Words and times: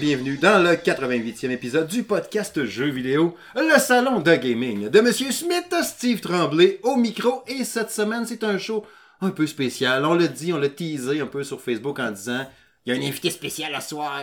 Bienvenue 0.00 0.36
dans 0.36 0.62
le 0.62 0.74
88e 0.74 1.50
épisode 1.50 1.88
du 1.88 2.04
podcast 2.04 2.64
Jeux 2.64 2.90
vidéo, 2.90 3.36
le 3.56 3.78
salon 3.80 4.20
de 4.20 4.34
gaming 4.36 4.88
de 4.88 5.00
Monsieur 5.00 5.32
Smith, 5.32 5.74
Steve 5.82 6.20
Tremblay 6.20 6.78
au 6.84 6.94
micro. 6.94 7.42
Et 7.48 7.64
cette 7.64 7.90
semaine, 7.90 8.24
c'est 8.24 8.44
un 8.44 8.58
show 8.58 8.86
un 9.20 9.30
peu 9.30 9.46
spécial. 9.48 10.04
On 10.04 10.14
l'a 10.14 10.28
dit, 10.28 10.52
on 10.52 10.58
l'a 10.58 10.68
teasé 10.68 11.20
un 11.20 11.26
peu 11.26 11.42
sur 11.42 11.60
Facebook 11.60 11.98
en 11.98 12.12
disant 12.12 12.46
il 12.86 12.94
y 12.94 12.96
a 12.96 13.00
un 13.00 13.08
invité 13.08 13.30
spécial 13.30 13.72
ce 13.80 13.88
soir. 13.88 14.22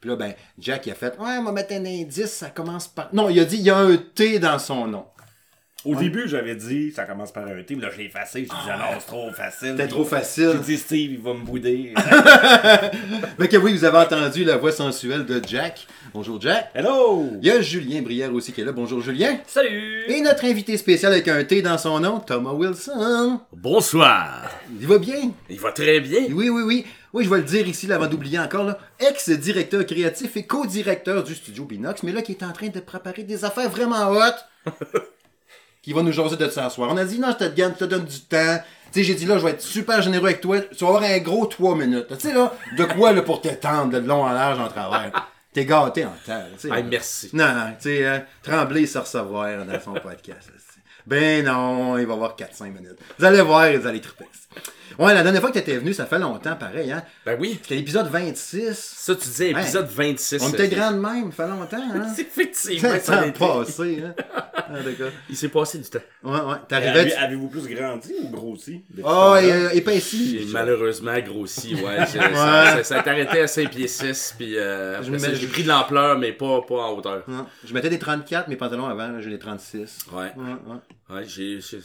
Puis 0.00 0.08
là, 0.08 0.16
ben, 0.16 0.32
Jack 0.58 0.88
a 0.88 0.94
fait 0.94 1.18
Ouais, 1.18 1.36
on 1.38 1.44
va 1.44 1.52
mettre 1.52 1.74
un 1.74 1.84
indice, 1.84 2.32
ça 2.32 2.48
commence 2.48 2.88
par. 2.88 3.14
Non, 3.14 3.28
il 3.28 3.38
a 3.40 3.44
dit 3.44 3.56
il 3.56 3.62
y 3.62 3.70
a 3.70 3.76
un 3.76 3.96
T 3.98 4.38
dans 4.38 4.58
son 4.58 4.86
nom. 4.86 5.04
Au 5.84 5.94
début, 5.94 6.28
j'avais 6.28 6.54
dit, 6.56 6.92
ça 6.92 7.04
commence 7.04 7.32
par 7.32 7.46
un 7.46 7.62
T, 7.62 7.74
mais 7.74 7.82
là, 7.82 7.88
j'ai 7.96 8.04
effacé. 8.04 8.40
J'ai 8.40 8.44
dit, 8.44 8.50
ah 8.70 8.76
non, 8.76 8.98
c'est 8.98 9.06
trop 9.06 9.30
facile. 9.32 9.68
C'était 9.70 9.88
trop 9.88 10.04
facile. 10.04 10.50
J'ai 10.52 10.74
dit, 10.74 10.76
Steve, 10.76 11.12
il 11.12 11.20
va 11.20 11.32
me 11.32 11.40
bouder. 11.40 11.94
Mais 13.38 13.48
que 13.48 13.56
oui, 13.56 13.72
vous 13.72 13.84
avez 13.84 13.96
entendu 13.96 14.44
la 14.44 14.58
voix 14.58 14.72
sensuelle 14.72 15.24
de 15.24 15.40
Jack. 15.46 15.86
Bonjour, 16.12 16.38
Jack. 16.38 16.70
Hello! 16.74 17.30
Il 17.40 17.48
y 17.48 17.50
a 17.50 17.62
Julien 17.62 18.02
Brière 18.02 18.32
aussi 18.34 18.52
qui 18.52 18.60
est 18.60 18.64
là. 18.64 18.72
Bonjour, 18.72 19.00
Julien. 19.00 19.38
Salut! 19.46 20.04
Et 20.08 20.20
notre 20.20 20.44
invité 20.44 20.76
spécial 20.76 21.12
avec 21.12 21.28
un 21.28 21.42
T 21.44 21.62
dans 21.62 21.78
son 21.78 21.98
nom, 21.98 22.20
Thomas 22.20 22.52
Wilson. 22.52 23.40
Bonsoir. 23.50 24.50
Il 24.78 24.86
va 24.86 24.98
bien? 24.98 25.32
Il 25.48 25.60
va 25.60 25.72
très 25.72 26.00
bien. 26.00 26.24
Oui, 26.30 26.50
oui, 26.50 26.62
oui. 26.62 26.86
Oui, 27.14 27.24
je 27.24 27.30
vais 27.30 27.38
le 27.38 27.44
dire 27.44 27.66
ici, 27.66 27.86
là, 27.86 27.94
avant 27.94 28.06
d'oublier 28.06 28.38
encore, 28.38 28.64
là. 28.64 28.78
Ex-directeur 28.98 29.86
créatif 29.86 30.36
et 30.36 30.42
co-directeur 30.42 31.24
du 31.24 31.34
studio 31.34 31.64
Binox, 31.64 32.02
mais 32.02 32.12
là, 32.12 32.20
qui 32.20 32.32
est 32.32 32.44
en 32.44 32.52
train 32.52 32.68
de 32.68 32.80
préparer 32.80 33.22
des 33.22 33.46
affaires 33.46 33.70
vraiment 33.70 34.10
hot. 34.10 34.70
qui 35.82 35.92
va 35.92 36.02
nous 36.02 36.12
jaser 36.12 36.36
de 36.36 36.48
ça 36.48 36.68
soir. 36.70 36.90
On 36.92 36.96
a 36.96 37.04
dit, 37.04 37.18
non, 37.18 37.28
je 37.38 37.44
te, 37.44 37.44
donne- 37.44 37.72
je 37.74 37.78
te 37.78 37.84
donne 37.84 38.04
du 38.04 38.20
temps. 38.20 38.58
Tu 38.92 39.00
sais, 39.00 39.04
j'ai 39.04 39.14
dit, 39.14 39.24
là, 39.24 39.38
je 39.38 39.44
vais 39.44 39.52
être 39.52 39.62
super 39.62 40.02
généreux 40.02 40.26
avec 40.26 40.40
toi. 40.40 40.60
Tu 40.60 40.84
vas 40.84 40.88
avoir 40.88 41.02
un 41.04 41.18
gros 41.18 41.46
3 41.46 41.76
minutes. 41.76 42.06
Tu 42.08 42.28
sais, 42.28 42.34
là, 42.34 42.52
de 42.76 42.84
quoi, 42.84 43.12
là, 43.12 43.22
pour 43.22 43.40
t'étendre 43.40 43.92
de 43.92 43.98
long 44.06 44.22
en 44.24 44.32
large 44.32 44.58
en 44.58 44.68
travers. 44.68 45.28
T'es 45.52 45.64
gâté 45.64 46.04
en 46.04 46.10
temps. 46.24 46.42
tu 46.54 46.58
sais. 46.58 46.68
Ah, 46.72 46.82
merci. 46.82 47.30
Non, 47.32 47.46
non, 47.52 47.70
tu 47.80 47.88
sais, 47.88 48.06
euh, 48.06 48.18
Tremblay 48.42 48.86
se 48.86 48.98
recevoir 48.98 49.64
dans 49.64 49.80
son 49.80 49.92
podcast. 50.02 50.48
là, 50.48 50.54
Ben 51.06 51.44
non, 51.44 51.98
il 51.98 52.06
va 52.06 52.14
avoir 52.14 52.36
4-5 52.36 52.66
minutes. 52.72 52.98
Vous 53.18 53.24
allez 53.24 53.40
voir, 53.40 53.68
vous 53.72 53.86
allez 53.86 54.00
triper. 54.00 54.26
Ouais, 54.98 55.14
la 55.14 55.22
dernière 55.22 55.40
fois 55.40 55.50
que 55.50 55.54
t'étais 55.58 55.76
venu, 55.76 55.92
ça 55.94 56.06
fait 56.06 56.18
longtemps, 56.18 56.56
pareil, 56.56 56.90
hein. 56.92 57.02
Ben 57.24 57.36
oui. 57.40 57.58
C'était 57.62 57.76
l'épisode 57.76 58.08
26. 58.08 58.74
Ça, 58.76 59.14
tu 59.14 59.22
disais 59.28 59.50
épisode 59.50 59.88
26. 59.88 60.42
On 60.42 60.48
était 60.50 60.68
ça. 60.68 60.74
grand 60.76 60.92
de 60.92 60.98
même, 60.98 61.32
ça 61.32 61.44
fait 61.44 61.50
longtemps, 61.50 61.94
hein. 61.94 62.12
C'est 62.14 62.22
Effectivement, 62.40 62.98
Ça 63.02 63.26
été. 63.26 63.38
passé, 63.38 64.02
hein. 64.04 64.14
Ah, 64.72 64.82
d'accord. 64.84 65.10
Il 65.28 65.36
s'est 65.36 65.48
passé 65.48 65.78
du 65.78 65.90
temps. 65.90 65.98
Ouais, 66.22 66.30
ouais. 66.32 66.38
Avez- 66.38 66.66
T'arrivais. 66.68 67.12
Avez-vous 67.16 67.48
plus 67.48 67.66
grandi 67.74 68.12
ou 68.22 68.28
grossi? 68.28 68.84
depuis 68.88 69.02
Oh, 69.04 69.08
temps-là? 69.08 69.74
et, 69.74 69.78
épaissi. 69.78 70.38
J'ai 70.46 70.52
malheureusement 70.52 71.18
grossi, 71.18 71.74
ouais. 71.74 72.06
j'ai- 72.12 72.18
Ça, 72.20 72.30
ça, 72.32 72.84
ça 72.84 73.02
s'est 73.02 73.08
arrêté 73.08 73.40
à 73.40 73.46
5 73.48 73.68
pieds 73.70 73.88
6, 73.88 74.34
puis 74.38 74.56
euh, 74.56 75.02
j'ai 75.34 75.46
pris 75.48 75.64
de 75.64 75.68
l'ampleur, 75.68 76.18
mais 76.18 76.32
pas, 76.32 76.62
pas 76.62 76.82
en 76.84 76.96
hauteur. 76.96 77.24
Je 77.64 77.74
mettais 77.74 77.90
des 77.90 77.98
34, 77.98 78.46
mes 78.48 78.54
pantalons 78.56 78.86
avant, 78.86 79.08
là, 79.08 79.20
j'ai 79.20 79.30
des 79.30 79.38
36. 79.40 79.98
Ouais. 80.12 80.32
Ouais, 80.36 80.52
ouais. 80.66 81.16
Ouais, 81.16 81.24
j'ai. 81.26 81.60
j'ai- 81.60 81.80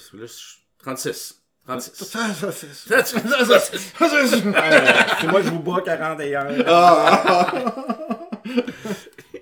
Là, 1.67 1.75
je 1.77 1.79
suis 1.81 1.91
36. 1.91 2.85
36. 2.87 2.87
Ça, 2.87 3.03
ça, 3.45 3.59
c'est- 3.59 3.93
36. 3.95 4.41
Puis 5.17 5.27
moi, 5.27 5.41
je 5.43 5.49
vous 5.49 5.59
bats 5.59 5.81
41. 5.83 6.47
Ah. 6.67 7.47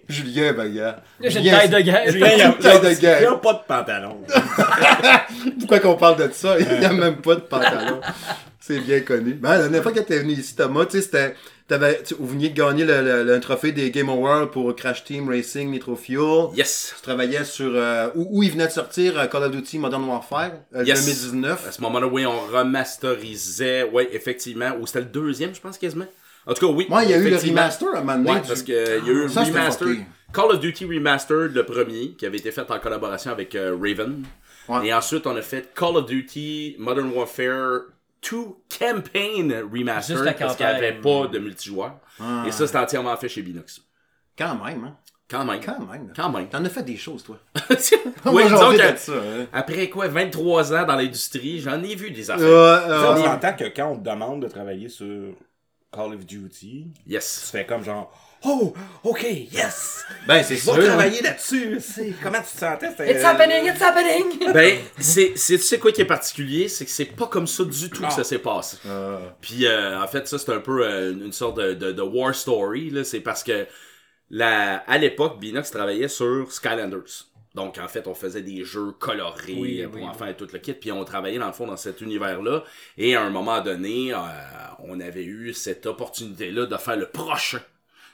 Julien, 0.10 0.54
ben, 0.54 0.74
gars. 0.74 0.98
J'ai 1.20 1.28
une 1.28 1.32
Julien, 1.44 1.58
taille 1.58 1.70
de 1.70 1.80
guerre. 1.80 2.12
Julien, 2.12 2.28
il 2.34 2.58
Taille 2.64 2.80
de 2.82 2.90
il 2.92 3.00
guerre. 3.00 3.32
a 3.34 3.42
pas 3.42 3.54
de 3.54 3.60
pantalon. 3.68 4.18
Pourquoi 5.60 5.80
qu'on 5.80 5.96
parle 5.96 6.16
de 6.18 6.30
ça? 6.34 6.60
Il 6.60 6.80
n'y 6.80 6.86
a 6.86 6.94
même 6.94 7.18
pas 7.18 7.36
de 7.36 7.40
pantalon. 7.42 8.00
C'est 8.66 8.80
bien 8.80 9.02
connu. 9.02 9.34
Ben, 9.34 9.50
la 9.50 9.58
dernière 9.64 9.84
fois 9.84 9.92
que 9.92 10.00
t'es 10.00 10.20
venu 10.20 10.34
ici, 10.34 10.56
Thomas, 10.56 10.86
tu 10.86 10.92
sais, 10.98 11.02
c'était. 11.02 11.36
T'avais, 11.68 12.02
tu, 12.04 12.14
vous 12.18 12.28
veniez 12.28 12.50
de 12.50 12.56
gagner 12.58 12.86
le, 12.86 13.02
le- 13.02 13.24
le 13.24 13.40
trophée 13.42 13.72
des 13.74 13.90
Game 13.92 14.08
Awards 14.10 14.52
pour 14.52 14.74
Crash 14.76 15.04
Team 15.04 15.28
Racing 15.30 15.70
Nitro 15.72 15.96
Fuel. 15.98 16.48
Yes. 16.56 16.94
Tu 16.98 17.02
travaillais 17.02 17.44
sur. 17.44 17.72
euh, 17.74 18.10
où, 18.16 18.40
où 18.40 18.44
il 18.44 18.52
venait 18.52 18.68
de 18.68 18.72
sortir 18.72 19.20
euh, 19.20 19.28
Call 19.28 19.44
of 19.44 19.52
Duty 19.52 19.80
Modern 19.80 20.04
Warfare, 20.06 20.52
euh, 20.76 20.84
Yes. 20.86 21.06
2019. 21.06 21.68
À 21.68 21.72
ce 21.74 21.82
moment-là, 21.82 22.08
oui, 22.08 22.26
on 22.26 22.40
remasterisait. 22.48 23.90
Oui, 23.92 24.08
effectivement. 24.12 24.72
Ou 24.80 24.88
c'était 24.88 25.00
le 25.00 25.06
deuxième, 25.06 25.54
je 25.54 25.60
pense, 25.62 25.78
quasiment. 25.78 26.08
En 26.46 26.54
tout 26.54 26.66
cas, 26.68 26.74
oui. 26.74 26.86
Moi, 26.90 27.04
il 27.04 27.12
y 27.12 27.14
a 27.14 27.18
eu 27.18 27.30
le 27.30 27.38
remaster 27.38 27.90
à 27.96 27.98
un 27.98 28.02
moment 28.02 28.18
donné. 28.18 28.32
Ouais, 28.32 28.42
parce 28.48 28.62
qu'il 28.64 28.76
y 28.76 28.78
a 28.78 28.98
eu 28.98 29.30
Ça, 29.30 29.44
remaster. 29.44 29.88
Call 30.34 30.46
of 30.52 30.60
Duty 30.60 30.86
Remastered, 30.86 31.54
le 31.54 31.64
premier, 31.64 32.12
qui 32.18 32.26
avait 32.26 32.38
été 32.38 32.52
fait 32.52 32.70
en 32.70 32.80
collaboration 32.80 33.32
avec 33.32 33.56
euh, 33.56 33.78
Raven. 33.80 34.24
Ouais. 34.68 34.88
Et 34.88 34.94
ensuite, 34.94 35.28
on 35.28 35.36
a 35.36 35.42
fait 35.42 35.70
Call 35.76 35.96
of 35.98 36.06
Duty 36.08 36.76
Modern 36.80 37.10
Warfare 37.12 37.82
2 38.30 38.38
Campaign 38.80 39.54
Remastered, 39.72 40.18
Juste 40.18 40.26
la 40.26 40.34
parce 40.34 40.56
qu'il 40.56 40.66
n'y 40.66 40.72
avait 40.72 40.94
pas 40.94 41.28
de 41.28 41.40
multijoueur. 41.40 42.00
Ah. 42.20 42.44
Et 42.48 42.52
ça, 42.52 42.66
c'était 42.66 42.80
entièrement 42.80 43.16
fait 43.18 43.30
chez 43.30 43.42
Binox. 43.42 43.82
Quand 44.38 44.56
même, 44.56 44.84
hein. 44.84 44.98
Quand 45.30 45.46
même. 45.46 45.60
Quand 45.64 45.80
même. 45.80 46.14
Quand 46.16 46.30
même. 46.30 46.48
T'en 46.50 46.64
as 46.64 46.70
fait 46.70 46.84
des 46.84 46.98
choses, 46.98 47.24
toi. 47.24 47.38
oui, 48.26 48.44
disons 48.44 48.72
que, 48.72 48.98
ça, 48.98 49.14
hein. 49.14 49.46
après 49.52 49.90
quoi, 49.90 50.08
23 50.08 50.74
ans 50.74 50.86
dans 50.86 50.96
l'industrie, 50.96 51.60
j'en 51.60 51.82
ai 51.82 51.96
vu 51.96 52.12
des 52.12 52.30
affaires. 52.30 52.46
Euh, 52.46 52.80
euh, 52.90 53.14
on 53.16 53.24
s'entend 53.24 53.54
que 53.54 53.66
quand 53.76 53.88
on 53.92 53.98
te 53.98 54.08
demande 54.10 54.44
de 54.44 54.48
travailler 54.48 54.90
sur 54.90 55.34
Call 55.92 56.14
of 56.14 56.26
Duty, 56.26 56.88
tu 56.94 57.12
Yes. 57.12 57.50
fais 57.52 57.66
comme 57.66 57.84
genre, 57.84 58.12
oh, 58.46 58.74
ok, 59.04 59.24
yes! 59.52 60.04
ben, 60.28 60.44
c'est 60.44 60.58
sûr. 60.58 60.74
vais 60.74 60.86
travailler 60.86 61.22
là-dessus. 61.22 61.78
c'est- 61.80 62.14
Comment 62.22 62.40
tu 62.40 62.54
te 62.54 62.60
sentais? 62.60 63.12
It's 63.12 63.24
happening, 63.24 63.66
it's 63.66 63.82
happening! 63.82 64.54
Ben, 64.54 64.80
c'est, 65.00 65.34
c'est, 65.36 65.58
tu 65.58 65.64
sais 65.64 65.80
quoi 65.80 65.92
qui 65.92 66.02
est 66.02 66.06
particulier? 66.06 66.68
C'est 66.68 66.86
que 66.86 66.92
c'est 66.92 67.06
pas 67.06 67.28
comme 67.28 67.48
ça 67.48 67.64
du 67.64 67.90
tout 67.90 68.04
que 68.04 68.12
ça 68.14 68.24
s'est 68.24 68.40
passé. 68.40 68.78
Euh, 68.86 69.18
Puis 69.42 69.66
euh, 69.66 70.02
en 70.02 70.08
fait, 70.08 70.28
ça 70.28 70.38
c'est 70.38 70.52
un 70.52 70.60
peu 70.60 70.86
euh, 70.86 71.12
une 71.14 71.32
sorte 71.34 71.58
de, 71.58 71.74
de, 71.74 71.92
de 71.92 72.02
war 72.02 72.34
story. 72.36 72.90
Là. 72.90 73.04
C'est 73.04 73.20
parce 73.22 73.44
que 73.44 73.66
la, 74.30 74.78
à 74.88 74.98
l'époque, 74.98 75.40
Binox 75.40 75.70
travaillait 75.72 76.08
sur 76.08 76.52
Skylanders. 76.52 77.28
Donc 77.56 77.78
en 77.78 77.88
fait, 77.88 78.08
on 78.08 78.16
faisait 78.16 78.42
des 78.42 78.64
jeux 78.66 78.94
colorés 79.00 79.56
Oui, 79.56 79.82
euh, 79.84 79.88
pour 79.88 80.02
oui, 80.02 80.08
enfants 80.08 80.26
et 80.26 80.34
tout 80.36 80.48
le 80.52 80.58
kit. 80.58 80.74
Puis 80.74 80.92
on 80.92 81.04
travaillait 81.06 81.38
dans 81.38 81.46
le 81.48 81.54
fond 81.54 81.68
dans 81.68 81.78
cet 81.78 82.02
univers-là. 82.02 82.64
Et 82.98 83.16
à 83.16 83.22
un 83.22 83.30
moment 83.30 83.62
donné, 83.62 84.12
euh, 84.12 84.18
on 84.80 85.00
avait 85.00 85.24
eu 85.24 85.54
cette 85.54 85.86
opportunité-là 85.86 86.66
de 86.66 86.78
faire 86.78 86.98
le 86.98 87.10
prochain. 87.10 87.60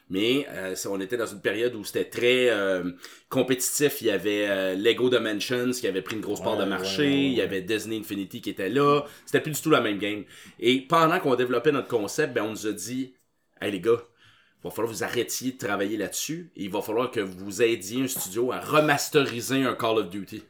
Mais 0.09 0.47
euh, 0.49 0.75
on 0.89 0.99
était 0.99 1.17
dans 1.17 1.27
une 1.27 1.41
période 1.41 1.75
où 1.75 1.83
c'était 1.83 2.05
très 2.05 2.49
euh, 2.49 2.91
compétitif. 3.29 4.01
Il 4.01 4.07
y 4.07 4.11
avait 4.11 4.47
euh, 4.47 4.75
Lego 4.75 5.09
Dimensions 5.09 5.71
qui 5.71 5.87
avait 5.87 6.01
pris 6.01 6.15
une 6.15 6.21
grosse 6.21 6.41
part 6.41 6.57
de 6.57 6.65
marché. 6.65 7.03
ouais, 7.03 7.09
ouais, 7.09 7.25
Il 7.25 7.33
y 7.33 7.41
avait 7.41 7.61
Disney 7.61 7.97
Infinity 7.97 8.41
qui 8.41 8.49
était 8.49 8.69
là. 8.69 9.03
C'était 9.25 9.41
plus 9.41 9.51
du 9.51 9.61
tout 9.61 9.69
la 9.69 9.81
même 9.81 9.99
game. 9.99 10.23
Et 10.59 10.81
pendant 10.81 11.19
qu'on 11.19 11.35
développait 11.35 11.71
notre 11.71 11.87
concept, 11.87 12.33
ben, 12.33 12.43
on 12.43 12.51
nous 12.51 12.65
a 12.65 12.71
dit 12.71 13.13
Hey 13.61 13.71
les 13.71 13.79
gars, 13.79 14.01
il 14.01 14.63
va 14.63 14.71
falloir 14.71 14.91
que 14.91 14.97
vous 14.97 15.03
arrêtiez 15.03 15.51
de 15.51 15.57
travailler 15.57 15.97
là-dessus. 15.97 16.51
Il 16.55 16.71
va 16.71 16.81
falloir 16.81 17.11
que 17.11 17.19
vous 17.19 17.61
aidiez 17.61 18.01
un 18.01 18.07
studio 18.07 18.51
à 18.51 18.59
remasteriser 18.59 19.63
un 19.63 19.75
Call 19.75 19.99
of 19.99 20.09
Duty. 20.09 20.43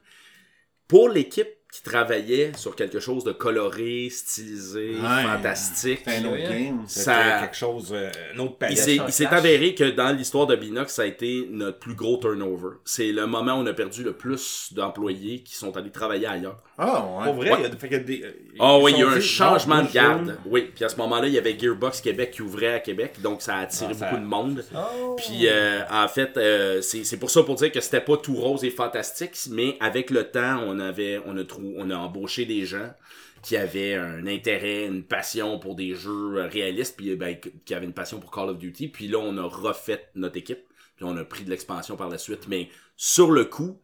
Pour 0.88 1.09
l'équipe 1.09 1.50
qui 1.72 1.84
travaillait 1.84 2.52
sur 2.57 2.75
quelque 2.75 3.00
chose 3.00 3.24
de 3.24 3.31
coloré, 3.31 4.09
stylisé, 4.09 4.96
Ouais. 4.96 5.24
fantastique, 5.24 6.00
c'est 6.03 6.18
un 6.18 6.25
autre 6.25 6.38
game. 6.50 6.84
C'était 6.88 7.02
ça- 7.06 7.40
quelque 7.41 7.56
chose, 7.56 7.90
euh, 7.94 8.09
une 8.34 8.40
autre 8.40 8.53
il 8.53 8.57
palette. 8.75 8.88
il 9.07 9.13
s'est 9.13 9.28
avéré 9.28 9.75
que 9.75 9.84
dans 9.84 10.12
l'histoire 10.12 10.47
de 10.47 10.56
Binox, 10.56 10.91
ça 10.94 11.03
a 11.03 11.06
été 11.06 11.47
notre 11.52 11.78
plus 11.78 11.94
gros 11.94 12.18
turnover. 12.18 12.78
C'est 12.85 13.12
le 13.12 13.28
moment 13.28 13.53
où 13.53 13.58
on 13.62 13.66
a 13.68 13.74
perdu 13.74 14.03
le 14.03 14.13
plus 14.13 14.69
d'employés 14.74 15.44
qui 15.44 15.53
sont 15.56 15.78
allés 15.78 15.91
travailler 15.91 16.25
ailleurs. 16.25 16.58
Ah, 16.79 17.22
Pour 17.25 17.38
ouais. 17.38 17.50
vrai, 17.50 17.59
il 17.59 17.63
y 17.69 17.72
a, 17.72 17.78
fait 17.78 17.90
que 17.90 17.96
des, 17.97 18.24
euh, 18.24 18.31
Oh 18.59 18.78
ils 18.79 18.84
oui, 18.85 18.91
il 18.96 19.00
y 19.00 19.03
a 19.03 19.09
un 19.09 19.16
dit, 19.18 19.22
changement 19.22 19.75
non, 19.78 19.84
de 19.84 19.91
garde. 19.91 20.38
Oui, 20.47 20.72
puis 20.74 20.85
à 20.85 20.90
ce 20.90 20.96
moment-là, 20.97 21.28
il 21.28 21.34
y 21.34 21.38
avait 21.38 21.58
Gearbox 21.59 22.02
Québec 22.02 22.31
qui 22.31 22.41
ouvrait 22.41 22.73
à 22.73 22.79
Québec, 22.79 23.22
donc 23.22 23.41
ça 23.44 23.55
a 23.58 23.59
attiré 23.61 23.91
Ah, 23.91 23.97
ça- 23.99 24.05
beaucoup 24.09 24.22
de 24.22 24.28
monde. 24.28 24.64
Oh. 24.76 25.16
Puis 25.17 25.47
euh, 25.47 25.82
en 25.91 26.08
fait, 26.08 26.35
euh, 26.38 26.82
c'est 26.82 27.03
c'est 27.03 27.17
pour 27.17 27.29
ça 27.29 27.44
pour 27.44 27.55
dire 27.55 27.72
que 27.72 27.79
c'était 27.82 28.02
pas 28.02 28.17
tout 28.17 28.34
rose 28.35 28.64
et 28.64 28.70
fantastique, 28.72 29.38
mais 29.52 29.78
avec 29.82 30.09
le 30.09 30.23
temps, 30.23 30.61
on 30.66 30.79
avait, 30.79 31.22
on 31.28 31.38
a 31.38 31.44
trou, 31.59 31.73
on 31.78 31.90
a 31.90 31.96
embauché 31.96 32.46
des 32.46 32.66
gens 32.66 32.91
qui 33.41 33.56
avaient 33.56 33.96
un 33.96 34.28
intérêt, 34.28 34.85
une 34.85 35.03
passion 35.03 35.59
pour 35.59 35.76
des 35.76 35.96
jeux 35.96 36.41
réalistes, 36.52 36.96
puis 36.97 37.16
ben, 37.16 37.38
qui 37.66 37.73
avaient 37.73 37.85
une 37.85 37.94
passion 37.94 38.20
pour 38.20 38.32
Call 38.32 38.50
of 38.50 38.58
Duty. 38.58 38.88
Puis 38.90 39.08
là, 39.08 39.17
on 39.20 39.38
a 39.38 39.44
refait 39.44 40.09
notre 40.16 40.38
équipe, 40.38 40.59
puis 40.97 41.06
on 41.06 41.16
a 41.16 41.23
pris 41.23 41.44
de 41.46 41.50
l'expansion 41.50 41.96
par 41.96 42.09
la 42.09 42.17
suite. 42.17 42.47
Mais 42.50 42.67
sur 42.97 43.32
le 43.32 43.46
coup, 43.46 43.79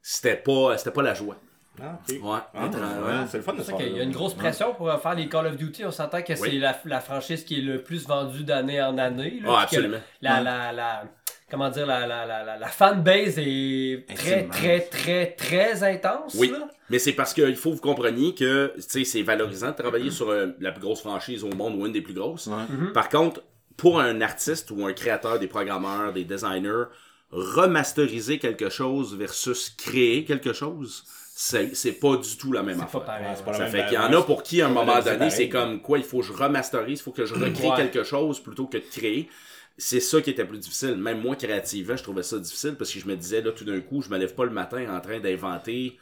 c'était 0.00 0.36
pas, 0.36 0.78
c'était 0.78 0.90
pas 0.90 1.02
la 1.02 1.12
joie. 1.14 1.36
Ah. 1.82 1.98
Ouais, 2.08 2.18
Ah, 2.54 2.66
ouais, 2.68 2.68
ouais. 2.68 3.26
c'est 3.28 3.38
le 3.38 3.42
fun 3.42 3.52
de 3.54 3.62
ça 3.62 3.72
qu'il 3.72 3.96
y 3.96 3.98
a 4.00 4.04
une 4.04 4.12
grosse 4.12 4.34
pression 4.34 4.72
pour 4.74 4.88
euh, 4.88 4.96
faire 4.98 5.16
les 5.16 5.28
Call 5.28 5.48
of 5.48 5.56
Duty. 5.56 5.84
On 5.84 5.90
s'entend 5.90 6.22
que 6.22 6.32
Oui. 6.34 6.38
c'est 6.40 6.52
la, 6.58 6.78
la 6.84 7.00
franchise 7.00 7.44
qui 7.44 7.58
est 7.58 7.62
le 7.62 7.82
plus 7.82 8.06
vendue 8.06 8.44
d'année 8.44 8.80
en 8.80 8.96
année. 8.96 9.40
là, 9.42 9.54
Ah, 9.58 9.62
absolument. 9.64 9.98
La, 10.22 10.40
la, 10.40 10.72
la, 10.72 11.04
comment 11.50 11.70
dire, 11.70 11.86
la, 11.86 12.06
la, 12.06 12.26
la, 12.26 12.42
la, 12.44 12.58
la 12.58 12.68
fanbase 12.68 13.34
est 13.38 14.04
très, 14.14 14.44
très, 14.48 14.80
très, 14.80 15.26
très 15.32 15.82
intense. 15.82 16.34
Oui, 16.38 16.48
là. 16.50 16.68
mais 16.90 16.98
c'est 16.98 17.12
parce 17.12 17.32
qu'il 17.34 17.56
faut 17.56 17.70
que 17.70 17.76
vous 17.76 17.80
compreniez 17.80 18.34
que 18.34 18.72
tu 18.76 18.82
sais, 18.82 19.04
c'est 19.04 19.22
valorisant 19.22 19.70
de 19.70 19.76
travailler 19.76 20.10
sur 20.10 20.30
euh, 20.30 20.48
la 20.60 20.72
plus 20.72 20.80
grosse 20.82 21.00
franchise 21.00 21.44
au 21.44 21.50
monde 21.50 21.74
ou 21.76 21.86
une 21.86 21.92
des 21.92 22.02
plus 22.02 22.14
grosses. 22.14 22.46
Ouais. 22.48 22.92
Par 22.92 23.08
contre, 23.08 23.42
pour 23.76 24.00
un 24.00 24.20
artiste 24.20 24.70
ou 24.70 24.84
un 24.86 24.92
créateur, 24.92 25.38
des 25.38 25.48
programmeurs, 25.48 26.12
des 26.12 26.24
designers, 26.24 26.84
remasteriser 27.30 28.38
quelque 28.38 28.68
chose 28.70 29.16
versus 29.16 29.70
créer 29.70 30.24
quelque 30.24 30.52
chose, 30.52 31.04
c'est 31.36 31.74
c'est 31.74 31.92
pas 31.92 32.16
du 32.16 32.36
tout 32.36 32.52
la 32.52 32.62
même 32.62 32.80
affaire. 32.80 33.00
pas 33.00 33.06
pareil. 33.06 33.26
Ouais, 33.26 33.32
c'est 33.36 33.44
pas 33.44 33.50
ouais. 33.52 33.58
la 33.58 33.66
Ça 33.66 33.72
même 33.72 33.82
fait 33.82 33.88
qu'il 33.88 33.94
y 33.94 33.98
en 33.98 34.12
a 34.12 34.22
pour 34.22 34.42
qui, 34.42 34.62
à 34.62 34.66
un 34.66 34.70
moment 34.70 35.00
donné, 35.00 35.30
c'est 35.30 35.48
comme 35.48 35.80
quoi, 35.80 35.98
il 35.98 36.04
faut 36.04 36.18
que 36.20 36.26
je 36.26 36.32
remasterise, 36.32 37.00
il 37.00 37.02
faut 37.02 37.10
que 37.12 37.26
je 37.26 37.34
recrée 37.34 37.68
Ouais. 37.70 37.76
quelque 37.76 38.04
chose 38.04 38.40
plutôt 38.40 38.66
que 38.66 38.76
de 38.78 38.84
créer. 38.84 39.28
C'est 39.76 40.00
ça 40.00 40.20
qui 40.20 40.30
était 40.30 40.44
plus 40.44 40.58
difficile. 40.58 40.96
Même 40.96 41.20
moi, 41.20 41.34
créativement, 41.36 41.96
je 41.96 42.02
trouvais 42.02 42.22
ça 42.22 42.38
difficile 42.38 42.74
parce 42.76 42.92
que 42.92 43.00
je 43.00 43.06
me 43.06 43.16
disais, 43.16 43.40
là, 43.40 43.50
tout 43.50 43.64
d'un 43.64 43.80
coup, 43.80 44.02
je 44.02 44.08
me 44.08 44.18
lève 44.18 44.34
pas 44.34 44.44
le 44.44 44.50
matin 44.50 44.84
en 44.94 45.00
train 45.00 45.18
d'inventer 45.18 45.98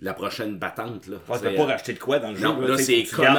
la 0.00 0.12
prochaine 0.12 0.58
battante, 0.58 1.06
là. 1.06 1.16
Ouais, 1.28 1.38
C'est, 1.38 1.44
t'as 1.44 1.56
pas 1.56 1.62
euh, 1.62 1.66
racheté 1.66 1.94
de 1.94 1.98
quoi 1.98 2.18
dans 2.18 2.30
le 2.30 2.36
jeu. 2.36 2.42
non, 2.44 2.60
là, 2.60 2.76
c'est 2.76 3.02
comment- 3.04 3.32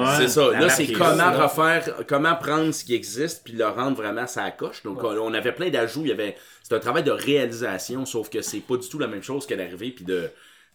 Ouais. 0.00 0.16
c'est 0.18 0.28
ça. 0.28 0.50
la 0.50 0.60
Là, 0.60 0.68
c'est 0.68 0.92
comment 0.92 1.32
refaire, 1.44 1.94
comment 2.08 2.34
prendre 2.34 2.72
ce 2.72 2.84
qui 2.84 2.94
existe 2.94 3.42
puis 3.44 3.52
le 3.54 3.66
rendre 3.66 3.96
vraiment 3.96 4.22
à 4.22 4.26
sa 4.26 4.50
coche. 4.50 4.82
Donc, 4.82 5.02
on 5.04 5.16
on 5.16 5.32
avait 5.32 5.52
plein 5.52 5.70
d'ajouts. 5.70 6.02
Il 6.02 6.08
y 6.08 6.12
avait, 6.12 6.36
c'est 6.64 6.74
un 6.74 6.80
travail 6.80 7.04
de 7.04 7.12
réalisation, 7.12 8.04
sauf 8.06 8.28
que 8.28 8.42
c'est 8.42 8.58
pas 8.60 8.76
du 8.76 8.88
tout 8.88 8.98
la 8.98 9.06
même 9.06 9.22
chose 9.22 9.46
que 9.46 9.54
d'arriver 9.54 9.92
puis 9.92 10.04
de, 10.04 10.22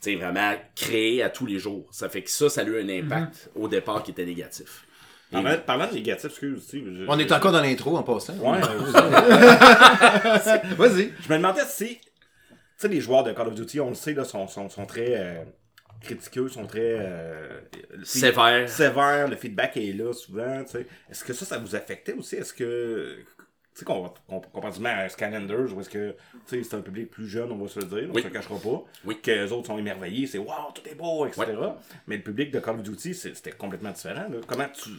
tu 0.02 0.12
sais, 0.12 0.16
vraiment 0.16 0.54
créer 0.74 1.22
à 1.22 1.30
tous 1.30 1.46
les 1.46 1.60
jours. 1.60 1.86
Ça 1.92 2.08
fait 2.08 2.22
que 2.24 2.30
ça, 2.32 2.50
ça 2.50 2.62
a 2.62 2.64
eu 2.64 2.80
un 2.82 2.88
impact 2.90 3.50
au 3.56 3.68
départ 3.68 4.04
qui 4.04 4.12
était 4.12 4.26
négatif. 4.26 4.85
Parlant, 5.44 5.58
parlant 5.66 5.88
de 5.88 5.94
négatif, 5.94 6.26
excuse, 6.30 6.68
tu 6.70 6.80
sais, 6.80 6.86
je- 6.86 7.06
On 7.08 7.18
est 7.20 7.28
je- 7.28 7.34
encore 7.34 7.52
dans 7.52 7.62
l'intro 7.62 7.98
en 7.98 8.04
passant. 8.04 8.34
Ouais, 8.38 8.60
Vas-y. 10.78 11.12
Je 11.22 11.30
me 11.32 11.38
demandais 11.38 11.62
si. 11.68 11.98
Tu 11.98 12.02
sais, 12.78 12.88
les 12.88 13.02
joueurs 13.02 13.24
de 13.24 13.32
Call 13.32 13.48
of 13.48 13.56
Duty, 13.56 13.80
on 13.80 13.90
le 13.90 13.96
sait, 13.96 14.14
là, 14.14 14.24
sont, 14.26 14.48
sont, 14.48 14.70
sont 14.70 14.86
très 14.86 15.16
euh, 15.18 15.44
critiqueux, 16.02 16.50
sont 16.50 16.66
très. 16.68 16.98
euh, 17.00 17.60
Sévère. 18.04 18.68
sévères, 18.70 19.28
le 19.30 19.36
feedback 19.36 19.78
est 19.78 19.94
là 19.94 20.14
souvent. 20.14 20.64
tu 20.64 20.72
sais. 20.72 20.88
Est-ce 21.10 21.24
que 21.24 21.34
ça, 21.34 21.46
ça 21.46 21.58
vous 21.58 21.76
affectait 21.76 22.14
aussi? 22.14 22.36
Est-ce 22.36 22.54
que. 22.54 23.18
Tu 23.76 23.80
sais, 23.80 23.86
qu'on- 23.86 24.10
qu'on- 24.30 24.40
comparativement 24.40 24.88
à 24.90 25.10
Scanlanders, 25.10 25.76
où 25.76 25.82
est-ce 25.82 25.90
que 25.90 26.12
tu 26.48 26.58
sais, 26.58 26.64
c'est 26.64 26.78
un 26.78 26.82
public 26.82 27.12
plus 27.12 27.28
jeune, 27.28 27.52
on 27.52 27.58
va 27.58 27.68
se 27.68 27.78
le 27.82 27.86
dire, 27.88 28.08
on 28.10 28.14
Oui. 28.16 28.22
se 28.22 28.28
le 28.28 28.34
cachera 28.34 28.56
pas. 28.58 28.84
Oui. 29.04 29.18
Que 29.22 29.32
les 29.32 29.52
autres 29.52 29.68
sont 29.68 29.78
émerveillés, 29.78 30.28
c'est 30.28 30.38
waouh, 30.38 30.72
tout 30.74 30.82
est 30.90 30.96
beau, 30.96 31.26
etc. 31.26 31.46
Mais 32.08 32.16
le 32.16 32.24
public 32.24 32.52
de 32.52 32.60
Call 32.62 32.76
of 32.76 32.84
Duty, 32.84 33.14
c'était 33.14 33.52
complètement 33.52 33.92
différent. 33.92 34.28
là. 34.30 34.38
Comment 34.48 34.68
tu. 34.74 34.90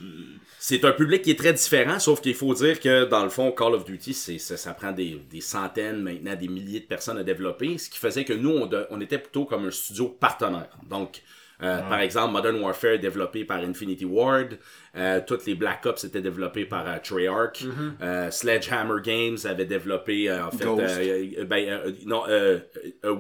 C'est 0.59 0.85
un 0.85 0.93
public 0.93 1.23
qui 1.23 1.31
est 1.31 1.39
très 1.39 1.55
différent, 1.55 1.99
sauf 1.99 2.21
qu'il 2.21 2.35
faut 2.35 2.53
dire 2.53 2.79
que 2.79 3.07
dans 3.07 3.25
le 3.25 3.31
fond, 3.31 3.51
Call 3.51 3.73
of 3.75 3.87
Duty, 3.87 4.13
c'est, 4.13 4.37
ça, 4.39 4.59
ça 4.59 4.75
prend 4.75 4.93
des, 4.93 5.23
des 5.31 5.41
centaines, 5.41 6.03
maintenant 6.03 6.35
des 6.37 6.49
milliers 6.49 6.81
de 6.81 6.85
personnes 6.87 7.17
à 7.17 7.25
développer, 7.25 7.79
ce 7.79 7.89
qui 7.89 7.99
faisait 7.99 8.25
que 8.27 8.35
nous, 8.35 8.51
on, 8.51 8.67
de- 8.67 8.87
on 8.91 9.01
était 9.01 9.19
plutôt 9.19 9.47
comme 9.47 9.65
un 9.65 9.71
studio 9.71 10.09
partenaire. 10.11 10.69
Donc, 10.87 11.23
euh, 11.63 11.79
par 11.89 12.01
exemple, 12.01 12.33
Modern 12.33 12.61
Warfare 12.61 12.99
développé 12.99 13.45
par 13.45 13.59
Infinity 13.59 14.05
Ward, 14.05 14.59
euh, 14.97 15.21
toutes 15.27 15.47
les 15.47 15.55
Black 15.55 15.85
Ops 15.87 16.05
étaient 16.05 16.21
développés 16.21 16.65
par 16.67 16.87
euh, 16.87 16.97
Treyarch, 17.03 17.65
Euh, 18.03 18.31
Sledgehammer 18.31 19.01
Games 19.03 19.39
avait 19.45 19.65
développé, 19.65 20.31
en 20.33 20.51
fait, 20.51 20.65
Ghost. 20.65 21.01
ben, 21.49 21.81
non, 22.07 22.23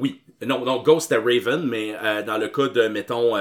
oui, 0.00 0.20
non, 0.44 0.64
non, 0.64 0.82
Ghost 0.82 1.08
c'était 1.08 1.20
Raven, 1.22 1.66
mais 1.66 1.94
dans 2.26 2.38
le 2.38 2.48
cas 2.48 2.68
de, 2.68 2.88
mettons, 2.88 3.32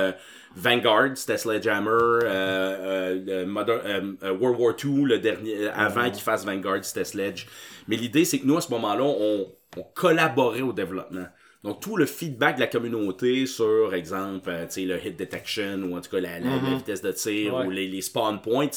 Vanguard, 0.55 1.09
c'était 1.15 1.37
Sledgehammer, 1.37 2.19
le 2.23 3.45
Modern- 3.45 4.17
World 4.39 4.59
War 4.59 4.73
II, 4.83 5.03
le 5.03 5.19
dernier, 5.19 5.67
avant 5.69 6.09
qu'il 6.09 6.23
fasse 6.23 6.45
Vanguard, 6.45 6.83
c'était 6.83 7.03
Sledge. 7.03 7.45
Mais 7.87 7.95
l'idée, 7.97 8.25
c'est 8.25 8.39
que 8.39 8.45
nous, 8.47 8.57
à 8.57 8.61
ce 8.61 8.71
moment-là, 8.71 9.03
on, 9.03 9.47
on 9.77 9.83
collaborait 9.93 10.61
au 10.61 10.73
développement. 10.73 11.25
Donc, 11.65 11.81
tout 11.81 11.97
le 11.97 12.05
feedback 12.05 12.55
de 12.55 12.61
la 12.61 12.67
communauté 12.67 13.45
sur, 13.47 13.93
exemple, 13.93 14.49
euh, 14.49 14.65
tu 14.67 14.71
sais, 14.73 14.81
le 14.85 14.97
hit 15.05 15.17
detection, 15.17 15.79
ou 15.83 15.97
en 15.97 16.01
tout 16.01 16.09
cas 16.11 16.19
la, 16.19 16.39
la- 16.39 16.61
la 16.61 16.75
vitesse 16.77 17.01
de 17.01 17.11
tir, 17.11 17.53
Ouais. 17.55 17.65
ou 17.65 17.69
les, 17.71 17.87
les 17.87 18.01
spawn 18.01 18.39
points, 18.41 18.69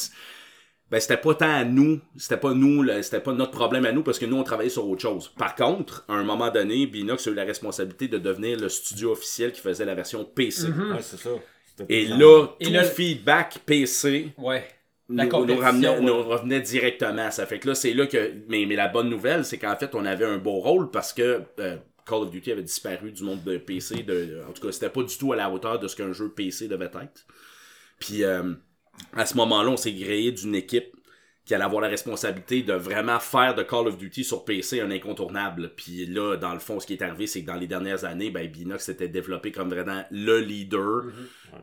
ben 0.91 0.99
c'était 0.99 1.17
pas 1.17 1.35
tant 1.35 1.53
à 1.53 1.63
nous, 1.63 1.99
c'était 2.17 2.37
pas 2.37 2.53
nous, 2.55 2.81
le- 2.81 3.03
c'était 3.03 3.19
pas 3.19 3.31
notre 3.33 3.51
problème 3.51 3.85
à 3.85 3.91
nous 3.91 4.01
parce 4.01 4.17
que 4.17 4.25
nous 4.25 4.37
on 4.37 4.43
travaillait 4.43 4.71
sur 4.71 4.87
autre 4.89 5.01
chose. 5.03 5.29
Par 5.37 5.53
contre, 5.53 6.03
à 6.07 6.13
un 6.13 6.23
moment 6.23 6.49
donné, 6.49 6.87
Binox 6.87 7.27
a 7.27 7.31
eu 7.31 7.35
la 7.35 7.43
responsabilité 7.43 8.07
de 8.07 8.17
devenir 8.17 8.59
le 8.59 8.69
studio 8.69 9.11
officiel 9.11 9.51
qui 9.51 9.61
faisait 9.61 9.85
la 9.85 9.93
version 9.93 10.25
PC. 10.25 10.63
Ouais, 10.69 11.01
c'est 11.01 11.17
ça. 11.19 11.29
C'était 11.77 11.93
Et 11.93 12.05
là, 12.07 12.47
Et 12.59 12.65
tout 12.65 12.71
là- 12.71 12.81
le 12.81 12.87
feedback 12.87 13.59
PC 13.67 14.29
Ouais. 14.39 14.65
La 15.11 15.25
nous, 15.25 15.45
nous 15.45 15.57
ramenait, 15.57 15.89
ouais. 15.89 16.01
nous 16.01 16.21
revenait 16.23 16.61
directement. 16.61 17.31
Ça 17.31 17.45
fait 17.47 17.57
que 17.59 17.67
là, 17.69 17.75
c'est 17.75 17.93
là 17.93 18.05
que. 18.05 18.31
Mais, 18.47 18.65
mais 18.67 18.75
la 18.75 18.87
bonne 18.87 19.09
nouvelle, 19.09 19.43
c'est 19.45 19.57
qu'en 19.57 19.75
fait, 19.75 19.93
on 19.95 20.05
avait 20.05 20.25
un 20.25 20.37
beau 20.37 20.59
rôle 20.59 20.91
parce 20.91 21.13
que 21.13 21.41
euh, 21.59 21.77
Call 22.05 22.19
of 22.19 22.31
Duty 22.31 22.51
avait 22.51 22.63
disparu 22.63 23.11
du 23.11 23.23
monde 23.23 23.43
de 23.43 23.57
PC. 23.57 24.03
De, 24.03 24.41
en 24.47 24.51
tout 24.51 24.65
cas, 24.65 24.71
c'était 24.71 24.89
pas 24.89 25.03
du 25.03 25.17
tout 25.17 25.33
à 25.33 25.35
la 25.35 25.49
hauteur 25.49 25.79
de 25.79 25.87
ce 25.87 25.95
qu'un 25.95 26.13
jeu 26.13 26.29
PC 26.29 26.67
devait 26.67 26.85
être. 26.85 27.25
Puis 27.99 28.23
euh, 28.23 28.53
à 29.13 29.25
ce 29.25 29.35
moment-là, 29.37 29.69
on 29.69 29.77
s'est 29.77 29.95
créé 29.95 30.31
d'une 30.31 30.55
équipe 30.55 30.95
qui 31.49 31.55
allait 31.55 31.63
avoir 31.63 31.81
la 31.81 31.87
responsabilité 31.87 32.61
de 32.61 32.73
vraiment 32.73 33.19
faire 33.19 33.55
de 33.55 33.63
Call 33.63 33.87
of 33.87 33.97
Duty 33.97 34.23
sur 34.23 34.45
PC 34.45 34.81
un 34.81 34.91
incontournable. 34.91 35.71
Puis 35.75 36.05
là, 36.05 36.35
dans 36.37 36.53
le 36.53 36.59
fond, 36.59 36.79
ce 36.79 36.85
qui 36.85 36.93
est 36.93 37.01
arrivé, 37.01 37.25
c'est 37.25 37.41
que 37.41 37.47
dans 37.47 37.55
les 37.55 37.65
dernières 37.65 38.05
années, 38.05 38.29
ben, 38.29 38.47
Binox 38.47 38.85
s'était 38.85 39.07
développé 39.07 39.51
comme 39.51 39.69
vraiment 39.69 40.03
le 40.11 40.41
leader 40.41 41.05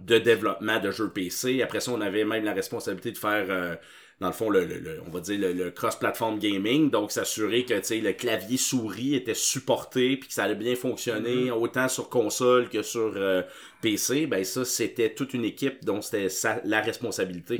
de 0.01 0.19
développement 0.19 0.81
de 0.81 0.91
jeux 0.91 1.11
PC. 1.11 1.63
Après 1.63 1.79
ça, 1.79 1.93
on 1.93 2.01
avait 2.01 2.25
même 2.25 2.45
la 2.45 2.53
responsabilité 2.53 3.13
de 3.13 3.19
faire, 3.19 3.47
euh, 3.49 3.77
dans 4.21 4.29
le 4.29 4.33
fond, 4.33 4.49
le, 4.49 4.65
le- 4.65 4.79
le- 4.79 5.01
on 5.07 5.11
va 5.11 5.21
dire 5.21 5.39
le, 5.39 5.53
le 5.53 5.71
cross-platform 5.71 6.39
gaming. 6.39 6.91
Donc, 6.91 7.13
s'assurer 7.13 7.65
que 7.67 7.75
le 7.75 8.13
clavier 8.13 8.57
souris 8.57 9.15
était 9.15 9.35
supporté 9.35 10.17
puis 10.17 10.29
que 10.29 10.35
ça 10.35 10.45
allait 10.45 10.55
bien 10.55 10.75
fonctionner 10.75 11.51
autant 11.51 11.89
sur 11.89 12.09
console 12.09 12.69
que 12.71 12.83
sur 12.83 13.13
euh, 13.17 13.43
PC. 13.83 14.27
Ben 14.27 14.43
ça, 14.45 14.65
c'était 14.65 15.13
toute 15.13 15.35
une 15.35 15.45
équipe 15.45 15.85
dont 15.85 16.01
c'était 16.01 16.29
la 16.65 16.81
responsabilité. 16.81 17.59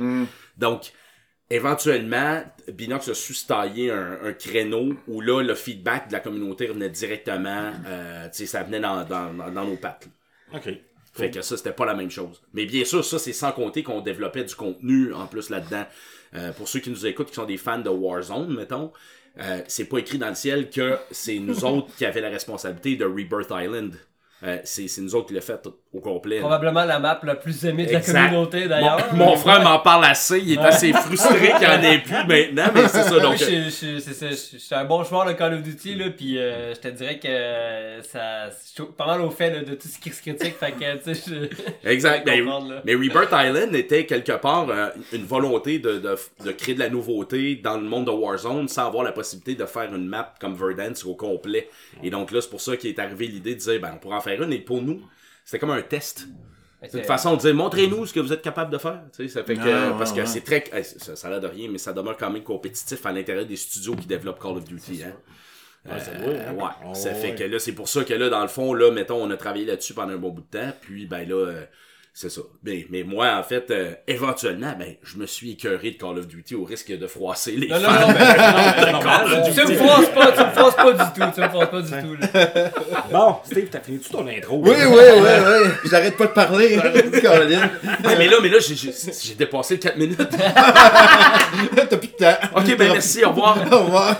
Donc, 0.57 0.91
éventuellement, 1.49 2.43
Binox 2.71 3.07
a 3.09 3.13
su 3.13 3.33
se 3.33 3.47
tailler 3.47 3.91
un, 3.91 4.19
un 4.23 4.33
créneau 4.33 4.93
où 5.07 5.21
là, 5.21 5.41
le 5.43 5.55
feedback 5.55 6.07
de 6.07 6.13
la 6.13 6.19
communauté 6.19 6.67
revenait 6.67 6.89
directement, 6.89 7.71
euh, 7.87 8.27
ça 8.31 8.63
venait 8.63 8.79
dans, 8.79 9.03
dans, 9.05 9.33
dans- 9.33 9.51
dans 9.51 9.65
nos 9.65 9.77
pattes. 9.77 10.07
là. 10.51 10.57
OK. 10.59 10.69
Fait 11.13 11.31
que 11.31 11.41
ça, 11.41 11.57
c'était 11.57 11.71
pas 11.71 11.85
la 11.87 11.95
même 11.95 12.11
chose. 12.11 12.43
Mais 12.53 12.65
bien 12.67 12.85
sûr, 12.85 13.03
ça, 13.03 13.17
c'est 13.17 13.33
sans 13.33 13.51
compter 13.51 13.81
qu'on 13.81 14.01
développait 14.01 14.43
du 14.43 14.53
contenu 14.53 15.13
en 15.13 15.25
plus 15.25 15.49
là-dedans. 15.49 15.85
Euh, 16.37 16.51
pour 16.51 16.67
ceux 16.67 16.79
qui 16.79 16.89
nous 16.89 17.05
écoutent, 17.05 17.29
qui 17.29 17.35
sont 17.35 17.45
des 17.45 17.57
fans 17.57 17.79
de 17.79 17.89
Warzone, 17.89 18.53
mettons, 18.53 18.91
euh, 19.39 19.61
c'est 19.67 19.85
pas 19.85 19.97
écrit 19.99 20.17
dans 20.17 20.29
le 20.29 20.35
ciel 20.35 20.69
que 20.69 20.97
c'est 21.11 21.39
nous 21.39 21.65
autres 21.65 21.93
qui 21.95 22.05
avaient 22.05 22.21
la 22.21 22.29
responsabilité 22.29 22.95
de 22.95 23.05
Rebirth 23.05 23.51
Island. 23.51 23.95
Euh, 24.43 24.59
c'est 24.63 24.87
c'est 24.87 25.01
nous 25.01 25.15
autres 25.15 25.27
qui 25.27 25.33
l'a 25.33 25.41
fait 25.41 25.67
au 25.97 25.99
complet. 25.99 26.39
Probablement 26.39 26.85
la 26.85 26.99
map 26.99 27.19
la 27.23 27.35
plus 27.35 27.65
aimée 27.65 27.85
de 27.85 27.93
la 27.93 28.01
communauté 28.01 28.67
d'ailleurs. 28.67 29.13
Mon, 29.13 29.25
mon 29.25 29.35
frère 29.35 29.61
m'en 29.63 29.79
parle 29.79 30.05
assez, 30.05 30.39
il 30.39 30.53
est 30.53 30.57
assez 30.59 30.93
frustré 30.93 31.51
qu'il 31.57 31.67
n'y 31.67 31.73
en 31.73 31.81
ait 31.81 31.99
plus 31.99 32.13
maintenant, 32.27 32.71
mais 32.73 32.87
c'est 32.87 33.03
ça. 33.03 33.11
Moi, 33.11 33.19
Donc, 33.21 33.37
je, 33.37 33.45
je, 33.45 33.99
je- 34.29 34.57
suis 34.57 34.75
un 34.75 34.85
bon 34.85 35.03
joueur 35.03 35.25
de 35.25 35.33
Call 35.33 35.55
of 35.55 35.61
Duty, 35.63 35.95
là, 35.95 36.05
puis 36.15 36.37
euh, 36.37 36.73
je 36.73 36.79
te 36.79 36.87
dirais 36.89 37.17
que 37.19 37.27
euh, 37.27 38.01
ça, 38.03 38.49
je 38.49 38.55
suis 38.83 38.91
pas 38.97 39.05
mal 39.07 39.21
au 39.21 39.29
fait 39.29 39.49
là, 39.49 39.59
de 39.63 39.73
tout 39.75 39.87
ce 39.87 39.99
qui 39.99 40.09
se 40.11 40.21
critique, 40.21 40.55
fait 40.57 40.71
que, 40.71 41.03
tu 41.03 41.15
sais, 41.15 41.31
je... 41.83 41.89
Exact. 41.89 42.25
Mais, 42.25 42.41
mais 42.85 42.93
Rebirth 42.93 43.31
Island 43.31 43.73
était 43.75 44.05
quelque 44.05 44.33
part 44.33 44.67
euh, 44.69 44.87
une 45.13 45.25
volonté 45.25 45.79
de, 45.79 45.97
de, 45.99 46.15
de 46.45 46.51
créer 46.51 46.75
de 46.75 46.79
la 46.79 46.89
nouveauté 46.89 47.55
dans 47.55 47.77
le 47.77 47.83
monde 47.83 48.05
de 48.05 48.11
Warzone 48.11 48.67
sans 48.67 48.87
avoir 48.87 49.03
la 49.03 49.11
possibilité 49.11 49.55
de 49.55 49.65
faire 49.67 49.93
une 49.93 50.07
map 50.07 50.33
comme 50.39 50.55
Verdance 50.55 51.05
au 51.05 51.15
complet. 51.15 51.69
Et 52.03 52.09
donc 52.09 52.31
là, 52.31 52.41
c'est 52.41 52.49
pour 52.49 52.61
ça 52.61 52.77
qu'il 52.77 52.89
est 52.89 52.99
arrivé 52.99 53.27
l'idée 53.27 53.55
de 53.55 53.59
dire, 53.59 53.79
ben, 53.81 53.91
on 53.95 53.97
pourrait 53.97 54.17
en 54.17 54.21
faire 54.21 54.41
une. 54.41 54.53
Et 54.53 54.59
pour 54.59 54.81
nous, 54.81 55.01
c'était 55.47 55.59
comme 55.59 55.71
un 55.71 55.81
test. 55.81 56.27
Une 56.83 56.89
que- 56.89 57.03
façon 57.03 57.35
de 57.35 57.39
dire, 57.39 57.55
montrez-nous 57.55 58.05
ce 58.05 58.13
que 58.13 58.19
vous 58.19 58.33
êtes 58.33 58.41
capable 58.41 58.69
de 58.71 58.77
faire. 58.77 59.01
Tu 59.15 59.23
sais, 59.23 59.33
ça 59.33 59.43
fait 59.45 59.55
que, 59.55 59.61
Ah, 59.61 59.91
ouais, 59.93 59.97
parce 59.97 60.11
que 60.11 60.19
ouais. 60.19 60.25
c'est 60.27 60.41
très, 60.41 60.63
ça, 60.83 61.15
ça 61.15 61.27
a 61.27 61.31
l'air 61.31 61.39
de 61.39 61.47
rien, 61.47 61.69
mais 61.71 61.77
ça 61.77 61.93
demeure 61.93 62.17
quand 62.17 62.29
même 62.29 62.43
compétitif 62.43 63.03
à 63.05 63.11
l'intérieur 63.13 63.45
des 63.45 63.55
studios 63.55 63.95
qui 63.95 64.05
développent 64.07 64.39
Call 64.41 64.57
of 64.57 64.65
Duty. 64.65 65.03
Hein. 65.03 65.13
Ouais, 65.89 65.99
ça 65.99 66.11
Euh, 66.11 66.49
hein? 66.49 66.53
ouais. 66.53 66.63
Oh, 66.85 66.93
ça 66.93 67.13
fait 67.15 67.29
ouais. 67.29 67.35
que 67.35 67.43
là, 67.45 67.59
c'est 67.59 67.71
pour 67.71 67.87
ça 67.87 68.03
que 68.03 68.13
là, 68.13 68.29
dans 68.29 68.41
le 68.41 68.49
fond, 68.49 68.73
là, 68.73 68.91
mettons, 68.91 69.23
on 69.23 69.31
a 69.31 69.37
travaillé 69.37 69.65
là-dessus 69.65 69.93
pendant 69.93 70.13
un 70.13 70.17
bon 70.17 70.29
bout 70.31 70.41
de 70.41 70.59
temps, 70.59 70.71
puis 70.81 71.05
ben 71.07 71.27
là, 71.27 71.35
euh, 71.35 71.65
c'est 72.19 72.31
ça. 72.31 72.41
Mais, 72.63 72.87
mais 72.89 73.03
moi, 73.03 73.35
en 73.37 73.43
fait, 73.43 73.69
euh, 73.69 73.91
éventuellement, 74.07 74.73
ben, 74.79 74.95
je 75.03 75.17
me 75.17 75.27
suis 75.27 75.51
écœuré 75.51 75.91
de 75.91 75.97
Call 75.97 76.17
of 76.17 76.27
Duty 76.27 76.55
au 76.55 76.63
risque 76.63 76.91
de 76.97 77.05
froisser 77.05 77.51
les 77.51 77.67
Non, 77.67 77.79
non, 77.79 77.89
fans. 77.89 78.07
non, 78.07 78.07
mais, 78.07 78.91
non, 78.91 78.97
of 78.97 79.05
là. 79.05 79.41
Duty. 79.47 79.55
Tu 79.55 79.67
me 79.67 79.75
froisses 79.77 80.09
pas, 80.09 80.31
tu 80.31 80.39
me 80.43 80.49
froisses 80.49 80.75
pas 80.75 80.91
du 80.93 80.97
tout, 81.13 81.31
tu 81.35 81.41
me 81.41 81.47
froisses 81.47 81.69
pas 81.69 81.81
du 81.83 81.91
tout, 81.91 82.15
là. 82.19 82.71
Bon, 83.11 83.35
Steve, 83.45 83.67
t'as 83.69 83.81
fini 83.81 83.99
tout 83.99 84.09
ton 84.11 84.27
intro? 84.27 84.59
Oui, 84.65 84.71
oui, 84.75 84.95
oui, 84.95 85.21
oui. 85.21 85.69
J'arrête 85.85 86.17
pas 86.17 86.25
de 86.25 86.31
parler, 86.31 86.79
Caroline. 87.21 87.69
Mais 88.03 88.27
là, 88.27 88.37
mais 88.41 88.49
là, 88.49 88.57
j'ai- 88.61 89.35
dépassé 89.35 89.75
le 89.75 89.79
4 89.81 89.97
minutes. 89.97 90.17
T'as 90.27 91.97
plus 91.97 92.07
de 92.07 92.13
temps. 92.13 92.35
Ok, 92.55 92.77
ben 92.77 92.91
merci, 92.93 93.23
au 93.25 93.29
revoir. 93.29 93.59
Au 93.71 93.77
revoir. 93.83 94.15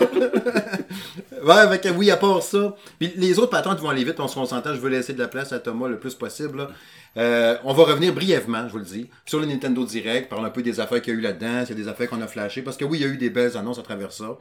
ouais, 1.44 1.52
avec, 1.54 1.88
oui, 1.96 2.12
à 2.12 2.16
part 2.16 2.42
ça. 2.44 2.76
Puis 3.00 3.12
les 3.16 3.38
autres 3.40 3.50
patentes 3.50 3.80
vont 3.80 3.88
aller 3.90 4.04
vite, 4.04 4.20
on 4.20 4.28
se 4.28 4.34
s'entend. 4.46 4.72
Je 4.74 4.78
veux 4.80 4.88
laisser 4.88 5.12
de 5.14 5.18
la 5.18 5.28
place 5.28 5.52
à 5.52 5.58
Thomas 5.58 5.88
le 5.88 5.98
plus 5.98 6.14
possible. 6.14 6.58
là. 6.58 6.68
Euh, 7.16 7.56
on 7.64 7.72
va 7.72 7.84
revenir 7.84 8.12
brièvement, 8.12 8.66
je 8.66 8.72
vous 8.72 8.78
le 8.78 8.84
dis, 8.84 9.08
sur 9.24 9.40
le 9.40 9.46
Nintendo 9.46 9.84
Direct, 9.84 10.28
parler 10.28 10.46
un 10.46 10.50
peu 10.50 10.62
des 10.62 10.78
affaires 10.78 11.00
qu'il 11.00 11.14
y 11.14 11.16
a 11.16 11.18
eu 11.18 11.22
là-dedans, 11.22 11.64
s'il 11.64 11.76
y 11.76 11.80
a 11.80 11.82
des 11.82 11.88
affaires 11.88 12.08
qu'on 12.08 12.20
a 12.20 12.26
flashées, 12.26 12.62
parce 12.62 12.76
que 12.76 12.84
oui, 12.84 12.98
il 12.98 13.02
y 13.02 13.04
a 13.04 13.12
eu 13.12 13.16
des 13.16 13.30
belles 13.30 13.56
annonces 13.56 13.78
à 13.78 13.82
travers 13.82 14.12
ça. 14.12 14.38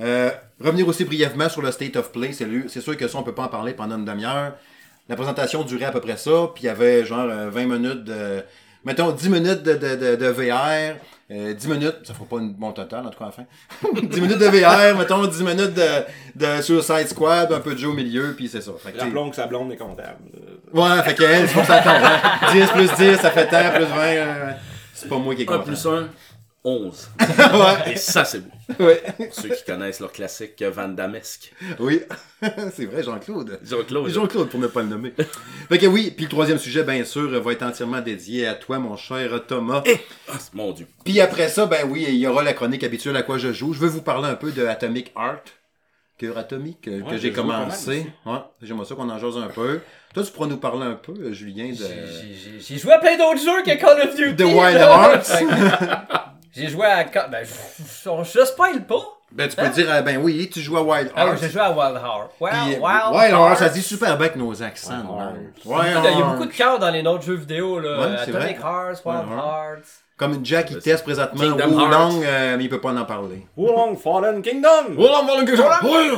Euh, 0.00 0.30
revenir 0.60 0.86
aussi 0.86 1.04
brièvement 1.04 1.48
sur 1.48 1.62
le 1.62 1.70
State 1.70 1.96
of 1.96 2.12
Play, 2.12 2.32
c'est 2.32 2.80
sûr 2.80 2.96
que 2.96 3.08
ça, 3.08 3.18
on 3.18 3.22
peut 3.22 3.34
pas 3.34 3.44
en 3.44 3.48
parler 3.48 3.72
pendant 3.72 3.96
une 3.96 4.04
demi-heure. 4.04 4.54
La 5.08 5.16
présentation 5.16 5.62
durait 5.62 5.86
à 5.86 5.90
peu 5.90 6.00
près 6.00 6.16
ça, 6.16 6.50
puis 6.54 6.64
il 6.64 6.66
y 6.66 6.70
avait 6.70 7.04
genre 7.06 7.28
euh, 7.30 7.48
20 7.48 7.66
minutes 7.66 8.04
de 8.04 8.42
mettons 8.88 9.12
10 9.12 9.28
minutes 9.28 9.62
de, 9.62 9.74
de, 9.74 9.96
de, 9.96 10.16
de 10.16 10.26
VR, 10.28 10.96
euh, 11.30 11.52
10 11.52 11.68
minutes, 11.68 11.96
ça 12.04 12.14
fera 12.14 12.24
pas 12.24 12.36
une 12.38 12.54
bon 12.54 12.72
total 12.72 13.06
en 13.06 13.10
tout 13.10 13.18
cas 13.18 13.26
à 13.26 13.28
la 13.28 13.32
fin. 13.32 13.44
10 14.02 14.20
minutes 14.22 14.38
de 14.38 14.46
VR, 14.46 14.96
mettons 14.98 15.26
10 15.26 15.42
minutes 15.42 15.74
de, 15.74 15.86
de 16.34 16.62
Suicide 16.62 17.06
Squad, 17.08 17.52
un 17.52 17.60
peu 17.60 17.74
de 17.74 17.78
jeu 17.78 17.88
au 17.88 17.92
milieu, 17.92 18.32
puis 18.34 18.48
c'est 18.48 18.62
ça. 18.62 18.72
Fait 18.82 18.92
que, 18.92 18.98
Rappelons 19.00 19.28
que 19.30 19.36
sa 19.36 19.46
blonde 19.46 19.70
est 19.72 19.76
comptable. 19.76 20.16
ouais, 20.72 21.02
fait 21.04 21.14
qu'elle, 21.14 21.46
c'est 21.46 21.54
pour 21.54 21.66
ça 21.66 21.80
compte. 21.82 22.02
Hein. 22.02 22.52
10 22.52 22.66
plus 22.70 22.90
10, 22.96 23.16
ça 23.20 23.30
fait 23.30 23.46
tant, 23.46 23.70
plus 23.76 23.84
20. 23.84 23.96
euh, 24.00 24.52
c'est 24.94 25.08
pas 25.08 25.18
moi 25.18 25.34
qui 25.34 25.42
est 25.42 25.50
1 25.50 25.52
content. 25.52 25.64
plus 25.64 25.86
1, 25.86 26.08
11. 26.64 27.10
ouais, 27.20 27.92
Et 27.92 27.96
ça, 27.96 28.24
c'est 28.24 28.40
beau. 28.40 28.50
Ouais. 28.80 29.02
Ceux 29.32 29.48
qui 29.50 29.64
connaissent 29.64 30.00
leur 30.00 30.12
classique 30.12 30.60
euh, 30.62 30.70
Van 30.70 30.88
Damesque. 30.88 31.52
Oui, 31.78 32.00
c'est 32.72 32.86
vrai, 32.86 33.02
Jean-Claude. 33.02 33.58
Jean-Claude. 33.62 34.08
Jean-Claude, 34.10 34.48
pour 34.48 34.60
ne 34.60 34.66
pas 34.66 34.82
le 34.82 34.88
nommer. 34.88 35.12
fait 35.68 35.78
que 35.78 35.86
oui, 35.86 36.12
puis 36.14 36.24
le 36.26 36.30
troisième 36.30 36.58
sujet, 36.58 36.82
bien 36.84 37.04
sûr, 37.04 37.28
va 37.42 37.52
être 37.52 37.62
entièrement 37.62 38.00
dédié 38.00 38.46
à 38.46 38.54
toi, 38.54 38.78
mon 38.78 38.96
cher 38.96 39.30
Thomas. 39.46 39.82
Ah, 40.28 40.34
mon 40.54 40.72
Dieu. 40.72 40.86
Puis 41.04 41.20
après 41.20 41.48
ça, 41.48 41.66
ben 41.66 41.88
oui, 41.88 42.04
il 42.08 42.16
y 42.16 42.26
aura 42.26 42.42
la 42.42 42.52
chronique 42.52 42.84
habituelle 42.84 43.16
à 43.16 43.22
quoi 43.22 43.38
je 43.38 43.52
joue. 43.52 43.72
Je 43.72 43.80
veux 43.80 43.88
vous 43.88 44.02
parler 44.02 44.28
un 44.28 44.34
peu 44.34 44.52
de 44.52 44.66
Atomic 44.66 45.12
Art. 45.16 45.40
Cœur 46.18 46.36
atomique, 46.36 46.80
que, 46.80 46.90
que 46.90 47.10
Ouais, 47.10 47.18
j'ai 47.18 47.32
commencé. 47.32 48.04
Ouais, 48.26 48.38
j'aimerais 48.60 48.84
ça 48.86 48.96
qu'on 48.96 49.08
en 49.08 49.18
jase 49.20 49.36
un 49.36 49.46
peu. 49.46 49.78
Toi, 50.12 50.24
tu 50.24 50.32
pourras 50.32 50.48
nous 50.48 50.56
parler 50.56 50.84
un 50.84 50.94
peu, 50.94 51.12
euh, 51.12 51.32
Julien, 51.32 51.68
de... 51.70 51.76
J'ai- 52.58 52.76
joué 52.76 52.92
à 52.92 52.98
plein 52.98 53.16
d'autres 53.16 53.38
jeux 53.38 53.62
que 53.62 53.78
Call 53.78 54.00
of 54.00 54.16
Duty. 54.16 54.34
The 54.34 54.40
Wild. 54.46 54.78
Hearts. 54.80 55.30
J'ai 56.58 56.68
joué 56.68 56.86
à. 56.86 57.04
Ben, 57.04 57.44
je, 57.44 57.82
je, 58.04 58.38
je 58.40 58.44
spoil 58.44 58.84
pas. 58.84 59.02
Ben, 59.30 59.46
tu 59.48 59.56
peux 59.56 59.68
dire, 59.68 59.90
euh, 59.90 60.00
ben 60.00 60.16
oui, 60.16 60.48
tu 60.52 60.60
joues 60.60 60.78
à 60.78 60.82
Wild 60.82 61.12
Ah 61.14 61.26
oui, 61.26 61.36
j'ai 61.40 61.50
joué 61.50 61.60
à 61.60 61.70
Wild 61.70 61.96
Heart. 61.96 62.30
Wild, 62.40 62.56
Puis, 62.64 62.76
Wild, 62.80 63.12
Wild 63.12 63.32
Hearts, 63.32 63.58
ça 63.58 63.68
dit 63.68 63.82
super 63.82 64.16
bien 64.16 64.26
avec 64.26 64.36
nos 64.36 64.62
accents. 64.62 65.28
Il 65.64 65.70
y 65.70 65.74
a 65.74 66.22
beaucoup 66.22 66.46
de 66.46 66.52
cœur 66.52 66.78
dans 66.78 66.90
les 66.90 67.06
autres 67.06 67.24
jeux 67.24 67.34
vidéo. 67.34 67.78
Là. 67.78 68.00
Ouais, 68.00 68.16
c'est 68.24 68.34
Atomic 68.34 68.58
vrai. 68.58 68.70
Hearts, 68.70 69.04
Wild 69.04 69.28
Hearts. 69.30 69.88
Comme 70.16 70.44
Jack, 70.44 70.70
il 70.70 70.78
teste 70.78 71.04
présentement 71.04 71.40
Kingdom 71.40 71.76
Wulong, 71.78 72.24
euh, 72.24 72.56
mais 72.56 72.64
il 72.64 72.68
peut 72.70 72.80
pas 72.80 72.92
en 72.92 73.04
parler. 73.04 73.46
Wulong 73.56 73.96
Fallen 73.96 74.42
Kingdom! 74.42 74.96
Ouais, 74.96 76.10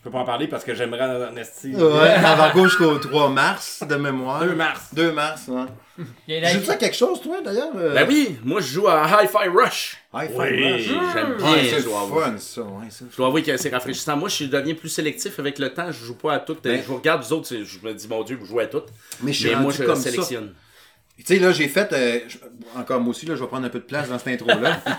Je 0.00 0.04
peux 0.04 0.12
pas 0.12 0.20
en 0.20 0.24
parler 0.24 0.46
parce 0.48 0.64
que 0.64 0.74
j'aimerais 0.74 1.26
en 1.28 1.36
esti. 1.36 1.74
avant 1.76 2.50
gauche 2.54 2.70
jusqu'au 2.78 2.96
3 2.96 3.28
mars, 3.28 3.82
de 3.86 3.96
mémoire. 3.96 4.40
2 4.40 4.54
mars. 4.54 4.80
2 4.94 5.12
mars, 5.12 5.42
ouais. 5.48 5.66
Joues-tu 6.52 6.70
à 6.70 6.76
quelque 6.76 6.96
chose, 6.96 7.20
toi, 7.20 7.42
d'ailleurs? 7.44 7.68
euh? 7.76 7.92
Ben 7.92 8.06
oui, 8.08 8.38
moi 8.42 8.62
je 8.62 8.68
joue 8.68 8.88
à 8.88 9.04
Hi-Fi 9.06 9.48
Rush. 9.54 9.98
Oui. 10.14 10.22
five, 10.28 10.38
Rush. 10.38 10.82
J'aime 11.12 11.36
bien 11.36 11.52
Ouais, 11.52 11.64
c'est 11.68 11.82
fun, 11.82 12.34
ça. 12.38 12.62
Ouais. 12.62 12.88
Je 13.10 13.16
dois 13.18 13.26
avouer 13.26 13.42
que 13.42 13.54
c'est 13.58 13.68
rafraîchissant. 13.68 14.16
Moi, 14.16 14.30
je 14.30 14.44
deviens 14.44 14.74
plus 14.74 14.88
sélectif 14.88 15.38
avec 15.38 15.58
le 15.58 15.74
temps. 15.74 15.92
Je 15.92 16.06
joue 16.06 16.14
pas 16.16 16.32
à 16.32 16.38
toutes. 16.38 16.64
Ben. 16.64 16.80
Je 16.80 16.86
vous 16.86 16.96
regarde, 16.96 17.22
vous 17.22 17.34
autres, 17.34 17.48
je 17.50 17.86
me 17.86 17.92
dis, 17.92 18.08
mon 18.08 18.22
Dieu, 18.22 18.38
vous 18.40 18.46
jouez 18.46 18.64
à 18.64 18.68
toutes. 18.68 18.88
Mais 19.22 19.34
je 19.34 19.40
suis 19.40 19.50
Mais 19.50 19.56
moi, 19.56 19.70
je 19.70 19.82
comme 19.84 19.96
ça. 19.96 20.10
Tu 21.24 21.34
sais, 21.34 21.38
là, 21.40 21.52
j'ai 21.52 21.68
fait. 21.68 21.92
euh, 21.92 22.18
encore 22.76 23.00
moi 23.00 23.10
aussi, 23.10 23.26
là, 23.26 23.34
je 23.36 23.40
vais 23.40 23.46
prendre 23.48 23.66
un 23.66 23.70
peu 23.70 23.78
de 23.80 23.84
place 23.84 24.08
dans 24.08 24.18
cette 24.18 24.28
intro-là. 24.40 24.80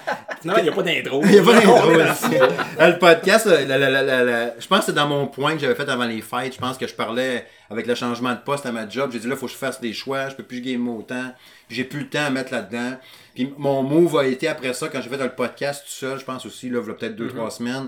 Non, 0.43 0.55
il 0.57 0.63
n'y 0.63 0.69
a 0.69 0.71
pas 0.71 0.81
d'intro. 0.81 1.21
Il 1.23 1.35
y 1.35 1.37
a 1.37 1.43
pas 1.43 1.53
d'intro. 1.53 1.77
Euh, 2.79 2.87
Le 2.93 2.97
podcast, 2.97 3.45
euh, 3.45 3.63
la- 3.67 3.77
la- 3.77 4.01
la- 4.01 4.59
je 4.59 4.65
pense 4.65 4.79
que 4.79 4.85
c'est 4.87 4.93
dans 4.93 5.07
mon 5.07 5.27
point 5.27 5.53
que 5.53 5.59
j'avais 5.59 5.75
fait 5.75 5.87
avant 5.87 6.05
les 6.05 6.21
fêtes. 6.21 6.55
Je 6.55 6.57
pense 6.59 6.79
que 6.79 6.87
je 6.87 6.95
parlais 6.95 7.45
avec 7.69 7.85
le 7.85 7.93
changement 7.93 8.31
de 8.33 8.39
poste 8.39 8.65
à 8.65 8.71
ma 8.71 8.89
job. 8.89 9.11
J'ai 9.13 9.19
dit 9.19 9.27
là, 9.27 9.35
faut 9.35 9.45
que 9.45 9.51
je 9.51 9.57
fasse 9.57 9.79
des 9.79 9.93
choix. 9.93 10.29
Je 10.29 10.35
peux 10.35 10.41
plus 10.43 10.61
gamer 10.61 10.95
autant. 10.97 11.31
J'ai 11.69 11.83
plus 11.83 11.99
le 11.99 12.09
temps 12.09 12.25
à 12.25 12.31
mettre 12.31 12.51
là-dedans. 12.51 12.97
Puis 13.35 13.53
mon 13.59 13.83
move 13.83 14.17
a 14.17 14.25
été 14.25 14.47
après 14.47 14.73
ça, 14.73 14.87
quand 14.89 14.99
j'ai 14.99 15.09
fait 15.09 15.17
le 15.17 15.29
podcast 15.29 15.83
tout 15.85 15.91
seul, 15.91 16.19
je 16.19 16.25
pense 16.25 16.43
aussi, 16.47 16.69
là, 16.71 16.79
il 16.83 16.87
y 16.87 16.91
a 16.91 16.93
peut-être 16.95 17.15
deux, 17.15 17.27
trois 17.27 17.51
semaines. 17.51 17.87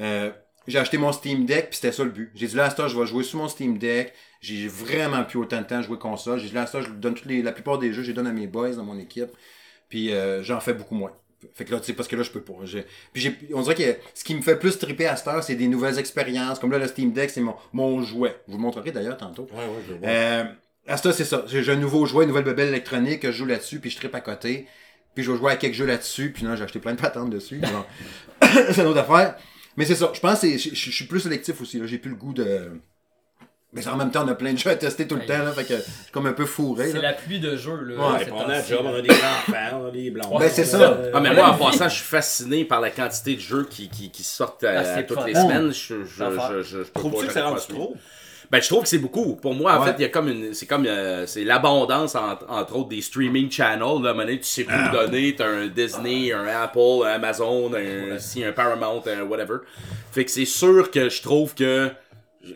euh, 0.00 0.30
j'ai 0.66 0.78
acheté 0.78 0.98
mon 0.98 1.12
Steam 1.12 1.44
Deck, 1.46 1.68
puis 1.70 1.76
c'était 1.80 1.92
ça 1.92 2.02
le 2.04 2.10
but. 2.10 2.32
J'ai 2.34 2.46
dit 2.48 2.56
là, 2.56 2.64
à 2.64 2.70
ce 2.70 2.74
temps, 2.76 2.88
je 2.88 2.98
vais 2.98 3.06
jouer 3.06 3.22
sur 3.22 3.38
mon 3.38 3.46
Steam 3.48 3.76
Deck. 3.78 4.12
J'ai 4.46 4.68
vraiment 4.68 5.24
plus 5.24 5.38
autant 5.38 5.58
de 5.60 5.66
temps 5.66 5.78
à 5.78 5.82
jouer 5.82 5.98
console. 5.98 6.38
J'ai 6.38 6.50
là, 6.54 6.64
temps, 6.66 6.80
je 6.82 6.90
donne 6.90 7.14
toutes 7.14 7.26
les, 7.26 7.42
la 7.42 7.52
plupart 7.52 7.78
des 7.78 7.92
jeux, 7.92 8.02
je 8.02 8.08
les 8.08 8.12
donne 8.14 8.26
à 8.26 8.32
mes 8.32 8.46
boys 8.46 8.70
dans 8.70 8.84
mon 8.84 8.98
équipe. 8.98 9.30
Puis 9.88 10.12
euh, 10.12 10.42
j'en 10.42 10.60
fais 10.60 10.72
beaucoup 10.74 10.94
moins. 10.94 11.12
Fait 11.54 11.64
que 11.64 11.72
là, 11.72 11.80
tu 11.80 11.86
sais, 11.86 11.92
parce 11.92 12.08
que 12.08 12.16
là, 12.16 12.22
je 12.22 12.30
peux 12.30 12.40
pas. 12.40 12.54
J'ai- 12.64 12.86
Puis 13.12 13.22
j'ai, 13.22 13.36
on 13.54 13.62
dirait 13.62 13.74
que 13.74 13.96
ce 14.14 14.24
qui 14.24 14.34
me 14.34 14.42
fait 14.42 14.56
plus 14.56 14.78
triper 14.78 15.06
à 15.06 15.16
cette 15.16 15.28
heure, 15.28 15.42
c'est 15.44 15.54
des 15.54 15.68
nouvelles 15.68 15.98
expériences. 15.98 16.58
Comme 16.58 16.70
là, 16.72 16.78
le 16.78 16.86
Steam 16.86 17.12
Deck, 17.12 17.30
c'est 17.30 17.40
mon, 17.40 17.54
mon 17.72 18.02
jouet. 18.02 18.36
Je 18.46 18.52
vous 18.52 18.58
le 18.58 18.62
montrerai 18.62 18.90
d'ailleurs 18.92 19.16
tantôt. 19.16 19.46
Ouais, 19.52 19.58
ouais, 19.58 19.82
je 19.88 19.94
vois. 19.94 20.08
Euh, 20.08 20.44
à 20.86 20.96
ce 20.96 21.12
c'est 21.12 21.24
ça. 21.24 21.44
J'ai 21.46 21.68
un 21.70 21.76
nouveau 21.76 22.06
jouet, 22.06 22.24
une 22.24 22.28
nouvelle 22.28 22.44
bebelle 22.44 22.68
électronique, 22.68 23.20
que 23.20 23.32
je 23.32 23.36
joue 23.38 23.46
là-dessus, 23.46 23.80
puis 23.80 23.90
je 23.90 23.96
tripe 23.96 24.14
à 24.14 24.20
côté. 24.20 24.66
Puis 25.14 25.24
je 25.24 25.32
vais 25.32 25.38
jouer 25.38 25.52
à 25.52 25.56
quelques 25.56 25.74
jeux 25.74 25.86
là-dessus, 25.86 26.30
puis 26.32 26.44
non, 26.44 26.54
j'ai 26.56 26.62
acheté 26.64 26.78
plein 26.78 26.94
de 26.94 27.00
patentes 27.00 27.30
dessus. 27.30 27.60
c'est 28.42 28.78
une 28.82 28.86
autre 28.86 29.00
affaire. 29.00 29.36
Mais 29.76 29.84
c'est 29.84 29.94
ça. 29.94 30.10
Je 30.14 30.20
pense 30.20 30.40
que 30.40 30.48
je 30.56 30.90
suis 30.90 31.04
plus 31.06 31.20
sélectif 31.20 31.60
aussi. 31.60 31.78
là. 31.78 31.86
J'ai 31.86 31.98
plus 31.98 32.10
le 32.10 32.16
goût 32.16 32.32
de. 32.32 32.80
Mais 33.76 33.86
en 33.88 33.96
même 33.96 34.10
temps, 34.10 34.24
on 34.24 34.28
a 34.28 34.34
plein 34.34 34.52
de 34.54 34.58
jeux 34.58 34.70
à 34.70 34.74
tester 34.76 35.06
tout 35.06 35.14
le 35.16 35.26
temps, 35.26 35.38
là, 35.44 35.52
fait 35.52 35.64
que 35.64 35.76
je 35.76 35.82
suis 35.82 36.10
comme 36.10 36.26
un 36.26 36.32
peu 36.32 36.46
fourré. 36.46 36.90
C'est 36.90 37.00
la 37.00 37.12
pluie 37.12 37.38
de 37.38 37.56
jeux. 37.56 37.78
Là, 37.84 37.94
Ouais, 37.94 38.26
on 38.32 38.48
a 38.48 38.62
job, 38.62 38.80
on 38.84 38.94
a 38.94 39.00
des 39.02 39.10
enfants, 39.10 39.82
on 39.82 39.86
a 39.88 39.90
des 39.90 40.10
blondes. 40.10 40.38
Ben, 40.40 40.48
c'est 40.50 40.64
ça. 40.64 40.80
Euh, 40.80 41.10
Ah, 41.14 41.20
mais 41.20 41.32
moi, 41.34 41.50
en 41.50 41.54
passant, 41.58 41.88
je 41.88 41.96
suis 41.96 42.04
fasciné 42.04 42.64
par 42.64 42.80
la 42.80 42.90
quantité 42.90 43.34
de 43.34 43.40
jeux 43.40 43.66
qui, 43.70 43.88
qui, 43.88 44.10
qui 44.10 44.22
sortent 44.22 44.64
à, 44.64 44.80
Ah, 44.96 45.02
toutes 45.02 45.18
fun. 45.20 45.26
les 45.26 45.34
semaines. 45.34 45.72
Je, 45.72 46.04
je, 46.04 46.24
je, 46.24 46.62
je, 46.62 46.78
Trouves-tu 46.94 47.26
que 47.26 47.38
à 47.38 47.58
suivre. 47.58 47.66
trop? 47.68 47.96
Ben, 48.50 48.62
je 48.62 48.68
trouve 48.68 48.82
que 48.84 48.88
c'est 48.88 48.98
beaucoup. 48.98 49.34
Pour 49.34 49.54
moi, 49.54 49.76
en 49.76 49.80
Ouais. 49.80 49.88
fait, 49.88 49.94
il 49.98 50.02
y 50.02 50.04
a 50.04 50.08
comme 50.08 50.28
une, 50.28 50.54
c'est 50.54 50.66
comme, 50.66 50.86
euh, 50.86 51.26
c'est 51.26 51.42
l'abondance, 51.42 52.14
entre, 52.14 52.46
entre 52.48 52.76
autres, 52.76 52.88
des 52.90 53.00
streaming 53.02 53.50
channels, 53.50 53.80
là. 53.80 53.86
À 53.86 54.12
un 54.12 54.14
moment 54.14 54.18
donné, 54.20 54.38
tu 54.38 54.46
sais 54.46 54.62
plus 54.62 54.74
où 54.76 54.92
donner. 54.92 55.34
T'as 55.36 55.48
un 55.48 55.66
Disney, 55.66 56.32
un 56.32 56.46
Apple, 56.46 56.78
un 57.04 57.08
Amazon, 57.14 57.72
un, 57.74 58.18
si, 58.20 58.44
un 58.44 58.52
Paramount, 58.52 59.02
un 59.06 59.22
whatever. 59.24 59.56
Fait 60.12 60.24
que 60.24 60.30
c'est 60.30 60.44
sûr 60.44 60.90
que 60.92 61.08
je 61.08 61.22
trouve 61.22 61.54
que 61.56 61.90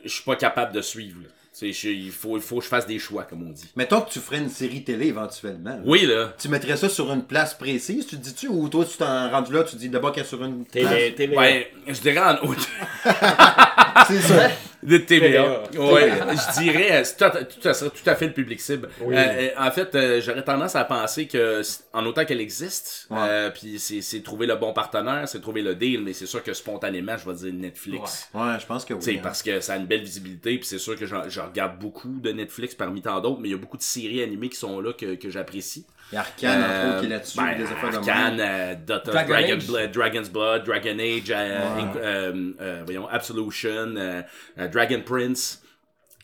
je 0.04 0.08
suis 0.08 0.24
pas 0.24 0.36
capable 0.36 0.72
de 0.72 0.80
suivre, 0.80 1.20
là. 1.22 1.28
Il 1.62 2.10
faut, 2.12 2.36
il 2.36 2.42
faut 2.42 2.58
que 2.58 2.64
je 2.64 2.68
fasse 2.68 2.86
des 2.86 2.98
choix, 2.98 3.24
comme 3.24 3.46
on 3.46 3.50
dit. 3.50 3.66
Mettons 3.76 4.00
que 4.00 4.10
tu 4.10 4.20
ferais 4.20 4.38
une 4.38 4.48
série 4.48 4.82
télé 4.84 5.08
éventuellement. 5.08 5.70
là. 5.70 5.82
Oui, 5.84 6.06
là. 6.06 6.32
Tu 6.38 6.48
mettrais 6.48 6.76
ça 6.76 6.88
sur 6.88 7.12
une 7.12 7.24
place 7.24 7.54
précise, 7.54 8.06
tu 8.06 8.16
te 8.16 8.22
dis-tu, 8.22 8.48
ou 8.48 8.68
toi, 8.68 8.84
tu 8.84 8.96
t'en 8.96 9.30
rendu 9.30 9.52
là, 9.52 9.64
tu 9.64 9.72
te 9.72 9.76
dis 9.76 9.88
d'abord 9.88 10.12
qu'elle 10.12 10.24
est 10.24 10.28
sur 10.28 10.42
une 10.44 10.64
place? 10.64 10.88
Télé, 10.88 11.14
télé. 11.14 11.36
Ben, 11.36 11.64
je 11.88 12.00
dirais 12.00 12.20
en 12.20 12.36
haut 12.46 12.54
C'est 14.06 14.20
ça. 14.20 14.48
de 14.82 14.96
TVA. 14.98 15.62
Ouais, 15.76 16.10
je 16.56 16.60
dirais, 16.62 17.00
euh, 17.00 17.04
ça 17.04 17.74
serait 17.74 17.90
tout 17.90 18.08
à 18.10 18.14
fait 18.14 18.26
le 18.28 18.32
public 18.32 18.60
cible. 18.60 18.88
Oui. 19.02 19.14
Euh, 19.14 19.18
euh, 19.18 19.48
en 19.58 19.70
fait, 19.70 19.94
euh, 19.94 20.20
j'aurais 20.20 20.42
tendance 20.44 20.74
à 20.76 20.84
penser 20.84 21.26
que, 21.26 21.62
en 21.92 22.04
autant 22.06 22.24
qu'elle 22.24 22.40
existe, 22.40 23.06
Ouais. 23.10 23.18
euh, 23.20 23.50
puis 23.50 23.78
c'est 23.78 24.22
trouver 24.22 24.46
le 24.46 24.56
bon 24.56 24.72
partenaire, 24.72 25.28
c'est 25.28 25.40
trouver 25.40 25.62
le 25.62 25.74
deal, 25.74 26.02
mais 26.02 26.12
c'est 26.12 26.26
sûr 26.26 26.42
que 26.42 26.52
spontanément, 26.52 27.16
je 27.16 27.28
vais 27.28 27.36
dire 27.36 27.52
Netflix. 27.52 28.28
Ouais, 28.34 28.58
je 28.60 28.66
pense 28.66 28.84
que 28.84 28.94
oui. 28.94 29.16
Hein. 29.16 29.20
parce 29.22 29.42
que 29.42 29.60
ça 29.60 29.74
a 29.74 29.76
une 29.76 29.86
belle 29.86 30.02
visibilité, 30.02 30.56
puis 30.58 30.66
c'est 30.66 30.78
sûr 30.78 30.96
que 30.98 31.06
je, 31.06 31.14
regarde 31.40 31.78
beaucoup 31.78 32.08
de 32.20 32.32
Netflix 32.32 32.74
parmi 32.74 33.02
tant 33.02 33.20
d'autres, 33.20 33.40
mais 33.40 33.48
il 33.48 33.52
y 33.52 33.54
a 33.54 33.58
beaucoup 33.58 33.76
de 33.76 33.82
séries 33.82 34.22
animées 34.22 34.48
qui 34.48 34.56
sont 34.56 34.80
là 34.80 34.92
que, 34.92 35.14
que 35.16 35.30
j'apprécie. 35.30 35.84
Il 36.12 36.16
y 36.16 36.18
a 36.18 36.20
Arcane, 36.22 36.62
entre 36.64 36.88
autres, 36.88 37.00
qui 37.00 37.04
est 37.04 37.06
Euh, 37.06 37.10
là-dessus, 37.10 37.36
ben, 37.38 37.56
des 37.56 37.62
de 37.62 38.40
euh, 38.40 38.74
Dota- 38.74 39.12
Dragon 39.12 39.28
Dragon 39.32 39.54
Age. 39.56 39.66
Blood, 39.66 39.92
Dragon's 39.92 40.28
Blood, 40.30 40.64
Dragon 40.64 40.98
Age, 40.98 41.30
euh, 41.30 41.60
euh, 41.96 42.52
euh, 42.60 42.82
voyons, 42.84 43.06
Absolution, 43.08 43.94
euh, 43.96 44.22
euh, 44.58 44.68
Dragon 44.70 45.00
Prince. 45.04 45.62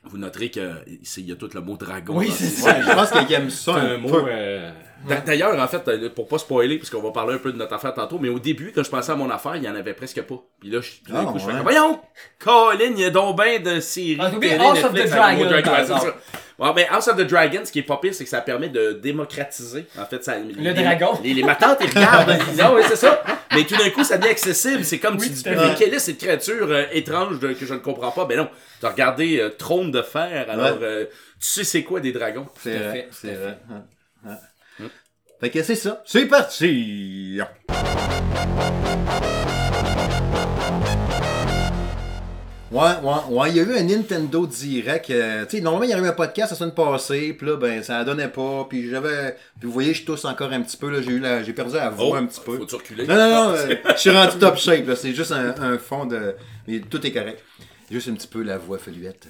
Vous 0.08 0.18
noterez 0.18 0.50
qu'il 0.50 0.62
y 1.16 1.32
a 1.32 1.34
tout 1.34 1.48
le 1.52 1.60
mot 1.60 1.76
dragon. 1.76 2.16
Oui, 2.16 2.30
c'est 2.30 2.44
ce- 2.44 2.62
ça. 2.62 2.80
Je 2.80 2.92
pense 2.92 3.10
qu'il 3.10 3.32
aime 3.34 3.50
ça 3.50 3.72
C'est 3.74 3.80
un, 3.80 3.94
un 3.94 3.98
mot. 3.98 4.16
euh, 4.28 4.70
D'a- 5.08 5.20
D'ailleurs, 5.20 5.60
en 5.60 5.66
fait, 5.66 5.86
euh, 5.88 6.08
pour 6.10 6.28
pas 6.28 6.38
spoiler, 6.38 6.78
parce 6.78 6.90
qu'on 6.90 7.02
va 7.02 7.10
parler 7.10 7.34
un 7.34 7.38
peu 7.38 7.52
de 7.52 7.56
notre 7.58 7.74
affaire 7.74 7.92
tantôt, 7.92 8.18
mais 8.20 8.28
au 8.28 8.38
début, 8.38 8.70
quand 8.72 8.84
je 8.84 8.90
pensais 8.90 9.10
à 9.10 9.16
mon 9.16 9.28
affaire, 9.30 9.56
il 9.56 9.64
y 9.64 9.68
en 9.68 9.74
avait 9.74 9.94
presque 9.94 10.22
pas. 10.22 10.36
Puis 10.60 10.70
là, 10.70 10.80
je, 10.80 10.90
tout 11.04 11.12
d'un 11.12 11.22
Ah, 11.22 11.32
coup, 11.32 11.38
je 11.40 11.44
fais 11.44 11.50
comme, 11.50 11.62
voyons, 11.62 12.00
Colin, 12.38 12.92
il 12.92 13.00
y 13.00 13.04
a 13.04 13.10
donc 13.10 13.36
ben 13.36 13.60
de 13.60 13.80
séries. 13.80 14.16
Ah, 14.20 14.26
House 14.60 14.84
of 14.84 14.94
the 14.94 15.08
Dragon, 15.08 15.44
ouais, 16.58 16.70
mais 16.74 16.86
House 16.90 17.08
of 17.08 17.16
the 17.16 17.22
Dragon, 17.26 17.60
ce 17.64 17.72
qui 17.72 17.80
est 17.80 17.82
pas 17.82 17.96
pire, 17.98 18.14
c'est 18.14 18.24
que 18.24 18.30
ça 18.30 18.40
permet 18.40 18.68
de 18.68 18.92
démocratiser, 18.92 19.86
en 19.98 20.06
fait, 20.06 20.22
ça, 20.24 20.36
les, 20.38 20.72
dragon. 20.74 21.18
Les, 21.22 21.34
les 21.34 21.42
matantes, 21.42 21.78
ils 21.80 21.88
regardent, 21.88 22.30
oui, 22.76 22.82
c'est 22.88 22.96
ça. 22.96 23.22
Mais 23.52 23.64
tout 23.64 23.76
d'un 23.76 23.90
coup, 23.90 24.04
ça 24.04 24.18
devient 24.18 24.30
accessible. 24.30 24.84
C'est 24.84 24.98
comme 24.98 25.16
Oui, 25.18 25.28
tu 25.28 25.34
dis, 25.34 25.42
mais 25.46 25.74
quelle 25.78 25.94
est 25.94 25.98
cette 25.98 26.18
créature 26.18 26.66
euh, 26.70 26.84
étrange 26.92 27.38
de- 27.38 27.52
que 27.52 27.64
je 27.66 27.74
ne 27.74 27.78
comprends 27.78 28.10
pas? 28.10 28.24
Ben 28.26 28.36
non, 28.38 28.48
t'as 28.80 28.90
regardé 28.90 29.38
euh, 29.38 29.48
Trône 29.50 29.90
de 29.90 30.02
fer, 30.02 30.46
alors 30.50 30.76
Ouais. 30.78 30.82
euh, 30.82 31.04
tu 31.40 31.46
sais 31.48 31.64
c'est 31.64 31.82
quoi 31.84 32.00
des 32.00 32.12
dragons? 32.12 32.46
C'est 32.62 32.76
vrai, 32.76 33.08
c'est 33.12 33.32
vrai. 33.34 33.58
Ouais. 34.24 34.86
Fait 35.40 35.50
que 35.50 35.62
c'est 35.62 35.74
ça. 35.74 36.02
C'est 36.06 36.26
parti! 36.26 37.40
Ouais, 42.76 42.82
ouais, 43.02 43.14
ouais. 43.30 43.50
Il 43.50 43.56
y 43.56 43.60
a 43.60 43.62
eu 43.62 43.74
un 43.74 43.82
Nintendo 43.82 44.46
Direct. 44.46 45.08
euh, 45.08 45.46
tu 45.46 45.56
sais, 45.56 45.62
normalement, 45.62 45.84
il 45.84 45.90
y 45.90 45.94
avait 45.94 46.08
un 46.08 46.12
podcast 46.12 46.50
la 46.50 46.58
semaine 46.58 46.74
passée, 46.74 47.32
puis 47.32 47.46
là, 47.46 47.56
ben, 47.56 47.82
ça 47.82 48.04
donnait 48.04 48.28
pas. 48.28 48.66
Puis 48.68 48.90
j'avais. 48.90 49.34
Puis 49.58 49.66
vous 49.66 49.72
voyez, 49.72 49.94
je 49.94 50.04
tousse 50.04 50.26
encore 50.26 50.52
un 50.52 50.60
petit 50.60 50.76
peu, 50.76 50.90
là. 50.90 51.00
J'ai 51.00 51.12
eu 51.12 51.18
la... 51.18 51.42
j'ai 51.42 51.54
perdu 51.54 51.74
la 51.76 51.88
voix 51.88 52.18
un 52.18 52.26
petit 52.26 52.40
peu. 52.40 52.58
Oh, 52.60 52.76
reculer? 52.76 53.06
Non, 53.06 53.14
non, 53.14 53.30
non, 53.30 53.50
euh, 53.56 53.74
je 53.94 53.98
suis 53.98 54.10
rendu 54.10 54.36
top 54.38 54.58
shape, 54.58 54.86
là. 54.86 54.94
C'est 54.94 55.14
juste 55.14 55.32
un, 55.32 55.54
un 55.58 55.78
fond 55.78 56.04
de. 56.04 56.34
Mais 56.68 56.80
tout 56.80 57.04
est 57.06 57.12
correct. 57.12 57.42
Juste 57.90 58.08
un 58.08 58.14
petit 58.14 58.28
peu 58.28 58.42
la 58.42 58.58
voix 58.58 58.76
fluette. 58.76 59.28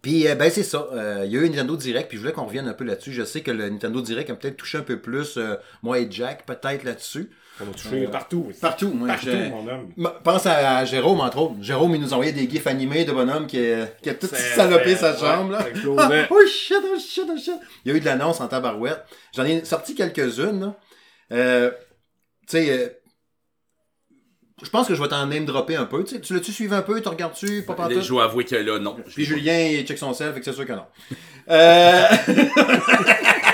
Puis, 0.00 0.28
euh, 0.28 0.36
ben, 0.36 0.48
c'est 0.48 0.62
ça. 0.62 0.86
Il 1.24 1.32
y 1.32 1.36
a 1.36 1.40
eu 1.40 1.46
un 1.46 1.50
Nintendo 1.50 1.76
Direct, 1.76 2.08
puis 2.08 2.18
je 2.18 2.22
voulais 2.22 2.34
qu'on 2.34 2.44
revienne 2.44 2.68
un 2.68 2.74
peu 2.74 2.84
là-dessus. 2.84 3.12
Je 3.12 3.24
sais 3.24 3.40
que 3.40 3.50
le 3.50 3.68
Nintendo 3.68 4.00
Direct 4.00 4.30
a 4.30 4.34
peut-être 4.36 4.58
touché 4.58 4.78
un 4.78 4.82
peu 4.82 5.00
plus, 5.00 5.40
moi 5.82 5.98
et 5.98 6.06
Jack, 6.08 6.46
peut-être 6.46 6.84
là-dessus. 6.84 7.30
Ça 7.58 7.64
va 7.64 7.70
toucher 7.72 7.88
Ouais. 8.00 8.08
partout. 8.08 8.50
Partout, 8.60 8.88
moi, 8.92 9.06
Partout, 9.08 9.26
je- 9.26 9.48
mon 9.50 9.68
homme. 9.68 9.92
M- 9.96 10.10
Pense 10.24 10.44
à, 10.46 10.78
à 10.78 10.84
Jérôme, 10.84 11.20
entre 11.20 11.38
autres. 11.38 11.54
Jérôme, 11.60 11.94
il 11.94 12.00
nous 12.00 12.12
envoyait 12.12 12.32
des 12.32 12.50
gifs 12.50 12.66
animés 12.66 13.04
de 13.04 13.12
bonhomme 13.12 13.46
qui, 13.46 13.58
a- 13.58 13.86
qui 13.86 14.10
a 14.10 14.14
tout 14.14 14.26
salopé 14.26 14.96
sa 14.96 15.12
ouais, 15.12 15.18
chambre. 15.18 15.52
Là. 15.52 15.64
oh 16.30 16.40
shit, 16.48 16.76
oh 16.82 16.98
shit, 16.98 17.24
oh 17.32 17.36
shit. 17.38 17.54
Il 17.84 17.92
y 17.92 17.94
a 17.94 17.96
eu 17.96 18.00
de 18.00 18.04
l'annonce 18.06 18.40
en 18.40 18.48
tabarouette. 18.48 19.04
J'en 19.36 19.44
ai 19.44 19.64
sorti 19.64 19.94
quelques-unes. 19.94 20.72
Euh, 21.32 21.70
tu 22.48 22.58
sais, 22.58 22.70
euh, 22.70 22.88
je 24.62 24.70
pense 24.70 24.88
que 24.88 24.94
je 24.96 25.00
vais 25.02 25.08
t'en 25.08 25.24
name 25.26 25.44
dropper 25.44 25.76
un 25.76 25.84
peu. 25.84 26.02
Tu 26.04 26.34
l'as-tu 26.34 26.50
suivi 26.52 26.74
un 26.74 26.82
peu? 26.82 27.00
Tu 27.00 27.08
regardes-tu? 27.08 27.62
Pas 27.62 27.72
Les- 27.74 27.76
pantoute? 27.76 28.02
Je 28.02 28.08
dois 28.08 28.24
avouer 28.24 28.44
que 28.44 28.56
là, 28.56 28.78
non. 28.80 28.96
Puis 29.14 29.24
Julien, 29.24 29.58
il 29.60 29.86
check 29.86 29.98
son 29.98 30.12
self, 30.12 30.34
fait 30.34 30.40
que 30.40 30.44
c'est 30.44 30.52
sûr 30.52 30.66
que 30.66 30.72
non. 30.72 30.86
Euh, 31.50 32.02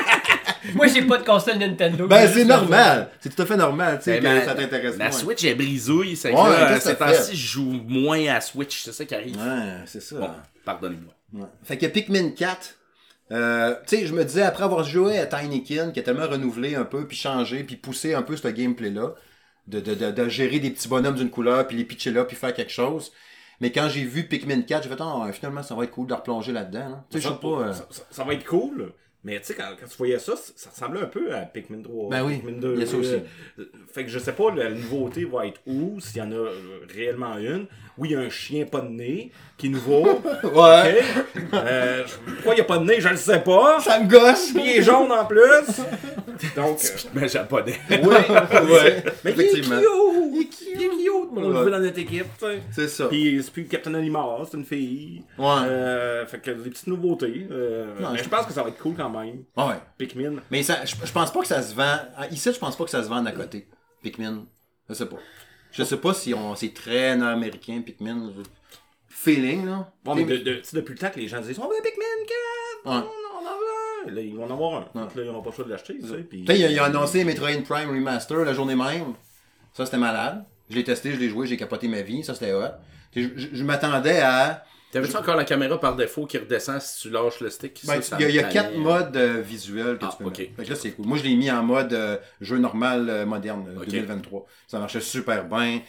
Moi, 0.74 0.86
j'ai 0.88 1.02
pas 1.02 1.18
de 1.18 1.24
console 1.24 1.58
Nintendo. 1.58 2.06
ben, 2.06 2.28
c'est 2.28 2.44
normal. 2.44 3.10
C'est 3.20 3.34
tout 3.34 3.42
à 3.42 3.46
fait 3.46 3.56
normal, 3.56 3.98
tu 3.98 4.04
sais, 4.04 4.20
Ben, 4.20 4.40
que 4.40 4.40
ma- 4.40 4.44
ça 4.44 4.54
t'intéresse 4.54 4.96
La 4.96 5.04
moins. 5.08 5.12
Switch 5.18 5.44
est 5.44 5.54
brisouille, 5.54 6.16
c'est 6.16 6.32
Ouais, 6.32 6.80
ces 6.80 6.94
temps-ci, 6.96 7.36
je 7.36 7.46
joue 7.46 7.80
moins 7.86 8.26
à 8.28 8.40
Switch, 8.40 8.82
c'est 8.82 8.92
ça 8.92 9.04
qui 9.04 9.14
arrive. 9.14 9.36
Ouais, 9.36 9.82
c'est 9.86 10.02
ça. 10.02 10.16
Bon, 10.18 10.30
pardonnez-moi. 10.64 11.14
Ouais. 11.32 11.48
Fait 11.62 11.78
que 11.78 11.86
Pikmin 11.86 12.30
4, 12.30 12.76
euh, 13.32 13.74
tu 13.86 13.96
sais, 13.98 14.06
je 14.06 14.12
me 14.12 14.24
disais, 14.24 14.42
après 14.42 14.64
avoir 14.64 14.82
joué 14.84 15.18
à 15.18 15.26
Tinykin, 15.26 15.92
qui 15.92 16.00
a 16.00 16.02
tellement 16.02 16.26
renouvelé 16.26 16.74
un 16.74 16.84
peu, 16.84 17.06
puis 17.06 17.16
changé, 17.16 17.62
puis 17.64 17.76
poussé 17.76 18.14
un 18.14 18.22
peu 18.22 18.36
ce 18.36 18.48
gameplay-là, 18.48 19.14
de, 19.68 19.78
de, 19.78 19.94
de, 19.94 20.10
de 20.10 20.28
gérer 20.28 20.58
des 20.58 20.70
petits 20.70 20.88
bonhommes 20.88 21.14
d'une 21.14 21.30
couleur, 21.30 21.66
puis 21.66 21.76
les 21.76 21.84
pitcher 21.84 22.10
là, 22.10 22.24
puis 22.24 22.36
faire 22.36 22.52
quelque 22.52 22.72
chose. 22.72 23.12
Mais 23.60 23.70
quand 23.70 23.88
j'ai 23.88 24.02
vu 24.04 24.24
Pikmin 24.26 24.62
4, 24.62 24.82
j'ai 24.84 24.88
fait, 24.88 24.96
ah, 25.00 25.18
ouais, 25.18 25.32
finalement, 25.32 25.62
ça 25.62 25.74
va 25.74 25.84
être 25.84 25.90
cool 25.90 26.06
de 26.08 26.14
replonger 26.14 26.50
là-dedans. 26.50 26.88
là. 26.88 27.04
Tu 27.10 27.18
sais, 27.20 27.22
je 27.24 27.28
Ça, 27.28 27.34
sais 27.34 27.40
pas. 27.40 27.48
euh, 27.68 27.72
ça, 27.72 27.86
ça- 27.90 28.02
ça 28.10 28.24
va 28.24 28.32
être 28.34 28.44
cool, 28.46 28.92
mais 29.24 29.38
tu 29.40 29.46
sais, 29.46 29.54
quand, 29.54 29.70
quand 29.78 29.86
tu 29.86 29.96
voyais 29.98 30.18
ça, 30.18 30.34
ça 30.36 30.70
ressemblait 30.70 31.00
un 31.00 31.06
peu 31.06 31.34
à 31.34 31.40
Pikmin 31.42 31.82
3. 31.82 32.10
Ben 32.10 32.24
oui, 32.24 32.36
Pikmin 32.36 32.58
2. 32.58 32.74
il 32.74 32.80
y 32.80 32.82
a 32.82 32.86
ça 32.86 32.96
aussi. 32.96 33.14
euh, 33.58 33.64
fait 33.92 34.04
que 34.04 34.10
je 34.10 34.18
sais 34.18 34.32
pas, 34.32 34.54
la 34.54 34.70
nouveauté 34.70 35.24
va 35.24 35.46
être 35.46 35.60
où, 35.66 36.00
s'il 36.00 36.18
y 36.18 36.22
en 36.22 36.30
a 36.32 36.36
euh, 36.36 36.80
réellement 36.88 37.36
une. 37.38 37.66
Oui, 38.00 38.08
il 38.08 38.12
y 38.12 38.16
a 38.16 38.20
un 38.20 38.30
chien 38.30 38.64
pas 38.64 38.80
de 38.80 38.88
nez 38.88 39.30
qui 39.58 39.66
est 39.66 39.70
nouveau. 39.70 40.20
Ouais. 40.54 41.02
Euh, 41.52 42.04
je- 42.06 42.32
pourquoi 42.34 42.54
il 42.54 42.56
n'y 42.56 42.60
a 42.62 42.64
pas 42.64 42.78
de 42.78 42.84
nez, 42.84 43.00
je 43.00 43.08
ne 43.10 43.16
sais 43.16 43.40
pas. 43.40 43.78
Ça 43.80 44.00
me 44.00 44.08
gosse! 44.08 44.52
Puis 44.54 44.62
il 44.64 44.70
est 44.78 44.82
jaune 44.82 45.12
en 45.12 45.24
plus. 45.26 45.38
Donc, 46.56 46.78
euh, 46.82 47.08
Mais 47.14 47.28
japonais. 47.28 47.78
Oui, 47.90 47.98
ouais. 48.08 49.04
mais 49.24 49.32
il 49.32 49.40
est 49.40 49.44
cute. 49.44 49.58
Effectivement. 49.58 49.76
Il 50.32 50.40
est 50.40 50.44
cute. 50.46 50.68
Il 50.74 50.82
est 50.82 50.88
cute. 50.88 51.10
On 51.36 51.40
le 51.40 51.46
Ouais. 51.54 51.64
veut 51.64 51.70
dans 51.70 51.78
notre 51.78 51.98
équipe. 51.98 52.26
C'est 52.72 52.88
ça. 52.88 53.06
Puis 53.08 53.40
c'est 53.44 53.52
plus 53.52 53.66
Captain 53.66 53.92
Animal, 53.94 54.40
c'est 54.50 54.56
une 54.56 54.64
fille. 54.64 55.22
Ouais. 55.38 55.46
Euh, 55.66 56.26
fait 56.26 56.38
que 56.38 56.50
des 56.52 56.70
petites 56.70 56.86
nouveautés. 56.86 57.46
euh, 57.50 57.94
Non, 58.00 58.12
mais 58.12 58.18
je- 58.22 58.28
pense 58.28 58.46
que 58.46 58.52
ça 58.52 58.62
va 58.62 58.70
être 58.70 58.78
cool 58.78 58.94
quand 58.96 59.10
même. 59.10 59.42
Ouais. 59.56 59.74
Pikmin. 59.98 60.36
Mais 60.50 60.62
ça, 60.62 60.78
je, 60.84 61.12
pense 61.12 61.32
pas 61.32 61.40
que 61.40 61.46
ça 61.46 61.60
se 61.62 61.74
vend. 61.74 61.98
ah, 62.16 62.26
Ici, 62.30 62.50
je 62.52 62.58
pense 62.58 62.76
pas 62.76 62.84
que 62.84 62.90
ça 62.90 63.02
se 63.02 63.08
vend 63.08 63.24
à 63.26 63.32
côté. 63.32 63.68
Pikmin. 64.02 64.44
Je 64.88 64.94
sais 64.94 65.06
pas. 65.06 65.16
Je 65.72 65.82
sais 65.84 65.96
pas 65.98 66.14
si 66.14 66.34
on 66.34 66.54
c'est 66.56 66.74
très 66.74 67.16
nord-américain, 67.16 67.80
Pikmin. 67.84 68.32
Feeling, 69.08 69.66
là. 69.66 69.92
Bon, 70.04 70.14
mais 70.14 70.24
de, 70.24 70.38
depuis 70.72 70.92
le 70.92 70.98
temps 70.98 71.10
que 71.10 71.18
les 71.20 71.28
gens 71.28 71.40
disent 71.40 71.58
On 71.58 71.68
veut 71.68 71.74
Pikmin 71.82 72.04
4 72.84 72.96
Ouais. 73.02 73.08
on 73.36 73.46
en 73.46 73.58
veut 73.58 74.10
un. 74.10 74.14
Là, 74.14 74.20
ils 74.22 74.34
vont 74.34 74.44
en 74.44 74.50
avoir 74.50 74.74
un. 74.74 74.80
Ouais. 74.80 74.86
Donc 74.94 75.14
Là, 75.14 75.22
ils 75.22 75.26
n'auront 75.26 75.42
pas 75.42 75.50
le 75.50 75.54
choix 75.56 75.64
de 75.66 75.70
l'acheter. 75.70 75.98
Tu 75.98 76.06
sais, 76.08 76.08
sais, 76.08 76.26
il 76.32 76.50
a, 76.50 76.70
il 76.70 76.78
a 76.78 76.84
annoncé 76.84 77.24
Metroid 77.24 77.62
Prime 77.68 77.90
Remaster 77.90 78.44
la 78.44 78.54
journée 78.54 78.76
même. 78.76 79.14
Ça, 79.74 79.84
c'était 79.84 79.98
malade. 79.98 80.44
Je 80.70 80.76
l'ai 80.76 80.84
testé, 80.84 81.12
je 81.12 81.18
l'ai 81.18 81.28
joué, 81.28 81.46
j'ai 81.46 81.56
capoté 81.56 81.86
ma 81.88 82.00
vie. 82.02 82.24
Ça, 82.24 82.34
c'était 82.34 82.52
hot. 82.54 82.64
Je 83.14 83.62
m'attendais 83.64 84.20
à. 84.20 84.64
T'avais-tu 84.92 85.16
encore 85.16 85.36
la 85.36 85.44
caméra 85.44 85.78
par 85.78 85.94
défaut 85.96 86.26
qui 86.26 86.38
redescend 86.38 86.80
si 86.80 87.02
tu 87.02 87.10
lâches 87.10 87.40
le 87.40 87.50
stick? 87.50 87.80
Ben, 87.86 88.00
il 88.18 88.30
y 88.34 88.38
a, 88.40 88.48
y 88.48 88.52
quatre 88.52 88.76
modes 88.76 89.16
euh, 89.16 89.40
visuels 89.40 89.98
que 89.98 90.04
Ah, 90.06 90.10
tu 90.16 90.24
peux 90.24 90.30
mettre. 90.30 90.70
Là, 90.70 90.76
c'est 90.76 90.90
cool. 90.92 91.06
Moi, 91.06 91.18
je 91.18 91.22
l'ai 91.24 91.36
mis 91.36 91.50
en 91.50 91.62
mode 91.62 91.92
euh, 91.92 92.16
jeu 92.40 92.58
normal 92.58 93.08
euh, 93.08 93.24
moderne 93.26 93.66
euh, 93.68 93.80
Ok. 93.82 93.86
2023. 93.88 94.46
Ça 94.66 94.78
marchait 94.80 95.00
super 95.00 95.44
bien. 95.44 95.80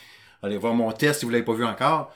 Allez 0.44 0.58
voir 0.58 0.74
mon 0.74 0.92
test 0.92 1.20
si 1.22 1.26
vous 1.26 1.32
l'avez 1.32 1.44
pas 1.46 1.54
vu 1.54 1.66
encore. 1.66 2.14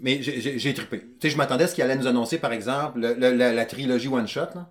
Mais 0.00 0.20
j'ai- 0.22 0.74
trippé. 0.74 1.00
Tu 1.00 1.06
sais, 1.22 1.30
je 1.30 1.36
m'attendais 1.36 1.64
à 1.64 1.66
ce 1.68 1.74
qu'il 1.76 1.84
allait 1.84 1.94
nous 1.96 2.08
annoncer, 2.08 2.38
par 2.38 2.52
exemple, 2.52 2.98
le- 2.98 3.14
le- 3.14 3.30
la, 3.36 3.52
la 3.52 3.64
trilogie 3.64 4.08
One 4.08 4.26
Shot. 4.26 4.40
Là. 4.56 4.70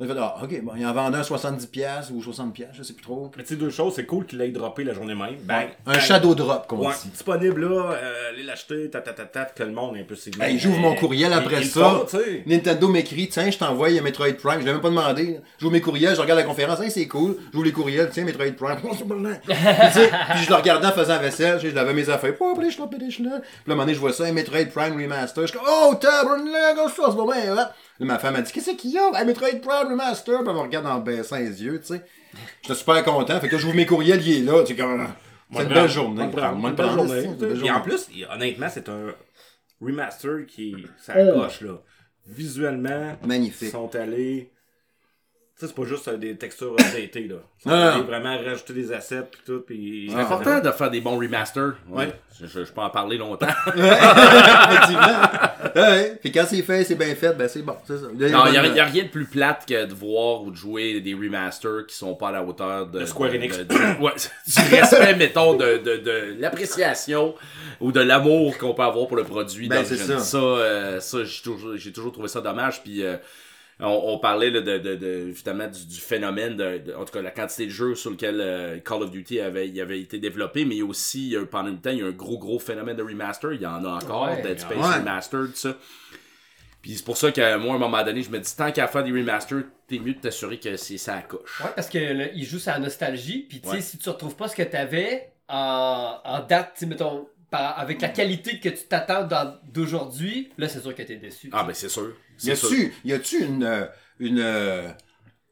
Fait, 0.00 0.08
ah, 0.18 0.34
ok, 0.42 0.62
bon, 0.64 0.72
il 0.76 0.84
en 0.84 0.92
vendait 0.92 1.18
un 1.18 1.22
70$ 1.22 2.10
ou 2.12 2.20
60$, 2.20 2.66
je 2.72 2.82
sais 2.82 2.92
plus 2.94 3.04
trop. 3.04 3.30
Mais 3.36 3.44
tu 3.44 3.50
sais, 3.50 3.56
deux 3.56 3.70
choses, 3.70 3.94
c'est 3.94 4.04
cool 4.06 4.26
qu'il 4.26 4.38
l'ait 4.38 4.48
droppé 4.48 4.82
la 4.82 4.94
journée 4.94 5.14
même. 5.14 5.36
Bang. 5.44 5.68
Un 5.86 5.92
bang. 5.92 6.00
shadow 6.00 6.34
drop, 6.34 6.66
comme 6.66 6.80
on 6.80 6.88
Ouais, 6.88 6.94
dit. 7.04 7.10
disponible 7.10 7.60
là, 7.68 7.92
euh, 7.92 8.30
allez 8.30 8.42
l'acheter, 8.42 8.90
ta 8.90 9.00
ta 9.00 9.12
ta 9.12 9.26
ta, 9.26 9.44
que 9.44 9.62
le 9.62 9.70
monde 9.70 9.96
est 9.96 10.00
un 10.00 10.04
peu 10.04 10.16
séduit. 10.16 10.42
Hey, 10.42 10.58
j'ouvre 10.58 10.78
mon 10.80 10.96
courriel 10.96 11.32
après 11.32 11.62
ça. 11.62 12.04
Nintendo 12.46 12.88
m'écrit, 12.88 13.28
tiens, 13.28 13.48
je 13.48 13.58
t'envoie 13.58 13.88
un 13.88 14.00
Metroid 14.00 14.32
Prime. 14.42 14.60
Je 14.60 14.66
l'ai 14.66 14.72
même 14.72 14.80
pas 14.80 14.88
demandé. 14.88 15.38
J'ouvre 15.60 15.72
mes 15.72 15.80
courriels, 15.80 16.16
je 16.16 16.20
regarde 16.20 16.40
la 16.40 16.46
conférence, 16.46 16.80
hey, 16.80 16.90
c'est 16.90 17.06
cool. 17.06 17.36
J'ouvre 17.52 17.64
les 17.66 17.72
courriels, 17.72 18.10
tiens, 18.10 18.24
Metroid 18.24 18.50
Prime. 18.56 18.78
Puis, 18.82 19.54
puis 19.54 20.44
je 20.44 20.48
le 20.48 20.54
regardais 20.56 20.86
en 20.88 20.92
faisant 20.92 21.14
la 21.14 21.18
vaisselle, 21.20 21.60
je 21.62 21.68
l'avais 21.68 21.94
mes 21.94 22.08
affaires. 22.08 22.34
Oh, 22.40 22.54
puis 22.56 22.66
là, 22.66 22.72
à 22.72 23.34
un 23.36 23.40
moment 23.68 23.82
donné, 23.82 23.94
je 23.94 24.00
vois 24.00 24.12
ça, 24.12 24.24
un 24.24 24.32
Metroid 24.32 24.64
Prime 24.74 25.00
Remaster. 25.00 25.42
Je 25.46 25.50
suis 25.52 25.58
comme, 25.58 25.68
oh, 25.70 25.94
tabarnak, 25.94 26.76
ça, 26.88 27.02
c'est 27.08 27.14
bon, 27.16 27.26
ben, 27.26 27.52
ouais. 27.54 27.62
Là, 27.98 28.06
ma 28.06 28.18
femme 28.18 28.36
a 28.36 28.42
dit, 28.42 28.52
qu'est-ce 28.52 28.70
qu'il 28.72 28.90
y 28.90 28.98
a? 28.98 29.10
Un 29.14 29.24
Metroid 29.24 29.60
Prime 29.60 29.88
Remaster. 29.90 30.38
Puis 30.40 30.48
elle 30.48 30.54
me 30.54 30.60
regarde 30.60 30.86
en 30.86 30.98
baissant 31.00 31.36
les 31.38 31.62
yeux, 31.62 31.80
tu 31.80 31.88
sais. 31.88 32.04
J'étais 32.62 32.74
super 32.74 33.02
content. 33.04 33.38
Fait 33.40 33.48
que 33.48 33.54
là, 33.56 33.60
j'ouvre 33.60 33.74
mes 33.74 33.86
courriels, 33.86 34.26
il 34.26 34.38
est 34.38 34.50
là. 34.50 34.64
C'est 34.66 34.74
comme, 34.76 35.06
c'est 35.52 35.62
une 35.62 35.68
belle 35.68 35.88
journée. 35.90 36.24
Une 36.24 36.30
belle 36.74 36.90
journée. 36.90 37.28
Et 37.64 37.70
en 37.70 37.80
plus, 37.80 38.08
honnêtement, 38.32 38.68
c'est 38.70 38.88
un 38.88 39.14
remaster 39.80 40.46
qui 40.46 40.74
ça 40.98 41.14
Oh. 41.18 41.40
coche 41.40 41.60
là. 41.62 41.78
Visuellement, 42.26 43.16
ils 43.22 43.28
Magnifique. 43.28 43.70
sont 43.70 43.94
allés. 43.96 44.51
C'est 45.66 45.74
pas 45.74 45.84
juste 45.84 46.08
euh, 46.08 46.16
des 46.16 46.36
textures 46.36 46.72
updatées 46.72 47.28
là. 47.28 47.36
Ils 47.58 47.62
sont 47.62 47.68
Non, 47.70 47.74
allés 47.76 47.98
non. 48.00 48.04
vraiment 48.06 48.36
rajouter 48.38 48.72
des 48.72 48.92
assets 48.92 49.22
pis 49.30 49.38
tout. 49.46 49.60
Pis... 49.60 50.08
C'est 50.10 50.16
important 50.18 50.60
de 50.60 50.70
faire 50.70 50.90
des 50.90 51.00
bons 51.00 51.18
remasters. 51.18 51.74
Ouais. 51.88 52.12
Je, 52.40 52.46
je, 52.46 52.64
je 52.64 52.72
peux 52.72 52.80
en 52.80 52.90
parler 52.90 53.18
longtemps. 53.18 53.46
Effectivement. 53.76 55.28
ouais. 55.76 56.18
Puis 56.20 56.32
quand 56.32 56.44
c'est 56.48 56.62
fait, 56.62 56.84
c'est 56.84 56.94
bien 56.94 57.14
fait, 57.14 57.32
ben 57.34 57.48
c'est 57.48 57.62
bon. 57.62 57.76
Ça. 57.86 57.94
Non, 57.94 58.46
il 58.46 58.52
n'y 58.52 58.58
a, 58.58 58.66
y 58.66 58.80
a 58.80 58.84
rien 58.84 59.04
de 59.04 59.08
plus 59.08 59.26
plate 59.26 59.64
que 59.68 59.84
de 59.86 59.94
voir 59.94 60.42
ou 60.42 60.50
de 60.50 60.56
jouer 60.56 61.00
des 61.00 61.14
remasters 61.14 61.86
qui 61.86 61.94
sont 61.94 62.14
pas 62.14 62.28
à 62.28 62.32
la 62.32 62.42
hauteur 62.42 62.86
de, 62.86 63.04
Square 63.04 63.30
Enix. 63.34 63.58
de- 63.58 63.64
de- 63.64 64.00
ouais, 64.02 64.12
du 64.46 64.74
respect, 64.76 65.14
mettons, 65.16 65.54
de, 65.54 65.78
de, 65.78 65.96
de 65.98 66.36
l'appréciation 66.38 67.34
ou 67.80 67.92
de 67.92 68.00
l'amour 68.00 68.56
qu'on 68.58 68.74
peut 68.74 68.82
avoir 68.82 69.06
pour 69.06 69.16
le 69.16 69.24
produit. 69.24 69.68
Ben, 69.68 69.84
c'est 69.84 69.96
ça. 69.96 70.18
Ça, 70.18 70.38
euh, 70.38 71.00
ça 71.00 71.18
j'ai 71.24 71.42
toujours, 71.42 71.76
j'ai 71.76 71.92
toujours 71.92 72.12
trouvé 72.12 72.28
ça 72.28 72.40
dommage. 72.40 72.82
Puis 72.82 73.02
euh, 73.04 73.16
on, 73.82 74.14
on 74.14 74.18
parlait 74.18 74.50
là, 74.50 74.60
de, 74.60 74.78
de, 74.78 74.94
de, 74.96 75.28
évidemment 75.28 75.66
du, 75.68 75.86
du 75.86 76.00
phénomène, 76.00 76.56
de, 76.56 76.78
de- 76.78 76.94
en 76.94 77.04
tout 77.04 77.12
cas 77.12 77.20
la 77.22 77.30
quantité 77.30 77.66
de 77.66 77.70
jeux 77.70 77.94
sur 77.94 78.10
lequel 78.10 78.40
euh, 78.40 78.78
Call 78.78 79.02
of 79.02 79.10
Duty 79.10 79.40
avait, 79.40 79.68
il 79.68 79.80
avait 79.80 80.00
été 80.00 80.18
développé, 80.18 80.64
mais 80.64 80.76
il 80.76 80.78
y 80.78 80.82
a 80.82 80.86
aussi, 80.86 81.36
pendant 81.50 81.68
une 81.70 81.80
temps, 81.80 81.90
il 81.90 81.98
y 81.98 82.02
a 82.02 82.06
un 82.06 82.10
gros, 82.12 82.38
gros 82.38 82.58
phénomène 82.58 82.96
de 82.96 83.02
remaster. 83.02 83.52
Il 83.52 83.60
y 83.60 83.66
en 83.66 83.84
a 83.84 83.88
encore, 84.02 84.30
Ouais. 84.30 84.40
Dead 84.42 84.58
Space 84.60 84.76
Ouais. 84.78 84.96
Remastered, 84.98 85.50
tout 85.52 85.56
ça. 85.56 85.76
Puis 86.80 86.94
c'est 86.96 87.04
pour 87.04 87.16
ça 87.16 87.30
que 87.30 87.56
moi, 87.58 87.74
à 87.74 87.76
un 87.76 87.78
moment 87.78 88.02
donné, 88.02 88.22
je 88.22 88.30
me 88.30 88.38
dis, 88.40 88.56
tant 88.56 88.72
qu'à 88.72 88.88
faire 88.88 89.04
des 89.04 89.12
remasters, 89.12 89.62
t'es 89.86 89.98
mieux 90.00 90.14
de 90.14 90.18
t'assurer 90.20 90.58
que 90.58 90.76
c'est 90.76 90.98
ça 90.98 91.14
à 91.16 91.22
coche. 91.22 91.60
Ouais, 91.62 91.70
parce 91.76 91.88
que 91.88 91.98
là, 91.98 92.26
il 92.34 92.44
joue 92.44 92.58
sa 92.58 92.78
nostalgie, 92.80 93.46
puis 93.48 93.60
tu 93.60 93.68
sais, 93.68 93.74
Ouais. 93.76 93.80
si 93.80 93.98
tu 93.98 94.08
retrouves 94.08 94.34
pas 94.34 94.48
ce 94.48 94.56
que 94.56 94.62
t'avais 94.64 95.32
en, 95.48 96.16
en 96.24 96.40
date, 96.40 96.72
tu 96.74 96.80
sais, 96.80 96.86
mettons, 96.86 97.28
par- 97.52 97.78
avec 97.78 98.00
la 98.02 98.08
qualité 98.08 98.58
que 98.58 98.68
tu 98.70 98.82
t'attends 98.88 99.28
d'aujourd'hui, 99.72 100.50
là, 100.58 100.68
c'est 100.68 100.80
sûr 100.80 100.94
que 100.94 101.02
t'es 101.02 101.16
déçu. 101.16 101.50
Ah, 101.52 101.62
ben 101.62 101.74
c'est 101.74 101.88
sûr. 101.88 102.08
Y 102.42 102.46
C'est 102.46 102.56
sûr. 102.56 102.68
a-tu, 102.68 102.94
y 103.04 103.12
a-tu 103.12 103.44
une, 103.44 103.62
euh, 103.62 103.84
une, 104.18 104.40
euh, 104.40 104.88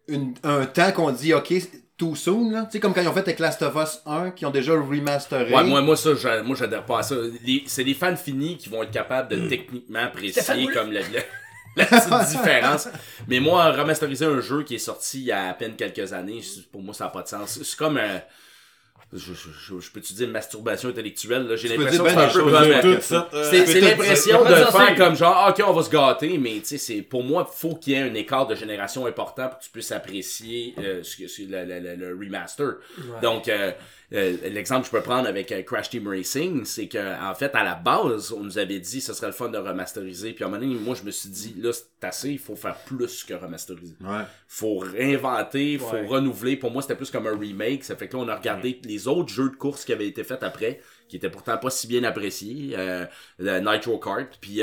une- 0.08 0.34
un 0.42 0.66
temps 0.66 0.90
qu'on 0.90 1.12
dit, 1.12 1.32
ok, 1.34 1.52
too 1.96 2.14
soon, 2.16 2.50
là? 2.50 2.64
Tu 2.64 2.72
sais, 2.72 2.80
comme 2.80 2.94
quand 2.94 3.02
ils 3.02 3.08
ont 3.08 3.12
fait 3.12 3.20
avec 3.20 3.38
Last 3.38 3.62
of 3.62 3.74
Us 3.76 4.00
1, 4.06 4.30
qui 4.32 4.46
ont 4.46 4.50
déjà 4.50 4.72
remasteré. 4.72 5.54
Ouais, 5.54 5.62
moi, 5.64 5.82
moi, 5.82 5.96
ça, 5.96 6.14
j'a- 6.14 6.42
moi, 6.42 6.56
j'adhère 6.58 6.84
pas 6.86 7.00
à 7.00 7.02
ça. 7.02 7.14
Les- 7.44 7.62
C'est 7.66 7.84
les 7.84 7.94
fans 7.94 8.16
finis 8.16 8.56
qui 8.56 8.68
vont 8.70 8.82
être 8.82 8.90
capables 8.90 9.28
de 9.28 9.48
techniquement 9.48 10.00
apprécier 10.00 10.66
comme 10.72 10.90
la 11.76 11.86
petite 11.86 12.28
différence. 12.30 12.88
Mais 13.28 13.38
moi, 13.38 13.70
remasteriser 13.72 14.24
un 14.24 14.40
jeu 14.40 14.62
qui 14.64 14.74
est 14.76 14.78
sorti 14.78 15.18
il 15.20 15.24
y 15.26 15.32
a 15.32 15.50
à 15.50 15.54
peine 15.54 15.76
quelques 15.76 16.12
années, 16.12 16.40
c'est- 16.42 16.68
pour 16.70 16.82
moi, 16.82 16.94
ça 16.94 17.04
n'a 17.04 17.10
pas 17.10 17.22
de 17.22 17.28
sens. 17.28 17.60
C'est 17.62 17.76
comme 17.76 17.98
un. 17.98 18.20
Je, 19.12 19.18
je, 19.18 19.32
je, 19.34 19.80
je 19.80 19.90
peux-tu 19.90 20.12
dire 20.14 20.28
masturbation 20.28 20.88
intellectuelle? 20.88 21.48
là? 21.48 21.56
J'ai 21.56 21.68
Tu 21.68 21.74
peux 21.74 21.80
l'impression 21.82 22.04
dire 22.04 22.14
que 22.14 22.32
c'est 22.32 22.38
un 22.38 22.44
ben 22.44 22.80
peu 22.80 23.36
euh. 23.36 23.50
C'est 23.50 23.66
c'est 23.66 23.80
peut-être 23.80 23.84
l'impression 23.98 24.44
de 24.44 24.54
faire 24.54 24.94
comme 24.96 25.16
genre, 25.16 25.48
ok, 25.50 25.64
on 25.66 25.72
va 25.72 25.82
se 25.82 25.90
gâter, 25.90 26.38
mais 26.38 26.54
tu 26.60 26.66
sais, 26.66 26.78
c'est 26.78 27.02
pour 27.02 27.24
moi, 27.24 27.50
faut 27.52 27.74
qu'il 27.74 27.94
y 27.94 27.96
ait 27.96 28.02
un 28.02 28.14
écart 28.14 28.46
de 28.46 28.54
génération 28.54 29.06
important 29.06 29.48
pour 29.48 29.58
que 29.58 29.64
tu 29.64 29.70
puisses 29.70 29.90
apprécier 29.92 30.74
euh, 30.78 31.02
ce 31.02 31.16
que- 31.16 31.26
ce- 31.28 31.42
le, 31.42 31.64
le- 31.64 31.80
le- 31.80 31.96
le 31.96 32.16
remaster. 32.24 32.74
Donc, 33.20 33.48
euh, 33.48 33.72
euh, 34.12 34.36
l'exemple 34.50 34.80
que 34.82 34.86
je 34.86 34.90
peux 34.92 35.02
prendre 35.02 35.28
avec 35.28 35.52
euh, 35.52 35.62
Crash 35.62 35.90
Team 35.90 36.08
Racing, 36.08 36.64
c'est 36.64 36.88
que 36.88 36.98
en 37.22 37.34
fait, 37.34 37.54
à 37.54 37.62
la 37.62 37.74
base, 37.74 38.32
on 38.32 38.40
nous 38.42 38.58
avait 38.58 38.80
dit 38.80 38.98
que 38.98 39.04
ce 39.04 39.12
serait 39.14 39.28
le 39.28 39.32
fun 39.32 39.48
de 39.48 39.58
remasteriser. 39.58 40.32
Puis 40.32 40.42
à 40.42 40.48
un 40.48 40.50
moment 40.50 40.62
donné, 40.62 40.74
moi, 40.74 40.94
je 40.94 41.04
me 41.04 41.10
suis 41.10 41.28
dit, 41.30 41.54
là, 41.58 41.72
c'est 41.72 42.06
assez, 42.06 42.30
il 42.30 42.38
faut 42.38 42.56
faire 42.56 42.76
plus 42.86 43.22
que 43.24 43.34
remasteriser 43.34 43.94
Ouais. 44.00 44.22
faut 44.48 44.78
réinventer, 44.78 45.78
faut 45.78 45.92
Ouais. 45.92 46.06
renouveler. 46.06 46.56
Pour 46.56 46.70
moi, 46.70 46.82
c'était 46.82 46.96
plus 46.96 47.10
comme 47.10 47.26
un 47.26 47.38
remake. 47.38 47.84
Ça 47.84 47.96
fait 47.96 48.08
que 48.08 48.16
là, 48.16 48.22
on 48.24 48.28
a 48.28 48.36
regardé 48.36 48.80
les 48.84 49.06
autres 49.08 49.32
jeux 49.32 49.50
de 49.50 49.56
course 49.56 49.84
qui 49.84 49.92
avaient 49.92 50.08
été 50.08 50.24
faits 50.24 50.42
après, 50.42 50.80
qui 51.08 51.16
était 51.16 51.30
pourtant 51.30 51.58
pas 51.58 51.70
si 51.70 51.86
bien 51.86 52.02
apprécié, 52.04 52.74
euh, 52.76 53.06
le 53.38 53.60
Nitro 53.60 53.98
Kart. 53.98 54.28
Puis 54.40 54.62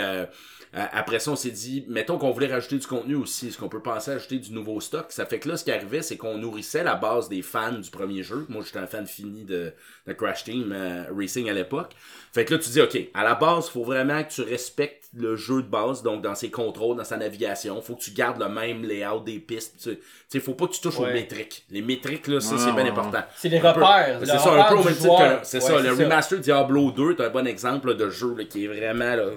euh, 0.76 0.86
après 0.92 1.20
ça, 1.20 1.32
on 1.32 1.36
s'est 1.36 1.52
dit, 1.52 1.86
mettons 1.88 2.18
qu'on 2.18 2.32
voulait 2.32 2.48
rajouter 2.48 2.78
du 2.78 2.88
contenu 2.88 3.16
aussi. 3.16 3.48
Est-ce 3.48 3.58
qu'on 3.58 3.70
peut 3.70 3.82
penser 3.82 4.12
à 4.12 4.16
ajouter 4.16 4.40
du 4.40 4.52
nouveau 4.52 4.82
stock? 4.82 5.08
Ça 5.10 5.26
fait 5.26 5.40
que 5.40 5.50
là, 5.50 5.58
ce 5.58 5.64
qui 5.64 5.72
arrivait, 5.72 6.02
c'est 6.02 6.18
qu'on 6.18 6.38
nourrissait 6.38 6.84
la 6.84 6.96
base 6.96 7.30
des 7.30 7.42
fans 7.42 7.80
du 7.80 7.90
premier 7.90 8.24
jeu. 8.24 8.46
Moi, 8.50 8.64
j'étais 8.66 8.80
un 8.80 8.88
fan 8.88 9.08
fini 9.08 9.46
de, 9.46 9.74
de 10.06 10.14
Crash 10.14 10.44
Team 10.44 10.72
euh, 10.72 11.06
Racing 11.16 11.50
à 11.50 11.54
l'époque. 11.54 11.94
Fait 12.38 12.46
que 12.46 12.54
là, 12.54 12.60
tu 12.60 12.70
dis, 12.70 12.80
OK, 12.82 12.96
à 13.16 13.24
la 13.24 13.34
base, 13.34 13.68
faut 13.68 13.84
vraiment 13.84 14.24
que 14.24 14.30
tu 14.32 14.42
respectes 14.44 15.06
le 15.16 15.36
jeu 15.36 15.64
de 15.64 15.68
base, 15.68 16.04
donc 16.04 16.22
dans 16.22 16.36
ses 16.36 16.52
contrôles, 16.52 16.96
dans 16.96 17.04
sa 17.04 17.18
navigation. 17.18 17.82
Faut 17.82 17.96
que 17.96 18.02
tu 18.04 18.12
gardes 18.12 18.40
le 18.40 18.48
même 18.48 18.84
layout 18.84 19.22
des 19.26 19.40
pistes. 19.40 19.74
Tu 19.82 19.98
sais, 20.30 20.40
faut 20.40 20.54
pas 20.54 20.68
que 20.68 20.74
tu 20.74 20.82
touches 20.82 21.00
aux 21.00 21.08
métriques. 21.08 21.66
Les 21.72 21.82
métriques, 21.82 22.28
là, 22.28 22.40
ça, 22.40 22.54
Ouais, 22.54 22.62
c'est 22.62 22.72
bien 22.74 22.86
important. 22.86 23.24
C'est 23.36 23.50
les 23.50 23.58
repères. 23.60 24.20
C'est 24.20 24.38
ça, 24.38 24.54
un 24.54 24.70
peu 24.70 24.76
au 24.76 24.84
même 24.84 24.94
titre 24.96 25.18
que- 25.40 25.46
C'est 25.48 25.64
Ouais, 25.64 25.68
ça, 25.68 25.80
le 25.82 25.90
remaster 25.94 26.40
Diablo 26.40 26.92
2 26.92 27.12
est 27.14 27.22
un 27.22 27.30
bon 27.32 27.48
exemple 27.48 27.88
là, 27.88 27.94
de 27.96 28.08
jeu 28.12 28.36
là, 28.38 28.44
qui 28.44 28.66
est 28.66 28.68
vraiment 28.68 29.16
là, 29.16 29.30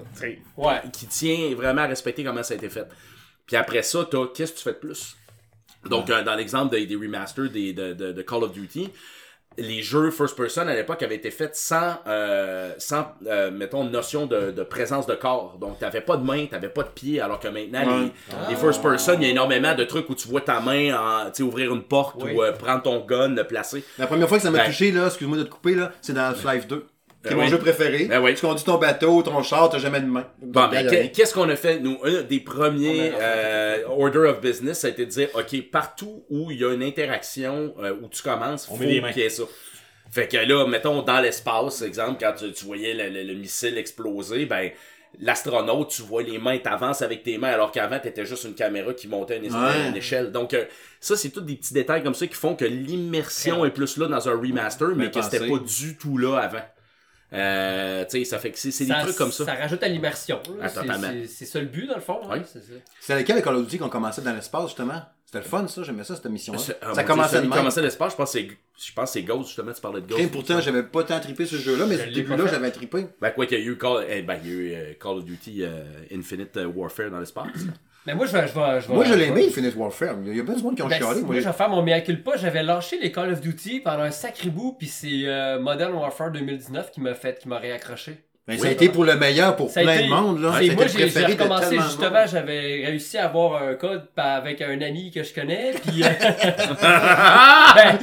Ouais. 0.57 0.81
qui 0.93 1.07
tient 1.07 1.55
vraiment 1.55 1.81
à 1.81 1.87
respecter 1.87 2.23
comment 2.23 2.43
ça 2.43 2.53
a 2.53 2.57
été 2.57 2.69
fait. 2.69 2.85
Puis 3.47 3.55
après 3.55 3.81
ça, 3.81 4.07
t'as 4.11 4.27
qu'est-ce 4.27 4.51
que 4.51 4.57
tu 4.57 4.63
fais 4.63 4.73
de 4.73 4.77
plus? 4.77 5.15
Donc, 5.89 6.11
euh, 6.11 6.21
dans 6.21 6.35
l'exemple 6.35 6.69
des, 6.69 6.85
des 6.85 6.95
remasters 6.95 7.49
des, 7.49 7.73
de, 7.73 7.93
de, 7.93 8.11
de 8.11 8.21
Call 8.21 8.43
of 8.43 8.51
Duty, 8.51 8.89
les 9.57 9.81
jeux 9.81 10.11
first 10.11 10.35
person 10.37 10.67
à 10.67 10.73
l'époque 10.73 11.03
avaient 11.03 11.15
été 11.15 11.29
faits 11.29 11.55
sans, 11.55 11.95
euh, 12.07 12.73
sans 12.77 13.07
euh, 13.27 13.51
mettons, 13.51 13.83
notion 13.83 14.25
de, 14.25 14.51
de 14.51 14.63
présence 14.63 15.05
de 15.07 15.13
corps. 15.15 15.57
Donc, 15.59 15.77
t'avais 15.79 16.01
pas 16.01 16.15
de 16.17 16.23
main, 16.23 16.45
t'avais 16.49 16.69
pas 16.69 16.83
de 16.83 16.89
pied, 16.89 17.19
alors 17.21 17.39
que 17.39 17.47
maintenant, 17.49 17.85
Ouais. 17.85 18.11
les, 18.47 18.49
les 18.51 18.55
first 18.55 18.81
person, 18.81 19.13
il 19.17 19.23
y 19.23 19.25
a 19.27 19.29
énormément 19.29 19.75
de 19.75 19.83
trucs 19.83 20.09
où 20.09 20.15
tu 20.15 20.27
vois 20.27 20.41
ta 20.41 20.59
main 20.61 20.93
en, 20.97 21.25
tu 21.25 21.37
sais, 21.37 21.43
ouvrir 21.43 21.73
une 21.73 21.83
porte 21.83 22.21
Oui. 22.23 22.33
ou 22.33 22.41
euh, 22.43 22.51
prendre 22.53 22.81
ton 22.83 22.99
gun, 23.05 23.29
le 23.35 23.43
placer. 23.45 23.83
La 23.97 24.07
première 24.07 24.27
fois 24.29 24.37
que 24.37 24.43
ça 24.43 24.51
m'a 24.51 24.59
Ben. 24.59 24.65
touché, 24.67 24.91
là, 24.91 25.07
excuse-moi 25.07 25.37
de 25.37 25.43
te 25.43 25.49
couper, 25.49 25.75
là, 25.75 25.91
c'est 26.01 26.13
dans 26.13 26.21
Half-Life 26.29 26.67
2. 26.67 26.85
Qui 27.21 27.27
est 27.27 27.31
Ben 27.31 27.37
mon 27.37 27.43
oui. 27.43 27.49
jeu 27.49 27.59
préféré. 27.59 28.05
Ben 28.05 28.19
oui. 28.19 28.33
Tu 28.33 28.41
conduis 28.41 28.63
ton 28.63 28.77
bateau, 28.77 29.21
ton 29.21 29.43
char, 29.43 29.69
t'as 29.69 29.77
jamais 29.77 29.99
de 30.01 30.07
main. 30.07 30.25
Bon, 30.41 30.67
ben, 30.69 31.09
qu'est-ce 31.11 31.33
qu'on 31.33 31.47
a 31.49 31.55
fait, 31.55 31.79
nous? 31.79 31.99
Un 32.03 32.23
des 32.23 32.39
premiers 32.39 33.11
euh, 33.19 33.83
order 33.87 34.19
of 34.29 34.41
business, 34.41 34.79
ça 34.79 34.87
a 34.87 34.89
été 34.89 35.05
de 35.05 35.11
dire, 35.11 35.29
OK, 35.35 35.61
partout 35.71 36.23
où 36.29 36.49
il 36.51 36.59
y 36.59 36.65
a 36.65 36.73
une 36.73 36.81
interaction, 36.83 37.75
euh, 37.79 37.93
où 38.01 38.07
tu 38.09 38.23
commences, 38.23 38.67
On 38.71 38.75
faut 38.75 38.83
qu'il 38.83 38.93
y 39.17 39.21
ait 39.21 39.29
ça. 39.29 39.43
Fait 40.09 40.27
que 40.27 40.37
là, 40.37 40.65
mettons, 40.67 41.03
dans 41.03 41.19
l'espace, 41.21 41.81
exemple, 41.83 42.17
quand 42.19 42.33
tu, 42.37 42.51
tu 42.51 42.65
voyais 42.65 42.93
le, 42.93 43.09
le- 43.09 43.23
le 43.23 43.33
missile 43.39 43.77
exploser, 43.77 44.45
ben, 44.45 44.71
l'astronaute, 45.19 45.89
tu 45.89 46.01
vois 46.01 46.23
les 46.23 46.37
mains, 46.39 46.57
t'avances 46.57 47.01
avec 47.01 47.23
tes 47.23 47.37
mains, 47.37 47.49
alors 47.49 47.71
qu'avant, 47.71 47.99
t'étais 47.99 48.25
juste 48.25 48.45
une 48.45 48.55
caméra 48.55 48.93
qui 48.93 49.07
montait 49.07 49.37
une, 49.37 49.53
Ouais. 49.53 49.89
une 49.89 49.95
échelle. 49.95 50.31
Donc, 50.31 50.53
euh, 50.53 50.65
ça, 50.99 51.15
c'est 51.15 51.29
tous 51.29 51.41
des 51.41 51.55
petits 51.55 51.73
détails 51.73 52.01
comme 52.03 52.13
ça 52.15 52.27
qui 52.27 52.33
font 52.33 52.55
que 52.55 52.65
l'immersion 52.65 53.63
est 53.65 53.71
plus 53.71 53.97
là 53.97 54.07
dans 54.07 54.27
un 54.29 54.33
remaster, 54.35 54.89
mais 54.95 55.07
Bien 55.09 55.21
que 55.21 55.21
c'était 55.21 55.47
pas 55.47 55.59
du 55.59 55.97
tout 55.97 56.17
là 56.17 56.37
avant. 56.39 56.63
Euh, 57.33 58.03
tu 58.09 58.19
sais, 58.19 58.25
ça 58.25 58.39
fait 58.39 58.51
que 58.51 58.57
c'est 58.59 58.85
des 58.85 58.93
trucs 59.01 59.15
comme 59.15 59.31
ça. 59.31 59.45
Ça 59.45 59.53
rajoute 59.55 59.81
à 59.83 59.87
l'immersion. 59.87 60.41
Ah, 60.61 60.67
C'est- 60.69 61.45
ça 61.45 61.59
le 61.59 61.65
but, 61.67 61.87
dans 61.87 61.95
le 61.95 62.01
fond. 62.01 62.19
hein, 62.29 62.39
Oui. 62.43 62.61
c'est 62.99 63.17
lequel 63.19 63.37
le 63.37 63.41
Call 63.41 63.55
of 63.55 63.63
Duty 63.63 63.77
qu'on 63.77 63.87
commençait 63.89 64.21
dans 64.21 64.33
l'espace, 64.33 64.65
justement? 64.67 65.01
C'était 65.25 65.45
le 65.45 65.49
fun, 65.49 65.65
ça. 65.65 65.81
J'aimais 65.83 66.03
ça, 66.03 66.15
cette 66.17 66.25
mission-là. 66.25 66.59
Ah, 66.81 66.93
Ça 66.93 67.05
commençait 67.05 67.39
même. 67.39 67.49
commençait 67.49 67.81
l'espace, 67.81 68.11
je 68.11 68.17
pense 68.17 68.33
que 68.33 68.39
c'est 68.39 68.47
je 68.83 68.91
pense 68.93 69.05
que 69.05 69.13
c'est 69.13 69.23
Ghost 69.23 69.47
justement, 69.47 69.71
tu 69.71 69.79
parlais 69.79 70.01
de 70.01 70.07
Ghost. 70.07 70.19
Crime, 70.19 70.29
pourtant, 70.29 70.59
j'avais 70.59 70.83
pas 70.83 71.03
tant 71.05 71.19
trippé 71.21 71.45
ce 71.45 71.55
jeu-là, 71.55 71.85
mais 71.85 71.95
Je 71.95 72.01
ce 72.01 72.05
l'ai 72.07 72.11
début-là, 72.15 72.47
j'avais 72.47 72.71
trippé. 72.71 73.07
Ben 73.21 73.31
quoi 73.31 73.45
qu'il 73.45 73.59
y 73.59 73.61
a 73.61 73.65
eu 73.65 73.77
Call, 73.77 74.05
eh, 74.09 74.23
ben, 74.23 74.37
il 74.43 74.49
y 74.49 74.51
a 74.51 74.53
eu 74.57 74.73
euh, 74.73 74.93
Call 74.99 75.17
of 75.19 75.23
Duty 75.25 75.63
euh, 75.63 75.83
Infinite 76.13 76.59
Warfare 76.75 77.11
dans 77.11 77.19
l'espace. 77.21 77.47
Mais 78.07 78.15
moi, 78.15 78.25
je 78.25 78.31
vais. 78.31 78.47
Je 78.47 78.53
vais, 78.53 78.81
je 78.81 78.87
vais 78.87 78.93
Moi, 78.95 79.05
je 79.05 79.13
l'ai 79.13 79.27
aimé, 79.27 79.45
Infinite 79.47 79.75
Warfare. 79.75 80.15
Il 80.25 80.35
y 80.35 80.39
a 80.39 80.43
bien 80.43 80.55
du 80.55 80.63
monde 80.63 80.75
qui 80.75 80.81
ont 80.81 80.87
Ben, 80.87 80.97
chialé. 80.97 81.21
moi, 81.21 81.35
je 81.35 81.41
vais 81.41 81.53
faire 81.53 81.69
mon 81.69 81.83
mea 81.83 82.01
culpa. 82.01 82.35
J'avais 82.35 82.63
lâché 82.63 82.99
les 82.99 83.11
Call 83.11 83.31
of 83.31 83.41
Duty 83.41 83.81
pendant 83.81 84.03
un 84.03 84.11
sacré 84.11 84.49
bout, 84.49 84.75
puis 84.77 84.87
c'est 84.87 85.27
euh, 85.27 85.59
Modern 85.59 85.93
Warfare 85.93 86.31
2019 86.31 86.89
qui 86.91 86.99
m'a 87.01 87.13
fait, 87.13 87.37
qui 87.39 87.47
m'a 87.47 87.59
réaccroché. 87.59 88.23
Ben, 88.55 88.59
ça 88.61 88.67
a 88.67 88.71
été 88.71 88.89
pour 88.89 89.03
le 89.05 89.15
meilleur 89.15 89.55
pour 89.55 89.69
Ça 89.69 89.81
plein 89.81 89.93
été- 89.95 90.03
de 90.05 90.09
monde. 90.09 90.41
Là. 90.41 90.49
Moi, 90.49 90.59
j'ai 90.87 91.25
recommencé 91.25 91.75
justement, 91.79 92.25
j'avais 92.29 92.85
réussi 92.85 93.17
à 93.17 93.25
avoir 93.25 93.61
un 93.63 93.73
code 93.75 94.03
avec 94.17 94.61
un 94.61 94.79
ami 94.81 95.11
que 95.11 95.23
je 95.23 95.33
connais, 95.33 95.73
puis. 95.81 96.03
euh, 96.03 96.07
ben, 97.75 97.97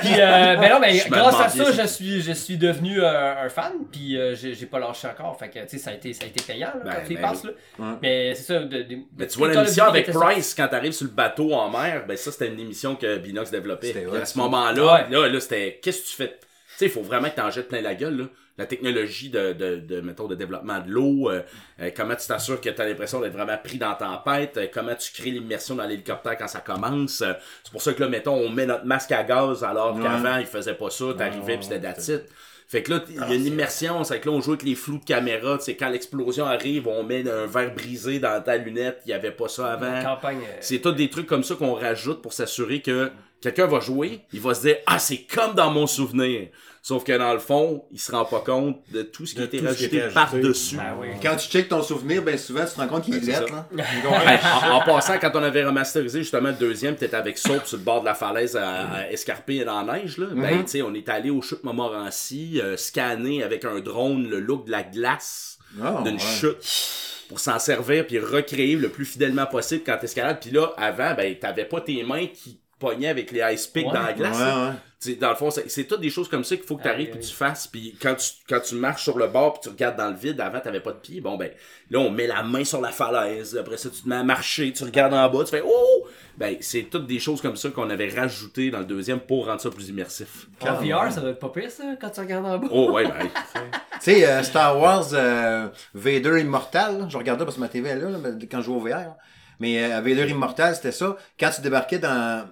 puis, 0.00 0.14
euh, 0.20 0.56
ben 0.56 0.70
non, 0.70 0.80
mais 0.80 0.94
Je 0.98 1.08
grâce 1.08 1.40
à 1.40 1.48
ça, 1.48 1.72
je 1.72 1.86
suis, 1.86 2.20
je 2.20 2.32
suis 2.32 2.56
devenu 2.56 3.00
euh, 3.02 3.44
un 3.44 3.48
fan, 3.48 3.72
puis 3.90 4.16
euh, 4.18 4.34
j'ai 4.34 4.54
j'ai 4.54 4.66
pas 4.66 4.78
lâché 4.78 5.08
encore. 5.08 5.36
Fait 5.38 5.48
que, 5.48 5.58
tu 5.60 5.68
sais, 5.68 5.78
ça 5.78 5.90
a 5.90 5.94
été, 5.94 6.12
ça 6.12 6.24
a 6.24 6.28
été 6.28 6.42
payant, 6.42 6.68
là, 6.68 6.80
Ben, 6.84 6.92
quand 7.08 7.14
ben 7.14 7.20
penses, 7.20 7.42
oui. 7.44 7.50
là. 7.78 7.84
Ouais. 7.86 7.96
Mais 8.02 8.34
c'est 8.34 8.42
ça. 8.42 8.58
de- 8.60 8.82
de- 8.82 9.24
tu 9.24 9.38
vois 9.38 9.48
les 9.48 9.54
la 9.54 9.60
Call 9.60 9.62
of 9.64 9.68
mission 9.68 9.84
Duty 9.92 9.98
avec. 9.98 10.10
Price 10.10 10.54
quand 10.54 10.68
t'arrives 10.68 10.92
sur 10.92 11.06
le 11.06 11.12
bateau 11.12 11.52
en 11.54 11.70
mer, 11.70 12.04
ben 12.06 12.16
ça 12.16 12.32
c'était 12.32 12.48
une 12.48 12.60
émission 12.60 12.96
que 12.96 13.18
Binox 13.18 13.50
développait. 13.50 13.94
À 14.20 14.24
ce 14.24 14.38
moment-là, 14.38 15.06
là, 15.10 15.28
là 15.28 15.40
c'était 15.40 15.78
qu'est-ce 15.82 16.02
que 16.02 16.06
tu 16.08 16.16
fais 16.16 16.38
sais, 16.78 16.84
il 16.86 16.90
faut 16.90 17.02
vraiment 17.02 17.28
que 17.30 17.36
t'en 17.36 17.50
jettes 17.50 17.68
plein 17.68 17.80
la 17.80 17.94
gueule 17.94 18.16
là. 18.18 18.24
La 18.58 18.64
technologie 18.64 19.28
de, 19.28 19.52
de, 19.52 19.76
de 19.76 20.00
mettons, 20.00 20.26
de 20.28 20.34
développement 20.34 20.80
de 20.80 20.88
l'eau, 20.90 21.28
euh, 21.30 21.42
euh, 21.80 21.90
comment 21.94 22.14
tu 22.16 22.26
t'assures 22.26 22.58
que 22.58 22.70
tu 22.70 22.80
as 22.80 22.86
l'impression 22.88 23.20
d'être 23.20 23.34
vraiment 23.34 23.58
pris 23.62 23.76
dans 23.76 23.90
la 23.90 23.94
tempête, 23.96 24.56
euh, 24.56 24.66
comment 24.72 24.94
tu 24.94 25.12
crées 25.12 25.30
l'immersion 25.30 25.74
dans 25.74 25.84
l'hélicoptère 25.84 26.38
quand 26.38 26.48
ça 26.48 26.60
commence. 26.60 27.18
c'est 27.18 27.70
pour 27.70 27.82
ça 27.82 27.92
que 27.92 28.02
là, 28.02 28.08
mettons, 28.08 28.32
on 28.34 28.48
met 28.48 28.64
notre 28.64 28.86
masque 28.86 29.12
à 29.12 29.22
gaz 29.24 29.62
alors 29.62 29.94
Ouais. 29.94 30.02
qu'avant, 30.02 30.38
il 30.38 30.46
faisait 30.46 30.72
pas 30.72 30.88
ça, 30.88 31.04
t'arrivais 31.18 31.56
puis 31.58 31.64
c'était 31.66 31.80
that's 31.80 32.08
it. 32.08 32.22
Fait 32.68 32.82
que 32.82 32.92
là, 32.94 33.04
il 33.08 33.14
y 33.14 33.18
Ah, 33.20 33.26
a 33.26 33.34
une 33.34 33.46
immersion, 33.46 34.02
c'est 34.02 34.18
que 34.20 34.28
là, 34.28 34.34
on 34.34 34.40
joue 34.40 34.52
avec 34.52 34.64
les 34.64 34.74
flous 34.74 34.98
de 34.98 35.04
caméra, 35.04 35.56
tu 35.58 35.64
sais, 35.64 35.76
quand 35.76 35.88
l'explosion 35.88 36.46
arrive, 36.46 36.88
on 36.88 37.04
met 37.04 37.28
un 37.30 37.46
verre 37.46 37.72
brisé 37.74 38.18
dans 38.18 38.42
ta 38.42 38.56
lunette, 38.56 39.02
il 39.06 39.10
y 39.10 39.12
avait 39.12 39.30
pas 39.30 39.46
ça 39.48 39.72
avant. 39.74 40.02
Campagne. 40.02 40.38
euh, 40.42 40.56
C'est 40.60 40.80
tout 40.80 40.90
des 40.92 41.08
trucs 41.08 41.26
comme 41.26 41.44
ça 41.44 41.54
qu'on 41.54 41.74
rajoute 41.74 42.22
pour 42.22 42.32
s'assurer 42.32 42.82
que 42.82 43.12
quelqu'un 43.40 43.66
va 43.66 43.78
jouer, 43.78 44.22
il 44.32 44.40
va 44.40 44.52
se 44.54 44.62
dire 44.62 44.76
Ah, 44.86 44.98
c'est 44.98 45.18
comme 45.32 45.54
dans 45.54 45.70
mon 45.70 45.86
souvenir. 45.86 46.48
Sauf 46.88 47.02
que 47.02 47.18
dans 47.18 47.32
le 47.32 47.40
fond, 47.40 47.84
il 47.90 47.98
se 47.98 48.12
rend 48.12 48.24
pas 48.24 48.38
compte 48.46 48.78
de 48.92 49.02
tout 49.02 49.26
ce 49.26 49.32
qui 49.34 49.40
De 49.40 49.42
a 49.42 49.46
été 49.46 49.58
rajouté 49.58 50.02
par-dessus. 50.14 50.76
Ben 50.76 50.94
oui. 51.00 51.08
Quand 51.20 51.34
tu 51.34 51.48
checkes 51.48 51.68
ton 51.68 51.82
souvenir, 51.82 52.22
ben 52.22 52.38
souvent, 52.38 52.64
tu 52.64 52.74
te 52.74 52.80
rends 52.80 52.86
compte 52.86 53.02
qu'il 53.02 53.16
est 53.16 53.20
c'est 53.22 53.40
lettre. 53.40 53.48
ça. 53.48 53.54
Là. 53.56 53.66
Ben, 53.72 54.38
en, 54.70 54.76
en 54.76 54.80
passant, 54.82 55.18
quand 55.18 55.32
on 55.34 55.42
avait 55.42 55.64
remasterisé 55.64 56.20
justement 56.20 56.50
le 56.50 56.54
deuxième, 56.54 56.94
t'étais 56.94 57.16
avec 57.16 57.38
Soap 57.38 57.66
sur 57.66 57.76
le 57.78 57.82
bord 57.82 58.02
de 58.02 58.04
la 58.04 58.14
falaise 58.14 58.54
à, 58.56 58.82
à 58.88 59.10
escarper 59.10 59.64
dans 59.64 59.82
la 59.82 59.94
neige, 59.98 60.16
là. 60.16 60.26
Ben, 60.32 60.62
tu 60.62 60.68
sais, 60.70 60.82
on 60.82 60.94
est 60.94 61.08
allé 61.08 61.30
au 61.30 61.42
chute 61.42 61.64
Montmorency, 61.64 62.60
euh, 62.62 62.76
scanner 62.76 63.42
avec 63.42 63.64
un 63.64 63.80
drone 63.80 64.28
le 64.28 64.38
look 64.38 64.66
de 64.66 64.70
la 64.70 64.84
glace 64.84 65.58
Ah, 65.82 66.02
d'une 66.04 66.14
ouais. 66.14 66.20
chute 66.20 67.26
pour 67.28 67.40
s'en 67.40 67.58
servir 67.58 68.06
puis 68.06 68.20
recréer 68.20 68.76
le 68.76 68.90
plus 68.90 69.06
fidèlement 69.06 69.46
possible 69.46 69.82
quand 69.84 69.96
t'escalades. 69.98 70.38
Puis 70.40 70.50
là, 70.52 70.72
avant, 70.76 71.14
ben, 71.16 71.34
t'avais 71.36 71.64
pas 71.64 71.80
tes 71.80 72.04
mains 72.04 72.26
qui 72.28 72.60
pognaient 72.78 73.08
avec 73.08 73.30
les 73.30 73.42
ice 73.54 73.66
picks 73.66 73.86
Ouais. 73.86 73.92
dans 73.92 74.02
la 74.02 74.12
glace. 74.12 74.36
Ouais, 74.38 74.44
ouais. 74.44 74.72
Dans 75.20 75.28
le 75.28 75.36
fond, 75.36 75.50
c'est 75.50 75.84
toutes 75.84 76.00
des 76.00 76.10
choses 76.10 76.26
comme 76.28 76.42
ça 76.42 76.56
qu'il 76.56 76.64
faut 76.64 76.76
que 76.76 76.82
tu 76.82 76.88
arrives 76.88 77.14
et 77.14 77.20
tu 77.20 77.32
fasses. 77.32 77.68
Puis 77.68 77.96
quand 78.00 78.14
tu, 78.16 78.28
quand 78.48 78.60
tu 78.60 78.74
marches 78.74 79.04
sur 79.04 79.16
le 79.18 79.28
bord 79.28 79.52
puis 79.52 79.60
tu 79.64 79.68
regardes 79.68 79.96
dans 79.96 80.08
le 80.08 80.16
vide, 80.16 80.40
avant 80.40 80.58
t'avais 80.58 80.80
pas 80.80 80.92
de 80.92 80.98
pied, 80.98 81.20
bon 81.20 81.36
ben 81.36 81.50
là 81.90 81.98
on 82.00 82.10
met 82.10 82.26
la 82.26 82.42
main 82.42 82.64
sur 82.64 82.80
la 82.80 82.88
falaise, 82.90 83.56
après 83.56 83.76
ça 83.76 83.88
tu 83.90 84.02
te 84.02 84.08
mets 84.08 84.16
à 84.16 84.24
marcher, 84.24 84.72
tu 84.72 84.82
regardes 84.84 85.12
en 85.14 85.28
bas, 85.28 85.44
tu 85.44 85.50
fais 85.50 85.62
oh! 85.64 86.06
Ben 86.38 86.56
c'est 86.60 86.84
toutes 86.90 87.06
des 87.06 87.20
choses 87.20 87.40
comme 87.40 87.56
ça 87.56 87.68
qu'on 87.68 87.88
avait 87.90 88.08
rajoutées 88.08 88.70
dans 88.70 88.80
le 88.80 88.84
deuxième 88.86 89.20
pour 89.20 89.46
rendre 89.46 89.60
ça 89.60 89.70
plus 89.70 89.88
immersif. 89.90 90.48
En 90.62 90.74
VR, 90.74 91.12
ça 91.12 91.20
doit 91.20 91.30
être 91.30 91.38
pas 91.38 91.50
pire, 91.50 91.70
ça, 91.70 91.84
quand 92.00 92.10
tu 92.10 92.20
regardes 92.20 92.46
en 92.46 92.58
bas. 92.58 92.68
Oh 92.70 92.90
ouais, 92.92 93.04
ben. 93.04 93.12
Tu 94.02 94.12
sais, 94.12 94.26
euh, 94.26 94.42
Star 94.42 94.78
Wars 94.78 95.06
euh, 95.12 95.68
Vader 95.94 96.40
Immortal, 96.40 96.98
là, 97.00 97.06
je 97.08 97.16
regardais 97.16 97.44
parce 97.44 97.56
que 97.56 97.60
ma 97.60 97.68
TV 97.68 97.88
est 97.90 97.96
là, 97.96 98.10
là, 98.10 98.18
quand 98.50 98.58
je 98.58 98.64
jouais 98.66 98.76
au 98.76 98.80
VR. 98.80 98.88
là. 98.90 99.16
Mais 99.60 99.82
euh, 99.84 100.00
Vader 100.00 100.28
Immortal, 100.28 100.74
c'était 100.74 100.92
ça. 100.92 101.16
Quand 101.38 101.50
tu 101.54 101.60
débarquais 101.62 101.98
dans. 101.98 102.46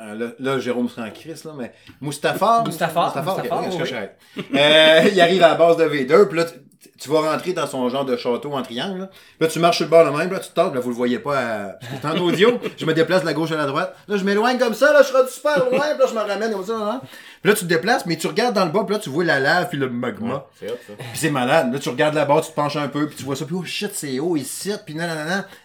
Euh, 0.00 0.14
là, 0.14 0.26
là, 0.38 0.58
Jérôme 0.58 0.88
serait 0.88 1.08
en 1.08 1.12
crise, 1.12 1.44
là, 1.44 1.52
mais 1.56 1.72
Mustafar. 2.00 2.64
Mustafar, 2.66 3.08
ok, 3.16 3.16
Mustafar, 3.16 3.60
oui, 3.60 3.66
est-ce 3.68 3.76
que 3.76 3.82
oui. 3.82 3.88
je 3.88 3.94
arrête? 3.94 4.18
Euh, 4.54 5.08
il 5.12 5.20
arrive 5.20 5.42
à 5.42 5.48
la 5.48 5.54
base 5.54 5.76
de 5.76 5.84
Vader, 5.84 6.24
puis 6.28 6.38
là, 6.38 6.44
tu, 6.44 6.54
tu 6.98 7.08
vas 7.10 7.20
rentrer 7.32 7.52
dans 7.52 7.66
son 7.66 7.88
genre 7.88 8.04
de 8.04 8.16
château 8.16 8.52
en 8.52 8.62
triangle. 8.62 9.00
Là, 9.00 9.06
Puis 9.06 9.46
là 9.46 9.46
tu 9.48 9.58
marches 9.58 9.76
sur 9.78 9.86
le 9.86 9.90
bord 9.90 10.04
le 10.04 10.12
même, 10.16 10.30
là, 10.30 10.38
tu 10.38 10.48
te 10.50 10.54
tapes, 10.54 10.74
là, 10.74 10.80
vous 10.80 10.90
le 10.90 10.94
voyez 10.94 11.18
pas 11.18 11.38
à... 11.38 11.66
que 11.72 11.86
c'est 12.00 12.06
en 12.06 12.16
audio. 12.18 12.58
je 12.76 12.86
me 12.86 12.94
déplace 12.94 13.22
de 13.22 13.26
la 13.26 13.32
gauche 13.34 13.52
à 13.52 13.56
la 13.56 13.66
droite. 13.66 13.94
Là, 14.08 14.16
je 14.16 14.24
m'éloigne 14.24 14.58
comme 14.58 14.74
ça, 14.74 14.92
là, 14.92 15.02
je 15.02 15.08
serai 15.08 15.28
super 15.28 15.58
loin, 15.58 15.80
puis 15.80 15.98
là, 15.98 16.06
je 16.08 16.14
me 16.14 16.20
ramène 16.20 16.52
comme 16.52 16.64
ça. 16.64 16.78
Là, 16.78 17.00
Puis 17.42 17.50
là, 17.50 17.56
tu 17.56 17.64
te 17.64 17.68
déplaces, 17.70 18.06
mais 18.06 18.16
tu 18.16 18.26
regardes 18.26 18.54
dans 18.54 18.64
le 18.64 18.70
bas, 18.70 18.84
puis 18.84 18.94
là, 18.94 19.00
tu 19.00 19.10
vois 19.10 19.24
la 19.24 19.40
lave, 19.40 19.68
puis 19.68 19.78
le 19.78 19.88
magma. 19.88 20.46
C'est 20.58 20.70
hot, 20.70 20.78
ça. 20.86 20.92
Puis 20.98 21.08
c'est 21.14 21.30
malade. 21.30 21.72
Là, 21.72 21.78
tu 21.78 21.88
regardes 21.88 22.14
là-bas, 22.14 22.40
tu 22.42 22.50
te 22.50 22.54
penches 22.54 22.76
un 22.76 22.88
peu, 22.88 23.06
puis 23.06 23.16
tu 23.16 23.24
vois 23.24 23.36
ça, 23.36 23.44
puis 23.44 23.54
oh 23.58 23.64
shit, 23.64 23.90
c'est 23.94 24.18
haut 24.18 24.36
ici, 24.36 24.72
puis 24.84 24.94
non. 24.94 25.06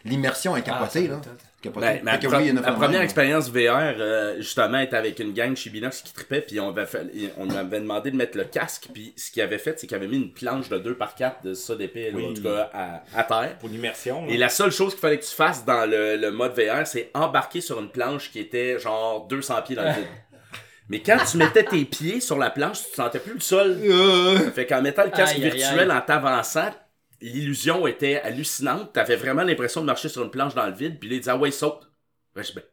L'immersion 0.04 0.56
est 0.56 0.64
Ah, 0.68 0.72
capotée, 0.80 1.08
ça 1.08 1.14
là. 1.14 1.20
Ben, 1.70 2.00
ma, 2.04 2.18
que 2.18 2.28
pro- 2.28 2.38
oui, 2.38 2.54
première 2.78 3.02
expérience 3.02 3.50
VR, 3.50 3.96
euh, 4.00 4.36
justement, 4.38 4.80
était 4.80 4.96
avec 4.98 5.20
une 5.20 5.34
gang 5.34 5.56
chez 5.56 5.70
Binox 5.70 6.02
qui 6.02 6.14
tripait, 6.14 6.42
puis 6.42 6.60
on 6.60 6.70
avait, 6.70 6.86
fait- 6.86 7.06
on 7.38 7.50
avait 7.50 7.80
demandé 7.80 8.12
de 8.12 8.16
mettre 8.18 8.38
le 8.38 8.44
casque, 8.46 8.88
puis 8.94 9.14
ce 9.16 9.32
qu'il 9.32 9.42
avait 9.42 9.58
fait, 9.58 9.80
c'est 9.80 9.88
qu'il 9.88 9.96
avait 9.98 10.08
mis 10.08 10.18
une 10.18 10.32
planche 10.32 10.70
de 10.70 10.78
2 10.78 10.96
par 10.96 11.16
4 11.16 11.44
de 11.44 11.54
ça 11.54 11.76
d'épée, 11.76 12.12
Oui. 12.14 12.28
en 12.30 12.34
tout 12.34 12.44
cas, 12.44 12.70
à, 12.74 13.04
à 13.16 13.24
terre. 13.24 13.58
Pour 13.60 13.70
l'immersion. 13.70 14.26
là. 14.26 14.32
Et 14.32 14.38
la 14.38 14.50
seule 14.50 14.72
chose 14.72 14.92
qu'il 14.94 15.02
fallait 15.02 15.20
que 15.20 15.26
tu 15.26 15.36
fasses 15.36 15.66
dans 15.66 15.90
le, 15.90 16.16
le 16.18 16.32
mode 16.32 16.54
VR, 16.60 16.86
c'est 16.86 17.10
embarquer 17.14 17.62
sur 17.62 17.80
une 17.80 17.90
planche 17.90 18.32
qui 18.32 18.40
était 18.40 18.80
genre 18.80 19.28
200 19.28 19.62
pieds 19.66 19.76
dans 19.76 19.84
le 19.84 19.90
vide. 19.90 20.06
Mais 20.90 21.00
quand 21.00 21.18
tu 21.30 21.38
mettais 21.38 21.64
tes 21.64 21.84
pieds 21.84 22.20
sur 22.22 22.38
la 22.38 22.52
planche, 22.52 22.78
tu 22.90 22.94
sentais 22.96 23.18
plus 23.18 23.34
le 23.34 23.40
sol. 23.40 23.76
Euh, 23.84 24.38
Ça 24.38 24.52
fait 24.52 24.68
qu'en 24.68 24.84
mettant 24.84 25.04
le 25.04 25.10
casque 25.10 25.34
aïe, 25.36 25.42
virtuel 25.42 25.90
aïe. 25.90 25.98
en 25.98 26.02
t'avançant, 26.02 26.70
l'illusion 27.32 27.88
était 27.88 28.22
hallucinante. 28.22 28.94
T'avais 28.94 29.16
vraiment 29.16 29.44
l'impression 29.44 29.82
de 29.82 29.86
marcher 29.88 30.10
sur 30.10 30.24
une 30.24 30.32
planche 30.32 30.56
dans 30.56 30.68
le 30.68 30.74
vide, 30.74 31.00
puis 31.00 31.10
là, 31.10 31.16
il 31.16 31.20
disait, 31.20 31.32
ah 31.32 31.38
ouais, 31.38 31.52
saute. 31.52 31.90
Ouais, 32.36 32.44
je- 32.44 32.54
ben, 32.54 32.64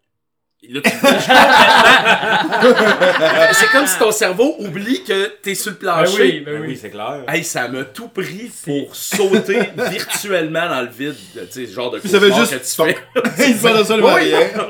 Là, 0.68 0.80
tu 0.80 0.90
c'est 3.54 3.66
comme 3.72 3.84
si 3.86 3.98
ton 3.98 4.12
cerveau 4.12 4.54
oublie 4.60 5.02
que 5.02 5.26
t'es 5.42 5.56
sur 5.56 5.72
le 5.72 5.76
Ben 5.76 5.80
plancher. 5.92 6.22
oui, 6.22 6.40
ben 6.40 6.52
Ben 6.54 6.60
oui, 6.62 6.66
oui. 6.68 6.78
c'est 6.80 6.90
clair. 6.90 7.24
Hey, 7.26 7.42
ça 7.42 7.66
m'a 7.66 7.82
tout 7.82 8.06
pris 8.06 8.48
pour 8.64 8.94
sauter 8.94 9.58
virtuellement 9.90 10.68
dans 10.68 10.82
le 10.82 10.88
vide. 10.88 11.16
Tu 11.52 11.60
sais, 11.66 11.66
genre 11.72 11.90
de 11.90 11.98
Ça 11.98 12.20
cauchemar 12.20 12.38
juste- 12.38 12.52
que 12.52 12.58
tu 12.64 12.76
fais. 12.94 12.96
Il 13.48 13.56
se 13.56 13.62
passe 13.62 13.76
absolument 13.80 14.14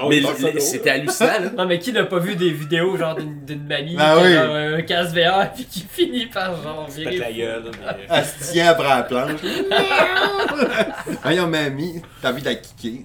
Mais 0.08 0.22
passe 0.22 0.38
ça 0.38 0.46
le- 0.46 0.52
d'eau. 0.54 0.60
c'était 0.60 0.90
hallucinant, 0.90 1.26
là. 1.26 1.50
Non, 1.58 1.66
mais 1.66 1.78
qui 1.78 1.92
n'a 1.92 2.04
pas 2.04 2.18
vu 2.20 2.36
des 2.36 2.50
vidéos 2.52 2.96
genre 2.96 3.14
d'une 3.16 3.66
mamie 3.66 3.96
Ah 3.98 4.14
qui 4.16 4.22
oui. 4.24 4.34
a 4.36 4.46
genre, 4.46 4.54
un 4.78 4.82
casque 4.82 5.14
VR 5.14 5.52
puis 5.54 5.66
qui 5.66 5.86
finit 5.92 6.24
par 6.26 6.62
genre 6.62 6.88
virer 6.88 7.18
la 7.18 7.30
gueule. 7.32 7.64
mais- 7.84 8.06
Elle 8.08 8.24
se 8.24 8.50
tient 8.52 8.68
après 8.70 8.88
la 8.88 9.02
planche. 9.02 9.40
Voyons, 11.22 11.46
mamie, 11.48 12.00
t'as 12.22 12.30
envie 12.30 12.40
de 12.40 12.46
la 12.48 12.54
kicker. 12.54 13.00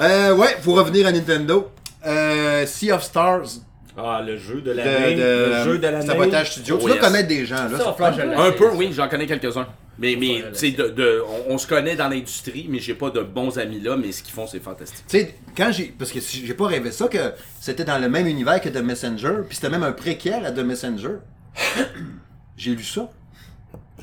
Euh, 0.00 0.34
ouais, 0.34 0.56
pour 0.62 0.76
revenir 0.76 1.06
à 1.06 1.12
Nintendo. 1.12 1.70
Euh, 2.06 2.64
sea 2.66 2.92
of 2.92 3.02
Stars 3.02 3.48
Ah, 3.96 4.22
le 4.24 4.36
jeu 4.36 4.60
de 4.60 4.70
l'année. 4.70 5.16
Le 5.16 5.64
jeu 5.64 5.78
de 5.78 5.82
l'année. 5.88 6.06
Sabotage 6.06 6.52
Studio. 6.52 6.76
Oh, 6.76 6.78
tu 6.82 6.86
dois 6.86 6.96
yes. 6.96 7.04
connaître 7.04 7.28
des 7.28 7.44
gens, 7.46 7.56
là. 7.68 7.78
Ça, 7.78 7.96
ça. 7.98 8.14
Un 8.36 8.52
peu, 8.52 8.70
oui, 8.74 8.90
j'en 8.94 9.08
connais 9.08 9.26
quelques-uns. 9.26 9.66
Mais, 10.00 10.14
mais 10.14 10.44
tu 10.52 10.58
sais, 10.58 10.70
de, 10.70 10.88
de- 10.90 11.22
on, 11.48 11.54
on 11.54 11.58
se 11.58 11.66
connaît 11.66 11.96
dans 11.96 12.06
l'industrie, 12.08 12.66
mais 12.70 12.78
j'ai 12.78 12.94
pas 12.94 13.10
de 13.10 13.18
bons 13.20 13.58
amis 13.58 13.80
là, 13.80 13.96
mais 13.96 14.12
ce 14.12 14.22
qu'ils 14.22 14.32
font, 14.32 14.46
c'est 14.46 14.62
fantastique. 14.62 15.04
Tu 15.08 15.18
sais, 15.18 15.34
quand 15.56 15.72
j'ai. 15.72 15.86
Parce 15.98 16.12
que 16.12 16.20
j'ai 16.20 16.54
pas 16.54 16.68
rêvé 16.68 16.92
ça, 16.92 17.08
que 17.08 17.18
c'était 17.60 17.82
dans 17.84 17.98
le 17.98 18.08
même 18.08 18.28
univers 18.28 18.60
que 18.60 18.68
The 18.68 18.76
Messenger, 18.80 19.38
puis 19.48 19.56
c'était 19.56 19.70
même 19.70 19.82
un 19.82 19.90
préquel 19.90 20.46
à 20.46 20.52
The 20.52 20.60
Messenger. 20.60 21.16
j'ai 22.56 22.70
lu 22.76 22.84
ça. 22.84 23.08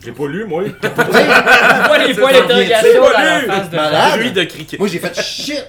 Je 0.01 0.07
l'ai 0.07 0.11
pas 0.11 0.27
lu, 0.27 0.43
moi. 0.45 0.63
Tu 0.81 0.87
vois 0.89 1.97
les 2.05 2.13
points 2.13 2.33
d'interrogation 2.33 2.81
C'est 2.81 2.97
dans 2.99 3.05
pas 3.13 3.23
la 3.23 3.39
lu. 3.39 3.45
face 3.47 3.69
de. 3.69 4.17
Bruit 4.17 4.31
de 4.33 4.43
cricket. 4.43 4.77
Moi, 4.79 4.89
j'ai 4.89 4.99
fait 4.99 5.21
shit. 5.21 5.63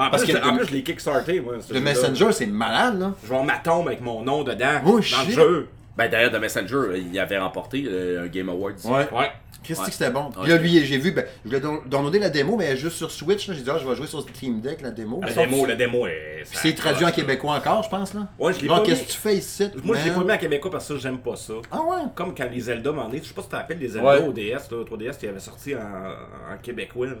En 0.00 0.10
Parce 0.10 0.24
plus, 0.24 0.32
que 0.34 0.42
en 0.42 0.52
le- 0.52 0.58
plus, 0.58 0.66
je 0.68 0.72
l'ai 0.72 0.82
kickstarté, 0.82 1.40
moi. 1.40 1.54
ce 1.60 1.72
Le. 1.74 1.80
Messenger, 1.80 2.32
c'est 2.32 2.46
malade, 2.46 2.98
là. 3.00 3.12
Je 3.24 3.28
vais 3.28 3.42
ma 3.42 3.58
tombe 3.58 3.86
avec 3.88 4.00
mon 4.00 4.22
nom 4.22 4.42
dedans. 4.44 4.80
Oh, 4.86 4.92
dans 4.96 5.00
shit. 5.02 5.28
le 5.28 5.32
jeu. 5.34 5.68
Ben 5.96 6.08
d'ailleurs, 6.10 6.32
The 6.32 6.40
Messenger, 6.40 6.98
il 6.98 7.18
avait 7.18 7.38
remporté 7.38 7.84
euh, 7.86 8.24
un 8.24 8.26
Game 8.28 8.48
Awards. 8.48 8.72
Ouais. 8.86 9.08
Ouais. 9.12 9.30
Christy, 9.62 9.82
Ouais. 9.82 9.88
que 9.88 9.92
c'était 9.92 10.10
bon. 10.10 10.30
Puis 10.30 10.50
là, 10.50 10.56
lui, 10.56 10.82
j'ai 10.86 10.96
vu, 10.96 11.10
ben, 11.12 11.26
je 11.44 11.50
voulais 11.50 11.60
downloader 11.84 12.18
la 12.18 12.30
démo, 12.30 12.56
mais 12.56 12.74
juste 12.78 12.96
sur 12.96 13.10
Switch, 13.10 13.46
là. 13.46 13.52
J'ai 13.54 13.60
dit, 13.60 13.68
ah, 13.70 13.76
je 13.78 13.86
vais 13.86 13.94
jouer 13.94 14.06
sur 14.06 14.22
Steam 14.22 14.62
Deck, 14.62 14.80
la 14.80 14.90
démo. 14.90 15.20
Le 15.22 15.34
démo, 15.34 15.66
le 15.66 15.76
démo 15.76 16.06
est. 16.06 16.44
Puis 16.48 16.58
c'est 16.62 16.74
traduit 16.74 17.04
en 17.04 17.10
québécois 17.10 17.56
encore, 17.56 17.82
je 17.82 17.90
pense, 17.90 18.14
là. 18.14 18.26
Ouais, 18.38 18.54
je 18.54 18.60
l'ai 18.62 18.68
pas 18.68 18.80
qu'est-ce 18.80 19.02
que 19.02 19.10
tu 19.10 19.18
fais 19.18 19.36
ici? 19.36 19.68
Moi, 19.84 19.96
je 19.98 20.08
l'ai 20.08 20.14
pas 20.14 20.24
mis 20.24 20.32
en 20.32 20.38
québécois 20.38 20.70
parce 20.70 20.88
que 20.88 20.94
ça, 20.94 21.00
j'aime 21.00 21.18
pas 21.18 21.36
ça. 21.36 21.52
Ah 21.70 21.82
ouais? 21.82 21.96
Comme 22.14 22.34
quand 22.34 22.48
les 22.50 22.60
Zelda 22.60 22.90
m'en 22.92 23.12
est, 23.12 23.18
je 23.18 23.24
sais 23.28 23.34
pas 23.34 23.42
si 23.42 23.48
tu 23.48 23.52
te 23.52 23.56
rappelles 23.56 23.78
les 23.78 23.88
Zelda 23.88 24.08
Ouais. 24.08 24.26
au 24.26 24.32
DS, 24.32 24.70
là, 24.70 24.82
3DS 24.84 25.18
qui 25.18 25.26
avait 25.26 25.38
sorti 25.40 25.74
en, 25.76 25.78
en 25.80 26.56
québécois, 26.62 27.08
là. 27.08 27.12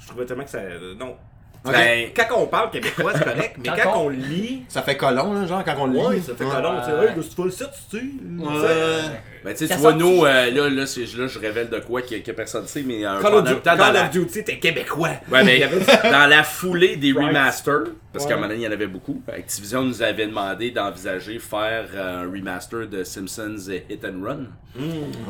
Je 0.00 0.08
trouvais 0.08 0.26
tellement 0.26 0.42
que 0.44 0.50
ça. 0.50 0.58
euh, 0.58 0.94
non. 0.98 1.14
Ben, 1.72 2.08
Quand 2.14 2.36
on 2.38 2.46
parle 2.46 2.70
québécois, 2.70 3.12
c'est 3.14 3.24
correct, 3.24 3.56
mais 3.58 3.68
Quand 3.68 3.76
quand 3.82 3.98
on- 4.00 4.06
on 4.06 4.08
lit. 4.10 4.62
Ça 4.68 4.82
fait 4.82 4.96
colon, 4.96 5.32
là, 5.34 5.46
genre, 5.46 5.62
quand 5.64 5.74
on 5.78 5.86
le 5.86 5.92
lit. 5.94 5.98
Ouais, 6.06 6.20
ça 6.20 6.34
fait 6.34 6.44
colon, 6.44 6.74
tu 6.80 6.84
sais, 6.86 6.90
tu 7.30 7.36
fais 7.36 7.42
le 7.44 7.50
site, 7.50 7.68
tu 7.90 7.96
sais. 7.98 8.04
Ouais. 8.38 8.68
ben, 9.44 9.52
tu 9.52 9.58
sais, 9.58 9.66
Ça 9.68 9.74
tu 9.76 9.80
vois, 9.80 9.92
nous, 9.94 10.24
euh, 10.24 10.50
là, 10.50 10.68
là, 10.70 11.26
je 11.26 11.38
révèle 11.38 11.68
de 11.68 11.78
quoi 11.80 12.02
que, 12.02 12.16
que 12.16 12.30
personne 12.32 12.62
ne 12.62 12.66
sait, 12.68 12.82
mais 12.86 13.04
euh, 13.06 13.20
Call 13.20 13.34
of 13.34 13.44
Duty, 13.44 13.60
temps, 13.60 13.76
dans 13.76 13.84
Call 13.84 13.94
la- 13.94 14.02
of 14.04 14.10
Duty, 14.10 14.44
t'es 14.44 14.58
québécois. 14.58 15.10
Ouais, 15.30 15.44
mais 15.44 15.56
Il 15.56 15.60
y 15.60 15.64
avait- 15.64 16.10
dans 16.10 16.26
la 16.28 16.42
foulée 16.42 16.96
des 16.96 17.12
remasters, 17.12 17.84
parce 18.16 18.26
qu'à 18.26 18.34
un 18.34 18.36
moment 18.36 18.48
donné, 18.48 18.60
il 18.60 18.64
y 18.64 18.68
en 18.68 18.72
avait 18.72 18.86
beaucoup, 18.86 19.22
Activision 19.32 19.82
nous 19.82 20.02
avait 20.02 20.26
demandé 20.26 20.70
d'envisager 20.70 21.38
faire 21.38 21.86
euh, 21.94 22.24
un 22.24 22.30
remaster 22.30 22.86
de 22.88 23.04
Simpsons 23.04 23.56
Hit 23.88 24.04
and 24.04 24.22
Run. 24.24 24.46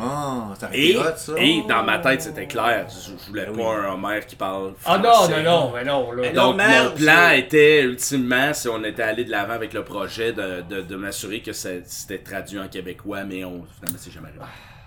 Ah, 0.00 0.54
ça 0.58 0.66
aurait 0.66 0.78
Et, 0.78 0.96
hot, 0.96 1.02
ça. 1.16 1.32
et 1.38 1.62
dans 1.68 1.82
ma 1.84 1.98
tête, 1.98 2.22
c'était 2.22 2.46
clair. 2.46 2.86
Je, 2.88 3.12
je 3.16 3.28
voulais 3.28 3.46
Ben 3.46 3.56
pas 3.56 3.74
un 3.76 3.92
Homer 3.94 4.20
qui 4.26 4.34
parle 4.36 4.74
Ah 4.84 4.98
non, 4.98 5.12
français. 5.12 5.42
non, 5.42 5.60
non, 5.66 5.72
mais 5.74 5.84
non, 5.84 6.12
là. 6.12 6.22
Mais 6.22 6.32
Donc, 6.32 6.56
mon 6.56 6.90
plan 6.96 7.30
était, 7.30 7.82
ultimement, 7.82 8.52
si 8.52 8.68
on 8.68 8.82
était 8.84 9.02
allé 9.02 9.24
de 9.24 9.30
l'avant 9.30 9.52
avec 9.54 9.72
le 9.72 9.84
projet, 9.84 10.32
de, 10.32 10.62
de, 10.68 10.80
de 10.82 10.96
m'assurer 10.96 11.40
que 11.40 11.52
c'était 11.52 12.18
traduit 12.18 12.58
en 12.58 12.68
québécois, 12.68 13.24
mais 13.24 13.44
on, 13.44 13.64
finalement, 13.78 13.98
c'est 13.98 14.10
jamais 14.12 14.28
arrivé. 14.28 14.44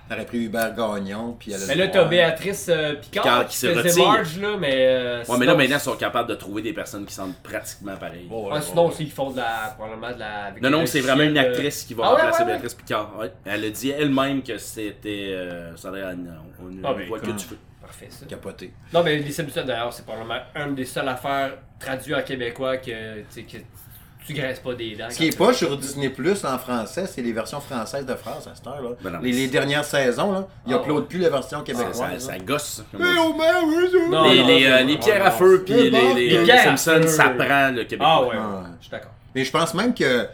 T'aurais 0.09 0.25
pris 0.25 0.39
Hubert 0.45 0.73
Gagnon, 0.75 1.35
puis 1.39 1.51
elle 1.53 1.61
a 1.63 1.67
Mais 1.67 1.75
là, 1.75 1.87
t'as 1.87 2.03
Béatrice 2.05 2.67
euh, 2.69 2.95
Picard 2.95 3.23
Picard 3.23 3.43
qui, 3.45 3.49
qui 3.51 3.57
se 3.57 3.67
retire. 3.67 4.05
Marge, 4.07 4.39
là, 4.39 4.57
mais. 4.59 4.73
euh, 4.87 5.17
Ouais, 5.19 5.25
sinon- 5.25 5.37
mais 5.37 5.45
là, 5.45 5.55
maintenant, 5.55 5.75
ils 5.77 5.79
sont 5.81 5.95
capables 5.95 6.29
de 6.29 6.35
trouver 6.35 6.61
des 6.63 6.73
personnes 6.73 7.05
qui 7.05 7.13
sentent 7.13 7.37
pratiquement 7.43 7.95
pareil. 7.95 8.27
Ouais, 8.29 8.35
Ouais, 8.37 8.51
ouais, 8.53 8.61
sinon, 8.61 8.85
ouais. 8.87 8.91
aussi, 8.91 9.03
ils 9.03 9.11
font 9.11 9.29
de 9.29 9.37
la, 9.37 9.75
probablement 9.77 10.11
de 10.11 10.19
la. 10.19 10.45
avec 10.45 10.63
Non, 10.63 10.69
non, 10.71 10.85
c'est 10.87 11.01
vraiment 11.01 11.23
une 11.23 11.37
euh, 11.37 11.41
actrice 11.41 11.83
qui 11.83 11.93
va 11.93 12.05
Ah 12.05 12.09
remplacer 12.09 12.39
ouais, 12.39 12.45
ouais. 12.45 12.51
Béatrice 12.53 12.73
Picard. 12.73 13.11
Ouais. 13.19 13.31
Elle 13.45 13.65
a 13.65 13.69
dit 13.69 13.89
elle-même 13.91 14.41
que 14.41 14.57
c'était. 14.57 15.27
euh, 15.31 15.75
ça 15.77 15.89
allait 15.89 16.01
à 16.01 16.13
une- 16.13 16.33
on 16.59 16.65
ne 16.65 16.81
Ah, 16.83 16.93
ben, 16.93 17.07
voit 17.07 17.19
que 17.19 17.29
du 17.31 17.43
feu. 17.43 17.57
Parfait, 17.81 18.07
ça. 18.09 18.25
capoté. 18.25 18.73
Non, 18.93 19.03
mais 19.03 19.17
les 19.17 19.31
Simpsons, 19.31 19.63
d'ailleurs, 19.65 19.91
c'est 19.93 20.05
probablement 20.05 20.39
une 20.55 20.75
des 20.75 20.85
seules 20.85 21.07
affaires 21.07 21.53
traduites 21.79 22.15
en 22.15 22.21
québécois 22.21 22.77
que, 22.77 23.19
tu 23.21 23.25
sais, 23.29 23.43
que 23.43 23.57
tu 24.33 24.39
graisses 24.39 24.59
pas 24.59 24.73
des 24.73 24.95
dents. 24.95 25.05
Ce 25.09 25.17
qui 25.17 25.27
est 25.27 25.37
pas 25.37 25.53
sur 25.53 25.75
Disney 25.77 26.09
Plus 26.09 26.43
en 26.45 26.57
français, 26.57 27.05
c'est 27.07 27.21
les 27.21 27.33
versions 27.33 27.59
françaises 27.59 28.05
de 28.05 28.15
phrases 28.15 28.47
à 28.47 28.55
cette 28.55 28.65
heure. 28.67 28.81
Là. 28.81 28.89
Ben 29.01 29.09
non, 29.11 29.19
les, 29.19 29.31
mais 29.31 29.37
les 29.37 29.47
dernières 29.47 29.85
saisons, 29.85 30.31
là, 30.31 30.47
ils 30.67 30.73
Ah, 30.73 30.77
uploadent 30.77 30.99
ouais. 31.01 31.07
plus 31.07 31.19
la 31.19 31.29
version 31.29 31.61
québécoise. 31.61 32.19
ça, 32.25 32.37
gosse. 32.39 32.83
comme 32.91 33.01
Eh, 33.03 33.19
on 33.19 33.31
dit. 33.31 34.09
Non, 34.11 34.29
les, 34.29 34.43
les, 34.43 34.65
euh, 34.67 34.81
les 34.83 34.93
non, 34.95 34.99
pierres 34.99 35.25
à 35.25 35.31
feu 35.31 35.63
puis 35.65 35.73
les, 35.73 35.91
bon. 35.91 36.15
les, 36.15 36.29
Les 36.29 36.45
les 36.45 36.57
Simpsons, 36.57 37.01
feu. 37.01 37.07
ça 37.07 37.29
prend 37.29 37.69
le 37.71 37.83
québécois. 37.83 38.07
Ah 38.07 38.21
ouais, 38.23 38.27
Ouais. 38.37 38.63
je 38.79 38.83
suis 38.83 38.91
d'accord. 38.91 39.11
Mais 39.35 39.43
je 39.45 39.51
pense 39.51 39.73
même 39.73 39.93
que, 39.93 40.27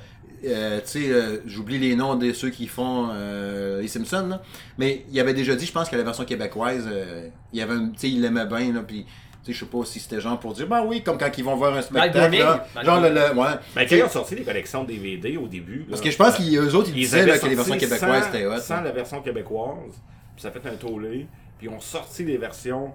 euh, 0.47 0.79
tu 0.79 0.83
sais, 0.85 1.09
euh, 1.11 1.37
j'oublie 1.45 1.77
les 1.79 1.95
noms 1.95 2.15
de 2.15 2.31
ceux 2.33 2.49
qui 2.49 2.67
font 2.67 3.09
euh, 3.11 3.81
les 3.81 3.87
Simpsons, 3.87 4.27
là. 4.29 4.41
mais 4.77 5.05
il 5.11 5.19
avait 5.19 5.33
déjà 5.33 5.55
dit, 5.55 5.65
je 5.65 5.71
pense 5.71 5.89
que 5.89 5.95
la 5.95 6.03
version 6.03 6.23
québécoise, 6.25 6.87
euh, 6.91 7.27
il 7.51 7.59
y 7.59 7.61
avait, 7.61 7.73
un- 7.73 7.87
tu 7.89 7.97
sais, 7.99 8.09
il 8.09 8.21
l'aimait 8.21 8.45
bien, 8.45 8.71
là, 8.73 8.81
puis. 8.85 9.05
Tu 9.45 9.53
sais, 9.53 9.59
je 9.59 9.65
sais 9.65 9.71
pas 9.71 9.85
si 9.85 9.99
c'était 9.99 10.19
genre 10.19 10.39
pour 10.39 10.53
dire, 10.53 10.65
ben 10.67 10.83
oui, 10.83 11.03
comme 11.03 11.19
quand 11.19 11.29
ils 11.37 11.43
vont 11.43 11.55
voir 11.55 11.73
un 11.75 11.81
spectacle, 11.83 12.37
là, 12.39 12.65
genre 12.83 12.99
le, 12.99 13.09
le- 13.09 13.35
ouais. 13.35 13.47
Ben, 13.75 13.87
quand 13.87 13.95
ils 13.95 14.03
ont 14.03 14.09
sorti 14.09 14.35
les 14.35 14.43
collections 14.43 14.83
DVD 14.83 15.37
au 15.37 15.47
début. 15.47 15.79
là, 15.81 15.85
Parce 15.91 16.01
que 16.01 16.09
je 16.09 16.17
pense 16.17 16.35
qu'eux 16.37 16.73
autres, 16.73 16.89
ils, 16.89 16.97
ils 16.97 17.01
disaient 17.01 17.25
là, 17.27 17.37
que 17.37 17.45
les 17.45 17.53
versions 17.55 17.77
québécoises 17.77 17.99
sans- 18.23 18.31
c'était 18.31 18.45
hot. 18.47 18.57
Sans 18.59 18.81
la 18.81 18.91
version 18.91 19.21
québécoise, 19.21 20.01
puis 20.35 20.41
ça 20.41 20.49
fait 20.51 20.65
un 20.67 20.73
tollé, 20.75 21.27
puis 21.59 21.67
ils 21.67 21.69
ont 21.69 21.79
sorti 21.79 22.23
les 22.25 22.37
versions 22.37 22.91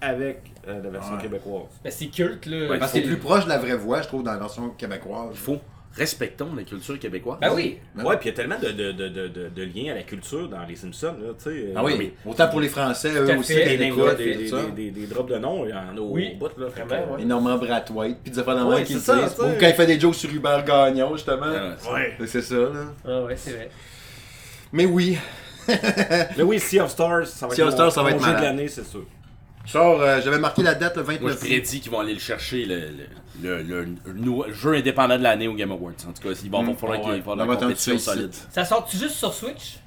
avec 0.00 0.52
euh, 0.68 0.80
la 0.82 0.90
version 0.90 1.14
Ouais. 1.16 1.22
québécoise. 1.22 1.64
Mais 1.84 1.90
c'est 1.90 2.06
culte, 2.06 2.46
là. 2.46 2.68
Ouais, 2.68 2.78
Parce 2.78 2.92
que 2.92 2.98
c'est 2.98 3.04
plus 3.04 3.16
proche 3.16 3.44
de 3.44 3.48
la 3.48 3.58
vraie 3.58 3.74
voix, 3.76 4.02
je 4.02 4.08
trouve, 4.08 4.22
dans 4.22 4.32
la 4.32 4.38
version 4.38 4.68
québécoise. 4.70 5.30
Il 5.32 5.38
faut. 5.38 5.58
Respectons 5.98 6.48
la 6.56 6.62
culture 6.62 6.98
québécoise. 6.98 7.38
Ben 7.40 7.50
oui. 7.54 7.78
Ben 7.94 8.04
Ouais, 8.04 8.16
puis 8.18 8.28
il 8.28 8.32
y 8.32 8.34
a 8.34 8.36
tellement 8.36 8.58
de, 8.58 8.68
de, 8.70 8.92
de, 8.92 9.08
de, 9.08 9.28
de, 9.28 9.48
de 9.48 9.62
liens 9.64 9.92
à 9.92 9.96
la 9.96 10.02
culture 10.04 10.48
dans 10.48 10.64
les 10.64 10.76
Simpsons, 10.76 11.16
là, 11.20 11.32
tu 11.42 11.50
sais. 11.50 11.72
Ah 11.74 11.82
oui, 11.84 12.12
autant 12.24 12.48
pour 12.48 12.60
les 12.60 12.68
Français, 12.68 13.10
eux 13.14 13.36
aussi, 13.38 13.54
Des, 13.54 13.64
des, 13.64 13.76
des, 13.76 13.90
des, 13.90 14.70
des, 14.76 14.90
des 14.92 15.06
drops 15.06 15.30
de 15.30 15.38
noms, 15.38 15.64
il 15.64 15.70
y 15.70 15.74
en 15.74 15.96
a 15.96 16.00
au 16.00 16.10
Oui, 16.12 16.34
bout, 16.38 16.50
là. 16.58 16.66
vraiment, 16.68 17.14
ouais. 17.14 17.22
Et 17.22 17.24
Normand 17.24 17.56
Brathwaite, 17.58 18.18
puis 18.22 18.30
des 18.32 18.38
affaires 18.38 18.56
de 18.56 18.62
Ouais, 18.64 18.82
qui 18.84 18.92
c'est 18.98 19.12
le 19.14 19.20
ça, 19.20 19.28
disent. 19.28 19.38
Ou 19.40 19.58
quand 19.58 19.66
il 19.66 19.74
fait 19.74 19.86
des 19.86 19.98
jokes 19.98 20.14
sur 20.14 20.30
Hubert 20.32 20.64
Gagnon, 20.64 21.14
justement. 21.16 21.46
Ah, 21.46 21.74
c'est- 21.78 21.90
Ouais. 21.92 22.16
C'est 22.26 22.42
ça, 22.42 22.54
là. 22.54 22.70
Ah 23.04 23.22
ouais, 23.24 23.36
c'est 23.36 23.52
vrai. 23.52 23.70
Mais 24.72 24.84
oui. 24.86 25.18
Mais 26.36 26.42
oui, 26.44 26.58
Sea 26.60 26.80
of 26.80 26.90
Stars, 26.90 27.26
ça 27.26 27.46
va 27.46 27.54
Sea 27.54 27.62
of 27.62 27.68
être 27.68 27.74
Stars, 27.74 27.84
mon, 27.86 27.90
ça 27.90 28.02
va 28.02 28.10
mon 28.10 28.16
être 28.16 28.24
jeu 28.24 28.34
de 28.36 28.42
l'année, 28.42 28.68
c'est 28.68 28.86
sûr. 28.86 29.04
Genre, 29.72 30.00
euh, 30.00 30.20
j'avais 30.24 30.38
marqué 30.38 30.62
la 30.62 30.74
date 30.74 30.96
le 30.96 31.02
Moi, 31.02 31.12
je 31.16 31.18
29 31.20 31.38
prédis 31.40 31.80
qu'ils 31.80 31.90
vont 31.90 32.00
aller 32.00 32.14
le 32.14 32.18
chercher, 32.20 32.64
le, 32.64 32.88
le, 33.42 33.62
le, 33.62 33.62
le- 33.62 33.84
le 34.06 34.12
nou- 34.14 34.44
jeu 34.52 34.74
indépendant 34.74 35.18
de 35.18 35.22
l'année 35.22 35.46
au 35.48 35.52
Game 35.54 35.70
Awards. 35.72 35.92
En 36.08 36.12
tout 36.12 36.22
cas, 36.22 36.34
il 36.42 36.50
va 36.50 36.62
Mm. 36.62 36.76
falloir 36.76 36.98
Ah 37.00 37.02
qu'il 37.04 37.12
y 37.12 37.18
ait 37.18 37.20
de 37.22 37.38
la 37.38 37.46
compétition 37.56 37.98
sois 37.98 38.14
solide. 38.14 38.34
Ça 38.50 38.64
sort-tu 38.64 38.96
juste 38.96 39.16
sur 39.16 39.32
Switch? 39.34 39.78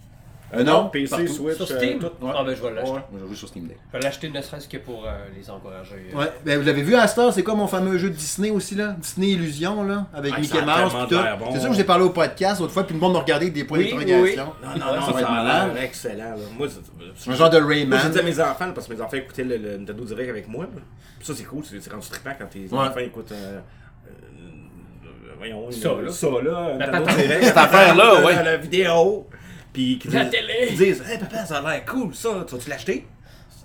Euh, 0.53 0.63
non, 0.63 0.89
PC, 0.89 1.09
partout. 1.09 1.27
Switch, 1.27 1.55
Sur 1.55 1.71
euh, 1.71 1.77
Steam? 1.77 1.99
tout. 1.99 2.11
Ouais. 2.21 2.31
Ah 2.35 2.43
ben 2.43 2.53
je 2.55 2.61
vais 2.61 2.71
l'acheter. 2.73 2.99
Je 3.13 3.25
joue 3.25 3.35
sur 3.35 3.47
Steam 3.47 3.67
Deck. 3.67 3.77
Je 3.93 3.97
vais 3.97 4.03
l'acheter 4.03 4.29
ne 4.29 4.41
serait-ce 4.41 4.67
que 4.67 4.77
pour 4.77 5.05
euh, 5.05 5.11
les 5.37 5.49
encourager. 5.49 6.09
euh. 6.13 6.17
Ouais, 6.17 6.31
ben 6.45 6.59
vous 6.59 6.65
l'avez 6.65 6.81
vu 6.81 6.95
à 6.95 7.07
Star, 7.07 7.31
c'est 7.31 7.43
quoi 7.43 7.55
mon 7.55 7.67
fameux 7.67 7.97
jeu 7.97 8.09
de 8.09 8.15
Disney 8.15 8.49
aussi 8.51 8.75
là 8.75 8.95
Disney 8.99 9.29
Illusion 9.29 9.83
là, 9.83 10.07
avec 10.13 10.33
Ah, 10.35 10.39
Mickey 10.41 10.57
ça 10.59 10.65
Mouse 10.83 10.91
tout. 11.09 11.15
bon. 11.39 11.45
C'est 11.53 11.59
ça 11.59 11.67
que 11.67 11.71
je 11.71 11.75
vous 11.77 11.81
ai 11.81 11.85
parlé 11.85 12.03
au 12.03 12.09
podcast 12.09 12.59
l'autre 12.59 12.73
fois, 12.73 12.83
puis 12.83 12.93
le 12.95 12.99
monde 12.99 13.13
me 13.13 13.19
regardait 13.19 13.45
avec 13.45 13.53
des 13.53 13.63
points 13.63 13.77
Oui, 13.79 13.91
d'interrogation. 13.93 14.21
oui, 14.23 14.35
Non, 14.37 14.69
Ouais, 14.73 14.79
non, 14.79 14.79
ça 14.79 14.85
non, 14.85 15.05
va 15.07 15.13
ça 15.13 15.19
être 15.21 15.29
a 15.29 15.31
malade. 15.43 15.73
l'air 15.73 15.83
excellent. 15.83 16.29
Là. 16.31 16.35
Moi, 16.57 16.67
c'est- 17.15 17.31
Un 17.31 17.35
genre 17.35 17.49
de 17.49 17.59
Moi, 17.59 17.67
je 17.73 17.79
Rayman. 17.79 18.11
dis 18.11 18.19
à 18.19 18.23
mes 18.23 18.39
enfants, 18.41 18.71
parce 18.73 18.87
que 18.87 18.93
mes 18.93 19.01
enfants 19.01 19.17
écoutaient 19.17 19.43
le, 19.43 19.57
le 19.57 19.77
Nintendo 19.77 20.03
Direct 20.03 20.29
avec 20.29 20.47
moi. 20.47 20.65
là. 20.65 20.81
Ça, 21.21 21.33
c'est 21.35 21.43
cool, 21.43 21.63
c'est 21.63 21.91
rendu 21.91 22.07
trippant 22.09 22.31
quand 22.37 22.45
tes 22.47 22.59
Ouais. 22.61 22.77
enfants 22.79 22.99
écoutent. 22.99 23.31
euh, 23.31 23.59
euh, 24.07 25.33
voyons, 25.37 25.69
Ça, 25.71 25.89
là. 26.01 26.11
Ça, 26.11 26.27
là. 26.43 26.77
Cette 27.41 27.57
affaire-là, 27.57 28.23
ouais. 28.25 28.43
La 28.43 28.57
vidéo. 28.57 29.27
Puis 29.73 29.97
qui 29.99 30.07
La 30.09 30.25
disent, 30.25 30.31
télé. 30.31 30.71
disent 30.71 31.03
Hey 31.09 31.17
papa, 31.17 31.45
ça 31.45 31.57
a 31.57 31.61
l'air 31.71 31.85
cool 31.85 32.13
ça, 32.13 32.29
tu 32.47 32.55
vas-tu 32.55 32.69
l'acheter? 32.69 33.07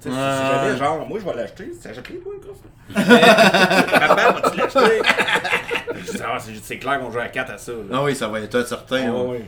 Si 0.01 0.09
Ouais. 0.09 0.15
j'avais 0.15 0.77
genre, 0.77 1.07
moi 1.09 1.19
je 1.19 1.25
vais 1.25 1.35
l'acheter, 1.35 1.71
tu 1.83 1.89
achètes-les 1.89 2.19
toi, 2.19 2.33
gros 2.41 2.55
Papa, 2.95 4.31
vas-tu 4.41 4.57
l'acheter? 4.59 5.03
Ah, 6.25 6.39
c'est 6.63 6.79
clair 6.79 7.01
qu'on 7.01 7.11
joue 7.11 7.19
à 7.19 7.29
4 7.29 7.53
à 7.53 7.59
ça. 7.59 7.73
là. 7.73 7.79
Ah 7.93 8.05
oui, 8.05 8.15
ça 8.15 8.29
va 8.29 8.41
être 8.41 8.67
certain. 8.67 9.03
Ah, 9.07 9.09
hein. 9.11 9.23
ouais. 9.31 9.45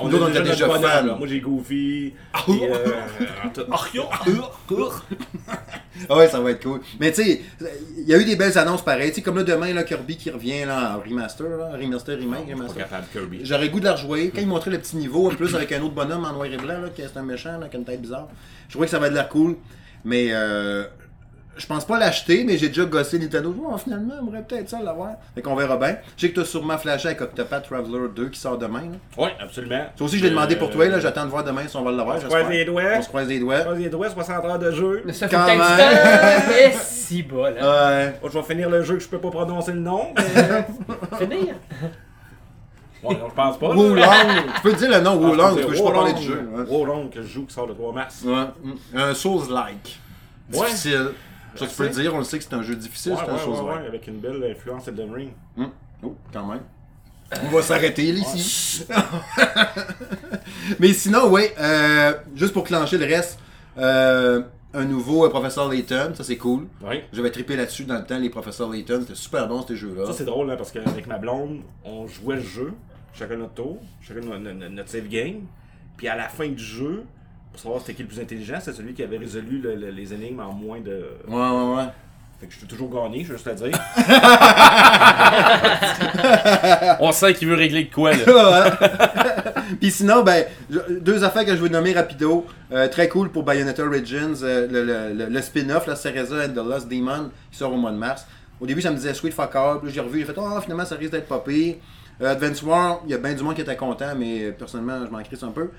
On, 0.00 0.08
nous, 0.08 0.16
on 0.18 0.28
notre 0.28 0.42
déjà 0.42 0.68
fans. 0.68 0.80
là. 0.80 1.02
Moi 1.18 1.26
j'ai 1.26 1.40
Goofy. 1.40 2.12
puis, 2.44 2.60
euh, 2.64 3.64
Ah 6.08 6.16
ouais, 6.16 6.28
ça 6.28 6.40
va 6.40 6.50
être 6.50 6.62
cool. 6.62 6.80
Mais 7.00 7.12
tu 7.12 7.22
sais, 7.22 7.42
il 7.98 8.08
y 8.08 8.14
a 8.14 8.18
eu 8.18 8.24
des 8.24 8.36
belles 8.36 8.56
annonces 8.58 8.84
pareilles. 8.84 9.10
Tu 9.10 9.16
sais, 9.16 9.22
comme 9.22 9.36
là 9.36 9.44
demain, 9.44 9.72
là, 9.72 9.82
Kirby 9.84 10.16
qui 10.16 10.30
revient 10.30 10.64
là, 10.64 10.96
en 10.96 11.08
remaster, 11.08 11.48
là, 11.48 11.72
remaster, 11.76 12.18
remake, 12.18 12.50
remaster. 12.50 12.86
J'aurais 13.42 13.68
goût 13.68 13.80
de 13.80 13.84
la 13.84 13.92
rejouer. 13.92 14.30
Quand 14.34 14.40
il 14.40 14.46
montrait 14.46 14.70
le 14.70 14.78
petit 14.78 14.96
niveau, 14.96 15.30
en 15.30 15.34
plus 15.34 15.54
avec 15.54 15.72
un 15.72 15.82
autre 15.82 15.94
bonhomme 15.94 16.24
en 16.24 16.32
noir 16.32 16.46
et 16.46 16.56
blanc, 16.56 16.80
là, 16.80 16.88
qui 16.94 17.02
est 17.02 17.16
un 17.16 17.22
méchant, 17.22 17.58
là, 17.58 17.68
qui 17.68 17.76
a 17.76 17.78
une 17.78 17.84
tête 17.84 18.00
bizarre, 18.00 18.28
je 18.68 18.72
trouvais 18.72 18.86
que 18.86 18.90
ça 18.90 18.98
va 18.98 19.08
de 19.08 19.14
l'air 19.14 19.28
cool. 19.28 19.56
Mais 20.04 20.28
euh, 20.32 20.84
je 21.56 21.66
pense 21.66 21.84
pas 21.84 21.98
l'acheter, 21.98 22.44
mais 22.44 22.56
j'ai 22.56 22.68
déjà 22.68 22.84
gossé 22.84 23.18
Nintendo. 23.18 23.54
Oh, 23.64 23.76
finalement, 23.76 24.14
on 24.22 24.28
aurait 24.28 24.42
peut-être 24.42 24.68
ça 24.70 24.80
l'avoir. 24.82 25.10
Fait 25.34 25.42
qu'on 25.42 25.54
verra 25.54 25.76
bien. 25.76 25.96
Je 26.16 26.22
sais 26.26 26.32
que 26.32 26.40
t'as 26.40 26.46
sûrement 26.46 26.78
flashé 26.78 27.08
avec 27.08 27.20
Octopath 27.20 27.64
Traveler 27.64 28.08
2 28.14 28.28
qui 28.30 28.40
sort 28.40 28.56
demain. 28.58 28.80
là. 28.82 28.96
Oui, 29.18 29.28
absolument. 29.40 29.84
Ça 29.96 30.04
aussi, 30.04 30.18
je 30.18 30.24
l'ai 30.24 30.30
demandé 30.30 30.56
pour 30.56 30.70
toi. 30.70 30.86
là. 30.88 30.96
Euh, 30.96 31.00
J'attends 31.00 31.24
de 31.24 31.30
voir 31.30 31.44
demain 31.44 31.68
si 31.68 31.76
on 31.76 31.82
va 31.84 31.90
l'avoir. 31.92 32.16
On 32.16 32.20
se 32.20 32.26
croise 32.26 32.48
les 32.48 32.64
doigts. 32.64 32.82
On 32.96 33.02
se 33.02 33.08
croise 33.08 33.28
les 33.28 33.38
doigts. 33.38 33.60
Croise 33.60 33.78
les 33.78 33.88
doigts, 33.90 34.08
60 34.10 34.44
heures 34.44 34.58
de 34.58 34.70
jeu. 34.72 35.02
Ça 35.12 35.28
Quand 35.28 35.44
fait 35.46 35.56
même. 35.56 36.42
Et 36.58 36.72
si 36.82 37.22
bas, 37.22 37.50
là. 37.50 37.60
Ouais. 38.06 38.14
Oh, 38.22 38.28
je 38.32 38.38
vais 38.38 38.44
finir 38.44 38.70
le 38.70 38.82
jeu 38.82 38.94
que 38.96 39.02
je 39.02 39.08
peux 39.08 39.18
pas 39.20 39.30
prononcer 39.30 39.72
le 39.72 39.80
nom. 39.80 40.08
mais- 40.16 40.66
Finir. 41.18 41.54
Ouais, 43.02 43.16
non, 43.16 43.28
je 43.30 43.34
pense 43.34 43.58
pas. 43.58 43.70
Wulong. 43.74 44.04
tu 44.54 44.60
peux 44.62 44.72
dire 44.74 44.90
le 44.90 45.00
nom 45.00 45.20
Ah, 45.22 45.28
Wulong, 45.28 45.56
je 45.56 45.60
tu 45.62 45.66
peux 45.66 45.84
peux 45.84 45.92
parler 45.92 46.12
du 46.12 46.22
jeu. 46.22 46.48
hein. 46.56 46.64
Wolong 46.68 47.10
que 47.10 47.20
je 47.20 47.26
joue 47.26 47.46
qui 47.46 47.52
sort 47.52 47.66
le 47.66 47.74
3 47.74 47.92
mars. 47.92 48.22
Ouais. 48.24 48.44
Un 48.94 49.12
Souls-like. 49.12 49.98
Ouais. 50.52 50.66
Difficile. 50.66 51.08
Ça 51.56 51.66
tu 51.66 51.74
peux 51.76 51.84
le 51.84 51.90
dire. 51.90 52.14
On 52.14 52.18
le 52.18 52.24
sait 52.24 52.38
que 52.38 52.44
c'est 52.44 52.54
un 52.54 52.62
jeu 52.62 52.74
difficile, 52.76 53.12
Ouais, 53.12 53.18
c'est 53.24 53.30
un 53.30 53.34
ouais, 53.34 53.40
ouais, 53.40 53.56
Souls-like. 53.56 53.80
ouais, 53.80 53.86
avec 53.86 54.06
une 54.06 54.18
belle 54.20 54.42
influence 54.50 54.88
Elden 54.88 55.12
Ring. 55.12 55.30
Hum. 55.58 55.70
Oh, 56.02 56.16
quand 56.32 56.46
même. 56.46 56.60
On 57.44 57.48
va 57.48 57.62
s'arrêter 57.62 58.04
ici. 58.04 58.84
Mais 60.78 60.92
sinon, 60.92 61.30
oui, 61.30 61.42
euh, 61.58 62.12
juste 62.34 62.52
pour 62.52 62.64
clencher 62.64 62.98
le 62.98 63.06
reste, 63.06 63.38
euh, 63.78 64.42
un 64.74 64.84
nouveau 64.84 65.24
euh, 65.26 65.28
professeur 65.30 65.68
Layton, 65.68 66.12
ça 66.14 66.24
c'est 66.24 66.36
cool. 66.36 66.66
Oui. 66.82 67.00
J'avais 67.12 67.30
trippé 67.30 67.56
là-dessus 67.56 67.84
dans 67.84 67.96
le 67.98 68.04
temps, 68.04 68.18
les 68.18 68.30
professeurs 68.30 68.68
Layton, 68.70 69.00
c'était 69.02 69.14
super 69.14 69.48
bon 69.48 69.64
ces 69.66 69.76
jeux-là. 69.76 70.06
Ça, 70.06 70.12
c'est 70.12 70.24
drôle, 70.24 70.50
hein, 70.50 70.56
parce 70.56 70.72
qu'avec 70.72 71.06
ma 71.06 71.18
blonde, 71.18 71.60
on 71.84 72.06
jouait 72.06 72.36
le 72.36 72.42
jeu, 72.42 72.72
chacun 73.14 73.36
notre 73.36 73.54
tour, 73.54 73.78
chacun 74.00 74.20
no- 74.20 74.38
no- 74.38 74.52
no- 74.52 74.68
notre 74.68 74.90
save 74.90 75.08
game. 75.08 75.42
Puis 75.96 76.08
à 76.08 76.16
la 76.16 76.28
fin 76.28 76.48
du 76.48 76.62
jeu, 76.62 77.04
pour 77.52 77.60
savoir 77.60 77.80
c'était 77.80 77.94
qui 77.94 78.02
le 78.02 78.08
plus 78.08 78.20
intelligent, 78.20 78.58
c'est 78.60 78.72
celui 78.72 78.94
qui 78.94 79.02
avait 79.02 79.18
résolu 79.18 79.58
le- 79.58 79.74
le- 79.76 79.90
les 79.90 80.12
énigmes 80.14 80.40
en 80.40 80.52
moins 80.52 80.80
de. 80.80 81.04
Ouais, 81.28 81.36
ouais, 81.36 81.76
ouais. 81.76 81.84
Fait 82.40 82.46
que 82.48 82.52
je 82.54 82.58
suis 82.58 82.66
toujours 82.66 82.90
gagné, 82.90 83.22
je 83.22 83.28
veux 83.32 83.36
juste 83.36 83.46
le 83.46 83.54
dire. 83.54 83.78
On 87.00 87.12
sait 87.12 87.34
qu'il 87.34 87.48
veut 87.48 87.54
régler 87.54 87.84
de 87.84 87.92
quoi, 87.94 88.12
là. 88.12 88.76
Puis 89.80 89.90
sinon, 89.90 90.22
ben, 90.22 90.44
deux 91.00 91.24
affaires 91.24 91.44
que 91.44 91.52
je 91.54 91.60
veux 91.60 91.68
nommer 91.68 91.92
rapido. 91.92 92.46
Euh, 92.72 92.88
très 92.88 93.08
cool 93.08 93.30
pour 93.30 93.42
Bayonetta 93.44 93.84
Origins, 93.84 94.34
euh, 94.42 94.66
le, 94.70 94.84
le- 94.84 95.12
le- 95.14 95.26
le 95.30 95.42
spin-off, 95.42 95.86
la 95.86 95.96
Cereza 95.96 96.44
and 96.46 96.52
the 96.52 96.56
Lost 96.66 96.88
Demon, 96.88 97.30
qui 97.50 97.58
sort 97.58 97.72
au 97.72 97.76
mois 97.76 97.90
de 97.92 97.96
mars. 97.96 98.26
Au 98.60 98.66
début, 98.66 98.80
ça 98.80 98.90
me 98.90 98.96
disait 98.96 99.14
Sweet 99.14 99.34
Fuck 99.34 99.54
Up. 99.54 99.80
Puis 99.82 99.92
j'ai 99.92 100.00
revu, 100.00 100.20
j'ai 100.20 100.24
fait, 100.24 100.34
oh, 100.36 100.60
finalement, 100.62 100.84
ça 100.84 100.94
risque 100.96 101.12
d'être 101.12 101.28
pas 101.28 101.40
pire. 101.40 101.76
Euh, 102.20 102.32
Advance 102.32 102.62
War, 102.62 103.00
il 103.04 103.10
y 103.10 103.14
a 103.14 103.18
bien 103.18 103.34
du 103.34 103.42
monde 103.42 103.54
qui 103.54 103.60
était 103.60 103.76
content, 103.76 104.14
mais 104.16 104.52
personnellement, 104.52 105.04
je 105.06 105.10
m'en 105.10 105.22
crisse 105.22 105.42
un 105.42 105.50
peu. 105.52 105.70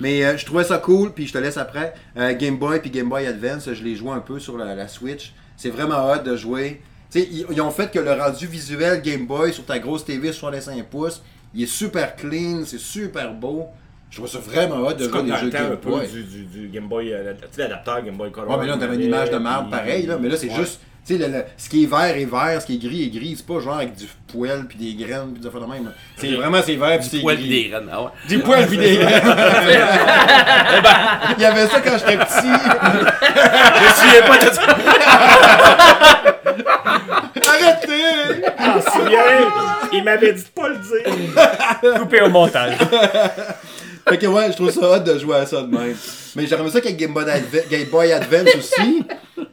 Mais 0.00 0.24
euh, 0.24 0.36
je 0.36 0.44
trouvais 0.44 0.64
ça 0.64 0.78
cool, 0.78 1.12
puis 1.12 1.26
je 1.26 1.32
te 1.32 1.38
laisse 1.38 1.56
après. 1.56 1.94
Euh, 2.16 2.34
Game 2.34 2.56
Boy 2.58 2.80
puis 2.80 2.90
Game 2.90 3.08
Boy 3.08 3.26
Advance, 3.26 3.72
je 3.72 3.82
les 3.84 3.94
joue 3.96 4.10
un 4.12 4.20
peu 4.20 4.38
sur 4.40 4.56
la, 4.58 4.74
la 4.74 4.88
Switch. 4.88 5.32
C'est 5.56 5.70
vraiment 5.70 6.10
hot 6.10 6.18
de 6.24 6.36
jouer. 6.36 6.80
Ils, 7.14 7.46
ils 7.50 7.60
ont 7.60 7.70
fait 7.70 7.92
que 7.92 8.00
le 8.00 8.12
rendu 8.12 8.46
visuel 8.48 9.00
Game 9.02 9.26
Boy 9.26 9.52
sur 9.52 9.64
ta 9.64 9.78
grosse 9.78 10.04
TV 10.04 10.32
65 10.32 10.84
pouces, 10.86 11.22
il 11.54 11.62
est 11.62 11.66
super 11.66 12.16
clean, 12.16 12.62
c'est 12.66 12.80
super 12.80 13.32
beau. 13.32 13.66
Je 14.10 14.16
trouve 14.18 14.28
ça 14.28 14.38
vraiment 14.40 14.78
hot 14.86 14.94
de 14.94 15.08
jouer 15.08 15.22
des 15.22 15.36
jeux 15.36 15.50
Game 15.50 15.76
Boy. 15.80 16.08
du, 16.08 16.24
du, 16.24 16.44
du 16.44 16.68
Game 16.68 16.88
Boy, 16.88 17.12
euh, 17.12 17.32
tu 17.34 17.46
sais, 17.52 17.62
l'adapteur 17.62 18.02
Game 18.02 18.16
Boy 18.16 18.32
Color. 18.32 18.50
Ouais, 18.50 18.56
mais 18.60 18.66
là, 18.66 18.76
on 18.76 18.82
avait 18.82 18.96
une 18.96 19.02
image 19.02 19.30
de 19.30 19.36
marbre 19.38 19.70
puis- 19.70 19.78
pareil, 19.78 20.06
là. 20.06 20.18
Mais 20.20 20.28
là, 20.28 20.36
c'est 20.36 20.48
Ouais. 20.48 20.54
juste, 20.56 20.80
tu 21.06 21.12
sais, 21.16 21.18
le- 21.18 21.32
le- 21.32 21.44
ce 21.56 21.68
qui 21.68 21.84
est 21.84 21.86
vert 21.86 22.16
est 22.16 22.24
vert, 22.24 22.60
ce 22.62 22.66
qui 22.66 22.74
est 22.76 22.78
gris 22.88 23.02
est 23.04 23.08
gris. 23.18 23.34
C'est 23.36 23.46
pas 23.46 23.60
genre 23.60 23.76
avec 23.76 23.94
du 23.94 24.06
poil 24.32 24.64
puis 24.66 24.78
des 24.78 24.94
graines 25.04 25.32
puis 25.32 25.40
des 25.42 25.46
affaires 25.48 25.60
de 25.60 25.66
même. 25.66 25.92
C'est 26.16 26.32
vraiment, 26.32 26.60
c'est 26.64 26.76
vert 26.76 26.98
puis 26.98 27.08
c'est 27.10 27.20
Poil 27.20 27.36
gris. 27.36 27.44
pis 27.44 27.50
des 27.64 27.68
graines. 27.68 27.88
Ah 27.92 28.02
ouais. 28.02 28.10
Du 28.28 28.38
poil 28.38 28.66
puis 28.66 28.78
des 28.78 28.96
graines. 28.98 29.22
Il 31.36 31.42
y 31.42 31.44
avait 31.44 31.66
ça 31.66 31.80
quand 31.80 31.98
j'étais 31.98 32.16
petit. 32.16 32.48
Je 33.76 33.84
me 33.84 33.90
souviens 33.94 34.22
pas 34.26 34.38
de 34.38 34.50
ça. 34.54 34.62
Arrêtez! 37.46 38.42
Souviens, 38.92 39.50
il 39.92 40.04
m'avait 40.04 40.32
dit 40.32 40.42
de 40.42 40.48
pas 40.60 40.68
le 40.68 40.76
dire. 40.76 41.98
Coupé 42.00 42.20
au 42.22 42.28
montage. 42.30 42.76
Fait 44.08 44.18
que 44.18 44.26
ouais, 44.26 44.52
je 44.52 44.56
trouve 44.56 44.70
ça 44.70 44.96
hot 44.96 45.00
de 45.00 45.18
jouer 45.18 45.36
à 45.36 45.46
ça 45.46 45.62
de 45.62 45.66
même. 45.68 45.96
Mais 46.36 46.46
j'aimerais 46.46 46.70
ça 46.70 46.80
qu'avec 46.80 46.96
Game 46.96 47.14
Game 47.70 47.88
Boy 47.90 48.12
Advance 48.12 48.54
aussi. 48.56 49.04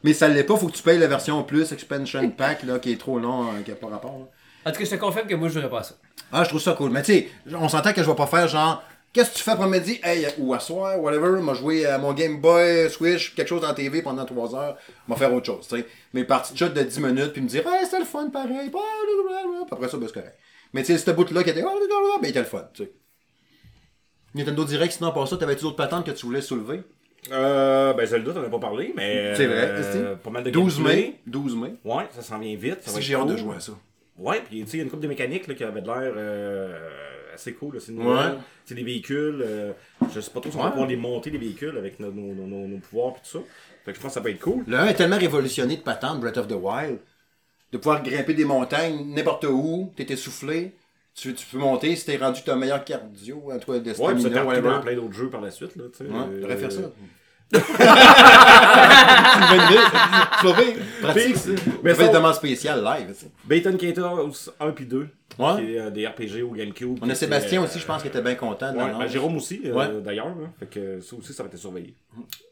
Mais 0.03 0.13
ça 0.13 0.27
l'est 0.27 0.43
pas, 0.43 0.57
faut 0.57 0.67
que 0.67 0.75
tu 0.75 0.83
payes 0.83 0.99
la 0.99 1.07
version 1.07 1.41
plus 1.43 1.71
expansion 1.71 2.29
pack 2.31 2.63
là, 2.63 2.79
qui 2.79 2.91
est 2.91 2.99
trop 2.99 3.19
long, 3.19 3.45
euh, 3.45 3.61
qui 3.63 3.71
a 3.71 3.75
pas 3.75 3.87
rapport. 3.87 4.17
là. 4.19 4.25
En 4.65 4.71
tout 4.71 4.79
cas, 4.79 4.85
je 4.85 4.89
te 4.91 4.95
confirme 4.95 5.27
que 5.27 5.35
moi, 5.35 5.47
je 5.47 5.53
jouerais 5.55 5.69
pas 5.69 5.79
à 5.79 5.83
ça. 5.83 5.95
Ah, 6.31 6.43
je 6.43 6.49
trouve 6.49 6.61
ça 6.61 6.73
cool. 6.73 6.91
Mais 6.91 7.01
tu 7.01 7.13
sais, 7.13 7.29
on 7.53 7.69
s'entend 7.69 7.93
que 7.93 8.01
je 8.03 8.09
vais 8.09 8.15
pas 8.15 8.27
faire 8.27 8.47
genre. 8.47 8.83
Qu'est-ce 9.13 9.31
que 9.31 9.37
tu 9.37 9.43
fais 9.43 9.51
après-midi? 9.51 9.99
Hey, 10.03 10.25
ou 10.37 10.53
à 10.53 10.59
soir, 10.61 10.97
whatever, 11.01 11.41
m'a 11.41 11.53
joué 11.53 11.85
à 11.85 11.97
mon 11.97 12.13
Game 12.13 12.39
Boy, 12.39 12.89
Switch, 12.89 13.35
quelque 13.35 13.49
chose 13.49 13.61
la 13.61 13.73
TV 13.73 14.01
pendant 14.01 14.23
3 14.23 14.55
heures, 14.55 14.77
m'a 15.05 15.17
faire 15.17 15.33
autre 15.33 15.47
chose, 15.47 15.67
tu 15.67 15.75
sais. 15.75 15.85
Mais 16.13 16.23
partie 16.23 16.53
de 16.53 16.57
shot 16.57 16.69
de 16.69 16.81
10 16.81 16.99
minutes, 17.01 17.33
puis 17.33 17.41
me 17.41 17.47
dire, 17.49 17.67
hey, 17.67 17.83
c'était 17.83 17.99
le 17.99 18.05
fun 18.05 18.29
pareil, 18.29 18.71
après 19.69 19.89
ça, 19.89 19.97
ben, 19.97 20.07
c'est 20.07 20.13
correct. 20.13 20.37
Mais 20.71 20.83
tu 20.83 20.93
sais, 20.93 20.97
ce 20.97 21.11
bout-là 21.11 21.43
qui 21.43 21.49
était, 21.49 21.61
ben, 21.61 21.71
il 22.23 22.29
était 22.29 22.39
le 22.39 22.45
fun, 22.45 22.69
tu 22.73 22.83
sais. 22.83 22.91
Nintendo 24.35 24.63
Direct, 24.65 24.93
sinon, 24.93 25.11
pour 25.11 25.27
ça, 25.27 25.37
t'avais-tu 25.37 25.63
d'autres 25.63 25.75
patentes 25.75 26.05
que 26.05 26.11
tu 26.11 26.25
voulais 26.25 26.41
soulever? 26.41 26.81
Euh, 27.31 27.93
ben 27.93 28.05
Zelda, 28.05 28.33
t'en 28.33 28.41
as 28.43 28.49
pas 28.49 28.59
parlé, 28.59 28.93
mais. 28.95 29.35
C'est 29.35 29.45
vrai, 29.45 29.67
euh, 29.69 30.15
Pas 30.15 30.29
mal 30.31 30.43
de 30.43 30.49
12 30.49 30.77
gameplay. 30.77 30.95
mai. 30.95 31.19
12 31.27 31.55
mai. 31.55 31.73
Ouais, 31.85 32.05
ça 32.11 32.21
s'en 32.21 32.39
vient 32.39 32.55
vite. 32.55 32.77
Ça 32.81 32.91
va 32.91 32.99
j'ai 32.99 33.13
hâte 33.15 33.27
de 33.27 33.37
jouer 33.37 33.55
à 33.57 33.59
ça. 33.59 33.73
Ouais, 34.17 34.41
puis 34.47 34.61
tu 34.63 34.67
sais, 34.67 34.77
il 34.77 34.79
y 34.79 34.81
a 34.81 34.83
une 34.85 34.89
couple 34.89 35.03
de 35.03 35.07
mécaniques 35.07 35.47
là, 35.47 35.53
qui 35.53 35.63
avait 35.63 35.81
de 35.81 35.87
l'air 35.87 36.13
euh, 36.15 36.89
assez 37.33 37.53
cool. 37.53 37.79
C'est 37.79 37.91
Ouais. 37.93 38.15
C'est 38.65 38.75
des 38.75 38.83
véhicules. 38.83 39.43
euh, 39.45 39.71
je 40.13 40.19
sais 40.19 40.31
pas 40.31 40.39
trop 40.41 40.49
si 40.51 40.57
on 40.57 40.63
va 40.63 40.69
pouvoir 40.71 40.87
les 40.87 40.95
monter, 40.95 41.29
les 41.29 41.37
véhicules, 41.37 41.77
avec 41.77 41.99
nos, 41.99 42.11
nos, 42.11 42.33
nos, 42.33 42.47
nos- 42.47 42.67
nos 42.67 42.77
pouvoirs 42.77 43.13
et 43.17 43.19
tout 43.29 43.39
ça. 43.39 43.45
Fait 43.85 43.91
que 43.91 43.97
je 43.97 44.01
pense 44.01 44.11
que 44.11 44.13
ça 44.15 44.21
peut 44.21 44.29
être 44.29 44.39
cool. 44.41 44.63
Le 44.67 44.77
1 44.77 44.87
est 44.87 44.93
tellement 44.95 45.17
révolutionné 45.17 45.77
de 45.77 45.81
patente, 45.81 46.19
Breath 46.19 46.37
of 46.37 46.47
the 46.47 46.53
Wild, 46.59 46.99
de 47.71 47.77
pouvoir 47.77 48.01
grimper 48.03 48.33
des 48.33 48.45
montagnes 48.45 49.13
n'importe 49.13 49.45
où, 49.49 49.91
t'es 49.95 50.11
essoufflé, 50.11 50.73
tu, 51.15 51.33
tu 51.33 51.45
peux 51.45 51.57
monter 51.57 51.95
si 51.95 52.05
t'es 52.05 52.17
rendu 52.17 52.41
que 52.41 52.45
t'as 52.45 52.53
un 52.53 52.57
meilleur 52.57 52.83
cardio, 52.83 53.51
en 53.51 53.59
tout 53.59 53.71
cas 53.71 53.79
de 53.79 53.89
Ouais, 53.89 54.13
puis 54.13 54.21
ça 54.23 54.29
stamina, 54.29 54.29
t'a 54.29 54.41
repris 54.43 54.61
dans 54.61 54.81
plein 54.81 54.95
d'autres 54.95 55.13
jeux 55.13 55.29
par 55.29 55.41
la 55.41 55.51
suite. 55.51 55.75
Là, 55.75 55.83
tu 55.91 56.05
sais. 56.05 56.11
Ouais, 56.11 56.19
Euh, 56.43 56.57
faire 56.57 56.71
ça. 56.71 56.81
Pratique, 61.01 61.37
ça. 61.37 61.49
Mais 61.83 61.93
c'est 61.95 62.09
demande 62.09 62.33
spécial 62.35 62.83
live, 62.83 63.07
tu 63.07 63.25
sais. 63.25 63.31
Baton 63.43 63.77
Chaos 63.77 64.49
1 64.59 64.71
puis 64.71 64.85
2. 64.85 65.07
Ouais. 65.39 65.55
Qui 65.57 65.73
est 65.75 65.79
euh, 65.79 65.89
des 65.89 66.05
RPG 66.07 66.43
au 66.43 66.51
GameCube. 66.51 66.99
On 67.01 67.09
a 67.09 67.15
Sébastien 67.15 67.61
était, 67.61 67.69
aussi, 67.69 67.79
je 67.79 67.85
pense, 67.85 68.01
qui 68.01 68.09
était 68.09 68.21
bien 68.21 68.35
content 68.35 68.73
Ouais, 68.73 68.91
ben, 68.97 69.07
Jérôme 69.07 69.37
aussi, 69.37 69.61
euh, 69.65 69.73
Ouais. 69.73 69.87
d'ailleurs. 70.03 70.27
là. 70.27 70.47
Fait 70.59 70.65
que 70.67 70.99
ça 71.01 71.15
aussi, 71.15 71.33
ça 71.33 71.43
va 71.43 71.49
être 71.49 71.57
surveillé. 71.57 71.93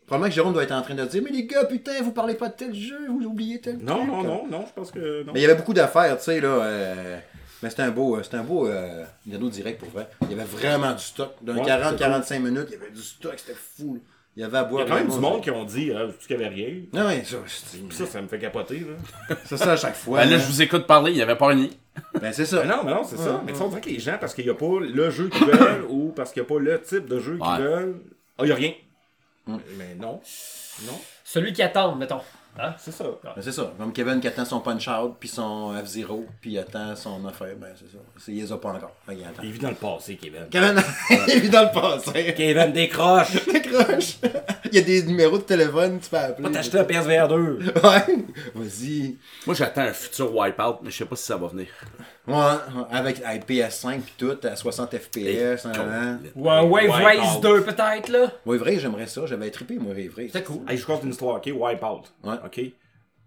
Probablement 0.07 0.29
que 0.29 0.35
Jérôme 0.35 0.53
doit 0.53 0.63
être 0.63 0.71
en 0.71 0.81
train 0.81 0.95
de 0.95 1.05
dire 1.05 1.21
Mais 1.23 1.31
les 1.31 1.45
gars, 1.45 1.65
putain, 1.65 2.01
vous 2.01 2.11
parlez 2.13 2.35
pas 2.35 2.47
de 2.47 2.53
tel 2.55 2.73
jeu, 2.73 2.97
vous 3.09 3.25
oubliez 3.25 3.59
tel 3.59 3.77
Non, 3.79 3.97
truc. 3.97 4.07
non, 4.07 4.23
non, 4.23 4.47
non, 4.49 4.65
je 4.67 4.73
pense 4.73 4.91
que 4.91 5.23
non. 5.23 5.33
Mais 5.33 5.39
il 5.39 5.43
y 5.43 5.45
avait 5.45 5.55
beaucoup 5.55 5.73
d'affaires, 5.73 6.17
tu 6.17 6.23
sais, 6.23 6.39
là. 6.41 7.19
Mais 7.61 7.69
c'était 7.69 7.81
un 7.83 7.91
beau, 7.91 8.15
euh, 8.15 8.23
c'était 8.23 8.37
un 8.37 8.43
beau 8.43 8.67
euh, 8.67 9.05
Direct 9.25 9.79
pour 9.79 9.89
vrai. 9.89 10.07
Il 10.23 10.31
y 10.31 10.33
avait 10.33 10.43
vraiment 10.45 10.93
du 10.93 11.03
stock. 11.03 11.33
D'un 11.41 11.57
Ouais, 11.57 11.63
40-45 11.65 12.39
minutes, 12.39 12.67
il 12.69 12.73
y 12.73 12.81
avait 12.81 12.91
du 12.91 13.01
stock, 13.01 13.33
c'était 13.37 13.57
fou. 13.57 13.95
là. 13.95 13.99
Il 14.37 14.41
y 14.43 14.45
avait 14.45 14.57
à 14.59 14.61
Il 14.61 14.65
y 14.67 14.69
boire. 14.69 14.83
a 14.85 14.87
quand 14.87 14.95
même 14.95 15.09
du 15.09 15.19
monde 15.19 15.41
qui 15.43 15.51
ont 15.51 15.65
dit 15.65 15.91
euh, 15.91 16.09
qu'il 16.25 16.37
n'y 16.37 16.45
avait 16.45 16.55
rien. 16.55 16.73
Ah 16.95 17.07
ouais, 17.07 17.23
ça, 17.25 17.37
ça, 17.91 18.05
ça 18.05 18.21
me 18.21 18.27
fait 18.27 18.39
capoter. 18.39 18.79
Là. 18.79 19.35
c'est 19.45 19.57
ça 19.57 19.73
à 19.73 19.75
chaque 19.75 19.95
fois. 19.95 20.19
Ben 20.19 20.29
là, 20.29 20.35
hein. 20.37 20.39
je 20.39 20.45
vous 20.45 20.61
écoute 20.61 20.87
parler, 20.87 21.11
il 21.11 21.17
y 21.17 21.21
avait 21.21 21.35
pas 21.35 21.51
un 21.51 21.67
Ben 22.21 22.31
c'est 22.31 22.45
ça. 22.45 22.61
Mais 22.63 22.69
non, 22.69 22.83
mais 22.85 22.91
non, 22.93 23.03
c'est 23.03 23.17
ça. 23.17 23.41
Mais 23.45 23.51
tu 23.51 23.61
on 23.61 23.67
dirait 23.67 23.81
que 23.81 23.89
les 23.89 23.99
gens, 23.99 24.17
parce 24.19 24.33
qu'il 24.33 24.45
n'y 24.45 24.51
a 24.51 24.53
pas 24.53 24.79
le 24.79 25.09
jeu 25.09 25.27
qu'ils 25.27 25.45
veulent 25.45 25.85
ou 25.89 26.13
parce 26.15 26.31
qu'il 26.31 26.41
n'y 26.41 26.47
a 26.47 26.49
pas 26.53 26.59
le 26.59 26.81
type 26.81 27.07
de 27.07 27.19
jeu 27.19 27.33
qu'ils 27.37 27.41
Ouais. 27.51 27.57
veulent, 27.57 28.01
ah, 28.37 28.41
il 28.43 28.45
n'y 28.45 28.51
a 28.51 28.55
rien. 28.55 28.73
Mm. 29.47 29.57
Mais 29.77 29.95
non. 29.95 30.21
Non, 30.85 31.01
Celui 31.25 31.51
qui 31.51 31.61
attend, 31.61 31.95
mettons. 31.95 32.21
Hein? 32.61 32.75
c'est 32.77 32.91
ça. 32.91 33.05
Ben, 33.23 33.31
c'est 33.41 33.51
ça. 33.51 33.71
Comme 33.77 33.93
Kevin 33.93 34.19
qui 34.19 34.27
attend 34.27 34.45
son 34.45 34.59
Punch-Out, 34.59 35.15
puis 35.19 35.29
son 35.29 35.73
F-Zero, 35.83 36.25
puis 36.41 36.51
il 36.51 36.59
attend 36.59 36.95
son 36.95 37.25
affaire. 37.25 37.55
Ben 37.59 37.69
c'est 37.75 37.91
ça. 37.91 37.97
C'est- 38.17 38.31
Il 38.31 38.41
les 38.41 38.51
a 38.51 38.57
pas 38.57 38.69
encore. 38.69 38.91
Qu'il 39.07 39.23
attend. 39.23 39.41
Il 39.43 39.51
vit 39.51 39.59
dans 39.59 39.69
le 39.69 39.75
passé, 39.75 40.17
Kevin. 40.17 40.47
Kevin, 40.51 40.75
il 41.27 41.39
vit 41.39 41.49
dans 41.49 41.63
le 41.63 41.71
passé. 41.71 42.33
Kevin 42.35 42.71
décroche! 42.71 43.45
Décroche. 43.51 44.17
Il 44.65 44.75
y 44.75 44.77
a 44.77 44.81
des 44.81 45.03
numéros 45.03 45.37
de 45.37 45.43
téléphone, 45.43 45.99
tu 45.99 46.09
peux 46.09 46.17
appeler. 46.17 46.47
Va 46.47 46.53
t'acheter 46.53 46.79
un 46.79 46.83
PSVR 46.83 47.27
2. 47.27 47.59
Ouais. 47.83 48.15
Vas-y. 48.55 49.17
Moi, 49.45 49.55
j'attends 49.55 49.81
un 49.81 49.93
futur 49.93 50.35
wipeout, 50.35 50.79
mais 50.83 50.91
je 50.91 50.97
sais 50.97 51.05
pas 51.05 51.15
si 51.15 51.23
ça 51.25 51.37
va 51.37 51.47
venir. 51.47 51.67
Ouais, 52.29 52.85
avec, 52.91 53.21
avec 53.25 53.47
PS5 53.49 53.99
pis 54.01 54.13
tout, 54.17 54.37
à 54.43 54.55
60 54.55 54.95
FPS. 54.97 55.65
hein, 55.65 55.71
hein. 55.77 56.19
Ou 56.35 56.49
un 56.49 56.61
Wave. 56.63 56.89
Race 56.89 57.39
2, 57.41 57.63
peut-être, 57.63 58.09
là. 58.09 58.31
Ouais, 58.45 58.57
vrai, 58.57 58.77
j'aimerais 58.79 59.07
ça. 59.07 59.25
J'avais 59.25 59.49
trippé, 59.51 59.75
moi, 59.75 59.93
Wave 59.93 60.13
Race. 60.15 60.27
C'était 60.27 60.43
cool. 60.43 60.59
Hey, 60.69 60.77
je 60.77 60.85
compte 60.85 61.03
une 61.03 61.09
histoire, 61.11 61.35
ok? 61.37 61.47
Wipeout. 61.53 62.03
Ouais. 62.23 62.35
Ok? 62.45 62.61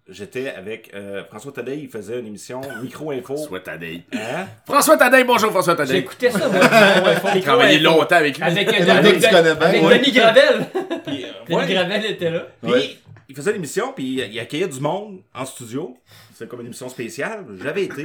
J'étais 0.08 0.50
avec 0.50 0.90
euh, 0.94 1.22
François 1.26 1.52
Tadei, 1.52 1.78
il 1.78 1.88
faisait 1.88 2.18
une 2.18 2.26
émission 2.26 2.60
Micro-Info. 2.82 3.36
François 3.36 3.60
Tadei. 3.60 4.02
Hein? 4.12 4.46
François 4.66 4.96
Tadei, 4.96 5.22
bonjour 5.22 5.50
François 5.52 5.76
Tadei. 5.76 5.94
J'écoutais 5.98 6.30
ça, 6.30 6.48
moi. 6.48 6.58
Ouais, 6.58 7.16
J'ai 7.34 7.40
travaillé 7.40 7.78
longtemps 7.78 8.16
avec 8.16 8.36
lui. 8.36 8.42
Avec, 8.44 8.68
euh, 8.68 8.72
avec, 8.72 8.86
gars 8.86 9.02
que 9.02 9.24
tu 9.24 9.30
connais 9.30 9.54
bien, 9.54 9.66
avec 9.68 9.82
ouais. 9.84 9.98
Denis 10.00 10.12
Gravel. 10.12 10.66
Puis, 11.06 11.24
euh, 11.24 11.28
Denis 11.48 11.56
ouais. 11.56 11.72
Gravel 11.74 12.04
était 12.06 12.30
là. 12.30 12.46
Puis, 12.60 12.72
Ouais. 12.72 12.96
il 13.28 13.36
faisait 13.36 13.52
l'émission, 13.52 13.92
puis 13.94 14.04
il 14.28 14.40
accueillait 14.40 14.66
du 14.68 14.80
monde 14.80 15.20
en 15.34 15.44
studio. 15.46 15.96
C'était 16.32 16.46
comme 16.48 16.60
une 16.60 16.66
émission 16.66 16.88
spéciale. 16.88 17.44
J'avais 17.62 17.84
été. 17.84 18.04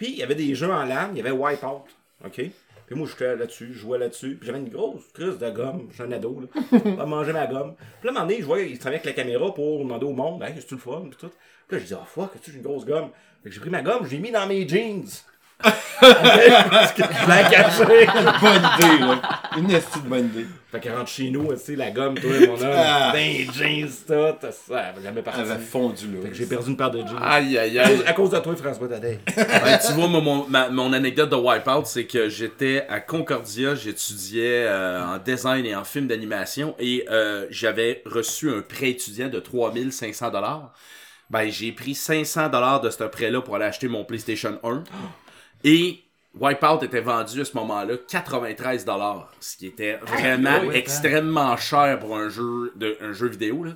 Puis, 0.00 0.12
il 0.12 0.16
y 0.16 0.22
avait 0.22 0.34
des 0.34 0.54
jeux 0.54 0.70
en 0.70 0.86
LAN, 0.86 1.10
il 1.12 1.18
y 1.18 1.20
avait 1.20 1.30
Wipeout. 1.30 1.84
OK? 2.24 2.32
Puis 2.32 2.98
moi, 2.98 3.06
j'étais 3.06 3.36
là-dessus, 3.36 3.68
je 3.74 3.80
jouais 3.80 3.98
là-dessus. 3.98 4.36
Puis 4.36 4.46
j'avais 4.46 4.58
une 4.58 4.70
grosse 4.70 5.06
crise 5.12 5.36
de 5.36 5.50
gomme. 5.50 5.88
J'étais 5.90 6.04
un 6.04 6.12
ado, 6.12 6.40
là. 6.40 6.80
à 7.02 7.04
manger 7.04 7.34
ma 7.34 7.46
gomme. 7.46 7.74
Puis 7.74 8.08
là, 8.08 8.08
à 8.08 8.08
un 8.08 8.12
moment 8.14 8.26
donné, 8.26 8.40
je 8.40 8.46
voyais, 8.46 8.70
il 8.70 8.78
travaillait 8.78 9.02
avec 9.02 9.14
la 9.14 9.22
caméra 9.22 9.52
pour 9.52 9.80
demander 9.80 10.06
au 10.06 10.14
monde, 10.14 10.42
hey, 10.42 10.54
c'est-tu 10.56 10.76
le 10.76 10.80
fun? 10.80 11.02
Puis 11.10 11.18
tout. 11.20 11.30
Puis 11.68 11.76
là, 11.76 11.78
je 11.82 11.84
dis, 11.84 11.92
ah, 11.92 12.06
fuck, 12.06 12.30
j'ai 12.42 12.54
une 12.54 12.62
grosse 12.62 12.86
gomme? 12.86 13.10
Fait 13.42 13.50
que 13.50 13.54
j'ai 13.54 13.60
pris 13.60 13.68
ma 13.68 13.82
gomme, 13.82 14.06
je 14.06 14.12
l'ai 14.12 14.20
mis 14.20 14.30
dans 14.30 14.46
mes 14.46 14.66
jeans. 14.66 15.04
L'ai 16.02 17.50
caché. 17.50 17.84
Bonne 18.40 18.62
idée, 18.78 18.98
là. 19.00 19.20
Une 19.56 19.70
esti 19.70 20.00
de 20.00 20.08
bonne 20.08 20.26
idée. 20.26 20.46
Fait 20.70 20.78
qu'elle 20.80 20.94
rentre 20.96 21.10
chez 21.10 21.30
nous, 21.30 21.52
tu 21.52 21.58
sais, 21.58 21.76
la 21.76 21.90
gomme, 21.90 22.14
toi, 22.14 22.30
mon 22.46 22.52
homme. 22.54 22.70
Ah. 22.72 23.12
Les 23.14 23.44
jeans, 23.52 23.88
tout. 24.06 24.46
Ça 24.68 24.78
avait 24.78 25.02
jamais 25.02 25.20
parti. 25.22 25.40
Elle 25.44 25.50
avait 25.50 25.62
fondu, 25.64 26.06
là. 26.12 26.22
Fait 26.22 26.28
que 26.28 26.34
j'ai 26.34 26.46
perdu 26.46 26.70
une 26.70 26.76
paire 26.76 26.90
de 26.92 27.00
jeans. 27.00 27.18
Aïe, 27.20 27.58
aïe, 27.58 27.78
aïe. 27.78 28.02
À 28.06 28.12
cause 28.12 28.30
de 28.30 28.38
toi, 28.38 28.54
François 28.56 28.88
Tadei. 28.88 29.18
Ben, 29.36 29.78
tu 29.84 29.92
vois, 29.92 30.06
moi, 30.08 30.20
mon, 30.20 30.46
ma- 30.48 30.68
mon 30.70 30.92
anecdote 30.92 31.28
de 31.30 31.36
Wipeout, 31.36 31.84
c'est 31.86 32.04
que 32.06 32.28
j'étais 32.28 32.86
à 32.88 33.00
Concordia, 33.00 33.74
j'étudiais 33.74 34.64
euh, 34.66 35.04
en 35.04 35.18
design 35.18 35.66
et 35.66 35.74
en 35.74 35.84
film 35.84 36.06
d'animation 36.06 36.74
et 36.78 37.04
euh, 37.10 37.46
j'avais 37.50 38.02
reçu 38.06 38.48
un 38.50 38.62
prêt 38.62 38.90
étudiant 38.90 39.28
de 39.28 39.40
3500 39.40 40.30
dollars. 40.30 40.72
Ben, 41.30 41.50
j'ai 41.50 41.72
pris 41.72 41.94
500 41.94 42.48
dollars 42.48 42.80
de 42.80 42.90
ce 42.90 43.04
prêt-là 43.04 43.40
pour 43.40 43.56
aller 43.56 43.64
acheter 43.66 43.88
mon 43.88 44.04
PlayStation 44.04 44.58
1. 44.62 44.84
Et 45.64 46.00
Wipeout 46.34 46.82
était 46.84 47.00
vendu 47.00 47.40
à 47.40 47.44
ce 47.44 47.54
moment-là 47.56 47.94
93 48.08 48.84
dollars, 48.84 49.32
ce 49.40 49.56
qui 49.56 49.66
était 49.66 49.96
vraiment 49.96 50.60
oui, 50.62 50.68
oui, 50.68 50.76
extrêmement 50.76 51.56
cher 51.56 51.98
pour 51.98 52.16
un 52.16 52.28
jeu 52.28 52.72
de 52.76 52.96
un 53.00 53.12
jeu 53.12 53.28
vidéo 53.28 53.64
là. 53.64 53.72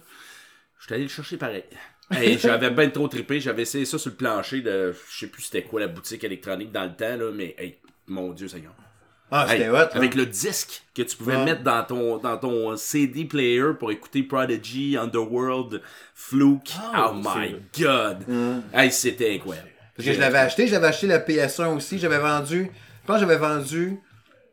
Je 0.78 0.84
suis 0.86 0.94
allé 0.94 1.02
le 1.04 1.08
chercher 1.08 1.36
pareil. 1.36 1.64
Hey, 2.10 2.38
j'avais 2.42 2.70
ben 2.70 2.90
trop 2.92 3.08
trippé, 3.08 3.40
j'avais 3.40 3.62
essayé 3.62 3.84
ça 3.84 3.98
sur 3.98 4.10
le 4.10 4.16
plancher 4.16 4.60
de 4.60 4.94
je 5.10 5.18
sais 5.18 5.26
plus 5.26 5.42
c'était 5.42 5.62
quoi 5.62 5.80
la 5.80 5.88
boutique 5.88 6.22
électronique 6.24 6.70
dans 6.72 6.84
le 6.84 6.94
temps 6.94 7.16
là, 7.16 7.30
mais 7.32 7.54
hey, 7.58 7.76
mon 8.06 8.30
dieu 8.32 8.46
Seigneur. 8.48 8.72
Ah, 9.30 9.46
Hey, 9.48 9.58
c'était 9.58 9.70
hot. 9.70 9.76
hein? 9.76 9.88
avec 9.94 10.14
le 10.14 10.26
disque 10.26 10.82
que 10.94 11.02
tu 11.02 11.16
pouvais 11.16 11.44
mettre 11.44 11.62
dans 11.64 11.82
ton 11.82 12.18
dans 12.18 12.36
ton 12.38 12.76
CD 12.76 13.24
player 13.24 13.72
pour 13.78 13.90
écouter 13.90 14.22
Prodigy, 14.22 14.96
Underworld, 14.96 15.82
Fluke. 16.14 16.70
Oh, 16.94 17.08
Oh, 17.10 17.14
my 17.14 17.56
god. 17.78 18.24
Hey, 18.72 18.92
c'était 18.92 19.34
incroyable. 19.34 19.70
Parce 19.96 20.08
que 20.08 20.12
je 20.12 20.20
l'avais 20.20 20.38
acheté, 20.38 20.66
j'avais 20.66 20.86
acheté 20.86 21.06
la 21.06 21.18
PS1 21.20 21.76
aussi, 21.76 21.98
j'avais 21.98 22.18
vendu, 22.18 22.70
je 23.02 23.06
pense 23.06 23.16
que 23.16 23.20
j'avais 23.20 23.36
vendu 23.36 24.00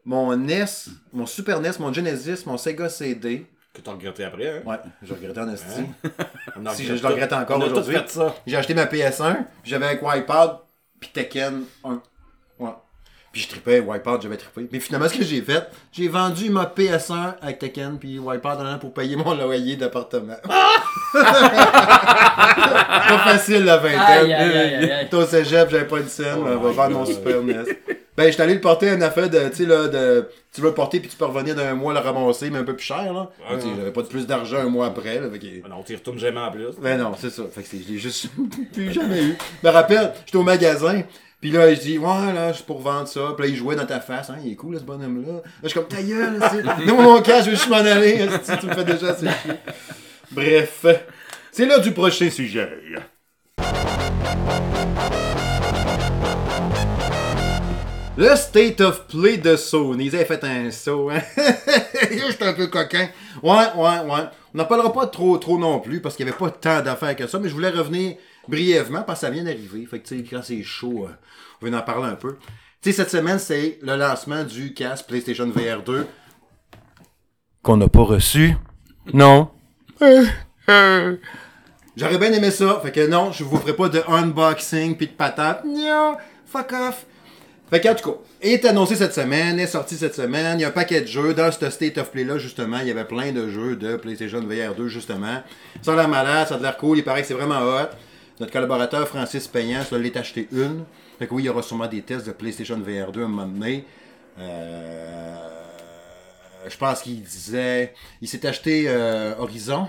mon 0.05 0.35
NES, 0.35 0.65
mon 1.13 1.25
Super 1.25 1.59
NES, 1.59 1.71
mon 1.79 1.91
Genesis, 1.91 2.45
mon 2.45 2.57
Sega 2.57 2.89
CD. 2.89 3.45
Que 3.73 3.81
t'as 3.81 3.91
regretté 3.91 4.23
après, 4.23 4.49
hein? 4.49 4.61
Ouais, 4.65 4.77
je 5.01 5.13
regrettais 5.13 5.39
en 5.39 5.49
esti. 5.53 5.81
Si, 6.73 6.85
je 6.85 6.93
le 6.93 7.07
regrette 7.07 7.33
encore 7.33 7.57
aujourd'hui. 7.57 7.97
J'ai 8.45 8.57
acheté 8.57 8.73
ma 8.73 8.85
PS1, 8.85 9.35
puis 9.63 9.71
j'avais 9.71 9.85
avec 9.85 10.01
Wipeout, 10.03 10.59
puis 10.99 11.09
Tekken 11.11 11.63
1. 11.83 12.01
Puis 13.31 13.43
je 13.43 13.47
tripais, 13.47 13.79
Wipeout, 13.79 14.21
j'avais 14.21 14.35
trippé. 14.37 14.67
Mais 14.71 14.79
finalement, 14.79 15.07
ce 15.07 15.17
que 15.17 15.23
j'ai 15.23 15.41
fait, 15.41 15.65
j'ai 15.93 16.09
vendu 16.09 16.49
ma 16.49 16.65
PS1 16.65 17.35
avec 17.41 17.59
Tekken, 17.59 17.97
puis 17.97 18.19
Wipeout 18.19 18.59
en 18.61 18.77
pour 18.77 18.93
payer 18.93 19.15
mon 19.15 19.33
loyer 19.33 19.77
d'appartement. 19.77 20.35
Pas 21.13 21.21
facile 23.25 23.65
la 23.65 23.77
vingtaine. 23.77 24.89
J'étais 25.01 25.15
au 25.15 25.25
cégep, 25.25 25.69
j'avais 25.69 25.87
pas 25.87 25.99
de 25.99 26.07
scène, 26.07 26.37
on 26.39 26.43
va 26.57 26.69
my 26.69 26.75
vendre 26.75 26.97
mon. 26.99 27.05
Super 27.05 27.41
NES. 27.41 27.63
Ben, 28.17 28.29
j'étais 28.29 28.43
allé 28.43 28.55
le 28.55 28.61
porter 28.61 28.89
à 28.89 28.93
une 28.95 29.03
affaire 29.03 29.29
de, 29.29 29.39
tu 29.49 29.55
sais, 29.55 29.65
là, 29.65 29.87
de, 29.87 30.27
tu 30.53 30.59
veux 30.59 30.67
le 30.67 30.73
porter 30.73 30.99
puis 30.99 31.09
tu 31.09 31.15
peux 31.15 31.23
revenir 31.25 31.55
d'un 31.55 31.73
mois 31.75 31.93
le 31.93 31.99
ramasser, 31.99 32.49
mais 32.49 32.59
un 32.59 32.63
peu 32.63 32.75
plus 32.75 32.85
cher, 32.85 33.13
là. 33.13 33.29
Ouais, 33.49 33.55
ouais. 33.55 33.61
J'avais 33.77 33.91
pas 33.91 34.01
de 34.01 34.07
plus 34.07 34.27
d'argent 34.27 34.57
un 34.57 34.65
mois 34.69 34.87
après, 34.87 35.19
là. 35.19 35.29
fait 35.31 35.39
que- 35.39 35.45
Ah 35.65 35.69
Non, 35.69 35.81
tu 35.81 35.93
y 35.93 35.95
retournes 35.95 36.19
jamais 36.19 36.39
en 36.41 36.51
plus. 36.51 36.75
ben 36.81 36.97
non, 36.99 37.13
c'est 37.17 37.29
ça. 37.29 37.43
Fait 37.51 37.63
que 37.63 37.67
je 37.71 37.91
l'ai 37.93 37.99
juste 37.99 38.27
plus 38.73 38.91
jamais 38.91 39.23
eu. 39.23 39.37
Je 39.63 39.67
me 39.67 39.73
rappelle, 39.73 40.11
j'étais 40.25 40.37
au 40.37 40.43
magasin, 40.43 41.03
puis 41.41 41.49
là, 41.49 41.73
je 41.73 41.79
dis, 41.81 41.97
ouais, 41.97 42.33
là, 42.33 42.51
je 42.51 42.57
suis 42.57 42.63
pour 42.65 42.81
vendre 42.81 43.07
ça. 43.07 43.33
Puis 43.35 43.47
là, 43.47 43.51
il 43.51 43.57
jouait 43.57 43.75
dans 43.75 43.87
ta 43.87 43.99
face, 43.99 44.29
hein, 44.29 44.35
il 44.45 44.51
est 44.51 44.55
cool, 44.55 44.75
là, 44.75 44.79
ce 44.79 44.85
bonhomme-là. 44.85 45.33
Là, 45.33 45.41
je 45.63 45.69
suis 45.69 45.79
comme, 45.79 45.87
ta 45.87 46.03
gueule, 46.03 46.39
c'est. 46.51 46.85
Non, 46.85 47.01
mon 47.01 47.19
cas, 47.23 47.41
je 47.41 47.49
veux 47.49 47.55
juste 47.55 47.67
m'en 47.67 47.77
aller, 47.77 48.11
esti, 48.31 48.51
tu 48.59 48.67
me 48.67 48.73
fais 48.75 48.83
déjà 48.83 49.07
assez 49.07 49.25
chier. 49.25 49.53
Bref, 50.31 50.85
c'est 51.51 51.65
l'heure 51.65 51.81
du 51.81 51.93
prochain 51.93 52.29
sujet. 52.29 52.69
Le 58.17 58.35
State 58.35 58.81
of 58.81 59.07
Play 59.07 59.37
de 59.37 59.55
Sony. 59.55 60.05
Ils 60.05 60.15
avaient 60.15 60.25
fait 60.25 60.43
un 60.43 60.69
saut, 60.69 61.09
hein. 61.09 61.21
J'étais 62.11 62.45
un 62.45 62.53
peu 62.53 62.67
coquin. 62.67 63.09
Ouais, 63.41 63.65
ouais, 63.75 63.99
ouais. 63.99 64.25
On 64.53 64.57
n'en 64.59 64.65
parlera 64.65 64.93
pas 64.93 65.07
trop, 65.07 65.39
trop 65.39 65.57
non 65.57 65.79
plus 65.79 66.01
parce 66.01 66.15
qu'il 66.15 66.27
n'y 66.27 66.31
avait 66.31 66.37
pas 66.37 66.51
tant 66.51 66.81
d'affaires 66.81 67.15
que 67.15 67.25
ça, 67.25 67.39
mais 67.39 67.49
je 67.49 67.53
voulais 67.55 67.71
revenir 67.71 68.17
brièvement 68.47 69.03
parce 69.03 69.21
que 69.21 69.27
ça 69.27 69.31
vient 69.31 69.43
d'arriver. 69.43 69.85
Fait 69.85 69.99
que, 69.99 70.07
tu 70.07 70.17
sais, 70.17 70.23
quand 70.23 70.41
c'est 70.43 70.63
chaud, 70.63 71.07
euh, 71.07 71.13
on 71.61 71.69
va 71.69 71.77
en 71.77 71.81
parler 71.81 72.07
un 72.07 72.15
peu. 72.15 72.37
Tu 72.81 72.91
sais, 72.91 72.93
cette 72.93 73.11
semaine, 73.11 73.39
c'est 73.39 73.79
le 73.81 73.95
lancement 73.95 74.43
du 74.43 74.73
casque 74.73 75.07
PlayStation 75.07 75.49
VR 75.49 75.83
2 75.83 76.07
qu'on 77.61 77.77
n'a 77.77 77.87
pas 77.87 78.03
reçu. 78.03 78.55
Non. 79.13 79.49
J'aurais 79.99 80.27
bien 82.17 82.33
aimé 82.33 82.51
ça. 82.51 82.79
Fait 82.83 82.91
que 82.91 83.07
non, 83.07 83.31
je 83.31 83.43
vous 83.43 83.57
ferai 83.57 83.75
pas 83.75 83.89
de 83.89 84.01
unboxing 84.07 84.95
puis 84.95 85.07
de 85.07 85.11
patate. 85.11 85.63
Non, 85.65 86.17
fuck 86.45 86.71
off. 86.73 87.05
Fait 87.69 87.79
qu'en 87.79 87.95
tout 87.95 88.11
cas, 88.11 88.17
il 88.43 88.51
est 88.51 88.65
annoncé 88.65 88.97
cette 88.97 89.13
semaine, 89.13 89.57
est 89.57 89.67
sorti 89.67 89.95
cette 89.95 90.15
semaine, 90.15 90.59
il 90.59 90.63
y 90.63 90.65
a 90.65 90.67
un 90.67 90.71
paquet 90.71 91.01
de 91.01 91.07
jeux. 91.07 91.33
Dans 91.33 91.49
ce 91.51 91.69
State 91.69 91.97
of 91.97 92.11
Play-là, 92.11 92.37
justement, 92.37 92.79
il 92.79 92.87
y 92.87 92.91
avait 92.91 93.05
plein 93.05 93.31
de 93.31 93.47
jeux 93.47 93.77
de 93.77 93.95
PlayStation 93.95 94.41
VR 94.41 94.75
2, 94.75 94.89
justement. 94.89 95.41
Ça 95.81 95.93
a 95.93 95.95
l'air 95.95 96.09
malade, 96.09 96.49
ça 96.49 96.55
a 96.55 96.57
l'air 96.57 96.75
cool, 96.75 96.97
il 96.97 97.03
paraît 97.03 97.21
que 97.21 97.27
c'est 97.27 97.33
vraiment 97.33 97.61
hot. 97.61 97.87
Notre 98.41 98.53
collaborateur 98.53 99.07
Francis 99.07 99.47
Payan, 99.47 99.83
ça 99.83 99.99
l'est 99.99 100.17
acheté 100.17 100.47
une. 100.51 100.83
Fait 101.19 101.27
que 101.27 101.33
oui, 101.35 101.43
il 101.43 101.45
y 101.45 101.49
aura 101.49 101.61
sûrement 101.61 101.85
des 101.85 102.01
tests 102.01 102.25
de 102.25 102.31
PlayStation 102.31 102.75
VR 102.79 103.11
2 103.11 103.21
à 103.21 103.25
un 103.25 103.27
moment 103.27 103.45
donné. 103.45 103.85
Euh, 104.39 105.37
je 106.67 106.75
pense 106.75 107.03
qu'il 107.03 107.21
disait. 107.21 107.93
Il 108.19 108.27
s'est 108.27 108.43
acheté 108.47 108.85
euh, 108.87 109.35
Horizon. 109.37 109.87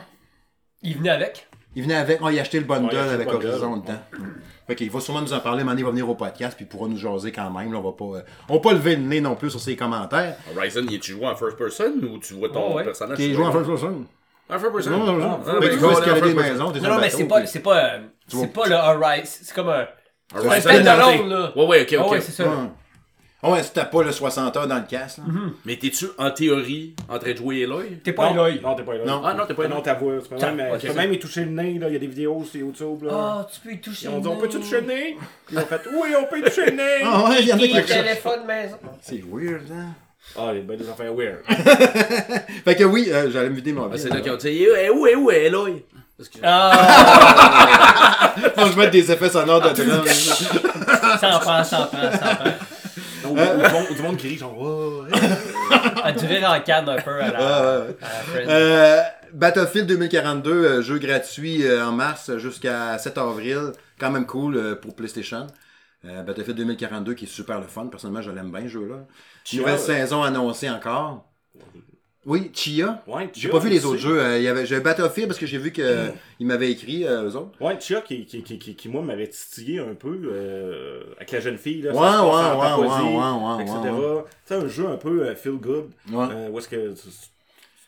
Il 0.83 0.99
venait 0.99 1.09
avec. 1.09 1.49
Il 1.75 1.85
venait 1.85 1.95
avec. 1.95 2.19
Oh, 2.23 2.29
il 2.29 2.39
a 2.39 2.43
acheté 2.43 2.59
le 2.61 2.67
bundle 2.67 2.95
Ouais, 2.95 3.03
le 3.05 3.11
avec 3.13 3.27
bundle. 3.27 3.47
Horizon 3.47 3.77
dedans. 3.79 3.99
Fait 4.67 4.75
qu'il 4.75 4.91
va 4.91 5.01
sûrement 5.01 5.23
nous 5.23 5.33
en 5.33 5.41
parler. 5.41 5.65
Il 5.67 5.85
va 5.87 5.91
venir 5.91 6.07
au 6.11 6.15
podcast, 6.15 6.55
puis 6.55 6.67
il 6.67 6.69
pourra 6.69 6.89
nous 6.89 6.99
jaser 6.99 7.33
quand 7.33 7.51
même. 7.51 7.73
là. 7.73 7.79
on 7.79 7.83
va 7.83 7.93
pas, 7.93 8.19
euh, 8.19 8.23
on 8.51 8.55
va 8.57 8.61
pas 8.61 8.75
lever 8.75 8.97
le 8.97 9.03
nez 9.03 9.23
non 9.23 9.35
plus 9.35 9.49
sur 9.49 9.61
ses 9.61 9.77
commentaires. 9.77 10.37
Horizon, 10.55 10.83
y 10.91 11.01
tu 11.01 11.13
joué 11.13 11.25
en 11.25 11.37
first 11.37 11.57
person 11.57 11.95
ou 12.03 12.19
tu 12.19 12.35
vois 12.35 12.51
ton 12.51 12.73
Oh, 12.73 12.77
ouais. 12.77 12.85
personnage 12.85 13.17
Qui 13.17 13.29
sur 13.33 13.37
joue 13.37 13.45
en 13.45 13.53
first 13.53 13.67
person. 13.71 14.05
En 14.53 14.59
first 14.59 14.73
person. 14.75 14.91
Non, 14.91 15.07
non, 15.07 15.17
non. 15.17 15.41
Ah, 15.47 15.53
Fait 15.55 15.61
ben, 15.61 15.71
tu 15.71 15.77
go 15.79 15.89
peux 15.89 15.95
en 15.95 15.99
escalader 15.99 16.29
des 16.29 16.35
maisons. 16.35 16.71
t'es 16.73 16.81
Non, 16.81 16.89
non, 16.91 16.95
un 16.97 17.01
mais 17.01 17.11
c'est 17.11 17.25
pas, 17.25 17.47
c'est 17.47 17.61
pas, 17.61 17.85
euh, 17.85 17.99
c'est 18.29 18.53
pas 18.53 18.67
le 18.67 18.75
Horizon. 18.75 19.23
C'est 19.25 19.55
comme 19.55 19.69
un. 19.71 19.87
C'est 20.35 20.47
un 20.49 20.61
standalone, 20.61 21.29
là. 21.29 21.53
Ouais, 21.57 21.67
ouais, 21.67 21.83
ok, 21.83 21.97
Ah 21.99 22.05
ok. 22.07 22.13
ouais, 22.13 22.21
c'est 22.21 22.33
ça. 22.33 22.45
Ouais. 22.45 22.51
Ah 23.45 23.51
ouais, 23.51 23.63
si 23.65 23.73
t'as 23.73 23.87
pas 23.87 24.05
le 24.05 24.13
60 24.13 24.57
heures 24.57 24.69
dans 24.69 24.77
le 24.77 24.85
casque. 24.89 25.19
là. 25.19 25.25
Mais 25.65 25.75
t'es-tu 25.77 26.07
en 26.17 26.31
théorie 26.31 26.95
en 27.09 27.19
train 27.19 27.33
de 27.33 27.37
jouer 27.37 27.63
Eloy? 27.63 27.99
T'es 28.05 28.13
pas 28.13 28.27
non, 28.33 28.47
Eloy. 28.47 28.61
Non, 28.63 28.75
t'es 28.77 28.85
pas 28.85 28.95
là. 28.95 29.05
Non. 29.05 29.21
Ah 29.25 29.35
non, 29.35 29.47
t'es 29.47 29.55
pas 29.55 29.65
non, 29.65 29.77
Eloy. 29.77 29.83
ta 29.83 29.95
voix. 29.95 30.15
Tu 30.23 30.29
peux 30.29 30.37
même, 30.53 30.73
ok, 30.75 30.79
tu 30.79 30.87
peux 30.87 30.95
même 30.95 31.13
y 31.13 31.19
toucher 31.19 31.45
le 31.45 31.51
nez, 31.51 31.77
là. 31.79 31.89
Il 31.89 31.93
y 31.95 31.97
a 31.97 31.99
des 31.99 32.07
vidéos 32.07 32.45
sur 32.45 32.61
YouTube, 32.61 33.03
là. 33.03 33.11
Ah, 33.13 33.47
tu 33.53 33.59
peux 33.61 33.73
y 33.75 33.81
toucher. 33.81 34.07
Ils 34.07 34.11
ont 34.11 34.19
dit, 34.19 34.29
le 34.29 34.31
on 34.31 34.37
peut-tu 34.37 34.59
nez. 34.59 34.63
toucher 34.63 34.81
le 34.83 34.87
nez? 34.87 35.17
Puis 35.47 35.57
ils 35.57 35.59
ont 35.59 35.67
fait, 35.67 35.81
oui, 35.93 36.09
on 36.21 36.25
peut 36.27 36.39
y 36.39 36.43
toucher 36.43 36.67
le 36.67 36.77
nez. 36.77 37.01
Ah 37.05 37.25
ouais, 37.31 37.37
il 37.41 37.49
y 37.49 37.53
en 37.53 37.57
a 37.57 37.61
Qui 37.61 37.83
téléphone 37.85 38.47
maison. 38.47 38.77
C'est 39.01 39.23
weird, 39.29 39.65
hein? 39.73 39.87
Ah, 40.39 40.53
les 40.53 40.61
belles 40.61 40.81
affaires 40.91 41.13
weird. 41.15 41.39
Fait 42.65 42.75
que 42.77 42.85
oui, 42.85 43.09
euh, 43.11 43.31
j'allais 43.31 43.51
me 43.51 43.55
vider 43.57 43.73
mon 43.73 43.91
Ah, 43.93 43.99
c'est 43.99 44.09
là 44.09 44.21
qu'ils 44.21 44.33
ont 44.33 44.37
dit, 44.37 44.65
eh, 44.65 44.89
où 44.91 45.07
est, 45.07 45.15
où 45.15 45.31
est 45.31 45.45
Eloy? 45.47 45.85
Parce 46.17 46.29
que- 46.29 46.39
Ah, 46.43 48.35
Faut 48.57 48.67
que 48.67 48.73
je 48.73 48.79
mette 48.79 48.91
des 48.93 49.11
effets 49.11 49.29
sonores 49.29 49.61
de 49.61 49.83
drum. 49.83 50.05
ça 51.21 51.37
en 51.37 51.39
prend, 51.41 51.65
ça 51.65 51.81
en 51.83 51.87
prend, 51.87 52.11
ça 52.13 52.33
en 52.33 52.37
prend. 52.37 52.53
Du, 53.25 53.39
monde, 53.39 53.97
du 53.97 54.03
monde 54.03 54.17
qui 54.17 54.29
rit, 54.29 54.39
genre, 54.39 54.57
oh, 54.61 55.05
hey. 55.13 55.21
À 56.03 56.13
durer 56.13 56.45
en 56.45 56.61
cadre 56.61 56.93
un 56.93 57.01
peu 57.01 57.21
à 57.21 57.31
la, 57.31 57.39
Ah, 57.39 57.83
à 58.03 58.41
la. 58.45 58.51
Euh, 58.53 59.01
Battlefield 59.33 59.87
2042, 59.87 60.51
euh, 60.51 60.83
jeu 60.83 60.99
gratuit 60.99 61.65
euh, 61.67 61.85
en 61.87 61.93
mars 61.93 62.37
jusqu'à 62.37 62.99
7 62.99 63.17
avril. 63.19 63.73
Quand 63.99 64.11
même 64.11 64.27
cool 64.27 64.57
euh, 64.57 64.75
pour 64.75 64.95
PlayStation. 64.95 65.47
Euh, 66.05 66.23
Battlefield 66.23 66.59
2042 66.59 67.15
qui 67.15 67.25
est 67.25 67.29
super 67.29 67.59
le 67.61 67.67
fun. 67.67 67.87
Personnellement, 67.87 68.21
je 68.23 68.31
l'aime 68.31 68.51
bien, 68.51 68.63
ce 68.63 68.69
jeu-là. 68.69 68.97
Nouvelle 69.55 69.75
euh, 69.75 69.79
saison 69.79 70.23
annoncée 70.23 70.71
encore. 70.71 71.25
Oui, 72.25 72.53
Chia. 72.55 73.03
Ouais, 73.09 73.29
J'ai 73.35 73.41
Chia 73.43 73.51
pas 73.51 73.59
vu 73.59 73.69
les 73.69 73.85
autres 73.85 73.99
jeux. 73.99 74.21
Euh, 74.23 74.39
il 74.39 74.45
y 74.45 74.49
avait, 74.49 74.65
j'avais 74.65 74.81
Battlefield 74.81 75.27
parce 75.27 75.41
que 75.41 75.47
j'ai 75.47 75.59
vu 75.59 75.73
qu'ils 75.73 76.13
m'avaient 76.47 76.71
écrit, 76.71 77.05
euh, 77.05 77.29
eux 77.29 77.35
autres. 77.37 77.61
Ouais, 77.61 77.81
Chia 77.81 78.01
qui, 78.01 78.25
qui, 78.27 78.45
qui, 78.45 78.59
qui, 78.59 78.89
moi, 78.89 79.03
m'avait 79.03 79.27
titillé 79.27 79.81
un 79.81 79.95
peu 79.95 80.21
euh, 80.33 81.03
avec 81.17 81.33
la 81.33 81.41
jeune 81.41 81.59
fille. 81.59 81.83
Là, 81.83 81.91
Ouais, 81.91 81.99
ça 81.99 82.25
ouais, 82.25 82.31
ouais, 82.31 82.87
ouais, 82.87 83.17
ouais, 83.17 83.57
ouais, 83.57 83.63
etc. 83.63 83.79
ouais, 83.93 84.23
sais, 84.45 84.55
un 84.55 84.69
jeu 84.69 84.87
un 84.87 84.97
peu 84.97 85.25
euh, 85.27 85.35
feel 85.35 85.55
good. 85.55 85.91
Ouais. 86.13 86.27
Euh, 86.31 86.49
où 86.51 86.59
est-ce 86.59 86.69
que 86.69 86.93
tu, 86.93 87.09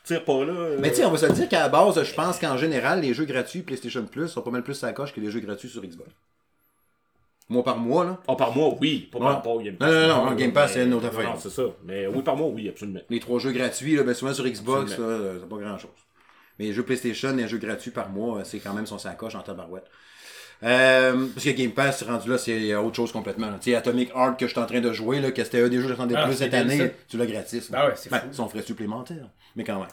tires 0.04 0.24
pas 0.24 0.44
là. 0.44 0.52
euh, 0.52 0.78
Mais 0.80 0.90
tu 0.90 0.96
sais, 0.96 1.04
on 1.04 1.12
va 1.12 1.16
se 1.16 1.26
dire 1.32 1.48
qu'à 1.48 1.60
la 1.60 1.68
base, 1.68 2.02
je 2.02 2.14
pense 2.14 2.40
qu'en 2.40 2.56
général, 2.56 3.02
les 3.02 3.14
jeux 3.14 3.26
gratuits 3.26 3.62
PlayStation 3.62 4.04
Plus 4.04 4.26
sont 4.28 4.42
pas 4.42 4.50
mal 4.50 4.64
plus 4.64 4.82
à 4.82 4.88
la 4.88 4.92
coche 4.94 5.12
que 5.14 5.20
les 5.20 5.30
jeux 5.30 5.40
gratuits 5.40 5.68
sur 5.68 5.80
Xbox. 5.80 6.10
Mois 7.48 7.62
par 7.62 7.76
mois, 7.76 8.04
là. 8.04 8.18
Ah, 8.26 8.36
par 8.36 8.54
mois, 8.56 8.74
oui. 8.80 9.08
Pas 9.12 9.18
par 9.18 9.28
rapport 9.34 9.54
au 9.56 9.60
Game 9.60 9.76
Pass. 9.76 9.90
Non, 9.92 10.08
non, 10.08 10.24
non, 10.30 10.32
Game 10.34 10.52
Pass, 10.52 10.72
c'est 10.72 10.84
une 10.84 10.94
autre 10.94 11.06
affaire. 11.06 11.28
Non, 11.34 11.38
c'est 11.38 11.50
ça. 11.50 11.62
Mais 11.84 12.06
oui, 12.06 12.22
par 12.22 12.36
mois, 12.36 12.48
oui, 12.48 12.68
absolument. 12.68 13.00
Les 13.10 13.20
trois 13.20 13.38
jeux 13.38 13.52
gratuits, 13.52 13.96
là, 13.96 14.02
ben 14.02 14.14
souvent 14.14 14.32
sur 14.32 14.44
Xbox, 14.46 14.96
euh, 14.98 15.40
c'est 15.40 15.48
pas 15.48 15.56
grand 15.56 15.76
chose. 15.78 15.90
Mais 16.58 16.66
les 16.66 16.72
jeux 16.72 16.84
PlayStation 16.84 17.36
et 17.36 17.42
les 17.42 17.48
jeux 17.48 17.58
gratuits 17.58 17.90
par 17.90 18.08
mois, 18.08 18.38
euh, 18.38 18.44
c'est 18.44 18.60
quand 18.60 18.72
même 18.72 18.86
son 18.86 18.96
sacoche 18.98 19.34
en 19.34 19.40
tabarouette. 19.42 19.84
Euh, 20.62 21.26
parce 21.34 21.44
que 21.44 21.50
Game 21.50 21.72
Pass, 21.72 22.02
rendu 22.04 22.30
là, 22.30 22.38
c'est 22.38 22.74
autre 22.76 22.96
chose 22.96 23.12
complètement. 23.12 23.48
Tu 23.60 23.70
sais, 23.72 23.76
Atomic 23.76 24.10
Heart 24.14 24.38
que 24.38 24.46
je 24.46 24.52
suis 24.52 24.60
en 24.60 24.66
train 24.66 24.80
de 24.80 24.92
jouer, 24.92 25.20
là, 25.20 25.30
que 25.30 25.44
c'était 25.44 25.60
un 25.62 25.68
des 25.68 25.76
jeux 25.76 25.82
que 25.82 25.88
j'attendais 25.90 26.14
Ah, 26.16 26.24
plus 26.26 26.34
cette 26.36 26.54
année, 26.54 26.78
ça. 26.78 26.84
tu 27.08 27.18
l'as 27.18 27.26
gratis. 27.26 27.70
Ben 27.70 27.86
ouais, 27.88 27.92
c'est 27.96 28.10
Ben, 28.10 28.20
fou. 28.20 28.26
son 28.32 28.48
frais 28.48 28.62
supplémentaire, 28.62 29.28
mais 29.56 29.64
quand 29.64 29.78
même. 29.80 29.88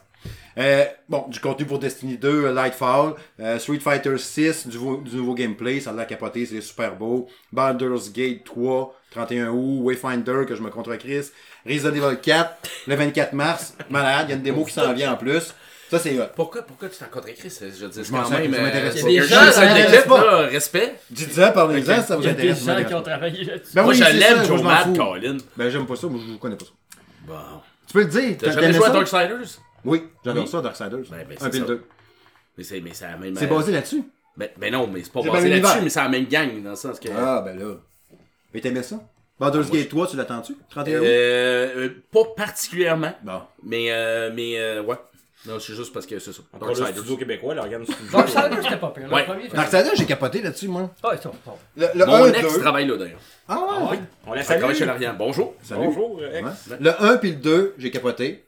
Euh, 0.57 0.83
bon, 1.07 1.25
du 1.29 1.39
contenu 1.39 1.65
pour 1.65 1.79
Destiny 1.79 2.17
2, 2.17 2.45
euh, 2.45 2.53
Lightfall, 2.53 3.13
euh, 3.39 3.57
Street 3.57 3.79
Fighter 3.79 4.17
6, 4.17 4.67
du, 4.67 4.77
du 4.77 5.15
nouveau 5.15 5.33
gameplay, 5.33 5.79
ça 5.79 5.91
a 5.91 5.93
l'air 5.93 6.07
capoté, 6.07 6.45
c'est 6.45 6.59
super 6.61 6.95
beau. 6.95 7.27
Baldur's 7.53 8.11
Gate 8.11 8.43
3, 8.43 8.93
31 9.11 9.49
août, 9.49 9.79
Wayfinder, 9.83 10.45
que 10.47 10.53
je 10.55 10.61
me 10.61 10.69
contre 10.69 10.93
Chris, 10.97 11.27
Resident 11.65 11.93
Evil 11.95 12.17
4, 12.21 12.55
le 12.87 12.95
24 12.95 13.33
mars, 13.33 13.75
malade, 13.89 14.25
il 14.27 14.29
y 14.31 14.33
a 14.33 14.35
une 14.35 14.43
démo 14.43 14.65
qui 14.65 14.73
s'en 14.73 14.91
vient 14.93 15.13
en 15.13 15.17
plus. 15.17 15.53
Ça, 15.89 15.99
c'est 15.99 16.17
hot. 16.19 16.23
Pourquoi, 16.35 16.61
pourquoi 16.63 16.87
tu 16.89 16.97
t'en 16.97 17.05
contre 17.07 17.33
Chris? 17.33 17.51
Je 17.59 17.65
veux 17.85 17.89
dire, 17.89 18.05
c'est 18.05 18.11
m'en 18.11 18.23
quand 18.23 18.29
même. 18.31 18.53
ça 18.53 18.61
m'intéresse 18.61 18.95
euh, 18.97 19.01
pas. 19.01 19.09
Il 19.09 19.13
y 19.13 19.19
a 19.19 19.21
des 19.23 19.27
gens, 19.27 19.51
ça 19.51 19.65
m'intéresse 19.65 20.05
pas. 20.05 20.37
respect. 20.47 20.95
Dites-en, 21.09 21.51
parlez-en, 21.51 22.01
ça 22.01 22.15
vous 22.15 22.21
Il 22.23 22.27
y 22.27 22.29
a 22.29 22.33
des 22.33 22.49
intéresse. 22.51 22.65
gens 22.65 22.83
qui 22.87 22.93
ont 22.93 23.01
travaillé 23.01 23.43
là-dessus. 23.43 23.71
Ben 23.73 23.83
Moi, 23.83 23.91
oui, 23.93 23.97
je 23.99 24.03
l'aime, 24.17 24.37
ça, 24.37 24.43
Joe 24.45 24.59
je 24.59 24.63
Matt. 24.63 24.95
Colin. 24.97 25.37
Ben, 25.57 25.69
j'aime 25.69 25.85
pas 25.85 25.95
ça, 25.97 26.07
moi, 26.07 26.21
je 26.25 26.37
connais 26.37 26.55
pas 26.55 26.63
ça. 26.65 26.71
Bon. 27.27 27.33
Tu 27.87 27.93
peux 27.93 27.99
le 28.03 28.05
dire. 28.05 28.35
T'as 28.39 28.47
t'a- 28.53 28.61
jamais 28.61 28.73
joué 28.73 28.85
à? 28.85 28.89
Darksiders? 28.91 29.59
Oui, 29.85 30.03
j'adore 30.23 30.43
Oui. 30.43 30.49
ça, 30.49 30.61
Darksiders. 30.61 30.99
Ben, 31.09 31.25
ben, 31.27 31.37
Un 31.41 31.45
le 31.47 31.51
ça. 31.53 31.59
deux. 31.65 31.83
Mais 32.57 32.63
c'est 32.63 32.81
mais 32.81 32.91
c'est 32.93 33.05
la 33.07 33.17
même. 33.17 33.35
C'est 33.35 33.45
euh, 33.45 33.47
basé 33.55 33.71
là-dessus? 33.71 34.03
Ben, 34.37 34.49
ben 34.57 34.71
non, 34.73 34.87
mais 34.87 35.03
c'est 35.03 35.11
pas 35.11 35.21
basé 35.21 35.49
le 35.49 35.55
là-dessus, 35.59 35.81
mais 35.83 35.89
c'est 35.89 36.01
la 36.01 36.09
même 36.09 36.25
gang, 36.25 36.61
dans 36.63 36.69
le 36.71 36.75
sens 36.75 36.99
que. 36.99 37.09
Ah, 37.15 37.41
ben 37.45 37.57
là. 37.57 37.75
Mais 38.53 38.61
t'aimais 38.61 38.83
ça? 38.83 38.99
Baldur's 39.39 39.71
Gate 39.71 39.89
3, 39.89 40.07
tu 40.07 40.17
l'attends-tu? 40.17 40.55
31 40.69 40.99
août? 40.99 41.03
Euh, 41.03 41.07
euh, 41.77 41.89
pas 42.11 42.25
particulièrement, 42.37 43.13
Bon. 43.23 43.41
mais, 43.63 43.87
euh, 43.89 44.29
mais 44.35 44.59
euh, 44.59 44.83
ouais. 44.83 44.97
Non, 45.47 45.59
c'est 45.59 45.73
juste 45.73 45.91
parce 45.91 46.05
que 46.05 46.19
c'est 46.19 46.31
ça. 46.33 46.43
Encore 46.53 46.67
le 46.69 46.75
studio 46.85 47.17
québécois, 47.17 47.55
l'organe 47.55 47.83
studio. 47.83 48.11
Darksiders, 48.11 48.61
c'était 48.61 48.77
pas 48.77 48.89
pire. 48.91 49.07
Le 49.07 49.13
Ouais. 49.15 49.25
Darksiders, 49.51 49.95
j'ai 49.95 50.05
capoté 50.05 50.43
là-dessus, 50.43 50.67
moi. 50.67 50.91
Ah, 51.01 51.13
ils 51.13 51.19
sont. 51.21 51.31
Le, 51.75 51.87
le 51.95 52.05
Mon 52.05 52.13
1, 52.25 52.33
ex 52.33 52.53
2. 52.53 52.59
travaille 52.59 52.85
là 52.87 52.97
d'ailleurs. 52.97 53.19
Ah 53.47 53.55
ouais? 53.55 53.65
Ah 53.67 53.91
ouais? 53.91 53.99
On 54.27 54.33
la 54.35 54.43
travaille 54.43 54.75
chez 54.75 54.85
l'Ariane. 54.85 55.15
Bonjour. 55.17 55.55
Salut. 55.63 55.85
Bonjour, 55.85 56.19
euh, 56.21 56.37
ex. 56.37 56.47
Ouais. 56.69 56.77
Le 56.79 57.03
1 57.03 57.17
puis 57.17 57.29
le 57.31 57.35
2, 57.37 57.73
j'ai 57.79 57.89
capoté. 57.89 58.45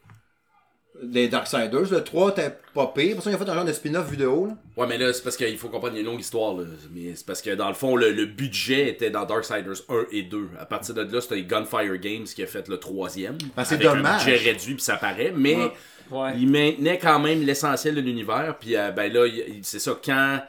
Des 1.04 1.28
Darksiders. 1.28 1.92
Le 1.92 2.04
3, 2.04 2.34
t'es 2.34 2.52
pas 2.74 2.88
pire. 2.96 3.16
Pour 3.16 3.24
ça, 3.24 3.30
ils 3.32 3.36
ont 3.36 3.40
fait 3.40 3.50
un 3.50 3.54
genre 3.56 3.66
de 3.66 3.74
spin-off 3.74 4.10
vidéo. 4.10 4.48
Là. 4.48 4.58
Ouais, 4.78 4.88
mais 4.88 4.98
là, 4.98 5.12
c'est 5.14 5.24
parce 5.24 5.38
qu'il 5.38 5.58
faut 5.58 5.70
comprendre, 5.70 5.94
il 5.94 5.98
y 5.98 6.00
a 6.00 6.02
une 6.02 6.08
longue 6.12 6.20
histoire. 6.22 6.54
Là. 6.56 6.64
Mais 6.94 7.16
c'est 7.16 7.26
parce 7.26 7.42
que 7.42 7.52
dans 7.56 7.68
le 7.68 7.74
fond, 7.74 7.96
le, 7.96 8.12
le 8.12 8.26
budget 8.26 8.90
était 8.90 9.10
dans 9.10 9.26
Darksiders 9.26 9.82
1 9.90 10.06
et 10.12 10.24
2. 10.24 10.50
À 10.60 10.66
partir 10.66 10.96
de 10.96 11.02
là, 11.04 11.22
c'était 11.22 11.42
Gunfire 11.44 11.98
Games 11.98 12.24
qui 12.26 12.42
a 12.44 12.48
fait 12.48 12.68
le 12.68 12.78
troisième. 12.78 13.38
Ben, 13.56 13.64
c'est 13.64 13.76
avec 13.76 13.88
dommage. 13.88 14.22
un 14.24 14.26
budget 14.32 14.50
réduit, 14.52 14.74
puis 14.76 14.84
ça 14.84 14.96
paraît. 14.98 15.34
Mais 15.36 15.56
Ouais. 15.56 15.72
Ouais. 16.12 16.32
il 16.38 16.50
maintenait 16.50 17.00
quand 17.00 17.20
même 17.20 17.42
l'essentiel 17.44 17.96
de 17.96 18.02
l'univers. 18.02 18.58
Puis 18.60 18.76
euh, 18.76 18.92
ben 18.92 19.12
là, 19.12 19.26
c'est 19.62 19.80
ça, 19.80 19.98
quand. 20.04 20.40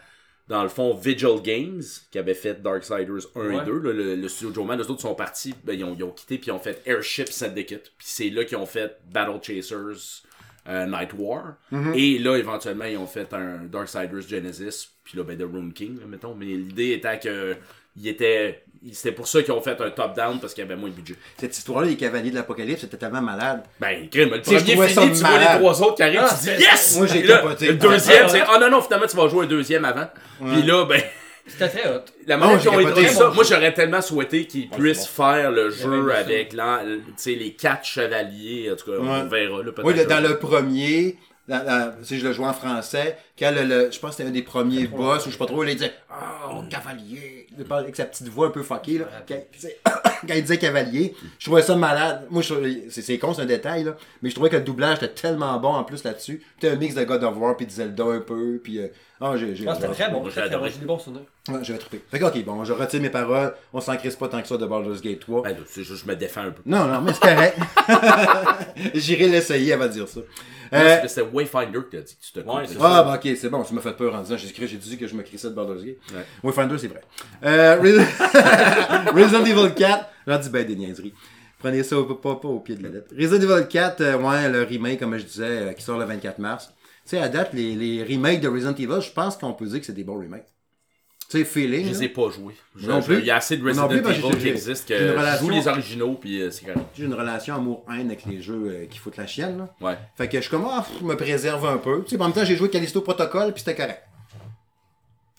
Dans 0.46 0.62
le 0.62 0.68
fond, 0.68 0.92
Vigil 0.94 1.40
Games, 1.42 1.82
qui 2.10 2.18
avait 2.18 2.34
fait 2.34 2.60
Darksiders 2.60 3.30
1 3.34 3.40
Ouais. 3.40 3.56
et 3.62 3.64
2, 3.64 3.78
là, 3.78 3.92
le, 3.94 4.14
le 4.14 4.28
studio 4.28 4.52
Joe 4.52 4.66
Man, 4.66 4.78
les 4.78 4.90
autres 4.90 5.00
sont 5.00 5.14
partis, 5.14 5.54
ben, 5.64 5.72
ils, 5.72 5.82
ont, 5.84 5.96
ils 5.98 6.04
ont 6.04 6.10
quitté, 6.10 6.36
puis 6.36 6.48
ils 6.48 6.52
ont 6.52 6.58
fait 6.58 6.82
Airship 6.84 7.30
Syndicate. 7.30 7.84
Puis 7.96 8.06
c'est 8.10 8.28
là 8.28 8.44
qu'ils 8.44 8.58
ont 8.58 8.66
fait 8.66 8.98
Battle 9.10 9.38
Chasers 9.40 10.22
euh, 10.68 10.86
Night 10.86 11.10
War. 11.16 11.54
Mm-hmm. 11.72 11.94
Et 11.98 12.18
là, 12.18 12.36
éventuellement, 12.36 12.84
ils 12.84 12.96
ont 12.98 13.06
fait 13.06 13.32
un 13.34 13.64
Darksiders 13.70 14.22
Genesis, 14.28 14.88
puis 15.04 15.18
là, 15.18 15.24
ben, 15.24 15.36
The 15.36 15.42
Rune 15.42 15.72
King, 15.72 15.98
là, 16.00 16.06
mettons. 16.08 16.34
Mais 16.34 16.46
l'idée 16.46 16.92
était 16.92 17.18
que. 17.18 17.56
il 17.96 18.08
était, 18.08 18.64
c'était 18.92 19.12
pour 19.12 19.26
ça 19.28 19.42
qu'ils 19.42 19.52
ont 19.52 19.60
fait 19.62 19.80
un 19.80 19.90
top-down, 19.90 20.40
parce 20.40 20.52
qu'il 20.52 20.62
y 20.62 20.66
avait 20.66 20.76
moins 20.76 20.90
de 20.90 20.94
budget. 20.94 21.14
Cette 21.38 21.56
histoire-là, 21.56 21.88
les 21.88 21.96
Cavaliers 21.96 22.30
de 22.30 22.34
l'Apocalypse, 22.34 22.80
c'était 22.82 22.96
tellement 22.96 23.22
malade. 23.22 23.62
Ben, 23.80 24.08
crime, 24.10 24.30
le 24.30 24.40
premier 24.42 24.58
fini, 24.60 25.12
tu 25.12 25.20
vois 25.24 25.38
les 25.38 25.58
trois 25.58 25.82
autres 25.82 25.94
qui 25.96 26.02
arrivent, 26.02 26.20
Ah, 26.22 26.28
tu 26.28 26.34
dis 26.36 26.44
c'est- 26.56 26.60
yes! 26.60 26.96
Moi, 26.98 27.06
j'ai 27.06 27.22
là, 27.22 27.36
capoté. 27.38 27.66
Le 27.68 27.74
deuxième, 27.74 28.22
Ah, 28.24 28.28
c'est 28.28 28.40
ouais. 28.42 28.46
oh 28.54 28.58
non, 28.60 28.70
non, 28.70 28.80
finalement, 28.82 29.06
tu 29.06 29.16
vas 29.16 29.28
jouer 29.28 29.44
un 29.44 29.48
deuxième 29.48 29.84
avant. 29.84 30.08
Puis 30.38 30.62
là, 30.62 30.84
ben, 30.86 31.00
C'était 31.46 31.68
très 31.68 31.88
hot. 31.88 32.00
la 32.26 32.36
Oh, 32.36 32.38
manière 32.40 32.58
qu'ils 32.60 32.68
ont 32.70 32.90
Très 32.92 33.08
ça, 33.08 33.28
bon 33.28 33.34
moi 33.34 33.44
j'aurais 33.44 33.74
tellement 33.74 34.00
souhaité 34.00 34.46
qu'ils 34.46 34.70
Ouais, 34.70 34.78
puissent 34.78 35.06
faire 35.06 35.50
le 35.52 35.68
jeu 35.70 36.10
avec 36.12 36.52
l'an- 36.54 36.80
tu 36.84 37.12
sais, 37.16 37.34
les 37.34 37.52
quatre 37.52 37.84
chevaliers. 37.84 38.70
En 38.72 38.76
tout 38.76 38.90
cas, 38.90 38.96
on 38.98 39.24
verra. 39.26 39.58
Là, 39.62 39.72
peut-être 39.72 39.84
Oui, 39.84 39.94
le- 39.94 40.06
dans 40.06 40.20
le 40.22 40.38
premier, 40.38 41.16
si 42.02 42.18
je 42.18 42.26
le 42.26 42.32
jouais 42.32 42.46
en 42.46 42.52
français, 42.54 43.16
quand 43.38 43.50
le, 43.50 43.62
le- 43.64 43.90
je 43.90 43.98
pense 43.98 44.10
que 44.10 44.16
c'était 44.16 44.28
un 44.28 44.32
des 44.32 44.42
premiers 44.42 44.86
boss, 44.86 45.22
ou 45.26 45.28
je 45.28 45.32
sais 45.32 45.38
pas 45.38 45.46
trop, 45.46 45.62
il 45.64 45.74
disait 45.74 45.92
Oh, 46.48 46.62
cavalier 46.70 47.46
Il 47.58 47.64
parlait 47.64 47.84
avec 47.84 47.96
sa 47.96 48.04
petite 48.06 48.28
voix 48.28 48.46
un 48.46 48.50
peu 48.50 48.62
fuckée, 48.62 48.98
là. 48.98 49.06
Quand, 49.28 49.36
quand 50.26 50.34
il 50.34 50.42
disait 50.42 50.58
cavalier, 50.58 51.14
je 51.38 51.46
trouvais 51.46 51.62
ça 51.62 51.76
malade. 51.76 52.26
Moi, 52.30 52.40
je 52.42 52.54
c'est 52.90 53.18
con, 53.18 53.34
c'est 53.34 53.42
un 53.42 53.46
détail, 53.46 53.84
là. 53.84 53.96
Mais 54.22 54.30
je 54.30 54.34
trouvais 54.34 54.48
que 54.50 54.56
le 54.56 54.62
doublage 54.62 54.98
était 54.98 55.08
tellement 55.08 55.58
bon 55.58 55.74
en 55.74 55.84
plus 55.84 56.02
là-dessus. 56.04 56.42
C'était 56.54 56.74
un 56.74 56.76
mix 56.76 56.94
de 56.94 57.04
God 57.04 57.22
of 57.24 57.36
War 57.36 57.56
puis 57.56 57.66
de 57.66 57.70
Zelda 57.70 58.04
un 58.04 58.20
peu. 58.20 58.60
Puis, 58.62 58.78
euh, 58.78 58.88
ah, 59.20 59.34
j'ai. 59.36 59.54
j'ai- 59.54 59.66
Ah, 59.68 59.74
c'était 59.74 59.88
très 59.88 60.10
bon. 60.10 60.24
J'ai 60.24 60.30
Très, 60.30 60.48
très 60.48 60.58
bon. 60.58 60.64
des 60.66 60.86
bons 60.86 60.98
souvenirs. 60.98 61.22
Ouais, 61.48 61.58
j'avais 61.62 61.78
trippé. 61.78 62.00
Fait 62.10 62.18
que, 62.18 62.24
ok, 62.24 62.44
bon, 62.44 62.64
je 62.64 62.72
retire 62.72 63.02
mes 63.02 63.10
paroles. 63.10 63.54
On 63.72 63.80
s'en 63.80 63.96
crisse 63.96 64.16
pas 64.16 64.28
tant 64.28 64.40
que 64.40 64.48
ça 64.48 64.56
de 64.56 64.64
Baldur's 64.66 65.02
Gate 65.02 65.20
3. 65.20 65.42
Ben, 65.42 65.56
juste, 65.74 65.94
je 65.96 66.06
me 66.06 66.14
défends 66.16 66.42
un 66.42 66.50
peu. 66.52 66.62
Non, 66.64 66.86
non, 66.86 67.00
mais 67.02 67.12
c'est 67.12 67.20
correct. 67.20 67.58
J'irai 68.94 69.28
l'essayer 69.28 69.72
avant 69.72 69.86
de 69.86 69.90
dire 69.92 70.08
ça. 70.08 70.20
Euh, 70.72 70.98
c'est- 71.02 71.08
C'était 71.08 71.28
Wayfinder 71.32 71.80
qui 71.90 71.96
t'a 71.96 72.02
dit 72.02 72.16
que 72.16 72.24
tu 72.24 72.32
te 72.32 72.38
Ouais, 72.40 72.64
Ah, 72.80 73.02
bah 73.02 73.20
ok, 73.22 73.36
c'est 73.36 73.48
bon, 73.48 73.62
tu 73.62 73.74
m'as 73.74 73.80
fait 73.80 73.92
peur 73.96 74.14
en 74.14 74.22
disant, 74.22 74.36
j'ai 74.36 74.48
écrit- 74.48 74.66
j'ai 74.68 74.76
dit 74.76 74.96
que 74.98 75.06
je 75.06 75.14
me 75.14 75.22
crissais 75.22 75.48
de 75.48 75.54
Baldur's 75.54 75.84
Gate. 75.84 75.96
Ouais. 76.12 76.24
Wayfinder, 76.42 76.78
c'est 76.78 76.88
vrai. 76.88 77.00
Euh, 77.44 77.76
Res- 77.80 79.12
Resident 79.14 79.44
Evil 79.44 79.74
4, 79.74 80.08
j'en 80.26 80.38
dis 80.38 80.48
ben 80.50 80.66
des 80.66 80.76
niaiseries. 80.76 81.14
Prenez 81.58 81.82
ça 81.82 81.98
au- 81.98 82.04
pas, 82.14 82.36
pas 82.36 82.48
au 82.48 82.60
pied 82.60 82.74
de 82.76 82.82
la 82.82 82.88
lettre. 82.90 83.14
Resident 83.18 83.42
Evil 83.56 83.66
4, 83.68 84.00
euh, 84.00 84.18
ouais, 84.18 84.48
le 84.50 84.62
remake, 84.64 85.00
comme 85.00 85.16
je 85.16 85.24
disais, 85.24 85.44
euh, 85.44 85.72
qui 85.72 85.82
sort 85.82 85.98
le 85.98 86.04
24 86.04 86.38
mars. 86.38 86.68
Tu 87.04 87.10
sais, 87.10 87.18
à 87.18 87.28
date, 87.28 87.50
les, 87.52 87.74
les 87.74 88.02
remakes 88.04 88.40
de 88.40 88.48
Resident 88.48 88.74
Evil, 88.74 89.00
je 89.00 89.10
pense 89.12 89.36
qu'on 89.36 89.52
peut 89.52 89.66
dire 89.66 89.80
que 89.80 89.86
c'est 89.86 89.92
des 89.92 90.04
bons 90.04 90.18
remakes. 90.18 90.46
Tu 91.30 91.38
sais, 91.38 91.44
feeling. 91.44 91.86
Je 91.86 91.90
les 91.90 92.04
ai 92.04 92.08
pas 92.08 92.28
joués. 92.30 92.54
Je- 92.76 92.88
Non 92.88 93.00
je- 93.00 93.06
plus. 93.06 93.18
Il 93.20 93.24
y 93.24 93.30
a 93.30 93.36
assez 93.36 93.56
de 93.56 93.62
Non 93.62 93.68
Resident 93.68 93.88
plus, 93.88 94.02
parce 94.02 94.14
que 94.16 94.20
Evil 94.20 94.30
j'ai- 94.32 94.36
qui 94.38 94.42
j'ai- 94.44 94.50
existent 94.50 94.84
j'ai 94.88 94.94
que 94.96 95.02
une 95.16 95.20
je 95.32 95.38
joue 95.38 95.50
les 95.50 95.68
originaux, 95.68 96.14
puis 96.14 96.40
euh, 96.42 96.50
c'est 96.50 96.64
correct. 96.66 96.86
J'ai 96.96 97.04
une 97.04 97.14
relation 97.14 97.54
amour-haine 97.54 98.06
avec 98.08 98.24
les 98.26 98.40
jeux 98.42 98.66
euh, 98.66 98.86
qui 98.86 98.98
foutent 98.98 99.16
la 99.16 99.26
chienne. 99.26 99.58
Là. 99.58 99.74
Ouais. 99.80 99.98
Fait 100.16 100.28
que 100.28 100.36
je 100.36 100.42
suis 100.42 100.50
comme, 100.50 100.66
ah, 100.70 100.84
pff, 100.86 100.98
je 101.00 101.04
me 101.04 101.16
préserve 101.16 101.64
un 101.66 101.78
peu. 101.78 102.02
Tu 102.04 102.10
sais, 102.16 102.20
en 102.20 102.24
même 102.24 102.32
temps, 102.34 102.44
j'ai 102.44 102.56
joué 102.56 102.68
Callisto 102.70 103.00
Protocol, 103.00 103.52
puis 103.52 103.62
c'était 103.64 103.74
correct. 103.74 104.02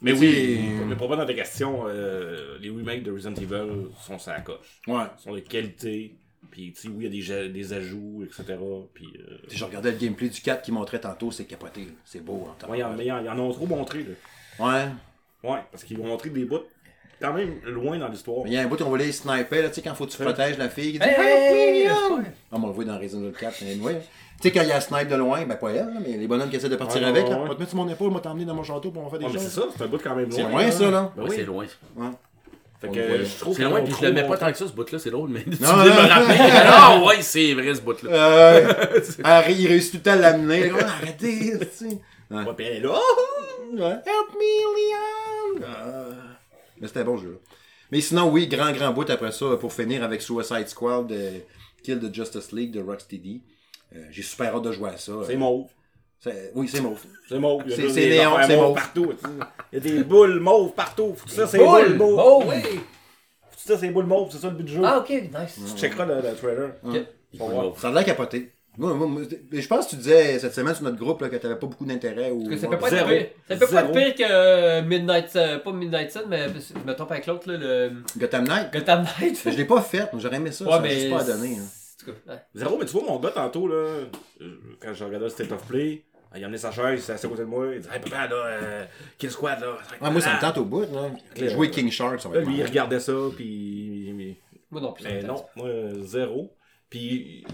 Mais 0.01 0.11
Tu 0.13 0.19
oui, 0.19 0.31
sais, 0.33 0.85
mais 0.85 0.95
pour 0.95 1.03
répondre 1.07 1.21
à 1.21 1.25
ta 1.25 1.33
question, 1.33 1.83
euh, 1.87 2.57
les 2.59 2.69
remakes 2.69 3.03
de 3.03 3.11
Resident 3.11 3.33
Evil 3.35 3.87
sont 4.05 4.19
sa 4.19 4.39
coche. 4.41 4.81
Ouais. 4.87 5.03
Ils 5.19 5.23
sont 5.23 5.33
de 5.33 5.39
qualité. 5.39 6.15
Puis, 6.51 6.73
tu 6.73 6.81
sais, 6.81 6.87
oui, 6.89 6.95
il 6.99 7.03
y 7.03 7.07
a 7.07 7.09
des, 7.09 7.21
ja- 7.21 7.47
des 7.47 7.73
ajouts, 7.73 8.23
etc. 8.23 8.57
Puis, 8.93 9.07
euh, 9.17 9.37
Tu 9.45 9.51
sais, 9.51 9.57
je 9.57 9.65
regardais 9.65 9.91
le 9.91 9.97
gameplay 9.97 10.29
du 10.29 10.41
4 10.41 10.61
qu'ils 10.63 10.73
montraient 10.73 10.99
tantôt, 10.99 11.31
c'est 11.31 11.45
capoté. 11.45 11.81
là. 11.81 11.91
C'est 12.05 12.23
beau. 12.23 12.47
En 12.63 12.69
ouais, 12.71 12.83
en- 12.83 12.93
mais 12.93 13.05
il 13.05 13.07
y 13.07 13.11
en- 13.11 13.19
il 13.19 13.25
y 13.25 13.29
en 13.29 13.49
a 13.49 13.53
trop 13.53 13.65
montré, 13.65 13.99
là. 14.03 14.65
Ouais. 14.65 14.85
Ouais, 15.45 15.59
parce 15.71 15.83
qu'ils 15.83 15.97
vont 15.97 16.05
montrer 16.05 16.29
des 16.29 16.45
bouts 16.45 16.59
quand 17.21 17.33
même 17.33 17.55
loin 17.65 17.97
dans 17.97 18.07
l'histoire. 18.09 18.43
Il 18.45 18.53
y 18.53 18.57
a 18.57 18.61
un 18.61 18.65
bout, 18.67 18.81
on 18.81 18.89
va 18.89 18.97
les 18.97 19.11
sniper, 19.11 19.61
là, 19.63 19.69
tu 19.69 19.75
sais, 19.75 19.81
quand 19.81 19.95
faut 19.95 20.05
que 20.05 20.11
tu 20.11 20.19
Ouais. 20.21 20.25
protèges 20.25 20.57
la 20.57 20.69
fille. 20.69 20.93
dit, 20.93 20.99
Hey, 21.01 21.83
hey, 21.83 21.87
on 22.51 22.65
le 22.67 22.73
voit 22.73 22.83
dans 22.85 22.97
Resident 22.99 23.21
Evil 23.23 23.33
4, 23.39 23.63
anyway. 23.63 24.01
Tu 24.41 24.49
sais, 24.49 24.51
quand 24.51 24.61
il 24.63 24.67
y 24.67 24.71
a 24.73 24.81
snipe 24.81 25.07
de 25.07 25.15
loin, 25.15 25.45
ben 25.45 25.55
pas 25.55 25.69
elle, 25.69 25.77
là, 25.77 25.99
mais 26.05 26.17
les 26.17 26.27
bonhommes 26.27 26.49
qui 26.49 26.57
essaient 26.57 26.67
de 26.67 26.75
partir 26.75 27.01
Ouais, 27.01 27.07
avec, 27.07 27.23
ouais, 27.23 27.29
là, 27.29 27.37
ouais. 27.37 27.41
on 27.45 27.47
va 27.47 27.55
te 27.55 27.59
mettre 27.59 27.69
sur 27.71 27.77
mon 27.81 27.87
épaule, 27.89 28.09
on 28.11 28.15
va 28.15 28.19
t'emmener 28.19 28.43
dans 28.45 28.53
mon 28.53 28.63
château 28.63 28.91
pour 28.91 29.01
on 29.05 29.09
faire 29.09 29.19
des 29.19 29.25
Ouais, 29.25 29.31
mais 29.33 29.39
c'est 29.39 29.45
choses. 29.45 29.69
ça, 29.69 29.75
c'est 29.77 29.83
un 29.85 29.87
bout 29.87 29.97
quand 30.03 30.13
même 30.15 30.29
loin. 30.29 30.35
C'est 30.35 30.43
loin, 30.43 30.71
ça, 30.71 30.91
là. 30.91 31.11
Ben 31.15 31.23
Ouais, 31.23 31.29
oui. 31.29 31.35
c'est 31.37 31.45
loin. 31.45 31.65
Ouais. 31.95 32.07
Fait 32.81 32.89
que 32.89 32.95
le 32.99 33.17
là. 33.19 33.23
je 33.23 33.39
trouve 33.39 33.55
C'est 33.55 33.63
loin, 33.63 33.79
puis 33.81 33.91
je 33.91 33.95
trop 33.95 34.05
l'aimais 34.05 34.27
pas 34.27 34.37
tant 34.37 34.51
que 34.51 34.57
ça, 34.57 34.67
ce 34.67 34.73
bout-là, 34.73 34.99
c'est 34.99 35.09
drôle, 35.09 35.29
mais 35.29 35.41
tu 35.43 35.51
Non, 35.63 35.73
me 35.77 36.09
rappeler. 36.09 36.35
Ah 36.65 37.01
ouais, 37.05 37.21
c'est 37.21 37.53
vrai, 37.53 37.73
ce 37.73 37.79
bout-là. 37.81 38.11
Euh, 38.11 38.73
Harry, 39.23 39.53
il 39.53 39.67
réussit 39.67 39.91
tout 39.91 39.97
le 39.99 40.03
temps 40.03 40.11
à 40.11 40.15
l'amener. 40.17 40.69
Arrêtez, 40.69 41.53
tu 41.59 41.89
sais. 41.89 41.97
Ouais. 42.31 42.43
Ouais, 42.43 42.53
puis 42.55 42.65
elle 42.65 42.77
est 42.77 42.79
là. 42.81 42.93
oh! 42.95 43.73
Ouais. 43.73 43.81
Help 44.05 44.33
me, 44.33 45.59
Leon! 45.59 45.65
Ah. 45.67 46.05
Mais 46.79 46.87
c'était 46.87 47.01
un 47.01 47.05
bon 47.05 47.17
jeu. 47.17 47.31
là. 47.31 47.37
Mais 47.91 48.01
sinon, 48.01 48.29
oui, 48.31 48.47
grand, 48.47 48.71
grand 48.71 48.91
bout 48.91 49.09
après 49.09 49.31
ça, 49.31 49.55
pour 49.57 49.71
finir 49.73 50.03
avec 50.03 50.21
Suicide 50.21 50.67
Squad, 50.67 51.11
euh, 51.11 51.39
Kill 51.83 51.99
the 51.99 52.13
Justice 52.13 52.51
League 52.51 52.71
de 52.71 52.81
Rocksteady. 52.81 53.41
Euh, 53.95 53.99
J'ai 54.09 54.23
super 54.23 54.55
hâte 54.55 54.63
de 54.63 54.71
jouer 54.71 54.89
à 54.89 54.97
ça. 54.97 55.13
C'est 55.27 55.35
mauve. 55.37 55.67
Oui, 56.55 56.67
c'est 56.67 56.81
mauve. 56.81 56.99
C'est 57.29 57.37
mauve. 57.37 57.61
Il 57.65 57.71
y 57.71 57.73
a 57.73 57.89
C'est- 57.93 58.09
néon, 58.09 58.31
c'est 58.47 58.55
mauves 58.55 58.65
mauve. 58.65 58.75
partout. 58.75 59.13
Il 59.71 59.75
y 59.75 59.77
a 59.77 59.79
des 59.79 60.03
boules 60.03 60.39
mauves 60.39 60.71
partout. 60.73 61.15
Ça, 61.27 61.45
c'est 61.45 61.59
Boule! 61.59 61.89
boules 61.89 61.97
mauves. 61.97 62.21
Oh! 62.25 62.43
Oui. 62.47 62.79
Ça, 63.57 63.77
c'est 63.77 63.89
boules 63.89 64.05
mauves. 64.07 64.29
C'est 64.31 64.39
ça 64.39 64.49
le 64.49 64.55
but 64.55 64.63
du 64.63 64.73
jeu. 64.73 64.81
Ah, 64.83 64.99
ok, 64.99 65.09
nice. 65.09 65.59
Tu 65.75 65.79
checkeras 65.79 66.05
le, 66.05 66.15
le 66.27 66.35
trailer. 66.35 66.71
Voir. 67.37 67.77
Ça 67.77 67.89
a 67.89 67.91
l'air 67.91 68.05
capoté. 68.05 68.51
Moi, 68.77 68.93
moi, 68.93 69.07
moi, 69.07 69.21
je 69.51 69.67
pense 69.67 69.85
que 69.85 69.89
tu 69.91 69.95
disais 69.97 70.37
cette 70.39 70.53
semaine 70.53 70.75
sur 70.75 70.83
notre 70.83 70.97
groupe 70.97 71.21
là, 71.21 71.29
que 71.29 71.35
t'avais 71.37 71.55
pas 71.55 71.67
beaucoup 71.67 71.85
d'intérêt. 71.85 72.31
Ou... 72.31 72.55
Ça 72.57 72.67
peut 72.67 72.77
pas 72.77 72.87
être 72.87 72.95
Zéro. 72.95 73.07
pire. 73.09 73.27
Ça 73.47 73.55
peut 73.57 73.67
pas 73.67 73.83
être 73.83 73.91
pire 73.91 74.15
que 74.15 74.23
euh, 74.31 74.81
Midnight 74.83 75.29
Sun, 75.29 75.59
pas 75.63 75.71
Midnight 75.71 76.11
Sun, 76.11 76.23
mais 76.27 76.47
je 76.49 76.79
me 76.87 76.93
trompe 76.93 77.11
avec 77.11 77.25
l'autre, 77.27 77.49
là, 77.51 77.57
le 77.57 77.91
Gotham 78.17 78.45
Knight. 78.47 78.73
Gotham 78.73 79.05
Knight. 79.19 79.39
Je 79.45 79.49
l'ai 79.57 79.65
pas 79.65 79.81
fait, 79.81 80.09
mais 80.13 80.19
j'aurais 80.19 80.35
aimé 80.37 80.51
ça. 80.51 80.65
Ouais, 80.65 80.71
ça 80.71 80.79
mais. 80.81 81.09
pas 81.09 81.21
à 81.21 81.23
donner. 81.23 81.57
hein. 81.57 82.11
Ouais. 82.27 82.35
Zéro, 82.53 82.77
mais 82.77 82.85
tu 82.85 82.91
vois, 82.91 83.03
mon 83.07 83.19
gars, 83.19 83.31
tantôt, 83.31 83.67
là, 83.67 83.75
euh, 83.75 84.07
quand 84.79 84.93
je 84.93 85.03
regardais 85.03 85.25
le 85.25 85.29
State 85.31 85.51
of 85.51 85.65
Play, 85.65 86.03
il 86.35 86.43
a 86.43 86.45
amené 86.47 86.57
sa 86.57 86.69
chaise, 86.71 86.99
il 86.99 87.01
s'est 87.01 87.13
assis 87.13 87.25
à 87.25 87.29
côté 87.29 87.41
de 87.43 87.47
moi, 87.47 87.67
il 87.73 87.79
dit 87.79 87.87
Hey 87.91 87.99
papa, 88.01 88.27
là, 88.27 88.35
euh, 88.45 88.85
Kill 89.17 89.31
Squad, 89.31 89.59
là. 89.61 90.11
Moi, 90.11 90.19
ça 90.21 90.35
me 90.35 90.41
tente 90.41 90.57
au 90.57 90.65
bout. 90.65 90.81
Là. 90.81 91.47
Jouer 91.49 91.71
King 91.71 91.89
Shark, 91.89 92.19
ça 92.19 92.27
va 92.29 92.39
être 92.39 92.45
lui, 92.47 92.57
il 92.57 92.63
regardait 92.65 92.99
ça, 92.99 93.13
puis. 93.35 94.11
mais- 94.15 94.35
Moi 94.69 94.81
non 94.81 94.91
plus. 94.91 95.03
ça 95.03 95.09
Mais 95.09 95.23
non, 95.23 95.45
moi, 95.55 95.67
euh, 95.67 96.03
zéro. 96.03 96.53
Puis. 96.89 97.45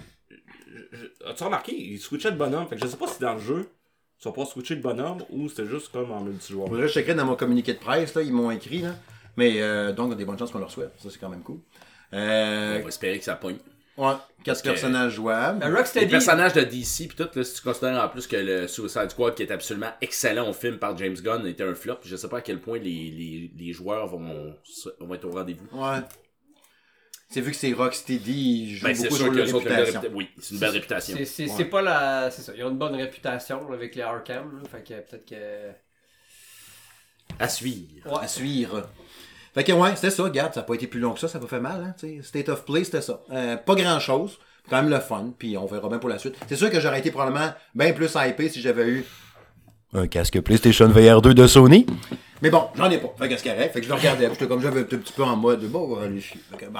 As-tu 1.27 1.43
remarqué, 1.43 1.73
il 1.75 1.99
switchait 1.99 2.31
de 2.31 2.37
bonhomme. 2.37 2.67
Fait 2.67 2.75
que 2.75 2.81
je 2.81 2.87
sais 2.87 2.97
pas 2.97 3.07
si 3.07 3.19
dans 3.19 3.33
le 3.33 3.39
jeu, 3.39 3.69
Tu 4.19 4.27
vas 4.27 4.33
pas 4.35 4.45
switcher 4.45 4.75
le 4.75 4.81
bonhomme 4.81 5.23
ou 5.31 5.49
c'était 5.49 5.65
juste 5.65 5.91
comme 5.91 6.11
en 6.11 6.21
multijoueur? 6.21 6.71
Là, 6.73 6.85
je 6.87 6.93
checkerai 6.93 7.15
dans 7.15 7.25
mon 7.25 7.35
communiqué 7.35 7.73
de 7.73 7.79
presse, 7.79 8.13
là, 8.15 8.21
ils 8.21 8.31
m'ont 8.33 8.51
écrit. 8.51 8.79
Là. 8.81 8.93
Mais 9.37 9.61
euh, 9.61 9.91
donc, 9.93 10.09
y 10.09 10.13
a 10.13 10.15
des 10.15 10.25
bonnes 10.25 10.37
chances 10.37 10.51
qu'on 10.51 10.59
leur 10.59 10.69
souhaite. 10.71 10.91
Ça, 10.99 11.09
c'est 11.09 11.17
quand 11.19 11.29
même 11.29 11.41
cool. 11.43 11.59
Euh, 12.13 12.77
On 12.79 12.81
va 12.83 12.87
espérer 12.89 13.17
que 13.17 13.23
ça 13.25 13.35
pogne. 13.35 13.57
ouais, 13.97 14.13
quatre 14.43 14.61
que- 14.61 14.67
personnages 14.69 15.13
jouables. 15.13 15.59
Ben, 15.59 15.69
Les 15.69 15.75
Rocksteady. 15.75 16.07
personnages 16.07 16.53
de 16.53 16.61
DC, 16.61 17.07
puis 17.07 17.15
tout, 17.17 17.29
là, 17.33 17.43
si 17.43 17.55
tu 17.55 17.61
considères 17.61 18.03
en 18.03 18.09
plus 18.09 18.27
que 18.27 18.35
le 18.35 18.67
Suicide 18.67 19.09
Squad, 19.09 19.33
qui 19.33 19.43
est 19.43 19.51
absolument 19.51 19.91
excellent 20.01 20.47
au 20.49 20.53
film 20.53 20.77
par 20.77 20.95
James 20.97 21.15
Gunn, 21.15 21.47
était 21.47 21.63
un 21.63 21.73
flop, 21.73 21.97
je 22.03 22.15
sais 22.15 22.27
pas 22.27 22.37
à 22.39 22.41
quel 22.41 22.59
point 22.59 22.77
les, 22.77 22.83
les, 22.83 23.51
les 23.57 23.73
joueurs 23.73 24.07
vont, 24.07 24.53
vont 24.99 25.13
être 25.15 25.25
au 25.25 25.31
rendez-vous. 25.31 25.65
Ouais. 25.73 25.99
C'est 27.33 27.39
vu 27.41 27.51
que 27.51 27.57
c'est 27.57 27.71
Rocksteady, 27.71 28.31
ils 28.71 28.75
jouent 28.75 28.87
Ben, 28.87 28.93
c'est 28.95 29.03
beaucoup 29.03 29.15
sur 29.15 29.31
leur 29.31 29.45
réputation. 29.47 30.01
réputa- 30.01 30.11
Oui, 30.13 30.29
c'est 30.41 30.53
une 30.53 30.59
belle 30.59 30.69
réputation. 30.71 31.17
C'est, 31.25 31.49
Ouais. 31.49 31.65
pas 31.65 31.81
la. 31.81 32.29
C'est 32.29 32.41
ça. 32.41 32.51
Ils 32.57 32.63
ont 32.65 32.69
une 32.71 32.77
bonne 32.77 32.95
réputation 32.95 33.67
là, 33.69 33.75
avec 33.75 33.95
les 33.95 34.01
Arkham. 34.01 34.59
Là, 34.61 34.69
fait 34.69 34.83
que 34.83 34.93
peut-être 35.09 35.25
que. 35.29 35.71
À 37.39 37.47
suivre. 37.47 38.05
Ouais. 38.05 38.19
À 38.23 38.27
suivre. 38.27 38.89
Fait 39.53 39.63
que 39.63 39.71
ouais, 39.71 39.95
c'était 39.95 40.09
ça, 40.11 40.23
regarde, 40.23 40.53
ça 40.53 40.59
n'a 40.61 40.65
pas 40.65 40.73
été 40.75 40.87
plus 40.87 40.99
long 40.99 41.13
que 41.13 41.19
ça, 41.19 41.27
ça 41.27 41.37
n'a 41.39 41.45
pas 41.45 41.49
fait 41.49 41.61
mal, 41.61 41.83
hein. 41.83 42.21
State 42.21 42.49
of 42.49 42.65
Play, 42.65 42.83
c'était 42.83 43.01
ça. 43.01 43.21
Euh, 43.31 43.57
pas 43.57 43.75
grand 43.75 43.99
chose, 43.99 44.37
quand 44.69 44.81
même 44.81 44.89
le 44.89 44.99
fun, 44.99 45.33
puis 45.37 45.57
on 45.57 45.65
verra 45.65 45.89
bien 45.89 45.99
pour 45.99 46.09
la 46.09 46.19
suite. 46.19 46.35
C'est 46.47 46.55
sûr 46.55 46.69
que 46.69 46.79
j'aurais 46.79 46.99
été 46.99 47.11
probablement 47.11 47.53
bien 47.75 47.91
plus 47.93 48.09
hypé 48.15 48.47
si 48.49 48.61
j'avais 48.61 48.87
eu 48.87 49.05
un 49.93 50.07
casque 50.07 50.39
PlayStation 50.41 50.87
VR 50.87 51.21
2 51.21 51.33
de 51.33 51.47
Sony. 51.47 51.85
Mais 52.41 52.49
bon, 52.49 52.67
j'en 52.75 52.89
ai 52.89 52.97
pas. 52.97 53.13
Fait 53.19 53.27
que 53.29 53.37
c'est 53.37 53.49
correct. 53.49 53.73
Fait 53.73 53.79
que 53.81 53.85
je 53.85 53.91
le 53.91 53.95
regardais. 53.97 54.29
J'étais 54.29 54.47
comme 54.47 54.61
j'avais 54.61 54.81
un 54.81 54.83
petit 54.83 55.13
peu 55.13 55.23
en 55.23 55.35
mode 55.35 55.63
bon, 55.65 55.79
on 55.91 55.95
va 55.95 56.05
aller 56.05 56.21
chier. 56.21 56.39
Fait 56.49 56.57
que 56.65 56.65
bon. 56.71 56.79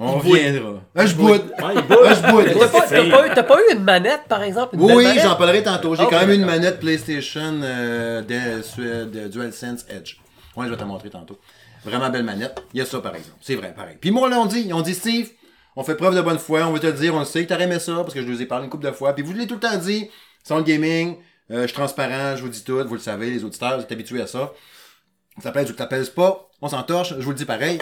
On 0.00 0.18
reviendra. 0.18 0.80
Ah, 0.94 1.06
je 1.06 1.14
boude. 1.14 1.42
Il. 1.58 1.64
Ah, 1.64 1.72
je 1.74 2.30
boude. 2.30 2.46
T'as 2.56 2.68
pas, 2.68 2.80
t'as, 2.88 3.10
pas 3.10 3.26
eu, 3.26 3.30
t'as 3.34 3.42
pas 3.42 3.58
eu 3.60 3.74
une 3.74 3.82
manette, 3.82 4.22
par 4.28 4.42
exemple 4.42 4.76
une 4.76 4.86
belle 4.86 4.96
Oui, 4.96 5.04
manette? 5.04 5.22
j'en 5.24 5.34
parlerai 5.34 5.62
tantôt. 5.64 5.94
J'ai 5.96 6.02
Ok, 6.04 6.10
quand 6.10 6.20
même 6.20 6.30
une 6.30 6.40
d'accord. 6.42 6.54
manette 6.56 6.78
PlayStation 6.80 7.60
euh, 7.62 8.22
de, 8.22 8.62
Suède- 8.62 9.10
de 9.10 9.26
DualSense 9.28 9.84
Edge. 9.88 10.16
Ouais, 10.56 10.66
je 10.66 10.70
vais 10.70 10.76
te 10.76 10.84
montrer 10.84 11.10
tantôt. 11.10 11.38
Vraiment 11.84 12.10
belle 12.10 12.22
manette. 12.24 12.62
Il 12.74 12.78
y 12.78 12.80
a 12.80 12.86
ça, 12.86 13.00
par 13.00 13.14
exemple. 13.14 13.36
C'est 13.40 13.56
vrai, 13.56 13.72
pareil. 13.74 13.96
Puis 14.00 14.10
moi, 14.12 14.28
là, 14.28 14.38
on 14.38 14.46
dit, 14.46 14.72
ont 14.72 14.82
dit, 14.82 14.94
Steve, 14.94 15.30
on 15.74 15.82
fait 15.82 15.94
preuve 15.96 16.14
de 16.14 16.20
bonne 16.20 16.38
foi, 16.38 16.60
on 16.66 16.72
veut 16.72 16.80
te 16.80 16.86
le 16.86 16.92
dire, 16.92 17.14
on 17.14 17.20
le 17.20 17.24
sait, 17.24 17.44
t'aurais 17.46 17.64
aimé 17.64 17.78
ça, 17.80 17.94
parce 17.96 18.14
que 18.14 18.22
je 18.22 18.26
vous 18.26 18.40
ai 18.42 18.46
parlé 18.46 18.64
une 18.64 18.70
couple 18.70 18.86
de 18.86 18.92
fois. 18.92 19.12
Puis 19.14 19.24
vous 19.24 19.32
l'avez 19.32 19.46
tout 19.46 19.54
le 19.54 19.60
temps 19.60 19.76
dit, 19.76 20.08
Sound 20.44 20.64
Gaming, 20.64 21.16
euh, 21.50 21.62
je 21.62 21.66
suis 21.68 21.74
transparent, 21.74 22.36
je 22.36 22.42
vous 22.42 22.48
dis 22.48 22.62
tout, 22.62 22.78
vous 22.86 22.94
le 22.94 23.00
savez, 23.00 23.30
les 23.30 23.42
auditeurs, 23.44 23.76
vous 23.76 23.82
êtes 23.82 23.92
habitués 23.92 24.20
à 24.22 24.26
ça. 24.26 24.52
Ça 25.42 25.50
pèse 25.52 25.70
ou 25.70 25.72
que 25.72 25.78
ça 25.78 25.86
pèse 25.86 26.10
pas, 26.10 26.48
on 26.60 26.68
s'entorche, 26.68 27.14
je 27.16 27.22
vous 27.24 27.30
le 27.30 27.36
dis 27.36 27.44
pareil. 27.44 27.78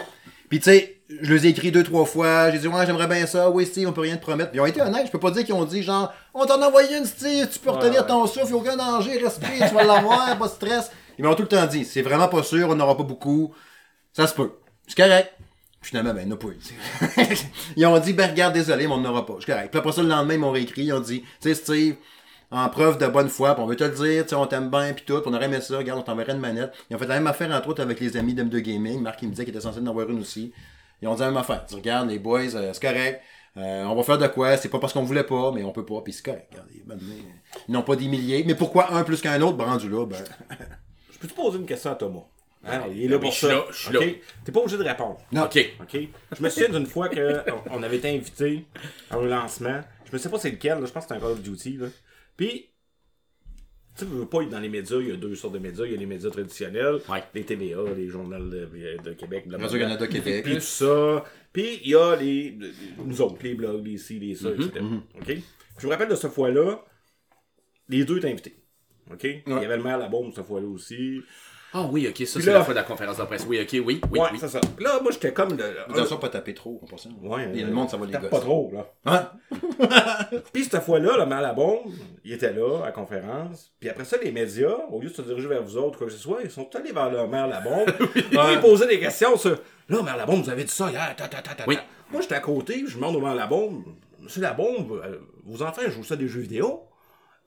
Puis 0.49 0.59
tu 0.59 0.65
sais, 0.65 1.01
je 1.23 1.35
les 1.35 1.47
ai 1.47 1.51
écrit 1.51 1.71
deux, 1.71 1.83
trois 1.83 2.05
fois, 2.05 2.51
j'ai 2.51 2.59
dit 2.59 2.69
ouais 2.69 2.87
j'aimerais 2.87 3.07
bien 3.07 3.27
ça, 3.27 3.51
oui 3.51 3.67
Steve, 3.67 3.89
on 3.89 3.93
peut 3.93 4.01
rien 4.03 4.17
te 4.17 4.23
promettre. 4.23 4.51
Puis 4.51 4.59
ils 4.59 4.61
ont 4.61 4.67
été 4.67 4.81
honnêtes, 4.81 5.07
je 5.07 5.11
peux 5.13 5.21
pas 5.21 5.31
dire 5.31 5.45
qu'ils 5.45 5.55
ont 5.55 5.65
dit 5.65 5.83
genre 5.83 6.13
on 6.35 6.45
t'en 6.47 6.61
a 6.61 6.67
envoyé 6.67 6.97
une 6.97 7.05
Steve, 7.05 7.49
tu 7.53 7.59
peux 7.59 7.71
retenir 7.71 8.01
ouais. 8.01 8.07
ton 8.07 8.27
souffle, 8.27 8.51
y 8.51 8.53
a 8.53 8.57
aucun 8.57 8.77
danger, 8.77 9.19
respire, 9.19 9.69
tu 9.69 9.75
vas 9.75 9.85
l'avoir, 9.85 10.37
pas 10.39 10.47
de 10.47 10.53
stress. 10.53 10.91
Ils 11.19 11.25
m'ont 11.25 11.35
tout 11.35 11.43
le 11.43 11.49
temps 11.49 11.67
dit, 11.67 11.85
c'est 11.85 12.03
vraiment 12.03 12.29
pas 12.29 12.43
sûr, 12.43 12.69
on 12.69 12.75
n'aura 12.75 12.97
pas 12.97 13.03
beaucoup. 13.03 13.55
Ça 14.13 14.27
se 14.27 14.35
peut. 14.35 14.53
C'est 14.87 14.97
correct. 14.97 15.33
Puis 15.81 15.91
Finalement, 15.91 16.15
ben, 16.15 16.23
il 16.23 16.27
n'y 16.27 16.33
en 16.33 16.37
a 16.37 16.39
pas 16.39 16.49
eu. 16.49 17.37
ils 17.77 17.87
ont 17.87 17.99
dit, 17.99 18.13
ben, 18.13 18.31
regarde, 18.31 18.55
désolé, 18.55 18.87
mais 18.87 18.95
on 18.95 19.01
n'en 19.01 19.11
aura 19.11 19.25
pas. 19.27 19.37
C'est 19.41 19.53
correct. 19.53 19.71
Puis 19.71 19.79
après 19.79 19.93
ça, 19.93 20.03
le 20.03 20.09
lendemain, 20.09 20.35
ils 20.35 20.41
m'ont 20.41 20.51
réécrit. 20.51 20.85
Ils 20.85 20.93
ont 20.93 21.01
dit, 21.01 21.21
tu 21.21 21.29
sais, 21.41 21.55
Steve, 21.55 21.97
en 22.51 22.69
preuve 22.69 22.99
de 22.99 23.07
bonne 23.07 23.29
foi, 23.29 23.55
puis 23.55 23.63
on 23.63 23.67
veut 23.67 23.77
te 23.77 23.85
le 23.85 23.91
dire, 23.91 24.23
tu 24.25 24.31
sais, 24.31 24.35
on 24.37 24.47
t'aime 24.47 24.71
bien, 24.71 24.93
puis 24.93 25.05
tout, 25.05 25.21
puis 25.21 25.31
on 25.31 25.35
aurait 25.35 25.47
aimé 25.47 25.61
ça, 25.61 25.79
regarde, 25.79 25.99
on 26.01 26.03
t'enverrait 26.03 26.33
une 26.33 26.39
manette. 26.41 26.73
Ils 26.91 26.97
ont 26.97 26.99
fait 26.99 27.07
la 27.07 27.17
même 27.17 27.27
affaire, 27.27 27.51
entre 27.51 27.69
autres, 27.69 27.83
avec 27.83 27.99
les 28.01 28.17
amis 28.17 28.35
d'M2 28.35 28.59
Gaming. 28.61 29.01
Marc, 29.03 29.21
il 29.23 29.27
me 29.27 29.33
disait 29.33 29.45
qu'il 29.45 29.55
était 29.55 29.63
censé 29.63 29.81
en 29.81 29.87
avoir 29.87 30.09
une 30.11 30.21
aussi. 30.21 30.53
Ils 31.03 31.09
ont 31.09 31.15
dit 31.15 31.21
la 31.21 31.27
même 31.29 31.37
affaire. 31.37 31.65
Tu 31.67 31.75
regardes, 31.75 32.09
les 32.09 32.19
boys, 32.19 32.55
euh, 32.55 32.73
c'est 32.73 32.81
correct. 32.83 33.21
Euh, 33.57 33.85
on 33.85 33.95
va 33.95 34.03
faire 34.03 34.19
de 34.19 34.27
quoi, 34.27 34.57
c'est 34.57 34.69
pas 34.69 34.79
parce 34.79 34.93
qu'on 34.93 35.03
voulait 35.03 35.25
pas, 35.25 35.51
mais 35.51 35.63
on 35.65 35.73
peut 35.73 35.85
pas, 35.85 36.01
puis 36.03 36.13
c'est 36.13 36.25
correct. 36.25 36.47
Regardez, 36.53 36.83
ils 37.69 37.73
n'ont 37.73 37.83
pas 37.83 37.97
des 37.97 38.07
milliers. 38.07 38.45
Mais 38.47 38.55
pourquoi 38.55 38.93
un 38.93 39.03
plus 39.03 39.21
qu'un 39.21 39.41
autre, 39.41 39.57
ben, 39.57 39.65
rendu 39.65 39.89
là, 39.89 40.05
ben. 40.07 40.19
Je 41.13 41.19
peux 41.19 41.29
te 41.29 41.35
poser 41.35 41.59
une 41.59 41.67
question 41.67 41.91
à 41.91 41.95
Thomas? 41.95 42.21
Hein, 42.69 42.83
il 42.93 43.05
est 43.05 43.09
là 43.09 43.17
Oui, 43.17 43.23
pour 43.23 43.33
ça. 43.33 43.49
là, 43.49 43.65
je 43.71 43.77
suis 43.77 43.93
là. 43.93 44.01
T'es 44.45 44.53
pas 44.53 44.61
obligé 44.61 44.77
de 44.77 44.83
répondre. 44.83 45.19
Non. 45.33 45.45
Ok. 45.45 45.59
OK? 45.81 45.99
Je 46.37 46.43
me 46.43 46.49
souviens 46.51 46.69
d'une 46.69 46.87
fois 46.87 47.09
qu'on 47.09 47.83
avait 47.83 47.97
été 47.97 48.15
invité 48.15 48.67
à 49.11 49.17
un 49.17 49.25
lancement. 49.25 49.81
Je 50.05 50.13
me 50.13 50.19
sais 50.19 50.29
pas 50.29 50.39
c'est 50.39 50.51
lequel, 50.51 50.81
là. 50.81 50.87
je 50.87 50.93
pense 50.93 51.07
que 51.07 51.15
c'était 51.15 51.15
un 51.15 51.21
Call 51.21 51.33
of 51.33 51.43
Duty. 51.43 51.79
Là. 51.79 51.87
Puis, 52.37 52.71
tu 53.97 54.05
sais, 54.05 54.11
veux 54.11 54.27
pas 54.27 54.43
être 54.43 54.51
dans 54.51 54.61
les 54.61 54.69
médias, 54.69 54.99
il 55.01 55.09
y 55.09 55.13
a 55.13 55.17
deux 55.17 55.35
sortes 55.35 55.55
de 55.55 55.59
médias. 55.59 55.85
Il 55.87 55.93
y 55.93 55.95
a 55.95 55.99
les 55.99 56.07
médias 56.07 56.31
traditionnels, 56.31 57.01
Ouais. 57.09 57.23
les 57.35 57.45
TVA, 57.45 57.83
les 57.97 58.09
journaux 58.09 58.39
de, 58.39 58.69
de 59.03 59.13
Québec. 59.15 59.47
Radio-Canada, 59.51 60.07
Québec. 60.07 60.45
Puis 60.45 60.55
tout 60.55 60.61
ça. 60.61 61.25
Puis 61.53 61.81
il 61.85 61.91
y 61.91 61.95
a 61.95 62.15
les, 62.17 62.59
nous 62.99 63.21
autres, 63.23 63.39
les 63.43 63.55
blogs, 63.55 63.87
les 63.87 63.97
ci, 63.97 64.19
les 64.19 64.35
ça, 64.35 64.51
Mhm, 64.51 64.61
etc. 64.63 64.85
OK? 65.21 65.37
Je 65.79 65.87
me 65.87 65.93
rappelle 65.93 66.09
de 66.09 66.15
cette 66.15 66.33
fois-là, 66.33 66.85
les 67.89 68.05
deux 68.05 68.19
étaient 68.19 68.31
invités. 68.31 68.57
OK? 69.11 69.23
Il 69.25 69.43
y 69.47 69.53
avait 69.53 69.77
le 69.77 69.83
maire 69.83 69.99
La 69.99 70.09
Bombe 70.09 70.33
cette 70.35 70.45
fois-là 70.47 70.67
aussi. 70.67 71.23
Ah 71.79 71.87
oui, 71.93 72.09
ok, 72.09 72.27
ça 72.27 72.41
c'est 72.41 72.47
là- 72.47 72.55
la 72.55 72.65
fois 72.65 72.73
de 72.73 72.79
la 72.79 72.85
conférence 72.85 73.19
de 73.19 73.25
presse. 73.25 73.45
Oui, 73.47 73.61
ok, 73.61 73.69
oui, 73.73 73.83
oui, 73.85 74.01
ouais, 74.19 74.29
oui. 74.33 74.39
c'est 74.41 74.49
ça. 74.49 74.61
Là, 74.79 74.99
moi, 75.03 75.13
j'étais 75.13 75.33
comme. 75.35 75.55
Le, 75.59 75.81
Attention, 75.91 76.17
pas 76.17 76.31
taper 76.31 76.55
trop, 76.55 76.81
en 76.83 76.87
passant. 76.87 77.11
Ouais, 77.23 77.51
Et 77.55 77.63
euh, 77.63 77.67
le 77.67 77.73
monde, 77.73 77.91
ça 77.91 77.99
va 77.99 78.07
les 78.07 78.13
tape 78.13 78.23
gosses. 78.23 78.31
pas 78.31 78.41
trop, 78.41 78.73
là. 78.73 78.87
Hein? 79.05 79.31
Puis 80.55 80.65
cette 80.65 80.83
fois-là, 80.83 81.19
le 81.19 81.27
mal 81.27 81.45
à 81.45 81.53
bombe, 81.53 81.93
il 82.25 82.33
était 82.33 82.55
là, 82.55 82.81
à 82.83 82.87
la 82.87 82.93
conférence. 82.93 83.73
Puis 83.79 83.91
après 83.91 84.07
ça, 84.07 84.17
les 84.23 84.33
médias, 84.33 84.75
au 84.91 85.03
lieu 85.03 85.11
de 85.11 85.15
se 85.15 85.21
diriger 85.21 85.49
vers 85.49 85.63
vous 85.63 85.77
autres, 85.77 85.99
quoi 85.99 86.07
que 86.07 86.13
ce 86.15 86.19
soit, 86.19 86.39
ils 86.43 86.51
sont 86.51 86.69
allés 86.75 86.93
vers 86.93 87.11
le 87.11 87.27
maire 87.27 87.47
la 87.47 87.61
bombe. 87.61 87.91
Là, 88.33 88.53
ils 88.53 88.61
posaient 88.61 88.89
des 88.89 88.99
questions 88.99 89.37
sur 89.37 89.59
Là, 89.89 90.03
maire 90.03 90.17
la 90.17 90.25
bombe, 90.25 90.43
vous 90.43 90.51
avez 90.51 90.65
dit 90.65 90.73
ça 90.73 90.91
hier, 90.91 91.15
ta, 91.15 91.29
ta, 91.29 91.43
ta, 91.43 91.51
ta, 91.51 91.55
ta. 91.55 91.65
Oui. 91.69 91.77
Moi, 92.11 92.23
j'étais 92.23 92.37
à 92.37 92.41
côté, 92.41 92.85
je 92.87 92.95
demande 92.95 93.17
au 93.17 93.21
maire 93.21 93.35
la 93.35 93.47
bombe 93.47 93.85
Monsieur 94.23 94.41
la 94.43 94.55
bombe, 94.55 95.01
euh, 95.05 95.19
vos 95.45 95.63
enfants 95.63 95.83
jouent 95.89 96.03
ça 96.03 96.17
des 96.17 96.27
jeux 96.27 96.41
vidéo 96.41 96.83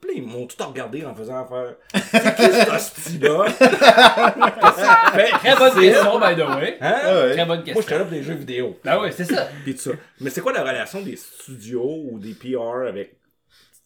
Puis 0.02 0.12
ils 0.18 0.24
m'ont 0.26 0.48
tout 0.48 0.56
regardé 0.64 1.06
en 1.06 1.14
faisant 1.14 1.44
affaire. 1.44 1.76
C'est 1.94 2.36
qui 2.36 2.44
ce 2.44 2.76
hostie-là? 2.76 3.46
Très 5.40 5.56
bonne 5.58 5.80
question, 5.80 6.20
by 6.20 6.36
the 6.36 6.48
way. 6.58 6.78
Hein? 6.82 7.00
Très 7.34 7.46
bonne 7.46 7.48
Moi, 7.48 7.58
question. 7.66 7.82
j'étais 7.82 7.98
là 7.98 8.04
pour 8.06 8.12
des 8.12 8.24
jeux 8.24 8.34
vidéo. 8.36 8.80
Ah 8.86 9.00
ouais, 9.02 9.12
c'est 9.12 9.26
ça. 9.26 9.48
Pis 9.66 9.76
tout 9.76 9.82
ça. 9.82 9.92
Mais 10.22 10.30
c'est 10.30 10.42
quoi 10.42 10.54
la 10.54 10.62
relation 10.62 11.02
des 11.02 11.16
studios 11.16 12.04
ou 12.12 12.20
des 12.20 12.34
PR 12.34 12.88
avec, 12.88 13.18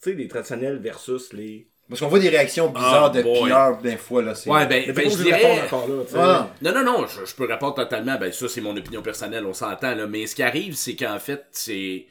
tu 0.02 0.12
sais, 0.12 0.14
les 0.14 0.28
traditionnels 0.28 0.78
versus 0.78 1.34
les. 1.34 1.68
Parce 1.90 2.00
qu'on 2.00 2.08
voit 2.08 2.20
des 2.20 2.30
réactions 2.30 2.70
bizarres 2.70 3.06
Ah, 3.06 3.10
de 3.10 3.22
boy. 3.24 3.50
PR 3.50 3.82
des 3.82 3.98
fois, 3.98 4.22
là. 4.24 4.36
c'est- 4.36 4.50
Ouais, 4.50 4.66
ben, 4.68 4.92
ben 4.94 5.10
je 5.10 5.16
dirais. 5.22 5.62
encore 5.66 5.88
là, 5.88 6.04
tu 6.06 6.14
sais. 6.14 6.18
Ah. 6.20 6.50
Non, 6.62 6.74
non, 6.74 6.84
non, 6.84 7.08
je, 7.08 7.26
je 7.26 7.36
peux 7.36 7.46
répondre 7.46 7.76
totalement. 7.76 8.18
Ben, 8.18 8.32
ça, 8.32 8.48
c'est 8.48 8.62
mon 8.62 8.76
opinion 8.78 9.02
personnelle, 9.02 9.46
on 9.46 9.54
s'entend, 9.54 9.94
là. 9.94 10.08
Mais 10.08 10.26
ce 10.26 10.36
qui 10.36 10.44
arrive, 10.44 10.76
c'est 10.76 10.96
qu'en 10.96 11.20
fait, 11.20 11.44
c'est. 11.52 12.06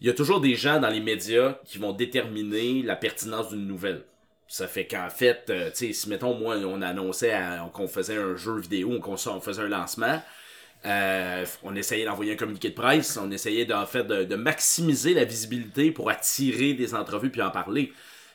Il 0.00 0.06
y 0.06 0.10
a 0.10 0.12
toujours 0.12 0.40
des 0.40 0.54
gens 0.54 0.78
dans 0.78 0.90
les 0.90 1.00
médias 1.00 1.58
qui 1.64 1.78
vont 1.78 1.92
déterminer 1.92 2.82
la 2.82 2.96
pertinence 2.96 3.48
d'une 3.48 3.66
nouvelle. 3.66 4.02
Ça 4.48 4.68
fait 4.68 4.86
qu'en 4.86 5.08
fait, 5.08 5.46
euh, 5.50 5.70
tu 5.70 5.86
sais, 5.86 5.92
si 5.92 6.08
mettons, 6.08 6.34
moi, 6.34 6.56
on 6.58 6.82
annonçait 6.82 7.34
qu'on 7.72 7.88
faisait 7.88 8.16
un 8.16 8.36
jeu 8.36 8.58
vidéo, 8.58 9.00
qu'on 9.00 9.14
on 9.14 9.40
faisait 9.40 9.62
un 9.62 9.68
lancement, 9.68 10.22
euh, 10.84 11.44
on 11.64 11.74
essayait 11.74 12.04
d'envoyer 12.04 12.34
un 12.34 12.36
communiqué 12.36 12.70
de 12.70 12.74
presse, 12.74 13.18
on 13.20 13.30
essayait 13.30 13.64
de, 13.64 13.74
en 13.74 13.86
fait, 13.86 14.06
de 14.06 14.36
maximiser 14.36 15.14
la 15.14 15.24
visibilité 15.24 15.90
pour 15.90 16.10
attirer 16.10 16.74
des 16.74 16.94
entrevues 16.94 17.30
puis 17.30 17.42
en 17.42 17.50
parler. 17.50 17.92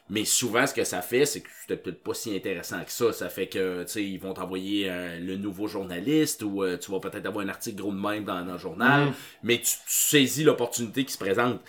Mais 0.09 0.25
souvent, 0.25 0.67
ce 0.67 0.73
que 0.73 0.83
ça 0.83 1.01
fait, 1.01 1.25
c'est 1.25 1.39
que 1.41 1.47
c'était 1.61 1.77
peut-être 1.81 2.03
pas 2.03 2.13
si 2.13 2.35
intéressant 2.35 2.83
que 2.83 2.91
ça. 2.91 3.13
Ça 3.13 3.29
fait 3.29 3.47
que, 3.47 3.83
tu 3.83 3.89
sais, 3.89 4.03
ils 4.03 4.17
vont 4.19 4.33
t'envoyer 4.33 4.89
euh, 4.89 5.19
le 5.19 5.37
nouveau 5.37 5.67
journaliste 5.67 6.43
ou 6.43 6.63
euh, 6.63 6.77
tu 6.77 6.91
vas 6.91 6.99
peut-être 6.99 7.25
avoir 7.25 7.45
un 7.45 7.49
article 7.49 7.77
gros 7.81 7.91
de 7.93 7.97
même 7.99 8.25
dans, 8.25 8.43
dans 8.43 8.53
le 8.53 8.57
journal. 8.57 9.07
Mais 9.43 9.57
tu, 9.57 9.63
tu 9.63 9.77
saisis 9.85 10.43
l'opportunité 10.43 11.05
qui 11.05 11.13
se 11.13 11.17
présente. 11.17 11.61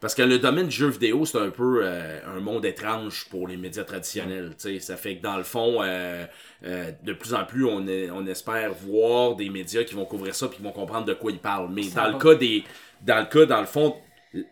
Parce 0.00 0.14
que 0.16 0.22
le 0.22 0.38
domaine 0.40 0.66
du 0.66 0.74
jeu 0.74 0.88
vidéo, 0.88 1.24
c'est 1.26 1.38
un 1.38 1.50
peu 1.50 1.80
euh, 1.84 2.18
un 2.26 2.40
monde 2.40 2.64
étrange 2.64 3.26
pour 3.30 3.46
les 3.46 3.56
médias 3.56 3.84
traditionnels. 3.84 4.50
tu 4.58 4.74
sais. 4.74 4.80
Ça 4.80 4.96
fait 4.96 5.18
que 5.18 5.22
dans 5.22 5.36
le 5.36 5.44
fond, 5.44 5.80
euh, 5.82 6.24
euh, 6.64 6.90
de 7.04 7.12
plus 7.12 7.34
en 7.34 7.44
plus, 7.44 7.64
on, 7.66 7.86
est- 7.86 8.10
on 8.10 8.26
espère 8.26 8.72
voir 8.72 9.36
des 9.36 9.48
médias 9.48 9.84
qui 9.84 9.94
vont 9.94 10.04
couvrir 10.06 10.34
ça 10.34 10.48
puis 10.48 10.56
qui 10.56 10.62
vont 10.64 10.72
comprendre 10.72 11.04
de 11.06 11.14
quoi 11.14 11.30
ils 11.30 11.38
parlent. 11.38 11.70
Mais 11.72 11.82
dans 11.90 12.06
le 12.08 12.18
cas 12.18 12.34
des. 12.34 12.64
Dans 13.02 13.20
le 13.20 13.26
cas, 13.26 13.46
dans 13.46 13.60
le 13.60 13.66
fond, 13.66 13.94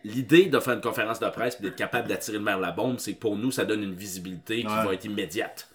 l'idée 0.03 0.45
de 0.47 0.59
faire 0.59 0.73
une 0.75 0.81
conférence 0.81 1.19
de 1.19 1.27
presse 1.29 1.57
et 1.59 1.63
d'être 1.63 1.75
capable 1.75 2.07
d'attirer 2.07 2.37
le 2.37 2.43
maire 2.43 2.59
la 2.59 2.71
bombe, 2.71 2.99
c'est 2.99 3.13
que 3.13 3.19
pour 3.19 3.35
nous, 3.37 3.51
ça 3.51 3.65
donne 3.65 3.83
une 3.83 3.95
visibilité 3.95 4.61
qui 4.61 4.67
Ouais. 4.67 4.85
va 4.85 4.93
être 4.93 5.05
immédiate. 5.05 5.67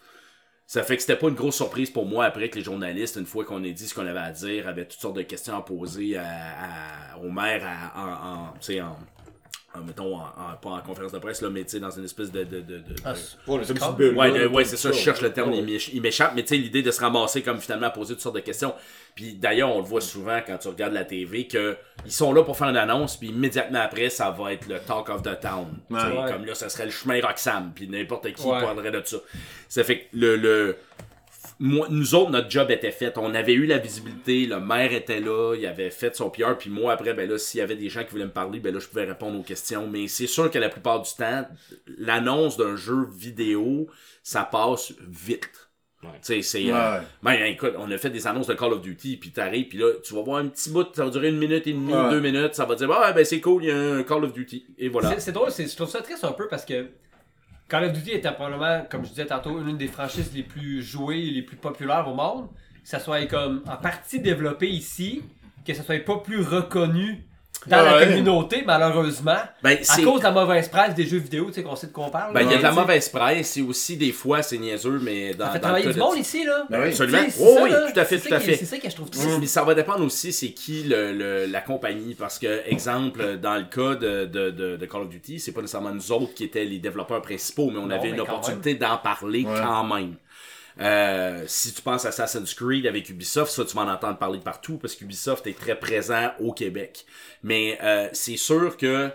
Ça 0.69 0.83
fait 0.83 0.97
que 0.97 1.03
c'était 1.03 1.17
pas 1.17 1.29
une 1.29 1.35
grosse 1.35 1.55
surprise 1.57 1.91
pour 1.91 2.07
moi 2.07 2.25
après 2.25 2.49
que 2.49 2.57
les 2.57 2.65
journalistes, 2.65 3.17
une 3.17 3.27
fois 3.27 3.45
qu'on 3.45 3.63
ait 3.63 3.73
dit 3.73 3.87
ce 3.87 3.95
qu'on 3.95 4.07
avait 4.07 4.19
à 4.19 4.33
dire, 4.33 4.67
avaient 4.67 4.85
toutes 4.87 5.01
sortes 5.01 5.17
de 5.17 5.23
questions 5.23 5.57
à 5.57 5.63
poser 5.63 6.17
à, 6.17 6.25
à- 6.25 7.19
au 7.19 7.31
maire 7.31 7.63
à- 7.65 8.01
en, 8.01 8.49
en, 8.51 8.55
en, 9.79 9.85
mettons, 9.85 10.15
en, 10.17 10.21
en- 10.21 10.57
pas 10.61 10.71
en 10.71 10.81
conférence 10.81 11.13
de 11.13 11.19
presse, 11.19 11.43
là, 11.43 11.51
mais 11.51 11.65
tu 11.65 11.71
sais, 11.71 11.81
dans 11.81 11.91
une 11.91 12.05
espèce 12.05 12.31
de. 12.33 12.45
de, 12.45 12.61
de, 12.61 12.79
de- 12.79 12.85
Ah, 13.05 13.15
Ouais, 14.47 14.65
c'est 14.65 14.77
ça, 14.77 14.91
je 14.93 14.99
cherche 15.05 15.21
le 15.23 15.33
terme, 15.33 15.53
il 15.53 15.65
m'éch- 15.65 15.91
il 15.93 16.01
m'échappe, 16.03 16.33
mais 16.35 16.43
tu 16.43 16.49
sais, 16.49 16.57
l'idée 16.57 16.83
de 16.83 16.91
se 16.91 17.01
ramasser 17.01 17.43
comme 17.43 17.61
finalement 17.61 17.87
à 17.87 17.91
poser 17.91 18.15
toutes 18.15 18.23
sortes 18.23 18.37
de 18.37 18.41
questions. 18.41 18.75
Puis 19.15 19.35
d'ailleurs, 19.35 19.75
on 19.75 19.79
le 19.79 19.85
voit 19.87 20.01
souvent 20.03 20.41
quand 20.47 20.59
tu 20.59 20.69
regardes 20.69 20.93
la 20.93 21.05
TV, 21.05 21.47
que 21.47 21.77
ils 22.05 22.13
sont 22.13 22.33
là 22.33 22.43
pour 22.43 22.57
faire 22.57 22.69
une 22.69 22.77
annonce, 22.77 23.17
puis 23.17 23.29
immédiatement 23.29 23.81
après, 23.81 24.11
ça 24.11 24.31
va 24.31 24.53
être 24.53 24.67
le 24.69 24.79
talk 24.79 25.09
of 25.09 25.23
the 25.23 25.41
town. 25.41 25.67
Comme 26.33 26.45
là, 26.45 26.55
ça 26.55 26.69
serait 26.69 26.85
le 26.87 26.91
chemin 26.91 27.21
Roxham, 27.21 27.73
puis 27.75 27.89
n'importe 27.89 28.31
qui 28.33 28.43
parlerait 28.61 28.91
de 28.91 29.03
ça. 29.05 29.17
Ça 29.69 29.85
fait 29.85 30.01
que 30.01 30.05
le, 30.17 30.37
le 30.37 30.77
moi, 31.59 31.87
nous 31.91 32.15
autres, 32.15 32.31
notre 32.31 32.51
job 32.51 32.71
était 32.71 32.91
fait. 32.91 33.17
On 33.19 33.35
avait 33.35 33.55
eu 33.55 33.65
la 33.67 33.79
visibilité, 33.79 34.47
le 34.47 34.61
maire 34.61 34.93
était 34.93 35.21
là, 35.21 35.55
il 35.59 35.67
avait 35.67 35.91
fait 35.91 36.15
son 36.15 36.29
PR, 36.31 36.57
puis 36.59 36.69
moi, 36.71 36.93
après, 36.93 37.15
ben 37.15 37.29
là, 37.29 37.39
s'il 37.39 37.59
y 37.61 37.63
avait 37.63 37.77
des 37.77 37.89
gens 37.89 38.05
qui 38.05 38.11
voulaient 38.11 38.25
me 38.27 38.31
parler, 38.31 38.61
ben 38.61 38.75
là, 38.75 38.81
je 38.81 38.87
pouvais 38.87 39.05
répondre 39.05 39.39
aux 39.39 39.43
questions. 39.43 39.87
Mais 39.89 40.07
c'est 40.09 40.27
sûr 40.27 40.51
que 40.51 40.59
la 40.59 40.69
plupart 40.69 41.01
du 41.03 41.11
temps, 41.17 41.47
l'annonce 41.99 42.57
d'un 42.57 42.77
jeu 42.77 43.07
vidéo, 43.17 43.87
ça 44.23 44.43
passe 44.45 44.93
vite. 45.09 45.51
Ouais. 46.03 46.11
Tu 46.23 46.35
sais, 46.35 46.43
c'est. 46.43 46.73
euh, 46.73 47.01
ben, 47.23 47.33
écoute, 47.47 47.73
on 47.79 47.91
a 47.91 47.97
fait 47.99 48.11
des 48.11 48.27
annonces 48.27 48.47
de 48.47 48.55
Call 48.55 48.73
of 48.75 48.83
Duty, 48.83 49.17
puis 49.17 49.31
t'arrives, 49.33 49.69
puis 49.69 49.79
là, 49.79 49.93
tu 50.05 50.15
vas 50.15 50.23
voir 50.23 50.39
un 50.39 50.49
petit 50.49 50.71
bout, 50.71 50.87
ça 50.95 51.05
va 51.05 51.11
durer 51.11 51.31
une 51.31 51.39
minute 51.39 51.67
et 51.67 51.73
demie, 51.73 51.93
Ouais. 51.93 52.11
deux 52.11 52.21
minutes, 52.21 52.55
ça 52.55 52.65
va 52.67 52.75
dire, 52.75 52.91
ah, 52.93 53.13
ben 53.13 53.25
c'est 53.25 53.41
cool, 53.41 53.65
il 53.65 53.69
y 53.69 53.73
a 53.73 53.77
un 53.95 54.03
Call 54.03 54.23
of 54.25 54.33
Duty. 54.33 54.67
Et 54.79 54.89
voilà. 54.89 55.19
C'est- 55.19 55.33
drôle, 55.33 55.51
c'est- 55.51 55.67
je 55.69 55.75
trouve 55.75 55.89
ça 55.89 56.03
triste 56.03 56.23
un 56.25 56.33
peu 56.33 56.49
parce 56.49 56.65
que 56.67 56.87
Call 57.69 57.85
of 57.85 57.93
Duty 57.93 58.13
était 58.13 58.33
probablement, 58.33 58.87
comme 58.89 59.05
je 59.05 59.11
disais 59.11 59.27
tantôt, 59.27 59.61
une 59.67 59.77
des 59.77 59.89
franchises 59.89 60.33
les 60.33 60.45
plus 60.45 60.83
jouées 60.83 61.19
et 61.19 61.31
les 61.31 61.43
plus 61.43 61.57
populaires 61.57 62.07
au 62.09 62.15
monde. 62.15 62.49
Que 62.83 62.89
ça 62.89 63.01
soit 63.01 63.27
comme 63.27 63.63
en 63.67 63.77
partie 63.77 64.21
développé 64.21 64.69
ici, 64.69 65.25
que 65.67 65.75
ça 65.75 65.83
soit 65.83 66.05
pas 66.05 66.19
plus 66.19 66.41
reconnu 66.41 67.27
dans 67.67 67.83
la 67.83 68.05
communauté, 68.07 68.63
malheureusement. 68.67 69.37
Ben, 69.63 69.77
À 69.81 69.83
c'est. 69.83 70.03
cause 70.03 70.21
de 70.21 70.25
la 70.25 70.31
mauvaise 70.33 70.69
presse 70.69 70.95
des 70.95 71.07
jeux 71.07 71.19
vidéo, 71.19 71.47
tu 71.47 71.55
sais, 71.55 71.63
qu'on 71.63 71.77
sait 71.77 71.89
de 71.89 71.93
quoi 71.93 72.07
on 72.07 72.11
parle. 72.11 72.33
Ben, 72.35 72.43
il 72.43 72.51
y 72.51 72.55
a 72.55 72.59
de 72.59 72.63
la 72.63 72.73
mauvaise 72.73 73.09
presse, 73.09 73.57
et 73.57 73.63
aussi, 73.63 73.97
des 73.97 74.13
fois, 74.13 74.43
c'est 74.43 74.59
niaiseux, 74.59 75.01
mais 75.03 75.35
dans. 75.35 75.47
Ça 75.47 75.53
fait 75.53 75.59
dans 75.59 75.63
travailler 75.69 75.87
du 75.89 75.95
de- 75.95 75.99
monde 75.99 76.17
ici, 76.19 76.45
là. 76.45 76.65
Ben 76.71 76.81
oui. 76.83 76.89
Absolument. 76.89 77.19
Oh, 77.41 77.55
ça, 77.57 77.63
oui, 77.65 77.71
là. 77.71 77.91
tout 77.93 78.01
à 78.01 78.05
fait, 78.05 78.19
tout 78.21 78.35
à 78.35 78.41
fait. 78.41 78.57
C'est 78.57 78.65
ça 78.67 78.79
que 78.79 78.89
je 78.91 78.95
trouve 78.95 79.11
triste. 79.11 79.29
Mais 79.41 79.47
ça 79.47 79.65
va 79.65 79.75
dépendre 79.75 80.05
aussi 80.05 80.33
c'est 80.33 80.51
qui 80.51 80.85
le, 80.85 81.13
le- 81.13 81.47
la 81.47 81.61
compagnie 81.61 82.15
parce 82.15 82.39
que 82.39 82.63
exemple 82.67 83.37
dans 83.39 83.55
le 83.57 83.65
cas 83.65 83.95
de, 83.95 84.25
de, 84.27 84.51
de, 84.51 84.77
de 84.77 84.87
Call 84.87 85.03
of 85.03 85.09
Duty 85.09 85.39
c'est 85.41 85.53
pas 85.53 85.61
nécessairement 85.61 85.91
nous 85.93 86.13
autres 86.13 86.35
qui 86.35 86.45
étaient 86.45 86.65
les 86.65 86.79
développeurs 86.79 87.23
principaux 87.23 87.71
mais 87.71 87.79
on 87.79 87.87
Non, 87.87 87.95
avait 87.95 88.09
mais 88.09 88.15
une 88.15 88.21
opportunité 88.21 88.75
d'en 88.75 88.97
parler 88.99 89.45
Ouais. 89.45 89.61
quand 89.63 89.85
même. 89.85 90.15
Euh, 90.79 91.45
si 91.47 91.73
tu 91.73 91.81
penses 91.81 92.05
à 92.05 92.09
Assassin's 92.09 92.53
Creed 92.55 92.87
avec 92.87 93.09
Ubisoft, 93.09 93.51
ça 93.51 93.65
tu 93.65 93.75
vas 93.75 93.83
en 93.83 93.89
entendre 93.89 94.19
parler 94.19 94.39
de 94.39 94.43
partout 94.43 94.77
parce 94.77 94.95
qu'Ubisoft 94.95 95.47
est 95.47 95.59
très 95.59 95.79
présent 95.79 96.33
au 96.39 96.53
Québec. 96.53 97.07
Mais 97.43 97.79
euh, 97.83 98.09
c'est 98.13 98.37
sûr 98.37 98.77
que 98.77 99.11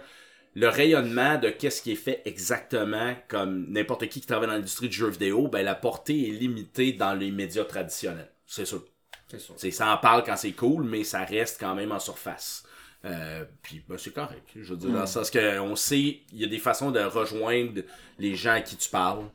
le 0.55 0.67
rayonnement 0.67 1.37
de 1.37 1.49
qu'est-ce 1.49 1.81
qui 1.81 1.91
est 1.91 1.95
fait 1.95 2.21
exactement 2.25 3.15
comme 3.27 3.67
n'importe 3.69 4.07
qui 4.07 4.21
qui 4.21 4.27
travaille 4.27 4.47
dans 4.47 4.55
l'industrie 4.55 4.89
du 4.89 4.97
jeu 4.97 5.09
vidéo, 5.09 5.47
ben 5.47 5.63
la 5.63 5.75
portée 5.75 6.29
est 6.29 6.31
limitée 6.31 6.93
dans 6.93 7.13
les 7.13 7.31
médias 7.31 7.63
traditionnels. 7.63 8.31
C'est 8.45 8.65
sûr. 8.65 8.83
C'est 9.29 9.39
sûr. 9.39 9.55
Ça 9.57 9.93
en 9.93 9.97
parle 9.97 10.23
quand 10.23 10.35
c'est 10.35 10.51
cool, 10.51 10.83
mais 10.83 11.03
ça 11.03 11.23
reste 11.23 11.57
quand 11.59 11.75
même 11.75 11.91
en 11.91 11.99
surface. 11.99 12.63
Euh, 13.05 13.45
puis 13.61 13.81
ben, 13.87 13.97
c'est 13.97 14.13
correct. 14.13 14.45
Je 14.55 14.73
veux 14.73 14.77
dire, 14.77 14.91
dans 14.91 15.01
le 15.01 15.07
sens 15.07 15.31
que 15.31 15.59
on 15.59 15.75
sait, 15.75 16.21
il 16.31 16.39
y 16.39 16.43
a 16.43 16.47
des 16.47 16.59
façons 16.59 16.91
de 16.91 16.99
rejoindre 16.99 17.81
les 18.19 18.35
gens 18.35 18.53
à 18.53 18.61
qui 18.61 18.75
tu 18.75 18.89
parles, 18.89 19.25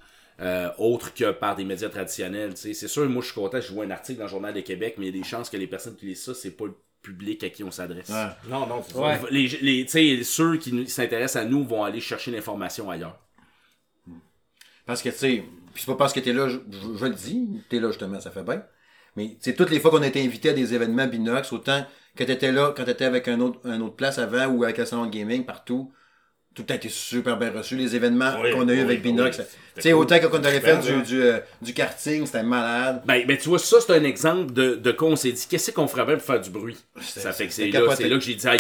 euh, 0.41 0.68
autres 0.78 1.14
que 1.14 1.30
par 1.32 1.57
des 1.57 1.64
médias 1.64 1.89
traditionnels. 1.89 2.55
tu. 2.55 2.74
C'est 2.74 2.89
sûr, 2.89 3.09
moi 3.09 3.22
je 3.22 3.26
suis 3.26 3.34
content, 3.34 3.61
je 3.61 3.72
vois 3.72 3.84
un 3.84 3.91
article 3.91 4.18
dans 4.18 4.24
le 4.26 4.30
Journal 4.30 4.53
de 4.55 4.61
Québec, 4.61 4.97
mais 4.99 5.07
il 5.09 5.14
y 5.14 5.18
a 5.18 5.22
des 5.22 5.28
chances 5.28 5.49
que 5.51 5.57
les 5.57 5.66
personnes 5.66 5.97
qui 5.97 6.07
lisent 6.07 6.22
ça, 6.24 6.34
c'est 6.34 6.51
pas 6.51 6.66
le 6.66 6.74
public 7.03 7.43
à 7.45 7.51
qui 7.51 7.62
on 7.64 7.70
s'adresse. 7.70 8.09
Ouais. 8.09 8.26
Non, 8.51 8.66
non, 8.66 8.82
c'est 8.87 8.95
ça. 8.95 9.01
Ouais. 9.01 9.20
Les, 9.30 9.47
les, 9.62 9.84
tu 9.87 9.91
sais, 9.93 10.24
ceux 10.24 10.57
qui 10.57 10.87
s'intéressent 10.89 11.43
à 11.43 11.47
nous 11.47 11.64
vont 11.64 11.84
aller 11.84 12.01
chercher 12.01 12.30
l'information 12.32 12.91
ailleurs. 12.91 13.18
Parce 14.87 15.03
que, 15.03 15.09
tu 15.09 15.16
sais, 15.16 15.45
puis 15.74 15.82
c'est 15.84 15.87
pas 15.93 15.97
parce 15.97 16.12
que 16.12 16.20
t'es 16.20 16.32
là, 16.32 16.49
je, 16.49 16.59
je- 16.70 16.97
je 16.97 17.05
le 17.07 17.14
dis, 17.14 17.49
t'es 17.68 17.80
là 17.80 17.89
justement, 17.89 18.20
ça 18.20 18.30
fait 18.30 18.43
bien. 18.45 18.62
Mais, 19.16 19.28
tu 19.30 19.37
sais, 19.41 19.55
toutes 19.55 19.70
les 19.70 19.80
fois 19.80 19.91
qu'on 19.91 20.03
a 20.03 20.07
été 20.07 20.22
invité 20.22 20.51
à 20.51 20.53
des 20.53 20.74
événements 20.74 21.07
Binox, 21.07 21.53
autant 21.53 21.84
que 22.14 22.24
t'étais 22.24 22.53
là, 22.53 22.72
quand 22.76 22.84
t'étais 22.84 23.05
avec 23.05 23.28
un 23.28 23.41
autre, 23.41 23.59
un 23.64 23.80
autre 23.80 23.97
place 23.97 24.18
avant 24.18 24.47
ou 24.47 24.64
avec 24.64 24.78
le 24.78 24.84
salon 24.84 25.07
de 25.07 25.11
gaming, 25.11 25.45
partout, 25.45 25.93
tout 26.57 26.64
a 26.70 26.74
été 26.74 26.88
super 26.88 27.36
bien 27.36 27.50
reçu. 27.50 27.76
Les 27.76 27.94
événements 27.94 28.32
Oui, 28.42 28.50
qu'on 28.50 28.66
a 28.66 28.72
eu 28.72 28.76
oui, 28.76 28.80
avec 28.80 29.04
oui, 29.04 29.12
Binox, 29.12 29.36
c'était 29.36 29.48
tu 29.74 29.82
sais, 29.82 29.90
cool. 29.90 30.00
autant 30.00 30.18
que 30.18 30.26
quand 30.26 30.40
on 30.40 30.44
avait 30.44 30.61
fait 30.61 30.78
du, 30.78 31.02
du, 31.02 31.22
euh, 31.22 31.38
du 31.61 31.74
karting, 31.74 32.24
c'était 32.24 32.42
malade. 32.42 33.02
Ben, 33.04 33.26
ben, 33.26 33.36
tu 33.36 33.50
vois, 33.50 33.59
ça, 33.59 33.76
c'est 33.80 33.92
un 33.92 34.04
exemple 34.04 34.54
de, 34.54 34.74
de 34.74 34.92
quoi 34.92 35.09
on 35.09 35.16
s'est 35.16 35.32
dit, 35.32 35.46
qu'est-ce 35.48 35.70
qu'on 35.70 35.86
ferait 35.86 36.07
bien 36.07 36.16
pour 36.16 36.24
faire 36.24 36.40
du 36.40 36.48
bruit? 36.48 36.78
Ça 37.00 37.32
fait 37.32 37.46
que 37.46 37.52
c'est 37.52 37.68
là, 37.68 37.80
là 37.80 37.94
que 37.94 38.20
j'ai 38.20 38.34
dit, 38.34 38.48
hey, 38.48 38.59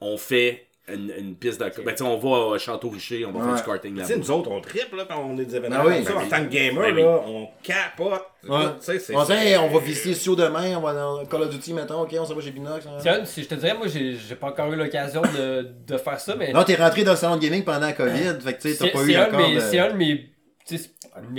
on 0.00 0.18
fait 0.18 0.66
une, 0.94 1.12
une 1.18 1.34
piste 1.36 1.60
de. 1.60 1.64
Ben, 1.64 1.72
tu 1.92 1.96
sais, 1.98 2.02
on 2.02 2.16
va 2.16 2.54
à 2.54 2.58
Château-Richer, 2.58 3.24
on 3.26 3.32
va 3.32 3.44
faire 3.44 3.54
du 3.56 3.62
karting 3.62 3.92
Tu 3.92 3.96
là-bas. 3.98 4.08
sais, 4.08 4.16
nous 4.18 4.30
autres, 4.30 4.50
on 4.50 4.60
triple 4.60 4.96
là, 4.96 5.04
quand 5.08 5.20
on 5.22 5.38
est 5.38 5.44
des 5.44 5.56
événements 5.56 5.78
Ah 5.80 5.86
oui, 5.86 5.94
comme 5.96 6.04
ça. 6.04 6.10
ben 6.12 6.18
en 6.18 6.22
oui. 6.22 6.28
tant 6.28 6.44
que 6.44 6.48
gamer, 6.50 6.94
Ben 6.94 6.96
là, 6.96 7.20
on 7.26 7.48
capote. 7.62 8.22
Ouais. 8.48 8.58
Tu 8.78 8.84
sais, 8.84 8.98
c'est- 8.98 9.14
On 9.16 9.24
va 9.68 9.78
visiter 9.80 10.08
le 10.10 10.14
studio 10.14 10.36
demain, 10.36 10.76
on 10.76 10.80
va 10.80 10.94
dans 10.94 11.26
Call 11.26 11.42
of 11.42 11.50
Duty, 11.50 11.74
mettons, 11.74 12.02
ok, 12.02 12.14
on 12.20 12.24
s'en 12.24 12.34
va 12.34 12.40
chez 12.40 12.50
Binox. 12.52 12.86
hein. 12.86 13.24
Si 13.24 13.42
je 13.42 13.48
te 13.48 13.54
dirais, 13.54 13.74
moi, 13.74 13.86
j'ai 13.88 14.14
j'ai 14.16 14.34
pas 14.34 14.48
encore 14.48 14.72
eu 14.72 14.76
l'occasion 14.76 15.22
de, 15.22 15.68
de 15.86 15.96
faire 15.98 16.20
ça, 16.20 16.34
mais 16.36 16.52
Non, 16.52 16.64
t'es 16.64 16.76
rentré 16.76 17.04
dans 17.04 17.12
le 17.12 17.16
salon 17.16 17.36
de 17.36 17.42
gaming 17.42 17.64
pendant 17.64 17.80
la 17.86 17.92
COVID, 17.92 18.40
fait 18.40 18.54
que 18.54 18.62
tu 18.62 18.72
sais, 18.74 18.76
t'as 18.78 18.92
pas 18.92 19.04
eu 19.04 19.16
encore 19.16 19.40
c'est 19.60 19.78
un 19.80 19.92
de 19.92 19.96
mes, 19.96 20.30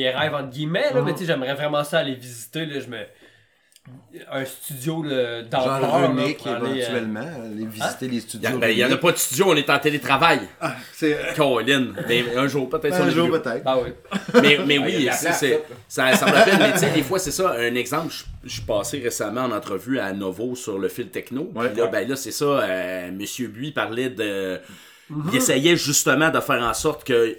rêves, 0.10 0.34
entre 0.34 0.50
guillemets, 0.50 0.92
là, 0.94 1.00
Mhm. 1.02 1.06
mais 1.06 1.14
tu 1.14 1.20
sais, 1.20 1.26
j'aimerais 1.26 1.54
vraiment 1.54 1.84
ça 1.84 2.00
aller 2.00 2.16
visiter, 2.16 2.66
là, 2.66 2.80
je 2.80 2.88
me... 2.88 2.98
Un 4.32 4.44
studio 4.44 5.04
Genre 5.04 5.10
là, 5.12 5.78
Renick, 6.08 6.38
pour 6.40 6.48
aller, 6.48 6.66
euh, 6.66 6.74
éventuellement, 6.76 7.20
aller 7.20 7.66
visiter 7.66 8.08
les 8.08 8.16
Il 8.18 8.22
studios. 8.22 8.50
a- 8.50 8.58
ben, 8.58 8.70
il 8.72 8.78
y 8.80 8.84
en 8.86 8.92
a 8.92 8.98
pas 8.98 9.12
de 9.12 9.18
studio, 9.18 9.46
on 9.50 9.56
est 9.56 9.70
en 9.70 9.78
télétravail. 9.80 10.42
C'est... 10.94 11.18
Colin. 11.36 11.94
Mais 12.08 12.26
un 12.36 12.48
jour, 12.48 12.68
peut-être 12.70 12.96
sur 12.96 13.04
Un 13.04 13.08
les 13.08 13.14
jour 13.14 13.30
peut-être. 13.30 13.62
Ah 13.66 13.78
oui. 13.80 13.92
Mais, 14.42 14.58
mais 14.66 14.78
Ah, 14.82 14.90
il 14.90 14.96
oui, 14.98 15.04
place, 15.04 15.28
c'est- 15.40 15.64
ça, 15.88 16.16
ça 16.16 16.26
me 16.26 16.32
rappelle, 16.32 16.58
mais 16.58 16.72
tu 16.74 16.80
sais, 16.80 16.90
des 16.92 17.04
fois, 17.04 17.20
c'est 17.20 17.32
ça. 17.32 17.52
Un 17.58 17.76
exemple, 17.76 18.14
je, 18.44 18.50
suis 18.50 18.62
passé 18.64 19.00
récemment 19.00 19.42
en 19.42 19.52
entrevue 19.52 20.00
à 20.00 20.12
Novo 20.12 20.56
sur 20.56 20.80
le 20.80 20.88
fil 20.88 21.10
techno. 21.10 21.52
Ouais, 21.56 21.70
Puis 21.70 21.78
là, 21.78 21.86
ouais. 21.86 21.92
ben 21.92 22.08
là, 22.10 22.16
c'est 22.16 22.32
ça. 22.32 22.46
euh, 22.46 23.12
Monsieur 23.12 23.48
Buis 23.48 23.72
parlait 23.72 24.10
de. 24.10 24.60
Il 25.32 25.36
essayait 25.38 25.76
justement 25.76 26.30
de 26.30 26.40
faire 26.40 26.62
en 26.64 26.74
sorte 26.74 27.04
que 27.04 27.38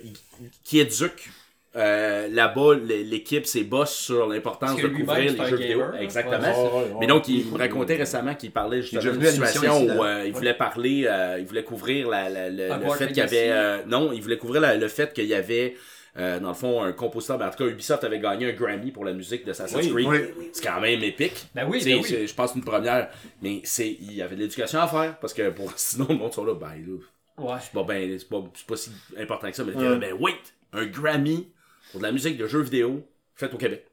qu'il 0.64 0.80
éduque 0.80 1.30
euh, 1.76 2.26
là-bas 2.28 2.74
l'équipe, 2.84 3.46
ses 3.46 3.62
boss 3.64 3.94
sur 3.94 4.26
l'importance 4.26 4.76
de 4.80 4.88
couvrir 4.88 5.32
les 5.32 5.46
jeux 5.48 5.56
vidéo. 5.56 5.82
Exactement. 5.98 6.38
Ouais, 6.38 6.48
ouais, 6.48 6.82
ouais. 6.92 6.96
Mais 7.00 7.06
donc, 7.06 7.28
il 7.28 7.46
me 7.46 7.58
racontait 7.58 7.96
récemment 7.96 8.34
qu'il 8.34 8.50
parlait 8.50 8.82
justement 8.82 9.02
déjà 9.02 9.12
d'une 9.12 9.46
situation 9.46 9.86
ici, 9.86 9.96
où 9.96 10.04
euh, 10.04 10.24
il 10.26 10.32
voulait 10.32 10.54
parler, 10.54 11.04
euh, 11.06 11.36
il 11.38 11.46
voulait 11.46 11.62
couvrir 11.64 12.08
la, 12.08 12.28
la- 12.28 12.50
la- 12.50 12.74
Un 12.74 12.78
le 12.78 12.90
fait 12.90 13.06
qu'il 13.08 13.18
y 13.18 13.20
avait. 13.20 13.50
euh, 13.50 13.78
non, 13.86 14.12
il 14.12 14.20
voulait 14.20 14.38
couvrir 14.38 14.60
la- 14.60 14.76
le 14.76 14.88
fait 14.88 15.12
qu'il 15.12 15.26
y 15.26 15.34
avait. 15.34 15.76
euh, 16.18 16.40
dans 16.40 16.48
le 16.48 16.54
fond, 16.54 16.82
un 16.82 16.90
compositeur, 16.92 17.38
ben, 17.38 17.46
en 17.46 17.50
tout 17.52 17.58
cas, 17.58 17.66
Ubisoft 17.70 18.02
avait 18.02 18.18
gagné 18.18 18.50
un 18.50 18.52
Grammy 18.52 18.90
pour 18.90 19.04
la 19.04 19.12
musique 19.12 19.44
de 19.44 19.52
Assassin's 19.52 19.86
Oui, 19.92 20.04
Creed. 20.04 20.32
oui. 20.36 20.48
C'est 20.52 20.64
quand 20.66 20.80
même 20.80 21.04
épique. 21.04 21.46
Ben 21.54 21.66
oui, 21.70 21.78
Tu 21.78 22.02
sais, 22.02 22.16
ben 22.18 22.26
Je 22.26 22.34
pense 22.34 22.52
une 22.56 22.64
première. 22.64 23.10
Mais 23.42 23.60
c'est, 23.62 23.96
il 24.00 24.14
y 24.14 24.20
avait 24.20 24.34
de 24.34 24.40
l'éducation 24.40 24.80
à 24.80 24.88
faire. 24.88 25.16
Parce 25.20 25.32
que 25.32 25.50
pour, 25.50 25.72
sinon, 25.76 26.06
le 26.08 26.16
monde 26.16 26.32
sont 26.32 26.44
là, 26.44 26.54
ben 26.54 26.66
là, 26.84 27.44
Ouais. 27.44 27.58
c'est 27.62 27.72
pas, 27.72 27.84
ben, 27.84 28.18
c'est 28.18 28.28
pas, 28.28 28.42
c'est 28.54 28.66
pas 28.66 28.76
si 28.76 28.90
important 29.20 29.48
que 29.50 29.56
ça. 29.56 29.62
Mais 29.64 29.72
Ouais. 29.76 29.96
ben, 29.98 30.12
wait, 30.14 30.34
un 30.72 30.84
Grammy 30.86 31.48
pour 31.90 32.00
de 32.00 32.06
la 32.06 32.12
musique 32.12 32.36
de 32.36 32.46
jeux 32.46 32.62
vidéo 32.62 33.06
faite 33.34 33.52
au 33.54 33.58
Québec. 33.58 33.86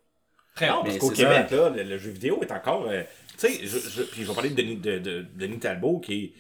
Très 0.56 0.70
Non, 0.70 0.84
parce 0.84 0.98
qu'au 0.98 1.10
c'est 1.10 1.24
Québec, 1.24 1.52
là, 1.52 1.70
le, 1.70 1.84
le 1.84 1.98
jeu 1.98 2.10
vidéo 2.12 2.40
est 2.42 2.52
encore. 2.52 2.88
euh, 2.90 3.04
tu 3.38 3.48
sais, 3.48 3.60
je, 3.66 3.78
je- 3.78 4.04
puis 4.04 4.24
je 4.24 4.28
vais 4.28 4.34
parler 4.34 4.50
de 4.50 4.56
Denis, 4.56 4.76
de, 4.78 4.98
de- 4.98 5.26
Denis 5.36 5.60
Talbot, 5.60 6.00
qui 6.00 6.24
est, 6.24 6.32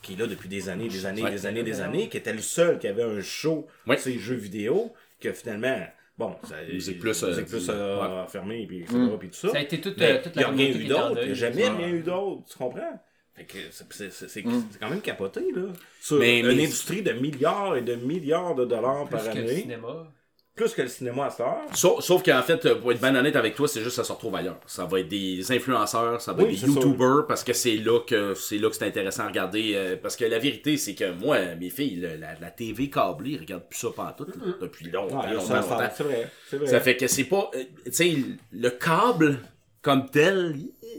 qui 0.00 0.12
est 0.12 0.16
là 0.16 0.26
depuis 0.26 0.48
des 0.48 0.68
années, 0.68 0.88
des 0.88 1.06
années, 1.06 1.22
Ouais. 1.22 1.30
des 1.32 1.46
années, 1.46 1.62
des 1.64 1.80
années, 1.80 2.08
qui 2.08 2.16
était 2.16 2.32
le 2.32 2.40
seul 2.42 2.78
qui 2.78 2.86
avait 2.86 3.02
un 3.02 3.20
show, 3.20 3.66
Ouais. 3.86 3.96
ces 3.96 4.18
jeux 4.18 4.36
vidéo, 4.36 4.92
que 5.20 5.32
finalement, 5.32 5.76
bon, 6.16 6.36
ça, 6.44 6.54
Musique 6.72 7.00
plus, 7.00 7.22
musique 7.24 7.24
euh, 7.40 7.44
plus 7.46 7.68
ouais. 7.68 7.74
euh, 7.74 8.64
puis, 8.68 8.80
etc., 8.82 8.96
Mm. 8.96 9.18
puis 9.18 9.28
tout 9.30 9.34
ça. 9.36 9.48
Ça 9.50 9.56
a 9.58 9.60
été 9.62 9.80
toute, 9.80 9.98
Mais 9.98 10.12
euh, 10.12 10.22
toute 10.22 10.32
il 10.36 10.38
n'y 10.38 10.42
la 10.44 10.48
a 10.48 10.52
rien 10.52 10.68
eu 10.68 10.84
d'autre, 10.84 11.10
il 11.10 11.14
n'y 11.14 11.20
a 11.20 11.24
deuil. 11.24 11.34
jamais 11.34 11.68
rien 11.68 11.88
eu 11.88 12.02
d'autre, 12.02 12.42
tu 12.50 12.56
comprends? 12.58 13.02
Fait 13.34 13.44
que 13.44 13.58
c'est- 13.70 14.44
Mm. 14.44 14.64
quand 14.80 14.90
même 14.90 15.00
capoté, 15.00 15.40
là. 15.56 15.62
Sur 16.00 16.18
Mais- 16.20 16.38
une 16.38 16.46
mais- 16.46 16.62
industrie 16.64 17.02
de 17.02 17.10
milliards 17.12 17.76
et 17.76 17.82
de 17.82 17.96
milliards 17.96 18.54
de 18.54 18.64
dollars 18.66 19.06
Plus 19.08 19.16
par 19.16 19.30
que 19.32 19.38
le 19.38 19.44
année, 19.44 19.62
cinéma. 19.62 20.12
Plus 20.54 20.72
que 20.72 20.82
le 20.82 20.88
cinéma 20.88 21.26
à 21.26 21.30
cette 21.30 21.40
heure. 21.40 21.56
Sauf, 21.72 22.00
sauf 22.04 22.22
qu'en 22.22 22.40
fait, 22.42 22.74
pour 22.74 22.92
être 22.92 23.00
bien 23.00 23.14
honnête 23.16 23.34
avec 23.36 23.54
toi, 23.56 23.66
c'est 23.66 23.80
juste 23.80 23.96
que 23.96 24.02
ça 24.02 24.04
se 24.04 24.12
retrouve 24.12 24.34
ailleurs. 24.36 24.60
Ça 24.66 24.84
va 24.84 25.00
être 25.00 25.08
des 25.08 25.50
influenceurs, 25.50 26.20
ça 26.20 26.32
va 26.32 26.42
Oui, 26.44 26.54
être 26.54 26.60
des 26.60 26.66
ça. 26.72 26.80
YouTubers, 26.80 27.26
parce 27.26 27.42
que 27.42 27.52
c'est 27.52 27.76
là 27.76 27.98
que 28.06 28.34
c'est 28.34 28.58
là 28.58 28.68
que 28.70 28.76
c'est 28.76 28.86
intéressant 28.86 29.24
à 29.24 29.28
regarder. 29.28 29.72
euh, 29.74 29.96
parce 30.00 30.14
que 30.16 30.24
la 30.24 30.38
vérité, 30.38 30.76
c'est 30.76 30.94
que 30.94 31.10
moi, 31.12 31.38
mes 31.58 31.70
filles, 31.70 31.96
le- 31.96 32.16
la, 32.16 32.38
la 32.40 32.50
TV 32.50 32.88
câblée, 32.88 33.30
ils 33.32 33.40
regardent 33.40 33.68
plus 33.68 33.78
ça 33.80 33.88
pantoute, 33.94 34.36
là, 34.36 34.52
depuis 34.60 34.90
longtemps. 34.90 35.20
Ouais, 35.22 35.34
longtemps, 35.34 35.54
longtemps. 35.54 35.78
c'est 35.96 36.04
vrai. 36.04 36.30
C'est 36.48 36.56
vrai. 36.58 36.66
Ça 36.68 36.80
fait 36.80 36.96
que 36.96 37.06
c'est 37.08 37.24
pas. 37.24 37.50
euh, 37.56 37.64
Tu 37.86 37.92
sais, 37.92 38.16
le 38.52 38.70
câble 38.70 39.40
comme 39.82 40.08
tel, 40.08 40.54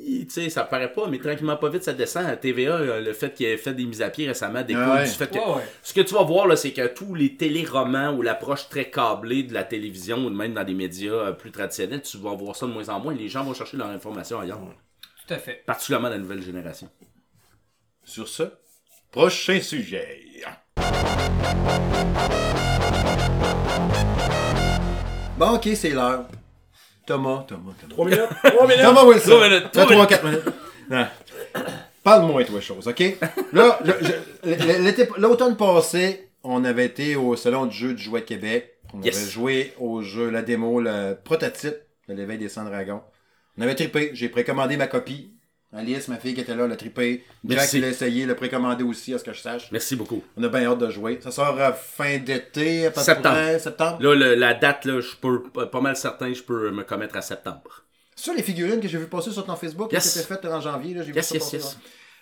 tu 0.06 0.30
sais, 0.30 0.50
ça 0.50 0.64
paraît 0.64 0.92
pas, 0.92 1.08
mais 1.08 1.18
tranquillement 1.20 1.58
pas 1.58 1.70
vite, 1.70 1.84
ça 1.84 1.94
descend. 1.94 2.26
À 2.26 2.36
TVA, 2.38 2.72
euh, 2.74 3.02
le 3.02 3.14
fait 3.14 3.34
qu'il 3.34 3.46
ait 3.48 3.58
fait 3.58 3.74
des 3.74 3.86
mises 3.86 4.02
à 4.02 4.10
pied 4.10 4.28
récemment, 4.28 4.62
des 4.62 4.76
Ah 4.76 4.84
coups, 4.86 4.96
ouais. 4.98 5.04
du 5.06 5.10
fait 5.12 5.28
que. 5.32 5.38
Ouais, 5.40 5.56
ouais. 5.56 5.64
Ce 5.82 5.94
que 5.94 6.02
tu 6.02 6.14
vas 6.14 6.24
voir, 6.24 6.48
là, 6.48 6.56
c'est 6.56 6.72
que 6.74 6.88
tous 6.88 7.16
les 7.16 7.36
téléromans 7.36 8.14
ou 8.16 8.22
l'approche 8.22 8.70
très 8.70 8.90
câblée 8.90 9.44
de 9.44 9.54
la 9.54 9.64
télévision 9.64 10.18
ou 10.26 10.30
même 10.30 10.54
dans 10.54 10.64
des 10.64 10.74
médias 10.74 11.12
euh, 11.12 11.32
plus 11.32 11.52
traditionnels, 11.52 12.02
tu 12.02 12.18
vas 12.18 12.34
voir 12.36 12.56
ça 12.56 12.66
de 12.68 12.72
moins 12.72 12.90
en 12.90 13.00
moins. 13.00 13.14
Les 13.14 13.30
gens 13.30 13.44
vont 13.44 13.54
chercher 13.54 13.78
leur 13.78 13.88
information 13.88 14.40
ailleurs. 14.40 14.60
Tout 15.28 15.34
à 15.34 15.38
fait. 15.38 15.64
Particulièrement 15.66 16.10
la 16.10 16.18
nouvelle 16.18 16.42
génération. 16.42 16.90
Sur 18.04 18.28
ce, 18.28 18.44
prochain 19.12 19.60
sujet. 19.60 20.22
Bon, 25.38 25.56
ok, 25.56 25.70
c'est 25.76 25.90
l'heure. 25.90 26.28
Thomas, 27.06 27.46
Thomas, 27.48 27.72
Thomas. 27.80 27.94
3 27.94 28.06
minutes? 28.06 28.22
3 28.44 28.68
minutes? 28.68 28.84
Thomas 28.84 29.04
Wilson. 29.06 29.30
Trois 29.30 29.48
minutes, 29.50 29.72
trois 29.72 29.86
3, 29.86 30.08
4 30.08 30.24
minutes. 30.26 30.44
Non. 30.90 31.06
Parle-moi 32.04 32.44
de 32.44 32.48
toi 32.50 32.62
chose, 32.62 32.88
ok? 32.88 33.04
Là, 33.54 33.80
l'automne 35.18 35.58
passé, 35.58 36.30
on 36.44 36.64
avait 36.64 36.86
été 36.86 37.16
au 37.16 37.36
Salon 37.36 37.66
du 37.66 37.76
jeu 37.76 37.94
du 37.94 38.04
jouet 38.04 38.22
de 38.22 38.26
Québec. 38.26 38.72
On 38.94 39.02
Yes. 39.02 39.18
avait 39.18 39.30
joué 39.32 39.74
au 39.80 40.02
jeu, 40.04 40.30
la 40.30 40.42
démo, 40.42 40.80
le 40.80 41.16
prototype 41.24 41.76
de 42.08 42.14
l'éveil 42.14 42.38
des 42.38 42.50
100 42.50 42.66
dragons. 42.66 43.02
On 43.58 43.62
avait 43.64 43.76
trippé. 43.76 44.12
J'ai 44.14 44.30
précommandé 44.30 44.78
ma 44.78 44.88
copie. 44.88 45.32
Alice, 45.76 46.08
ma 46.08 46.18
fille 46.18 46.34
qui 46.34 46.42
était 46.42 46.56
là, 46.56 46.68
l'a 46.68 46.76
trippé. 46.76 47.24
Jack, 47.48 47.74
l'a 47.74 47.90
essayé, 47.90 48.26
l'a 48.26 48.36
précommandé 48.36 48.84
aussi, 48.84 49.14
à 49.14 49.18
ce 49.20 49.24
que 49.24 49.34
je 49.34 49.42
sache. 49.42 49.72
Merci 49.72 49.96
beaucoup. 49.96 50.24
On 50.38 50.44
a 50.44 50.48
bien 50.48 50.64
hâte 50.72 50.80
de 50.80 50.90
jouer. 50.90 51.20
Ça 51.22 51.32
sort 51.32 51.60
à 51.60 51.74
fin 51.74 52.18
d'été, 52.18 52.88
à 52.88 52.92
peu 52.92 53.02
Septembre. 53.02 53.36
près. 53.36 53.60
Septembre? 53.60 53.98
Là, 54.02 54.16
le- 54.16 54.36
la 54.36 54.54
date, 54.54 54.86
là, 54.86 55.02
je 55.02 55.16
peux, 55.20 55.44
pas 55.68 55.82
mal 55.82 55.96
certain, 55.98 56.34
je 56.34 56.42
peux 56.42 56.72
me 56.72 56.84
commettre 56.84 57.18
à 57.18 57.22
septembre. 57.22 57.84
C'est 58.16 58.28
ça 58.32 58.34
les 58.34 58.44
figurines 58.44 58.80
que 58.80 58.88
j'ai 58.88 58.98
vu 58.98 59.08
passer 59.08 59.32
sur 59.32 59.46
ton 59.46 59.56
Facebook 59.58 59.92
Yes. 59.92 60.14
qui 60.14 60.20
étaient 60.20 60.28
faites 60.28 60.46
en 60.46 60.62
janvier. 60.62 60.94
Là, 60.94 61.02
j'ai 61.04 61.12
vu 61.12 61.16
Yes, 61.18 61.28
ça 61.28 61.78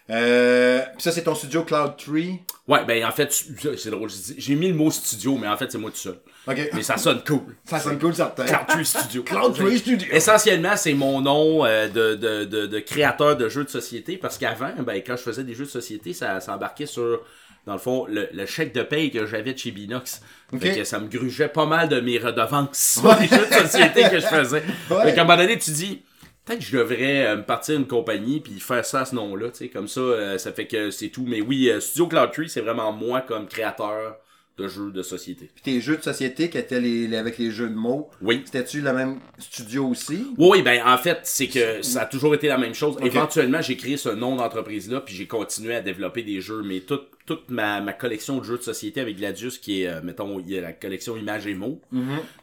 Euh, 0.10 0.82
ça, 0.98 1.12
c'est 1.12 1.24
ton 1.24 1.34
studio 1.36 1.64
Cloud 1.64 1.94
Tree. 1.98 2.40
Ouais, 2.68 2.84
ben 2.86 3.06
en 3.06 3.12
fait, 3.12 3.32
c'est 3.78 3.90
drôle, 3.90 4.10
j'ai 4.38 4.56
mis 4.56 4.68
le 4.68 4.74
mot 4.74 4.92
studio, 4.92 5.38
mais 5.38 5.48
en 5.48 5.56
fait, 5.58 5.72
c'est 5.72 5.78
moi 5.78 5.92
tout 5.92 5.98
seul. 5.98 6.18
Ok. 6.46 6.70
Mais 6.74 6.84
ça 6.84 6.98
sonne 6.98 7.24
cool. 7.26 7.56
Ça 7.66 7.80
sonne 7.80 7.98
cool, 8.00 8.14
certain. 8.14 8.44
Cloud 8.46 8.68
Tree 8.68 8.86
Studio. 8.86 9.24
Cloud 9.26 9.56
Tree 9.56 9.78
Studio. 9.80 10.08
Essentiellement, 10.12 10.76
c'est 10.76 10.94
mon 10.94 11.22
nom 11.22 11.66
euh, 11.66 11.88
de, 11.88 12.16
de, 12.16 12.44
de, 12.44 12.66
de 12.68 12.80
créateur 12.80 13.38
de 13.38 13.48
jeux 13.48 13.64
de 13.64 13.70
société 13.70 14.18
parce 14.18 14.38
qu'avant, 14.38 14.72
ben, 14.86 15.02
quand 15.06 15.16
je 15.16 15.22
faisais 15.24 15.44
des 15.46 15.54
jeux 15.56 15.66
de 15.66 15.70
société, 15.70 16.12
ça, 16.14 16.42
ça 16.42 16.54
embarquait 16.56 16.86
sur, 16.86 17.22
dans 17.66 17.74
le 17.74 17.80
fond, 17.80 18.06
le, 18.10 18.28
le 18.34 18.46
chèque 18.46 18.74
de 18.74 18.84
paye 18.84 19.10
que 19.10 19.26
j'avais 19.26 19.54
de 19.54 19.58
chez 19.58 19.72
Binox. 19.72 20.22
Ok. 20.52 20.62
Fait 20.62 20.76
que 20.76 20.84
ça 20.84 21.00
me 21.00 21.08
grugeait 21.08 21.48
pas 21.48 21.66
mal 21.66 21.88
de 21.88 22.02
mes 22.02 22.18
redevances 22.18 23.00
Ouais. 23.04 23.22
les 23.22 23.28
jeux 23.28 23.48
de 23.48 23.54
société 23.68 24.04
que 24.10 24.20
je 24.20 24.28
faisais. 24.28 24.64
Ouais. 24.90 25.04
Fait 25.06 25.14
qu'à 25.16 25.22
un 25.22 25.24
moment 25.24 25.38
donné, 25.38 25.58
tu 25.58 25.72
dis, 25.72 26.02
peut-être 26.46 26.60
que 26.60 26.66
je 26.66 26.78
devrais 26.78 27.26
euh, 27.26 27.38
me 27.38 27.44
partir 27.44 27.78
une 27.78 27.88
compagnie 27.88 28.40
puis 28.40 28.60
faire 28.60 28.86
ça 28.86 29.02
à 29.02 29.06
ce 29.06 29.16
nom-là, 29.16 29.50
tu 29.50 29.58
sais, 29.58 29.70
comme 29.70 29.88
ça, 29.88 30.02
euh, 30.02 30.38
ça 30.38 30.52
fait 30.52 30.68
que 30.68 30.92
c'est 30.92 31.10
tout. 31.10 31.26
Mais 31.28 31.42
oui, 31.42 31.70
euh, 31.70 31.80
Studio 31.80 32.08
Cloud 32.08 32.32
Tree, 32.32 32.50
c'est 32.50 32.62
vraiment 32.62 32.92
moi 32.92 33.22
comme 33.22 33.48
créateur 33.48 34.18
de 34.58 34.68
jeux 34.68 34.92
de 34.92 35.02
société. 35.02 35.50
Puis 35.54 35.64
tes 35.64 35.82
jeux 35.82 35.98
de 35.98 36.04
société 36.04 36.50
qui 36.50 36.58
étaient 36.60 36.80
les, 36.80 37.08
les- 37.08 37.18
avec 37.18 37.40
les 37.40 37.50
jeux 37.50 37.70
de 37.70 37.74
mots, 37.76 38.12
Oui. 38.22 38.44
c'était-tu 38.46 38.82
le 38.82 38.94
même 38.94 39.20
studio 39.40 39.88
aussi? 39.88 40.28
Oui, 40.38 40.48
oui, 40.52 40.62
ben 40.62 40.82
en 40.86 40.98
fait, 40.98 41.20
c'est 41.24 41.48
que 41.48 41.82
ça 41.82 42.02
a 42.04 42.06
toujours 42.06 42.36
été 42.36 42.48
la 42.48 42.58
même 42.60 42.76
chose. 42.76 42.96
Éventuellement, 43.02 43.62
j'ai 43.62 43.78
créé 43.78 43.98
ce 43.98 44.10
nom 44.10 44.36
d'entreprise-là, 44.36 45.02
puis 45.02 45.16
j'ai 45.16 45.26
continué 45.26 45.74
à 45.76 45.82
développer 45.82 46.22
des 46.22 46.40
jeux, 46.40 46.62
mais 46.64 46.82
toute, 46.82 47.08
toute 47.26 47.50
ma, 47.50 47.82
ma 47.82 47.94
collection 47.94 48.38
de 48.38 48.44
jeux 48.44 48.58
de 48.60 48.64
société 48.64 49.02
avec 49.02 49.18
Gladius, 49.18 49.58
qui 49.58 49.82
est, 49.82 49.88
euh, 49.88 50.02
mettons, 50.04 50.40
il 50.40 50.50
y 50.52 50.58
a 50.58 50.62
la 50.62 50.74
collection 50.74 51.18
Images 51.18 51.48
et 51.48 51.56
mots. 51.56 51.82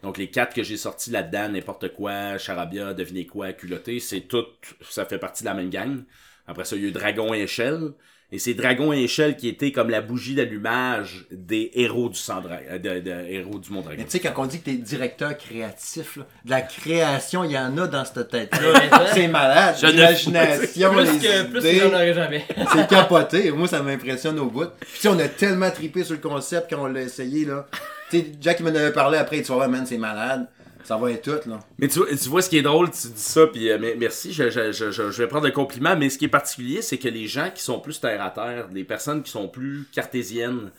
Donc 0.03 0.19
les 0.19 0.29
quatre 0.31 0.53
que 0.55 0.65
j'ai 0.65 0.77
sortis 0.77 1.11
là-dedans, 1.11 1.49
n'importe 1.51 1.93
quoi, 1.95 2.39
Charabia, 2.39 2.93
devinez 2.93 3.27
quoi, 3.27 3.53
culotté, 3.53 4.01
c'est 4.01 4.23
tout, 4.23 4.45
ça 4.89 5.05
fait 5.05 5.19
partie 5.19 5.45
de 5.45 5.49
la 5.49 5.55
même 5.55 5.71
gang. 5.71 6.03
Après 6.49 6.65
ça, 6.65 6.75
il 6.75 6.83
y 6.83 6.87
a 6.87 6.89
eu 6.89 6.93
Dragon 6.93 7.33
et 7.35 7.43
Échelle. 7.43 7.93
Et 8.33 8.39
c'est 8.39 8.55
Dragon 8.55 8.93
et 8.93 9.01
Échelle 9.03 9.37
qui 9.37 9.49
était 9.49 9.73
comme 9.73 9.91
la 9.91 10.01
bougie 10.01 10.37
d'allumage 10.37 11.27
des 11.33 11.73
héros 11.75 12.09
du 12.09 12.19
Cendra, 12.19 12.59
euh, 12.71 12.79
de, 12.79 13.01
de 13.01 13.11
héros 13.29 13.59
du 13.59 13.73
Mont 13.73 13.81
Dragon. 13.81 13.97
Mais 13.99 14.05
tu 14.05 14.11
sais, 14.13 14.21
quand 14.21 14.33
on 14.37 14.47
dit 14.47 14.61
que 14.61 14.67
t'es 14.67 14.75
directeur 14.77 15.37
créatif, 15.37 16.17
là, 16.17 16.27
de 16.45 16.51
la 16.51 16.61
création, 16.63 17.43
il 17.43 17.51
y 17.51 17.59
en 17.59 17.77
a 17.77 17.89
dans 17.89 18.05
cette 18.05 18.29
tête-là. 18.29 18.73
Ouais. 18.73 19.07
c'est 19.15 19.27
malade. 19.27 19.75
Je 19.81 19.87
ne- 19.87 19.93
L'imagination, 19.93 20.93
Plus 20.93 21.03
les 21.03 21.19
que 21.19 21.43
plus 21.51 21.61
idées, 21.61 22.15
jamais. 22.15 22.45
c'est 22.73 22.89
capoté. 22.89 23.51
Moi, 23.51 23.67
ça 23.67 23.83
m'impressionne 23.83 24.39
au 24.39 24.47
bout. 24.47 24.67
Puis 24.79 24.91
tu 24.95 25.01
sais, 25.01 25.09
on 25.09 25.19
a 25.19 25.27
tellement 25.29 25.71
trippé 25.73 26.05
sur 26.05 26.15
le 26.15 26.21
concept 26.21 26.71
quand 26.71 26.83
on 26.83 26.87
l'a 26.87 27.03
essayé, 27.03 27.45
là. 27.47 27.67
Tu 28.11 28.19
sais, 28.21 28.27
Jack, 28.41 28.59
il 28.61 28.63
m'en 28.65 28.71
avait 28.71 28.93
parlé 28.93 29.19
après, 29.19 29.43
tu 29.43 29.51
vois, 29.53 29.67
man, 29.67 29.85
c'est 29.87 29.99
malade. 29.99 30.47
Ça 30.85 30.97
va 30.97 31.11
être 31.13 31.23
tout, 31.23 31.49
là. 31.49 31.59
Mais 31.79 31.89
tu 31.89 31.99
vois, 31.99 32.09
tu 32.09 32.29
vois, 32.29 32.43
ce 32.43 32.51
qui 32.51 32.59
est 32.59 32.63
drôle, 32.63 32.91
tu 32.91 33.09
dis 33.09 33.21
ça, 33.21 33.47
puis 33.47 33.71
euh, 33.71 33.95
merci, 33.99 34.33
je, 34.33 34.51
je, 34.51 34.73
je, 34.73 34.91
je- 34.91 35.11
je 35.11 35.23
vais 35.23 35.29
prendre 35.29 35.47
un 35.47 35.51
compliment, 35.51 35.97
mais 35.97 36.09
ce 36.11 36.19
qui 36.19 36.25
est 36.25 36.29
particulier, 36.29 36.83
c'est 36.83 36.99
que 36.99 37.09
les 37.09 37.27
gens 37.27 37.51
qui 37.55 37.63
sont 37.63 37.81
plus 37.81 38.01
terre 38.01 38.23
à 38.23 38.31
terre, 38.31 38.69
les 38.73 38.85
personnes 38.85 39.23
qui 39.23 39.31
sont 39.31 39.49
plus 39.49 39.87
cartésiennes, 39.93 40.71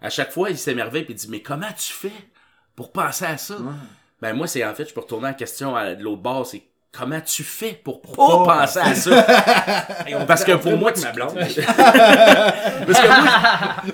à 0.00 0.10
chaque 0.10 0.32
fois, 0.32 0.50
ils 0.50 0.58
s'émerveillent 0.58 1.02
et 1.02 1.06
ils 1.10 1.14
disent 1.14 1.28
Mais 1.28 1.42
comment 1.42 1.72
tu 1.76 1.92
fais 1.92 2.12
pour 2.76 2.92
penser 2.92 3.24
à 3.24 3.36
ça 3.36 3.58
Ben, 4.22 4.32
moi, 4.32 4.46
c'est 4.46 4.64
en 4.64 4.74
fait, 4.74 4.88
je 4.88 4.94
peux 4.94 5.00
retourner 5.00 5.28
en 5.28 5.34
question 5.34 5.74
à 5.76 5.94
de 5.94 6.02
l'autre 6.02 6.22
bord, 6.22 6.46
c'est 6.46 6.62
comment 6.92 7.20
tu 7.20 7.44
fais 7.44 7.80
pour 7.84 8.00
pas 8.02 8.10
pas 8.44 8.60
penser 8.66 8.80
à 8.80 8.94
ça? 8.94 9.22
Parce 10.26 10.44
que 10.44 10.52
pour 10.52 10.76
moi, 10.76 10.92
tu- 10.92 11.02
ma 11.02 11.12
blonde. 11.12 11.34
Parce 11.36 11.54
que 13.00 13.06
moi, 13.06 13.18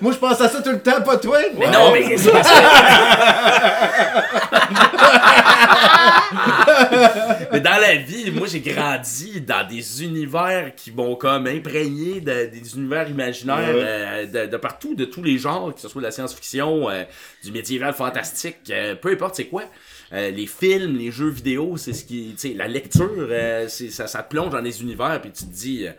Moi, 0.01 0.13
je 0.13 0.19
pense 0.19 0.41
à 0.41 0.49
ça 0.49 0.63
tout 0.63 0.71
le 0.71 0.81
temps, 0.81 1.03
pas 1.03 1.17
toi. 1.19 1.39
mais 1.59 1.71
non, 1.71 1.93
mais 1.93 2.17
c'est 2.17 2.31
parce 2.33 2.49
que- 2.49 2.55
mais 7.53 7.61
dans 7.61 7.81
la 7.81 7.97
vie, 7.97 8.31
moi 8.31 8.47
j'ai 8.47 8.61
grandi 8.61 9.41
dans 9.41 9.67
des 9.67 10.03
univers 10.05 10.75
qui 10.75 10.91
m'ont 10.93 11.17
comme 11.17 11.47
imprégné 11.47 12.21
de- 12.21 12.47
des 12.47 12.75
univers 12.77 13.09
imaginaires 13.09 13.75
Ouais. 13.75 13.83
euh, 13.85 14.27
de, 14.27 14.47
de 14.51 14.57
partout, 14.57 14.95
de 14.95 15.05
tous 15.05 15.23
les 15.23 15.39
genres, 15.39 15.75
que 15.75 15.81
ce 15.81 15.89
soit 15.89 16.01
de 16.01 16.07
la 16.07 16.13
science-fiction, 16.13 16.91
euh, 16.91 17.05
du 17.43 17.53
médiéval 17.53 17.93
fantastique, 17.95 18.57
euh, 18.71 18.95
peu 18.95 19.13
importe 19.13 19.37
c'est 19.37 19.47
quoi. 19.47 19.65
Euh, 20.13 20.31
les 20.31 20.47
films, 20.47 20.97
les 20.99 21.11
jeux 21.11 21.31
vidéo, 21.31 21.77
c'est 21.77 21.93
ce 21.95 22.05
qui, 22.05 22.33
tu 22.33 22.49
sais, 22.49 22.55
la 22.55 22.69
lecture, 22.69 23.11
euh, 23.19 23.67
c'est 23.69 23.91
ça, 23.91 24.07
ça 24.07 24.23
te 24.23 24.31
plonge 24.31 24.51
dans 24.51 24.63
des 24.63 24.83
univers 24.83 25.21
puis 25.21 25.33
tu 25.33 25.45
te 25.45 25.51
dis. 25.53 25.87
euh, 25.87 25.93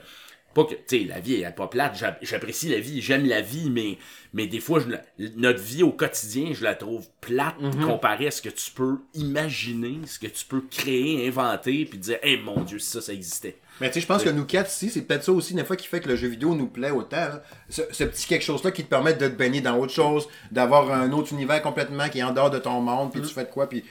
pas 0.53 0.63
que, 0.63 0.73
tu 0.73 0.81
sais, 0.87 0.99
la 1.03 1.19
vie 1.19 1.33
est 1.41 1.51
pas 1.51 1.67
plate, 1.67 1.97
j'a- 1.97 2.17
j'apprécie 2.21 2.69
la 2.69 2.79
vie, 2.79 3.01
j'aime 3.01 3.25
la 3.25 3.41
vie, 3.41 3.69
mais, 3.69 3.97
mais 4.33 4.47
des 4.47 4.61
fois, 4.61 4.79
je 4.79 4.85
notre 5.35 5.59
vie 5.61 5.83
au 5.83 5.91
quotidien, 5.91 6.53
je 6.53 6.63
la 6.63 6.75
trouve 6.75 7.05
plate 7.19 7.55
comparée 7.85 8.27
à 8.27 8.31
ce 8.31 8.41
que 8.41 8.47
tu 8.47 8.71
peux 8.71 8.99
imaginer, 9.13 9.99
ce 10.05 10.17
que 10.17 10.27
tu 10.27 10.45
peux 10.45 10.61
créer, 10.61 11.27
inventer, 11.27 11.83
puis 11.83 11.97
dire, 11.97 12.19
hey 12.23 12.37
mon 12.37 12.61
dieu, 12.63 12.79
si 12.79 12.89
ça, 12.89 13.01
ça 13.01 13.11
existait. 13.11 13.57
Mais 13.81 13.87
tu 13.89 13.95
sais, 13.95 14.01
je 14.01 14.07
pense 14.07 14.23
que 14.23 14.29
nous 14.29 14.45
quatre 14.45 14.69
ici, 14.71 14.89
c'est 14.89 15.01
peut-être 15.01 15.23
ça 15.23 15.31
aussi, 15.31 15.53
une 15.53 15.65
fois 15.65 15.75
qui 15.75 15.87
fait 15.87 15.99
que 15.99 16.07
le 16.07 16.15
jeu 16.15 16.27
vidéo 16.27 16.55
nous 16.55 16.67
plaît 16.67 16.91
autant. 16.91 17.17
là. 17.17 17.41
Ce, 17.69 17.81
ce 17.91 18.03
petit 18.05 18.25
quelque 18.27 18.43
chose-là 18.43 18.71
qui 18.71 18.83
te 18.83 18.89
permet 18.89 19.13
de 19.13 19.27
te 19.27 19.33
baigner 19.33 19.61
dans 19.61 19.77
autre 19.77 19.91
chose, 19.93 20.27
d'avoir 20.51 20.91
un 20.91 21.11
autre 21.11 21.33
univers 21.33 21.61
complètement 21.61 22.07
qui 22.09 22.19
est 22.19 22.23
en 22.23 22.31
dehors 22.31 22.49
de 22.49 22.59
ton 22.59 22.79
monde, 22.81 23.11
puis 23.11 23.21
tu 23.21 23.33
fais 23.33 23.43
de 23.43 23.49
quoi, 23.49 23.67
puis 23.67 23.83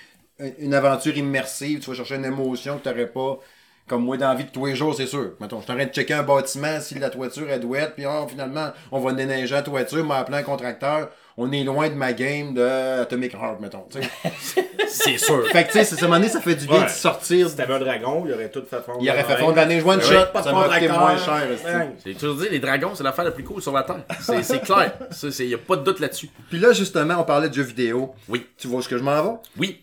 une- 0.58 0.74
aventure 0.74 1.16
immersive, 1.16 1.80
tu 1.80 1.90
vas 1.90 1.96
chercher 1.96 2.16
une 2.16 2.24
émotion 2.24 2.78
que 2.78 2.82
tu 2.82 2.88
n'aurais 2.88 3.06
pas, 3.06 3.38
comme 3.86 4.04
moi 4.04 4.16
dans 4.16 4.28
la 4.30 4.34
vie 4.34 4.44
de 4.44 4.50
tous 4.50 4.64
les 4.66 4.74
jours, 4.74 4.94
c'est 4.94 5.06
sûr. 5.06 5.32
Mettons, 5.40 5.60
je 5.60 5.66
t'arrête 5.66 5.90
de 5.90 5.94
checker 5.94 6.14
un 6.14 6.22
bâtiment 6.22 6.80
si 6.80 6.98
la 6.98 7.10
toiture 7.10 7.50
est 7.50 7.60
douette, 7.60 7.94
puis 7.94 8.04
oh, 8.06 8.26
finalement, 8.28 8.70
on 8.90 9.00
va 9.00 9.12
déneiger 9.12 9.54
la 9.54 9.62
toiture, 9.62 10.04
m'a 10.04 10.16
appelé 10.16 10.38
un 10.38 10.42
contracteur. 10.42 11.10
On 11.36 11.50
est 11.50 11.64
loin 11.64 11.88
de 11.88 11.94
ma 11.94 12.12
game 12.12 12.54
de 12.54 13.00
Atomic 13.02 13.34
Heart, 13.34 13.60
mettons. 13.60 13.84
tu 13.90 14.00
sais. 14.00 14.68
C'est 14.86 15.18
sûr. 15.18 15.44
fait 15.48 15.64
que 15.64 15.72
tu 15.72 15.78
sais, 15.78 15.84
c'est- 15.84 15.96
à 15.96 16.04
un 16.04 16.08
moment 16.08 16.20
donné, 16.20 16.28
ça 16.30 16.40
fait 16.40 16.54
du 16.54 16.66
bien 16.66 16.78
Ouais. 16.78 16.84
de 16.84 16.90
sortir. 16.90 17.48
Si 17.50 17.56
t'avais 17.56 17.74
un 17.74 17.78
dragon, 17.80 18.22
il 18.26 18.32
aurait 18.32 18.50
tout 18.50 18.62
fait 18.68 18.80
fondre. 18.80 18.98
Il 19.00 19.10
aurait 19.10 19.24
fait 19.24 19.32
Ouais. 19.32 19.38
fondre 19.40 19.56
la 19.56 19.66
neige 19.66 19.82
one 19.84 19.98
Ouais, 19.98 20.04
shot, 20.04 20.26
pas 20.32 20.40
de 20.40 20.44
ça 20.44 20.52
m'aurait 20.52 20.68
coûté 20.80 20.92
moins 20.92 21.16
cher. 21.16 21.42
Ouais. 21.64 21.88
J'ai 22.06 22.14
toujours 22.14 22.36
dit, 22.36 22.46
les 22.50 22.60
dragons, 22.60 22.94
c'est 22.94 23.02
l'affaire 23.02 23.24
la 23.24 23.32
plus 23.32 23.42
cool 23.42 23.60
sur 23.60 23.72
la 23.72 23.82
Terre. 23.82 24.04
C'est 24.20 24.42
c'est 24.44 24.60
clair. 24.60 24.92
Il 25.40 25.46
n'y 25.48 25.54
a 25.54 25.58
pas 25.58 25.74
de 25.76 25.82
doute 25.82 25.98
là-dessus. 25.98 26.30
Puis 26.48 26.58
là, 26.60 26.72
justement, 26.72 27.16
on 27.18 27.24
parlait 27.24 27.48
de 27.48 27.54
jeux 27.54 27.62
vidéo. 27.62 28.14
Oui. 28.28 28.46
Tu 28.56 28.68
vois 28.68 28.78
est-ce 28.80 28.88
que 28.88 28.98
je 28.98 29.02
m'en 29.02 29.20
vais? 29.22 29.30
Oui, 29.58 29.80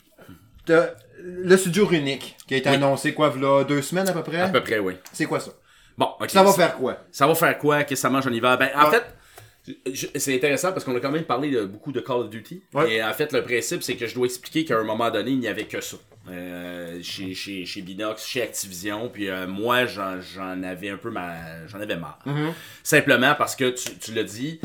T'as 0.66 0.86
le 1.24 1.58
studio 1.58 1.86
Runic, 1.88 2.38
qui 2.48 2.54
a 2.54 2.58
été 2.58 2.70
Oui. 2.70 2.76
annoncé, 2.76 3.14
quoi, 3.14 3.34
là, 3.38 3.64
deux 3.66 3.82
semaines 3.82 4.08
à 4.08 4.14
peu 4.14 4.24
près? 4.24 4.40
à 4.40 4.48
peu 4.50 4.62
près, 4.62 4.80
oui. 4.80 4.94
C'est 5.12 5.26
quoi 5.26 5.40
ça? 5.40 5.52
Bon, 5.98 6.08
ok. 6.20 6.30
Ça 6.30 6.44
va 6.44 6.54
faire 6.54 6.76
quoi? 6.78 6.98
Ça 7.12 7.28
va 7.28 7.36
faire 7.36 7.58
quoi? 7.58 7.80
Qu'est-ce 7.80 7.90
que 7.90 7.96
ça 7.96 8.10
mange 8.10 8.26
en 8.28 8.32
hiver? 8.32 8.58
Ben, 8.58 8.70
en 8.76 8.86
Ouais. 8.86 8.92
fait, 8.92 9.04
c'est 9.94 10.36
intéressant 10.36 10.72
parce 10.72 10.84
qu'on 10.84 10.96
a 10.96 11.00
quand 11.00 11.12
même 11.12 11.26
parlé 11.26 11.52
de, 11.52 11.66
beaucoup 11.66 11.92
de 11.92 12.00
Call 12.00 12.18
of 12.18 12.30
Duty. 12.30 12.64
Ouais. 12.74 12.94
Et 12.94 13.04
en 13.04 13.14
fait, 13.14 13.32
le 13.32 13.44
principe, 13.44 13.84
c'est 13.84 13.96
que 13.96 14.08
je 14.08 14.16
dois 14.16 14.26
expliquer 14.26 14.66
qu'à 14.66 14.80
un 14.80 14.84
moment 14.84 15.12
donné, 15.12 15.32
il 15.32 15.40
n'y 15.40 15.48
avait 15.48 15.66
que 15.66 15.82
ça. 15.82 15.98
Euh, 16.30 17.00
chez, 17.02 17.34
chez, 17.34 17.66
chez 17.66 17.82
Binox, 17.82 18.26
chez 18.26 18.42
Activision. 18.42 19.10
Puis 19.10 19.30
euh, 19.30 19.48
moi, 19.48 19.86
j'en, 19.86 20.64
avais 20.64 20.90
un 20.90 20.98
peu 20.98 21.12
ma... 21.12 21.68
J'en 21.68 21.80
avais 21.80 21.98
marre. 21.98 22.20
Simplement 22.84 23.36
parce 23.36 23.56
que, 23.56 23.70
tu, 23.70 23.98
tu 24.00 24.14
l'as 24.14 24.24
dit, 24.24 24.60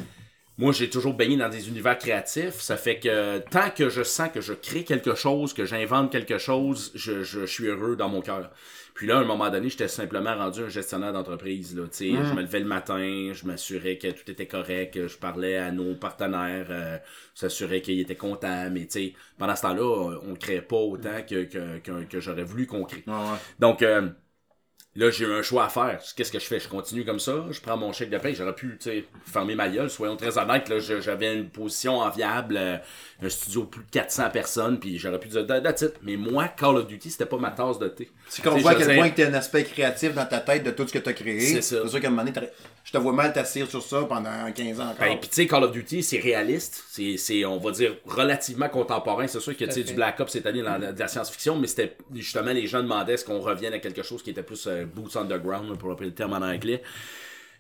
moi, 0.59 0.73
j'ai 0.73 0.89
toujours 0.89 1.13
baigné 1.13 1.37
dans 1.37 1.51
des 1.51 1.69
univers 1.69 1.99
créatifs. 1.99 2.61
Ça 2.61 2.79
fait 2.79 2.99
que 2.99 3.39
tant 3.51 3.69
que 3.69 3.91
je 3.91 4.03
sens 4.03 4.31
que 4.33 4.41
je 4.41 4.55
crée 4.55 4.85
quelque 4.85 5.15
chose, 5.15 5.53
que 5.53 5.67
j'invente 5.67 6.11
quelque 6.11 6.39
chose, 6.39 6.93
je, 6.95 7.23
je, 7.23 7.41
je 7.41 7.47
suis 7.47 7.67
heureux 7.67 7.97
dans 7.97 8.09
mon 8.09 8.23
cœur. 8.23 8.51
Puis 8.97 9.07
là, 9.07 9.19
à 9.19 9.21
un 9.21 9.25
moment 9.25 9.51
donné, 9.51 9.69
j'étais 9.69 9.89
simplement 9.89 10.35
rendu 10.35 10.63
un 10.63 10.69
gestionnaire 10.71 11.13
d'entreprise. 11.13 11.77
Là, 11.77 11.83
tu 11.85 11.97
sais. 11.99 12.11
Je 12.13 12.33
me 12.33 12.41
levais 12.41 12.61
le 12.61 12.67
matin, 12.67 13.31
je 13.35 13.47
m'assurais 13.47 13.99
que 13.99 14.09
tout 14.09 14.31
était 14.31 14.47
correct, 14.47 14.95
que 14.95 15.07
je 15.07 15.19
parlais 15.19 15.59
à 15.59 15.71
nos 15.71 15.95
partenaires, 15.95 16.69
euh, 16.71 16.97
s'assurer 17.35 17.83
qu'ils 17.83 18.01
étaient 18.01 18.17
contents. 18.17 18.71
Mais 18.71 18.87
tu 18.87 18.93
sais, 18.93 19.13
pendant 19.37 19.55
ce 19.55 19.61
temps-là, 19.63 20.19
on 20.23 20.31
ne 20.31 20.37
créait 20.37 20.63
pas 20.63 20.79
autant 20.79 21.21
que, 21.29 21.45
que, 21.45 21.79
que, 21.81 22.05
que 22.05 22.21
j'aurais 22.21 22.45
voulu 22.45 22.67
qu'on 22.67 22.85
crée. 22.85 23.05
Donc, 23.59 23.83
euh, 23.83 24.09
là, 24.97 25.11
j'ai 25.11 25.25
eu 25.25 25.33
un 25.33 25.43
choix 25.43 25.67
à 25.67 25.69
faire. 25.69 26.01
Qu'est-ce 26.17 26.33
que 26.33 26.39
je 26.39 26.45
fais? 26.45 26.59
Je 26.59 26.69
continue 26.69 27.05
comme 27.05 27.21
ça, 27.21 27.45
je 27.51 27.61
prends 27.61 27.77
mon 27.77 27.93
chèque 27.93 28.11
de 28.11 28.19
paie, 28.19 28.35
j'aurais 28.35 28.55
pu, 28.55 28.77
tu 28.81 28.91
sais, 28.91 29.05
fermer 29.25 29.55
ma 29.55 29.69
gueule, 29.69 29.91
soyons 29.91 30.17
très 30.17 30.39
honnêtes, 30.39 30.69
là, 30.69 30.79
j'avais 30.79 31.35
une 31.35 31.49
position 31.49 31.99
enviable, 31.99 32.57
euh, 32.57 32.77
un 33.23 33.29
studio 33.29 33.63
de 33.63 33.67
plus 33.67 33.83
de 33.83 33.91
400 33.91 34.31
personnes, 34.31 34.79
puis 34.79 34.99
j'aurais 34.99 35.21
pu 35.21 35.29
dire, 35.29 35.47
that's 35.47 35.83
it. 35.83 35.95
Mais 36.03 36.17
moi, 36.17 36.49
Call 36.49 36.77
of 36.77 36.87
Duty, 36.87 37.11
c'était 37.11 37.27
pas 37.27 37.39
ma 37.39 37.51
tasse 37.51 37.79
de 37.79 37.89
thé. 37.89 38.11
Tu 38.33 38.43
comprends 38.43 38.57
Tu 38.59 38.63
sais, 38.63 38.69
à 38.69 38.75
quel 38.75 38.97
point 38.97 39.11
que 39.11 39.17
t'as 39.17 39.29
un 39.29 39.35
aspect 39.35 39.65
créatif 39.65 40.15
dans 40.15 40.27
ta 40.27 40.41
tête 40.41 40.65
de 40.65 40.71
tout 40.71 40.87
ce 40.87 40.93
que 40.93 40.99
t'as 40.99 41.13
créé? 41.13 41.41
C'est 41.41 41.63
ça. 41.63 41.77
C'est 41.83 41.89
sûr 41.89 42.01
qu'à 42.01 42.09
un 42.09 42.11
moment 42.11 42.25
donné, 42.25 42.49
je 42.85 42.93
te 42.93 42.99
vois 42.99 43.13
mal 43.13 43.33
t'assire 43.33 43.69
sur 43.69 43.83
ça 43.83 44.03
pendant 44.09 44.51
15 44.55 44.81
ans 44.81 44.85
encore. 44.85 44.97
Ben, 45.01 45.19
puis 45.19 45.29
tu 45.29 45.35
sais, 45.35 45.47
Call 45.47 45.65
of 45.65 45.73
Duty, 45.73 46.03
c'est 46.03 46.19
réaliste, 46.19 46.85
c'est, 46.89 47.17
c'est, 47.17 47.45
on 47.45 47.59
va 47.59 47.71
dire, 47.71 47.97
relativement 48.07 48.69
contemporain. 48.69 49.27
C'est 49.27 49.41
sûr 49.41 49.57
que 49.57 49.65
tu 49.65 49.73
sais, 49.73 49.83
du 49.83 49.95
Black 49.95 50.19
Ops 50.21 50.33
cette 50.33 50.47
année 50.47 50.63
dans 50.63 50.79
la, 50.79 50.93
de 50.93 50.99
la 50.99 51.09
science-fiction, 51.09 51.59
mais 51.59 51.67
c'était 51.67 51.97
justement, 52.15 52.53
les 52.53 52.67
gens 52.67 52.83
demandaient 52.83 53.15
est-ce 53.15 53.25
qu'on 53.25 53.41
revienne 53.41 53.73
à 53.73 53.79
quelque 53.79 54.03
chose 54.03 54.23
qui 54.23 54.31
était 54.31 54.43
plus 54.43 54.67
euh, 54.67 54.86
boots 54.87 55.17
underground, 55.17 55.77
pour 55.79 55.91
appeler 55.93 56.09
le 56.09 56.15
terme 56.15 56.33
en 56.33 56.43
anglais. 56.43 56.83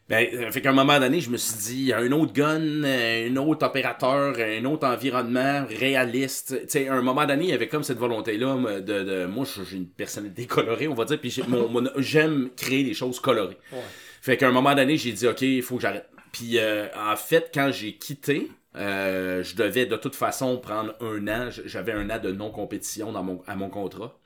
Ben, 0.08 0.52
fait 0.52 0.60
qu'à 0.60 0.70
un 0.70 0.72
moment 0.72 1.00
donné, 1.00 1.20
je 1.20 1.30
me 1.30 1.36
suis 1.36 1.56
dit, 1.58 1.80
il 1.80 1.86
y 1.86 1.92
a 1.92 1.98
un 1.98 2.12
autre 2.12 2.32
gun, 2.32 2.84
euh, 2.84 3.28
un 3.28 3.36
autre 3.38 3.66
opérateur, 3.66 4.36
un 4.38 4.64
autre 4.64 4.86
environnement 4.86 5.66
réaliste. 5.68 6.60
Tu 6.62 6.68
sais, 6.68 6.88
à 6.88 6.94
un 6.94 7.02
moment 7.02 7.26
donné, 7.26 7.46
il 7.46 7.50
y 7.50 7.52
avait 7.52 7.66
comme 7.66 7.82
cette 7.82 7.98
volonté-là 7.98 8.54
moi, 8.54 8.80
de, 8.80 9.02
de- 9.02 9.26
moi, 9.26 9.44
j'ai 9.68 9.76
une 9.76 9.88
personnalité 9.88 10.46
colorée, 10.46 10.86
on 10.86 10.94
va 10.94 11.06
dire, 11.06 11.20
puis 11.20 11.34
j'aime 11.96 12.50
créer 12.56 12.84
des 12.84 12.94
choses 12.94 13.18
colorées. 13.18 13.58
Ouais. 13.72 13.80
Fait 14.22 14.36
qu'à 14.36 14.48
un 14.48 14.52
moment 14.52 14.76
donné, 14.76 14.96
j'ai 14.96 15.10
dit, 15.10 15.26
OK, 15.26 15.42
il 15.42 15.62
faut 15.62 15.74
que 15.74 15.82
j'arrête. 15.82 16.08
Puis 16.30 16.58
euh, 16.58 16.86
en 16.96 17.16
fait, 17.16 17.50
quand 17.52 17.72
j'ai 17.72 17.94
quitté, 17.94 18.48
euh, 18.76 19.42
je 19.42 19.56
devais 19.56 19.86
de 19.86 19.96
toute 19.96 20.14
façon 20.14 20.58
prendre 20.58 20.94
un 21.00 21.26
an. 21.26 21.48
J'avais 21.64 21.92
un 21.92 22.10
an 22.10 22.20
de 22.20 22.30
non-compétition 22.30 23.10
dans 23.10 23.24
mon, 23.24 23.42
à 23.48 23.56
mon 23.56 23.70
contrat. 23.70 24.16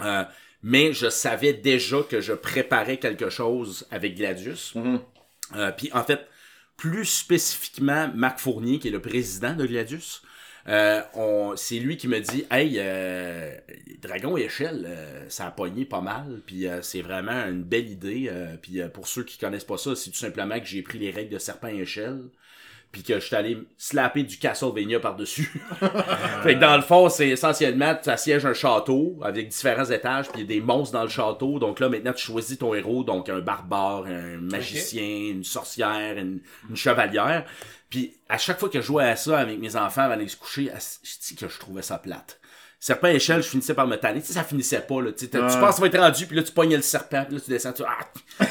Euh, 0.00 0.24
mais 0.62 0.92
je 0.92 1.08
savais 1.08 1.52
déjà 1.52 2.02
que 2.02 2.20
je 2.20 2.32
préparais 2.32 2.98
quelque 2.98 3.30
chose 3.30 3.86
avec 3.90 4.16
Gladius. 4.16 4.74
Euh, 5.56 5.72
Puis 5.76 5.90
en 5.92 6.02
fait, 6.04 6.26
plus 6.76 7.04
spécifiquement, 7.06 8.10
Marc 8.14 8.38
Fournier, 8.40 8.78
qui 8.78 8.88
est 8.88 8.92
le 8.92 9.00
président 9.02 9.54
de 9.54 9.66
Gladius, 9.66 10.22
euh, 10.68 11.00
c'est 11.56 11.78
lui 11.78 11.96
qui 11.96 12.08
me 12.08 12.20
dit 12.20 12.44
Hey, 12.50 12.74
euh, 12.78 13.56
Dragon 14.02 14.36
et 14.36 14.42
Échelle, 14.42 14.84
euh, 14.86 15.28
ça 15.30 15.46
a 15.46 15.50
pogné 15.50 15.84
pas 15.86 16.00
mal, 16.02 16.42
puis 16.46 16.66
euh, 16.68 16.82
c'est 16.82 17.00
vraiment 17.02 17.46
une 17.46 17.62
belle 17.62 17.88
idée. 17.90 18.28
euh, 18.30 18.56
puis 18.60 18.80
euh, 18.82 18.88
pour 18.88 19.08
ceux 19.08 19.24
qui 19.24 19.38
connaissent 19.38 19.64
pas 19.64 19.78
ça, 19.78 19.96
c'est 19.96 20.10
tout 20.10 20.18
simplement 20.18 20.58
que 20.60 20.66
j'ai 20.66 20.82
pris 20.82 20.98
les 20.98 21.10
règles 21.10 21.32
de 21.32 21.38
Serpent 21.38 21.68
et 21.68 21.78
Échelle, 21.80 22.20
puis 22.90 23.02
que 23.02 23.14
je 23.14 23.26
suis 23.26 23.36
allé 23.36 23.58
slapper 23.76 24.22
du 24.22 24.38
Castlevania 24.38 24.98
par-dessus. 24.98 25.60
fait 26.42 26.54
que 26.54 26.60
dans 26.60 26.76
le 26.76 26.82
fond, 26.82 27.08
c'est 27.08 27.28
essentiellement, 27.28 27.94
tu 28.02 28.08
assièges 28.08 28.46
un 28.46 28.54
château 28.54 29.18
avec 29.22 29.48
différents 29.48 29.84
étages, 29.84 30.28
puis 30.28 30.40
il 30.40 30.50
y 30.50 30.56
a 30.56 30.60
des 30.60 30.64
monstres 30.64 30.94
dans 30.94 31.02
le 31.02 31.08
château. 31.08 31.58
Donc 31.58 31.80
là, 31.80 31.88
maintenant, 31.88 32.12
tu 32.12 32.24
choisis 32.24 32.58
ton 32.58 32.74
héros, 32.74 33.04
donc 33.04 33.28
un 33.28 33.40
barbare, 33.40 34.04
un 34.06 34.38
magicien, 34.38 35.30
une 35.30 35.44
sorcière, 35.44 36.16
une, 36.16 36.40
une 36.70 36.76
chevalière. 36.76 37.44
Puis 37.90 38.16
à 38.28 38.38
chaque 38.38 38.58
fois 38.58 38.68
que 38.68 38.80
je 38.80 38.86
jouais 38.86 39.04
à 39.04 39.16
ça 39.16 39.38
avec 39.38 39.58
mes 39.58 39.76
enfants 39.76 40.02
avant 40.02 40.16
d'aller 40.16 40.28
se 40.28 40.36
coucher, 40.36 40.70
je 41.02 41.26
dis 41.26 41.36
que 41.36 41.48
je 41.48 41.58
trouvais 41.58 41.82
ça 41.82 41.98
plate. 41.98 42.38
Serpent 42.80 43.08
échelle, 43.08 43.42
je 43.42 43.48
finissais 43.48 43.74
par 43.74 43.88
me 43.88 43.96
tanner. 43.96 44.20
Tu 44.20 44.28
sais, 44.28 44.34
ça 44.34 44.44
finissait 44.44 44.80
pas, 44.80 45.02
là. 45.02 45.10
Tu, 45.10 45.24
sais, 45.24 45.30
tu 45.30 45.38
penses 45.38 45.56
que 45.56 45.72
ça 45.74 45.80
va 45.80 45.86
être 45.88 45.98
rendu, 45.98 46.26
puis 46.26 46.36
là, 46.36 46.44
tu 46.44 46.52
pognais 46.52 46.76
le 46.76 46.82
serpent, 46.82 47.24
puis 47.24 47.34
là, 47.34 47.40
tu 47.44 47.50
descends, 47.50 47.72
tu... 47.72 47.82
Ah! 47.82 47.98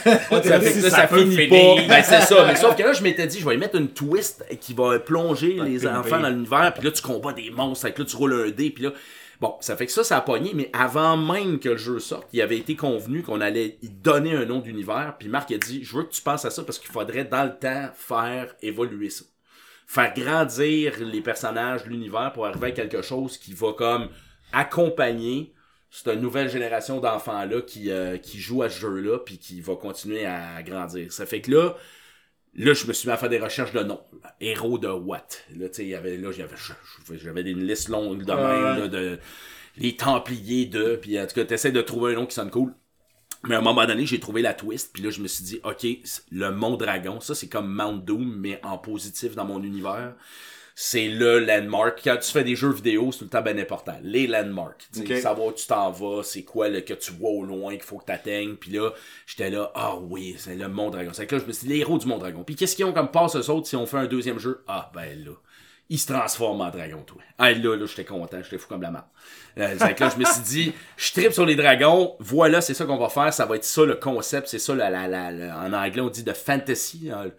Ça, 0.43 0.59
fait 0.59 0.73
que 0.73 0.83
là, 0.83 0.89
ça, 0.89 1.07
finit 1.07 1.35
finir. 1.35 1.49
pas. 1.49 1.87
Ben, 1.87 2.03
c'est 2.03 2.21
ça. 2.21 2.45
Mais 2.45 2.55
sauf 2.55 2.75
que 2.75 2.83
là, 2.83 2.93
je 2.93 3.01
m'étais 3.03 3.25
dit, 3.25 3.39
je 3.39 3.47
vais 3.47 3.55
y 3.55 3.57
mettre 3.57 3.75
une 3.75 3.89
twist 3.89 4.45
qui 4.59 4.73
va 4.73 4.99
plonger 4.99 5.59
les 5.63 5.87
enfants 5.87 6.19
dans 6.19 6.29
l'univers. 6.29 6.73
Puis 6.73 6.83
là, 6.83 6.91
tu 6.91 7.01
combats 7.01 7.33
des 7.33 7.49
monstres. 7.51 7.89
Que 7.89 8.01
là, 8.01 8.05
tu 8.05 8.15
roules 8.15 8.33
un 8.33 8.51
dé. 8.51 8.69
Puis 8.69 8.83
là, 8.83 8.91
bon, 9.39 9.55
ça 9.61 9.75
fait 9.75 9.85
que 9.85 9.91
ça, 9.91 10.03
ça 10.03 10.17
a 10.17 10.21
pogné. 10.21 10.51
Mais 10.53 10.69
avant 10.73 11.17
même 11.17 11.59
que 11.59 11.69
le 11.69 11.77
jeu 11.77 11.99
sorte, 11.99 12.27
il 12.33 12.41
avait 12.41 12.57
été 12.57 12.75
convenu 12.75 13.23
qu'on 13.23 13.41
allait 13.41 13.77
y 13.81 13.89
donner 13.89 14.35
un 14.35 14.45
nom 14.45 14.59
d'univers. 14.59 15.15
Puis 15.17 15.29
Marc 15.29 15.51
a 15.51 15.57
dit, 15.57 15.83
je 15.83 15.95
veux 15.95 16.03
que 16.03 16.11
tu 16.11 16.21
penses 16.21 16.45
à 16.45 16.49
ça 16.49 16.63
parce 16.63 16.79
qu'il 16.79 16.91
faudrait, 16.91 17.25
dans 17.25 17.43
le 17.43 17.57
temps, 17.57 17.89
faire 17.95 18.55
évoluer 18.61 19.09
ça. 19.09 19.23
Faire 19.87 20.13
grandir 20.13 20.93
les 20.99 21.21
personnages, 21.21 21.85
l'univers 21.85 22.31
pour 22.33 22.45
arriver 22.45 22.67
à 22.67 22.71
quelque 22.71 23.01
chose 23.01 23.37
qui 23.37 23.53
va 23.53 23.73
comme 23.73 24.09
accompagner 24.51 25.53
cette 25.89 26.19
nouvelle 26.19 26.49
génération 26.49 26.99
d'enfants-là 26.99 27.61
qui, 27.61 27.89
euh, 27.89 28.17
qui 28.17 28.39
jouent 28.39 28.63
à 28.63 28.69
ce 28.69 28.79
jeu-là 28.79 29.19
puis 29.19 29.37
qui 29.37 29.61
va 29.61 29.75
continuer 29.75 30.25
à 30.25 30.61
grandir. 30.61 31.11
Ça 31.13 31.25
fait 31.25 31.41
que 31.41 31.51
là, 31.51 31.75
là, 32.55 32.73
je 32.73 32.85
me 32.85 32.93
suis 32.93 33.07
mis 33.07 33.13
à 33.13 33.17
faire 33.17 33.29
des 33.29 33.39
recherches 33.39 33.71
de 33.71 33.81
noms. 33.81 34.01
Héros 34.41 34.77
de 34.77 34.89
what? 34.89 35.27
Là, 35.55 35.69
tu 35.69 35.75
sais, 35.75 35.83
il 35.83 35.89
y 35.89 35.95
avait, 35.95 36.17
là, 36.17 36.31
j'avais 36.31 37.41
une 37.41 37.65
liste 37.65 37.89
longue 37.89 38.25
de 38.25 38.33
même, 38.33 38.79
là, 38.79 38.87
de 38.87 39.19
les 39.77 39.95
Templiers 39.95 40.65
de, 40.65 40.95
puis 40.95 41.19
en 41.19 41.27
tout 41.27 41.35
cas, 41.35 41.45
t'essaies 41.45 41.71
de 41.71 41.81
trouver 41.81 42.13
un 42.13 42.15
nom 42.15 42.25
qui 42.25 42.35
sonne 42.35 42.49
cool. 42.49 42.73
Mais 43.47 43.55
à 43.55 43.59
un 43.59 43.61
moment 43.61 43.85
donné, 43.85 44.05
j'ai 44.05 44.19
trouvé 44.19 44.41
la 44.41 44.53
twist, 44.53 44.91
puis 44.93 45.03
là, 45.03 45.09
je 45.09 45.21
me 45.21 45.27
suis 45.27 45.43
dit, 45.43 45.59
OK, 45.63 45.85
le 46.31 46.51
Mont 46.51 46.77
Dragon, 46.77 47.19
ça, 47.19 47.35
c'est 47.35 47.47
comme 47.47 47.73
Mount 47.73 48.03
Doom, 48.05 48.35
mais 48.37 48.59
en 48.63 48.77
positif 48.77 49.35
dans 49.35 49.45
mon 49.45 49.63
univers. 49.63 50.13
C'est 50.79 51.07
le 51.07 51.39
landmark. 51.39 52.01
Quand 52.03 52.17
tu 52.17 52.31
fais 52.31 52.43
des 52.43 52.55
jeux 52.55 52.71
vidéo, 52.71 53.11
c'est 53.11 53.19
tout 53.19 53.23
le 53.23 53.29
temps 53.31 53.41
bien 53.41 53.57
important. 53.57 53.97
Les 54.03 54.27
landmarks. 54.27 54.87
Tu 54.93 54.99
sais, 55.07 55.15
Ok. 55.15 55.21
Savoir 55.21 55.47
où 55.47 55.51
tu 55.51 55.65
t'en 55.65 55.89
vas, 55.89 56.21
c'est 56.21 56.43
quoi 56.43 56.69
le, 56.69 56.81
que 56.81 56.93
tu 56.93 57.13
vois 57.13 57.31
au 57.31 57.43
loin 57.43 57.71
qu'il 57.71 57.81
faut 57.81 57.97
que 57.97 58.05
tu 58.05 58.11
atteignes. 58.11 58.53
Puis 58.55 58.69
là, 58.69 58.91
j'étais 59.25 59.49
là, 59.49 59.71
ah 59.73 59.95
oui, 59.97 60.35
c'est 60.37 60.53
le 60.55 60.67
Mont 60.67 60.91
Dragon. 60.91 61.09
C'est 61.13 61.25
que 61.25 61.35
là, 61.35 61.41
je 61.41 61.47
me 61.47 61.51
suis 61.51 61.67
dit, 61.67 61.73
les 61.73 61.79
héros 61.79 61.97
du 61.97 62.05
Mont 62.05 62.19
Dragon. 62.19 62.43
Puis 62.43 62.55
qu'est-ce 62.55 62.75
qu'ils 62.75 62.85
ont 62.85 62.93
comme 62.93 63.09
passe 63.09 63.35
eux 63.35 63.49
autres 63.49 63.65
si 63.65 63.75
on 63.75 63.87
fait 63.87 63.97
un 63.97 64.05
deuxième 64.05 64.37
jeu? 64.37 64.63
Ah, 64.67 64.91
ben 64.93 65.25
là. 65.25 65.31
Ils 65.89 65.97
se 65.97 66.11
transforment 66.11 66.61
en 66.61 66.69
dragon, 66.69 67.01
toi. 67.07 67.21
Ah, 67.37 67.53
là, 67.53 67.75
là, 67.75 67.85
j'étais 67.85 68.03
content, 68.05 68.37
j'étais 68.43 68.57
fou 68.57 68.67
comme 68.67 68.81
la 68.81 68.91
marde. 68.91 69.05
Euh, 69.57 69.75
c'est 69.79 69.95
que 69.95 70.03
là, 70.03 70.09
je 70.13 70.19
me 70.19 70.25
suis 70.25 70.41
dit, 70.41 70.73
je 70.97 71.11
tripe 71.11 71.31
sur 71.33 71.45
les 71.45 71.55
dragons, 71.55 72.15
voilà, 72.19 72.61
c'est 72.61 72.73
ça 72.75 72.85
qu'on 72.85 72.97
va 72.97 73.09
faire, 73.09 73.33
ça 73.33 73.45
va 73.45 73.55
être 73.55 73.63
ça 73.63 73.85
le 73.85 73.95
concept, 73.95 74.47
c'est 74.47 74.59
ça, 74.59 74.75
la, 74.75 74.89
la, 74.89 75.07
la, 75.07 75.31
la- 75.31 75.57
en 75.59 75.73
anglais, 75.73 76.01
on 76.01 76.09
dit 76.09 76.23
de 76.23 76.33
fantasy. 76.33 77.09
hein. 77.13 77.31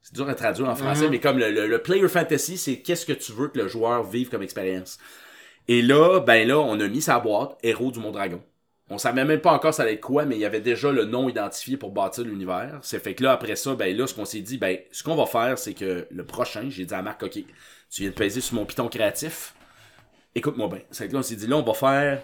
C'est 0.00 0.14
dur 0.14 0.28
à 0.28 0.34
traduire 0.36 0.68
en 0.68 0.76
français, 0.76 1.08
mais 1.10 1.18
comme 1.18 1.38
le, 1.38 1.50
le, 1.50 1.66
le 1.66 1.82
player 1.82 2.08
fantasy, 2.08 2.56
c'est 2.56 2.78
qu'est-ce 2.78 3.04
que 3.04 3.12
tu 3.12 3.32
veux 3.32 3.48
que 3.48 3.58
le 3.58 3.66
joueur 3.66 4.04
vive 4.04 4.28
comme 4.28 4.42
expérience. 4.42 4.98
Et 5.66 5.82
là, 5.82 6.20
ben 6.20 6.46
là, 6.46 6.58
on 6.60 6.78
a 6.78 6.86
mis 6.86 7.02
sa 7.02 7.18
boîte, 7.18 7.58
Héros 7.64 7.90
du 7.90 7.98
Mont 7.98 8.12
Dragon. 8.12 8.40
On 8.88 8.98
savait 8.98 9.24
même 9.24 9.40
pas 9.40 9.50
encore 9.50 9.74
ça 9.74 9.82
allait 9.82 9.94
être 9.94 10.00
quoi, 10.00 10.24
mais 10.24 10.36
il 10.36 10.40
y 10.40 10.44
avait 10.44 10.60
déjà 10.60 10.92
le 10.92 11.06
nom 11.06 11.28
identifié 11.28 11.76
pour 11.76 11.90
bâtir 11.90 12.22
l'univers. 12.22 12.78
C'est 12.82 13.02
fait 13.02 13.14
que 13.16 13.24
là, 13.24 13.32
après 13.32 13.56
ça, 13.56 13.74
ben 13.74 13.96
là, 13.96 14.06
ce 14.06 14.14
qu'on 14.14 14.24
s'est 14.24 14.42
dit, 14.42 14.58
ben, 14.58 14.78
ce 14.92 15.02
qu'on 15.02 15.16
va 15.16 15.26
faire, 15.26 15.58
c'est 15.58 15.74
que 15.74 16.06
le 16.08 16.24
prochain, 16.24 16.66
j'ai 16.70 16.84
dit 16.84 16.94
à 16.94 17.02
Marc, 17.02 17.24
OK, 17.24 17.32
tu 17.32 17.44
viens 18.02 18.10
de 18.10 18.14
peser 18.14 18.40
sur 18.40 18.54
mon 18.54 18.64
piton 18.64 18.86
créatif. 18.86 19.55
Écoute-moi 20.36 20.68
bien. 20.68 20.80
C'est 20.90 21.08
que 21.08 21.12
là, 21.12 21.18
on 21.20 21.22
s'est 21.22 21.36
dit, 21.36 21.46
là, 21.46 21.56
on 21.56 21.62
va 21.62 21.74
faire 21.74 22.22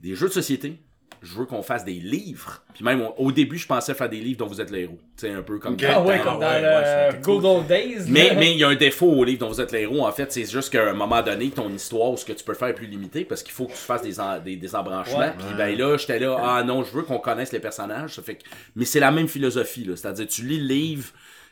des 0.00 0.14
jeux 0.14 0.28
de 0.28 0.32
société. 0.32 0.78
Je 1.22 1.32
veux 1.38 1.46
qu'on 1.46 1.62
fasse 1.62 1.86
des 1.86 1.94
livres. 1.94 2.62
Puis 2.74 2.84
même, 2.84 3.00
on- 3.00 3.14
au 3.16 3.32
début, 3.32 3.56
je 3.56 3.66
pensais 3.66 3.94
faire 3.94 4.10
des 4.10 4.20
livres 4.20 4.36
dont 4.40 4.46
vous 4.46 4.60
êtes 4.60 4.70
le 4.70 4.78
héros. 4.80 4.98
Tu 5.16 5.26
sais, 5.26 5.32
un 5.32 5.40
peu 5.42 5.58
comme 5.58 5.74
Ah 5.88 6.02
ouais, 6.02 6.18
Catan. 6.18 6.32
comme 6.32 6.40
dans 6.40 6.46
ouais, 6.46 6.60
le 6.60 6.66
ouais, 6.66 6.84
ça 6.84 6.98
a 7.06 7.08
été 7.10 7.18
Good 7.22 7.44
Old 7.46 7.66
Days. 7.66 8.04
Mais 8.08 8.52
il 8.52 8.58
y 8.58 8.64
a 8.64 8.68
un 8.68 8.74
défaut 8.74 9.10
au 9.10 9.24
livre 9.24 9.38
dont 9.38 9.48
vous 9.48 9.60
êtes 9.62 9.72
le 9.72 9.78
héros. 9.78 10.04
En 10.06 10.12
fait, 10.12 10.30
c'est 10.30 10.44
juste 10.44 10.68
qu'à 10.70 10.86
un 10.90 10.92
moment 10.92 11.22
donné, 11.22 11.48
ton 11.48 11.70
histoire, 11.72 12.18
ce 12.18 12.26
que 12.26 12.34
tu 12.34 12.44
peux 12.44 12.52
faire 12.52 12.68
est 12.68 12.74
plus 12.74 12.88
limité 12.88 13.24
parce 13.24 13.42
qu'il 13.42 13.54
faut 13.54 13.64
que 13.64 13.72
tu 13.72 13.78
fasses 13.78 14.02
des, 14.02 14.20
en- 14.20 14.38
des, 14.38 14.56
des 14.56 14.74
embranchements. 14.74 15.32
Puis 15.38 15.56
ben 15.56 15.78
là, 15.78 15.96
j'étais 15.96 16.18
là, 16.18 16.36
ah 16.42 16.62
non, 16.62 16.84
je 16.84 16.92
veux 16.92 17.04
qu'on 17.04 17.18
connaisse 17.18 17.52
les 17.52 17.60
personnages. 17.60 18.16
Ça 18.16 18.22
fait 18.22 18.34
que... 18.34 18.42
Mais 18.76 18.84
c'est 18.84 19.00
la 19.00 19.10
même 19.10 19.28
philosophie. 19.28 19.84
là. 19.84 19.96
C'est-à-dire, 19.96 20.26
tu 20.26 20.42
lis 20.42 20.60
le 20.60 20.66
livre, 20.66 21.08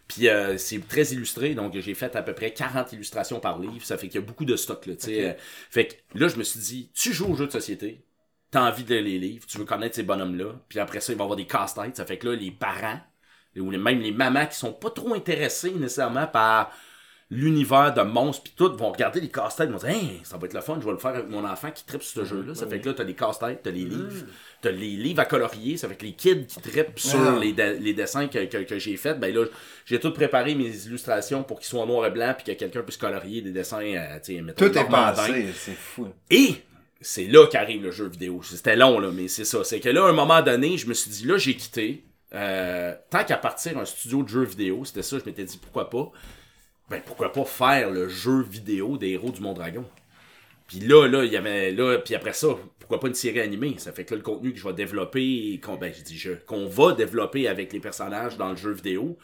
puis 0.09 0.29
euh, 0.29 0.59
c'est 0.59 0.79
très 0.87 1.05
illustré. 1.13 1.55
Donc, 1.55 1.79
j'ai 1.79 1.95
fait 1.95 2.15
à 2.17 2.23
peu 2.23 2.35
près 2.35 2.53
40 2.53 2.93
illustrations 2.93 3.41
par 3.41 3.59
livre. 3.59 3.85
Ça 3.85 3.97
fait 3.97 4.09
qu'il 4.09 4.21
y 4.21 4.25
a 4.25 4.27
beaucoup 4.27 4.45
de 4.45 4.57
stock. 4.57 4.87
Là, 4.87 4.95
tu 4.97 5.07
sais. 5.07 5.31
Euh, 5.31 5.33
Fait 5.71 5.87
que 5.89 6.19
là, 6.19 6.29
je 6.29 6.37
me 6.37 6.43
suis 6.43 6.61
dit, 6.61 6.91
tu 6.95 7.13
joues 7.13 7.27
aux 7.33 7.35
jeux 7.37 7.47
de 7.47 7.53
société, 7.53 8.05
t'as 8.51 8.69
envie 8.69 8.85
de 8.85 8.95
lire 8.95 9.05
les 9.05 9.19
livres, 9.19 9.47
tu 9.47 9.59
veux 9.59 9.65
connaître 9.65 9.97
ces 9.97 10.03
bonhommes-là. 10.03 10.61
Puis 10.69 10.79
après 10.79 11.01
ça, 11.01 11.13
il 11.13 11.17
va 11.17 11.23
y 11.23 11.27
avoir 11.27 11.37
des 11.37 11.47
casse-têtes. 11.47 11.97
Ça 11.97 12.05
fait 12.07 12.19
que 12.19 12.29
là, 12.29 12.37
les 12.37 12.51
parents, 12.51 13.01
ou 13.57 13.71
même 13.71 14.01
les 14.01 14.13
mamans 14.13 14.47
qui 14.47 14.57
sont 14.57 14.73
pas 14.73 14.91
trop 14.91 15.15
intéressées 15.15 15.73
nécessairement 15.73 16.27
par 16.27 16.73
l'univers 17.35 17.95
de 17.95 18.03
monstres 18.03 18.43
pis 18.45 18.53
tout 18.55 18.77
vont 18.77 18.93
regarder 18.93 19.21
les 19.21 19.31
casse-têtes 19.31 19.71
vont 19.71 19.79
dire 19.79 19.89
hey, 19.89 20.21
ça 20.23 20.37
va 20.37 20.47
être 20.47 20.53
le 20.55 20.61
fun 20.61 20.77
je 20.81 20.85
vais 20.85 20.93
le 20.93 20.99
faire 20.99 21.13
avec 21.13 21.29
mon 21.31 21.45
enfant 21.45 21.71
qui 21.71 21.85
tripe 21.85 22.03
sur 22.03 22.21
ce 22.23 22.29
jeu 22.29 22.43
là 22.43 22.55
ça 22.55 22.67
fait 22.67 22.79
que 22.81 22.89
là 22.91 22.95
t'as 22.95 23.05
les 23.05 23.15
casse-têtes 23.15 23.61
t'as 23.65 23.71
les 23.71 23.85
livres 23.85 24.27
t'as 24.61 24.71
les 24.71 24.91
livres 24.97 25.21
à 25.21 25.25
colorier 25.25 25.77
ça 25.79 25.89
fait 25.89 25.97
que 25.97 26.05
les 26.05 26.13
kids 26.13 26.47
qui 26.47 26.61
trippent 26.61 26.99
sur 26.99 27.39
les, 27.39 27.53
de- 27.55 27.79
les 27.81 27.95
dessins 27.95 28.29
que, 28.29 28.45
que, 28.45 28.59
que 28.65 28.79
j'ai 28.79 28.97
fait 28.97 29.15
ben 29.19 29.35
là 29.35 29.47
j'ai 29.87 29.99
tout 29.99 30.13
préparé 30.13 30.55
mes 30.55 30.69
illustrations 30.87 31.43
pour 31.43 31.59
qu'ils 31.59 31.69
soient 31.69 31.83
en 31.83 31.87
noir 31.87 32.07
et 32.07 32.11
blanc 32.11 32.35
puis 32.37 32.53
que 32.53 32.59
quelqu'un 32.59 32.83
puisse 32.83 32.99
colorier 32.99 33.41
des 33.41 33.51
dessins 33.53 33.81
euh, 33.81 34.19
tu 34.23 34.37
sais 34.37 34.43
Tout 34.55 34.65
est 34.79 34.85
passé, 35.15 35.47
c'est 35.55 35.73
fou. 35.75 36.09
Et 36.31 36.55
c'est 37.01 37.25
là 37.27 37.47
qu'arrive 37.47 37.83
le 37.83 37.91
jeu 37.91 38.07
vidéo. 38.09 38.43
C'était 38.45 38.77
long, 38.77 39.01
là, 39.01 39.11
mais 39.13 39.27
c'est 39.27 39.45
ça. 39.45 39.65
C'est 39.65 39.81
que 39.81 39.89
là, 39.89 40.05
à 40.07 40.11
un 40.11 40.13
moment 40.13 40.41
donné, 40.41 40.77
je 40.79 40.87
me 40.87 40.95
suis 40.95 41.11
dit, 41.11 41.27
là, 41.27 41.37
j'ai 41.37 41.57
quitté. 41.57 42.05
Euh, 42.33 42.95
tant 43.11 43.25
qu'à 43.25 43.37
partir 43.39 43.77
un 43.77 43.85
studio 43.85 44.23
de 44.23 44.29
jeux 44.29 44.45
vidéo, 44.45 44.85
c'était 44.85 45.03
ça, 45.03 45.19
je 45.19 45.25
m'étais 45.25 45.43
dit, 45.43 45.59
pourquoi 45.61 45.91
pas? 45.91 46.13
Ben, 46.93 47.01
pourquoi 47.05 47.33
pas 47.33 47.45
faire 47.45 47.91
le 47.91 48.09
jeu 48.09 48.43
vidéo 48.43 48.99
des 48.99 49.11
héros 49.11 49.31
du 49.31 49.41
Mont 49.41 49.55
Dragon? 49.55 49.85
Puis 50.69 50.79
là, 50.81 51.07
là, 51.09 51.25
il 51.25 51.33
y 51.33 51.37
avait, 51.37 51.73
là, 51.73 51.99
puis 51.99 52.15
après 52.15 52.33
ça, 52.35 52.49
pourquoi 52.79 53.01
pas 53.01 53.09
une 53.09 53.15
série 53.15 53.41
animée? 53.41 53.75
Ça 53.79 53.93
fait 53.93 54.05
que 54.05 54.13
là, 54.15 54.19
le 54.19 54.23
contenu 54.23 54.53
que 54.53 54.59
je 54.59 54.65
vais 54.69 54.75
développer, 54.75 55.59
qu'on, 55.65 55.77
ben, 55.77 55.93
je 55.93 56.03
dis, 56.03 56.19
je- 56.19 56.33
qu'on 56.33 56.67
va 56.67 56.93
développer 56.93 57.49
avec 57.49 57.73
les 57.73 57.81
personnages 57.81 58.37
dans 58.37 58.51
le 58.51 58.57
jeu 58.57 58.73
vidéo, 58.73 59.19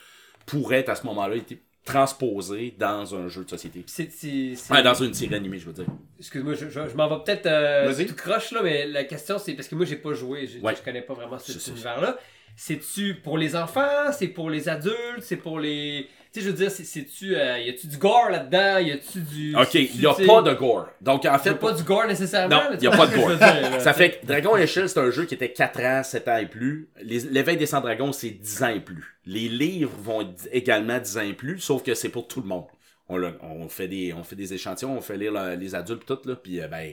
pourrait 0.46 0.88
à 0.88 0.94
ce 0.94 1.04
moment-là 1.06 1.36
être 1.36 1.54
transposé 1.84 2.74
dans 2.78 3.14
un 3.14 3.28
jeu 3.28 3.44
de 3.44 3.50
société. 3.50 3.82
C'est- 3.86 4.10
c'est- 4.12 4.54
c'est- 4.56 4.72
Ouais, 4.72 4.82
dans 4.82 4.94
une 4.94 5.14
série 5.14 5.34
animée, 5.34 5.58
je 5.58 5.66
veux 5.66 5.72
dire. 5.72 5.86
Excuse-moi, 6.18 6.54
je, 6.54 6.68
je- 6.68 6.88
je 6.88 6.94
m'en 6.96 7.08
vais 7.08 7.22
peut-être 7.24 7.46
euh, 7.46 7.94
tout 8.06 8.14
croche 8.14 8.50
là, 8.52 8.60
mais 8.62 8.86
la 8.86 9.04
question 9.04 9.38
c'est 9.38 9.54
parce 9.54 9.68
que 9.68 9.74
moi 9.74 9.86
j'ai 9.86 9.96
pas 9.96 10.12
joué, 10.12 10.46
je, 10.46 10.58
Ouais. 10.58 10.74
je 10.76 10.82
connais 10.82 11.00
pas 11.02 11.14
vraiment 11.14 11.38
cet 11.38 11.66
univers-là. 11.68 12.18
C'est-tu 12.56 13.14
pour 13.14 13.38
les 13.38 13.54
enfants, 13.56 14.10
c'est 14.12 14.28
pour 14.28 14.50
les 14.50 14.68
adultes, 14.68 15.20
c'est 15.22 15.36
pour 15.36 15.60
les. 15.60 16.08
Sais, 16.38 16.44
je 16.44 16.50
veux 16.50 16.56
dire, 16.56 16.70
c'est- 16.70 16.84
c'est-tu. 16.84 17.36
euh, 17.36 17.58
y 17.58 17.68
a-tu 17.70 17.86
du 17.86 17.96
gore 17.98 18.28
là-dedans, 18.30 18.78
y 18.78 18.92
a-tu 18.92 19.20
du. 19.20 19.54
Ok, 19.56 19.74
n'y 19.74 20.06
a 20.06 20.14
pas 20.14 20.42
de 20.42 20.54
gore. 20.54 20.88
Donc 21.00 21.20
en 21.24 21.32
y 21.32 21.34
a 21.34 21.38
fait, 21.38 21.54
pas 21.54 21.72
du 21.72 21.82
gore 21.82 22.06
nécessairement. 22.06 22.56
Non, 22.70 22.78
y 22.80 22.86
a 22.86 22.90
pas 22.90 23.06
de 23.06 23.16
gore. 23.16 23.28
dire, 23.36 23.80
ça 23.80 23.92
fait 23.92 24.18
que 24.20 24.26
Dragon 24.26 24.56
Échelle, 24.56 24.88
c'est 24.88 25.00
un 25.00 25.10
jeu 25.10 25.24
qui 25.24 25.34
était 25.34 25.52
4 25.52 25.80
ans, 25.80 26.02
7 26.02 26.28
ans 26.28 26.36
et 26.38 26.46
plus. 26.46 26.88
Les- 27.02 27.20
L'éveil 27.20 27.56
des 27.56 27.66
100 27.66 27.80
dragons, 27.80 28.12
c'est 28.12 28.30
10 28.30 28.62
ans 28.62 28.68
et 28.68 28.80
plus. 28.80 29.16
Les 29.26 29.48
livres 29.48 29.92
vont 30.02 30.22
être 30.22 30.48
également 30.52 30.98
10 30.98 31.18
ans 31.18 31.22
et 31.22 31.32
plus, 31.34 31.58
sauf 31.58 31.82
que 31.82 31.94
c'est 31.94 32.08
pour 32.08 32.28
tout 32.28 32.40
le 32.40 32.46
monde. 32.48 32.64
On, 33.08 33.16
l'a- 33.16 33.32
on 33.42 33.68
fait 33.68 33.88
des 33.88 34.12
on 34.12 34.22
fait 34.24 34.36
des 34.36 34.52
échantillons, 34.54 34.96
on 34.96 35.00
fait 35.00 35.16
lire 35.16 35.32
les 35.58 35.74
adultes 35.74 36.04
tout 36.06 36.18
là, 36.26 36.36
puis 36.36 36.60
euh, 36.60 36.68
ben 36.68 36.92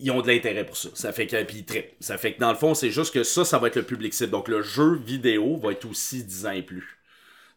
ils 0.00 0.10
ont 0.10 0.20
de 0.20 0.28
l'intérêt 0.28 0.64
pour 0.66 0.76
ça. 0.76 0.90
Ça 0.94 1.12
fait 1.12 1.26
que 1.26 1.42
puis 1.44 1.58
ils 1.58 1.64
trippent. 1.64 1.92
Ça 1.98 2.18
fait 2.18 2.34
que 2.34 2.40
dans 2.40 2.50
le 2.50 2.56
fond, 2.58 2.74
c'est 2.74 2.90
juste 2.90 3.14
que 3.14 3.22
ça 3.22 3.44
ça 3.46 3.58
va 3.58 3.68
être 3.68 3.76
le 3.76 3.82
public 3.82 4.12
cible. 4.12 4.30
Donc 4.30 4.48
le 4.48 4.60
jeu 4.62 4.96
vidéo 4.96 5.56
va 5.56 5.72
être 5.72 5.86
aussi 5.88 6.22
10 6.22 6.46
ans 6.46 6.50
et 6.50 6.62
plus. 6.62 6.98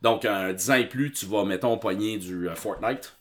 Donc, 0.04 0.26
un 0.26 0.54
10 0.54 0.72
ans 0.72 0.76
et 0.76 0.88
plus, 0.88 1.12
tu 1.12 1.26
vas, 1.26 1.46
mettons, 1.46 1.78
pogner 1.78 2.18
du 2.18 2.50
euh, 2.50 2.56
Fortnite. 2.56 3.16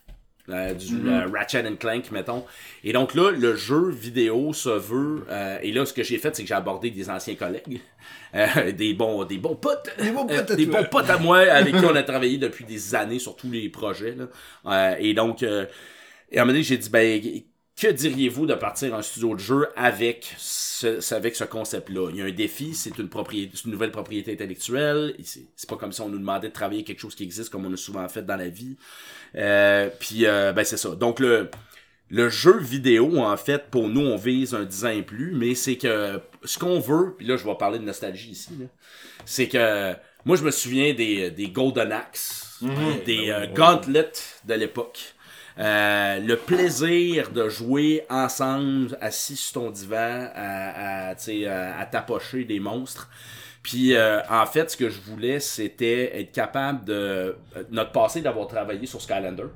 euh, 0.48 0.74
du 0.74 1.08
euh, 1.08 1.28
Ratchet 1.32 1.64
and 1.66 1.76
Clank, 1.76 2.10
mettons. 2.10 2.44
Et 2.82 2.92
donc 2.92 3.14
là, 3.14 3.30
le 3.30 3.54
jeu 3.56 3.90
vidéo 3.90 4.52
se 4.52 4.68
veut. 4.70 5.24
euh, 5.30 5.58
et 5.62 5.70
là, 5.72 5.86
ce 5.86 5.92
que 5.92 6.02
j'ai 6.02 6.18
fait, 6.18 6.34
c'est 6.34 6.42
que 6.42 6.48
j'ai 6.48 6.54
abordé 6.54 6.90
des 6.90 7.08
anciens 7.10 7.36
collègues, 7.36 7.80
euh, 8.34 8.72
des 8.72 8.92
bons, 8.94 9.24
des 9.24 9.38
bons 9.38 9.54
potes, 9.54 9.90
Des 9.98 10.10
bons 10.10 10.26
potes 10.26 10.50
euh, 10.50 10.54
à 10.54 10.56
des 10.56 10.66
toi. 10.66 10.82
bons 10.82 10.88
potes 10.88 11.10
à 11.10 11.18
moi 11.18 11.38
avec 11.40 11.76
qui 11.76 11.84
on 11.84 11.94
a 11.94 12.02
travaillé 12.02 12.38
depuis 12.38 12.64
des 12.64 12.94
années 12.96 13.20
sur 13.20 13.36
tous 13.36 13.50
les 13.50 13.68
projets. 13.68 14.16
Là. 14.16 14.26
Euh, 14.66 14.96
et 14.98 15.14
donc, 15.14 15.44
euh, 15.44 15.66
et 16.32 16.38
à 16.38 16.42
un 16.42 16.44
moment 16.44 16.54
donné, 16.54 16.64
j'ai 16.64 16.78
dit, 16.78 16.90
ben, 16.90 17.20
que 17.80 17.86
diriez-vous 17.88 18.46
de 18.46 18.54
partir 18.54 18.94
un 18.94 19.02
studio 19.02 19.34
de 19.34 19.40
jeu 19.40 19.68
avec 19.76 20.34
ce, 21.00 21.14
avec 21.14 21.36
ce 21.36 21.44
concept-là? 21.44 22.10
Il 22.10 22.16
y 22.16 22.22
a 22.22 22.24
un 22.24 22.30
défi, 22.30 22.74
c'est 22.74 22.98
une 22.98 23.08
propriété, 23.08 23.52
c'est 23.54 23.64
une 23.64 23.72
nouvelle 23.72 23.90
propriété 23.90 24.32
intellectuelle. 24.32 25.14
C'est 25.22 25.68
pas 25.68 25.76
comme 25.76 25.92
si 25.92 26.00
on 26.00 26.08
nous 26.08 26.18
demandait 26.18 26.48
de 26.48 26.52
travailler 26.52 26.84
quelque 26.84 27.00
chose 27.00 27.14
qui 27.14 27.22
existe 27.22 27.50
comme 27.50 27.66
on 27.66 27.72
a 27.72 27.76
souvent 27.76 28.08
fait 28.08 28.22
dans 28.22 28.36
la 28.36 28.48
vie. 28.48 28.76
Euh, 29.36 29.88
puis, 30.00 30.26
euh, 30.26 30.52
ben, 30.52 30.64
c'est 30.64 30.76
ça. 30.76 30.94
Donc, 30.94 31.20
le, 31.20 31.50
le 32.10 32.28
jeu 32.28 32.58
vidéo, 32.58 33.18
en 33.18 33.36
fait, 33.36 33.70
pour 33.70 33.88
nous, 33.88 34.02
on 34.02 34.16
vise 34.16 34.54
un 34.54 34.64
10 34.64 34.84
ans 34.84 34.90
et 34.90 35.02
plus, 35.02 35.32
mais 35.34 35.54
c'est 35.54 35.76
que 35.76 36.20
ce 36.44 36.58
qu'on 36.58 36.78
veut, 36.78 37.14
puis 37.16 37.26
là, 37.26 37.36
je 37.36 37.44
vais 37.44 37.54
parler 37.54 37.78
de 37.78 37.84
nostalgie 37.84 38.30
ici, 38.30 38.50
c'est 39.24 39.48
que 39.48 39.94
moi, 40.24 40.36
je 40.36 40.44
me 40.44 40.50
souviens 40.50 40.92
des, 40.94 41.30
des 41.30 41.48
Golden 41.48 41.90
Axe, 41.90 42.60
des 43.06 43.30
euh, 43.30 43.46
Gauntlets 43.52 44.12
de 44.44 44.54
l'époque. 44.54 45.14
Euh, 45.58 46.18
le 46.20 46.36
plaisir 46.36 47.30
de 47.30 47.48
jouer 47.48 48.04
ensemble, 48.08 48.96
assis 49.00 49.36
sur 49.36 49.60
ton 49.60 49.70
divan, 49.70 50.28
à, 50.34 51.10
à, 51.10 51.10
à, 51.10 51.84
des 52.44 52.60
monstres. 52.60 53.08
Puis 53.62 53.94
euh, 53.94 54.20
en 54.28 54.46
fait, 54.46 54.70
ce 54.70 54.76
que 54.76 54.88
je 54.88 55.00
voulais, 55.00 55.40
c'était 55.40 56.20
être 56.20 56.32
capable 56.32 56.84
de... 56.84 56.94
euh, 56.94 57.32
Notre 57.70 57.92
passé 57.92 58.20
d'avoir 58.20 58.48
travaillé 58.48 58.86
sur 58.86 59.00
Skylanders 59.00 59.50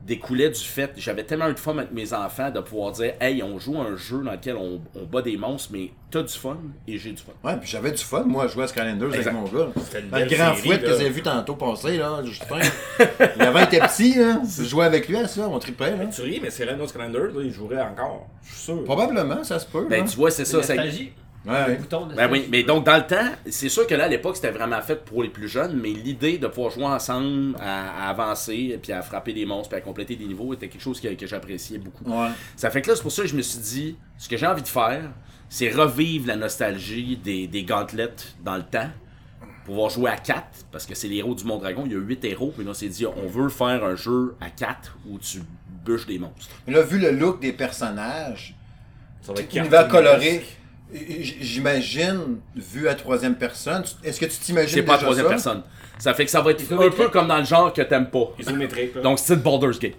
découlait 0.00 0.50
du 0.50 0.60
fait, 0.60 0.92
j'avais 0.96 1.24
tellement 1.24 1.48
eu 1.48 1.54
de 1.54 1.58
fun 1.58 1.76
avec 1.76 1.92
mes 1.92 2.12
enfants 2.12 2.50
de 2.50 2.60
pouvoir 2.60 2.92
dire, 2.92 3.14
hey, 3.20 3.42
on 3.42 3.58
joue 3.58 3.76
à 3.80 3.84
un 3.84 3.96
jeu 3.96 4.22
dans 4.22 4.32
lequel 4.32 4.56
on, 4.56 4.80
on 4.94 5.04
bat 5.04 5.22
des 5.22 5.36
monstres, 5.36 5.70
mais 5.72 5.90
t'as 6.10 6.22
du 6.22 6.32
fun 6.32 6.56
et 6.86 6.98
j'ai 6.98 7.10
du 7.12 7.22
fun. 7.22 7.32
Ouais, 7.44 7.56
puis 7.56 7.68
j'avais 7.68 7.90
du 7.90 8.02
fun, 8.02 8.22
moi, 8.24 8.44
à 8.44 8.46
jouer 8.46 8.64
à 8.64 8.68
Skylanders 8.68 9.14
Exact. 9.14 9.30
avec 9.30 9.32
mon 9.32 9.44
gars. 9.44 9.68
Dans 10.10 10.18
le 10.18 10.26
grand 10.26 10.54
fouette 10.54 10.82
que 10.82 10.90
avez 10.90 11.10
vu 11.10 11.22
tantôt 11.22 11.56
passer, 11.56 11.98
là, 11.98 12.22
Justin. 12.24 12.60
il 13.36 13.42
avait 13.42 13.64
été 13.64 13.78
petit, 13.80 14.14
là. 14.14 14.40
Je 14.44 14.64
jouais 14.64 14.86
avec 14.86 15.08
lui 15.08 15.16
à 15.16 15.28
ça, 15.28 15.48
on 15.48 15.58
tripait, 15.58 15.96
là. 15.96 16.06
Tu 16.06 16.22
ris, 16.22 16.40
mais 16.42 16.50
c'est 16.50 16.64
Skylanders, 16.64 17.34
là, 17.34 17.42
il 17.42 17.52
jouerait 17.52 17.82
encore. 17.82 18.28
Je 18.42 18.54
suis 18.54 18.62
sûr. 18.62 18.84
Probablement, 18.84 19.44
ça 19.44 19.58
se 19.58 19.66
peut. 19.66 19.86
Ben, 19.90 20.04
là. 20.04 20.10
tu 20.10 20.16
vois, 20.16 20.30
c'est 20.30 20.44
ça. 20.44 20.62
Ça- 21.48 21.58
Nostalgie. 21.58 21.70
Ouais. 21.72 21.76
Bouton 21.78 22.06
de 22.06 22.14
Ben 22.14 22.30
oui, 22.30 22.46
mais 22.50 22.62
donc 22.62 22.84
dans 22.84 22.96
le 22.96 23.06
temps, 23.06 23.30
c'est 23.48 23.68
sûr 23.68 23.86
que 23.86 23.94
là 23.94 24.04
à 24.04 24.08
l'époque 24.08 24.36
c'était 24.36 24.50
vraiment 24.50 24.80
fait 24.82 25.04
pour 25.04 25.22
les 25.22 25.28
plus 25.30 25.48
jeunes, 25.48 25.78
mais 25.80 25.90
l'idée 25.90 26.38
de 26.38 26.46
pouvoir 26.46 26.70
jouer 26.72 26.84
ensemble, 26.84 27.56
à, 27.60 28.06
à 28.06 28.10
avancer, 28.10 28.78
puis 28.82 28.92
à 28.92 29.02
frapper 29.02 29.32
des 29.32 29.46
monstres, 29.46 29.70
puis 29.70 29.78
à 29.78 29.80
compléter 29.80 30.16
des 30.16 30.26
niveaux 30.26 30.52
était 30.54 30.68
quelque 30.68 30.82
chose 30.82 31.00
que, 31.00 31.08
que 31.14 31.26
j'appréciais 31.26 31.78
beaucoup. 31.78 32.04
Ouais. 32.04 32.28
Ça 32.56 32.70
fait 32.70 32.82
que 32.82 32.90
là, 32.90 32.96
c'est 32.96 33.02
pour 33.02 33.12
ça 33.12 33.22
que 33.22 33.28
je 33.28 33.36
me 33.36 33.42
suis 33.42 33.58
dit, 33.60 33.96
ce 34.18 34.28
que 34.28 34.36
j'ai 34.36 34.46
envie 34.46 34.62
de 34.62 34.68
faire, 34.68 35.02
c'est 35.48 35.70
revivre 35.70 36.26
la 36.26 36.36
nostalgie 36.36 37.16
des, 37.16 37.46
des 37.46 37.64
gauntlets 37.64 38.14
dans 38.44 38.56
le 38.56 38.62
temps. 38.64 38.90
Pouvoir 39.64 39.90
jouer 39.90 40.10
à 40.10 40.16
4, 40.16 40.42
parce 40.72 40.86
que 40.86 40.94
c'est 40.94 41.08
les 41.08 41.16
héros 41.16 41.34
du 41.34 41.44
Mont 41.44 41.58
Dragon, 41.58 41.82
il 41.84 41.92
y 41.92 41.94
a 41.94 41.98
8 41.98 42.24
héros, 42.24 42.52
puis 42.56 42.64
là 42.64 42.70
on 42.70 42.74
s'est 42.74 42.88
dit, 42.88 43.04
on 43.04 43.26
veut 43.26 43.50
faire 43.50 43.84
un 43.84 43.96
jeu 43.96 44.34
à 44.40 44.48
4 44.48 44.96
où 45.06 45.18
tu 45.18 45.40
bûches 45.84 46.06
des 46.06 46.18
monstres. 46.18 46.48
Mais 46.66 46.72
là, 46.72 46.80
vu 46.80 46.98
le 46.98 47.10
look 47.10 47.40
des 47.40 47.52
personnages, 47.52 48.54
Ça 49.20 49.32
va 49.34 49.40
être 49.42 49.54
univers 49.54 49.86
coloré, 49.88 50.42
j'imagine, 50.92 52.38
vu 52.56 52.88
à 52.88 52.94
troisième 52.94 53.34
personne, 53.34 53.82
tu- 53.82 54.08
est-ce 54.08 54.18
que 54.20 54.26
tu 54.26 54.38
t'imagines 54.38 54.74
C'est 54.74 54.82
pas 54.82 54.94
à 54.94 54.96
déjà 54.96 55.06
troisième 55.06 55.26
ça? 55.26 55.30
personne. 55.30 55.62
Ça 55.98 56.14
fait 56.14 56.24
que 56.24 56.30
ça 56.30 56.40
va 56.40 56.52
être 56.52 56.62
un 56.72 56.90
peu 56.90 57.08
comme 57.08 57.26
dans 57.28 57.38
le 57.38 57.44
genre 57.44 57.72
que 57.72 57.82
t'aimes 57.82 58.06
pas. 58.06 58.32
Isométrique, 58.38 58.94
là. 58.94 59.02
Donc, 59.02 59.18
style 59.18 59.36
Baldur's 59.36 59.78
Gate. 59.78 59.94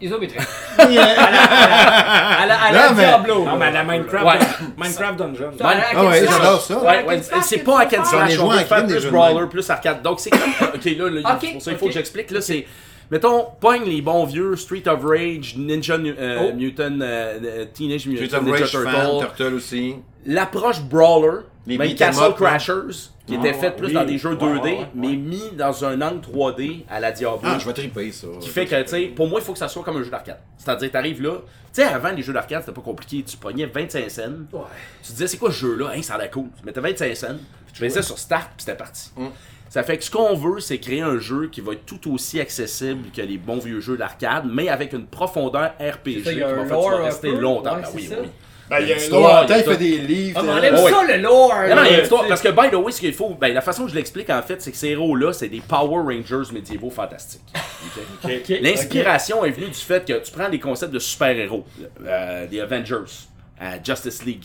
Isométrique. 0.00 0.40
Yeah. 0.90 1.02
À 1.04 2.46
la, 2.46 2.60
à 2.62 2.70
la 2.72 2.88
Non, 2.90 2.94
mais- 2.94 3.06
Diablo. 3.06 3.44
Non, 3.44 3.56
mais 3.56 3.64
à 3.66 3.70
la 3.72 3.82
Minecraft, 3.84 4.24
Ouais. 4.24 4.46
Minecraft 4.76 5.18
Dungeon. 5.18 5.50
Ah 5.60 5.66
ouais, 5.66 5.74
Hack 5.74 5.96
and 5.96 6.32
j'adore 6.32 6.60
ça. 6.60 6.78
Ouais, 6.84 7.04
ouais, 7.04 7.20
c'est 7.42 7.58
pas 7.58 7.80
hack 7.80 7.94
and 7.98 8.04
slash, 8.04 8.32
joué 8.32 8.44
on 8.70 8.82
des 8.82 8.94
plus 8.98 9.10
brawler, 9.10 9.46
plus 9.48 9.68
arcade. 9.70 10.02
Donc 10.02 10.20
c'est 10.20 10.30
comme, 10.30 10.40
ok 10.74 10.84
là, 10.84 11.10
là, 11.10 11.34
Ok, 11.42 11.52
pour 11.54 11.62
ça 11.62 11.72
il 11.72 11.78
faut 11.78 11.86
que 11.86 11.92
j'explique, 11.92 12.30
là 12.30 12.40
c'est, 12.40 12.66
mettons, 13.10 13.46
pogne 13.60 13.84
les 13.84 14.02
bons 14.02 14.24
vieux 14.24 14.56
Street 14.56 14.82
of 14.86 15.04
Rage, 15.04 15.56
Ninja 15.56 15.94
euh, 15.94 16.48
Oh. 16.50 16.54
Mutant, 16.56 17.00
euh, 17.00 17.38
euh, 17.44 17.64
Teenage 17.72 18.06
Mutant 18.06 18.24
Street 18.26 18.38
of 18.38 18.44
Ninja 18.44 18.58
Rage 18.64 18.92
fan, 18.94 19.18
Turtle, 19.20 19.54
aussi. 19.54 19.94
l'approche 20.24 20.82
brawler, 20.82 21.40
Les 21.66 21.78
même 21.78 21.94
Castle 21.94 22.24
up. 22.24 22.36
Crashers, 22.36 23.10
qui 23.26 23.34
Ah, 23.36 23.40
était 23.40 23.54
fait 23.54 23.70
plus 23.76 23.88
oui. 23.88 23.92
dans 23.94 24.04
des 24.04 24.18
jeux 24.18 24.30
Ouais, 24.30 24.36
2D, 24.36 24.62
ouais, 24.62 24.78
ouais. 24.78 24.88
mais 24.94 25.16
mis 25.16 25.50
dans 25.56 25.84
un 25.84 26.00
angle 26.00 26.20
3D 26.20 26.84
à 26.88 27.00
la 27.00 27.10
Diablo. 27.12 27.40
Ah, 27.42 27.58
je 27.58 27.66
vais 27.66 27.72
triper 27.72 28.12
ça. 28.12 28.28
Qui 28.40 28.48
fait 28.48 28.66
que, 28.66 28.80
tu 28.82 28.88
sais, 28.88 29.02
pour 29.06 29.26
moi, 29.28 29.40
il 29.40 29.44
faut 29.44 29.52
que 29.52 29.58
ça 29.58 29.66
soit 29.68 29.82
comme 29.82 29.96
un 29.96 30.02
jeu 30.02 30.10
d'arcade. 30.10 30.38
C'est-à-dire, 30.58 30.90
t'arrives 30.92 31.22
là, 31.22 31.32
tu 31.74 31.82
sais, 31.82 31.84
avant, 31.84 32.10
les 32.12 32.22
jeux 32.22 32.32
d'arcade, 32.32 32.60
c'était 32.60 32.72
pas 32.74 32.80
compliqué. 32.82 33.22
Tu 33.24 33.36
pognais 33.36 33.66
25 33.66 34.08
cents. 34.10 34.22
Ouais. 34.52 34.60
Tu 35.02 35.08
te 35.08 35.12
disais, 35.12 35.26
c'est 35.26 35.36
quoi 35.38 35.50
ce 35.50 35.58
jeu-là? 35.58 35.90
Hein, 35.94 36.02
ça 36.02 36.14
a 36.14 36.18
l'air 36.18 36.30
cool. 36.30 36.46
Tu 36.58 36.64
mettais 36.64 36.80
25 36.80 37.16
cents, 37.16 37.26
tu 37.72 37.80
faisais 37.84 38.02
sur 38.02 38.16
Start, 38.18 38.44
puis 38.56 38.64
c'était 38.64 38.76
parti. 38.76 39.10
Mm. 39.16 39.26
Ça 39.68 39.82
fait 39.82 39.98
que 39.98 40.04
ce 40.04 40.10
qu'on 40.10 40.34
veut, 40.34 40.60
c'est 40.60 40.78
créer 40.78 41.00
un 41.02 41.18
jeu 41.18 41.48
qui 41.50 41.60
va 41.60 41.72
être 41.72 41.84
tout 41.84 42.12
aussi 42.12 42.40
accessible 42.40 43.10
que 43.14 43.20
les 43.20 43.36
bons 43.36 43.58
vieux 43.58 43.80
jeux 43.80 43.96
d'arcade, 43.96 44.44
mais 44.50 44.68
avec 44.68 44.92
une 44.92 45.06
profondeur 45.06 45.72
RPG 45.80 46.22
ça, 46.24 46.32
il 46.32 46.38
qui 46.38 46.40
va 46.40 46.48
faire 46.64 46.78
que 46.78 46.84
tu 46.84 46.90
vas 46.90 47.04
rester 47.04 47.30
peu. 47.32 47.38
longtemps. 47.40 47.74
Ouais, 47.76 47.82
Ben 47.82 47.88
oui, 47.94 48.06
ça. 48.06 48.16
oui. 48.20 48.28
Ben, 48.68 48.78
il 48.80 48.88
y 48.88 48.90
a 48.90 48.94
une 48.94 49.00
L'histoire, 49.00 49.46
Peut-être 49.46 49.58
il 49.58 49.68
y 49.68 49.68
a 49.68 49.72
fait 49.72 49.78
des 49.78 49.98
livres. 49.98 50.40
Ah, 50.42 50.48
on 50.48 50.62
aime 50.62 50.74
Ouais. 50.74 50.90
ça, 50.90 51.02
le 51.16 51.22
lore. 51.22 51.54
Non, 51.54 51.58
non, 51.58 51.66
il 51.66 51.68
y 51.68 51.72
a 51.72 51.74
là, 51.74 51.96
une 51.98 52.02
histoire, 52.02 52.22
tu 52.22 52.26
sais. 52.26 52.28
parce 52.30 52.40
que, 52.42 52.48
by 52.48 52.70
the 52.70 52.74
way, 52.74 52.90
ce 52.90 53.00
qu'il 53.00 53.12
faut, 53.12 53.28
ben, 53.40 53.54
la 53.54 53.60
façon 53.60 53.84
que 53.84 53.90
je 53.90 53.94
l'explique, 53.94 54.28
en 54.30 54.42
fait, 54.42 54.60
c'est 54.60 54.72
que 54.72 54.76
ces 54.76 54.88
héros-là, 54.88 55.32
c'est 55.32 55.48
des 55.48 55.60
Power 55.60 56.02
Rangers 56.02 56.52
médiévaux 56.52 56.90
fantastiques. 56.90 57.42
L'inspiration 58.62 59.44
est 59.44 59.50
venue 59.50 59.66
du 59.68 59.74
fait 59.74 60.04
que 60.04 60.18
tu 60.18 60.32
prends 60.32 60.48
les 60.48 60.58
concepts 60.58 60.92
de 60.92 60.98
super-héros, 60.98 61.64
euh, 62.04 62.46
des 62.46 62.60
Avengers, 62.60 62.94
euh, 63.62 63.64
Justice 63.84 64.24
League, 64.24 64.44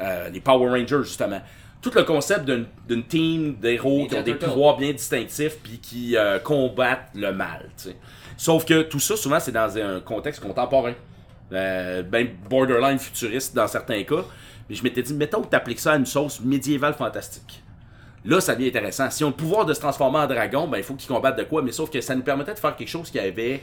euh, 0.00 0.28
les 0.30 0.40
Power 0.40 0.68
Rangers, 0.70 1.04
justement. 1.04 1.40
Tout 1.80 1.92
le 1.94 2.02
concept 2.02 2.44
d'une 2.44 3.04
team 3.04 3.54
d'héros 3.54 4.06
qui 4.08 4.16
ont 4.16 4.22
des 4.22 4.34
pouvoirs 4.34 4.76
bien 4.76 4.92
distinctifs 4.92 5.58
puis 5.62 5.78
qui 5.78 6.16
euh, 6.16 6.38
combattent 6.38 7.10
le 7.14 7.32
mal. 7.32 7.70
tu 7.76 7.90
sais. 7.90 7.96
Sauf 8.36 8.64
que 8.64 8.82
tout 8.82 9.00
ça, 9.00 9.16
souvent, 9.16 9.40
c'est 9.40 9.52
dans 9.52 9.76
un 9.78 10.00
contexte 10.00 10.40
contemporain. 10.40 10.94
Euh, 11.52 12.02
ben 12.02 12.28
borderline 12.48 12.98
futuriste 12.98 13.54
dans 13.54 13.66
certains 13.66 14.02
cas. 14.04 14.24
Mais 14.68 14.74
je 14.74 14.82
m'étais 14.82 15.02
dit, 15.02 15.14
mettons 15.14 15.42
que 15.42 15.48
tu 15.48 15.56
appliques 15.56 15.80
ça 15.80 15.92
à 15.92 15.96
une 15.96 16.06
sauce 16.06 16.40
médiévale 16.40 16.94
fantastique. 16.94 17.62
Là, 18.24 18.40
ça 18.40 18.54
devient 18.54 18.68
intéressant. 18.68 19.10
Si 19.10 19.24
on 19.24 19.28
a 19.28 19.30
le 19.30 19.36
pouvoir 19.36 19.64
de 19.64 19.72
se 19.72 19.80
transformer 19.80 20.18
en 20.18 20.26
dragon, 20.26 20.68
ben 20.68 20.78
il 20.78 20.84
faut 20.84 20.94
qu'ils 20.94 21.08
combattent 21.08 21.38
de 21.38 21.44
quoi, 21.44 21.62
mais 21.62 21.72
sauf 21.72 21.90
que 21.90 22.00
ça 22.00 22.14
nous 22.14 22.22
permettait 22.22 22.54
de 22.54 22.58
faire 22.58 22.76
quelque 22.76 22.88
chose 22.88 23.10
qui 23.10 23.18
avait 23.18 23.62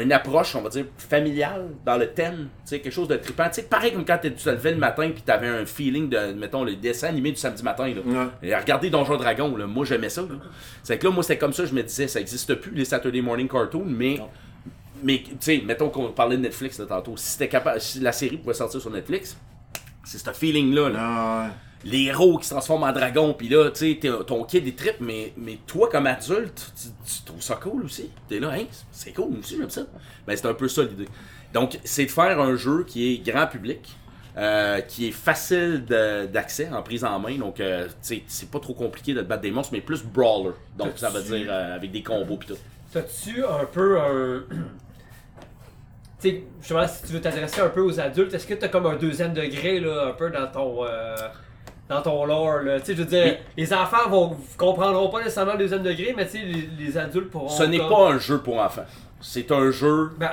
une 0.00 0.12
approche, 0.12 0.54
on 0.56 0.62
va 0.62 0.68
dire, 0.68 0.86
familiale 0.96 1.68
dans 1.84 1.96
le 1.96 2.08
thème, 2.08 2.48
tu 2.64 2.70
sais, 2.70 2.80
quelque 2.80 2.92
chose 2.92 3.08
de 3.08 3.16
trippant. 3.16 3.48
Tu 3.48 3.54
sais, 3.54 3.62
pareil 3.62 3.92
comme 3.92 4.04
quand 4.04 4.18
tu 4.20 4.32
te 4.32 4.50
levais 4.50 4.72
le 4.72 4.78
matin 4.78 5.10
puis 5.12 5.22
t'avais 5.22 5.48
un 5.48 5.66
feeling 5.66 6.08
de, 6.08 6.32
mettons, 6.32 6.64
le 6.64 6.76
dessin 6.76 7.08
animé 7.08 7.30
du 7.30 7.36
samedi 7.36 7.62
matin, 7.62 7.88
là. 7.88 8.00
Ouais. 8.04 8.28
Et 8.42 8.54
regarder 8.54 8.90
Donjon 8.90 9.16
Dragon, 9.16 9.56
là, 9.56 9.66
moi 9.66 9.84
j'aimais 9.84 10.08
ça. 10.08 10.22
C'est 10.82 10.98
que 10.98 11.06
là, 11.06 11.12
moi 11.12 11.22
c'était 11.22 11.38
comme 11.38 11.52
ça, 11.52 11.66
je 11.66 11.74
me 11.74 11.82
disais, 11.82 12.08
ça 12.08 12.20
existe 12.20 12.54
plus, 12.54 12.72
les 12.72 12.84
Saturday 12.84 13.20
Morning 13.20 13.48
Cartoons, 13.48 13.86
mais... 13.86 14.18
Mais, 15.02 15.22
tu 15.22 15.36
sais, 15.40 15.62
mettons 15.66 15.90
qu'on 15.90 16.12
parlait 16.12 16.38
de 16.38 16.42
Netflix 16.42 16.78
là, 16.78 16.86
tantôt. 16.86 17.12
Si, 17.16 17.46
capable, 17.46 17.78
si 17.78 18.00
la 18.00 18.12
série 18.12 18.38
pouvait 18.38 18.54
sortir 18.54 18.80
sur 18.80 18.90
Netflix, 18.90 19.36
c'est 20.02 20.16
ce 20.16 20.30
feeling-là. 20.30 20.88
là 20.88 20.98
Ah. 20.98 21.50
Les 21.84 22.04
héros 22.04 22.38
qui 22.38 22.46
se 22.46 22.50
transforment 22.54 22.84
en 22.84 22.92
dragon, 22.92 23.34
puis 23.34 23.48
là, 23.48 23.70
tu 23.70 24.00
sais, 24.00 24.10
ton 24.26 24.44
kid 24.44 24.66
est 24.66 24.76
trip, 24.76 24.96
mais, 25.00 25.32
mais 25.36 25.58
toi, 25.66 25.88
comme 25.90 26.06
adulte, 26.06 26.72
tu, 26.76 26.88
tu 26.88 27.22
trouves 27.24 27.42
ça 27.42 27.56
cool 27.56 27.84
aussi. 27.84 28.10
T'es 28.28 28.40
là, 28.40 28.52
hein, 28.52 28.64
c'est 28.90 29.12
cool, 29.12 29.30
moi 29.30 29.38
aussi, 29.40 29.56
j'aime 29.58 29.70
ça. 29.70 29.82
Ben, 30.26 30.36
c'est 30.36 30.46
un 30.46 30.54
peu 30.54 30.68
ça 30.68 30.82
l'idée. 30.82 31.08
Donc, 31.52 31.78
c'est 31.84 32.06
de 32.06 32.10
faire 32.10 32.40
un 32.40 32.56
jeu 32.56 32.84
qui 32.86 33.12
est 33.12 33.18
grand 33.18 33.46
public, 33.46 33.96
euh, 34.36 34.80
qui 34.80 35.08
est 35.08 35.12
facile 35.12 35.84
d'accès 35.84 36.68
en 36.72 36.82
prise 36.82 37.04
en 37.04 37.20
main. 37.20 37.36
Donc, 37.38 37.60
euh, 37.60 37.86
tu 37.86 37.92
sais, 38.02 38.22
c'est 38.26 38.50
pas 38.50 38.58
trop 38.58 38.74
compliqué 38.74 39.14
de 39.14 39.20
te 39.20 39.26
battre 39.26 39.42
des 39.42 39.52
monstres, 39.52 39.72
mais 39.72 39.80
plus 39.80 40.02
brawler. 40.02 40.54
Donc, 40.76 40.92
ça 40.96 41.10
veut 41.10 41.22
dire 41.22 41.46
euh, 41.48 41.76
avec 41.76 41.92
des 41.92 42.02
combos 42.02 42.36
pis 42.36 42.48
tout. 42.48 42.58
T'as-tu 42.92 43.44
un 43.44 43.66
peu 43.66 44.00
un. 44.00 44.42
tu 46.20 46.30
sais, 46.30 46.42
justement, 46.60 46.88
si 46.88 47.06
tu 47.06 47.12
veux 47.12 47.20
t'adresser 47.20 47.60
un 47.60 47.68
peu 47.68 47.82
aux 47.82 48.00
adultes, 48.00 48.34
est-ce 48.34 48.46
que 48.46 48.54
t'as 48.54 48.68
comme 48.68 48.86
un 48.86 48.96
deuxième 48.96 49.34
degré, 49.34 49.78
là, 49.78 50.08
un 50.08 50.12
peu 50.12 50.30
dans 50.30 50.46
ton. 50.48 50.84
Dans 51.88 52.02
ton 52.02 52.24
lore, 52.24 52.60
là. 52.60 52.80
Tu 52.80 52.86
sais, 52.86 52.92
je 52.94 53.02
veux 53.02 53.08
dire, 53.08 53.36
les 53.56 53.72
enfants 53.74 54.08
vont 54.08 54.36
comprendront 54.56 55.08
pas 55.10 55.18
nécessairement 55.18 55.52
le 55.52 55.58
deuxième 55.58 55.82
degré, 55.82 56.14
mais 56.16 56.24
tu 56.26 56.32
sais, 56.38 56.44
les, 56.44 56.68
les 56.78 56.96
adultes 56.98 57.30
pourront. 57.30 57.48
Ce 57.48 57.62
n'est 57.62 57.78
comme- 57.78 57.88
pas 57.90 58.08
un 58.12 58.18
jeu 58.18 58.38
pour 58.40 58.58
enfants. 58.58 58.84
C'est 59.20 59.50
un 59.52 59.70
jeu 59.70 60.10
Ben, 60.18 60.30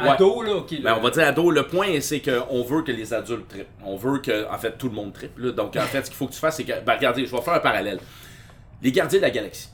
Ouais. 0.00 0.08
ado, 0.10 0.42
là, 0.42 0.52
ok. 0.54 0.80
Ben, 0.82 0.94
on 0.96 1.00
va 1.02 1.10
dire 1.10 1.26
ado, 1.26 1.50
le 1.50 1.66
point 1.66 2.00
c'est 2.00 2.20
qu'on 2.20 2.62
veut 2.62 2.82
que 2.82 2.92
les 2.92 3.12
adultes 3.12 3.48
trippent. 3.48 3.66
On 3.84 3.96
veut 3.96 4.18
que, 4.18 4.48
en 4.48 4.56
fait, 4.58 4.78
tout 4.78 4.88
le 4.88 4.94
monde 4.94 5.12
trippe. 5.12 5.36
là. 5.38 5.50
Donc, 5.50 5.74
en 5.76 5.80
fait, 5.80 6.02
ce 6.02 6.10
qu'il 6.10 6.14
faut 6.16 6.26
que 6.28 6.32
tu 6.34 6.38
fasses, 6.38 6.56
c'est 6.56 6.64
que, 6.64 6.80
ben, 6.84 6.94
regardez, 6.94 7.26
je 7.26 7.34
vais 7.34 7.42
faire 7.42 7.54
un 7.54 7.58
parallèle. 7.60 7.98
Les 8.80 8.92
Gardiens 8.92 9.18
de 9.18 9.24
la 9.24 9.30
Galaxie. 9.30 9.70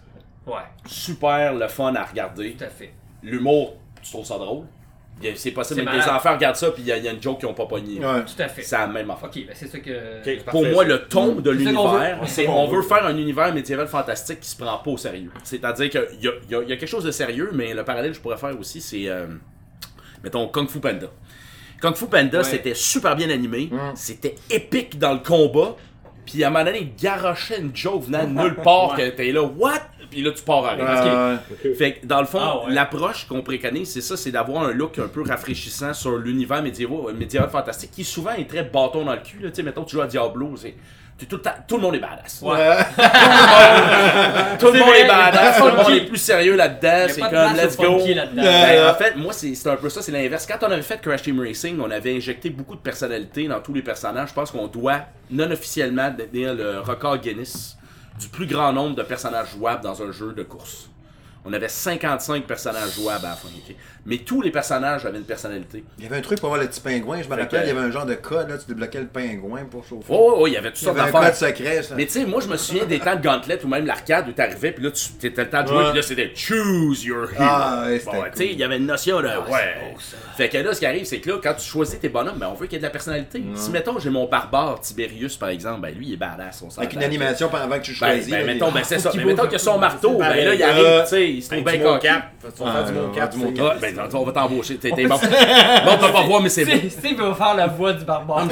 Ouais, 0.47 0.55
Super 0.87 1.55
le 1.55 1.69
fun 1.69 1.95
à 1.95 2.05
regarder. 2.05 2.53
tout 2.53 2.65
à 2.65 2.69
fait. 2.69 2.93
L'humour, 3.23 3.75
tu 4.03 4.11
trouves 4.11 4.25
ça 4.27 4.37
drôle? 4.39 4.65
C'est 5.37 5.53
possible 5.53 5.81
que 5.81 5.85
des 5.87 5.91
malade. 5.97 6.09
enfants 6.17 6.33
regardent 6.35 6.57
ça, 6.57 6.71
puis 6.71 6.83
il 6.83 6.89
y, 6.89 6.93
a- 6.93 6.99
il 6.99 7.05
y 7.05 7.09
a 7.09 7.13
une 7.13 7.23
joke 7.23 7.39
qu'ils 7.41 7.49
ont 7.49 7.55
pas 7.55 7.65
pogné. 7.67 7.99
Ouais. 7.99 8.25
Tout 8.25 8.43
à 8.43 8.49
fait. 8.49 8.63
C'est 8.63 8.77
la 8.77 8.87
même 8.87 9.11
affaire. 9.11 9.29
Ok, 9.31 9.47
ben 9.47 9.55
c'est 9.55 9.69
ça 9.69 9.79
que. 9.79 10.43
Pour 10.45 10.53
Parfait, 10.63 10.73
moi, 10.73 10.85
le 10.85 10.99
ton 11.09 11.37
de 11.37 11.51
l'univers, 11.51 12.21
c'est 12.27 12.45
qu'on 12.45 12.53
on 12.65 12.69
veut. 12.69 12.83
faire 12.83 13.07
un 13.07 13.17
univers 13.17 13.55
médiéval 13.55 13.87
fantastique 13.89 14.41
qui 14.41 14.51
se 14.51 14.57
prend 14.57 14.77
pas 14.79 14.91
au 14.91 14.97
sérieux. 14.99 15.31
C'est-à-dire 15.43 15.89
qu'il 15.89 16.01
y 16.21 16.29
a, 16.29 16.33
il 16.45 16.51
y 16.51 16.55
a- 16.57 16.63
il 16.63 16.69
y 16.69 16.73
a 16.73 16.77
quelque 16.77 16.87
chose 16.87 17.05
de 17.05 17.11
sérieux, 17.11 17.51
mais 17.55 17.73
le 17.73 17.85
parallèle 17.85 18.11
que 18.11 18.17
je 18.17 18.21
pourrais 18.23 18.37
faire 18.37 18.59
aussi, 18.59 18.81
c'est, 18.83 19.09
euh, 19.09 19.27
mettons, 20.23 20.47
Kung 20.49 20.69
Fu 20.69 20.81
Panda. 20.81 21.07
Kung 21.81 21.95
Fu 21.95 22.07
Panda, 22.07 22.39
Ouais. 22.39 22.45
c'était 22.45 22.75
super 22.75 23.17
bien 23.17 23.31
animé, 23.31 23.71
c'était 23.95 24.35
épique 24.51 24.99
dans 24.99 25.13
le 25.15 25.21
combat, 25.21 25.77
puis 26.27 26.43
à 26.45 26.49
un 26.49 26.51
moment 26.51 26.65
donné, 26.65 26.81
il 26.81 26.95
garochait 27.03 27.61
une 27.61 27.75
joke 27.75 28.05
venant 28.05 28.25
de 28.25 28.31
nulle 28.31 28.57
part, 28.57 28.97
que 28.97 29.09
t'es 29.11 29.33
là, 29.33 29.43
what? 29.43 29.81
Puis 30.11 30.23
là, 30.23 30.31
tu 30.31 30.43
pars 30.45 30.65
à. 30.65 30.77
Fait 31.77 31.95
que 31.95 32.07
dans 32.07 32.21
le 32.21 32.27
fond, 32.27 32.39
Ah 32.41 32.65
ouais. 32.67 32.73
l'approche 32.75 33.27
qu'on 33.27 33.43
préconise, 33.43 33.91
c'est 33.93 34.01
ça, 34.01 34.17
c'est 34.17 34.31
d'avoir 34.31 34.65
un 34.65 34.73
look 34.73 34.99
un 34.99 35.09
peu 35.09 35.23
rafraîchissant 35.23 35.93
sur 35.93 36.17
l'univers 36.19 36.63
médiéval, 36.63 37.15
médiéval 37.15 37.51
fantastique, 37.51 37.91
qui 37.91 38.05
souvent 38.05 38.33
est 38.33 38.49
très 38.49 38.63
bâton 38.63 39.05
dans 39.05 39.15
le 39.15 39.21
cul. 39.21 39.39
Là. 39.41 39.49
Tu 39.51 39.57
sais, 39.57 39.63
mettons, 39.63 39.83
tu 39.85 39.97
joues 39.97 40.03
à 40.03 40.07
Diablo, 40.07 40.55
c'est. 40.57 40.75
T'es 41.19 41.27
Tout, 41.27 41.37
le 41.37 41.43
temps- 41.43 41.51
tout 41.67 41.77
le 41.77 41.83
monde 41.83 41.95
est 41.95 41.99
badass. 42.01 42.41
Ouais. 42.43 42.57
Tout 44.59 44.67
le 44.73 44.79
monde 44.79 44.95
est 44.97 45.07
badass. 45.09 45.59
Tout 45.59 45.67
le 45.67 45.77
monde 45.77 45.91
est 45.93 46.07
plus 46.07 46.19
sérieux 46.19 46.57
là-dedans. 46.57 47.07
C'est 47.09 47.21
comme, 47.21 47.57
let's 47.57 47.77
go. 47.77 47.99
là-dedans. 47.99 48.43
Ben, 48.43 48.91
en 48.91 48.95
fait, 48.95 49.17
moi, 49.17 49.33
c'est 49.33 49.55
c'est 49.55 49.69
un 49.71 49.77
peu 49.77 49.89
ça, 49.89 50.03
c'est 50.03 50.13
l'inverse. 50.13 50.47
Quand 50.47 50.67
on 50.67 50.71
avait 50.71 50.83
fait 50.83 51.01
Crash 51.01 51.23
Team 51.23 51.41
Racing, 51.41 51.79
on 51.81 51.91
avait 51.91 52.17
injecté 52.17 52.51
beaucoup 52.51 52.75
de 52.75 52.81
personnalité 52.81 53.47
dans 53.49 53.61
tous 53.61 53.75
les 53.75 53.83
personnages. 53.83 54.29
Je 54.31 54.35
pense 54.35 54.51
qu'on 54.51 54.67
doit, 54.67 55.01
non 55.31 55.51
officiellement, 55.51 56.11
détenir 56.11 56.55
le 56.55 56.81
record 56.81 57.19
Guinness 57.19 57.77
du 58.19 58.29
plus 58.29 58.47
grand 58.47 58.73
nombre 58.73 58.95
de 58.95 59.03
personnages 59.03 59.49
jouables 59.57 59.83
dans 59.83 60.01
un 60.03 60.13
jeu 60.13 60.33
de 60.37 60.43
course. 60.45 60.89
On 61.47 61.53
avait 61.53 61.69
55 61.69 62.45
personnages 62.45 62.95
jouables 62.95 63.27
à 63.27 63.31
la 63.31 63.35
fin. 63.37 63.49
ok? 63.49 63.75
Mais 64.07 64.19
tous 64.19 64.43
les 64.43 64.51
personnages 64.51 65.05
avaient 65.07 65.19
une 65.19 65.25
personnalité. 65.25 65.83
Il 65.99 66.05
y 66.05 66.07
avait 66.07 66.17
un 66.17 66.21
truc 66.21 66.39
pour 66.39 66.49
avoir 66.51 66.61
le 66.63 66.69
petit 66.69 66.81
pingouin, 66.81 67.17
je 67.23 67.29
me 67.29 67.35
Fait 67.35 67.43
rappelle, 67.43 67.61
que- 67.63 67.67
il 67.67 67.69
y 67.69 67.71
avait 67.71 67.87
un 67.87 67.91
genre 67.91 68.05
de 68.07 68.15
code, 68.15 68.51
là, 68.51 68.59
tu 68.59 68.67
débloquais 68.67 69.01
le 69.01 69.07
pingouin 69.07 69.65
pour 69.71 69.83
chauffer. 69.85 70.07
Oh, 70.11 70.33
oh, 70.33 70.37
oh, 70.41 70.47
il 70.47 70.53
y 70.53 70.57
avait 70.59 70.69
toutes 70.71 70.81
il 70.81 70.83
y 70.83 70.85
sortes 70.87 70.99
avait 70.99 71.09
un 71.09 71.13
d'affaires. 71.13 71.39
code 71.39 71.49
secret, 71.57 71.83
ça. 71.83 71.95
Mais 71.97 72.05
tu 72.07 72.13
sais, 72.13 72.25
moi 72.27 72.41
je 72.43 72.49
me 72.49 72.57
souviens 72.59 72.85
des 72.85 72.99
temps 72.99 73.17
de 73.17 73.23
Gauntlet 73.23 73.59
ou 73.65 73.69
même 73.69 73.87
l'arcade 73.87 74.29
où 74.29 74.33
t'arrivais, 74.33 74.73
puis 74.73 74.85
là 74.85 74.91
tu 74.91 75.09
t'étais 75.19 75.45
le 75.45 75.51
temps 75.51 75.63
de 75.63 75.69
jouer, 75.69 75.77
Ouais. 75.79 75.85
puis 75.91 75.97
là 75.97 76.03
c'était 76.03 76.33
Choose 76.35 77.05
your 77.05 77.25
hero. 77.33 77.35
Ah, 77.41 77.85
ouais, 77.87 77.99
c'était 77.99 78.11
Bon, 78.11 78.23
cool. 78.23 78.31
tu 78.33 78.37
sais, 78.39 78.47
il 78.53 78.59
y 78.59 78.65
avait 78.65 78.77
une 78.77 78.87
notion 78.87 79.21
de. 79.23 79.29
Ah, 79.29 79.41
ouais. 79.41 79.47
c'est 79.51 79.91
beau, 79.93 80.01
ça. 80.01 80.17
Fait 80.37 80.49
que 80.51 80.59
là, 80.59 80.75
ce 80.75 80.81
qui 80.81 80.87
arrive, 80.87 81.05
c'est 81.05 81.21
que 81.21 81.31
là, 81.31 81.37
quand 81.43 81.55
tu 81.55 81.65
choisis 81.67 81.99
tes 81.99 82.09
bonhommes, 82.11 82.39
ben 82.39 82.49
on 82.51 82.55
veut 82.55 82.67
qu'il 82.67 82.75
y 82.75 82.77
ait 82.77 82.79
de 82.81 82.85
la 82.85 82.91
personnalité. 82.91 83.43
Si 83.55 83.71
mettons, 83.71 83.99
j'ai 83.99 84.11
mon 84.11 84.27
barbare 84.27 84.81
Tiberius 84.81 85.37
par 85.37 85.49
exemple, 85.49 85.81
ben 85.81 85.95
lui 85.95 86.09
il 86.09 86.13
est 86.15 86.17
badass. 86.17 86.63
On 86.63 86.79
Avec 86.79 86.93
une 86.93 87.03
animation 87.03 87.49
pendant 87.49 87.65
avant 87.65 87.79
que 87.79 87.85
tu 87.85 87.93
Ben, 87.93 87.97
choisis. 88.17 88.31
ben, 88.31 88.45
mettons, 88.47 88.69
il- 88.69 88.75
ben 88.75 88.83
c'est 88.85 88.99
ça. 88.99 89.11
Mais 89.17 89.25
mettons 89.25 89.43
bouge 89.45 89.51
que 89.51 89.57
un 89.57 89.59
son 89.59 89.79
marteau, 89.79 90.19
ben 90.19 90.29
là, 90.29 90.55
il 90.55 90.63
Euh, 90.63 90.67
arrive, 90.69 91.03
tu 91.05 91.09
sais, 91.09 91.34
il 91.35 91.43
se 91.43 91.51
trouve 91.51 91.67
Avec 91.67 91.81
bien 91.81 91.99
faire 91.99 92.01
du 92.01 92.63
Ah, 92.65 92.93
mocap. 92.93 93.37
mocap. 93.37 93.73
Ah, 93.77 93.79
ben, 93.81 94.09
on 94.15 94.25
va 94.25 94.33
t'embaucher. 94.33 94.77
T'es 94.77 94.91
t'es 94.91 95.07
bon. 95.07 95.17
Bon, 95.17 95.91
on 95.93 95.99
peut 95.99 96.13
pas 96.13 96.23
voir, 96.23 96.41
mais 96.41 96.49
c'est 96.49 96.65
bon. 96.65 96.89
Steve 96.91 97.21
va 97.21 97.35
faire 97.35 97.55
la 97.55 97.67
voix 97.67 97.93
du 97.93 98.05
barbare. 98.05 98.47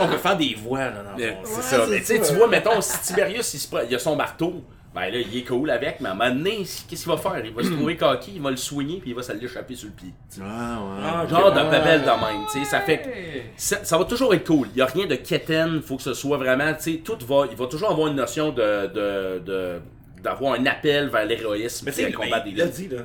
on 0.00 0.06
peut 0.08 0.16
faire 0.18 0.36
des 0.36 0.54
voix, 0.62 0.78
là, 0.80 0.90
dans 1.16 1.16
le 1.24 1.30
fond. 1.32 1.38
C'est 1.44 1.62
ça. 1.76 1.84
Mais 1.88 1.98
tu 2.00 2.04
sais, 2.06 2.22
ça. 2.22 2.32
tu 2.32 2.38
vois, 2.38 2.48
mettons, 2.48 2.80
si 2.80 3.00
Tiberius, 3.02 3.54
il, 3.54 3.58
se 3.58 3.68
pre- 3.68 3.84
il 3.88 3.94
a 3.94 3.98
son 3.98 4.16
marteau, 4.16 4.62
ben 4.94 5.02
là, 5.02 5.18
il 5.18 5.36
est 5.36 5.42
cool 5.44 5.70
avec, 5.70 6.00
mais 6.00 6.08
à 6.08 6.12
un 6.12 6.14
moment 6.14 6.30
donné, 6.30 6.64
qu'est-ce 6.88 7.04
qu'il 7.04 7.12
va 7.12 7.18
faire? 7.18 7.40
Il 7.44 7.52
va 7.52 7.62
se 7.62 7.68
trouver 7.70 7.94
coquille, 7.96 8.34
il 8.36 8.42
va 8.42 8.50
le 8.50 8.56
soigner, 8.56 8.98
puis 9.00 9.10
il 9.10 9.14
va 9.16 9.22
se 9.22 9.32
l'échapper 9.32 9.74
sur 9.74 9.88
le 9.88 9.92
pied. 9.94 10.12
Ah, 10.40 10.78
ouais. 10.80 11.04
Ah. 11.04 11.26
Genre 11.28 11.52
de 11.52 11.58
Ouais. 11.60 11.64
bebelle 11.66 12.00
de 12.00 12.06
même, 12.06 12.46
tu 12.50 12.58
sais, 12.58 12.64
ça 12.64 12.80
fait 12.80 12.98
que 12.98 13.08
ça, 13.56 13.84
ça 13.84 13.98
va 13.98 14.04
toujours 14.06 14.32
être 14.34 14.46
cool. 14.46 14.66
Il 14.74 14.78
y 14.78 14.82
a 14.82 14.86
rien 14.86 15.06
de 15.06 15.14
quétaine, 15.16 15.82
faut 15.82 15.96
que 15.96 16.02
ce 16.02 16.14
soit 16.14 16.38
vraiment, 16.38 16.72
tu 16.74 16.82
sais, 16.94 17.02
tout 17.04 17.18
va, 17.28 17.44
il 17.50 17.56
va 17.56 17.66
toujours 17.66 17.90
avoir 17.90 18.08
une 18.08 18.16
notion 18.16 18.48
de, 18.50 18.86
de, 18.86 19.38
de- 19.44 19.80
d'avoir 20.22 20.54
un 20.54 20.66
appel 20.66 21.08
vers 21.08 21.24
l'héroïsme 21.24 21.90
Mais 21.96 22.10
le 22.10 22.16
combat 22.16 22.40
des 22.40 22.50
il 22.50 22.56
l'a 22.56 22.66
dit, 22.66 22.88
là. 22.88 23.02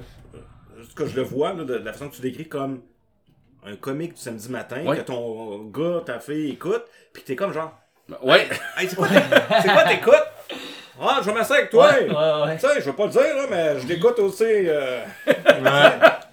Tout 0.90 1.04
cas, 1.04 1.10
je 1.10 1.16
le 1.16 1.22
vois, 1.24 1.54
là, 1.54 1.64
de, 1.64 1.76
la 1.76 1.94
façon 1.94 2.10
que 2.10 2.16
tu 2.16 2.22
décris 2.22 2.48
comme 2.48 2.82
un 3.66 3.76
comique 3.76 4.14
du 4.16 4.22
samedi 4.22 4.50
matin, 4.50 4.84
Ouais. 4.86 4.98
que 4.98 5.02
ton 5.04 5.64
gars, 5.66 6.02
ta 6.06 6.20
fille 6.20 6.52
écoute, 6.52 6.84
pis 7.14 7.24
t'es 7.24 7.36
comme 7.36 7.54
genre, 7.54 7.74
Ouais. 8.22 8.48
hey, 8.78 8.88
c'est 8.88 8.96
quoi, 8.96 9.08
c'est 9.62 9.72
quoi 9.72 9.84
t'écoutes? 9.84 10.14
Ah, 11.02 11.20
je 11.22 11.26
vais 11.30 11.34
m'asseoir 11.34 11.60
avec 11.60 11.72
toi! 11.72 11.90
Ouais, 11.92 12.08
ouais, 12.08 12.46
ouais. 12.46 12.56
Tu 12.58 12.68
sais, 12.68 12.80
je 12.82 12.86
veux 12.86 12.96
pas 12.96 13.06
le 13.06 13.12
dire, 13.12 13.22
là, 13.22 13.46
mais 13.50 13.80
je 13.80 13.88
l'écoute 13.88 14.20
aussi. 14.20 14.44
euh, 14.46 15.04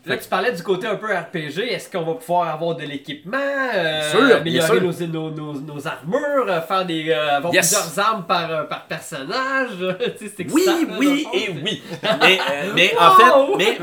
Là, 0.07 0.17
tu 0.17 0.29
parlais 0.29 0.53
du 0.53 0.63
côté 0.63 0.87
un 0.87 0.97
peu 0.97 1.07
RPG. 1.15 1.59
Est-ce 1.71 1.91
qu'on 1.91 2.03
va 2.05 2.15
pouvoir 2.15 2.49
avoir 2.49 2.75
de 2.77 2.85
l'équipement, 2.85 3.37
euh, 3.75 4.11
sûr, 4.11 4.37
améliorer 4.37 4.67
sûr. 4.67 4.83
nos, 4.83 5.07
nos, 5.07 5.31
nos, 5.31 5.61
nos 5.61 5.87
armures, 5.87 6.47
euh, 6.49 6.61
faire 6.63 6.87
des, 6.87 7.11
euh, 7.11 7.37
avoir 7.37 7.53
Yes. 7.53 7.69
plusieurs 7.75 8.07
armes 8.07 8.25
par, 8.27 8.67
par 8.69 8.87
personnage? 8.87 9.69
C'est 10.19 10.47
Oui, 10.51 10.65
oui 10.99 11.27
et 11.35 11.51
oui. 11.63 11.83
Mais, 12.21 12.39
euh, 12.41 12.73
mais 12.75 12.93
en 12.99 13.11
fait, 13.17 13.57
mais, 13.59 13.79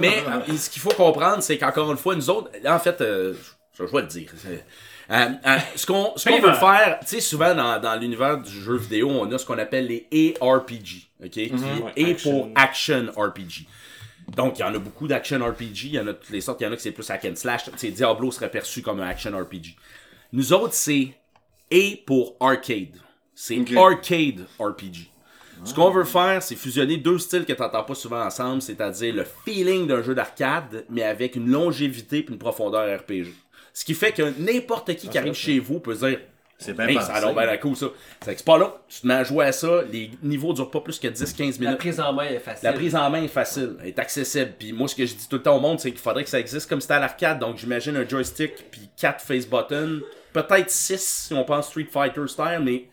mais 0.47 0.57
ce 0.57 0.69
qu'il 0.69 0.81
faut 0.81 0.89
comprendre, 0.93 1.41
c'est 1.43 1.57
qu'encore 1.57 1.91
une 1.91 1.97
fois, 1.97 2.15
nous 2.15 2.29
autres, 2.29 2.49
en 2.67 2.79
fait, 2.79 2.99
euh, 3.01 3.33
je, 3.77 3.85
je 3.85 3.91
vais 3.91 4.01
le 4.01 4.07
dire. 4.07 4.29
euh, 5.11 5.27
euh, 5.45 5.57
ce 5.75 5.85
qu'on 5.85 6.13
ce 6.15 6.27
qu'on 6.27 6.39
veut 6.39 6.53
faire, 6.53 6.97
tu 7.01 7.07
sais, 7.07 7.21
souvent 7.21 7.53
dans, 7.53 7.79
dans 7.79 7.95
l'univers 7.95 8.37
du 8.39 8.51
jeu 8.51 8.75
vidéo, 8.75 9.09
on 9.11 9.31
a 9.31 9.37
ce 9.37 9.45
qu'on 9.45 9.57
appelle 9.59 9.87
les 9.87 10.33
ARPG, 10.41 11.07
ok, 11.23 11.29
qui 11.29 11.39
est 11.43 11.51
Ouais, 11.53 12.11
A 12.11 12.15
pour 12.23 12.49
action. 12.55 13.05
Action 13.05 13.05
RPG. 13.15 13.67
Donc, 14.37 14.59
il 14.59 14.61
y 14.61 14.63
en 14.63 14.73
a 14.73 14.77
beaucoup 14.77 15.07
d'action 15.07 15.43
RPG, 15.43 15.85
il 15.85 15.93
y 15.93 15.99
en 15.99 16.07
a 16.07 16.13
toutes 16.13 16.29
les 16.29 16.41
sortes, 16.41 16.61
il 16.61 16.65
y 16.65 16.67
en 16.67 16.71
a 16.71 16.75
qui 16.75 16.83
c'est 16.83 16.91
plus 16.91 17.09
hack 17.09 17.25
and 17.25 17.35
slash, 17.35 17.69
Diablo 17.71 18.31
serait 18.31 18.51
perçu 18.51 18.83
comme 18.83 18.99
un 18.99 19.07
action 19.07 19.35
RPG. 19.35 19.75
Nous 20.31 20.53
autres, 20.53 20.75
c'est 20.75 21.15
A 21.71 21.97
pour 22.05 22.35
arcade. 22.39 22.97
C'est 23.33 23.59
arcade 23.75 24.45
RPG. 24.59 25.09
Ce 25.63 25.73
qu'on 25.73 25.89
veut 25.89 26.03
faire, 26.03 26.43
c'est 26.43 26.55
fusionner 26.55 26.97
deux 26.97 27.17
styles 27.17 27.45
que 27.45 27.53
tu 27.53 27.61
n'entends 27.61 27.83
pas 27.83 27.95
souvent 27.95 28.23
ensemble, 28.23 28.61
c'est-à-dire 28.61 29.15
le 29.15 29.25
feeling 29.43 29.87
d'un 29.87 30.03
jeu 30.03 30.13
d'arcade, 30.13 30.85
mais 30.87 31.01
avec 31.01 31.35
une 31.35 31.49
longévité 31.49 32.19
et 32.19 32.29
une 32.29 32.37
profondeur 32.37 32.99
RPG. 32.99 33.33
Ce 33.73 33.83
qui 33.83 33.95
fait 33.95 34.11
que 34.11 34.33
n'importe 34.39 34.95
qui 34.95 35.09
qui 35.09 35.17
arrive 35.17 35.33
chez 35.33 35.57
vous 35.57 35.79
peut 35.79 35.95
se 35.95 36.05
dire 36.05 36.19
C'est 36.59 36.73
bien 36.73 36.87
Hey, 36.87 36.95
pensé. 36.95 37.07
ça 37.07 37.13
a 37.13 37.21
l'air 37.21 37.33
bien 37.35 37.45
la 37.45 37.57
cool 37.57 37.75
ça. 37.75 37.85
C'est 38.21 38.31
que 38.33 38.37
c'est 38.39 38.45
pas 38.45 38.57
long, 38.57 38.73
tu 38.87 39.01
te 39.01 39.07
mets 39.07 39.13
à 39.13 39.23
jouer 39.23 39.45
à 39.45 39.51
ça, 39.51 39.81
les 39.91 40.09
niveaux 40.23 40.53
durent 40.53 40.71
pas 40.71 40.81
plus 40.81 40.97
que 40.97 41.07
10-15 41.07 41.53
La 41.61 41.65
minutes. 41.65 41.77
prise 41.77 41.99
en 41.99 42.11
main 42.13 42.23
est 42.25 42.39
facile. 42.39 42.63
La 42.67 42.73
prise 42.73 42.95
en 42.95 43.09
main 43.11 43.21
est 43.23 43.27
facile, 43.27 43.75
elle 43.81 43.89
est 43.89 43.99
accessible. 43.99 44.53
Puis 44.57 44.73
moi, 44.73 44.87
ce 44.87 44.95
que 44.95 45.05
je 45.05 45.13
dis 45.13 45.27
tout 45.29 45.35
le 45.35 45.43
temps 45.43 45.55
au 45.57 45.59
monde, 45.59 45.79
c'est 45.79 45.91
qu'il 45.91 45.99
faudrait 45.99 46.23
que 46.23 46.29
ça 46.31 46.39
existe 46.39 46.67
comme 46.67 46.81
c'était 46.81 46.95
à 46.95 46.99
l'arcade. 46.99 47.39
Donc 47.39 47.57
j'imagine 47.57 47.95
un 47.95 48.07
joystick, 48.07 48.71
puis 48.71 48.89
4 48.97 49.21
face 49.21 49.45
buttons, 49.47 50.01
peut-être 50.33 50.71
6 50.71 50.97
si 51.27 51.33
on 51.35 51.43
pense 51.43 51.67
Street 51.67 51.87
Fighter 51.91 52.27
style, 52.27 52.61
mais 52.63 52.89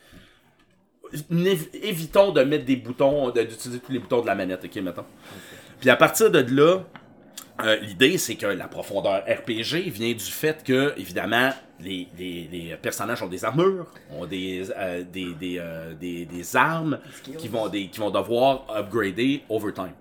évitons 1.82 2.32
de 2.32 2.42
mettre 2.42 2.64
des 2.64 2.76
boutons, 2.76 3.30
d'utiliser 3.30 3.80
tous 3.80 3.92
les 3.92 3.98
boutons 3.98 4.20
de 4.20 4.26
la 4.26 4.34
manette, 4.34 4.64
ok, 4.64 4.76
mettons. 4.82 5.04
Puis 5.80 5.88
à 5.90 5.96
partir 5.96 6.30
de 6.30 6.40
là, 6.54 6.80
euh, 7.62 7.76
l'idée, 7.80 8.18
c'est 8.18 8.34
que 8.34 8.46
la 8.46 8.66
profondeur 8.68 9.22
RPG 9.26 9.88
vient 9.90 10.12
du 10.12 10.18
fait 10.24 10.62
que, 10.64 10.92
évidemment, 10.96 11.50
les, 11.80 12.08
les- 12.18 12.48
les 12.50 12.76
personnages 12.76 13.22
ont 13.22 13.28
des 13.28 13.44
armures, 13.44 13.86
ont 14.10 14.26
des, 14.26 14.70
euh, 14.76 15.02
des, 15.04 15.34
des, 15.34 15.58
euh, 15.58 15.94
des- 15.94 16.24
des 16.26 16.56
armes 16.56 16.98
qui 17.38 17.48
vont, 17.48 17.68
des, 17.68 17.86
qui 17.88 18.00
vont 18.00 18.10
devoir 18.10 18.64
upgrader 18.74 19.42
over 19.48 19.72
time. 19.72 19.92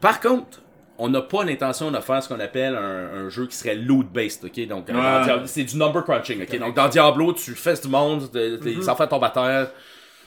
Par 0.00 0.20
contre, 0.20 0.60
on 0.98 1.08
n'a 1.08 1.22
pas 1.22 1.44
l'intention 1.44 1.90
de 1.90 1.98
faire 2.00 2.22
ce 2.22 2.28
qu'on 2.28 2.38
appelle 2.40 2.76
un, 2.76 3.24
un 3.26 3.28
jeu 3.28 3.46
qui 3.46 3.56
serait 3.56 3.74
loot-based, 3.76 4.44
ok? 4.44 4.66
Donc, 4.68 4.88
Ouais. 4.88 5.24
C'est 5.46 5.64
du 5.64 5.76
number 5.76 6.04
crunching, 6.04 6.42
ok? 6.42 6.58
Donc, 6.58 6.74
dans 6.76 6.88
Diablo, 6.88 7.32
tu 7.32 7.52
fais 7.54 7.74
du 7.74 7.88
monde, 7.88 8.30
de- 8.30 8.56
de- 8.56 8.64
les 8.64 8.88
enfants 8.88 9.06
tombent 9.06 9.24
à 9.24 9.30
terre, 9.30 9.70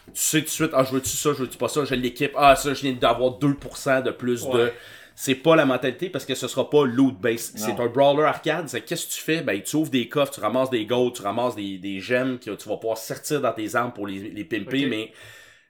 tu 0.08 0.12
sais 0.14 0.40
tout 0.40 0.46
de 0.46 0.50
suite, 0.50 0.72
ah, 0.74 0.84
je 0.84 0.92
veux-tu 0.92 1.10
ça, 1.10 1.30
je 1.34 1.40
veux-tu 1.44 1.58
pas 1.58 1.68
ça, 1.68 1.84
je 1.86 1.96
l'équipe, 1.96 2.32
ah, 2.38 2.56
ça, 2.56 2.74
je 2.74 2.82
viens 2.82 2.94
d'avoir 2.94 3.32
2% 3.38 4.02
de 4.02 4.12
plus 4.12 4.46
de. 4.58 4.72
C'est 5.18 5.36
pas 5.36 5.56
la 5.56 5.66
mentalité 5.66 6.10
parce 6.10 6.26
que 6.26 6.36
ce 6.36 6.48
sera 6.48 6.70
pas 6.70 6.86
loot-based. 6.86 7.58
C'est 7.58 7.80
un 7.80 7.88
brawler 7.88 8.24
arcade. 8.24 8.68
C'est 8.68 8.82
qu'est-ce 8.82 9.08
que 9.08 9.14
tu 9.14 9.22
fais? 9.22 9.42
Ben, 9.42 9.62
tu 9.62 9.78
ouvres 9.78 9.90
des 9.90 10.10
coffres, 10.10 10.34
tu 10.34 10.42
ramasses 10.42 10.70
des 10.70 10.86
golds, 10.86 11.14
tu 11.14 11.22
ramasses 11.22 11.56
des, 11.56 11.78
des 11.78 12.02
gemmes 12.02 12.38
que 12.38 12.52
tu 12.52 12.68
vas 12.68 12.76
pouvoir 12.76 12.98
sortir 12.98 13.40
dans 13.40 13.54
tes 13.54 13.76
armes 13.76 13.94
pour 13.94 14.08
les, 14.08 14.20
les 14.30 14.44
pimper, 14.44 14.86
mais 14.88 15.14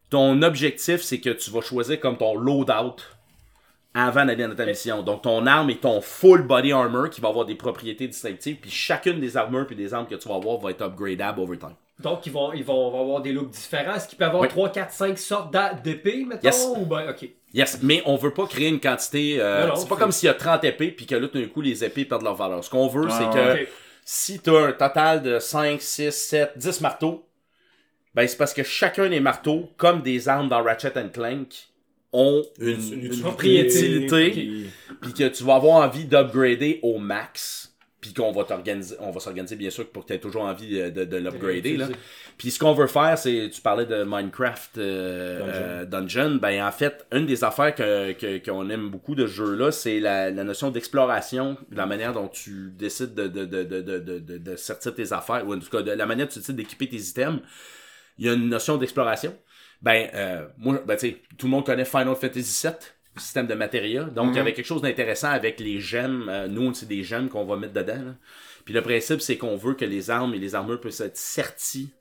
ton 0.09 0.41
objectif, 0.41 1.01
c'est 1.01 1.19
que 1.19 1.29
tu 1.29 1.51
vas 1.51 1.61
choisir 1.61 1.99
comme 1.99 2.17
ton 2.17 2.35
loadout 2.35 2.95
avant 3.93 4.25
d'aller 4.25 4.47
dans 4.47 4.55
ta 4.55 4.65
mission. 4.65 5.03
Donc, 5.03 5.21
ton 5.21 5.45
arme 5.45 5.69
est 5.69 5.81
ton 5.81 6.01
full 6.01 6.41
body 6.41 6.73
armor 6.73 7.09
qui 7.09 7.21
va 7.21 7.29
avoir 7.29 7.45
des 7.45 7.55
propriétés 7.55 8.07
distinctives, 8.07 8.57
puis 8.57 8.69
chacune 8.69 9.19
des 9.19 9.37
armures 9.37 9.65
puis 9.65 9.75
des 9.75 9.93
armes 9.93 10.05
que 10.05 10.15
tu 10.15 10.27
vas 10.27 10.35
avoir 10.35 10.57
va 10.57 10.71
être 10.71 10.81
upgradable 10.81 11.39
over 11.39 11.57
time. 11.57 11.75
Donc, 11.99 12.25
ils 12.25 12.31
vont, 12.31 12.51
ils 12.51 12.63
vont 12.63 12.87
avoir 12.99 13.21
des 13.21 13.31
looks 13.31 13.51
différents. 13.51 13.95
Est-ce 13.95 14.09
qu'ils 14.09 14.17
peuvent 14.17 14.27
avoir 14.27 14.41
Oui. 14.43 14.49
3, 14.49 14.69
4, 14.69 14.91
5 14.91 15.17
sortes 15.17 15.55
d'épées, 15.81 16.25
mettons? 16.25 16.41
Yes. 16.43 16.67
Ou 16.77 16.85
ben, 16.85 17.09
ok. 17.09 17.29
Yes, 17.55 17.79
mais 17.81 18.03
on 18.05 18.17
veut 18.17 18.33
pas 18.33 18.45
créer 18.47 18.67
une 18.67 18.79
quantité. 18.81 19.37
euh, 19.39 19.67
c'est 19.77 19.87
pas 19.87 19.95
comme 19.95 20.11
s'il 20.11 20.27
y 20.27 20.29
a 20.29 20.33
30 20.33 20.63
épées 20.65 20.91
puis 20.91 21.05
que 21.05 21.15
là, 21.15 21.27
tout 21.27 21.39
d'un 21.39 21.47
coup, 21.47 21.61
les 21.61 21.83
épées 21.83 22.03
perdent 22.05 22.23
leur 22.23 22.35
valeur. 22.35 22.63
Ce 22.63 22.69
qu'on 22.69 22.87
veut, 22.87 23.09
c'est 23.09 23.23
Ah, 23.23 23.33
que 23.33 23.67
si 24.03 24.39
tu 24.41 24.49
as 24.49 24.59
un 24.59 24.71
total 24.73 25.23
de 25.23 25.39
5, 25.39 25.81
6, 25.81 26.11
7, 26.11 26.51
10 26.57 26.81
marteaux, 26.81 27.25
ben 28.13 28.27
c'est 28.27 28.37
parce 28.37 28.53
que 28.53 28.63
chacun 28.63 29.09
des 29.09 29.19
marteaux, 29.19 29.69
comme 29.77 30.01
des 30.01 30.27
armes 30.29 30.49
dans 30.49 30.61
Ratchet 30.63 30.97
and 30.97 31.09
Clank, 31.13 31.47
ont 32.13 32.43
une, 32.59 32.77
une 33.03 33.19
propriété. 33.21 34.07
puis 35.01 35.13
que 35.13 35.27
tu 35.27 35.43
vas 35.43 35.55
avoir 35.55 35.75
envie 35.85 36.05
d'upgrader 36.05 36.79
au 36.83 36.97
max. 36.97 37.64
Puis 38.05 38.13
qu'on 38.13 38.31
va 38.31 38.43
t'organiser, 38.43 38.95
on 38.99 39.09
va 39.09 39.19
s'organiser 39.19 39.55
bien 39.55 39.71
sûr 39.71 39.89
pour 39.89 40.03
que 40.03 40.09
tu 40.09 40.13
aies 40.13 40.19
toujours 40.19 40.43
envie 40.43 40.69
de, 40.69 40.89
de, 40.91 41.05
de 41.05 41.17
l'upgrader. 41.17 41.75
là. 41.77 41.87
Puis 42.37 42.51
ce 42.51 42.59
qu'on 42.59 42.73
veut 42.73 42.85
faire, 42.85 43.17
c'est, 43.17 43.49
tu 43.51 43.61
parlais 43.61 43.87
de 43.87 44.03
Minecraft 44.03 44.77
euh, 44.77 45.39
euh, 45.43 45.85
Dungeon. 45.85 46.35
ben 46.35 46.63
en 46.63 46.71
fait, 46.71 47.03
une 47.11 47.25
des 47.25 47.43
affaires 47.43 47.73
que, 47.73 48.11
que- 48.11 48.37
qu'on 48.45 48.69
aime 48.69 48.89
beaucoup 48.91 49.15
de 49.15 49.25
ce 49.25 49.31
jeu-là, 49.33 49.71
c'est 49.71 49.99
la, 49.99 50.29
la 50.29 50.43
notion 50.43 50.69
d'exploration, 50.69 51.57
la 51.71 51.87
manière 51.87 52.13
dont 52.13 52.27
tu 52.27 52.71
décides 52.77 53.15
de, 53.15 53.27
de, 53.27 53.45
de, 53.45 53.63
de, 53.63 53.81
de, 53.81 54.19
de, 54.37 54.55
sortir 54.55 54.93
tes 54.93 55.11
affaires, 55.11 55.47
ou 55.47 55.55
en 55.55 55.59
tout 55.59 55.69
cas 55.71 55.81
de 55.81 55.91
la 55.91 56.05
manière 56.05 56.27
dont 56.27 56.33
tu 56.33 56.39
décides 56.39 56.55
d'équiper 56.57 56.87
tes 56.87 56.97
items. 56.97 57.39
Il 58.19 58.25
y 58.27 58.29
a 58.29 58.33
une 58.33 58.47
notion 58.49 58.77
d'exploration. 58.77 59.35
Ben, 59.81 60.09
euh, 60.13 60.45
moi, 60.57 60.81
ben, 60.85 60.95
tu 60.95 61.07
sais, 61.09 61.17
tout 61.37 61.47
le 61.47 61.51
monde 61.51 61.65
connaît 61.65 61.85
Final 61.85 62.15
Fantasy 62.15 62.65
VII, 62.67 62.73
système 63.17 63.47
de 63.47 63.53
matériaux. 63.53 64.05
Donc, 64.05 64.31
il 64.33 64.37
y 64.37 64.39
avait 64.39 64.53
quelque 64.53 64.65
chose 64.65 64.81
d'intéressant 64.81 65.29
avec 65.29 65.59
les 65.59 65.79
gemmes. 65.79 66.27
Euh, 66.29 66.47
nous, 66.47 66.73
c'est 66.73 66.87
des 66.87 67.03
gemmes 67.03 67.29
qu'on 67.29 67.45
va 67.45 67.55
mettre 67.55 67.73
dedans. 67.73 67.93
là. 67.93 68.15
Puis 68.65 68.73
le 68.73 68.81
principe, 68.81 69.21
c'est 69.21 69.37
qu'on 69.37 69.55
veut 69.55 69.75
que 69.75 69.85
les 69.85 70.09
armes 70.09 70.33
et 70.33 70.39
les 70.39 70.55
armures 70.55 70.79
puissent 70.79 71.01
être 71.01 71.17
serties 71.17 71.91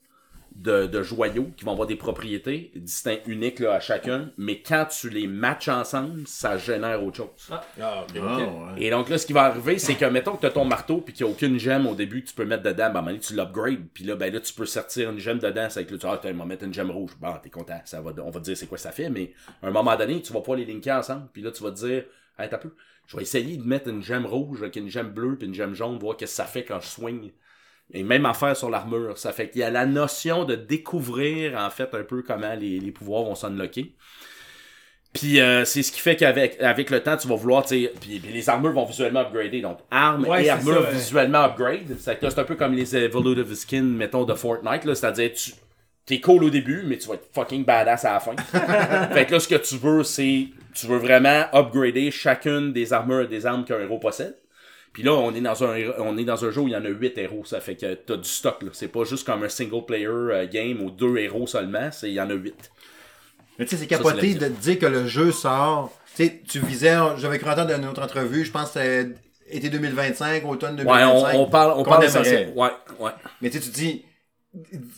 de, 0.55 0.87
de 0.87 1.03
joyaux 1.03 1.51
qui 1.57 1.65
vont 1.65 1.73
avoir 1.73 1.89
des 1.89 1.97
propriétés 1.97 2.71
distinctes, 2.77 3.27
uniques 3.27 3.59
là, 3.59 3.75
à 3.75 3.81
chacun. 3.81 4.31
Mais 4.39 4.61
quand 4.61 4.87
tu 4.87 5.09
les 5.11 5.27
matches 5.27 5.69
ensemble, 5.69 6.27
ça 6.27 6.57
génère 6.57 7.03
autre 7.03 7.17
chose. 7.17 7.51
Ah. 7.51 7.65
Ah, 7.81 8.05
ouais. 8.07 8.83
Et 8.83 8.91
donc 8.91 9.09
là, 9.09 9.19
ce 9.19 9.27
qui 9.27 9.33
va 9.33 9.45
arriver, 9.45 9.79
c'est 9.79 9.95
que 9.95 10.05
mettons 10.05 10.37
que 10.37 10.41
tu 10.41 10.47
as 10.47 10.51
ton 10.51 10.65
marteau 10.65 10.99
puis 10.99 11.13
qu'il 11.13 11.27
n'y 11.27 11.33
a 11.33 11.35
aucune 11.35 11.59
gemme 11.59 11.87
au 11.87 11.95
début 11.95 12.23
que 12.23 12.29
tu 12.29 12.35
peux 12.35 12.45
mettre 12.45 12.63
dedans, 12.63 12.77
ben, 12.77 12.85
à 12.85 12.89
un 12.89 12.93
moment 12.93 13.07
donné, 13.09 13.19
tu 13.19 13.35
l'upgrades. 13.35 13.87
Puis 13.93 14.05
là, 14.05 14.15
ben 14.15 14.33
là, 14.33 14.41
tu 14.41 14.53
peux 14.53 14.67
sortir 14.67 15.11
une 15.11 15.19
gemme 15.19 15.39
dedans. 15.39 15.67
C'est 15.69 15.85
que 15.85 15.93
là, 15.93 15.99
tu 15.99 16.07
ah, 16.07 16.19
tiens, 16.21 16.33
on 16.35 16.39
va 16.39 16.45
mettre 16.45 16.65
une 16.65 16.75
gemme 16.75 16.91
rouge. 16.91 17.13
Bon, 17.21 17.33
t'es 17.43 17.51
content. 17.51 17.81
Ça 17.85 18.01
va, 18.01 18.13
on 18.23 18.31
va 18.31 18.41
te 18.41 18.45
dire 18.45 18.57
c'est 18.57 18.67
quoi 18.67 18.79
ça 18.79 18.93
fait. 18.93 19.11
Mais 19.11 19.33
à 19.63 19.69
un 19.69 19.71
moment 19.71 19.97
donné, 19.97 20.23
tu 20.23 20.33
vas 20.33 20.41
pouvoir 20.41 20.59
les 20.59 20.67
linker 20.67 20.99
ensemble. 20.99 21.29
Puis 21.33 21.43
là, 21.43 21.51
tu 21.51 21.63
vas 21.63 21.71
te 21.71 21.77
dire, 21.77 22.05
hey, 22.39 22.49
t'as 22.49 22.59
peu. 22.59 22.71
Je 23.07 23.17
vais 23.17 23.23
essayer 23.23 23.57
de 23.57 23.65
mettre 23.65 23.89
une 23.89 24.03
gemme 24.03 24.25
rouge 24.25 24.63
avec 24.63 24.77
une 24.77 24.89
gemme 24.89 25.11
bleue 25.11 25.37
puis 25.37 25.47
une 25.47 25.55
gemme 25.55 25.75
jaune, 25.75 25.99
voir 25.99 26.17
qu'est-ce 26.17 26.33
que 26.33 26.37
ça 26.37 26.45
fait 26.45 26.65
quand 26.65 26.81
je 26.81 26.87
swing. 26.87 27.33
Et 27.95 28.03
même 28.03 28.27
affaire 28.27 28.57
sur 28.57 28.69
l'armure. 28.71 29.16
Ça 29.16 29.33
fait 29.33 29.49
qu'il 29.49 29.61
y 29.61 29.65
a 29.65 29.71
la 29.71 29.87
notion 29.87 30.45
de 30.45 30.57
découvrir, 30.57 31.57
en 31.59 31.71
fait, 31.71 31.95
un 31.95 32.03
peu 32.03 32.23
comment 32.23 32.55
les, 32.55 32.81
les 32.81 32.91
pouvoirs 32.93 33.23
vont 33.23 33.35
s'unlocker. 33.37 33.95
Puis 35.12 35.41
euh, 35.41 35.65
c'est 35.65 35.85
ce 35.85 35.93
qui 35.93 36.01
fait 36.01 36.16
qu'avec 36.16 36.61
avec 36.61 36.91
le 36.91 37.01
temps, 37.01 37.16
tu 37.16 37.29
vas 37.29 37.37
vouloir, 37.37 37.65
tu 37.65 37.85
sais, 37.85 37.93
puis, 38.01 38.19
puis 38.19 38.33
les 38.33 38.49
armures 38.49 38.73
vont 38.73 38.85
visuellement 38.85 39.21
upgrader. 39.21 39.61
Donc, 39.61 39.79
armes 39.93 40.27
Ouais, 40.27 40.47
et 40.47 40.51
armures 40.51 40.83
ça, 40.83 40.91
ouais. 40.91 40.93
visuellement 40.97 41.39
upgrade. 41.45 41.97
C'est 42.01 42.39
un 42.39 42.45
peu 42.45 42.57
comme 42.57 42.75
les 42.75 42.97
evolutive 42.97 43.55
skins, 43.55 43.95
mettons, 43.95 44.25
de 44.25 44.35
Fortnite. 44.35 44.85
là. 44.85 44.95
C'est-à-dire, 44.97 45.31
tu 45.33 45.53
t'es 46.05 46.21
cool 46.21 46.43
au 46.43 46.51
début, 46.51 46.83
mais 46.85 46.99
tu 46.99 47.07
vas 47.07 47.15
être 47.15 47.29
fucking 47.33 47.65
badass 47.65 48.05
à 48.05 48.15
la 48.15 48.21
fin. 48.21 48.35
fait 49.15 49.25
que 49.27 49.33
là, 49.33 49.41
ce 49.41 49.47
que 49.47 49.55
tu 49.55 49.77
veux, 49.77 50.03
c'est, 50.03 50.49
tu 50.75 50.87
veux 50.89 50.99
vraiment 50.99 51.45
upgrader 51.55 52.11
chacune 52.11 52.73
des 52.73 52.93
armures 52.93 53.21
et 53.23 53.29
des 53.29 53.47
armes 53.47 53.65
qu'un 53.65 53.79
héros 53.79 53.99
possède. 53.99 54.37
Puis 54.95 55.03
là, 55.03 55.12
on 55.12 55.35
est 55.35 55.41
dans 55.41 55.62
un 55.65 55.77
on 55.99 56.16
est 56.16 56.25
dans 56.25 56.43
un 56.45 56.51
jeu 56.51 56.61
où 56.62 56.69
il 56.69 56.73
y 56.73 56.77
en 56.77 56.85
a 56.85 56.89
8 56.89 57.19
héros, 57.19 57.45
ça 57.45 57.61
fait 57.61 57.75
que 57.75 57.95
t'as 57.95 58.16
du 58.16 58.29
stock 58.29 58.62
là. 58.62 58.71
C'est 58.73 58.89
pas 58.89 59.05
juste 59.05 59.27
comme 59.27 59.43
un 59.43 59.49
single 59.49 59.85
player 59.85 60.07
euh, 60.07 60.47
game 60.47 60.81
où 60.81 60.91
deux 60.91 61.19
héros 61.19 61.47
seulement, 61.49 61.91
c'est 61.91 62.09
il 62.09 62.15
y 62.15 62.21
en 62.21 62.31
a 62.31 62.35
8. 62.35 62.55
Mais 63.59 63.65
tu 63.66 63.73
sais, 63.73 63.77
c'est 63.83 63.91
Ça, 63.91 63.97
capoté 63.99 64.33
c'est 64.33 64.39
de 64.39 64.47
te 64.47 64.61
dire 64.61 64.79
que 64.79 64.87
le 64.87 65.07
jeu 65.07 65.33
sort. 65.33 65.93
Tu 66.16 66.25
sais, 66.27 66.43
tu 66.49 66.61
visais, 66.61 66.97
j'avais 67.19 67.39
cru 67.41 67.51
entendre 67.51 67.71
dans 67.71 67.77
une 67.77 67.89
autre 67.89 68.03
entrevue, 68.03 68.45
je 68.45 68.53
pense 68.53 68.71
que 68.71 68.81
c'était 68.81 69.15
été 69.49 69.69
2025, 69.69 70.45
automne 70.47 70.77
Ouais, 70.77 70.85
2025. 70.85 71.35
on, 71.35 71.41
on 71.41 71.47
parle 71.51 71.73
on 71.77 71.83
parle. 71.83 72.07
Ouais, 72.55 72.69
ouais. 73.01 73.11
Mais 73.43 73.51
tu 73.51 73.59
sais, 73.59 73.65
tu 73.65 73.71
dis, 73.71 74.05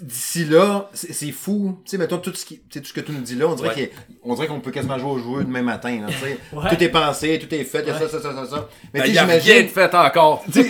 d'ici 0.03 0.45
là, 0.45 0.91
c'est 0.93 1.13
c'est 1.15 1.33
fou. 1.33 1.79
Tu 1.85 1.93
sais, 1.93 1.99
mettons, 1.99 2.19
tout 2.19 2.35
ce, 2.35 2.45
qui, 2.45 2.59
tout 2.59 2.81
ce 2.85 2.93
que 2.93 3.01
tu 3.01 3.13
nous 3.13 3.21
dis 3.23 3.35
là, 3.37 3.47
on 3.47 3.55
dirait 3.55 3.69
Ouais. 3.71 3.75
qu'il- 3.75 3.91
on 4.23 4.35
dirait 4.35 4.47
qu'on 4.49 4.61
peut 4.61 4.71
quasiment 4.71 4.99
jouer 4.99 5.11
au 5.13 5.19
jeu 5.19 5.45
demain 5.45 5.63
matin. 5.63 5.99
Là, 6.03 6.09
tu 6.09 6.19
sais. 6.19 6.39
Ouais. 6.53 6.69
Tout 6.69 6.83
est 6.85 6.89
pensé, 6.91 7.39
tout 7.39 7.55
est 7.55 7.65
fait, 7.65 7.81
il 7.83 7.89
y 7.89 7.91
a 7.91 7.99
ça, 7.99 8.09
ça, 8.09 8.21
ça, 8.21 8.35
ça, 8.35 8.47
ça. 8.47 8.69
Mais 8.93 9.01
Ben, 9.01 9.05
tu 9.05 9.11
Il 9.11 9.15
sais, 9.15 9.17
y 9.17 9.19
a 9.19 9.25
rien 9.25 9.63
de 9.63 9.69
fait 9.69 9.95
encore. 9.95 10.45
C'est 10.53 10.69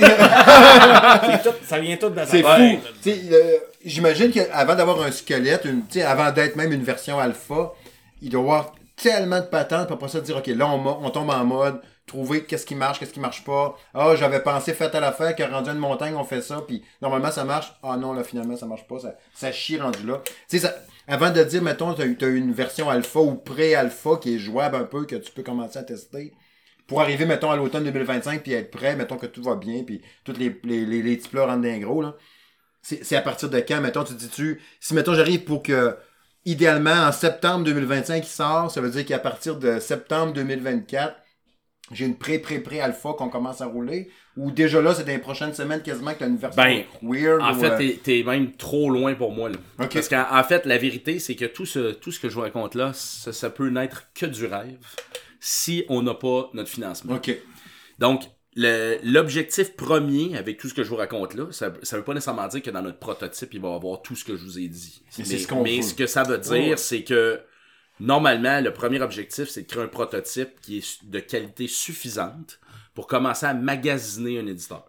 tout- 1.42 1.56
ça 1.64 1.78
vient 1.80 1.96
tout 1.96 2.10
dans 2.10 2.26
C'est 2.26 2.42
ta 2.42 2.54
fou. 2.56 2.60
tête. 2.62 2.80
Tu 3.02 3.10
sais, 3.12 3.20
euh, 3.32 3.56
J'imagine 3.84 4.32
qu'avant 4.32 4.74
d'avoir 4.74 5.00
un 5.02 5.12
squelette, 5.12 5.64
une, 5.64 5.82
tu 5.86 6.00
sais, 6.00 6.02
avant 6.02 6.32
d'être 6.32 6.56
même 6.56 6.72
une 6.72 6.82
version 6.82 7.20
alpha, 7.20 7.72
il 8.20 8.30
doit 8.30 8.40
y 8.40 8.42
avoir 8.42 8.74
tellement 9.00 9.38
de 9.38 9.44
patentes 9.46 9.86
pour 9.86 9.94
après 9.96 10.08
ça 10.08 10.20
dire, 10.20 10.36
OK, 10.38 10.46
là, 10.48 10.66
on, 10.66 11.04
on 11.04 11.10
tombe 11.10 11.30
en 11.30 11.44
mode, 11.44 11.80
trouver 12.06 12.44
qu'est-ce 12.44 12.64
qui 12.64 12.74
marche, 12.74 12.98
qu'est-ce 12.98 13.12
qui 13.12 13.20
marche 13.20 13.44
pas. 13.44 13.76
Ah, 13.92 14.14
j'avais 14.16 14.40
pensé 14.40 14.72
fait 14.72 14.94
à 14.94 15.00
l'affaire, 15.00 15.34
que 15.34 15.42
rendu 15.42 15.70
à 15.70 15.72
une 15.72 15.78
montagne, 15.78 16.14
on 16.14 16.24
fait 16.24 16.40
ça, 16.40 16.62
puis 16.66 16.84
normalement, 17.02 17.30
ça 17.30 17.44
marche. 17.44 17.72
Ah 17.82 17.96
non, 17.96 18.12
là, 18.12 18.22
finalement, 18.22 18.56
ça 18.56 18.66
marche 18.66 18.86
pas. 18.86 19.00
Ça, 19.00 19.16
ça 19.34 19.52
chie 19.52 19.78
rendu 19.78 20.06
là. 20.06 20.22
Tu 20.48 20.58
sais, 20.58 20.70
avant 21.08 21.30
de 21.30 21.42
dire, 21.42 21.62
mettons, 21.62 21.94
tu 21.94 22.02
as, 22.02 22.28
une 22.28 22.52
version 22.52 22.88
alpha 22.88 23.20
ou 23.20 23.34
pré-alpha 23.34 24.18
qui 24.20 24.36
est 24.36 24.38
jouable 24.38 24.76
un 24.76 24.84
peu, 24.84 25.04
que 25.04 25.16
tu 25.16 25.32
peux 25.32 25.42
commencer 25.42 25.78
à 25.78 25.82
tester 25.82 26.32
pour 26.86 27.00
arriver, 27.00 27.26
mettons, 27.26 27.50
à 27.50 27.56
l'automne 27.56 27.84
2025, 27.84 28.42
puis 28.42 28.52
être 28.52 28.70
prêt, 28.70 28.94
mettons 28.94 29.16
que 29.16 29.26
tout 29.26 29.42
va 29.42 29.56
bien, 29.56 29.82
puis 29.82 30.02
toutes 30.24 30.38
les, 30.38 30.60
les, 30.62 30.86
les, 30.86 31.02
les 31.02 31.16
petits 31.16 31.36
rentrent 31.36 31.60
d'un 31.60 31.78
gros, 31.78 32.02
là. 32.02 32.14
C'est 32.82 33.16
à 33.16 33.20
partir 33.20 33.50
de 33.50 33.58
quand, 33.58 33.80
mettons, 33.80 34.04
tu 34.04 34.14
dis-tu, 34.14 34.62
si, 34.78 34.94
mettons, 34.94 35.14
j'arrive 35.14 35.42
pour 35.42 35.64
que, 35.64 35.96
idéalement, 36.44 36.92
en 36.92 37.10
septembre 37.10 37.64
2025, 37.64 38.24
il 38.24 38.28
sort, 38.28 38.70
ça 38.70 38.80
veut 38.80 38.90
dire 38.90 39.04
qu'à 39.04 39.18
partir 39.18 39.56
de 39.56 39.80
septembre 39.80 40.32
2024, 40.34 41.16
j'ai 41.92 42.04
une 42.06 42.16
pré-pré-pré-alpha 42.16 43.12
qu'on 43.16 43.28
commence 43.28 43.60
à 43.60 43.66
rouler, 43.66 44.10
ou 44.36 44.50
déjà 44.50 44.82
là, 44.82 44.94
c'est 44.94 45.04
dans 45.04 45.12
les 45.12 45.18
prochaines 45.18 45.54
semaines 45.54 45.82
quasiment 45.82 46.12
que 46.14 46.18
t'as 46.20 46.26
une 46.28 46.36
version 46.36 46.62
Ben, 46.62 46.82
weird, 47.02 47.40
En 47.42 47.52
ou, 47.54 47.60
fait, 47.60 47.70
euh, 47.70 47.78
t'es- 47.78 48.00
t'es 48.02 48.22
même 48.22 48.52
trop 48.56 48.90
loin 48.90 49.14
pour 49.14 49.32
moi. 49.32 49.48
Là. 49.48 49.56
Ok. 49.80 49.94
Parce 49.94 50.08
qu'en 50.08 50.26
en 50.30 50.42
fait, 50.44 50.66
la 50.66 50.78
vérité, 50.78 51.18
c'est 51.18 51.36
que 51.36 51.44
tout 51.44 51.64
ce, 51.66 51.92
tout 51.92 52.10
ce 52.12 52.18
que 52.20 52.28
je 52.28 52.34
vous 52.34 52.40
raconte 52.40 52.74
là, 52.74 52.92
ça, 52.92 53.32
ça 53.32 53.50
peut 53.50 53.68
n'être 53.68 54.08
que 54.14 54.26
du 54.26 54.46
rêve 54.46 54.78
si 55.40 55.84
on 55.88 56.02
n'a 56.02 56.14
pas 56.14 56.50
notre 56.54 56.68
financement. 56.70 57.14
OK. 57.14 57.30
Donc, 57.98 58.22
l'objectif 59.02 59.76
premier 59.76 60.36
avec 60.36 60.58
tout 60.58 60.68
ce 60.68 60.74
que 60.74 60.82
je 60.82 60.88
vous 60.88 60.96
raconte 60.96 61.34
là, 61.34 61.46
ça 61.50 61.68
ne 61.70 61.96
veut 61.96 62.04
pas 62.04 62.14
nécessairement 62.14 62.48
dire 62.48 62.62
que 62.62 62.70
dans 62.70 62.82
notre 62.82 62.98
prototype, 62.98 63.54
il 63.54 63.60
va 63.60 63.68
y 63.70 63.74
avoir 63.74 64.02
tout 64.02 64.16
ce 64.16 64.24
que 64.24 64.36
je 64.36 64.42
vous 64.44 64.58
ai 64.58 64.68
dit. 64.68 65.02
Mais 65.18 65.24
ce 65.24 65.46
qu'on 65.46 65.62
mais 65.62 65.76
veut. 65.76 65.82
ce 65.82 65.94
que 65.94 66.06
ça 66.06 66.22
veut 66.22 66.38
dire, 66.38 66.52
ouais. 66.70 66.76
c'est 66.76 67.02
que 67.04 67.40
normalement, 68.00 68.60
le 68.60 68.72
premier 68.72 69.00
objectif, 69.00 69.48
c'est 69.48 69.62
de 69.62 69.66
créer 69.66 69.82
un 69.82 69.88
prototype 69.88 70.60
qui 70.60 70.78
est 70.78 71.04
de 71.04 71.18
qualité 71.20 71.66
suffisante 71.68 72.60
pour 72.94 73.06
commencer 73.06 73.46
à 73.46 73.54
magasiner 73.54 74.38
un 74.38 74.46
éditeur. 74.46 74.84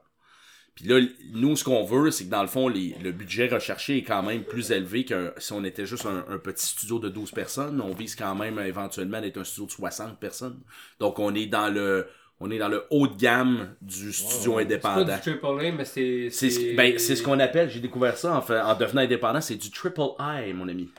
Puis 0.75 0.85
là, 0.87 0.99
nous, 1.33 1.55
ce 1.55 1.63
qu'on 1.63 1.83
veut, 1.83 2.11
c'est 2.11 2.25
que 2.25 2.29
dans 2.29 2.43
le 2.43 2.47
fond, 2.47 2.67
les- 2.67 2.95
le 3.01 3.11
budget 3.11 3.47
recherché 3.47 3.97
est 3.97 4.03
quand 4.03 4.21
même 4.21 4.43
plus 4.43 4.71
élevé 4.71 5.05
que 5.05 5.33
si 5.37 5.51
on 5.53 5.63
était 5.63 5.87
juste 5.87 6.05
un, 6.05 6.23
un 6.29 6.37
petit 6.37 6.67
studio 6.67 6.99
de 6.99 7.09
12 7.09 7.31
personnes. 7.31 7.81
On 7.81 7.93
vise 7.95 8.15
quand 8.15 8.35
même 8.35 8.59
éventuellement 8.59 9.19
d'être 9.19 9.37
un 9.39 9.43
studio 9.43 9.65
de 9.65 9.71
60 9.71 10.19
personnes. 10.19 10.59
Donc, 10.99 11.17
on 11.17 11.33
est 11.33 11.47
dans 11.47 11.69
le, 11.73 12.07
on 12.39 12.51
est 12.51 12.59
dans 12.59 12.67
le 12.69 12.85
haut 12.91 13.07
de 13.07 13.15
gamme 13.17 13.73
du 13.81 14.13
studio 14.13 14.59
C'est 14.59 14.77
pas 14.77 14.93
indépendant. 14.93 15.15
du 15.17 15.71
mais 15.77 15.85
c'est. 15.85 16.29
C'est 16.29 16.51
ce, 16.51 16.75
ben, 16.75 16.99
c'est 16.99 17.15
ce 17.15 17.23
qu'on 17.23 17.39
appelle, 17.39 17.71
j'ai 17.71 17.79
découvert 17.79 18.15
ça 18.15 18.35
en, 18.37 18.41
fait, 18.43 18.59
en 18.59 18.75
devenant 18.75 19.01
indépendant, 19.01 19.41
c'est 19.41 19.55
du 19.55 19.71
triple 19.71 20.01
I, 20.19 20.53
mon 20.53 20.67
ami. 20.67 20.89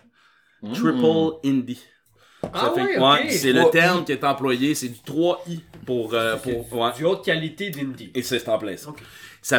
Triple 0.74 1.38
Indie. 1.44 1.78
Ah 2.52 2.72
ouais, 2.74 3.30
c'est 3.30 3.52
le 3.52 3.60
3I. 3.62 3.70
terme 3.70 4.04
qui 4.04 4.12
est 4.12 4.24
employé, 4.24 4.74
c'est 4.74 4.88
du 4.88 4.98
3I 5.00 5.60
pour, 5.86 6.14
euh, 6.14 6.36
pour 6.36 6.72
ouais. 6.80 6.92
Du 6.96 7.04
haute 7.04 7.24
qualité 7.24 7.70
d'indie. 7.70 8.10
Et 8.14 8.22
c'est 8.22 8.48
en 8.48 8.58
plein 8.58 8.76
ça. 8.76 8.92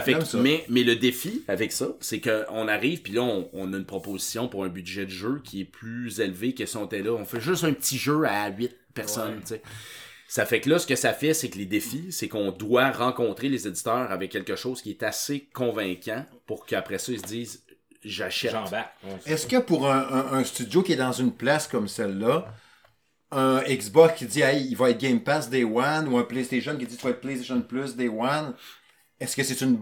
Fait 0.01 0.11
J'aime 0.11 0.19
que- 0.19 0.25
ça. 0.25 0.37
mais, 0.37 0.65
mais 0.69 0.83
le 0.83 0.95
défi 0.97 1.43
avec 1.47 1.71
ça, 1.71 1.87
c'est 1.99 2.19
qu'on 2.19 2.67
arrive, 2.67 3.01
puis 3.01 3.13
là, 3.13 3.21
on, 3.21 3.49
on 3.53 3.73
a 3.73 3.77
une 3.77 3.85
proposition 3.85 4.47
pour 4.47 4.63
un 4.63 4.67
budget 4.67 5.05
de 5.05 5.11
jeu 5.11 5.41
qui 5.43 5.61
est 5.61 5.65
plus 5.65 6.19
élevé 6.19 6.53
que 6.53 6.65
si 6.65 6.77
on 6.77 6.85
était 6.85 7.01
là. 7.01 7.11
On 7.13 7.25
fait 7.25 7.39
juste 7.41 7.63
un 7.63 7.73
petit 7.73 7.97
jeu 7.97 8.23
à 8.25 8.49
8 8.49 8.75
personnes, 8.93 9.35
Ouais. 9.35 9.41
tu 9.41 9.47
sais. 9.47 9.61
Ça 10.27 10.45
fait 10.45 10.59
que 10.61 10.69
là, 10.69 10.77
ce 10.77 10.85
que 10.85 10.95
ça 10.95 11.11
fait, 11.13 11.33
c'est 11.33 11.49
que 11.49 11.57
les 11.57 11.65
défis, 11.65 12.07
c'est 12.11 12.27
qu'on 12.27 12.51
doit 12.51 12.91
rencontrer 12.91 13.49
les 13.49 13.67
éditeurs 13.67 14.11
avec 14.11 14.29
quelque 14.31 14.55
chose 14.55 14.79
qui 14.81 14.91
est 14.91 15.01
assez 15.01 15.47
convaincant 15.53 16.23
pour 16.45 16.67
qu'après 16.67 16.99
ça, 16.99 17.11
ils 17.11 17.19
se 17.19 17.25
disent 17.25 17.63
j'achète. 18.05 18.53
Est-ce 19.25 19.47
que 19.47 19.57
pour 19.57 19.89
un, 19.89 19.97
un- 20.11 20.33
un 20.33 20.43
studio 20.43 20.83
qui 20.83 20.93
est 20.93 20.97
dans 20.97 21.11
une 21.13 21.31
place 21.31 21.67
comme 21.67 21.87
celle-là, 21.87 22.45
un 23.31 23.61
Xbox 23.61 24.15
qui 24.17 24.25
dit 24.25 24.41
hey, 24.41 24.65
il 24.69 24.75
va 24.75 24.89
être 24.89 24.99
Game 24.99 25.19
Pass 25.21 25.49
Day 25.49 25.63
One 25.63 26.07
ou 26.07 26.17
un 26.17 26.23
PlayStation 26.23 26.75
qui 26.77 26.85
dit 26.85 26.97
tu 26.97 27.03
vas 27.03 27.11
être 27.11 27.21
PlayStation 27.21 27.61
Plus 27.61 27.95
Day 27.95 28.09
One, 28.09 28.53
est-ce 29.19 29.35
que 29.35 29.43
c'est 29.43 29.61
une 29.61 29.79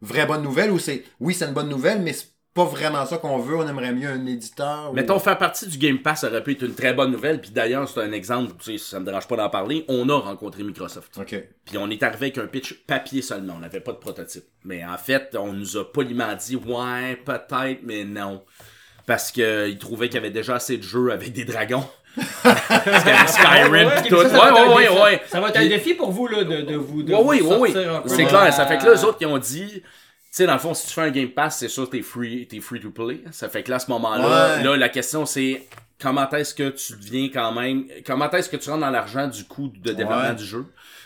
vraie 0.00 0.26
bonne 0.26 0.42
nouvelle 0.42 0.70
ou 0.70 0.78
c'est 0.78 1.04
oui 1.20 1.32
c'est 1.34 1.46
une 1.46 1.54
bonne 1.54 1.68
nouvelle 1.68 2.02
mais 2.02 2.12
c'est 2.12 2.28
pas 2.52 2.64
vraiment 2.66 3.04
ça 3.04 3.18
qu'on 3.18 3.38
veut, 3.38 3.56
on 3.56 3.66
aimerait 3.66 3.92
mieux 3.92 4.08
un 4.08 4.26
éditeur 4.26 4.90
ou- 4.92 4.94
Mettons, 4.94 5.18
faire 5.18 5.36
partie 5.38 5.66
du 5.66 5.76
Game 5.76 5.98
Pass 5.98 6.22
aurait 6.22 6.40
pu 6.44 6.52
être 6.52 6.62
une 6.62 6.74
très 6.76 6.94
bonne 6.94 7.10
nouvelle. 7.10 7.40
Puis 7.40 7.50
d'ailleurs, 7.50 7.88
c'est 7.88 7.98
un 8.00 8.12
exemple, 8.12 8.52
tu 8.62 8.78
sais, 8.78 8.78
ça 8.78 9.00
me 9.00 9.04
dérange 9.04 9.26
pas 9.26 9.34
d'en 9.34 9.50
parler. 9.50 9.84
On 9.88 10.08
a 10.08 10.16
rencontré 10.20 10.62
Microsoft. 10.62 11.18
OK. 11.18 11.34
Puis 11.64 11.76
on 11.78 11.90
est 11.90 12.00
arrivé 12.04 12.26
avec 12.26 12.38
un 12.38 12.46
pitch 12.46 12.84
papier 12.86 13.22
seulement. 13.22 13.54
On 13.56 13.58
n'avait 13.58 13.80
pas 13.80 13.90
de 13.90 13.96
prototype. 13.96 14.44
Mais 14.64 14.84
en 14.84 14.96
fait, 14.98 15.34
on 15.36 15.52
nous 15.52 15.76
a 15.76 15.92
poliment 15.92 16.32
dit 16.36 16.54
ouais, 16.54 17.16
peut-être, 17.24 17.80
mais 17.82 18.04
non. 18.04 18.44
Parce 19.04 19.32
qu'ils 19.32 19.76
trouvaient 19.80 20.06
qu'il 20.06 20.14
y 20.14 20.18
avait 20.18 20.30
déjà 20.30 20.54
assez 20.54 20.76
de 20.78 20.84
jeux 20.84 21.10
avec 21.10 21.32
des 21.32 21.44
dragons. 21.44 21.84
Skyrim 23.26 23.72
Ouais, 23.88 24.02
pis 24.02 24.02
ouais, 24.02 24.08
tout. 24.08 24.22
ça, 24.22 24.28
ça 24.30 24.36
va 24.38 24.48
être 24.48 24.54
Ouais, 24.54 24.60
un 24.60 24.74
ouais, 24.74 24.82
défi. 24.84 24.94
ouais, 24.94 25.02
ouais. 25.02 25.22
Ça 25.28 25.40
va 25.40 25.48
être 25.48 25.56
un 25.56 25.66
défi 25.66 25.94
pour 25.94 26.10
vous, 26.12 26.26
là, 26.28 26.44
de, 26.44 26.60
de 26.62 26.76
vous. 26.76 27.02
De 27.02 27.14
Oui, 27.14 27.40
vous 27.40 27.66
C'est 28.06 28.24
clair. 28.26 28.52
Ça 28.52 28.66
fait 28.66 28.78
que 28.78 28.84
là, 28.86 28.92
eux 28.94 29.04
autres, 29.04 29.18
ils 29.20 29.26
ont 29.26 29.38
dit, 29.38 29.66
tu 29.72 29.82
sais, 30.30 30.46
dans 30.46 30.52
le 30.54 30.58
fond, 30.58 30.74
si 30.74 30.86
tu 30.86 30.92
fais 30.92 31.02
un 31.02 31.10
Game 31.10 31.28
Pass, 31.30 31.58
c'est 31.58 31.68
sûr, 31.68 31.88
t'es 31.88 32.02
free, 32.02 32.46
t'es 32.46 32.60
free 32.60 32.80
to 32.80 32.90
play. 32.90 33.20
Ça 33.30 33.48
fait 33.48 33.62
que 33.62 33.70
là, 33.70 33.76
à 33.76 33.80
ce 33.80 33.90
moment-là, 33.90 34.56
Ouais. 34.58 34.64
là, 34.64 34.76
la 34.76 34.88
question, 34.88 35.26
c'est, 35.26 35.62
comment 36.00 36.28
est-ce 36.30 36.54
que 36.54 36.70
tu 36.70 36.94
deviens 36.96 37.28
quand 37.32 37.52
même, 37.52 37.84
comment 38.06 38.30
est-ce 38.30 38.48
que 38.48 38.56
tu 38.56 38.68
rentres 38.70 38.82
dans 38.82 38.90
l'argent 38.90 39.26
du 39.28 39.44
coût 39.44 39.68
de 39.68 39.92
développement 39.92 40.28
Ouais. 40.28 40.34
du 40.34 40.44
jeu? 40.44 40.64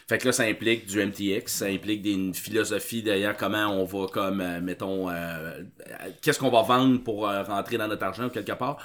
Fait 0.09 0.17
que 0.17 0.25
là, 0.25 0.33
ça 0.33 0.45
implique 0.45 0.87
du 0.87 1.05
MTX, 1.05 1.43
ça 1.53 1.67
implique 1.67 2.01
des, 2.01 2.13
une 2.13 2.33
philosophie 2.35 3.03
derrière 3.03 3.37
comment 3.37 3.67
on 3.67 3.85
va 3.85 4.07
comme, 4.07 4.41
euh, 4.41 4.59
mettons, 4.59 5.11
euh, 5.11 5.13
euh, 5.13 5.61
qu'est-ce 6.23 6.39
qu'on 6.39 6.49
va 6.49 6.63
vendre 6.63 7.03
pour 7.05 7.29
euh, 7.29 7.43
rentrer 7.43 7.77
dans 7.77 7.89
notre 7.89 8.05
argent 8.05 8.31
quelque 8.31 8.53
part. 8.53 8.79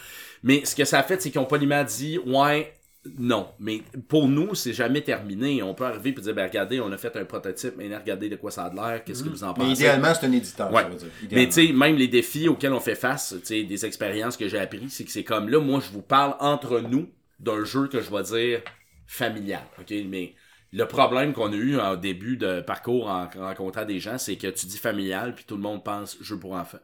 Mais 0.44 0.65
ce 0.65 0.76
que 0.76 0.86
ça 0.86 0.99
a 0.99 1.03
fait, 1.03 1.22
c'est 1.22 1.32
qu'ils 1.32 1.40
ont 1.40 1.45
poliment 1.45 1.84
dit, 1.84 2.20
ouais, 2.20 2.74
non. 3.18 3.48
Mais 3.60 3.82
pour 4.07 4.28
nous, 4.28 4.56
c'est 4.56 4.74
jamais 4.74 5.02
terminé. 5.02 5.61
On 5.64 5.74
peut 5.74 5.86
arriver 5.86 6.10
et 6.11 6.14
dire, 6.22 6.34
ben 6.34 6.45
regardez, 6.48 6.80
on 6.80 6.91
a 6.91 6.98
fait 6.98 7.15
un 7.18 7.26
prototype, 7.26 7.74
mais 7.78 7.95
regardez 7.95 8.30
de 8.30 8.36
quoi 8.36 8.52
ça 8.52 8.65
a 8.65 8.74
l'air, 8.74 9.03
qu'est-ce 9.03 9.24
que 9.24 9.30
vous 9.30 9.44
en 9.44 9.53
pensez? 9.53 9.68
Mais 9.68 9.74
idéalement, 9.74 10.14
c'est 10.14 10.26
un 10.26 10.32
éditeur, 10.32 10.72
Ouais. 10.72 10.84
ça 10.84 10.90
veut 10.90 10.95
dire. 10.98 11.10
Mais 11.32 11.45
tu 11.48 11.68
sais, 11.68 11.74
même 11.74 11.95
les 11.95 12.07
défis 12.07 12.48
auxquels 12.48 12.74
on 12.74 12.80
fait 12.80 12.95
face, 12.95 13.36
tu 13.40 13.45
sais, 13.45 13.64
des 13.64 13.86
expériences 13.86 14.38
que 14.38 14.48
j'ai 14.48 14.60
appris, 14.60 14.90
c'est 14.90 15.03
que 15.03 15.11
c'est 15.11 15.24
comme 15.24 15.49
là, 15.49 15.60
moi, 15.60 15.80
je 15.86 15.91
vous 15.91 16.02
parle 16.02 16.36
entre 16.40 16.80
nous 16.80 17.10
d'un 17.40 17.64
jeu 17.65 17.88
que 17.88 17.99
je 18.02 18.10
vais 18.10 18.24
dire 18.24 18.61
familial, 19.06 19.64
ok? 19.80 19.94
Mais 20.07 20.34
le 20.72 20.86
problème 20.88 21.34
qu'on 21.34 21.52
a 21.52 21.56
eu 21.56 21.78
en 21.80 21.95
début 21.95 22.38
de 22.38 22.61
parcours 22.61 23.07
en 23.10 23.28
rencontrant 23.38 23.86
des 23.86 23.99
gens, 23.99 24.18
c'est 24.18 24.38
que 24.38 24.48
tu 24.48 24.65
dis 24.65 24.78
familial, 24.78 25.36
puis 25.36 25.45
tout 25.45 25.56
le 25.56 25.61
monde 25.61 25.84
pense 25.84 26.18
jeu 26.22 26.40
pour 26.40 26.53
enfants. 26.53 26.80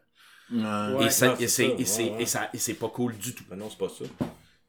Ouais. 0.52 1.06
Et, 1.06 1.10
ça- 1.10 1.28
non, 1.28 1.36
et 1.40 1.48
c'est 1.48 1.48
c'est 1.48 1.68
ça, 1.68 1.74
et 1.80 1.86
c'est- 1.86 2.04
ouais, 2.04 2.10
ouais. 2.12 2.22
et 2.24 2.26
ça- 2.26 2.50
et 2.54 2.58
c'est 2.58 2.74
pas 2.74 2.88
cool 2.90 3.16
du 3.18 3.34
tout. 3.36 3.44
Non, 3.56 3.68
c'est 3.70 3.78
pas 3.78 3.90
ça. 3.90 4.06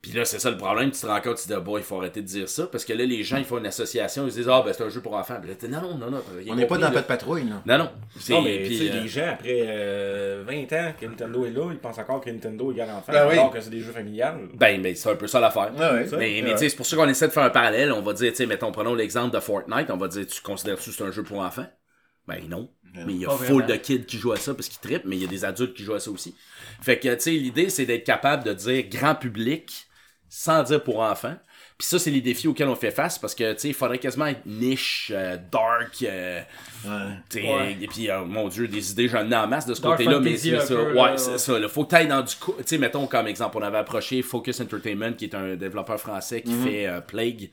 Puis 0.02 0.12
là, 0.12 0.24
c'est 0.24 0.38
ça 0.38 0.50
le 0.50 0.56
problème, 0.56 0.90
tu 0.92 0.98
te 1.02 1.06
rends 1.06 1.20
compte, 1.20 1.36
tu 1.36 1.42
te 1.42 1.48
dis, 1.48 1.52
ah, 1.54 1.60
bon, 1.60 1.76
il 1.76 1.82
faut 1.82 1.98
arrêter 1.98 2.22
de 2.22 2.26
dire 2.26 2.48
ça, 2.48 2.66
parce 2.66 2.86
que 2.86 2.94
là, 2.94 3.04
les 3.04 3.22
gens, 3.22 3.36
ils 3.36 3.44
font 3.44 3.58
une 3.58 3.66
association, 3.66 4.24
ils 4.24 4.32
se 4.32 4.38
disent, 4.38 4.48
ah, 4.48 4.62
ben, 4.64 4.72
c'est 4.72 4.82
un 4.82 4.88
jeu 4.88 5.02
pour 5.02 5.12
enfants. 5.14 5.36
Puis 5.42 5.50
là, 5.68 5.78
non, 5.78 5.88
non, 5.90 5.98
non, 5.98 6.10
non, 6.12 6.22
On 6.48 6.54
n'est 6.54 6.66
pas 6.66 6.78
dans 6.78 6.88
de 6.90 7.00
patrouille, 7.00 7.44
là. 7.44 7.62
Non, 7.66 7.84
non. 7.84 7.90
C'est- 8.18 8.32
Non, 8.32 8.40
mais 8.40 8.60
puis, 8.60 8.78
tu 8.78 8.86
sais, 8.88 8.92
euh, 8.96 9.02
les 9.02 9.08
gens, 9.08 9.28
après 9.28 9.60
euh, 9.66 10.42
20 10.46 10.72
ans 10.72 10.92
que 10.98 11.04
Nintendo 11.04 11.44
est 11.44 11.50
là, 11.50 11.68
ils 11.70 11.78
pensent 11.78 11.98
encore 11.98 12.22
que 12.22 12.30
Nintendo 12.30 12.70
est 12.70 12.74
égal 12.76 12.88
enfant, 12.92 13.12
Ben 13.12 13.28
oui. 13.28 13.34
alors 13.34 13.50
que 13.50 13.60
c'est 13.60 13.68
des 13.68 13.80
jeux 13.80 13.92
familiales. 13.92 14.38
Ben, 14.54 14.80
mais 14.80 14.94
c'est 14.94 15.10
un 15.10 15.16
peu 15.16 15.26
ça 15.26 15.38
l'affaire. 15.38 15.70
Mais, 15.78 16.06
c'est 16.06 16.16
mais 16.16 16.52
tu 16.52 16.58
sais, 16.58 16.68
c'est 16.70 16.76
pour 16.76 16.86
ça 16.86 16.96
qu'on 16.96 17.06
essaie 17.08 17.28
de 17.28 17.32
faire 17.32 17.42
un 17.42 17.50
parallèle. 17.50 17.92
On 17.92 18.00
va 18.00 18.14
dire, 18.14 18.30
tu 18.30 18.36
sais, 18.36 18.46
mettons, 18.46 18.72
prenons 18.72 18.94
l'exemple 18.94 19.34
de 19.34 19.40
Fortnite. 19.40 19.90
On 19.90 19.98
va 19.98 20.08
dire, 20.08 20.26
tu 20.26 20.40
considères-tu 20.40 20.88
que 20.90 20.96
c'est 20.96 21.04
un 21.04 21.10
jeu 21.10 21.24
pour 21.24 21.40
enfants? 21.40 21.66
Ben 22.26 22.40
non. 22.48 22.70
Mais 22.94 23.12
il 23.14 23.20
y 23.20 23.26
a 23.26 23.30
full 23.30 23.66
de 23.66 23.76
kids 23.76 24.04
qui 24.04 24.18
jouent 24.18 24.32
à 24.32 24.36
ça 24.36 24.54
parce 24.54 24.68
qu'ils 24.68 24.80
trippent, 24.80 25.04
mais 25.04 25.16
il 25.16 25.22
y 25.22 25.24
a 25.24 25.28
des 25.28 25.44
adultes 25.44 25.74
qui 25.74 25.84
jouent 25.84 25.94
à 25.94 26.00
ça 26.00 26.10
aussi. 26.10 26.34
Fait 26.82 26.98
que, 26.98 27.14
tu 27.14 27.20
sais, 27.20 27.30
l'idée, 27.32 27.68
c'est 27.70 27.86
d'être 27.86 28.04
capable 28.04 28.44
de 28.44 28.52
dire 28.52 28.84
grand 28.90 29.14
public 29.14 29.86
sans 30.28 30.62
dire 30.62 30.82
pour 30.82 31.00
enfants. 31.00 31.36
Puis 31.76 31.86
ça, 31.88 31.98
c'est 31.98 32.10
les 32.10 32.20
défis 32.20 32.46
auxquels 32.46 32.68
on 32.68 32.76
fait 32.76 32.90
face 32.90 33.18
parce 33.18 33.34
que, 33.34 33.52
tu 33.54 33.58
sais, 33.60 33.68
il 33.68 33.74
faudrait 33.74 33.98
quasiment 33.98 34.26
être 34.26 34.44
niche, 34.44 35.10
euh, 35.14 35.38
dark, 35.50 36.02
euh, 36.02 36.40
Ouais. 36.84 36.90
tu 37.30 37.40
sais, 37.40 37.48
Ouais. 37.48 37.78
et 37.80 37.86
puis, 37.86 38.10
euh, 38.10 38.22
mon 38.24 38.48
Dieu, 38.48 38.68
des 38.68 38.92
idées, 38.92 39.08
j'en 39.08 39.30
ai 39.30 39.34
en 39.34 39.46
masse 39.46 39.64
de 39.66 39.72
ce 39.74 39.80
côté-là, 39.80 40.20
mais 40.20 40.36
c'est 40.36 40.58
ça. 40.60 40.66
peu, 40.66 40.92
ouais, 40.92 40.94
là, 40.94 41.16
c'est 41.16 41.38
ça. 41.38 41.58
Il 41.58 41.68
faut 41.68 41.84
que 41.86 42.06
dans 42.06 42.20
du 42.22 42.34
coup. 42.36 42.54
Tu 42.58 42.64
sais, 42.66 42.78
mettons 42.78 43.06
comme 43.06 43.26
exemple, 43.26 43.56
on 43.58 43.62
avait 43.62 43.78
approché 43.78 44.20
Focus 44.22 44.60
Entertainment, 44.60 45.14
qui 45.14 45.24
est 45.24 45.34
un 45.34 45.56
développeur 45.56 45.98
français 45.98 46.42
qui 46.42 46.52
fait 46.52 46.86
euh, 46.86 47.00
Plague. 47.00 47.50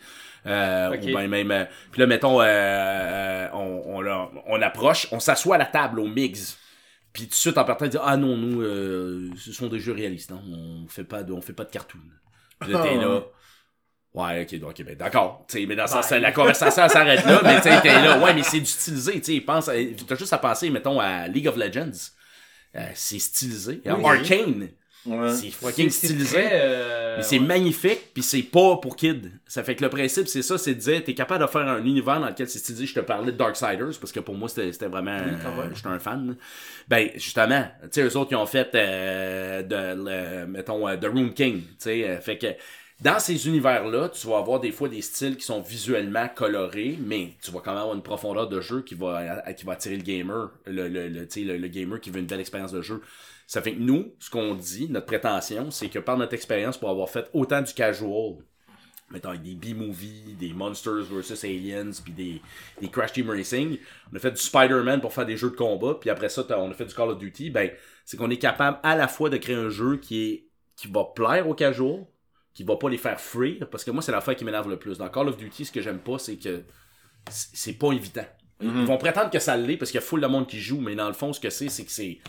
Euh, 0.47 0.95
ou 0.97 1.13
ben 1.13 1.27
même 1.27 1.51
euh, 1.51 1.65
puis 1.91 1.99
là 1.99 2.07
mettons 2.07 2.41
euh, 2.41 3.47
on, 3.53 4.01
on, 4.01 4.29
on 4.47 4.61
approche 4.61 5.07
on 5.11 5.19
s'assoit 5.19 5.55
à 5.55 5.57
la 5.57 5.65
table 5.65 5.99
au 5.99 6.07
mix 6.07 6.57
puis 7.11 7.23
tout 7.23 7.29
de 7.31 7.33
suite 7.35 7.57
en 7.57 7.65
partant 7.65 7.85
il 7.85 7.91
dit 7.91 7.97
ah 8.01 8.15
non 8.15 8.37
nous 8.37 8.61
euh, 8.61 9.29
ce 9.35 9.51
sont 9.51 9.67
des 9.67 9.79
jeux 9.79 9.91
réalistes 9.93 10.31
hein. 10.31 10.41
on 10.49 10.87
fait 10.87 11.03
pas 11.03 11.23
de 11.23 11.33
on 11.33 11.41
fait 11.41 11.53
pas 11.53 11.65
de 11.65 11.71
cartoon 11.71 11.99
puis 12.59 12.71
là 12.71 12.81
t'es 12.81 12.95
là 12.95 13.21
Ouais, 14.13 14.41
ok, 14.41 14.59
donc, 14.59 14.69
ok, 14.71 14.83
ben 14.83 14.95
d'accord. 14.95 15.45
Mais 15.53 15.75
dans 15.75 15.85
Ouais. 15.85 16.19
la 16.19 16.31
conversation 16.31 16.89
s'arrête 16.89 17.23
là, 17.23 17.39
mais 17.43 17.57
tu 17.57 17.69
t'es 17.83 18.01
là, 18.01 18.17
ouais, 18.17 18.33
mais 18.33 18.41
c'est 18.41 18.59
du 18.59 18.65
stylisé, 18.65 19.21
tu 19.21 19.35
sais, 19.35 19.41
pense, 19.41 19.69
t'as 20.07 20.15
juste 20.15 20.33
à 20.33 20.39
penser, 20.39 20.71
mettons, 20.71 20.99
à 20.99 21.27
League 21.27 21.47
of 21.47 21.55
Legends. 21.55 21.91
Euh, 22.75 22.87
c'est 22.95 23.19
stylisé. 23.19 23.81
Oui. 23.85 24.05
Arcane, 24.05 24.69
Ouais. 25.07 25.33
c'est 25.33 25.51
fucking 25.51 25.89
stylisé. 25.89 26.25
très, 26.37 26.49
euh, 26.53 27.17
Mais 27.17 27.23
c'est 27.23 27.39
ouais. 27.39 27.45
magnifique, 27.45 28.13
puis 28.13 28.21
c'est 28.23 28.43
pas 28.43 28.75
pour 28.77 28.95
kids. 28.95 29.31
Ça 29.47 29.63
fait 29.63 29.75
que 29.75 29.83
le 29.83 29.89
principe, 29.89 30.27
c'est 30.27 30.41
ça, 30.41 30.57
c'est 30.57 30.75
de 30.75 30.79
dire, 30.79 31.03
t'es 31.03 31.13
capable 31.13 31.45
de 31.45 31.49
faire 31.49 31.67
un 31.67 31.83
univers 31.83 32.19
dans 32.19 32.27
lequel 32.27 32.49
c'est 32.49 32.59
stylisé. 32.59 32.85
Je 32.87 32.93
te 32.95 32.99
parlais 32.99 33.31
de 33.31 33.37
Darksiders, 33.37 33.97
parce 33.99 34.11
que 34.11 34.19
pour 34.19 34.35
moi, 34.35 34.49
c'était 34.49 34.71
c'était 34.73 34.87
vraiment... 34.87 35.15
même. 35.17 35.39
euh, 35.45 35.69
J'étais 35.73 35.87
un 35.87 35.99
fan. 35.99 36.35
Ben, 36.87 37.09
justement, 37.15 37.63
tu 37.83 37.87
sais, 37.91 38.01
eux 38.03 38.17
autres, 38.17 38.31
ils 38.31 38.35
ont 38.35 38.45
fait, 38.45 38.69
euh, 38.75 39.63
de, 39.63 40.41
le- 40.43 40.47
mettons, 40.47 40.87
euh, 40.87 40.97
The 40.97 41.05
Room 41.05 41.33
King, 41.33 41.61
tu 41.61 41.65
sais. 41.79 42.03
euh, 42.09 42.19
fait 42.19 42.37
que 42.37 42.47
dans 42.99 43.19
ces 43.19 43.47
univers-là, 43.47 44.09
tu 44.09 44.25
vas 44.27 44.37
avoir 44.39 44.59
des 44.59 44.71
fois 44.71 44.89
des 44.89 45.01
styles 45.03 45.37
qui 45.37 45.45
sont 45.45 45.61
visuellement 45.61 46.27
colorés, 46.35 46.97
mais 46.99 47.33
tu 47.43 47.51
vas 47.51 47.59
quand 47.59 47.71
même 47.71 47.81
avoir 47.81 47.95
une 47.95 48.01
profondeur 48.01 48.49
de 48.49 48.59
jeu 48.59 48.81
qui 48.81 48.95
va, 48.95 49.43
qui 49.53 49.65
va 49.65 49.73
attirer 49.73 49.97
le 49.97 50.01
gamer, 50.01 50.49
le, 50.65 50.87
le, 50.89 51.07
le, 51.07 51.27
tu 51.27 51.41
sais, 51.41 51.45
le, 51.45 51.57
le 51.57 51.67
gamer 51.67 51.99
qui 52.01 52.09
veut 52.09 52.19
une 52.19 52.25
belle 52.25 52.39
expérience 52.39 52.71
de 52.71 52.81
jeu. 52.81 53.01
Ça 53.47 53.61
fait 53.61 53.73
que 53.73 53.79
nous, 53.79 54.13
ce 54.19 54.29
qu'on 54.29 54.53
dit, 54.53 54.87
notre 54.89 55.05
prétention, 55.05 55.71
c'est 55.71 55.89
que 55.89 55.99
par 55.99 56.17
notre 56.17 56.33
expérience, 56.33 56.77
pour 56.77 56.89
avoir 56.89 57.09
fait 57.09 57.29
autant 57.33 57.61
du 57.61 57.73
casual, 57.73 58.35
mettons 59.09 59.29
avec 59.29 59.41
des 59.41 59.55
B-movies, 59.55 60.35
des 60.37 60.53
Monsters 60.53 61.05
vs 61.05 61.45
Aliens, 61.45 61.91
puis 62.03 62.11
des, 62.13 62.41
des 62.81 62.89
Crash 62.89 63.13
Team 63.13 63.29
Racing, 63.29 63.77
on 64.11 64.15
a 64.17 64.19
fait 64.19 64.31
du 64.31 64.41
Spider-Man 64.41 64.99
pour 64.99 65.13
faire 65.13 65.25
des 65.25 65.37
jeux 65.37 65.49
de 65.49 65.55
combat, 65.55 65.95
puis 65.99 66.09
après 66.09 66.29
ça, 66.29 66.45
on 66.57 66.69
a 66.69 66.73
fait 66.73 66.85
du 66.85 66.93
Call 66.93 67.09
of 67.09 67.17
Duty, 67.17 67.49
ben, 67.49 67.71
c'est 68.03 68.17
qu'on 68.17 68.29
est 68.29 68.37
capable 68.37 68.79
à 68.83 68.95
la 68.95 69.07
fois 69.07 69.29
de 69.29 69.37
créer 69.37 69.55
un 69.55 69.69
jeu 69.69 69.97
qui 69.97 70.23
est 70.23 70.47
qui 70.77 70.87
va 70.87 71.03
plaire 71.03 71.49
aux 71.49 71.55
casual, 71.55 72.05
qui 72.53 72.63
va 72.63 72.77
pas 72.77 72.89
les 72.89 72.97
faire 72.97 73.19
fuir, 73.19 73.67
parce 73.69 73.83
que 73.83 73.91
moi, 73.91 74.01
c'est 74.01 74.11
l'affaire 74.11 74.35
qui 74.35 74.45
m'énerve 74.45 74.69
le 74.69 74.77
plus. 74.77 74.97
Dans 74.97 75.09
Call 75.09 75.27
of 75.27 75.37
Duty, 75.37 75.65
ce 75.65 75.71
que 75.71 75.81
j'aime 75.81 75.99
pas, 75.99 76.19
c'est 76.19 76.37
que 76.37 76.63
c'est 77.29 77.73
pas 77.73 77.91
évident. 77.91 78.25
Ils 78.61 78.85
vont 78.85 78.97
prétendre 78.97 79.29
que 79.29 79.39
ça 79.39 79.55
l'est 79.57 79.77
parce 79.77 79.91
qu'il 79.91 79.99
y 79.99 80.03
a 80.03 80.05
full 80.05 80.21
de 80.21 80.27
monde 80.27 80.47
qui 80.47 80.59
joue, 80.59 80.79
mais 80.79 80.95
dans 80.95 81.07
le 81.07 81.13
fond, 81.13 81.33
ce 81.33 81.39
que 81.39 81.49
c'est, 81.49 81.69
c'est 81.69 81.85
que 81.85 81.91
c'est. 81.91 82.19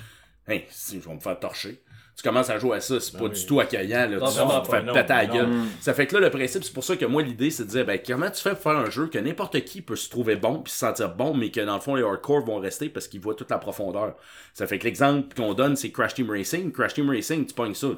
Hein, 0.49 0.61
si 0.71 1.01
je 1.01 1.09
vais 1.09 1.15
me 1.15 1.21
faire 1.21 1.39
torcher. 1.39 1.83
Tu 2.17 2.25
commences 2.25 2.51
à 2.51 2.59
jouer 2.59 2.79
à 2.79 2.81
ça, 2.81 2.99
c'est 2.99 3.17
pas 3.17 3.27
oui. 3.27 3.31
du 3.31 3.47
tout 3.47 3.61
accueillant, 3.61 4.11
là. 4.11 4.17
Non, 4.17 4.29
tu 4.29 4.39
vas 4.39 4.61
te 4.61 4.87
non, 4.87 4.93
péter 4.93 5.13
à 5.13 5.23
la 5.23 5.27
non. 5.29 5.35
gueule. 5.35 5.49
Ça 5.81 5.95
fait 5.95 6.09
que 6.09 6.17
là, 6.17 6.23
le 6.23 6.31
principe, 6.31 6.65
c'est 6.65 6.73
pour 6.73 6.83
ça 6.83 6.97
que 6.97 7.05
moi, 7.05 7.23
l'idée, 7.23 7.51
c'est 7.51 7.65
de 7.65 7.69
dire, 7.69 7.87
ben, 7.87 8.01
comment 8.05 8.29
tu 8.29 8.43
fais 8.43 8.51
pour 8.51 8.63
faire 8.63 8.77
un 8.77 8.91
jeu 8.91 9.07
que 9.07 9.19
n'importe 9.19 9.61
qui 9.65 9.83
peut 9.83 9.95
se 9.95 10.11
trouver 10.11 10.35
bon 10.35 10.59
puis 10.61 10.73
se 10.73 10.79
sentir 10.81 11.15
bon, 11.15 11.33
mais 11.33 11.53
que 11.53 11.61
dans 11.61 11.75
le 11.77 11.81
fond, 11.81 11.95
les 11.95 12.03
hardcore 12.03 12.45
vont 12.45 12.59
rester 12.59 12.89
parce 12.89 13.07
qu'ils 13.07 13.21
voient 13.21 13.37
toute 13.37 13.51
la 13.51 13.59
profondeur. 13.59 14.17
Ça 14.53 14.67
fait 14.67 14.81
que 14.81 14.85
l'exemple 14.85 15.33
qu'on 15.37 15.55
donne, 15.55 15.77
c'est 15.77 15.93
Crash 15.93 16.15
Team 16.15 16.29
Racing. 16.29 16.73
Crash 16.73 16.95
Team 16.95 17.09
Racing, 17.09 17.47
tu 17.47 17.55
pognes 17.55 17.75
ça. 17.75 17.89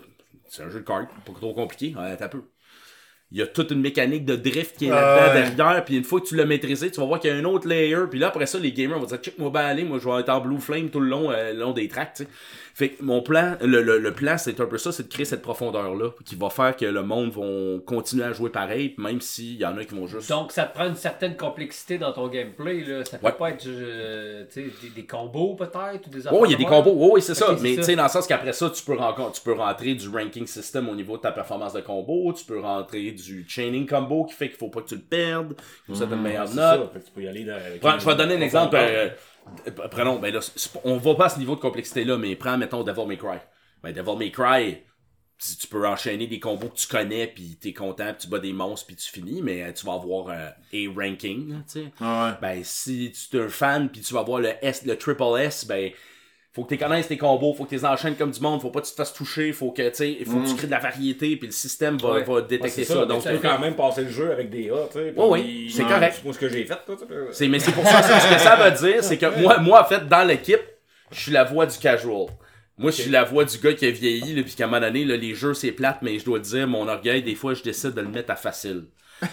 C'est 0.49 0.65
un 0.65 0.69
jeu 0.69 0.81
de 0.81 0.85
cartes, 0.85 1.09
pas 1.25 1.33
trop 1.33 1.55
compliqué. 1.55 1.95
Ouais, 1.97 2.15
t'as 2.19 2.29
peu. 2.29 2.43
Il 3.33 3.39
y 3.39 3.43
a 3.43 3.47
toute 3.47 3.71
une 3.71 3.81
mécanique 3.81 4.25
de 4.25 4.35
drift 4.35 4.77
qui 4.77 4.87
est 4.87 4.91
là-dedans 4.91 5.41
Ouais. 5.41 5.51
derrière, 5.55 5.85
puis 5.85 5.97
une 5.97 6.03
fois 6.05 6.21
que 6.21 6.27
tu 6.27 6.35
l'as 6.37 6.47
maîtrisé, 6.47 6.91
tu 6.91 6.99
vas 7.01 7.07
voir 7.07 7.21
qu'il 7.21 7.31
y 7.31 7.33
a 7.33 7.37
un 7.37 7.45
autre 7.45 7.69
layer, 7.69 7.97
puis 8.11 8.19
là 8.19 8.29
après 8.29 8.47
ça, 8.47 8.59
les 8.59 8.73
gamers 8.73 8.99
vont 8.99 9.07
dire 9.07 9.19
check 9.19 9.39
moi 9.39 9.51
ben 9.51 9.61
aller, 9.61 9.85
moi 9.85 9.99
je 10.03 10.09
vais 10.09 10.19
être 10.21 10.31
en 10.31 10.41
blue 10.41 10.59
flame 10.59 10.89
tout 10.91 10.99
le 11.01 11.09
long, 11.09 11.31
euh, 11.31 11.53
le 11.53 11.61
long 11.61 11.73
des 11.73 11.87
tracks, 11.89 12.15
tu 12.17 12.25
sais. 12.25 12.29
Fait 12.73 12.91
que 12.91 13.03
mon 13.03 13.21
plan, 13.21 13.57
le, 13.61 13.83
le, 13.83 13.99
le 13.99 14.13
plan 14.15 14.39
c'est 14.39 14.59
un 14.61 14.65
peu 14.67 14.79
ça, 14.79 14.91
c'est 14.91 15.03
de 15.03 15.09
créer 15.13 15.25
cette 15.27 15.43
profondeur-là, 15.43 16.11
qui 16.25 16.35
va 16.35 16.51
faire 16.51 16.75
que 16.77 16.87
le 16.87 17.03
monde 17.03 17.31
va 17.33 17.79
continuer 17.85 18.25
à 18.25 18.33
jouer 18.33 18.49
pareil, 18.51 18.91
puis 18.91 19.05
même 19.05 19.21
s'il 19.21 19.57
y 19.57 19.65
en 19.67 19.77
a 19.77 19.85
qui 19.85 19.95
vont 19.95 20.07
juste. 20.07 20.29
Donc, 20.31 20.51
ça 20.53 20.65
te 20.65 20.75
prend 20.75 20.87
une 20.89 20.95
certaine 20.97 21.37
complexité 21.37 21.99
dans 21.99 22.13
ton 22.13 22.29
gameplay. 22.29 22.81
Là. 22.85 23.05
Ça 23.05 23.19
peut 23.19 23.27
Ouais. 23.27 23.33
pas 23.33 23.51
être 23.51 23.67
euh, 23.67 24.45
tu 24.53 24.63
sais, 24.63 24.67
des, 24.83 24.89
des 25.03 25.05
combos 25.07 25.55
peut-être 25.57 26.07
ou 26.07 26.11
des 26.11 26.27
Oh, 26.33 26.45
il 26.47 26.53
y 26.53 26.55
a 26.55 26.57
des 26.59 26.65
combos, 26.65 26.95
oh, 26.97 27.11
oui, 27.15 27.23
c'est 27.23 27.35
ça. 27.35 27.55
Mais 27.61 27.77
tu 27.77 27.83
sais, 27.83 27.97
dans 27.97 28.05
le 28.05 28.09
sens 28.09 28.27
qu'après 28.27 28.53
ça, 28.53 28.71
tu 28.71 28.83
peux, 28.85 28.97
tu 29.35 29.41
peux 29.45 29.53
rentrer 29.53 29.95
du 29.95 30.09
ranking 30.09 30.47
system 30.47 30.89
au 30.89 30.95
niveau 30.95 31.17
de 31.17 31.23
ta 31.23 31.33
performance 31.33 31.75
de 31.75 31.81
combo, 31.81 32.33
tu 32.33 32.45
peux 32.45 32.61
rentrer 32.61 33.11
du 33.11 33.20
chaining 33.49 33.87
combo 33.87 34.25
qui 34.25 34.35
fait 34.35 34.49
qu'il 34.49 34.57
faut 34.59 34.69
pas 34.69 34.83
que 34.83 34.89
tu 34.89 34.97
le 34.97 35.03
perdes, 35.03 35.55
qu'il 35.57 35.65
faut 35.87 35.93
que 35.93 35.99
ça 35.99 36.07
te 36.07 36.15
une 36.15 36.23
meilleure 36.23 36.49
C'est 36.49 36.55
note. 36.57 36.93
ça, 36.93 37.01
tu 37.01 37.11
peux 37.13 37.23
y 37.23 37.29
aller 37.29 37.49
avec 37.49 37.83
je 37.83 38.05
vais 38.07 38.13
te 38.13 38.19
donner 38.19 38.35
un 38.35 38.41
exemple. 38.41 38.77
euh, 38.77 39.09
euh, 39.67 39.89
prenons, 39.91 40.19
ben 40.19 40.33
là, 40.33 40.41
on 40.85 40.97
va 40.97 41.15
pas 41.15 41.27
à 41.27 41.29
ce 41.31 41.39
niveau 41.39 41.55
de 41.57 41.61
complexité-là, 41.61 42.19
mais 42.19 42.37
prends, 42.37 42.57
mettons, 42.59 42.83
Devil 42.83 43.07
May 43.07 43.17
Cry. 43.17 43.39
Ben, 43.83 43.93
Devil 43.93 44.17
May 44.19 44.31
Cry, 44.31 44.79
si 45.39 45.57
tu 45.57 45.67
peux 45.67 45.87
enchaîner 45.89 46.27
des 46.27 46.39
combos 46.39 46.69
que 46.69 46.77
tu 46.77 46.87
connais, 46.87 47.27
puis 47.27 47.57
t'es 47.61 47.73
content, 47.73 48.13
puis 48.13 48.23
tu 48.23 48.29
bats 48.29 48.39
des 48.39 48.53
monstres, 48.53 48.87
puis 48.87 48.97
tu 48.97 49.11
finis, 49.11 49.41
mais 49.43 49.63
euh, 49.63 49.73
tu 49.73 49.87
vas 49.87 49.95
avoir 49.95 50.29
euh, 50.29 50.49
A 50.75 50.95
ranking, 50.95 51.49
tu 51.49 51.63
sais. 51.67 51.93
Ouais. 52.01 52.31
Ben, 52.43 52.61
si 52.63 53.13
tu 53.31 53.39
es 53.39 53.41
un 53.41 53.49
fan, 53.49 53.89
puis 53.89 54.03
tu 54.03 54.13
vas 54.13 54.21
avoir 54.21 54.39
le 54.41 54.53
S, 54.63 54.85
le 54.85 54.97
triple 54.97 55.39
S, 55.39 55.67
ben, 55.67 55.91
faut 56.53 56.65
que 56.65 56.75
tu 56.75 56.79
connaisses 56.79 57.07
tes 57.07 57.17
combos, 57.17 57.55
faut 57.55 57.63
que 57.65 57.69
tu 57.69 57.77
les 57.77 57.85
enchaînes 57.85 58.17
comme 58.17 58.33
du 58.33 58.41
monde, 58.41 58.61
faut 58.61 58.71
pas 58.71 58.81
que 58.81 58.87
tu 58.87 58.91
te 58.93 58.97
fasses 58.97 59.13
toucher, 59.13 59.53
faut 59.53 59.71
que, 59.71 59.83
il 60.05 60.25
faut 60.27 60.39
que 60.41 60.49
tu 60.49 60.57
crées 60.57 60.67
de 60.67 60.73
la 60.73 60.81
variété, 60.81 61.37
puis 61.37 61.47
le 61.47 61.53
système 61.53 61.97
va, 61.99 62.13
Ouais. 62.15 62.25
va 62.25 62.33
Ouais, 62.35 62.43
détecter 62.43 62.85
ça. 62.85 62.95
ça, 62.95 63.07
Donc, 63.07 63.23
tu 63.23 63.29
peux 63.29 63.39
quand 63.39 63.59
même 63.61 63.75
passer 63.77 64.03
le 64.03 64.11
jeu 64.11 64.33
avec 64.33 64.51
des 64.51 64.69
A, 64.71 64.87
tu 64.93 64.99
sais. 64.99 65.15
Oui, 65.17 65.43
puis- 65.43 65.73
c'est 65.77 65.85
correct. 65.85 66.21
Moi, 66.25 66.35
ce 66.35 66.39
que 66.39 66.49
j'ai 66.49 66.65
fait, 66.65 66.79
toi, 66.85 66.97
tu 67.01 67.07
sais. 67.07 67.15
C'est, 67.33 67.49
mais 67.49 67.59
c'est 67.61 67.73
pour 67.73 67.87
ça, 67.87 68.03
ce 68.03 68.35
que 68.35 68.41
ça 68.41 68.57
veut 68.57 68.89
dire, 68.89 69.05
c'est 69.05 69.17
que 69.17 69.41
moi, 69.41 69.59
moi, 69.59 69.81
en 69.83 69.85
fait, 69.85 70.09
dans 70.09 70.27
l'équipe, 70.27 70.61
je 71.13 71.21
suis 71.21 71.33
la 71.33 71.45
voix 71.45 71.67
du 71.67 71.79
casual. 71.79 72.27
Moi, 72.79 72.91
je 72.91 73.03
suis 73.03 73.11
la 73.11 73.25
voix 73.25 73.45
du 73.45 73.59
gars 73.59 73.75
qui 73.75 73.87
a 73.87 73.91
vieilli, 73.91 74.35
là, 74.35 74.43
puis 74.43 74.55
qu'à 74.55 74.65
un 74.65 74.67
moment 74.67 74.81
donné, 74.81 75.05
là, 75.05 75.17
les 75.17 75.35
jeux, 75.35 75.55
c'est 75.55 75.71
plate, 75.71 75.99
mais 76.03 76.19
je 76.19 76.25
dois 76.25 76.41
te 76.41 76.45
dire, 76.47 76.67
mon 76.67 76.89
orgueil, 76.89 77.23
des 77.23 77.35
fois, 77.35 77.53
je 77.55 77.63
décide 77.63 77.91
de 77.93 78.01
le 78.01 78.09
mettre 78.09 78.31
à 78.33 78.37
facile. 78.37 78.87
tu 79.21 79.27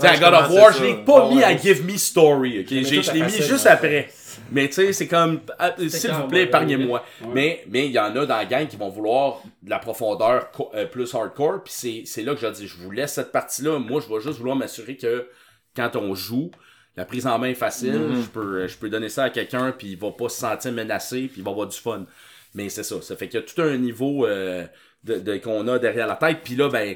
sais, 0.00 0.18
God 0.18 0.32
of 0.32 0.50
War, 0.50 0.72
je 0.72 0.82
l'ai 0.82 0.94
pas 1.04 1.28
mis 1.28 1.44
à. 1.44 1.54
Give 1.56 1.84
Me 1.84 1.98
Story, 1.98 2.60
ok? 2.60 2.66
Je 2.70 2.74
l'ai 2.74 2.80
mis 2.98 3.02
facile, 3.02 3.42
juste 3.44 3.66
après. 3.66 4.08
Mais 4.50 4.68
tu 4.68 4.74
sais, 4.74 4.92
c'est 4.92 5.08
comme, 5.08 5.40
ah, 5.58 5.74
s'il 5.88 6.10
vous 6.12 6.28
plaît, 6.28 6.42
épargnez-moi. 6.42 7.04
Mais, 7.32 7.64
mais 7.68 7.86
il 7.86 7.92
y 7.92 7.98
en 7.98 8.14
a 8.16 8.26
dans 8.26 8.36
la 8.36 8.44
gang 8.44 8.66
qui 8.66 8.76
vont 8.76 8.88
vouloir 8.88 9.42
de 9.62 9.70
la 9.70 9.78
profondeur 9.78 10.50
euh, 10.74 10.86
plus 10.86 11.14
hardcore, 11.14 11.62
puis 11.64 11.72
c'est, 11.74 12.02
c'est 12.06 12.22
là 12.22 12.34
que 12.34 12.40
je 12.40 12.46
dis, 12.48 12.66
je 12.66 12.76
vous 12.76 12.90
laisse 12.90 13.14
cette 13.14 13.32
partie-là. 13.32 13.78
Moi, 13.78 14.00
je 14.00 14.12
vais 14.12 14.20
juste 14.20 14.38
vouloir 14.38 14.56
m'assurer 14.56 14.96
que 14.96 15.28
quand 15.76 15.96
on 15.96 16.14
joue, 16.14 16.50
la 16.96 17.04
prise 17.04 17.26
en 17.26 17.38
main 17.38 17.48
est 17.48 17.54
facile. 17.54 17.94
Mm-hmm. 17.94 18.22
Je 18.22 18.28
peux, 18.28 18.66
je 18.66 18.76
peux 18.76 18.88
donner 18.88 19.08
ça 19.08 19.24
à 19.24 19.30
quelqu'un, 19.30 19.72
puis 19.72 19.88
il 19.88 19.98
va 19.98 20.12
pas 20.12 20.28
se 20.28 20.38
sentir 20.38 20.72
menacé, 20.72 21.22
puis 21.22 21.38
il 21.38 21.42
va 21.44 21.50
avoir 21.50 21.66
du 21.66 21.76
fun. 21.76 22.06
Mais 22.54 22.68
c'est 22.68 22.84
ça. 22.84 23.02
Ça 23.02 23.16
fait 23.16 23.28
qu'il 23.28 23.40
y 23.40 23.42
a 23.42 23.46
tout 23.46 23.60
un 23.60 23.76
niveau 23.76 24.26
euh, 24.26 24.64
de, 25.02 25.18
de- 25.18 25.38
qu'on 25.38 25.66
a 25.66 25.80
derrière 25.80 26.06
la 26.06 26.14
tête. 26.14 26.38
Puis 26.44 26.54
là, 26.54 26.68
ben, 26.68 26.94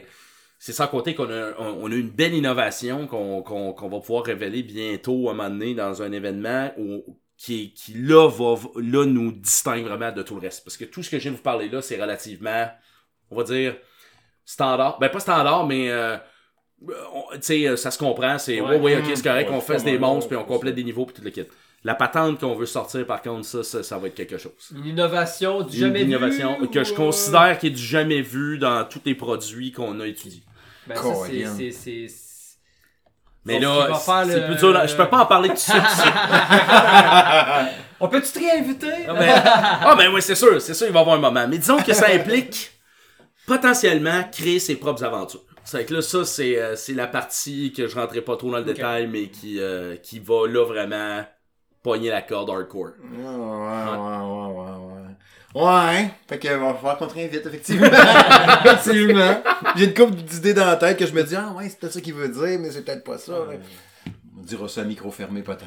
c'est 0.61 0.73
sans 0.73 0.87
compter 0.87 1.17
qu'on 1.17 1.29
a, 1.31 1.53
on, 1.59 1.79
on 1.83 1.91
a 1.91 1.95
une 1.97 2.11
belle 2.11 2.35
innovation 2.35 3.09
qu'on, 3.09 3.43
qu'on, 3.43 3.73
qu'on 3.73 3.89
va 3.89 3.99
pouvoir 3.99 4.23
révéler 4.25 4.63
bientôt 4.63 5.29
à 5.29 5.33
un 5.33 5.35
moment 5.35 5.51
donné 5.51 5.75
dans 5.75 6.01
un 6.01 6.13
événement 6.13 6.71
où, 6.79 7.03
qui, 7.39 7.73
qui 7.73 7.95
là, 7.95 8.29
va, 8.29 8.57
là, 8.77 9.07
nous 9.07 9.33
distingue 9.33 9.85
vraiment 9.87 10.11
de 10.13 10.23
tout 10.23 10.35
le 10.35 10.41
reste. 10.43 10.65
Parce 10.65 10.77
que 10.77 10.85
tout 10.85 11.03
ce 11.03 11.09
que 11.11 11.19
je 11.19 11.23
viens 11.23 11.31
de 11.33 11.37
vous 11.37 11.43
parler 11.43 11.69
là, 11.71 11.81
c'est 11.81 11.99
relativement, 12.01 12.69
on 13.31 13.37
va 13.37 13.45
dire, 13.45 13.77
standard. 14.45 14.99
Ben, 14.99 15.09
pas 15.09 15.21
standard, 15.21 15.65
mais, 15.67 15.89
euh, 15.91 16.17
tu 17.35 17.39
sais, 17.43 17.77
ça 17.77 17.91
se 17.93 17.99
comprend. 17.99 18.39
C'est, 18.39 18.61
ouais, 18.61 18.71
Ouais. 18.77 18.81
ouais, 18.81 18.97
ok, 18.99 19.05
c'est 19.15 19.23
correct, 19.23 19.51
Ouais, 19.51 19.57
on 19.57 19.61
fait 19.61 19.83
des 19.85 19.99
monstres, 19.99 20.29
puis 20.29 20.37
on 20.37 20.45
complète 20.45 20.75
des 20.75 20.85
niveaux, 20.85 21.07
puis 21.07 21.15
tout 21.15 21.23
le 21.23 21.31
kit. 21.31 21.45
La 21.85 21.95
patente 21.95 22.41
qu'on 22.41 22.57
veut 22.57 22.67
sortir, 22.67 23.07
par 23.07 23.23
contre, 23.23 23.45
ça, 23.47 23.63
ça, 23.63 23.85
ça 23.85 23.99
va 23.99 24.09
être 24.09 24.17
quelque 24.17 24.37
chose. 24.37 24.53
Une 24.75 24.85
innovation 24.87 25.63
du 25.63 25.77
Une 25.77 25.81
jamais 25.85 26.03
innovation 26.03 26.59
vu. 26.61 26.69
que 26.69 26.81
ou, 26.81 26.85
je 26.85 26.93
euh, 26.93 26.97
considère 26.97 27.57
qui 27.61 27.69
est 27.69 27.71
du 27.71 27.81
jamais 27.83 28.21
vu 28.21 28.59
dans 28.59 28.85
tous 28.85 29.01
les 29.05 29.15
produits 29.15 29.71
qu'on 29.71 30.01
a 30.01 30.07
étudiés. 30.09 30.43
Ben, 30.89 30.97
c'est- 30.97 31.03
Colin. 31.03 31.55
c'est- 31.57 31.71
c'est. 31.71 32.09
c'est- 32.09 32.59
Mais 33.49 33.59
là, 33.61 33.89
c'est 34.27 34.41
le- 34.41 34.47
plus 34.47 34.57
dur. 34.57 34.73
là. 34.73 34.87
Je 34.87 34.95
peux 34.97 35.09
pas 35.09 35.19
en 35.23 35.27
parler 35.27 35.49
tout 35.49 35.55
de 35.55 35.59
suite. 35.59 35.83
On 38.01 38.07
peut-tu 38.09 38.31
te 38.33 38.39
réinviter? 38.39 38.93
Ah 39.09 39.15
ben, 39.15 39.43
ah, 39.45 39.95
ben 39.97 40.13
oui, 40.15 40.23
c'est 40.23 40.37
sûr, 40.37 40.61
c'est 40.63 40.75
sûr, 40.75 40.87
il 40.87 40.93
va 40.93 41.01
y 41.01 41.03
avoir 41.03 41.17
un 41.17 41.21
moment. 41.21 41.47
Mais 41.49 41.59
disons 41.59 41.79
que 41.79 41.93
ça 41.93 42.07
implique 42.13 42.71
potentiellement 43.47 44.23
créer 44.31 44.59
ses 44.61 44.77
propres 44.77 45.03
aventures. 45.05 45.41
C'est 45.65 45.85
que 45.85 45.95
là, 45.95 46.03
ça, 46.03 46.25
c'est 46.25 46.59
euh, 46.59 46.77
c'est 46.77 46.95
la 46.95 47.07
partie 47.07 47.73
que 47.73 47.87
je 47.89 47.95
rentrerai 47.95 48.21
pas 48.23 48.37
trop 48.37 48.51
dans 48.51 48.59
le 48.59 48.65
détail, 48.65 49.07
mais 49.07 49.29
qui, 49.29 49.59
euh, 49.61 49.97
qui 49.97 50.19
va 50.19 50.47
là 50.47 50.65
vraiment 50.65 51.25
pogner 51.83 52.09
la 52.11 52.23
corde 52.23 52.49
hardcore. 52.51 52.93
Ouais, 53.03 53.19
ouais, 53.19 53.27
ouais, 53.27 53.99
ouais, 53.99 54.55
ouais, 54.55 54.77
ouais. 54.87 54.98
Ouais, 55.55 56.11
fait 56.29 56.39
que 56.39 56.49
va 56.49 56.75
falloir 56.75 56.99
qu'on 56.99 57.07
te 57.07 57.15
réinvite, 57.15 57.45
effectivement. 57.47 57.87
effectivement. 58.65 59.43
J'ai 59.77 59.85
une 59.87 59.95
couple 59.95 60.15
d'idées 60.15 60.55
dans 60.55 60.67
la 60.67 60.77
tête 60.77 60.99
que 60.99 61.07
je 61.07 61.13
me 61.13 61.23
dis, 61.25 61.35
ah 61.37 61.53
ouais, 61.57 61.69
c'est 61.69 61.79
peut-être 61.81 61.95
ça 61.95 62.01
qu'il 62.01 62.15
veut 62.15 62.29
dire, 62.29 62.59
mais 62.61 62.71
c'est 62.71 62.85
peut-être 62.85 63.05
pas 63.05 63.19
ça. 63.19 63.33
là. 63.33 63.45
On 64.39 64.43
dira 64.43 64.69
ça 64.69 64.83
à 64.83 64.85
micro 64.85 65.11
fermé, 65.11 65.43
peut-être. 65.43 65.65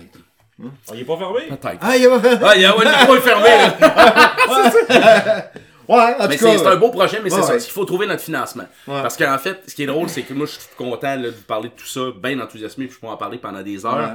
Ah, 0.63 0.93
il 0.93 1.01
est 1.01 1.05
pas 1.05 1.17
fermé? 1.17 1.41
Peut-être. 1.49 1.77
Ah, 1.81 1.97
il 1.97 2.03
y 2.03 2.05
a 2.05 2.19
pas 2.19 2.29
Ah, 2.43 2.55
il 2.55 2.61
y 2.61 2.65
a 2.65 2.77
ouais, 2.77 2.85
le 2.85 2.91
micro 2.91 3.15
est 3.15 3.21
fermé, 3.21 3.49
là. 3.49 5.51
Ouais, 5.89 6.15
en 6.19 6.27
Mais 6.27 6.37
c'est 6.37 6.67
un 6.67 6.75
beau 6.77 6.89
projet, 6.89 7.19
mais 7.21 7.29
c'est 7.29 7.35
Ouais, 7.37 7.41
ça. 7.41 7.53
ouais. 7.53 7.59
Il 7.61 7.69
faut 7.71 7.83
trouver 7.83 8.05
notre 8.07 8.21
financement. 8.21 8.63
Ouais. 8.87 9.01
Parce 9.01 9.17
qu'en 9.17 9.37
fait, 9.39 9.59
ce 9.67 9.75
qui 9.75 9.83
est 9.83 9.87
drôle, 9.87 10.07
c'est 10.07 10.21
que 10.21 10.33
moi, 10.33 10.45
je 10.45 10.51
suis 10.53 10.61
content 10.77 11.15
là, 11.15 11.23
de 11.23 11.29
vous 11.31 11.41
parler 11.41 11.67
de 11.69 11.73
tout 11.73 11.87
ça, 11.87 12.01
bien 12.21 12.39
enthousiassé, 12.39 12.75
puis 12.77 12.89
je 12.89 12.97
pourrais 12.97 13.11
en 13.13 13.17
parler 13.17 13.39
pendant 13.39 13.61
des 13.61 13.85
heures. 13.85 13.95
Ouais. 13.97 14.13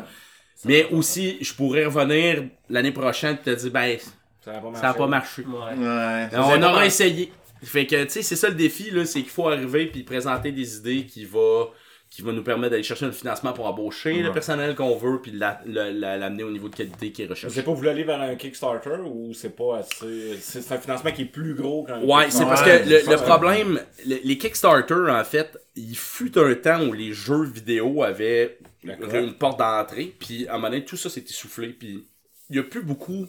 Mais 0.64 0.88
aussi, 0.90 1.36
je 1.42 1.52
pourrais 1.52 1.84
revenir 1.84 2.44
l'année 2.70 2.92
prochaine 2.92 3.34
et 3.34 3.44
te 3.44 3.50
dire, 3.50 3.70
ben, 3.72 3.98
Ça 4.46 4.52
n'a 4.52 4.60
pas 4.60 4.70
marché. 4.70 4.80
ça 4.80 4.86
n'a 4.88 4.94
pas 4.94 5.06
marché. 5.06 5.42
Ouais. 5.42 5.86
Ouais. 5.86 6.28
On 6.58 6.62
aura 6.62 6.86
essayé. 6.86 7.32
Fait 7.62 7.86
que, 7.86 8.04
tu 8.04 8.10
sais, 8.10 8.22
c'est 8.22 8.36
ça 8.36 8.48
le 8.48 8.54
défi, 8.54 8.90
là, 8.90 9.04
c'est 9.04 9.20
qu'il 9.20 9.30
faut 9.30 9.48
arriver 9.48 9.86
puis 9.86 10.02
présenter 10.04 10.52
des 10.52 10.76
idées 10.76 11.04
qui 11.04 11.24
va, 11.24 11.64
qui 12.10 12.22
va 12.22 12.30
nous 12.30 12.42
permettre 12.44 12.70
d'aller 12.72 12.82
chercher 12.84 13.06
un 13.06 13.12
financement 13.12 13.52
pour 13.54 13.66
embaucher 13.66 14.22
le 14.22 14.30
personnel 14.30 14.74
qu'on 14.76 14.96
veut 14.96 15.20
puis 15.20 15.32
la- 15.32 15.60
la- 15.66 15.90
la- 15.90 16.16
l'amener 16.16 16.44
au 16.44 16.50
niveau 16.50 16.68
de 16.68 16.76
qualité 16.76 17.10
qui 17.12 17.22
est 17.22 17.26
recherché. 17.26 17.54
sais 17.56 17.62
pas, 17.64 17.72
vous 17.72 17.88
aller 17.88 18.04
vers 18.04 18.20
un 18.20 18.36
Kickstarter 18.36 18.98
ou 19.04 19.32
c'est 19.34 19.56
pas 19.56 19.78
assez. 19.78 20.36
C'est 20.38 20.60
c'est 20.62 20.74
un 20.74 20.78
financement 20.78 21.10
qui 21.10 21.22
est 21.22 21.32
plus 21.32 21.54
gros 21.54 21.82
qu'un. 21.84 22.00
Ouais, 22.02 22.30
c'est 22.30 22.44
parce 22.44 22.62
que 22.62 22.88
le, 22.88 23.16
problème, 23.16 23.80
le- 24.06 24.18
les 24.22 24.38
Kickstarter, 24.38 25.10
en 25.10 25.24
fait, 25.24 25.58
il 25.74 25.96
fut 25.96 26.38
un 26.38 26.54
temps 26.54 26.86
où 26.86 26.92
les 26.92 27.12
jeux 27.12 27.44
vidéo 27.44 28.02
avaient 28.04 28.58
une 28.84 29.32
porte 29.34 29.58
d'entrée, 29.58 30.14
puis 30.20 30.46
à 30.46 30.52
un 30.52 30.56
moment 30.58 30.68
donné, 30.68 30.84
tout 30.84 30.96
ça 30.96 31.10
s'est 31.10 31.24
essoufflé, 31.28 31.68
puis 31.68 32.06
il 32.50 32.56
y 32.56 32.58
a 32.60 32.62
plus 32.62 32.82
beaucoup 32.82 33.26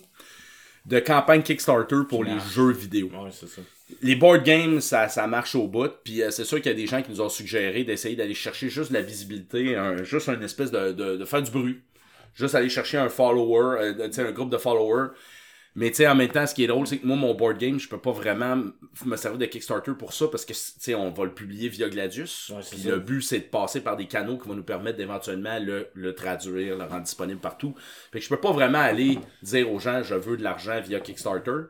de 0.88 1.00
campagnes 1.00 1.44
Kickstarter 1.44 1.98
pour 2.08 2.24
les 2.24 2.40
jeux 2.54 2.72
vidéo. 2.72 3.08
Ouais, 3.08 3.30
c'est 3.32 3.48
ça. 3.48 3.62
Les 4.02 4.16
board 4.16 4.44
games, 4.44 4.82
ça, 4.82 5.08
ça 5.08 5.28
marche 5.28 5.56
au 5.56 5.68
bout, 5.68 5.92
puis 6.04 6.22
euh, 6.22 6.30
c'est 6.32 6.44
sûr 6.44 6.58
qu'il 6.58 6.72
y 6.72 6.76
a 6.76 6.78
des 6.78 6.88
gens 6.88 7.02
qui 7.02 7.12
nous 7.12 7.22
ont 7.22 7.30
suggéré 7.30 7.84
d'essayer 7.84 8.16
d'aller 8.16 8.34
chercher 8.34 8.70
juste 8.70 8.92
de 8.92 8.98
la 8.98 9.02
visibilité, 9.02 9.76
un, 9.76 10.04
juste 10.04 10.28
une 10.28 10.44
espèce 10.44 10.72
de, 10.72 10.92
de, 10.92 11.16
de 11.16 11.26
faire 11.26 11.42
du 11.42 11.52
bruit. 11.52 11.80
Juste 12.36 12.54
aller 12.54 12.70
chercher 12.70 12.98
un 12.98 13.10
follower, 13.10 13.78
euh, 13.80 14.10
un 14.18 14.32
groupe 14.32 14.50
de 14.50 14.58
followers. 14.58 15.10
Mais 15.78 15.92
tu 15.92 15.98
sais, 15.98 16.08
en 16.08 16.16
même 16.16 16.30
temps, 16.30 16.48
ce 16.48 16.56
qui 16.56 16.64
est 16.64 16.68
drôle, 16.68 16.88
c'est 16.88 16.98
que 16.98 17.06
moi, 17.06 17.16
mon 17.16 17.36
board 17.36 17.60
game, 17.60 17.80
je 17.80 17.88
peux 17.88 18.00
pas 18.00 18.12
vraiment 18.12 18.58
me 19.06 19.16
servir 19.16 19.38
de 19.38 19.46
Kickstarter 19.46 19.92
pour 19.94 20.12
ça 20.12 20.28
parce 20.28 20.44
que, 20.44 20.52
tu 20.54 20.60
sais, 20.60 20.96
on 20.96 21.12
va 21.12 21.26
le 21.26 21.34
publier 21.34 21.70
via 21.70 21.88
Gladius. 21.88 22.50
Ouais, 22.50 22.64
puis 22.72 22.82
le 22.82 22.98
but, 22.98 23.22
c'est 23.22 23.38
de 23.38 23.44
passer 23.44 23.82
par 23.82 23.96
des 23.96 24.08
canaux 24.08 24.40
qui 24.40 24.48
vont 24.48 24.56
nous 24.56 24.64
permettre 24.64 24.98
d'éventuellement 24.98 25.60
le, 25.60 25.88
le 25.94 26.16
traduire, 26.16 26.78
le 26.78 26.84
rendre 26.84 27.04
disponible 27.04 27.40
partout. 27.40 27.76
Fait 28.12 28.18
que 28.18 28.26
je 28.26 28.30
peux 28.30 28.42
pas 28.42 28.52
vraiment 28.52 28.80
aller 28.80 29.20
dire 29.44 29.72
aux 29.72 29.78
gens, 29.78 30.02
je 30.02 30.16
veux 30.16 30.36
de 30.36 30.44
l'argent 30.44 30.82
via 30.82 31.00
Kickstarter. 31.00 31.68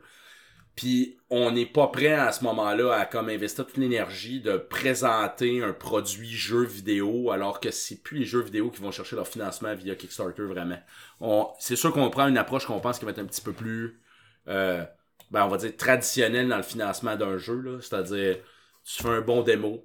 Puis 0.78 1.18
on 1.28 1.50
n'est 1.50 1.66
pas 1.66 1.88
prêt 1.88 2.12
à 2.12 2.30
ce 2.30 2.44
moment-là 2.44 2.92
à 2.92 3.04
comme 3.04 3.30
investir 3.30 3.66
toute 3.66 3.78
l'énergie 3.78 4.40
de 4.40 4.56
présenter 4.58 5.60
un 5.60 5.72
produit 5.72 6.30
jeu 6.30 6.62
vidéo 6.62 7.32
alors 7.32 7.58
que 7.58 7.72
c'est 7.72 8.00
plus 8.00 8.18
les 8.18 8.24
jeux 8.24 8.42
vidéo 8.42 8.70
qui 8.70 8.80
vont 8.80 8.92
chercher 8.92 9.16
leur 9.16 9.26
financement 9.26 9.74
via 9.74 9.96
Kickstarter 9.96 10.44
vraiment. 10.44 10.78
On, 11.18 11.48
c'est 11.58 11.74
sûr 11.74 11.92
qu'on 11.92 12.08
prend 12.10 12.28
une 12.28 12.38
approche 12.38 12.64
qu'on 12.64 12.78
pense 12.78 13.00
qui 13.00 13.04
va 13.04 13.10
être 13.10 13.18
un 13.18 13.24
petit 13.24 13.40
peu 13.40 13.52
plus 13.52 14.00
euh, 14.46 14.84
ben 15.32 15.46
on 15.46 15.48
va 15.48 15.56
dire 15.56 15.76
traditionnelle 15.76 16.46
dans 16.46 16.58
le 16.58 16.62
financement 16.62 17.16
d'un 17.16 17.38
jeu 17.38 17.60
là, 17.60 17.80
c'est-à-dire 17.80 18.36
tu 18.84 19.02
fais 19.02 19.08
un 19.08 19.20
bon 19.20 19.42
démo, 19.42 19.84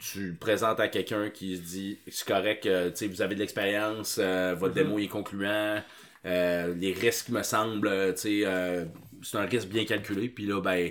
tu 0.00 0.30
le 0.30 0.36
présentes 0.36 0.80
à 0.80 0.88
quelqu'un 0.88 1.30
qui 1.30 1.56
se 1.56 1.62
dit 1.62 2.00
c'est 2.08 2.26
correct, 2.26 2.66
euh, 2.66 2.90
tu 2.90 2.96
sais 2.96 3.06
vous 3.06 3.22
avez 3.22 3.36
de 3.36 3.40
l'expérience, 3.40 4.18
euh, 4.20 4.56
votre 4.58 4.74
démo 4.74 4.98
est 4.98 5.06
concluant, 5.06 5.80
les 6.24 6.96
risques 7.00 7.28
me 7.28 7.44
semblent, 7.44 8.12
tu 8.16 8.42
sais, 8.42 8.88
c'est 9.22 9.38
un 9.38 9.46
risque 9.46 9.68
bien 9.68 9.84
calculé, 9.84 10.28
puis 10.28 10.46
là, 10.46 10.60
ben, 10.60 10.90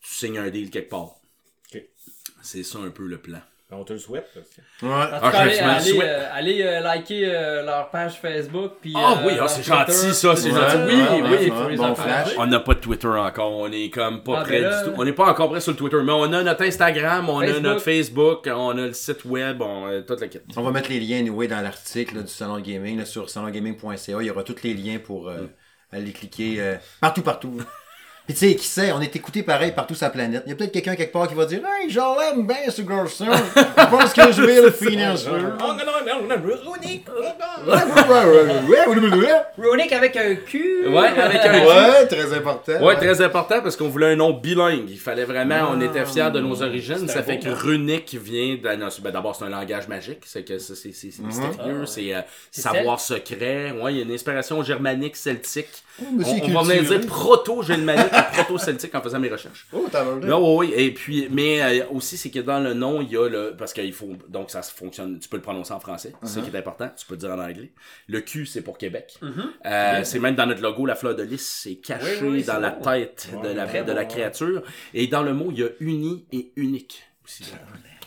tu 0.00 0.14
signes 0.14 0.38
un 0.38 0.48
deal 0.50 0.70
quelque 0.70 0.90
part. 0.90 1.10
C'est 2.42 2.62
ça 2.62 2.78
un 2.78 2.90
peu 2.90 3.04
le 3.06 3.18
plan. 3.18 3.40
On 3.70 3.84
te 3.84 3.92
le 3.92 3.98
souhaite. 3.98 4.26
parce 4.32 4.46
que- 4.48 4.86
Ouais. 4.86 4.92
En 4.92 5.18
tout 5.18 5.24
Ah, 5.26 5.30
cas, 5.30 5.38
allez, 5.40 5.98
euh, 6.00 6.28
allez, 6.32 6.62
euh, 6.62 6.80
liker 6.80 7.22
euh, 7.26 7.62
leur 7.66 7.90
page 7.90 8.14
Facebook. 8.18 8.74
Puis, 8.80 8.94
Ah 8.96 9.18
euh, 9.20 9.26
oui, 9.26 9.32
ah, 9.38 9.46
c'est 9.46 9.62
gentil, 9.62 9.92
ça, 10.14 10.34
c'est 10.36 10.50
Ouais, 10.50 10.58
gentil. 10.58 10.76
ouais, 10.78 11.20
Oui, 11.20 11.50
ouais, 11.50 11.50
oui, 11.66 11.76
bon 11.76 11.84
encourager. 11.84 12.30
flash. 12.30 12.34
On 12.38 12.46
n'a 12.46 12.60
pas 12.60 12.72
de 12.72 12.78
Twitter 12.80 13.08
encore, 13.08 13.52
on 13.52 13.70
est 13.70 13.90
comme 13.90 14.22
pas 14.22 14.38
Ah, 14.38 14.42
prêt 14.44 14.62
ben 14.62 14.70
là- 14.70 14.82
du 14.84 14.88
tout. 14.90 14.94
On 14.98 15.04
n'est 15.04 15.12
pas 15.12 15.26
encore 15.28 15.50
prêt 15.50 15.60
sur 15.60 15.72
le 15.72 15.76
Twitter, 15.76 15.98
mais 16.02 16.12
on 16.12 16.32
a 16.32 16.42
notre 16.42 16.62
Instagram, 16.62 17.28
on 17.28 17.40
a 17.40 17.60
notre 17.60 17.82
Facebook, 17.82 18.48
on 18.50 18.70
a 18.70 18.86
le 18.86 18.92
site 18.94 19.26
web, 19.26 19.60
on 19.60 19.86
a 19.86 20.00
toute 20.00 20.20
la 20.22 20.28
quête. 20.28 20.44
On 20.56 20.62
va 20.62 20.70
mettre 20.70 20.88
les 20.88 21.00
liens 21.00 21.18
anyway, 21.18 21.46
dans 21.48 21.60
l'article 21.60 22.22
du 22.22 22.28
Salon 22.28 22.60
Gaming 22.60 22.96
là, 23.00 23.04
sur 23.04 23.28
salongaming.ca. 23.28 24.16
Il 24.22 24.26
y 24.26 24.30
aura 24.30 24.44
tous 24.44 24.62
les 24.62 24.72
liens 24.72 24.98
pour 24.98 25.28
euh, 25.28 25.42
aller 25.92 26.12
cliquer 26.12 26.60
euh, 26.60 26.76
partout, 27.00 27.22
partout. 27.22 27.60
Puis 28.28 28.34
tu 28.36 28.46
sais, 28.46 28.54
qui 28.56 28.66
sait, 28.66 28.92
on 28.92 29.00
est 29.00 29.16
écouté 29.16 29.42
pareil 29.42 29.72
partout 29.72 29.94
sur 29.94 30.04
la 30.04 30.10
planète. 30.10 30.42
Il 30.44 30.50
y 30.50 30.52
a 30.52 30.54
peut-être 30.54 30.70
quelqu'un 30.72 30.94
quelque 30.96 31.12
part 31.14 31.26
qui 31.28 31.34
va 31.34 31.46
dire 31.46 31.60
Hey, 31.64 31.88
j'en 31.88 32.14
l'aime 32.18 32.46
bien 32.46 32.56
ce 32.68 32.82
garçon. 32.82 33.24
Je 33.56 33.86
pense 33.90 34.12
que 34.12 34.32
je 34.32 34.42
vais 34.42 34.60
le 34.60 34.70
finir. 34.84 35.14
Oh, 35.26 35.30
non, 35.32 35.74
non, 35.74 36.28
non, 36.28 36.36
non, 36.36 36.52
Runic, 36.62 37.06
Runic 39.56 39.92
avec 39.92 40.16
un 40.16 40.34
cul. 40.34 40.88
Ouais, 40.88 41.08
avec 41.08 41.40
un 41.42 41.64
Ouais, 41.64 42.06
très 42.06 42.34
important. 42.34 42.72
Ouais, 42.82 42.96
très 42.96 43.20
important 43.22 43.62
parce 43.62 43.76
qu'on 43.76 43.88
voulait 43.88 44.12
un 44.12 44.16
nom 44.16 44.32
bilingue. 44.34 44.90
Il 44.90 44.98
fallait 44.98 45.24
vraiment, 45.24 45.70
on 45.72 45.80
était 45.80 46.04
fiers 46.04 46.30
de 46.30 46.40
nos 46.40 46.62
origines. 46.62 47.08
Ça 47.08 47.22
fait 47.22 47.38
que 47.38 47.48
runique 47.48 48.14
vient 48.14 48.56
d'un. 48.62 48.88
Ben, 49.02 49.10
D'abord, 49.10 49.36
c'est 49.36 49.44
un 49.46 49.48
langage 49.50 49.88
magique. 49.88 50.20
C'est 50.26 50.42
que 50.44 50.58
c'est 50.58 50.74
c'est- 50.74 50.92
c'est 50.92 51.22
mystérieux. 51.22 51.56
Ah, 51.82 51.86
C'est 51.86 52.14
euh, 52.14 52.20
C'est 52.50 52.60
savoir 52.60 53.00
secret. 53.00 53.72
Ouais, 53.80 53.94
il 53.94 53.96
y 53.96 54.00
a 54.00 54.04
une 54.04 54.12
inspiration 54.12 54.62
germanique, 54.62 55.16
celtique. 55.16 55.82
on, 56.02 56.22
va 56.22 56.62
venir 56.62 56.82
dire 56.84 57.06
proto-germanique 57.06 58.12
proto-celtique 58.22 58.94
en 58.94 59.02
faisant 59.02 59.18
mes 59.20 59.28
recherches. 59.28 59.66
Oh, 59.72 59.86
t'as 59.90 60.04
oui, 60.04 60.28
oui. 60.30 60.72
Et 60.76 60.92
puis, 60.92 61.28
mais 61.30 61.62
euh, 61.62 61.86
aussi, 61.90 62.16
c'est 62.16 62.30
que 62.30 62.40
dans 62.40 62.60
le 62.60 62.74
nom, 62.74 63.00
il 63.00 63.10
y 63.10 63.16
a 63.16 63.28
le. 63.28 63.54
Parce 63.56 63.72
qu'il 63.72 63.92
faut. 63.92 64.10
Donc, 64.28 64.50
ça 64.50 64.62
se 64.62 64.72
fonctionne. 64.72 65.18
Tu 65.18 65.28
peux 65.28 65.36
le 65.36 65.42
prononcer 65.42 65.72
en 65.72 65.80
français. 65.80 66.12
C'est 66.22 66.34
ça 66.34 66.40
qui 66.40 66.54
est 66.54 66.58
important. 66.58 66.90
Tu 66.96 67.06
peux 67.06 67.14
le 67.14 67.18
dire 67.20 67.30
en 67.30 67.38
anglais. 67.38 67.72
Le 68.08 68.20
Q, 68.20 68.46
c'est 68.46 68.62
pour 68.62 68.78
Québec. 68.78 69.18
Euh, 69.66 70.04
c'est 70.04 70.18
même 70.18 70.34
dans 70.34 70.46
notre 70.46 70.62
logo, 70.62 70.86
la 70.86 70.94
fleur 70.94 71.14
de 71.14 71.22
lys, 71.22 71.46
c'est 71.62 71.76
caché 71.76 72.18
Oui, 72.22 72.28
oui, 72.28 72.42
dans 72.44 72.58
la 72.58 72.70
tête 72.70 73.28
de 73.42 73.48
la, 73.48 73.66
de 73.66 73.92
la 73.92 74.04
créature. 74.04 74.62
Et 74.94 75.06
dans 75.06 75.22
le 75.22 75.34
mot, 75.34 75.48
il 75.50 75.58
y 75.58 75.64
a 75.64 75.68
uni 75.80 76.26
et 76.32 76.52
unique. 76.56 77.02
aussi. 77.24 77.44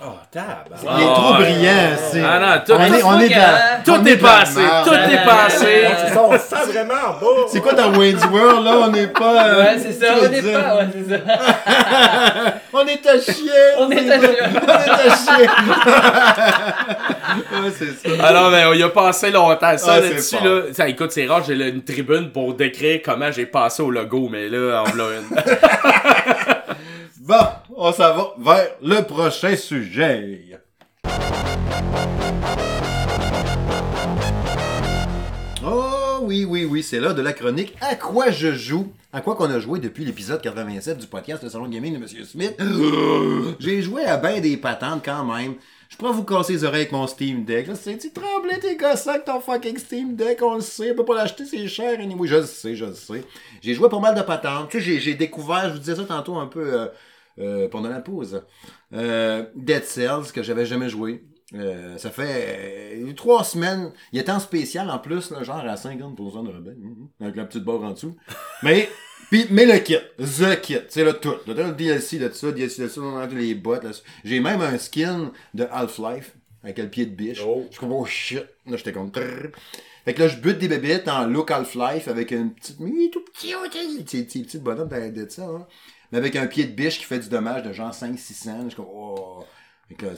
Oh, 0.03 0.13
tabac. 0.31 0.63
Il 0.81 0.87
est 0.87 1.05
trop 1.05 1.13
Ah, 1.15 1.37
ouais. 1.39 1.45
brillant, 1.45 1.95
c'est. 2.11 2.23
Ah 2.23 2.39
non, 2.39 2.47
tout, 2.65 2.73
on 2.73 2.93
est, 2.93 3.03
on 3.03 3.19
est 3.19 3.29
dans. 3.29 3.83
tout 3.85 3.91
on 4.01 4.05
est 4.05 4.17
passé. 4.17 4.61
Tout 4.83 4.93
est 4.93 5.25
passé. 5.25 5.87
C'est 6.07 6.13
ça, 6.13 6.21
on 6.23 6.37
sent 6.39 6.71
vraiment 6.71 6.93
en 6.93 7.13
bas. 7.19 7.27
C'est 7.51 7.61
quoi 7.61 7.73
dans 7.73 7.93
Wayne's 7.95 8.25
World, 8.25 8.63
là? 8.65 8.71
On 8.85 8.89
n'est 8.89 9.07
pas. 9.07 9.45
euh, 9.47 9.63
Ouais, 9.63 9.77
c'est 9.79 9.91
ça, 9.93 10.13
on 10.17 10.21
veux 10.21 10.33
est 10.33 10.41
dire, 10.41 10.59
pas. 10.59 10.75
Ouais, 10.77 10.87
c'est 10.91 11.07
ça. 11.13 11.19
On 12.73 12.85
est 12.87 13.05
à 13.05 13.19
chier! 13.19 13.75
On 13.77 13.91
est 13.91 14.09
à 14.09 14.19
chier. 14.19 14.37
On 14.41 14.69
est 14.69 15.11
à 15.11 15.15
chier! 15.15 15.47
ouais, 17.63 17.71
c'est 17.77 17.93
ça. 18.17 18.25
Alors, 18.27 18.49
ben, 18.49 18.67
on 18.69 18.73
y 18.73 18.81
a 18.81 18.89
passé 18.89 19.29
longtemps. 19.29 19.77
Ça, 19.77 19.93
Ah, 19.95 19.99
là-dessus, 19.99 20.37
là. 20.43 20.61
Ça, 20.73 20.87
écoute, 20.87 21.11
c'est 21.11 21.27
rare, 21.27 21.43
j'ai 21.45 21.53
là, 21.55 21.67
une 21.67 21.83
tribune 21.83 22.31
pour 22.31 22.55
décrire 22.55 23.01
comment 23.03 23.31
j'ai 23.31 23.45
passé 23.45 23.83
au 23.83 23.91
logo, 23.91 24.29
mais 24.31 24.47
là, 24.49 24.83
on 24.87 24.93
l'a 24.95 25.03
une. 25.19 25.27
Bon, 27.23 27.45
on 27.83 27.91
s'en 27.91 28.13
va 28.15 28.33
vers 28.37 28.67
le 28.83 29.01
prochain 29.01 29.55
sujet. 29.55 30.59
Oh 35.65 36.19
oui, 36.23 36.45
oui, 36.45 36.65
oui, 36.65 36.83
c'est 36.83 36.99
l'heure 36.99 37.15
de 37.15 37.21
la 37.21 37.33
chronique. 37.33 37.75
À 37.81 37.95
quoi 37.95 38.31
je 38.31 38.53
joue? 38.53 38.91
À 39.13 39.21
quoi 39.21 39.35
qu'on 39.35 39.49
a 39.49 39.59
joué 39.59 39.79
depuis 39.79 40.05
l'épisode 40.05 40.41
87 40.41 40.97
du 40.97 41.07
podcast 41.07 41.43
Le 41.43 41.49
Salon 41.49 41.67
de 41.67 41.73
Gaming 41.73 41.93
de 41.93 42.03
M. 42.03 42.25
Smith? 42.25 42.55
J'ai 43.59 43.81
joué 43.81 44.03
à 44.05 44.17
ben 44.17 44.39
des 44.41 44.57
patentes 44.57 45.01
quand 45.03 45.23
même. 45.25 45.55
Je 45.89 45.97
pourrais 45.97 46.13
vous 46.13 46.23
casser 46.23 46.53
les 46.53 46.63
oreilles 46.63 46.81
avec 46.81 46.91
mon 46.93 47.05
Steam 47.05 47.43
Deck. 47.43 47.67
Là, 47.67 47.75
c'est 47.75 47.97
tu 47.97 48.11
tremblais 48.11 48.59
tes 48.59 48.77
gossins 48.77 49.11
avec 49.11 49.25
ton 49.25 49.41
fucking 49.41 49.77
Steam 49.77 50.15
Deck, 50.15 50.39
on 50.41 50.55
le 50.55 50.61
sait, 50.61 50.91
on 50.91 50.95
peut 50.95 51.05
pas 51.05 51.15
l'acheter, 51.15 51.45
c'est 51.45 51.67
cher. 51.67 51.99
Anyway, 51.99 52.27
je 52.27 52.35
le 52.37 52.45
sais, 52.45 52.75
je 52.75 52.85
le 52.85 52.93
sais. 52.93 53.23
J'ai 53.61 53.73
joué 53.73 53.89
pas 53.89 53.99
mal 53.99 54.15
de 54.15 54.21
patentes. 54.21 54.69
Tu 54.69 54.77
sais, 54.79 54.83
j'ai- 54.85 54.99
j'ai 54.99 55.13
découvert, 55.15 55.67
je 55.67 55.73
vous 55.73 55.79
disais 55.79 55.95
ça 55.95 56.03
tantôt 56.05 56.37
un 56.37 56.45
peu 56.47 56.61
euh, 56.73 56.87
euh, 57.39 57.67
pendant 57.69 57.89
la 57.89 58.01
pause. 58.01 58.43
Euh, 58.93 59.45
Dead 59.55 59.83
Cells, 59.83 60.31
que 60.33 60.43
j'avais 60.43 60.65
jamais 60.65 60.89
joué. 60.89 61.23
Euh, 61.53 61.97
ça 61.97 62.09
fait 62.09 62.97
trois 63.15 63.43
semaines. 63.43 63.91
Il 64.13 64.19
était 64.19 64.31
en 64.31 64.39
spécial 64.39 64.89
en 64.89 64.99
plus, 64.99 65.31
là, 65.31 65.43
genre 65.43 65.57
à 65.57 65.75
50% 65.75 66.45
de 66.45 66.51
rabais, 66.51 66.75
mhm, 66.77 67.07
avec 67.19 67.35
la 67.35 67.45
petite 67.45 67.63
barre 67.63 67.83
en 67.83 67.91
dessous. 67.91 68.15
Mais, 68.63 68.89
puis, 69.29 69.47
mais 69.49 69.65
le 69.65 69.79
kit, 69.79 69.95
the 70.17 70.59
kit, 70.61 70.79
c'est 70.89 71.05
le 71.05 71.13
tout. 71.13 71.35
Le, 71.47 71.71
DLC 71.71 72.19
de 72.19 72.29
ça, 72.29 72.51
DLC 72.51 72.83
de 72.83 72.87
ça, 72.89 72.99
on 72.99 73.17
a 73.17 73.27
les 73.27 73.55
bottes. 73.55 74.03
J'ai 74.25 74.41
même 74.41 74.59
un 74.59 74.77
skin 74.77 75.31
de 75.53 75.65
Half-Life 75.71 76.35
avec 76.63 76.77
le 76.77 76.89
pied 76.89 77.05
de 77.05 77.15
biche. 77.15 77.41
Oh. 77.45 77.65
Je 77.71 77.79
comme, 77.79 77.93
oh 77.93 78.05
shit. 78.05 78.43
Là, 78.65 78.75
j'étais 78.75 78.91
comme. 78.91 79.09
Fait 80.03 80.13
que 80.13 80.19
là, 80.19 80.27
je 80.27 80.37
bute 80.37 80.57
des 80.57 80.67
bébêtes 80.67 81.07
en 81.07 81.27
look 81.27 81.49
Half-Life 81.49 82.09
avec 82.09 82.31
une 82.31 82.53
petite. 82.53 82.79
mais 82.81 83.09
tout 83.09 83.21
petit, 83.21 83.53
petit, 84.03 84.23
petit, 84.23 84.43
petit, 84.43 84.57
bonhomme 84.57 84.89
de, 84.89 85.23
de 85.23 85.29
ça, 85.29 85.43
hein. 85.43 85.65
Mais 86.11 86.17
avec 86.17 86.35
un 86.35 86.47
pied 86.47 86.65
de 86.65 86.71
biche 86.73 86.99
qui 86.99 87.05
fait 87.05 87.19
du 87.19 87.29
dommage 87.29 87.63
de 87.63 87.73
genre 87.73 87.93
500-600. 87.93 88.63
Je 88.63 88.67
suis 88.69 88.75
comme, 88.75 88.85
oh. 88.89 89.45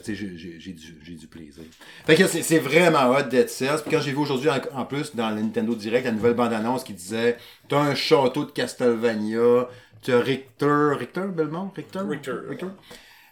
J'ai- 0.06 0.72
du, 1.16 1.26
plaisir. 1.26 1.64
Fait 2.06 2.14
que 2.14 2.26
c'est 2.28 2.58
vraiment 2.60 3.10
hot 3.10 3.22
Dead 3.22 3.48
Cells. 3.48 3.80
Puis 3.84 3.90
quand 3.90 4.00
j'ai 4.00 4.12
vu 4.12 4.18
aujourd'hui, 4.18 4.48
en, 4.48 4.60
en 4.72 4.84
plus, 4.84 5.14
dans 5.16 5.30
le 5.30 5.42
Nintendo 5.42 5.74
Direct, 5.74 6.04
la 6.06 6.12
nouvelle 6.12 6.34
bande-annonce 6.34 6.84
qui 6.84 6.92
disait 6.92 7.36
T'as 7.68 7.80
un 7.80 7.94
château 7.94 8.44
de 8.44 8.52
Castlevania, 8.52 9.68
t'as 10.02 10.20
Richter, 10.20 10.92
Richter, 10.96 11.26
Belmont? 11.34 11.72
Richter? 11.74 12.00
Richter. 12.08 12.66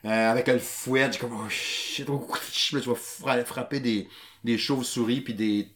Euh, 0.05 0.31
avec 0.33 0.49
le 0.49 0.59
fouet, 0.59 1.11
j'ai 1.13 1.19
comme, 1.21 1.33
oh 1.33 1.49
shit, 1.49 2.09
oh, 2.09 2.27
tu 2.53 2.79
vas 2.81 2.95
fra- 2.97 3.45
frapper 3.45 3.79
des, 3.79 4.09
des 4.43 4.59
chauves-souris 4.59 5.21
puis 5.21 5.35
des 5.35 5.69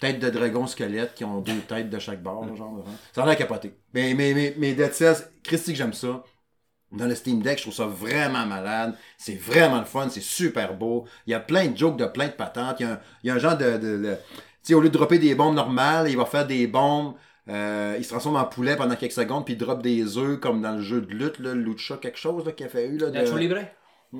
têtes 0.00 0.18
de 0.18 0.30
dragon 0.30 0.66
squelettes 0.66 1.14
qui 1.14 1.24
ont 1.24 1.40
deux 1.40 1.60
têtes 1.68 1.90
de 1.90 1.98
chaque 1.98 2.22
bord, 2.22 2.46
là, 2.46 2.54
genre. 2.54 2.84
hein. 2.86 2.90
Ça 3.12 3.22
a 3.22 3.26
l'air 3.26 3.36
capoté. 3.36 3.74
Mais, 3.94 4.14
mais, 4.14 4.32
mais, 4.34 4.54
mais 4.58 4.72
Dead 4.74 4.92
Cells, 4.92 5.16
Christy 5.44 5.72
que 5.72 5.78
j'aime 5.78 5.92
ça. 5.92 6.24
Dans 6.92 7.06
le 7.06 7.14
Steam 7.14 7.40
Deck, 7.40 7.58
je 7.58 7.62
trouve 7.62 7.74
ça 7.74 7.86
vraiment 7.86 8.46
malade. 8.46 8.96
C'est 9.16 9.38
vraiment 9.40 9.78
le 9.78 9.84
fun, 9.84 10.08
c'est 10.10 10.20
super 10.22 10.74
beau. 10.74 11.04
Il 11.26 11.30
y 11.30 11.34
a 11.34 11.40
plein 11.40 11.66
de 11.66 11.76
jokes 11.76 11.96
de 11.96 12.06
plein 12.06 12.26
de 12.26 12.32
patentes. 12.32 12.80
Il 12.80 12.86
y 12.86 12.86
a 12.86 12.92
un, 12.94 13.00
il 13.22 13.28
y 13.28 13.30
a 13.30 13.34
un 13.34 13.38
genre 13.38 13.56
de... 13.56 13.78
de, 13.78 13.98
de- 13.98 14.16
tu 14.62 14.72
sais, 14.72 14.74
au 14.74 14.80
lieu 14.80 14.88
de 14.88 14.98
dropper 14.98 15.18
des 15.18 15.34
bombes 15.34 15.54
normales, 15.54 16.08
il 16.10 16.16
va 16.16 16.24
faire 16.24 16.46
des 16.46 16.66
bombes... 16.66 17.14
euh, 17.48 17.94
il 17.96 18.04
se 18.04 18.10
transforme 18.10 18.36
en 18.36 18.44
poulet 18.44 18.76
pendant 18.76 18.96
quelques 18.96 19.12
secondes, 19.12 19.44
puis 19.44 19.54
il 19.54 19.56
drop 19.56 19.80
des 19.82 20.18
œufs 20.18 20.38
comme 20.40 20.60
dans 20.60 20.72
le 20.72 20.82
jeu 20.82 21.00
de 21.00 21.12
lutte, 21.14 21.38
là, 21.38 21.54
Lucha 21.54 21.96
quelque 21.96 22.18
chose 22.18 22.44
là, 22.44 22.52
qu'il 22.52 22.66
a 22.66 22.68
fait 22.68 22.86
eu. 22.88 22.98
Là, 22.98 23.10
de... 23.10 23.18
Nacho 23.18 23.36
Libre? 23.36 23.58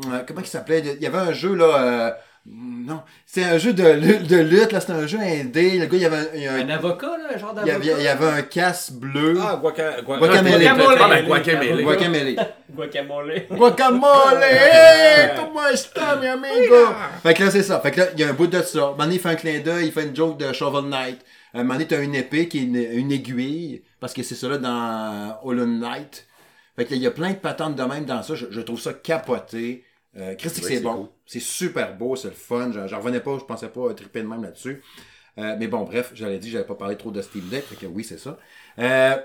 Euh, 0.07 0.23
comment 0.27 0.41
il 0.41 0.47
s'appelait? 0.47 0.81
Il 0.97 1.03
y 1.03 1.07
avait 1.07 1.19
un 1.19 1.33
jeu 1.33 1.55
là. 1.55 1.65
euh, 1.65 2.11
Non, 2.47 3.03
c'est 3.27 3.45
un 3.45 3.59
jeu 3.59 3.73
de, 3.75 3.85
lu- 3.85 4.19
de 4.27 4.37
lutte, 4.39 4.73
là, 4.73 4.81
c'était 4.81 4.95
un 4.95 5.07
jeu 5.07 5.19
indé. 5.21 5.79
Le 5.79 5.85
gars, 5.87 5.91
il 5.93 6.01
y 6.01 6.05
avait 6.07 6.17
un, 6.17 6.27
il 6.35 6.43
y 6.43 6.47
a 6.47 6.55
un- 6.55 6.67
Un 6.67 6.71
avocat, 6.71 7.07
là, 7.19 7.35
un 7.35 7.39
genre 7.39 7.55
il 7.57 7.63
y 7.63 7.71
d'avocat? 7.71 7.75
avait, 7.93 8.01
il 8.01 8.05
y 8.05 8.09
avait 8.09 8.27
un 8.27 8.43
casse 8.43 8.91
bleu. 8.93 9.39
Ah, 9.41 9.59
Guaca... 9.61 10.01
Gua- 10.01 10.19
Guacamole. 10.19 10.51
Guacamole. 10.59 10.97
Ah, 11.01 11.09
ben, 11.09 11.27
Guacamole. 11.27 11.83
Guacamole. 11.85 12.35
Guacamole. 12.71 13.43
Guacamole! 13.51 14.41
Hey, 14.51 15.31
comment 15.37 15.67
est-ce 15.69 15.89
mi 16.21 16.27
amigo? 16.27 16.75
Fait 17.23 17.35
que 17.35 17.45
là, 17.45 17.51
c'est 17.51 17.63
ça. 17.63 17.79
Fait 17.81 17.91
que 17.91 18.01
là, 18.01 18.07
il 18.15 18.21
y 18.21 18.25
a 18.25 18.29
un 18.31 18.33
bout 18.33 18.47
de 18.47 18.63
ça. 18.63 18.95
Il 19.11 19.19
fait 19.21 19.29
un 19.29 19.35
clin 19.35 19.61
d'œil, 19.61 19.87
il 19.87 19.93
fait 19.93 20.05
une 20.05 20.17
joke 20.17 20.39
de 20.39 20.53
Shovel 20.53 20.89
Knight. 20.89 21.21
Moment 21.53 21.75
donné, 21.75 21.87
t'as 21.87 22.01
une 22.03 22.15
épée 22.15 22.49
qui 22.49 22.59
est 22.59 22.63
une, 22.63 22.77
une 22.77 23.13
aiguille, 23.13 23.83
parce 24.01 24.13
que 24.15 24.23
c'est 24.23 24.35
ça 24.37 24.49
là 24.49 24.57
dans 24.59 25.37
Hollow 25.43 25.67
Knight. 25.67 26.27
Fait 26.77 26.85
que 26.87 26.91
là, 26.91 26.97
il 26.97 27.03
y 27.03 27.07
a 27.07 27.11
plein 27.11 27.31
de 27.31 27.35
patentes 27.37 27.75
de 27.77 27.83
même 27.83 28.05
dans 28.07 28.23
ça. 28.23 28.35
Je, 28.35 28.47
je 28.51 28.61
trouve 28.61 28.81
ça 28.81 28.93
capoté. 28.95 29.85
Euh, 30.17 30.35
Christy, 30.35 30.61
que 30.61 30.67
Oui, 30.67 30.75
c'est 30.75 30.81
bon. 30.83 30.95
cool. 30.97 31.09
C'est 31.27 31.41
super 31.41 31.97
beau, 31.97 32.17
c'est 32.17 32.29
le 32.29 32.35
fun. 32.35 32.73
J'en 32.73 32.99
revenais 32.99 33.21
pas, 33.21 33.39
je 33.39 33.45
pensais 33.45 33.69
pas 33.69 33.93
triper 33.95 34.23
de 34.23 34.27
même 34.29 34.43
là-dessus. 34.43 34.83
Euh, 35.39 35.57
mais 35.59 35.69
bon, 35.69 35.83
bref, 35.85 36.11
j'allais 36.15 36.39
dit, 36.39 36.51
j'avais 36.51 36.65
pas 36.67 36.75
parlé 36.75 36.97
trop 36.97 37.11
de 37.13 37.23
Steam 37.23 37.49
Deck, 37.49 37.65
fait 37.65 37.77
que 37.77 37.87
oui, 37.87 38.03
c'est 38.05 38.19
ça. 38.19 38.37
Euh, 38.81 39.17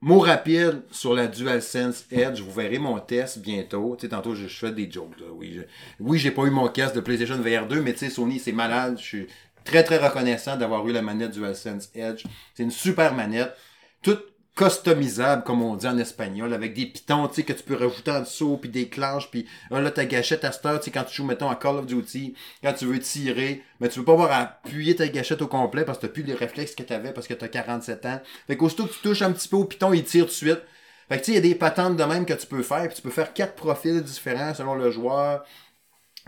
mot 0.00 0.18
rapide 0.20 0.82
sur 0.90 1.14
la 1.14 1.26
DualSense 1.26 2.04
Edge, 2.12 2.40
vous 2.40 2.52
verrez 2.52 2.78
mon 2.78 2.98
test 3.00 3.38
bientôt. 3.40 3.96
Tu 3.96 4.02
sais, 4.06 4.10
tantôt, 4.10 4.34
je, 4.34 4.46
je 4.46 4.58
fais 4.58 4.70
des 4.72 4.90
jokes. 4.90 5.18
là. 5.20 5.26
Oui, 5.32 5.54
je- 5.56 5.62
oui, 6.00 6.18
j'ai 6.18 6.30
pas 6.30 6.44
eu 6.44 6.50
mon 6.50 6.68
casque 6.68 6.94
de 6.94 7.00
PlayStation 7.00 7.36
VR 7.36 7.66
2, 7.66 7.80
mais 7.82 7.92
tu 7.94 8.00
sais, 8.00 8.10
Sony, 8.10 8.38
c'est 8.38 8.52
malade. 8.52 8.96
Je 8.98 9.02
suis 9.04 9.26
très, 9.64 9.82
très 9.82 9.98
reconnaissant 9.98 10.56
d'avoir 10.56 10.86
eu 10.86 10.92
la 10.92 11.02
manette 11.02 11.32
DualSense 11.32 11.90
Edge. 11.94 12.24
C'est 12.54 12.62
une 12.62 12.70
super 12.70 13.14
manette. 13.14 13.54
Toute 14.02 14.22
customisable, 14.58 15.44
comme 15.44 15.62
on 15.62 15.76
dit 15.76 15.86
en 15.86 15.96
espagnol, 15.98 16.52
avec 16.52 16.74
des 16.74 16.86
pitons, 16.86 17.28
tu 17.28 17.36
sais, 17.36 17.42
que 17.44 17.52
tu 17.52 17.62
peux 17.62 17.76
rajouter 17.76 18.10
en 18.10 18.20
dessous, 18.20 18.58
puis 18.60 18.68
des 18.68 18.88
clenches, 18.88 19.30
puis 19.30 19.46
ah, 19.70 19.80
là, 19.80 19.92
ta 19.92 20.04
gâchette 20.04 20.44
à 20.44 20.50
cette 20.50 20.66
heure, 20.66 20.80
tu 20.80 20.86
sais, 20.86 20.90
quand 20.90 21.04
tu 21.04 21.14
joues, 21.14 21.24
mettons, 21.24 21.48
à 21.48 21.54
Call 21.54 21.76
of 21.76 21.86
Duty, 21.86 22.34
quand 22.62 22.72
tu 22.72 22.86
veux 22.86 22.98
tirer, 22.98 23.62
mais 23.78 23.88
tu 23.88 24.00
veux 24.00 24.04
pas 24.04 24.14
avoir 24.14 24.32
à 24.32 24.38
appuyer 24.38 24.96
ta 24.96 25.06
gâchette 25.06 25.42
au 25.42 25.46
complet 25.46 25.84
parce 25.84 25.98
que 25.98 26.06
t'as 26.06 26.12
plus 26.12 26.24
les 26.24 26.34
réflexes 26.34 26.74
que 26.74 26.82
t'avais 26.82 27.12
parce 27.12 27.28
que 27.28 27.34
t'as 27.34 27.46
47 27.46 28.06
ans. 28.06 28.20
Fait 28.48 28.56
qu'aussitôt 28.56 28.86
que 28.86 28.92
tu 28.92 29.00
touches 29.00 29.22
un 29.22 29.30
petit 29.30 29.48
peu 29.48 29.56
au 29.56 29.64
piton, 29.64 29.92
il 29.92 30.02
tire 30.02 30.24
tout 30.24 30.30
de 30.30 30.34
suite. 30.34 30.62
Fait 31.08 31.20
que 31.20 31.24
tu 31.24 31.26
sais, 31.26 31.32
il 31.32 31.34
y 31.36 31.38
a 31.38 31.52
des 31.52 31.54
patentes 31.54 31.96
de 31.96 32.04
même 32.04 32.26
que 32.26 32.34
tu 32.34 32.46
peux 32.48 32.62
faire, 32.64 32.86
puis 32.88 32.96
tu 32.96 33.02
peux 33.02 33.10
faire 33.10 33.32
quatre 33.32 33.54
profils 33.54 34.02
différents 34.02 34.54
selon 34.54 34.74
le 34.74 34.90
joueur, 34.90 35.44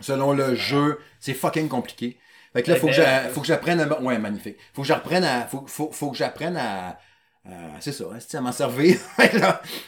selon 0.00 0.32
le 0.32 0.54
jeu. 0.54 1.00
C'est 1.18 1.34
fucking 1.34 1.68
compliqué. 1.68 2.18
Fait 2.52 2.62
que 2.62 2.70
là, 2.70 2.76
faut 2.76 2.86
que 2.86 2.92
j'a- 2.92 3.28
faut 3.28 3.40
que 3.40 3.46
j'apprenne 3.46 3.80
à... 3.80 4.00
Ouais, 4.00 4.18
magnifique. 4.18 4.56
Faut 4.72 4.82
que 4.82 4.88
j'apprenne 4.88 5.24
à... 5.24 5.46
Faut, 5.46 5.64
faut, 5.66 5.90
faut 5.92 6.10
que 6.12 6.16
j'apprenne 6.16 6.56
à... 6.56 6.98
à- 7.44 7.80
c'est 7.80 7.92
ça, 7.92 8.04
c'est 8.18 8.36
à 8.36 8.40
m'en 8.40 8.52
servir. 8.52 8.98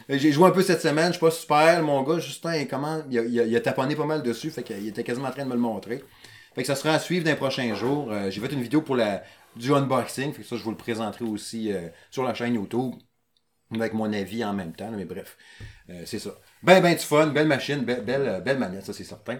J'ai 0.08 0.32
joué 0.32 0.48
un 0.48 0.50
peu 0.50 0.62
cette 0.62 0.80
semaine, 0.80 1.08
je 1.08 1.12
suis 1.12 1.20
pas 1.20 1.30
super. 1.30 1.82
Mon 1.82 2.02
gars, 2.02 2.18
Justin, 2.18 2.56
il, 2.56 2.68
comment, 2.68 3.02
il, 3.10 3.56
a, 3.56 3.60
taponné 3.60 3.94
pas 3.94 4.06
mal 4.06 4.22
dessus, 4.22 4.50
fait 4.50 4.62
qu'il 4.62 4.86
était 4.88 5.04
quasiment 5.04 5.28
en 5.28 5.32
train 5.32 5.44
de 5.44 5.48
me 5.48 5.54
le 5.54 5.60
montrer. 5.60 6.02
Fait 6.54 6.62
que 6.62 6.66
ça 6.66 6.74
sera 6.74 6.94
à 6.94 6.98
suivre 6.98 7.24
dans 7.24 7.30
les 7.30 7.36
prochains 7.36 7.74
jours. 7.74 8.10
Euh, 8.12 8.30
J'ai 8.30 8.40
fait 8.40 8.52
une 8.52 8.62
vidéo 8.62 8.82
pour 8.82 8.96
la, 8.96 9.22
du 9.56 9.72
unboxing, 9.72 10.32
fait 10.32 10.42
que 10.42 10.48
ça, 10.48 10.56
je 10.56 10.62
vous 10.62 10.70
le 10.70 10.76
présenterai 10.76 11.24
aussi 11.24 11.72
euh, 11.72 11.88
sur 12.10 12.24
la 12.24 12.34
chaîne 12.34 12.54
YouTube 12.54 12.94
avec 13.74 13.94
mon 13.94 14.12
avis 14.12 14.44
en 14.44 14.52
même 14.52 14.74
temps, 14.74 14.90
mais 14.90 15.04
bref, 15.04 15.36
euh, 15.90 16.02
c'est 16.04 16.18
ça. 16.18 16.30
Ben, 16.62 16.82
ben 16.82 16.92
du 16.92 17.00
fun, 17.00 17.28
belle 17.28 17.48
machine, 17.48 17.80
belle, 17.84 18.04
euh, 18.08 18.40
belle 18.40 18.58
manette, 18.58 18.84
ça 18.84 18.92
c'est 18.92 19.04
certain. 19.04 19.38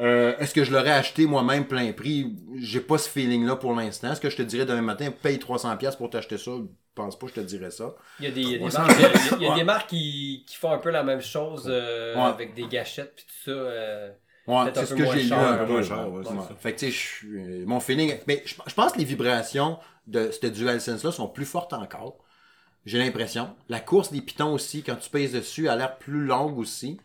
Euh, 0.00 0.34
Est-ce 0.38 0.54
que 0.54 0.64
je 0.64 0.72
l'aurais 0.72 0.92
acheté 0.92 1.26
moi-même 1.26 1.66
plein 1.66 1.92
prix? 1.92 2.34
J'ai 2.56 2.80
pas 2.80 2.98
ce 2.98 3.08
feeling-là 3.08 3.56
pour 3.56 3.74
l'instant. 3.74 4.12
Est-ce 4.12 4.20
que 4.20 4.30
je 4.30 4.36
te 4.36 4.42
dirais 4.42 4.64
demain 4.66 4.80
matin, 4.82 5.10
paye 5.10 5.38
300$ 5.38 5.96
pour 5.96 6.10
t'acheter 6.10 6.38
ça? 6.38 6.52
Je 6.52 6.62
pense 6.94 7.18
pas 7.18 7.26
que 7.26 7.32
je 7.36 7.40
te 7.40 7.46
dirais 7.46 7.70
ça. 7.70 7.94
Il 8.18 8.24
y 8.24 8.28
a 8.28 8.30
des, 8.30 8.40
il 8.40 8.50
y 8.50 8.54
a 8.54 8.58
des 8.58 8.64
Ouais, 8.64 8.70
marques, 8.72 8.90
ça- 8.92 8.98
il 8.98 9.02
y 9.02 9.04
a- 9.04 9.36
il 9.36 9.42
y 9.42 9.46
a 9.46 9.50
Ouais. 9.50 9.56
des 9.56 9.64
marques 9.64 9.88
qui, 9.90 10.44
qui 10.48 10.56
font 10.56 10.72
un 10.72 10.78
peu 10.78 10.90
la 10.90 11.02
même 11.04 11.20
chose 11.20 11.64
euh, 11.68 12.14
Ouais. 12.14 12.22
avec 12.22 12.54
des 12.54 12.66
gâchettes 12.66 13.12
puis 13.16 13.24
tout 13.26 13.50
ça. 13.50 13.50
euh, 13.56 14.10
Ouais, 14.46 14.64
c'est 14.74 14.86
ce 14.86 14.94
que 14.94 15.04
j'ai 15.12 15.22
lu 15.24 15.32
un 15.32 15.58
peu. 15.58 15.66
moins 15.72 15.82
cher, 15.82 16.10
ouais. 16.12 16.24
Fait 16.58 16.74
que 16.74 16.90
je 16.90 17.26
euh, 17.26 17.64
mon 17.66 17.78
feeling. 17.78 18.14
Mais 18.26 18.42
je, 18.44 18.54
je 18.66 18.74
pense 18.74 18.92
que 18.92 18.98
les 18.98 19.04
vibrations 19.04 19.78
de 20.06 20.30
cette 20.32 20.52
DualSense-là 20.52 21.12
sont 21.12 21.28
plus 21.28 21.44
fortes 21.44 21.72
encore. 21.72 22.18
J'ai 22.86 22.98
l'impression. 22.98 23.54
La 23.68 23.78
course 23.80 24.10
des 24.10 24.22
pitons 24.22 24.52
aussi, 24.54 24.82
quand 24.82 24.96
tu 24.96 25.10
pèses 25.10 25.32
dessus, 25.34 25.68
a 25.68 25.76
l'air 25.76 25.98
plus 25.98 26.24
longue 26.24 26.58
aussi. 26.58 26.98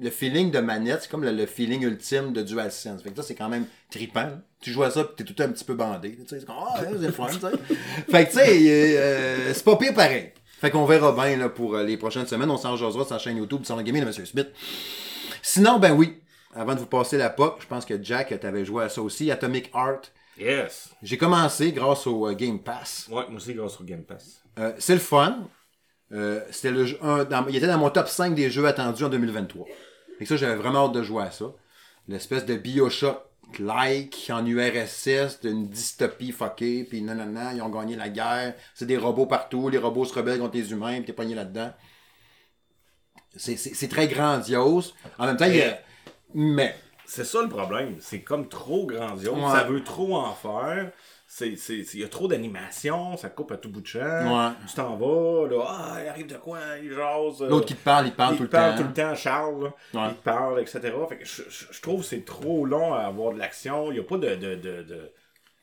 Le 0.00 0.10
feeling 0.10 0.50
de 0.50 0.58
manette, 0.58 1.02
c'est 1.02 1.10
comme 1.10 1.22
le, 1.24 1.30
le 1.32 1.46
feeling 1.46 1.82
ultime 1.82 2.32
de 2.32 2.42
DualSense. 2.42 3.02
Fait 3.02 3.10
que 3.10 3.16
ça, 3.16 3.22
c'est 3.22 3.34
quand 3.34 3.48
même 3.48 3.66
trippant. 3.90 4.22
là. 4.22 4.38
Tu 4.60 4.72
joues 4.72 4.82
à 4.82 4.90
ça, 4.90 5.04
pis 5.04 5.22
t'es 5.22 5.32
tout 5.32 5.40
un 5.42 5.48
petit 5.48 5.64
peu 5.64 5.74
bandé. 5.74 6.16
Tu 6.16 6.26
sais, 6.28 6.40
c'est 6.40 6.46
comme, 6.46 6.56
ah, 6.58 6.80
ouais, 6.80 6.88
c'est 6.92 7.06
le 7.06 7.12
fun, 7.12 7.26
tu 7.26 7.38
sais. 7.38 7.74
Fait 8.10 8.24
que, 8.26 8.30
tu 8.32 8.38
sais, 8.38 8.98
euh, 8.98 9.52
c'est 9.54 9.64
pas 9.64 9.76
pire 9.76 9.94
pareil. 9.94 10.32
Fait 10.60 10.70
qu'on 10.70 10.84
verra 10.86 11.12
bien, 11.12 11.36
là, 11.36 11.48
pour 11.48 11.74
euh, 11.74 11.84
les 11.84 11.96
prochaines 11.96 12.26
semaines. 12.26 12.50
On 12.50 12.56
s'en 12.56 12.76
jasera 12.76 13.04
sur 13.04 13.12
la 13.14 13.18
chaîne 13.20 13.36
YouTube 13.36 13.60
du 13.60 13.66
Salon 13.66 13.82
Gaming 13.82 14.02
de 14.02 14.08
M. 14.08 14.12
Smith. 14.26 14.48
Sinon, 15.42 15.78
ben 15.78 15.92
oui, 15.92 16.16
avant 16.54 16.74
de 16.74 16.80
vous 16.80 16.86
passer 16.86 17.18
la 17.18 17.30
POC, 17.30 17.58
je 17.60 17.66
pense 17.66 17.84
que 17.84 18.02
Jack, 18.02 18.38
t'avais 18.40 18.64
joué 18.64 18.84
à 18.84 18.88
ça 18.88 19.02
aussi, 19.02 19.30
Atomic 19.30 19.70
Heart. 19.74 20.12
Yes. 20.38 20.88
J'ai 21.02 21.18
commencé 21.18 21.70
grâce 21.72 22.06
au 22.06 22.26
euh, 22.26 22.34
Game 22.34 22.58
Pass. 22.58 23.06
Ouais, 23.10 23.24
moi 23.28 23.36
aussi, 23.36 23.54
grâce 23.54 23.80
au 23.80 23.84
Game 23.84 24.02
Pass. 24.02 24.42
Euh, 24.58 24.72
c'est 24.78 24.94
le 24.94 25.00
fun. 25.00 25.48
Euh, 26.12 26.40
c'était 26.50 26.70
le 26.70 26.84
jeu- 26.86 26.98
un- 27.02 27.24
dans- 27.24 27.46
il 27.48 27.56
était 27.56 27.66
dans 27.66 27.78
mon 27.78 27.90
top 27.90 28.08
5 28.08 28.34
des 28.34 28.50
jeux 28.50 28.66
attendus 28.66 29.04
en 29.04 29.08
2023. 29.08 29.66
Et 30.20 30.26
ça, 30.26 30.36
j'avais 30.36 30.54
vraiment 30.56 30.86
hâte 30.86 30.92
de 30.92 31.02
jouer 31.02 31.24
à 31.24 31.30
ça. 31.30 31.46
L'espèce 32.08 32.44
de 32.46 32.54
Bioshock-like 32.56 34.30
en 34.32 34.44
URSS, 34.46 35.40
d'une 35.40 35.68
dystopie 35.68 36.32
fuckée, 36.32 36.84
puis 36.84 37.02
non, 37.02 37.14
non, 37.14 37.26
non, 37.26 37.50
ils 37.54 37.62
ont 37.62 37.68
gagné 37.70 37.96
la 37.96 38.08
guerre. 38.10 38.54
C'est 38.74 38.86
des 38.86 38.96
robots 38.98 39.26
partout, 39.26 39.68
les 39.70 39.78
robots 39.78 40.04
se 40.04 40.14
rebellent 40.14 40.38
contre 40.38 40.56
les 40.56 40.70
humains, 40.70 40.96
puis 40.96 41.06
t'es 41.06 41.12
pogné 41.12 41.34
là-dedans. 41.34 41.72
C'est- 43.36 43.88
très 43.88 44.06
grandiose. 44.06 44.94
En 45.18 45.26
même 45.26 45.36
temps, 45.36 45.46
il 45.46 45.56
y 45.56 45.62
a... 45.62 45.78
Mais, 46.34 46.74
C'est 47.06 47.24
ça 47.24 47.42
le 47.42 47.48
problème. 47.48 47.96
C'est 48.00 48.22
comme 48.22 48.48
trop 48.48 48.86
grandiose. 48.86 49.28
Ouais. 49.36 49.50
Ça 49.52 49.64
veut 49.64 49.82
trop 49.84 50.16
en 50.16 50.32
faire. 50.34 50.90
C'est, 51.36 51.56
c'est, 51.56 51.82
c'est- 51.82 51.96
il 51.98 52.00
y 52.00 52.04
a 52.04 52.08
trop 52.08 52.28
d'animation, 52.28 53.16
ça 53.16 53.28
coupe 53.28 53.50
à 53.50 53.56
tout 53.56 53.68
bout 53.68 53.80
de 53.80 53.86
champ. 53.88 53.98
Ouais. 54.00 54.52
Tu 54.68 54.74
t'en 54.74 54.94
vas, 54.94 55.48
là, 55.48 55.64
ah, 55.66 55.96
il 56.00 56.08
arrive 56.08 56.28
de 56.28 56.36
quoi, 56.36 56.60
il 56.80 56.90
jase. 56.92 57.42
euh, 57.42 57.48
l'autre 57.48 57.66
qui 57.66 57.74
te 57.74 57.82
parle, 57.82 58.06
il 58.06 58.12
parle 58.12 58.34
il 58.34 58.36
tout 58.36 58.42
le 58.44 58.48
parle 58.48 58.76
temps. 58.76 58.82
tout 58.82 58.86
le 58.88 58.94
temps, 58.94 59.14
Charles. 59.16 59.64
Ouais. 59.94 60.10
Il 60.10 60.14
te 60.14 60.22
parle, 60.22 60.60
etc. 60.60 60.80
Fait 61.08 61.16
que 61.18 61.24
je, 61.24 61.42
je- 61.48 61.64
je 61.72 61.80
trouve 61.82 62.02
que 62.02 62.06
c'est 62.06 62.24
trop 62.24 62.64
long 62.64 62.94
à 62.94 63.00
avoir 63.00 63.32
de 63.34 63.38
l'action. 63.40 63.90
Il 63.90 63.94
n'y 63.94 63.98
a 63.98 64.04
pas 64.04 64.16
de. 64.16 64.28
de, 64.36 64.54
de, 64.54 64.82
de- 64.84 65.12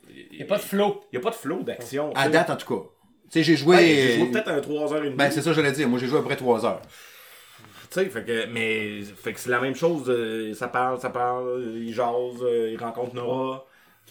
Il 0.10 0.36
n'y 0.40 0.44
a 0.44 0.46
pas 0.46 0.58
de 0.58 0.62
flow. 0.62 1.06
Il 1.14 1.18
n'y 1.18 1.22
a 1.22 1.24
pas 1.24 1.30
de 1.30 1.40
flow 1.40 1.64
d'action. 1.64 2.12
À 2.16 2.28
date, 2.28 2.50
en 2.50 2.58
tout 2.58 2.76
cas. 2.76 2.84
Tu 3.32 3.40
sais, 3.40 3.44
j'ai 3.44 3.56
joué. 3.56 3.78
Ouais, 3.78 3.86
j'ai 3.86 4.20
joué 4.20 4.32
peut-être 4.32 4.50
un 4.50 4.60
3h30. 4.60 5.16
Ben, 5.16 5.32
c'est 5.32 5.42
ça, 5.42 5.54
je 5.54 5.62
l'ai 5.62 5.72
dit. 5.72 5.86
Moi, 5.86 6.00
j'ai 6.00 6.08
joué 6.08 6.18
à 6.18 6.22
peu 6.22 6.28
près 6.28 6.36
3 6.36 6.66
heures. 6.66 6.82
Tu 7.90 8.00
sais, 8.00 8.06
fait 8.10 8.26
que, 8.26 8.46
mais, 8.48 9.02
fait 9.04 9.32
que 9.32 9.40
c'est 9.40 9.50
la 9.50 9.62
même 9.62 9.76
chose. 9.76 10.04
euh, 10.10 10.54
ça 10.54 10.68
parle, 10.68 11.00
ça 11.00 11.12
parle, 11.12 11.64
il 11.78 11.94
jase, 11.94 12.42
euh, 12.42 12.72
il 12.74 12.78
rencontre 12.78 13.16
Nora, 13.16 13.66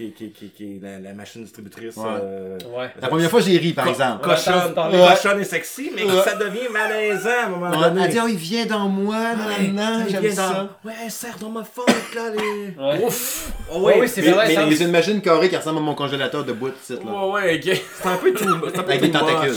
qui, 0.08 0.12
qui, 0.12 0.30
qui, 0.30 0.48
qui 0.50 0.64
est 0.64 0.80
la, 0.82 0.98
la 0.98 1.12
machine 1.14 1.42
distributrice. 1.42 1.96
Ouais. 1.96 2.04
euh, 2.22 2.58
Ouais. 2.76 2.90
La 3.00 3.08
première 3.08 3.28
fois, 3.30 3.40
j'ai 3.40 3.58
ri, 3.58 3.72
par 3.72 3.84
co- 3.84 3.90
exemple. 3.90 4.24
Cochonne, 4.24 4.74
parler. 4.74 4.98
cochonne 4.98 5.40
et 5.40 5.44
sexy, 5.44 5.90
mais 5.94 6.04
Ouais. 6.04 6.22
ça 6.24 6.36
devient 6.36 6.68
malaisant 6.72 7.28
à 7.42 7.46
un 7.46 7.48
moment 7.50 7.70
Ouais, 7.70 7.88
donné. 7.90 8.02
Elle 8.04 8.10
dit, 8.10 8.18
oh, 8.22 8.26
il 8.28 8.36
vient 8.36 8.66
dans 8.66 8.88
moi, 8.88 9.16
Ouais, 9.16 9.68
nanana, 9.68 10.04
il 10.06 10.10
j'aime 10.12 10.30
ça. 10.32 10.68
dans- 10.84 10.88
Ouais, 10.88 11.10
serre 11.10 11.36
dans 11.40 11.50
ma 11.50 11.64
fente, 11.64 11.86
là, 12.14 12.30
les. 12.30 12.74
Ouais. 13.00 13.04
Ouf! 13.04 13.52
Oh, 13.72 13.78
Ouais, 13.80 13.84
ouais, 13.94 14.00
oui, 14.00 14.08
c'est 14.08 14.22
Mais, 14.22 14.30
vrai. 14.32 14.48
mais 14.48 14.54
ça- 14.54 14.62
il 14.66 14.72
y 14.76 14.82
a 14.82 14.84
une 14.86 14.90
machine 14.92 15.20
carrée 15.20 15.48
qui 15.48 15.56
ressemble 15.56 15.78
à 15.78 15.82
mon 15.82 15.94
congélateur 15.94 16.44
de 16.44 16.52
bout, 16.52 16.68
de 16.70 16.74
site, 16.82 17.04
là. 17.04 17.10
Ouais, 17.28 17.32
ouais, 17.32 17.60
ok. 17.62 17.80
c'est 18.02 18.08
un 18.08 18.16
peu 18.16 18.32
tout. 18.32 18.44
c'est 18.72 18.78
Avec 18.78 19.00
des 19.00 19.10
tentacules. 19.10 19.54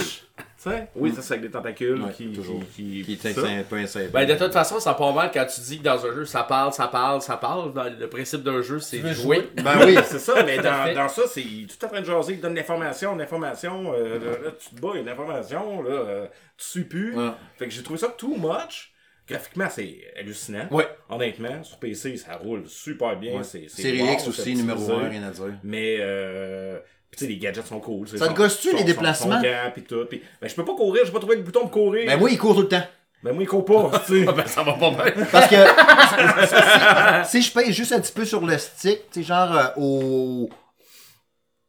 Sais? 0.70 0.88
Oui, 0.94 1.12
ça, 1.14 1.22
c'est 1.22 1.34
avec 1.34 1.46
des 1.46 1.50
tentacules 1.50 2.02
Ouais, 2.02 2.12
qui, 2.12 2.32
toujours. 2.32 2.60
qui, 2.74 3.02
Qui 3.04 3.16
qui, 3.16 3.28
est 3.28 3.38
un 3.38 3.62
peu 3.62 3.76
insaisissable. 3.76 4.12
Ben, 4.12 4.26
de 4.26 4.34
toute 4.34 4.52
façon, 4.52 4.80
ça 4.80 4.94
part 4.94 5.12
mal 5.14 5.30
quand 5.32 5.46
tu 5.46 5.60
dis 5.60 5.78
que 5.78 5.84
dans 5.84 6.04
un 6.04 6.14
jeu, 6.14 6.24
ça 6.24 6.42
parle, 6.42 6.72
ça 6.72 6.88
parle, 6.88 7.20
ça 7.22 7.36
parle. 7.36 7.72
Dans 7.72 7.84
le 7.84 8.08
principe 8.08 8.42
d'un 8.42 8.62
jeu, 8.62 8.80
c'est 8.80 8.98
jouer. 9.00 9.14
jouer? 9.14 9.48
Ben 9.62 9.84
oui. 9.84 9.96
C'est 10.06 10.18
ça, 10.18 10.42
mais 10.46 10.58
dans, 10.58 10.94
dans 10.94 11.08
ça, 11.08 11.22
c'est 11.26 11.42
tout 11.42 11.84
en 11.84 11.88
train 11.88 12.00
de 12.00 12.06
jaser, 12.06 12.32
il 12.34 12.38
te 12.38 12.42
donne 12.42 12.54
l'information, 12.54 13.16
l'information, 13.16 13.92
euh, 13.94 14.18
là, 14.18 14.30
là, 14.44 14.50
tu 14.58 14.74
te 14.74 14.80
bats, 14.80 14.90
il 14.94 14.96
y 14.96 14.98
a 14.98 15.02
une 15.02 15.08
information, 15.08 15.82
là, 15.82 15.90
euh, 15.90 16.26
tu 16.56 16.66
suis 16.66 16.84
plus. 16.84 17.16
Ouais. 17.16 17.30
Fait 17.58 17.66
que 17.66 17.72
j'ai 17.72 17.82
trouvé 17.82 17.98
ça 17.98 18.08
too 18.08 18.36
much. 18.36 18.92
Graphiquement, 19.26 19.68
c'est 19.70 20.12
hallucinant. 20.18 20.68
Ouais. 20.70 20.86
Honnêtement, 21.08 21.62
sur 21.64 21.78
PC, 21.78 22.18
ça 22.18 22.36
roule 22.36 22.68
super 22.68 23.16
bien. 23.18 23.38
Ouais. 23.38 23.42
C'est, 23.44 23.66
c'est 23.68 23.80
Série 23.82 24.00
X 24.12 24.24
c'est 24.24 24.28
aussi, 24.28 24.54
numéro 24.54 24.78
optimisé. 24.78 25.06
1, 25.06 25.08
rien 25.08 25.22
à 25.22 25.30
dire. 25.30 25.54
Mais, 25.62 25.96
euh, 26.00 26.78
tu 27.16 27.24
sais, 27.24 27.30
les 27.30 27.36
gadgets 27.38 27.66
sont 27.66 27.80
cool. 27.80 28.08
Ça 28.08 28.18
te 28.18 28.24
sont- 28.24 28.32
gosse-tu, 28.32 28.76
les 28.76 28.84
déplacements? 28.84 29.40
pis 29.74 29.82
tout. 29.82 30.04
Pis, 30.06 30.22
ben, 30.40 30.48
je 30.48 30.54
peux 30.54 30.64
pas 30.64 30.74
courir, 30.74 31.04
j'ai 31.04 31.12
pas 31.12 31.18
trouvé 31.18 31.36
le 31.36 31.42
bouton 31.42 31.60
pour 31.62 31.70
courir. 31.70 32.06
Ben 32.06 32.18
moi, 32.18 32.30
il 32.30 32.38
court 32.38 32.54
tout 32.54 32.62
le 32.62 32.68
temps. 32.68 32.82
Ben, 33.22 33.32
moi, 33.32 33.42
il 33.42 33.46
court 33.48 33.64
pas, 33.64 33.98
tu 34.06 34.20
sais. 34.20 34.24
Ah, 34.28 34.32
ben, 34.32 34.46
ça 34.46 34.62
va 34.62 34.74
pas 34.74 34.90
bien. 34.90 35.24
Parce 35.32 35.48
que 35.48 35.56
si, 37.30 37.42
si 37.42 37.42
je 37.48 37.52
pèse 37.54 37.70
juste 37.70 37.92
un 37.92 38.00
petit 38.00 38.12
peu 38.12 38.24
sur 38.24 38.44
le 38.44 38.56
stick, 38.58 39.10
tu 39.10 39.20
sais, 39.20 39.22
genre 39.26 39.56
euh, 39.56 39.66
au 39.78 40.50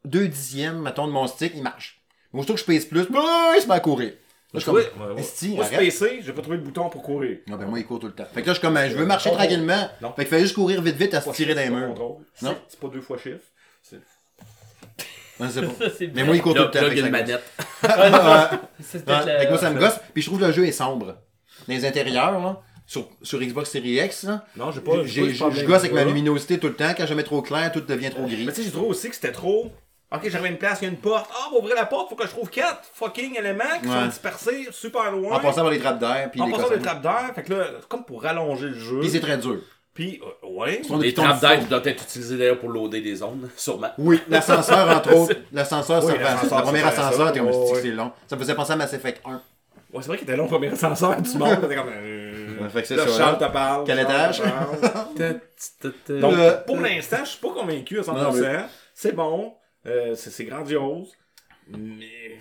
2 0.05 0.27
dixièmes, 0.27 0.81
mettons, 0.81 1.07
de 1.07 1.11
mon 1.11 1.27
stick, 1.27 1.53
il 1.55 1.63
marche. 1.63 2.01
Mais 2.33 2.39
aussitôt 2.39 2.53
que 2.55 2.59
je 2.59 2.65
pèse 2.65 2.85
plus, 2.85 3.07
ben, 3.09 3.21
il 3.55 3.61
se 3.61 3.67
met 3.67 3.73
à 3.75 3.79
courir. 3.79 4.09
Là, 4.09 4.15
je 4.53 4.59
suis 4.59 4.65
comme, 4.65 4.75
Ouais, 4.75 4.91
ouais, 5.07 5.13
ouais. 5.15 5.19
Esti, 5.21 5.49
Moi, 5.55 5.65
sur 5.65 5.73
arrête. 5.75 5.85
PC, 5.87 6.19
j'ai 6.23 6.31
pas 6.33 6.41
trouvé 6.41 6.57
le 6.57 6.63
bouton 6.63 6.89
pour 6.89 7.01
courir. 7.01 7.37
Ah 7.51 7.57
ben 7.57 7.65
moi, 7.65 7.79
il 7.79 7.85
court 7.85 7.99
tout 7.99 8.07
le 8.07 8.13
temps. 8.13 8.25
Fait 8.33 8.41
que 8.41 8.47
là, 8.47 8.53
je 8.53 8.59
suis 8.59 8.61
comme, 8.65 8.73
ben, 8.75 8.89
je 8.89 8.95
veux 8.95 9.05
marcher 9.05 9.29
Non. 9.29 9.35
tranquillement. 9.35 9.89
Non. 10.01 10.13
Fait 10.13 10.23
qu'il 10.23 10.27
fait 10.33 10.39
juste 10.41 10.55
courir 10.55 10.81
vite, 10.81 10.95
vite 10.95 11.13
à 11.13 11.21
se 11.21 11.29
tirer 11.31 11.55
d'un 11.55 11.69
mur. 11.69 11.93
Non? 12.41 12.55
C'est 12.67 12.79
pas 12.79 12.87
deux 12.87 13.01
fois 13.01 13.17
chiffre. 13.17 13.39
Ouais, 15.39 15.47
c'est 15.51 15.61
bon. 15.65 15.75
Mais 16.15 16.23
moi, 16.23 16.35
il 16.35 16.41
court 16.41 16.53
tout 16.53 16.61
le 16.63 16.71
temps. 16.71 16.81
là, 16.81 16.89
fait 16.89 16.95
il 16.95 16.97
y 16.97 16.99
a 16.99 17.03
que 17.03 17.07
une 17.07 17.11
manette. 17.11 17.43
Moi, 19.49 19.57
ça 19.57 19.69
me 19.71 19.79
gosse. 19.79 19.99
Puis 20.13 20.23
je 20.23 20.27
trouve 20.29 20.39
que 20.39 20.45
le 20.45 20.51
jeu 20.51 20.65
est 20.65 20.71
sombre. 20.71 21.05
Dans 21.67 21.73
les 21.73 21.85
intérieurs, 21.85 22.39
là, 22.39 22.61
sur, 22.85 23.09
sur 23.21 23.39
Xbox 23.39 23.69
Series 23.71 23.95
X, 24.05 24.23
là, 24.23 24.45
Non, 24.55 24.71
j'ai 24.71 24.81
pas. 24.81 24.91
j'ai- 25.03 25.07
j'ai 25.29 25.33
je 25.33 25.43
pas 25.43 25.49
je 25.51 25.61
de 25.61 25.65
gosse 25.65 25.79
avec 25.79 25.93
ma 25.93 26.03
luminosité 26.03 26.59
tout 26.59 26.67
le 26.67 26.75
temps. 26.75 26.93
Quand 26.95 27.05
je 27.05 27.13
mets 27.13 27.23
trop 27.23 27.41
clair, 27.41 27.71
tout 27.71 27.81
devient 27.81 28.09
trop 28.11 28.25
gris. 28.25 28.43
Mais 28.45 28.51
tu 28.51 28.57
sais, 28.61 28.63
j'ai 28.63 28.71
trouvé 28.71 28.87
aussi 28.87 29.09
que 29.09 29.15
c'était 29.15 29.31
trop. 29.31 29.71
Ok, 30.13 30.21
j'arrive 30.29 30.45
à 30.45 30.49
une 30.49 30.57
place, 30.57 30.79
il 30.81 30.85
y 30.85 30.87
a 30.87 30.91
une 30.91 30.97
porte. 30.99 31.29
Ah, 31.33 31.47
on 31.49 31.53
va 31.55 31.59
ouvrir 31.61 31.75
la 31.75 31.87
porte, 31.87 32.09
faut 32.09 32.15
que 32.15 32.25
je 32.25 32.29
trouve 32.29 32.49
quatre 32.49 32.81
fucking 32.93 33.37
éléments 33.37 33.63
qui 33.81 33.87
Ouais. 33.89 33.93
sont 34.01 34.05
dispersés 34.05 34.67
super 34.71 35.11
loin. 35.11 35.35
En 35.37 35.39
passant 35.39 35.61
par 35.63 35.71
les 35.71 35.79
trappes 35.79 35.99
d'air, 35.99 36.29
puis 36.31 36.39
En 36.41 36.45
les 36.45 36.51
passant 36.51 36.63
cossins. 36.65 36.77
des 36.77 36.83
trappes 36.83 37.01
d'air. 37.01 37.31
Fait 37.33 37.43
que 37.43 37.53
là, 37.53 37.65
comme 37.89 38.05
pour 38.05 38.21
rallonger 38.21 38.67
le 38.67 38.77
jeu. 38.79 38.99
Puis 38.99 39.09
c'est 39.09 39.19
très 39.19 39.37
dur. 39.39 39.57
Puis, 39.95 40.21
euh, 40.43 40.47
ouais. 40.49 40.81
Les 40.99 41.13
trappes 41.13 41.39
d'air 41.41 41.57
qui 41.59 41.65
doivent 41.65 41.87
être 41.87 42.03
utilisées 42.03 42.37
d'ailleurs 42.37 42.59
pour 42.59 42.69
loader 42.69 43.01
des 43.01 43.15
zones, 43.15 43.49
sûrement. 43.57 43.89
Oui, 43.97 44.19
l'ascenseur, 44.29 44.89
entre 44.95 45.15
autres. 45.15 45.35
L'ascenseur, 45.51 46.03
Oui, 46.05 46.11
Le 46.19 46.61
premier 46.61 46.83
ascenseur, 46.83 47.31
t'es 47.31 47.39
comme, 47.39 47.47
Ouais, 47.47 47.79
c'est 47.81 47.91
long? 47.91 48.11
Ça 48.27 48.35
me 48.35 48.41
faisait 48.41 48.55
penser 48.55 48.73
à 48.73 48.75
Mass 48.75 48.93
Effect 48.93 49.21
1. 49.25 49.31
Ouais, 49.33 49.41
c'est 50.01 50.07
vrai 50.07 50.17
qu'il 50.17 50.27
était 50.27 50.35
long, 50.35 50.43
le 50.43 50.49
premier 50.49 50.67
ascenseur 50.67 51.19
du 51.21 51.37
monde. 51.37 51.67
T'es 51.69 51.75
comme. 51.75 51.87
euh, 51.89 52.69
fait 52.69 52.81
que 52.81 52.87
c'est 52.89 52.97
Charles 52.97 53.39
là. 53.39 53.47
te 53.47 53.53
parle. 53.53 53.83
Quel 53.85 53.99
étage? 53.99 54.41
Donc, 56.09 56.35
pour 56.65 56.77
l'instant, 56.81 57.17
je 57.23 57.29
suis 57.29 57.39
pas 57.39 57.53
convaincu 57.53 57.99
à 57.99 58.01
100%. 58.01 58.13
Non, 58.23 58.31
mais- 58.33 58.59
C'est 58.93 59.15
bon. 59.15 59.53
euh, 59.87 60.13
c'est 60.15 60.43
grandiose. 60.43 61.13
Mais. 61.69 62.37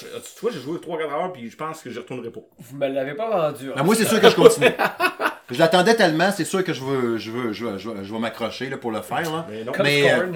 Je- 0.00 0.06
Tu 0.06 0.40
vois, 0.40 0.50
j'ai 0.52 0.60
joué 0.60 0.78
3-4 0.78 1.12
heures, 1.12 1.32
puis 1.32 1.50
je 1.50 1.56
pense 1.56 1.80
que 1.82 1.90
j'y 1.90 1.98
retournerai 1.98 2.30
pas. 2.30 2.40
Vous 2.58 2.76
me 2.76 2.88
l'avez 2.88 3.14
pas 3.14 3.28
vendu. 3.50 3.70
hein? 3.70 3.74
Ben, 3.76 3.82
moi, 3.84 3.94
c'est 3.94 4.04
sûr 4.06 4.20
que 4.20 4.28
je 4.30 4.36
continue. 4.36 4.66
Je 5.48 5.60
l'attendais 5.60 5.94
tellement, 5.94 6.32
c'est 6.32 6.44
sûr 6.44 6.64
que 6.64 6.72
je 6.72 6.82
veux, 6.82 7.18
je 7.18 7.30
veux, 7.30 7.52
je 7.52 7.64
veux, 7.66 7.78
je 7.78 7.88
veux, 7.88 8.02
je 8.02 8.12
vais 8.12 8.18
m'accrocher 8.18 8.68
là, 8.68 8.78
pour 8.78 8.90
le 8.90 9.00
faire. 9.00 9.30
Là. 9.30 9.46
Mais 9.48 9.62
non. 9.62 9.70
Comme 9.70 9.84
mais, 9.86 10.12
euh. 10.12 10.26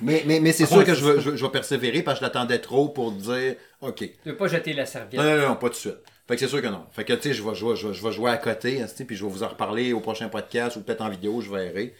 Mais, 0.00 0.22
mais, 0.26 0.40
mais 0.40 0.52
c'est 0.52 0.64
Ah, 0.64 0.66
sûr 0.68 0.82
que 0.82 0.94
je 0.94 1.04
veux, 1.04 1.20
je, 1.20 1.36
je 1.36 1.44
vais 1.44 1.50
persévérer 1.52 2.02
parce 2.02 2.18
que 2.18 2.24
je 2.24 2.30
l'attendais 2.30 2.58
trop 2.58 2.88
pour 2.88 3.12
dire 3.12 3.56
OK. 3.82 3.96
Tu 3.98 4.14
veux 4.24 4.36
pas 4.38 4.48
jeter 4.48 4.72
la 4.72 4.86
serviette. 4.86 5.20
non, 5.20 5.36
non, 5.36 5.48
non, 5.50 5.56
pas 5.56 5.66
tout 5.68 5.74
de 5.74 5.78
suite. 5.78 5.98
Fait 6.26 6.36
que 6.36 6.40
c'est 6.40 6.48
sûr 6.48 6.62
que 6.62 6.68
non. 6.68 6.86
Fait 6.90 7.04
que 7.04 7.12
tu 7.12 7.20
sais, 7.28 7.34
je 7.34 7.42
vais, 7.42 7.54
je, 7.54 7.66
vais, 7.66 7.76
je, 7.76 7.88
vais, 7.88 7.92
je 7.92 8.02
vais 8.02 8.12
jouer 8.12 8.30
à 8.30 8.38
côté, 8.38 8.80
hein, 8.80 8.86
tu 8.88 8.96
sais, 8.96 9.04
puis 9.04 9.14
je 9.14 9.26
vais 9.26 9.30
vous 9.30 9.42
en 9.42 9.48
reparler 9.48 9.92
au 9.92 10.00
prochain 10.00 10.30
podcast 10.30 10.74
ou 10.76 10.80
peut-être 10.80 11.02
en 11.02 11.10
vidéo, 11.10 11.42
je 11.42 11.50
verrai. 11.50 11.94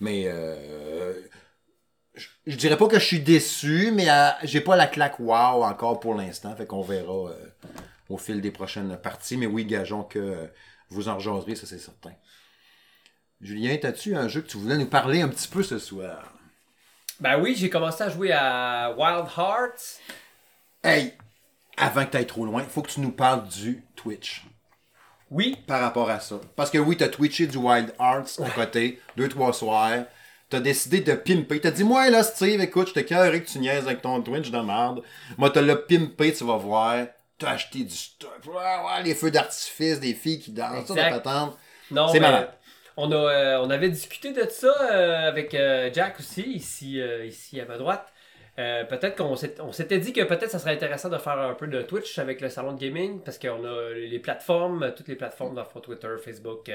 Mais 0.00 0.24
euh, 0.28 1.12
je, 2.14 2.28
je 2.46 2.56
dirais 2.56 2.76
pas 2.76 2.88
que 2.88 2.98
je 2.98 3.04
suis 3.04 3.20
déçu, 3.20 3.90
mais 3.92 4.10
euh, 4.10 4.28
j'ai 4.42 4.60
pas 4.60 4.76
la 4.76 4.86
claque 4.86 5.18
wow 5.18 5.62
encore 5.64 6.00
pour 6.00 6.14
l'instant. 6.14 6.54
Fait 6.56 6.66
qu'on 6.66 6.82
verra 6.82 7.30
euh, 7.30 7.46
au 8.08 8.18
fil 8.18 8.40
des 8.40 8.50
prochaines 8.50 8.96
parties. 8.96 9.36
Mais 9.36 9.46
oui, 9.46 9.64
gageons 9.64 10.04
que 10.04 10.18
euh, 10.18 10.46
vous 10.90 11.08
en 11.08 11.16
rejaserez, 11.16 11.56
ça 11.56 11.66
c'est 11.66 11.78
certain. 11.78 12.12
Julien, 13.40 13.76
as-tu 13.82 14.14
un 14.14 14.28
jeu 14.28 14.40
que 14.42 14.48
tu 14.48 14.56
voulais 14.56 14.78
nous 14.78 14.86
parler 14.86 15.20
un 15.20 15.28
petit 15.28 15.48
peu 15.48 15.62
ce 15.62 15.78
soir? 15.78 16.32
Ben 17.18 17.40
oui, 17.40 17.54
j'ai 17.56 17.70
commencé 17.70 18.02
à 18.02 18.08
jouer 18.08 18.32
à 18.32 18.94
Wild 18.96 19.26
Hearts. 19.36 20.00
Hey! 20.82 21.14
Avant 21.76 22.04
que 22.04 22.10
tu 22.10 22.16
ailles 22.18 22.26
trop 22.26 22.44
loin, 22.44 22.62
il 22.62 22.68
faut 22.68 22.82
que 22.82 22.90
tu 22.90 23.00
nous 23.00 23.10
parles 23.10 23.48
du 23.48 23.82
Twitch. 23.96 24.44
Oui, 25.30 25.56
par 25.66 25.80
rapport 25.80 26.10
à 26.10 26.20
ça. 26.20 26.38
Parce 26.54 26.70
que 26.70 26.78
oui, 26.78 26.96
t'as 26.96 27.08
twitché 27.08 27.46
du 27.46 27.56
Wild 27.56 27.94
Arts 27.98 28.40
à 28.44 28.50
côté, 28.50 29.00
deux, 29.16 29.28
trois 29.28 29.52
soirs. 29.52 30.04
T'as 30.52 30.60
décidé 30.60 31.00
de 31.00 31.14
pimper. 31.14 31.62
T'as 31.62 31.70
dit, 31.70 31.82
moi 31.82 32.10
là, 32.10 32.22
Steve, 32.22 32.60
écoute, 32.60 32.88
je 32.88 32.92
te 32.92 33.00
carré 33.00 33.42
que 33.42 33.48
tu 33.48 33.58
niaises 33.58 33.86
avec 33.86 34.02
ton 34.02 34.20
Twitch 34.20 34.50
de 34.50 34.58
merde. 34.58 35.00
Moi, 35.38 35.48
t'as 35.48 35.62
le 35.62 35.80
pimpé, 35.86 36.30
tu 36.30 36.44
vas 36.44 36.58
voir. 36.58 37.06
T'as 37.38 37.52
acheté 37.52 37.84
du 37.84 37.94
ouais, 38.50 39.02
les 39.02 39.14
feux 39.14 39.30
d'artifice, 39.30 39.98
des 39.98 40.12
filles 40.12 40.40
qui 40.40 40.50
dansent, 40.52 40.88
ça, 40.88 41.08
patente. 41.08 41.56
non, 41.90 42.08
C'est 42.08 42.20
malade. 42.20 42.50
on, 42.98 43.10
a, 43.12 43.16
euh, 43.16 43.60
on 43.62 43.70
avait 43.70 43.88
discuté 43.88 44.34
de 44.34 44.46
ça 44.50 44.74
euh, 44.92 45.26
avec 45.26 45.54
euh, 45.54 45.88
Jack 45.90 46.20
aussi, 46.20 46.42
ici, 46.42 47.00
ici 47.24 47.58
à 47.58 47.64
ma 47.64 47.78
droite. 47.78 48.12
Peut-être 48.56 49.16
qu'on 49.16 49.72
s'était 49.72 49.98
dit 50.00 50.12
que 50.12 50.20
peut-être 50.20 50.50
ça 50.50 50.58
serait 50.58 50.74
intéressant 50.74 51.08
de 51.08 51.16
faire 51.16 51.38
un 51.38 51.54
peu 51.54 51.66
de 51.66 51.80
Twitch 51.80 52.18
avec 52.18 52.42
le 52.42 52.50
salon 52.50 52.72
de 52.74 52.78
gaming 52.78 53.22
parce 53.22 53.38
qu'on 53.38 53.64
a 53.64 53.94
les 53.94 54.18
plateformes, 54.18 54.92
toutes 54.94 55.08
les 55.08 55.16
plateformes 55.16 55.54
dans 55.54 55.64
Twitter, 55.64 56.08
Facebook, 56.22 56.70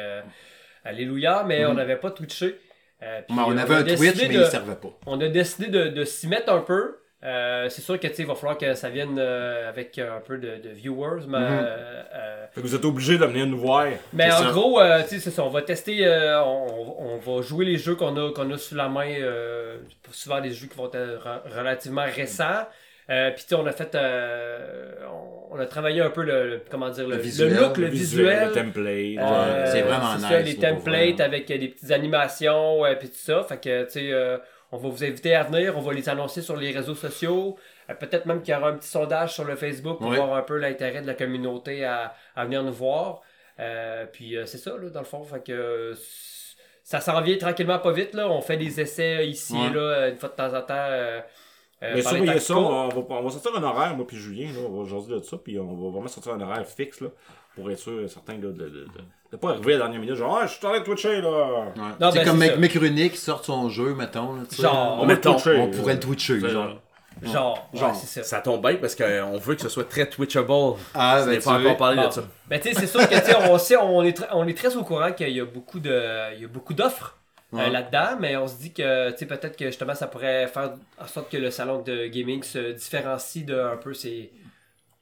Alléluia, 0.84 1.44
mais 1.46 1.64
on 1.68 1.76
n'avait 1.76 1.98
pas 1.98 2.10
Twitché. 2.10 2.60
Euh, 3.04 3.22
puis, 3.28 3.38
on 3.40 3.52
euh, 3.52 3.58
avait 3.58 3.76
un 3.76 3.84
Twitch, 3.84 4.00
mais 4.22 4.28
de- 4.28 4.34
il 4.42 4.46
servait 4.46 4.76
pas. 4.76 4.90
on 5.06 5.20
a 5.22 5.28
décidé 5.28 5.68
de, 5.70 5.88
de 5.90 6.04
s'y 6.04 6.28
mettre 6.28 6.52
un 6.52 6.62
peu. 6.62 6.98
Euh, 7.24 7.68
c'est 7.70 7.82
sûr 7.82 8.00
que 8.00 8.08
tu 8.08 8.14
sais, 8.14 8.22
il 8.24 8.28
va 8.28 8.36
falloir 8.36 8.58
que 8.58 8.74
ça 8.76 8.90
vienne 8.90 9.18
euh, 9.20 9.68
avec 9.70 9.98
un 9.98 10.20
peu 10.24 10.38
de, 10.38 10.58
de 10.58 10.70
viewers, 10.70 11.26
mais, 11.28 11.40
Mhm. 11.40 11.46
euh, 12.14 12.46
Fait 12.52 12.62
que 12.62 12.68
vous 12.68 12.76
êtes 12.76 12.86
obligé 12.86 13.18
de 13.18 13.26
venir 13.26 13.48
nous 13.48 13.58
voir. 13.58 13.88
mais 14.14 14.32
en 14.32 14.38
ça. 14.38 14.52
gros, 14.52 14.80
euh, 14.80 15.02
tu 15.04 15.10
sais, 15.10 15.20
c'est 15.20 15.32
ça. 15.32 15.44
On 15.44 15.50
va 15.50 15.62
tester, 15.64 16.06
euh, 16.06 16.42
on, 16.44 16.96
on 17.00 17.18
va 17.18 17.42
jouer 17.42 17.66
les 17.66 17.78
jeux 17.78 17.96
qu'on 17.96 18.16
a, 18.18 18.32
qu'on 18.34 18.50
a 18.52 18.58
sous 18.58 18.76
la 18.76 18.88
main. 18.88 19.10
euh, 19.12 19.78
souvent 20.12 20.40
des 20.42 20.52
jeux 20.52 20.68
qui 20.68 20.78
vont 20.78 20.88
être 20.88 20.98
re- 20.98 21.58
relativement 21.58 22.06
récents. 22.06 22.68
Euh, 23.10 23.32
Puis 23.32 23.44
tu 23.44 23.50
sais, 23.50 23.56
on 23.56 23.66
a 23.66 23.72
fait, 23.72 23.96
euh, 23.96 24.96
on, 25.10 25.56
on 25.56 25.60
a 25.60 25.66
travaillé 25.66 26.02
un 26.02 26.10
peu 26.10 26.24
le, 26.24 26.50
le- 26.50 26.62
comment 26.70 26.90
dire, 26.90 27.06
le, 27.06 27.12
Le 27.12 27.16
le 27.18 27.22
visuel, 27.22 27.56
look, 27.56 27.78
le, 27.78 27.84
Le 27.86 27.90
visuel. 27.90 28.48
le 28.50 28.52
template. 28.54 29.18
Euh, 29.18 29.66
c'est 29.72 29.82
vraiment 29.82 30.16
nice, 30.16 30.28
ça, 30.28 30.40
les 30.42 30.56
templates 30.58 31.20
avec 31.22 31.50
euh, 31.52 31.58
des 31.58 31.70
petites 31.70 31.92
animations 31.92 32.86
et 32.86 32.96
puis 32.98 33.08
tout 33.10 33.16
ça. 33.18 33.44
Fait 33.44 33.58
que, 33.62 33.84
tu 33.86 33.92
sais, 33.92 34.12
euh, 34.12 34.38
on 34.74 34.78
va 34.78 34.90
vous 34.90 35.04
inviter 35.06 35.34
à 35.36 35.44
venir, 35.44 35.78
on 35.78 35.82
va 35.82 35.94
les 35.94 36.10
annoncer 36.10 36.42
sur 36.42 36.58
les 36.58 36.72
réseaux 36.72 36.96
sociaux. 36.96 37.58
Peut-être 38.00 38.26
même 38.26 38.42
qu'il 38.42 38.54
y 38.54 38.58
aura 38.58 38.70
un 38.72 38.74
petit 38.74 38.90
sondage 38.90 39.34
sur 39.34 39.46
le 39.46 39.56
Facebook 39.56 40.00
pour 40.00 40.10
Oui. 40.10 40.18
voir 40.18 40.34
un 40.36 40.42
peu 40.42 40.58
l'intérêt 40.58 41.02
de 41.02 41.08
la 41.08 41.14
communauté 41.14 41.86
à, 41.86 42.14
à 42.36 42.44
venir 42.44 42.62
nous 42.64 42.74
voir. 42.74 43.22
Euh, 43.62 44.06
puis 44.12 44.36
euh, 44.36 44.46
c'est 44.46 44.58
ça, 44.58 44.72
là, 44.72 44.90
dans 44.90 45.00
le 45.00 45.06
fond. 45.06 45.24
Fait 45.24 45.42
que 45.42 45.54
euh, 45.54 45.94
ça 46.84 47.00
s'en 47.00 47.22
vient 47.22 47.38
tranquillement 47.38 47.80
pas 47.80 47.94
vite. 47.94 48.14
Là. 48.14 48.28
On 48.30 48.42
fait 48.42 48.58
des 48.58 48.82
essais 48.82 49.26
ici 49.28 49.54
Ouais. 49.54 49.68
et 49.68 49.74
là, 49.74 50.10
une 50.10 50.18
fois 50.18 50.28
de 50.28 50.36
temps 50.36 50.54
en 50.54 50.62
temps. 50.62 50.76
Euh, 51.84 51.86
euh, 51.86 51.92
Mais 51.96 52.02
surveillez 52.02 52.40
ça, 52.40 52.56
on 52.58 52.90
va, 52.90 53.02
on 53.10 53.24
va 53.24 53.30
sortir 53.30 53.56
un 53.56 53.64
horaire, 53.64 53.96
moi 53.96 54.06
puis 54.08 54.18
Julien, 54.18 54.48
là, 54.52 54.60
on 54.70 54.82
va 54.84 54.90
jaser 54.90 55.14
de 55.14 55.20
ça, 55.22 55.38
puis 55.38 55.60
on 55.60 55.66
va 55.76 55.90
vraiment 55.92 56.08
sortir 56.08 56.34
un 56.34 56.42
horaire 56.42 56.66
fixe, 56.66 57.02
là, 57.02 57.10
pour 57.56 57.70
être 57.72 57.80
sûr, 57.80 58.10
certain, 58.10 58.34
là, 58.34 58.40
de, 58.40 58.52
de, 58.52 58.68
de, 58.70 58.88
de 59.32 59.38
pas 59.38 59.50
arriver 59.52 59.74
à 59.74 59.78
la 59.78 59.84
dernière 59.84 60.02
minute, 60.02 60.16
genre, 60.16 60.40
ah, 60.42 60.48
je 60.48 60.54
suis 60.54 60.66
en 60.66 60.70
train 60.70 60.80
de 60.80 60.86
twitcher, 60.86 61.22
là. 61.22 61.30
Ouais. 61.30 61.82
Non, 62.00 62.12
c'est 62.12 62.20
ben, 62.20 62.26
comme 62.26 62.38
Mec, 62.60 62.74
Runic 62.74 63.12
qui 63.14 63.18
sort 63.18 63.44
son 63.44 63.70
jeu, 63.70 63.94
mettons. 63.94 64.34
Là. 64.36 64.42
Genre, 64.58 65.00
On 65.02 65.06
mettons, 65.06 65.34
twitcher. 65.34 65.58
on 65.60 65.72
pourrait 65.72 65.94
le 65.96 66.00
twitcher. 66.00 66.40
Genre. 66.40 66.78
Genre, 67.24 67.70
ouais, 67.74 67.80
Genre. 67.80 67.96
ça. 67.96 68.24
Ça 68.24 68.42
tombe 68.42 68.62
bien 68.62 68.76
parce 68.76 68.96
qu'on 68.96 69.38
veut 69.40 69.56
que 69.56 69.62
ce 69.62 69.70
soit 69.70 69.90
très 69.90 70.08
twitchable. 70.08 70.52
Ah, 70.94 71.22
On 71.24 71.26
ben, 71.26 71.42
pas 71.42 71.58
veux. 71.58 71.66
encore 71.66 71.78
parlé 71.78 72.02
Bon. 72.02 72.08
de 72.08 72.14
ça. 72.14 72.24
Ben, 72.48 72.60
tu 72.60 72.70
sais, 72.70 72.80
c'est 72.80 72.88
sûr 72.88 73.10
que, 73.10 73.16
tu 73.16 73.36
on 73.50 73.58
sait, 73.58 73.76
on 73.78 74.04
est, 74.04 74.24
on 74.34 74.48
est 74.48 74.56
très 74.58 74.76
au 74.76 74.84
courant 74.84 75.12
qu'il 75.12 75.30
y 75.30 75.40
a 75.42 75.46
beaucoup 75.46 75.80
de, 75.80 76.36
il 76.36 76.42
y 76.42 76.46
a 76.46 76.48
beaucoup 76.48 76.76
d'offres 76.76 77.17
euh, 77.17 77.17
Ouais. 77.54 77.70
là-dedans, 77.70 78.18
mais 78.20 78.36
on 78.36 78.46
se 78.48 78.56
dit 78.56 78.74
que 78.74 79.12
tu 79.12 79.20
sais, 79.20 79.26
peut-être 79.26 79.56
que 79.56 79.66
justement 79.68 79.96
ça 79.96 80.08
pourrait 80.08 80.48
faire 80.48 80.72
en 81.02 81.08
sorte 81.08 81.32
que 81.32 81.38
le 81.38 81.50
salon 81.50 81.82
de 81.82 82.08
gaming 82.08 82.44
se 82.44 82.74
différencie 82.74 83.46
de 83.46 83.58
un 83.58 83.78
peu 83.78 83.94
ses. 83.94 84.32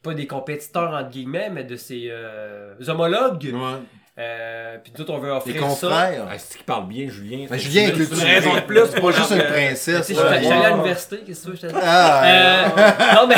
pas 0.04 0.14
des 0.14 0.28
compétiteurs 0.28 0.92
entre 0.94 1.10
guillemets, 1.10 1.50
mais 1.50 1.64
de 1.64 1.76
ses 1.76 2.08
euh, 2.12 2.76
homologues. 2.88 3.50
Ouais. 3.52 3.80
Euh, 4.18 4.78
puis 4.82 4.94
autres, 4.98 5.12
on 5.12 5.18
veut 5.18 5.30
Les 5.32 5.36
offrir 5.36 5.56
ça. 5.56 5.68
confrères. 5.88 6.28
Ah, 6.30 6.38
c'est 6.38 6.60
qui 6.60 6.64
parle 6.64 6.88
bien, 6.88 7.10
Julien? 7.10 7.48
Ben, 7.50 7.58
Julien 7.60 7.92
C'est 7.94 8.14
une 8.14 8.22
raison 8.24 8.56
de 8.56 8.60
plus? 8.62 8.80
C'est 8.90 9.02
pas 9.02 9.12
juste 9.12 9.32
une 9.32 9.44
princesse. 9.44 10.10
allé 10.12 10.48
à 10.48 10.70
l'université, 10.70 11.18
qu'est-ce 11.26 11.40
que 11.42 11.46
tu 11.46 11.52
veux, 11.52 11.56
je 11.58 11.62
te 11.62 11.68
dis? 11.68 11.80
Ah, 11.84 12.24
Euh, 12.26 13.16
non, 13.16 13.28
mais. 13.28 13.36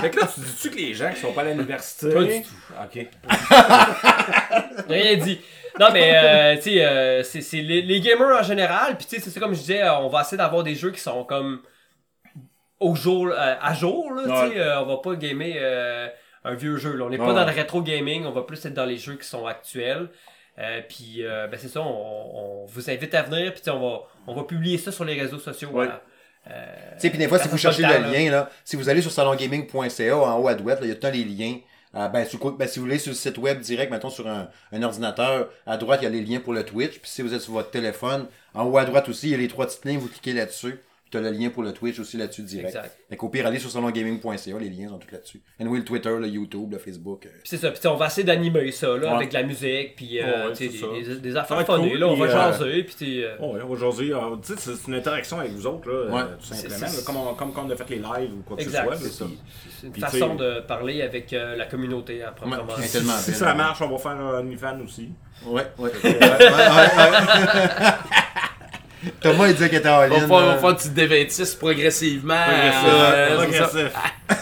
Fait 0.00 0.10
que 0.10 0.20
là, 0.20 0.28
tu 0.34 0.40
dis-tu 0.40 0.70
que 0.70 0.76
les 0.76 0.94
gens 0.94 1.10
qui 1.12 1.20
sont 1.20 1.32
pas 1.32 1.42
à 1.42 1.44
l'université? 1.44 2.12
Pas 2.12 2.24
du 2.24 2.42
Ok. 2.84 3.06
Rien 4.88 5.16
dit. 5.16 5.40
Non, 5.78 5.86
mais 5.92 6.10
euh, 6.14 6.56
tu 6.56 6.62
sais, 6.62 6.84
euh, 6.84 7.22
c'est 7.22 7.40
c'est 7.40 7.60
les, 7.62 7.82
les 7.82 8.00
gamers 8.00 8.36
en 8.38 8.42
général. 8.42 8.96
Puis 8.96 9.06
tu 9.06 9.16
sais, 9.16 9.22
c'est 9.22 9.30
ça 9.30 9.40
comme 9.40 9.54
je 9.54 9.60
disais, 9.60 9.82
euh, 9.82 9.98
on 9.98 10.08
va 10.08 10.22
essayer 10.22 10.36
d'avoir 10.36 10.62
des 10.64 10.74
jeux 10.74 10.90
qui 10.90 11.00
sont 11.00 11.24
comme 11.24 11.60
au 12.80 12.94
jour, 12.94 13.28
euh, 13.28 13.54
à 13.60 13.74
jour. 13.74 14.12
Là, 14.12 14.22
tu 14.48 14.52
sais, 14.54 14.72
on 14.76 14.86
va 14.86 14.96
pas 14.98 15.14
gamer 15.16 16.10
un 16.44 16.54
vieux 16.54 16.76
jeu. 16.76 16.96
Là. 16.96 17.04
On 17.04 17.10
n'est 17.10 17.18
pas 17.18 17.28
Ouais. 17.28 17.34
dans 17.34 17.44
le 17.46 17.52
rétro 17.52 17.82
gaming, 17.82 18.24
on 18.24 18.32
va 18.32 18.42
plus 18.42 18.64
être 18.64 18.74
dans 18.74 18.84
les 18.86 18.96
jeux 18.96 19.16
qui 19.16 19.26
sont 19.26 19.46
actuels. 19.46 20.08
Puis 20.88 21.22
ben, 21.24 21.56
c'est 21.56 21.68
ça, 21.68 21.80
on, 21.80 22.62
on 22.64 22.66
vous 22.66 22.90
invite 22.90 23.14
à 23.14 23.22
venir. 23.22 23.52
Puis 23.52 23.62
on 23.70 23.80
va, 23.80 24.00
on 24.26 24.34
va 24.34 24.44
publier 24.44 24.78
ça 24.78 24.92
sur 24.92 25.04
les 25.04 25.20
réseaux 25.20 25.38
sociaux. 25.38 25.68
Ouais. 25.68 25.86
voilà. 25.86 26.02
Tu 26.46 26.52
sais, 27.02 27.10
puis 27.10 27.18
des 27.18 27.28
fois, 27.28 27.38
si 27.38 27.48
vous 27.48 27.58
cherchez 27.58 27.82
le 27.82 28.10
lien, 28.12 28.30
là, 28.30 28.48
si 28.64 28.76
vous 28.76 28.88
allez 28.88 29.02
sur 29.02 29.10
salongaming.ca, 29.12 30.16
en 30.16 30.38
haut 30.40 30.48
à 30.48 30.54
droite, 30.54 30.78
il 30.82 30.88
y 30.88 30.92
a 30.92 30.94
temps 30.94 31.10
les 31.10 31.24
liens. 31.24 31.58
Euh, 31.94 32.08
ben, 32.08 32.26
sur 32.26 32.52
ben, 32.52 32.68
si 32.68 32.78
vous 32.78 32.84
voulez 32.84 32.98
sur 32.98 33.10
le 33.10 33.16
site 33.16 33.38
web 33.38 33.60
direct, 33.60 33.90
mettons 33.90 34.10
sur 34.10 34.28
un, 34.28 34.48
un 34.72 34.82
ordinateur, 34.82 35.50
à 35.66 35.76
droite, 35.76 36.00
il 36.02 36.04
y 36.04 36.06
a 36.06 36.10
les 36.10 36.22
liens 36.22 36.40
pour 36.40 36.52
le 36.52 36.64
Twitch. 36.64 36.98
Puis 37.00 37.10
si 37.10 37.22
vous 37.22 37.34
êtes 37.34 37.40
sur 37.40 37.54
votre 37.54 37.70
téléphone, 37.70 38.26
en 38.54 38.64
haut 38.64 38.78
à 38.78 38.84
droite 38.84 39.08
aussi, 39.08 39.28
il 39.28 39.30
y 39.30 39.34
a 39.34 39.38
les 39.38 39.48
trois 39.48 39.66
petites 39.66 39.84
lignes, 39.84 39.98
vous 39.98 40.08
cliquez 40.08 40.32
là-dessus. 40.32 40.80
Tu 41.10 41.16
as 41.16 41.20
le 41.22 41.30
lien 41.30 41.48
pour 41.50 41.62
le 41.62 41.72
Twitch 41.72 41.98
aussi 42.00 42.18
là-dessus 42.18 42.42
direct. 42.42 42.68
Exact. 42.68 42.98
Fait 43.08 43.16
qu'au 43.16 43.30
pire, 43.30 43.46
allez 43.46 43.58
sur 43.58 43.70
salongaming.ca, 43.70 44.58
les 44.58 44.68
liens 44.68 44.90
sont 44.90 44.98
tous 44.98 45.10
là-dessus. 45.10 45.40
Anyway, 45.58 45.78
le 45.78 45.84
Twitter, 45.84 46.14
le 46.20 46.28
YouTube, 46.28 46.70
le 46.72 46.78
Facebook. 46.78 47.24
euh, 47.24 47.30
Puis 47.30 47.40
c'est 47.44 47.56
ça, 47.56 47.68
puis 47.70 47.78
tu 47.78 47.82
sais, 47.82 47.88
on 47.88 47.96
va 47.96 48.06
essayer 48.08 48.24
d'animer 48.24 48.70
ça 48.72 48.88
là, 48.88 48.94
Ouais. 48.94 49.06
avec 49.16 49.28
de 49.30 49.34
la 49.34 49.42
musique, 49.44 49.96
puis 49.96 50.20
euh, 50.20 50.48
Ouais, 50.48 50.52
des, 50.54 50.68
des, 50.68 51.16
des 51.20 51.32
Ça 51.32 51.40
affaires 51.42 51.64
funnées, 51.66 51.90
cool, 51.92 51.98
là, 51.98 52.08
on 52.08 52.14
va 52.16 52.26
euh, 52.26 52.52
jaser, 52.52 52.82
puis 52.84 52.94
tu 52.98 53.04
sais, 53.06 53.24
euh, 53.24 53.36
Oh, 53.40 53.54
ouais, 53.54 53.62
aujourd'hui, 53.62 54.12
euh, 54.12 54.18
tu 54.44 54.54
sais, 54.54 54.60
c'est 54.76 54.86
une 54.88 54.94
interaction 54.96 55.40
avec 55.40 55.52
vous 55.52 55.66
autres, 55.66 55.88
là, 55.90 56.12
Ouais. 56.12 56.20
euh, 56.20 56.36
tout 56.38 56.44
simplement. 56.54 56.86
Là, 56.86 56.92
comme, 57.06 57.16
on, 57.16 57.34
comme 57.34 57.52
quand 57.54 57.64
on 57.66 57.70
a 57.70 57.76
fait 57.76 57.88
les 57.90 57.96
lives 57.96 58.32
ou 58.34 58.42
quoi 58.46 58.56
que 58.58 58.62
Exact, 58.62 58.94
ce 58.96 59.08
soit. 59.08 59.26
c'est 59.80 59.86
une 59.86 59.92
Puis, 59.92 60.02
façon 60.02 60.34
de 60.34 60.60
parler 60.60 61.00
avec 61.02 61.32
euh, 61.32 61.56
la 61.56 61.64
communauté 61.66 62.22
à 62.22 62.32
proprement 62.32 62.64
Ouais, 62.76 62.82
dit. 62.84 62.92
tellement 62.92 63.16
Si 63.16 63.32
ça 63.32 63.52
hein. 63.52 63.54
marche, 63.54 63.80
on 63.80 63.88
va 63.88 63.96
faire 63.96 64.10
un 64.12 64.40
OnlyFans 64.40 64.80
aussi. 64.84 65.08
Ouais, 65.46 65.62
ouais. 65.78 65.90
Thomas, 69.20 69.46
il 69.48 69.54
disait 69.54 69.68
qu'il 69.68 69.78
était 69.78 69.88
en 69.88 70.00
On 70.00 70.04
ligne. 70.04 70.12
va 70.12 70.18
faire, 70.18 70.28
on 70.36 70.46
va 70.46 70.56
faire 70.58 70.70
une 70.70 70.76
petite 70.76 70.94
dévêtisse 70.94 71.54
progressivement. 71.54 72.34
Progressif. 72.44 72.84
euh, 72.88 73.36
Progressif. 73.36 73.92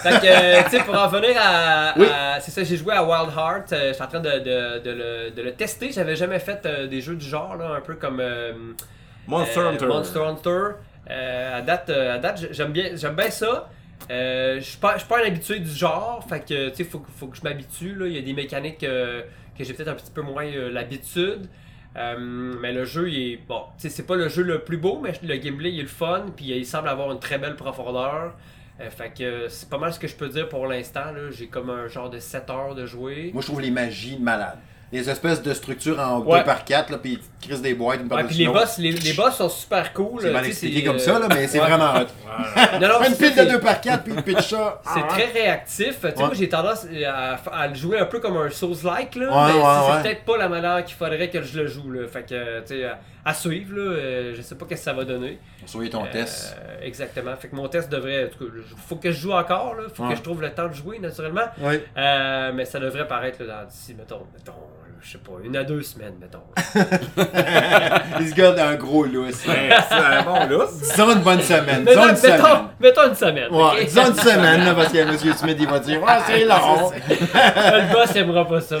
Fait 0.03 0.09
que, 0.19 0.25
euh, 0.25 0.63
tu 0.63 0.69
sais, 0.77 0.83
pour 0.83 0.95
en 0.95 1.07
venir 1.07 1.35
à. 1.39 1.93
Oui. 1.97 2.07
à- 2.11 2.39
c'est 2.39 2.51
ça, 2.51 2.63
j'ai 2.63 2.77
joué 2.77 2.93
à 2.93 3.03
Wild 3.03 3.31
Heart. 3.37 3.73
euh, 3.73 3.89
je 3.89 3.93
suis 3.93 4.03
en 4.03 4.07
train 4.07 4.19
de, 4.19 4.29
de, 4.39 4.79
de 4.79 4.91
le, 4.91 5.31
de 5.31 5.41
le 5.41 5.53
tester. 5.53 5.91
J'avais 5.91 6.15
jamais 6.15 6.39
fait 6.39 6.65
euh, 6.65 6.87
des 6.87 7.01
jeux 7.01 7.15
du 7.15 7.25
genre, 7.25 7.55
là, 7.55 7.75
un 7.77 7.81
peu 7.81 7.95
comme. 7.95 8.19
euh, 8.19 8.53
Monster 9.27 9.59
euh, 9.59 9.69
Hunter. 9.69 9.85
Monster 9.85 10.19
Hunter. 10.19 10.59
Euh, 11.09 11.57
à 11.59 11.61
date, 11.61 11.89
euh, 11.89 12.15
à 12.15 12.17
date 12.17 12.47
j'aime 12.51 12.71
bien, 12.71 12.89
j'aime 12.95 13.15
bien 13.15 13.29
ça. 13.29 13.69
Euh, 14.11 14.55
je 14.59 14.63
suis 14.63 14.77
pas, 14.77 14.93
je 14.93 14.99
suis 14.99 15.07
pas 15.07 15.19
un 15.21 15.27
habitué 15.27 15.59
du 15.59 15.69
genre, 15.71 16.25
fait 16.29 16.39
que 16.41 16.69
tu 16.69 16.75
sais, 16.77 16.83
faut, 16.83 16.99
que- 16.99 17.11
faut 17.17 17.27
que 17.27 17.37
je 17.37 17.43
m'habitue. 17.43 17.95
là. 17.95 18.07
Il 18.07 18.13
y 18.13 18.17
a 18.17 18.21
des 18.21 18.33
mécaniques 18.33 18.83
euh, 18.83 19.21
que 19.57 19.63
j'ai 19.63 19.73
peut-être 19.73 19.87
un 19.89 19.93
petit 19.95 20.11
peu 20.11 20.21
moins 20.21 20.45
euh, 20.45 20.69
l'habitude. 20.71 21.47
Euh, 21.97 22.15
mais 22.17 22.73
le 22.73 22.85
jeu, 22.85 23.09
il 23.09 23.33
est 23.33 23.37
bon. 23.37 23.63
C'est 23.77 24.05
pas 24.05 24.15
le 24.15 24.29
jeu 24.29 24.43
le 24.43 24.59
plus 24.59 24.77
beau, 24.77 24.99
mais 25.01 25.13
le 25.23 25.35
gameplay 25.37 25.71
il 25.71 25.79
est 25.79 25.83
le 25.83 25.87
fun, 25.87 26.25
puis 26.35 26.45
il 26.45 26.65
semble 26.65 26.89
avoir 26.89 27.11
une 27.11 27.19
très 27.19 27.37
belle 27.39 27.55
profondeur. 27.55 28.35
Euh, 28.79 28.89
fait 28.91 29.11
que 29.17 29.47
c'est 29.49 29.69
pas 29.69 29.79
mal 29.79 29.91
ce 29.91 29.99
que 29.99 30.07
je 30.07 30.15
peux 30.15 30.29
dire 30.29 30.47
pour 30.47 30.67
l'instant. 30.67 31.05
J'ai 31.31 31.47
comme 31.47 31.69
un 31.69 31.87
genre 31.87 32.09
de 32.09 32.19
7 32.19 32.49
heures 32.49 32.75
de 32.75 32.85
jouer. 32.85 33.31
Moi, 33.33 33.41
je 33.41 33.47
trouve 33.47 33.61
les 33.61 33.71
magies 33.71 34.19
malades. 34.19 34.59
Les 34.91 35.09
espèces 35.09 35.41
de 35.43 35.53
structures 35.53 35.99
en 35.99 36.19
Ouais. 36.21 36.39
2 36.39 36.45
par 36.45 36.63
4 36.63 36.91
là, 36.91 36.97
puis 36.97 37.19
ils 37.41 37.45
crissent 37.47 37.61
des 37.61 37.73
boîtes, 37.73 37.99
une 37.99 38.13
Ouais, 38.13 38.23
puis 38.23 38.35
les 38.37 38.47
boss, 38.47 38.77
les, 38.77 38.91
les 38.93 39.11
boss 39.13 39.35
sont 39.35 39.49
super 39.49 39.91
cool. 39.91 40.21
C'est 40.21 40.31
mal 40.31 40.45
expliqué 40.45 40.81
comme 40.83 40.95
euh, 40.95 40.99
ça, 40.99 41.19
là, 41.19 41.27
mais 41.29 41.45
c'est 41.47 41.59
ouais. 41.59 41.67
vraiment 41.67 41.93
hot. 41.99 42.05
Non, 42.79 42.87
non, 42.87 43.03
Une 43.05 43.15
pile 43.17 43.31
de 43.31 43.35
c'est- 43.35 43.45
2 43.47 43.59
par 43.59 43.81
4 43.81 44.03
puis 44.05 44.13
pitch 44.21 44.47
ça. 44.49 44.81
C'est 44.93 45.07
très 45.07 45.25
réactif. 45.25 45.87
Tu 45.87 45.93
sais, 45.93 46.07
Ouais. 46.07 46.13
moi, 46.19 46.31
j'ai 46.33 46.47
tendance 46.47 46.85
à, 47.05 47.33
à 47.51 47.67
le 47.67 47.75
jouer 47.75 47.99
un 47.99 48.05
peu 48.05 48.19
comme 48.21 48.37
un 48.37 48.49
Souls-like, 48.49 49.15
là. 49.15 49.25
Ouais, 49.27 49.53
mais 49.53 49.59
ouais, 49.59 49.65
c'est 49.87 49.91
ouais. 49.97 50.01
peut-être 50.03 50.23
pas 50.25 50.37
la 50.37 50.47
manière 50.47 50.85
qu'il 50.85 50.95
faudrait 50.95 51.29
que 51.29 51.41
je 51.41 51.59
le 51.59 51.67
joue, 51.67 51.91
là. 51.91 52.07
Fait 52.07 52.23
que, 52.23 52.59
tu 52.61 52.67
sais, 52.67 52.85
à, 52.85 52.97
à 53.25 53.33
suivre, 53.33 53.75
là. 53.75 53.81
euh, 53.91 54.33
je 54.37 54.41
sais 54.41 54.55
pas 54.55 54.65
qu'est-ce 54.65 54.81
que 54.81 54.85
ça 54.85 54.93
va 54.93 55.03
donner. 55.03 55.37
Soyez 55.65 55.89
ton 55.89 56.05
Euh, 56.05 56.11
test. 56.13 56.55
exactement. 56.81 57.35
Fait 57.35 57.49
que 57.49 57.55
mon 57.57 57.67
test 57.67 57.89
devrait. 57.91 58.25
En 58.25 58.29
tout 58.29 58.45
cas, 58.45 58.51
faut 58.87 58.95
que 58.95 59.11
je 59.11 59.19
joue 59.19 59.33
encore, 59.33 59.75
là. 59.75 59.83
Faut 59.93 60.03
Ouais. 60.03 60.11
que 60.11 60.15
je 60.15 60.21
trouve 60.21 60.41
le 60.41 60.51
temps 60.51 60.69
de 60.69 60.73
jouer, 60.73 60.99
naturellement. 60.99 61.41
Euh, 61.61 62.51
mais 62.53 62.63
ça 62.63 62.79
devrait 62.79 63.05
paraître, 63.07 63.39
d'ici, 63.69 63.93
mettons, 63.95 64.25
mettons, 64.33 64.53
je 65.01 65.11
sais 65.11 65.17
pas, 65.19 65.31
une 65.43 65.55
à 65.55 65.63
deux 65.63 65.81
semaines, 65.81 66.15
mettons. 66.19 66.43
Il 68.19 68.29
se 68.29 68.33
garde 68.35 68.59
un 68.59 68.75
gros 68.75 69.03
lousse. 69.05 69.45
Ouais, 69.47 69.69
c'est 69.89 69.95
un 69.95 70.23
bon 70.23 70.33
là. 70.35 70.65
Disons 70.81 71.11
une 71.13 71.19
bonne 71.21 71.41
semaine. 71.41 71.83
mettons, 71.83 72.01
Disons 72.01 72.09
une 72.09 72.15
semaine. 72.15 72.41
mettons, 72.41 72.59
mettons 72.79 73.07
une 73.09 73.15
semaine. 73.15 73.51
Ouais, 73.53 73.85
disons 73.85 74.07
une 74.07 74.15
semaine, 74.15 74.65
là, 74.65 74.73
parce 74.75 74.91
que 74.91 74.97
M. 74.97 75.17
Smith, 75.35 75.57
il 75.59 75.67
va 75.67 75.79
dire 75.79 76.01
Ah, 76.07 76.21
c'est 76.27 76.45
long. 76.45 76.91
le 76.91 77.93
boss 77.93 78.15
aimera 78.15 78.47
pas 78.47 78.61
ça. 78.61 78.77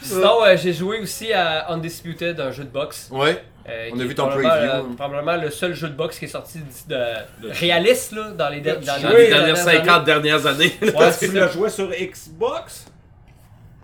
Sinon, 0.00 0.44
euh, 0.44 0.56
j'ai 0.56 0.72
joué 0.72 1.00
aussi 1.00 1.32
à 1.32 1.70
Undisputed, 1.72 2.38
un 2.40 2.50
jeu 2.50 2.64
de 2.64 2.70
boxe. 2.70 3.08
Ouais. 3.10 3.42
Euh, 3.68 3.90
On 3.92 4.00
a 4.00 4.04
vu 4.04 4.14
ton 4.14 4.28
preview. 4.28 4.48
euh, 4.48 4.82
probablement 4.96 5.36
le 5.36 5.50
seul 5.50 5.74
jeu 5.74 5.88
de 5.88 5.92
boxe 5.94 6.18
qui 6.18 6.24
est 6.24 6.28
sorti 6.28 6.58
d'ici 6.58 6.84
de 6.88 6.96
réaliste 7.50 8.12
là, 8.12 8.30
dans 8.30 8.48
les, 8.48 8.60
de- 8.60 8.70
dans, 8.70 8.80
Dans 8.96 9.02
dans 9.10 9.14
les 9.16 9.28
dernières 9.28 9.56
50 9.58 10.04
dernières 10.04 10.46
années. 10.46 10.74
années. 10.82 10.92
Ouais, 10.96 11.10
Tu 11.18 11.32
l'as 11.32 11.48
joué 11.48 11.68
sur 11.68 11.90
Xbox? 11.90 12.86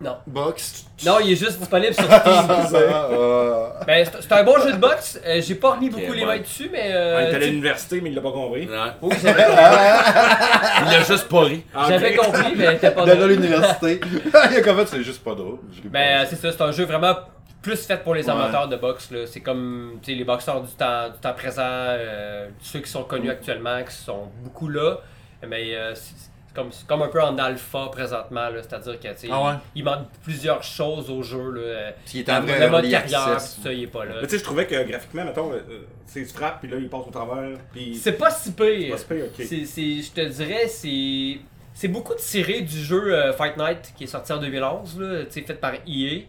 Non. 0.01 0.17
Box. 0.27 0.87
non, 1.07 1.19
il 1.21 1.33
est 1.33 1.37
juste 1.37 1.59
disponible 1.61 1.95
sur 1.95 2.05
Steam. 2.05 2.51
Euh, 2.75 3.69
ben, 3.87 4.07
c'est 4.21 4.33
un 4.33 4.43
bon 4.43 4.59
jeu 4.61 4.73
de 4.73 4.77
boxe. 4.79 5.21
Euh, 5.25 5.41
J'ai 5.41 5.55
pas 5.55 5.73
remis 5.73 5.89
beaucoup 5.89 6.13
les 6.13 6.23
ouais. 6.23 6.27
mains 6.37 6.39
dessus, 6.39 6.69
mais. 6.71 6.81
Ouais, 6.89 6.93
Euh, 6.95 7.21
il 7.23 7.27
était 7.29 7.37
à 7.37 7.41
tu- 7.41 7.47
l'université, 7.47 8.01
mais 8.01 8.11
il 8.11 8.15
l'a 8.17 8.21
pas 8.23 8.33
compris. 8.33 8.67
Ouais. 8.69 8.77
oui, 9.03 9.17
j'avais 9.23 9.43
Il 10.87 10.95
a 10.95 11.03
juste 11.03 11.29
pas 11.29 11.41
ri. 11.43 11.65
Ah, 11.75 11.87
j'avais 11.89 12.15
compris, 12.17 12.55
mais 12.57 12.65
il 12.65 12.71
était 12.73 12.91
pas 12.91 13.05
Dans 13.07 13.15
drôle. 13.15 13.31
l'université. 13.31 14.01
Il 14.51 14.57
a 14.57 14.61
qu'en 14.63 14.77
fait, 14.77 14.87
c'est 14.87 15.03
juste 15.03 15.23
pas 15.25 15.35
drôle. 15.35 15.59
Je 15.73 15.89
Ben, 15.89 16.23
euh, 16.23 16.27
c'est 16.29 16.37
ça, 16.37 16.51
c'est 16.53 16.63
un 16.63 16.73
jeu 16.73 16.85
vraiment 16.85 17.15
plus 17.63 17.87
fait 17.87 17.97
pour 18.03 18.15
les 18.15 18.25
Ouais. 18.25 18.31
amateurs 18.33 18.69
de 18.69 18.77
boxe. 18.77 19.11
là. 19.11 19.27
C'est 19.27 19.41
comme 19.41 19.99
tu 20.03 20.13
sais, 20.13 20.19
les 20.19 20.25
boxeurs 20.25 20.61
du 20.63 20.73
temps, 20.75 21.09
du 21.09 21.19
temps 21.19 21.33
présent, 21.35 21.63
euh, 21.65 22.49
ceux 22.61 22.81
qui 22.81 22.91
sont 22.91 23.05
connus 23.05 23.31
actuellement, 23.31 23.83
qui 23.85 23.95
sont 23.95 24.29
beaucoup 24.43 24.69
là. 24.69 24.99
Mais 25.47 25.75
euh, 25.75 25.95
c'est 25.95 26.15
comme, 26.55 26.71
c'est 26.73 26.87
comme 26.87 27.03
un 27.03 27.09
peu 27.09 27.21
en 27.23 27.37
alpha 27.39 27.89
présentement. 27.91 28.49
là. 28.49 28.63
C'est-à-dire 28.63 28.99
que 29.01 29.09
tu 29.09 29.15
sais, 29.17 29.29
Ah 29.31 29.43
ouais? 29.45 29.53
il, 29.75 29.81
il 29.81 29.85
manque 29.85 30.07
plusieurs 30.23 30.63
choses 30.63 31.11
au 31.11 31.23
jeu. 31.23 31.51
Là. 31.51 31.93
S'il 32.07 32.21
est 32.21 32.31
en 32.31 32.41
le- 32.41 32.47
vrai 32.47 32.61
le 32.61 32.71
mode 32.71 32.89
carrière, 32.91 33.37
tout 33.37 33.63
ça, 33.63 33.73
il 33.73 33.83
est 33.83 33.87
pas 33.89 34.05
là. 34.05 34.15
Mais 34.21 34.27
tu 34.27 34.31
sais, 34.35 34.39
je 34.39 34.45
trouvais 34.45 34.67
que 34.67 34.83
graphiquement, 34.89 35.25
mettons, 35.25 35.53
euh, 35.53 35.57
euh, 35.57 35.81
tu 36.07 36.13
sais, 36.13 36.21
il 36.21 36.27
se 36.27 36.35
frappe, 36.35 36.61
puis 36.61 36.71
là, 36.71 36.77
il 36.79 36.89
passe 36.89 37.07
au 37.07 37.11
travers, 37.11 37.59
puis. 37.73 37.95
C'est 37.97 38.13
pas 38.13 38.31
si 38.31 38.53
pire. 38.53 38.93
pas 38.93 38.99
si 38.99 39.05
pire, 39.07 39.25
ok. 39.27 39.45
C'est- 39.47 39.65
c'est- 39.67 40.03
je 40.03 40.13
te 40.13 40.21
dirais, 40.21 40.69
c'est 40.69 41.39
c'est 41.77 41.89
beaucoup 41.89 42.15
tiré 42.15 42.61
du 42.61 42.79
jeu 42.79 43.13
euh, 43.13 43.33
Fight 43.33 43.57
Night 43.57 43.93
qui 43.97 44.05
est 44.05 44.07
sorti 44.07 44.33
en 44.33 44.39
2011, 44.39 44.99
là, 45.01 45.25
tu 45.25 45.33
sais, 45.33 45.41
fait 45.43 45.55
par 45.55 45.73
EA. 45.87 46.21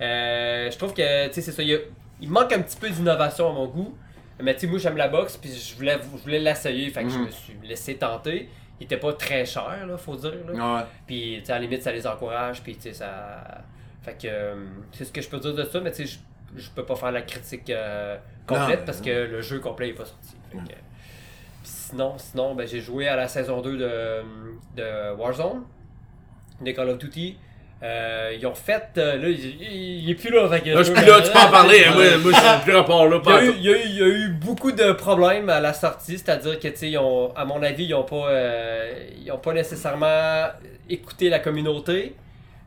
Euh, 0.00 0.70
je 0.70 0.76
trouve 0.78 0.92
que 0.94 1.26
tu 1.28 1.34
sais, 1.34 1.40
c'est 1.40 1.52
ça, 1.52 1.62
il, 1.62 1.74
a- 1.74 1.78
il 2.20 2.28
manque 2.30 2.52
un 2.52 2.60
petit 2.60 2.76
peu 2.76 2.88
d'innovation 2.90 3.48
à 3.48 3.52
mon 3.52 3.66
goût. 3.66 3.94
Mais 4.42 4.54
tu 4.54 4.60
sais, 4.62 4.66
moi 4.66 4.78
j'aime 4.78 4.96
la 4.96 5.08
boxe, 5.08 5.36
puis 5.36 5.50
je 5.52 5.76
voulais, 5.76 5.96
je 6.16 6.22
voulais 6.22 6.40
l'essayer, 6.40 6.90
fait 6.90 7.04
que 7.04 7.10
je 7.10 7.16
Mhm. 7.18 7.26
me 7.26 7.30
suis 7.30 7.54
laissé 7.62 7.94
tenter. 7.94 8.48
Il 8.82 8.86
était 8.86 8.96
pas 8.96 9.12
très 9.12 9.46
cher, 9.46 9.86
là, 9.86 9.96
faut 9.96 10.16
dire. 10.16 10.34
là. 10.52 10.76
Ouais. 10.78 10.82
Puis, 11.06 11.36
tu 11.38 11.44
sais, 11.46 11.52
à 11.52 11.54
la 11.54 11.60
limite, 11.62 11.82
ça 11.82 11.92
les 11.92 12.04
encourage. 12.04 12.60
Puis, 12.64 12.74
tu 12.74 12.82
sais, 12.82 12.92
ça. 12.92 13.62
Fait 14.02 14.14
que. 14.20 14.26
euh, 14.26 14.54
c'est 14.90 15.04
ce 15.04 15.12
que 15.12 15.20
je 15.22 15.28
peux 15.28 15.38
dire 15.38 15.54
de 15.54 15.62
ça, 15.62 15.78
mais 15.80 15.92
tu 15.92 16.04
sais, 16.04 16.18
je, 16.56 16.68
peux 16.70 16.84
pas 16.84 16.96
faire 16.96 17.12
la 17.12 17.22
critique 17.22 17.70
euh, 17.70 18.16
complète 18.44 18.80
Non, 18.80 18.84
parce 18.86 18.98
non. 18.98 19.04
que 19.04 19.10
le 19.10 19.40
jeu 19.40 19.60
complet 19.60 19.90
est 19.90 19.92
pas 19.92 20.04
sorti. 20.04 20.34
Fait 20.50 20.58
que, 20.58 20.64
puis 20.64 20.74
sinon, 21.62 22.14
sinon 22.18 22.56
ben, 22.56 22.66
j'ai 22.66 22.80
joué 22.80 23.06
à 23.06 23.14
la 23.14 23.28
saison 23.28 23.60
2 23.60 23.76
de, 23.78 24.22
de 24.74 25.14
Warzone, 25.14 25.62
de 26.60 26.72
Call 26.72 26.88
of 26.88 26.98
Duty. 26.98 27.38
Euh, 27.82 28.32
ils 28.38 28.46
ont 28.46 28.54
fait. 28.54 28.84
euh, 28.98 29.16
là, 29.16 29.28
il, 29.28 30.08
est 30.08 30.14
plus 30.14 30.30
là. 30.30 30.48
Fait 30.48 30.60
que 30.60 30.68
Là, 30.70 30.78
je 30.78 30.82
suis 30.84 30.92
plus 30.94 31.04
là, 31.04 31.20
tu 31.20 31.32
peux 31.32 31.38
en 31.38 31.50
parler. 31.50 31.84
hein. 31.84 31.92
Moi, 31.94 32.04
moi, 32.18 32.32
je 32.32 32.36
suis 32.38 32.60
plus 32.62 32.76
rapport 32.76 33.08
là. 33.08 33.18
il 33.24 33.28
y, 33.28 33.32
a 33.32 33.34
pas 33.34 33.42
il, 33.44 33.62
y 33.62 33.68
a 33.68 33.72
eu, 33.72 33.80
il 33.86 33.96
y 33.96 34.02
a 34.02 34.06
eu 34.06 34.28
beaucoup 34.28 34.70
de 34.70 34.92
problèmes 34.92 35.48
à 35.48 35.58
la 35.58 35.72
sortie, 35.74 36.16
c'est-à-dire 36.18 36.60
que, 36.60 36.68
tu 36.68 36.76
sais, 36.76 36.94
à 36.96 37.44
mon 37.44 37.60
avis, 37.62 37.84
ils 37.86 37.90
n'ont 37.90 38.04
pas, 38.04 38.28
euh, 38.28 38.92
ils 39.24 39.32
ont 39.32 39.38
pas 39.38 39.52
nécessairement 39.52 40.46
écouté 40.88 41.28
la 41.28 41.40
communauté. 41.40 42.14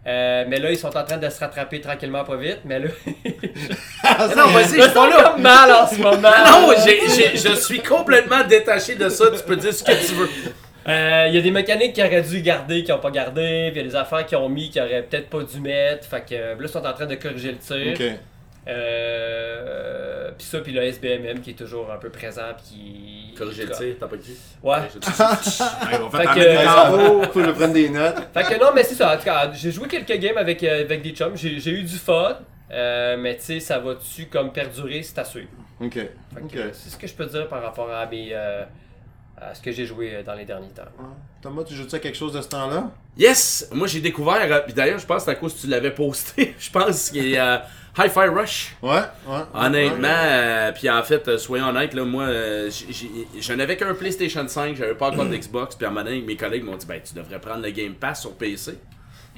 Euh, 0.07 0.43
mais 0.47 0.59
là, 0.59 0.69
ils 0.69 0.77
sont 0.77 0.95
en 0.95 1.03
train 1.03 1.17
de 1.17 1.27
se 1.29 1.39
rattraper 1.39 1.81
tranquillement, 1.81 2.23
pas 2.23 2.35
vite. 2.35 2.59
Mais 2.65 2.79
là, 2.79 2.89
Ah, 4.03 4.27
Non, 4.37 4.47
vas-y, 4.47 4.75
je 4.77 4.81
suis 4.83 4.91
pas 4.93 5.09
là. 5.09 5.35
mal 5.39 5.71
en 5.71 5.87
ce 5.87 5.95
moment. 5.95 6.29
Non, 6.45 6.73
j'ai- 6.85 6.99
j'ai- 7.09 7.37
je 7.37 7.55
suis 7.55 7.79
complètement 7.81 8.43
détaché 8.47 8.95
de 8.95 9.09
ça. 9.09 9.25
Tu 9.35 9.41
peux 9.43 9.55
dire 9.55 9.73
ce 9.73 9.83
que 9.83 9.91
tu 10.05 10.13
veux. 10.13 10.29
Euh, 10.87 11.25
Il 11.29 11.35
y 11.35 11.37
a 11.37 11.41
des 11.41 11.51
mécaniques 11.51 11.93
qui 11.93 12.01
auraient 12.03 12.21
dû 12.21 12.41
garder, 12.41 12.83
qui 12.83 12.91
n'ont 12.91 12.99
pas 12.99 13.11
gardé. 13.11 13.69
Puis 13.71 13.81
il 13.81 13.85
y 13.85 13.87
a 13.87 13.89
des 13.89 13.95
affaires 13.95 14.25
qui 14.25 14.35
ont 14.35 14.49
mis, 14.49 14.69
qui 14.69 14.79
auraient 14.79 15.03
peut-être 15.03 15.29
pas 15.29 15.41
dû 15.43 15.59
mettre. 15.59 16.07
Fait 16.07 16.21
que 16.21 16.35
euh, 16.35 16.53
là, 16.55 16.61
ils 16.61 16.69
sont 16.69 16.85
en 16.85 16.93
train 16.93 17.05
de 17.07 17.15
corriger 17.15 17.51
le 17.51 17.57
tir. 17.57 17.93
Ok. 17.95 18.19
Euh, 18.67 20.31
puis 20.37 20.45
ça, 20.47 20.59
puis 20.59 20.71
le 20.73 20.81
SBMM 20.83 21.39
qui 21.41 21.51
est 21.51 21.55
toujours 21.55 21.91
un 21.91 21.97
peu 21.97 22.09
présent, 22.09 22.41
puis 22.57 22.65
qui... 23.31 23.33
Corriger 23.37 23.65
le 23.65 23.71
tir, 23.71 23.95
t'as 23.99 24.07
pas 24.07 24.15
dit? 24.15 24.37
Ouais. 24.63 24.77
Fait 24.91 26.23
faire 26.23 26.35
que-. 26.35 27.27
Faut 27.31 27.39
que 27.39 27.45
je 27.45 27.51
prenne 27.51 27.73
des 27.73 27.89
notes. 27.89 28.15
Fait 28.33 28.43
que 28.43 28.59
non, 28.59 28.71
mais 28.73 28.83
c'est 28.83 28.95
ça. 28.95 29.13
En 29.13 29.17
tout 29.17 29.25
cas, 29.25 29.51
j'ai 29.53 29.71
joué 29.71 29.87
quelques 29.87 30.17
games 30.19 30.37
avec, 30.37 30.63
euh, 30.63 30.81
avec 30.81 31.01
des 31.01 31.11
chums. 31.11 31.35
J'ai 31.35 31.59
j'ai 31.59 31.71
eu 31.71 31.83
du 31.83 31.95
fun. 31.97 32.37
Euh, 32.71 33.15
mais 33.17 33.35
tu 33.35 33.43
sais, 33.43 33.59
ça 33.59 33.77
va-tu 33.77 34.25
comme 34.25 34.51
perdurer, 34.51 35.03
c'est 35.03 35.19
à 35.19 35.23
suivre. 35.25 35.49
Ok. 35.79 35.93
Fait 35.93 36.09
Ok. 36.41 36.51
que, 36.51 36.57
euh, 36.59 36.69
c'est 36.73 36.89
ce 36.89 36.97
que 36.97 37.05
je 37.07 37.13
peux 37.13 37.25
dire 37.25 37.47
par 37.47 37.61
rapport 37.61 37.91
à 37.93 38.05
mes. 38.07 38.29
euh, 38.31 38.63
à 39.37 39.53
ce 39.53 39.61
que 39.61 39.71
j'ai 39.71 39.85
joué 39.85 40.15
euh, 40.15 40.23
dans 40.23 40.33
les 40.33 40.45
derniers 40.45 40.69
temps. 40.69 40.83
Thomas, 41.41 41.63
tu 41.63 41.73
joues-tu 41.75 41.95
à 41.95 41.99
quelque 41.99 42.17
chose 42.17 42.33
de 42.33 42.41
ce 42.41 42.47
temps-là? 42.47 42.91
Yes! 43.17 43.69
Moi 43.71 43.87
j'ai 43.87 44.01
découvert, 44.01 44.39
euh, 44.41 44.61
puis 44.61 44.73
d'ailleurs 44.73 44.99
je 44.99 45.05
pense 45.05 45.17
que 45.19 45.25
c'est 45.25 45.31
à 45.31 45.35
cause 45.35 45.53
que 45.53 45.61
tu 45.61 45.67
l'avais 45.67 45.91
posté, 45.91 46.55
je 46.59 46.69
pense 46.69 47.09
qu'il 47.09 47.29
y 47.29 47.37
a 47.37 47.65
Hi-Fi 47.97 48.27
Rush. 48.27 48.75
Ouais, 48.81 48.91
ouais. 49.25 49.39
Honnêtement, 49.53 50.07
euh, 50.09 50.71
puis 50.73 50.89
en 50.89 51.01
fait, 51.01 51.25
euh, 51.29 51.37
soyons 51.37 51.67
honnêtes, 51.67 51.93
là, 51.93 52.03
moi, 52.03 52.23
euh, 52.23 52.69
je 52.69 53.53
n'avais 53.53 53.77
qu'un 53.77 53.93
PlayStation 53.93 54.45
5, 54.45 54.75
j'avais 54.75 54.95
pas 54.95 55.11
encore 55.11 55.25
d'Xbox, 55.29 55.75
puis 55.75 55.85
à 55.85 55.89
un 55.89 55.91
moment 55.93 56.03
donné, 56.03 56.21
mes 56.21 56.35
collègues 56.35 56.65
m'ont 56.65 56.75
dit, 56.75 56.85
ben, 56.85 56.99
tu 57.01 57.13
devrais 57.13 57.39
prendre 57.39 57.63
le 57.63 57.69
Game 57.71 57.93
Pass 57.93 58.21
sur 58.21 58.33
PC. 58.33 58.77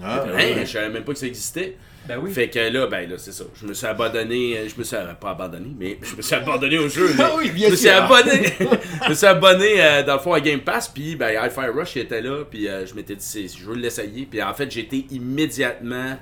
Ah, 0.04 0.24
Hein, 0.38 0.54
je 0.62 0.66
savais 0.66 0.90
même 0.90 1.04
pas 1.04 1.14
que 1.14 1.20
ça 1.20 1.26
existait. 1.28 1.76
Ben 2.08 2.20
oui. 2.22 2.32
Fait 2.32 2.50
que 2.50 2.60
là, 2.60 2.88
ben 2.88 3.10
là, 3.10 3.16
c'est 3.18 3.34
ça. 3.34 3.44
Je 3.60 3.68
me 3.68 3.74
suis 3.74 3.86
abandonné, 3.86 4.58
euh, 4.58 4.68
je 4.70 4.80
me 4.80 4.84
suis 4.86 4.96
pas 5.20 5.32
abandonné, 5.32 5.68
mais 5.78 5.98
je 6.02 6.16
me 6.16 6.22
suis 6.22 6.36
abandonné 6.36 6.78
au 6.78 6.88
jeu. 6.88 7.10
Ah 7.20 7.32
oui, 7.38 7.50
bien 7.50 7.68
je 7.68 7.72
me 7.72 7.76
suis 7.76 7.90
sûr. 7.90 7.98
abonné, 7.98 8.54
je 9.04 9.10
me 9.10 9.14
suis 9.14 9.26
abonné 9.28 9.74
euh, 9.84 10.04
dans 10.04 10.14
le 10.14 10.20
fond 10.20 10.32
à 10.34 10.40
Game 10.40 10.62
Pass, 10.62 10.88
puis 10.88 11.16
ben 11.18 11.32
Hi-Fi 11.32 11.68
Rush 11.76 11.96
il 11.98 12.04
était 12.04 12.22
là, 12.22 12.46
puis 12.50 12.68
euh, 12.70 12.86
je 12.86 12.94
m'étais 12.94 13.16
dit 13.16 13.26
c'est- 13.26 13.48
je 13.60 13.66
veux 13.66 13.76
l'essayer, 13.76 14.26
puis 14.30 14.42
en 14.42 14.54
fait 14.54 14.72
j'ai 14.72 14.82
été 14.82 15.06
immédiatement 15.12 16.18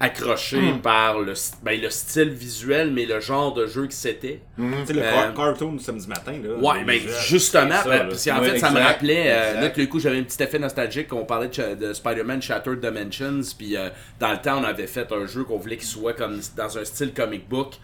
accroché 0.00 0.56
Hmm. 0.60 0.80
par 0.80 1.20
le, 1.20 1.34
st- 1.34 1.56
ben, 1.62 1.78
le 1.80 1.90
style 1.90 2.30
visuel, 2.30 2.90
mais 2.90 3.04
le 3.04 3.20
genre 3.20 3.52
de 3.52 3.66
jeu 3.66 3.86
que 3.86 3.92
c'était. 3.92 4.40
Tu 4.56 4.86
sais, 4.86 4.92
le 4.94 5.02
Euh, 5.02 5.10
car- 5.10 5.34
cartoon 5.34 5.72
du 5.74 5.84
samedi 5.84 6.08
matin, 6.08 6.32
là. 6.42 6.54
Ouais, 6.56 6.84
ben 6.84 6.98
Visuel, 6.98 7.14
justement, 7.28 7.82
ça, 7.82 7.84
ben, 7.88 8.08
parce 8.08 8.24
qu'en 8.24 8.40
Ouais, 8.40 8.48
fait, 8.50 8.58
ça 8.58 8.70
me 8.70 8.80
rappelait, 8.80 9.24
euh, 9.26 9.60
là, 9.60 9.68
que 9.68 9.80
le 9.80 9.86
coup, 9.86 10.00
j'avais 10.00 10.18
un 10.18 10.22
petit 10.22 10.42
effet 10.42 10.58
nostalgique, 10.58 11.12
on 11.12 11.24
parlait 11.26 11.48
de, 11.48 11.92
Spider-Man 11.92 12.40
Shattered 12.40 12.80
Dimensions, 12.80 13.42
puis 13.58 13.76
euh, 13.76 13.90
dans 14.18 14.32
le 14.32 14.38
temps, 14.38 14.58
on 14.60 14.64
avait 14.64 14.86
fait 14.86 15.12
un 15.12 15.26
jeu 15.26 15.44
qu'on 15.44 15.58
voulait 15.58 15.76
qu'il 15.76 15.86
soit 15.86 16.14
comme 16.14 16.40
dans 16.56 16.78
un 16.78 16.84
style 16.84 17.12
comic 17.12 17.48
book. 17.48 17.74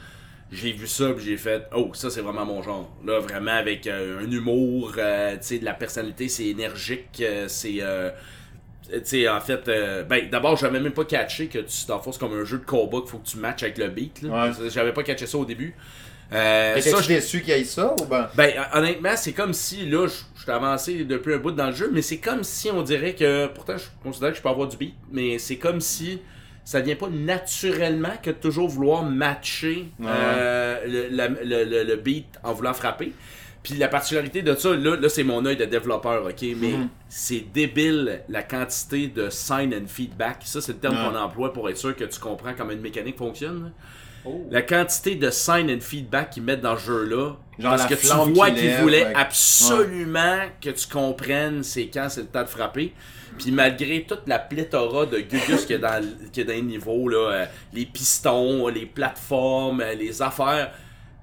J'ai 0.53 0.73
vu 0.73 0.87
ça, 0.87 1.11
puis 1.13 1.25
j'ai 1.25 1.37
fait, 1.37 1.65
oh, 1.75 1.91
ça, 1.93 2.09
c'est 2.09 2.21
vraiment 2.21 2.47
mon 2.47 2.63
genre. 2.63 2.89
Là, 3.05 3.19
vraiment, 3.19 3.51
avec 3.57 3.87
euh, 3.89 4.21
un 4.25 4.31
humour, 4.31 4.93
euh, 4.97 5.33
tu 5.33 5.39
sais, 5.43 5.59
de 5.59 5.65
la 5.65 5.75
personnalité, 5.75 6.29
c'est 6.29 6.47
énergique, 6.47 7.21
euh, 7.21 7.47
c'est. 7.49 7.79
Euh, 8.93 8.99
tu 9.01 9.05
sais, 9.05 9.29
en 9.29 9.41
fait, 9.41 9.69
euh, 9.69 10.03
ben, 10.05 10.29
d'abord, 10.31 10.57
j'avais 10.57 10.81
même 10.81 10.93
pas 10.93 11.05
catché 11.05 11.47
que 11.49 11.59
tu, 11.59 11.87
dans 11.89 11.97
le 11.97 12.03
fond, 12.03 12.13
c'est 12.13 12.19
comme 12.21 12.39
un 12.39 12.45
jeu 12.45 12.59
de 12.59 12.65
combat 12.65 13.01
qu'il 13.01 13.11
faut 13.11 13.19
que 13.19 13.27
tu 13.29 13.39
matches 13.39 13.63
avec 13.63 13.79
le 13.79 13.89
beat. 13.89 14.23
Ouais. 14.23 14.51
J'avais 14.71 14.93
pas 14.93 15.03
catché 15.03 15.27
ça 15.27 15.39
au 15.39 15.45
début. 15.45 15.75
Euh, 16.33 16.75
ça, 16.81 16.83
T'étais-tu 16.91 17.09
déçu 17.09 17.41
qu'il 17.41 17.55
y 17.57 17.61
ait 17.61 17.65
ça 17.65 17.95
ou 18.01 18.05
ben? 18.07 18.29
ben, 18.35 18.53
honnêtement, 18.75 19.17
c'est 19.17 19.33
comme 19.33 19.53
si, 19.53 19.87
là, 19.87 20.07
je 20.09 20.15
je 20.37 20.43
suis 20.43 20.51
avancé 20.51 21.05
depuis 21.05 21.35
un 21.35 21.39
bout 21.39 21.51
dans 21.53 21.67
le 21.67 21.73
jeu, 21.73 21.91
mais 21.93 22.03
c'est 22.03 22.19
comme 22.19 22.45
si 22.45 22.71
on 22.71 22.83
dirait 22.83 23.15
que, 23.15 23.47
pourtant, 23.49 23.77
je 23.77 23.85
considère 24.03 24.31
que 24.31 24.37
je 24.37 24.43
peux 24.43 24.49
avoir 24.49 24.69
du 24.69 24.77
beat, 24.77 24.95
mais 25.11 25.39
c'est 25.39 25.57
comme 25.57 25.81
si 25.81 26.21
ça 26.65 26.81
vient 26.81 26.95
pas 26.97 27.09
naturellement 27.09 28.13
que 28.23 28.31
de 28.31 28.37
toujours 28.37 28.69
vouloir 28.69 29.03
matcher 29.05 29.87
Ouais. 30.01 30.07
euh, 30.09 30.79
le, 30.87 31.17
la- 31.17 31.29
le- 31.29 31.65
le- 31.65 31.85
le 31.85 31.97
beat 31.97 32.27
en 32.45 32.53
voulant 32.53 32.75
frapper. 32.75 33.13
Puis 33.69 33.75
la 33.79 33.89
particularité 33.89 34.43
de 34.43 34.55
ça, 34.55 34.77
là, 34.77 34.95
là 34.95 35.09
c'est 35.09 35.25
mon 35.25 35.45
œil 35.45 35.57
de 35.57 35.65
développeur, 35.65 36.25
ok, 36.25 36.43
mais 36.57 36.71
Mhm. 36.71 36.89
c'est 37.09 37.45
débile 37.53 38.23
la 38.29 38.45
quantité 38.45 39.09
de 39.09 39.29
sign 39.29 39.75
and 39.75 39.89
feedback. 39.89 40.43
Ça, 40.45 40.61
c'est 40.61 40.75
le 40.75 40.79
terme 40.79 40.95
qu'on 40.95 41.19
emploie 41.19 41.53
pour 41.53 41.69
être 41.69 41.77
sûr 41.77 41.97
que 41.97 42.05
tu 42.05 42.21
comprends 42.21 42.53
comment 42.57 42.71
une 42.71 42.81
mécanique 42.81 43.19
fonctionne. 43.19 43.73
Oh. 44.25 44.47
La 44.53 44.63
quantité 44.63 45.17
de 45.17 45.31
sign 45.31 45.69
and 45.69 45.81
feedback 45.81 46.31
qu'ils 46.31 46.45
mettent 46.45 46.61
dans 46.61 46.77
ce 46.77 46.85
jeu-là. 46.87 47.33
Parce 47.61 47.87
que 47.87 47.95
tu 47.95 48.07
vois 48.07 48.51
qui 48.51 48.57
qu'ils 48.57 48.67
lève, 48.67 48.83
voulaient 48.83 49.13
absolument 49.15 50.39
que 50.61 50.71
tu 50.71 50.87
comprennes 50.89 51.63
c'est 51.65 51.87
quand 51.89 52.07
c'est 52.09 52.21
le 52.23 52.27
temps 52.29 52.43
de 52.43 52.49
frapper. 52.49 52.93
Puis 53.39 53.51
malgré 53.51 54.05
toute 54.05 54.23
la 54.29 54.39
pléthora 54.39 55.07
de 55.07 55.19
gugus 55.19 55.67
qu'il 55.67 55.73
y 55.73 55.75
a 55.75 55.79
dans, 55.79 56.05
qu'il 56.33 56.43
y 56.45 56.47
a 56.47 56.49
dans 56.49 56.57
les 56.57 56.63
niveaux, 56.63 57.09
là, 57.09 57.31
euh, 57.33 57.45
les 57.73 57.85
pistons, 57.85 58.69
les 58.69 58.87
plateformes, 58.87 59.81
euh, 59.81 59.95
les 59.95 60.23
affaires, 60.23 60.73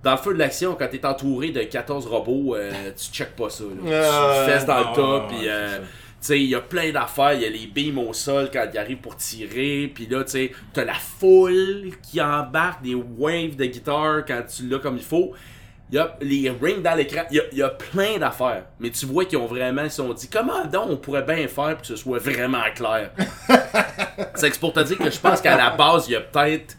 dans 0.04 0.12
le 0.12 0.18
feu 0.18 0.34
de 0.34 0.40
l'action, 0.40 0.76
quand 0.78 0.88
t'es 0.90 1.06
entouré 1.06 1.52
de 1.52 1.64
14 1.64 2.08
robots, 2.08 2.56
euh, 2.56 2.92
tu 2.96 3.06
checkes 3.12 3.36
pas 3.36 3.50
ça. 3.50 3.64
là. 3.64 3.90
Euh, 3.90 4.46
tu 4.46 4.52
fesses 4.52 4.66
dans 4.66 4.74
ah, 4.74 4.90
le 4.90 4.96
tas, 4.96 5.02
ouais, 5.02 5.22
puis 5.30 5.50
euh, 5.50 5.70
ça. 5.70 5.80
tu 5.80 5.86
sais, 6.20 6.40
il 6.42 6.50
y 6.50 6.56
a 6.56 6.62
plein 6.62 6.92
d'affaires. 6.92 7.34
Il 7.34 7.42
y 7.42 7.46
a 7.46 7.50
les 7.50 7.68
beams 7.68 7.98
au 7.98 8.12
sol 8.12 8.50
quand 8.52 8.66
ils 8.72 8.78
arrivent 8.78 8.98
pour 8.98 9.16
tirer. 9.16 9.90
Puis 9.96 10.08
là, 10.08 10.26
tu 10.26 10.32
sais, 10.32 10.52
t'as 10.74 10.84
la 10.84 10.94
foule 10.94 11.92
qui 12.02 12.22
embarque 12.22 12.84
des 12.84 12.96
waves 12.96 13.56
de 13.56 13.66
guitare 13.66 14.26
quand 14.28 14.42
tu 14.46 14.68
l'as 14.68 14.80
comme 14.80 14.98
il 14.98 15.04
faut. 15.04 15.32
Il 15.90 15.96
y 15.96 16.00
a 16.00 16.18
les 16.20 16.50
rings 16.50 16.82
dans 16.82 16.96
l'écran. 16.96 17.22
Il 17.32 17.38
y 17.38 17.40
a, 17.40 17.44
il 17.54 17.58
y 17.60 17.64
a 17.64 17.70
plein 17.70 18.18
d'affaires. 18.18 18.66
Mais 18.80 18.90
tu 18.90 19.06
vois 19.06 19.24
qu'ils 19.24 19.38
ont 19.38 19.46
vraiment, 19.46 19.84
ils 19.84 19.92
se 19.92 19.98
sont 19.98 20.12
dit, 20.14 20.28
comment 20.28 20.66
donc 20.66 20.90
on 20.90 20.98
pourrait 20.98 21.24
bien 21.24 21.48
faire 21.48 21.76
pour 21.76 21.82
que 21.82 21.88
ce 21.88 21.96
soit 21.96 22.20
vraiment 22.20 22.64
clair? 22.76 23.12
c'est 24.36 24.52
que 24.52 24.60
pour 24.60 24.74
te 24.74 24.82
dire 24.82 24.98
que 24.98 25.10
je 25.10 25.20
pense 25.20 25.40
qu'à 25.40 25.56
la 25.56 25.70
base, 25.70 26.10
il 26.10 26.14
y 26.14 26.16
a 26.16 26.22
peut-être 26.22 26.76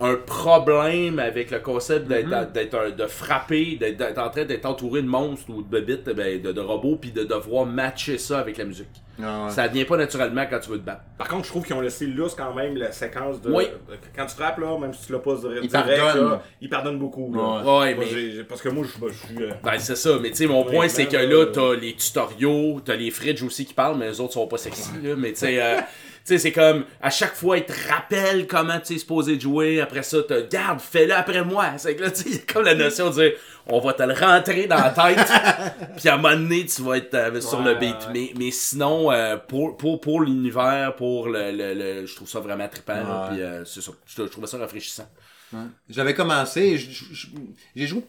un 0.00 0.16
problème 0.16 1.18
avec 1.18 1.50
le 1.50 1.58
concept 1.58 2.06
d'être, 2.08 2.52
d'être 2.52 2.74
un- 2.74 2.90
de 2.90 3.06
frapper, 3.06 3.76
d'être, 3.78 3.98
d'être 3.98 4.18
en 4.18 4.30
train 4.30 4.44
d'être 4.44 4.64
entouré 4.66 5.02
de 5.02 5.06
monstres 5.06 5.50
ou 5.50 5.62
de 5.62 5.68
bébites, 5.68 6.08
ben, 6.10 6.40
de, 6.40 6.52
de 6.52 6.60
robots, 6.60 6.96
puis 6.96 7.12
de 7.12 7.22
devoir 7.24 7.66
matcher 7.66 8.16
ça 8.18 8.38
avec 8.38 8.56
la 8.56 8.64
musique. 8.64 8.88
Ah 9.22 9.44
ouais. 9.44 9.50
Ça 9.50 9.66
vient 9.66 9.84
pas 9.84 9.98
naturellement 9.98 10.44
quand 10.48 10.58
tu 10.60 10.70
veux 10.70 10.78
te 10.78 10.86
battre. 10.86 11.02
Par 11.18 11.28
contre, 11.28 11.44
je 11.44 11.50
trouve 11.50 11.66
qu'ils 11.66 11.76
ont 11.76 11.82
laissé 11.82 12.06
lousse 12.06 12.34
quand 12.34 12.54
même 12.54 12.74
la 12.78 12.90
séquence 12.92 13.42
de. 13.42 13.50
Oui. 13.52 13.64
de- 13.66 13.96
quand 14.16 14.24
tu 14.24 14.34
frappes, 14.34 14.56
là, 14.58 14.78
même 14.78 14.94
si 14.94 15.06
tu 15.06 15.12
l'as 15.12 15.18
pas 15.18 15.34
direct, 15.34 15.60
Ils 15.62 15.68
direct, 15.68 16.00
pardonnent. 16.00 16.30
là, 16.30 16.42
ils 16.62 16.68
pardonnent 16.70 16.98
beaucoup. 16.98 17.34
Là. 17.34 17.40
Ouais. 17.42 17.80
Ouais, 17.80 17.94
Moi, 17.96 18.04
mais. 18.14 18.44
parce 18.44 18.62
que 18.62 18.70
moi, 18.70 18.86
je, 18.86 19.08
je 19.08 19.12
suis. 19.26 19.42
euh, 19.44 19.50
Ben, 19.62 19.78
c'est 19.78 19.96
ça, 19.96 20.18
mais 20.22 20.30
tu 20.30 20.36
sais, 20.36 20.46
mon 20.46 20.64
point, 20.64 20.88
c'est 20.88 21.04
que 21.06 21.16
là, 21.16 21.26
là, 21.26 21.46
t'as 21.52 21.74
les 21.74 21.92
tutoriaux, 21.94 22.80
t'as 22.82 22.96
les 22.96 23.10
fridges 23.10 23.42
aussi 23.42 23.66
qui 23.66 23.74
parlent, 23.74 23.98
mais 23.98 24.08
les 24.08 24.20
autres 24.22 24.32
sont 24.32 24.46
pas 24.46 24.56
sexy, 24.56 24.92
là, 25.02 25.14
mais 25.18 25.32
tu 25.32 25.40
sais, 25.40 25.60
euh, 25.62 25.76
sais, 26.24 26.38
c'est 26.38 26.52
comme, 26.52 26.84
à 27.02 27.10
chaque 27.10 27.34
fois, 27.34 27.58
ils 27.58 27.64
te 27.64 27.72
rappellent 27.88 28.46
comment 28.46 28.78
tu 28.80 28.94
es 28.94 28.98
supposé 28.98 29.38
jouer, 29.40 29.80
après 29.80 30.02
ça, 30.02 30.22
te 30.22 30.48
garde, 30.48 30.80
fais-le 30.80 31.12
après 31.14 31.44
moi. 31.44 31.66
C'est 31.78 31.96
que 31.96 32.02
là, 32.02 32.10
tu 32.10 32.22
sais, 32.22 32.28
il 32.28 32.34
y 32.36 32.38
a 32.38 32.52
comme 32.52 32.64
la 32.64 32.74
notion 32.74 33.10
de 33.10 33.14
dire, 33.14 33.32
on 33.66 33.78
va 33.80 33.92
te 33.92 34.02
le 34.02 34.14
rentrer 34.14 34.66
dans 34.66 34.76
la 34.76 34.90
tête, 34.90 35.26
puis 35.96 36.08
à 36.08 36.14
un 36.14 36.16
moment 36.18 36.34
donné, 36.36 36.66
tu 36.66 36.82
vas 36.82 36.96
être 36.98 37.14
euh, 37.14 37.40
sur 37.40 37.62
le 37.62 37.74
beat. 37.74 37.94
ouais. 37.94 38.12
Mais, 38.12 38.32
mais 38.38 38.50
sinon, 38.50 39.10
euh, 39.12 39.36
pour, 39.36 39.76
pour, 39.76 40.00
pour 40.00 40.20
l'univers, 40.20 40.94
pour 40.96 41.28
le, 41.28 41.50
le, 41.52 41.74
le- 41.74 42.06
je 42.06 42.14
trouve 42.16 42.28
ça 42.28 42.40
vraiment 42.40 42.68
trippant, 42.68 42.94
Ouais. 42.94 43.28
puis 43.30 43.42
euh, 43.42 43.64
c'est 43.64 43.80
ça, 43.80 43.92
je, 44.06 44.22
je 44.22 44.28
trouvais 44.28 44.46
ça 44.46 44.58
rafraîchissant. 44.58 45.08
Ouais. 45.52 45.58
J'avais 45.88 46.14
commencé, 46.14 46.78
j'ai 46.78 47.86
joué, 47.86 48.02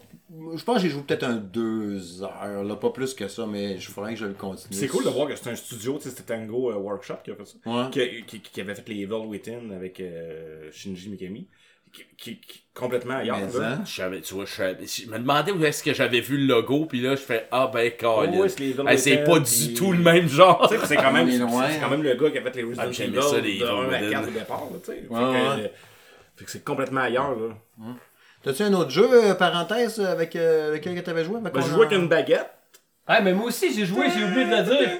je 0.55 0.63
pense 0.63 0.75
que 0.77 0.81
j'ai 0.83 0.89
joué 0.89 1.01
peut-être 1.01 1.23
un 1.23 1.35
deux 1.35 2.21
heures, 2.23 2.63
là, 2.63 2.75
pas 2.75 2.91
plus 2.91 3.13
que 3.13 3.27
ça, 3.27 3.45
mais 3.47 3.79
je 3.79 3.89
ferais 3.89 4.13
que 4.13 4.19
je 4.19 4.25
le 4.25 4.33
continue. 4.33 4.73
C'est 4.77 4.87
cool 4.87 5.03
de 5.03 5.09
voir 5.09 5.27
que 5.27 5.35
c'est 5.35 5.49
un 5.49 5.55
studio, 5.55 5.97
tu 5.97 6.03
sais, 6.03 6.09
c'était 6.15 6.35
Tango 6.35 6.71
euh, 6.71 6.75
Workshop 6.75 7.15
qui 7.23 7.31
a 7.31 7.35
fait 7.35 7.45
ça. 7.45 7.57
Ouais. 7.65 7.89
Qui, 7.91 8.23
qui, 8.25 8.39
qui 8.41 8.61
avait 8.61 8.75
fait 8.75 8.87
les 8.89 9.01
Evil 9.01 9.25
Within 9.27 9.71
avec 9.75 9.99
euh, 9.99 10.69
Shinji 10.71 11.09
Mikami. 11.09 11.47
Qui, 11.91 12.03
qui, 12.17 12.39
qui- 12.39 12.63
complètement 12.73 13.15
ailleurs. 13.17 13.35
Hein? 13.61 13.81
Je 13.85 13.91
savais, 13.93 14.21
tu 14.21 14.33
vois, 14.33 14.45
je, 14.45 14.53
je 14.85 15.09
me 15.09 15.17
demandais 15.19 15.51
où 15.51 15.61
est-ce 15.65 15.83
que 15.83 15.93
j'avais 15.93 16.21
vu 16.21 16.37
le 16.37 16.45
logo, 16.45 16.85
puis 16.85 17.01
là, 17.01 17.17
je 17.17 17.21
fais 17.21 17.47
Ah 17.51 17.69
ben, 17.73 17.91
Oh, 17.93 17.97
Colin. 17.99 18.47
c'est 18.47 19.09
Hey, 19.11 19.23
pas 19.25 19.41
puis- 19.41 19.67
du 19.67 19.73
tout 19.73 19.91
le 19.91 19.97
même 19.99 20.29
genre. 20.29 20.69
Tu 20.69 20.77
sais, 20.77 20.85
c'est 20.85 20.95
quand 20.95 21.11
même, 21.11 21.29
c'est 21.29 21.79
quand 21.81 21.89
même 21.89 22.01
le 22.03 22.13
gars 22.15 22.29
qui 22.31 22.37
a 22.37 22.41
fait 22.43 22.55
les 22.55 22.63
Resident 22.63 22.83
Ah, 22.83 22.85
Evil 22.87 22.95
j'aimais 22.95 23.21
ça, 23.21 23.39
les 23.41 23.57
de 23.59 23.65
1 23.65 23.89
à 23.91 23.99
Evil 24.01 24.09
4 24.11 24.23
au 24.23 24.27
Within. 24.27 24.39
départ, 24.39 24.61
là, 24.71 24.77
tu 24.81 24.91
sais. 24.91 24.97
Fait 25.01 25.07
que, 25.07 25.13
Ouais, 25.13 25.19
ouais. 25.63 25.73
Fait 26.41 26.45
que 26.45 26.51
c'est 26.51 26.63
complètement 26.63 27.01
ailleurs, 27.01 27.35
là. 27.35 27.55
T'as-tu 28.43 28.63
un 28.63 28.73
autre 28.73 28.89
jeu, 28.89 29.07
euh, 29.11 29.35
parenthèse, 29.35 29.99
avec 29.99 30.35
euh, 30.35 30.73
lequel 30.73 30.95
que 30.95 31.01
t'avais 31.01 31.23
joué? 31.23 31.37
avec 31.37 31.53
Ben, 31.53 31.61
je 31.61 31.67
jouais 31.69 31.85
avec 31.85 31.97
une 31.97 32.07
baguette. 32.07 32.49
Ah, 33.05 33.21
mais 33.21 33.33
moi 33.33 33.45
aussi, 33.45 33.71
j'ai 33.73 33.85
joué, 33.85 34.09
j'ai 34.09 34.23
oublié 34.23 34.45
de 34.45 34.55
le 34.55 34.63
dire. 34.63 34.99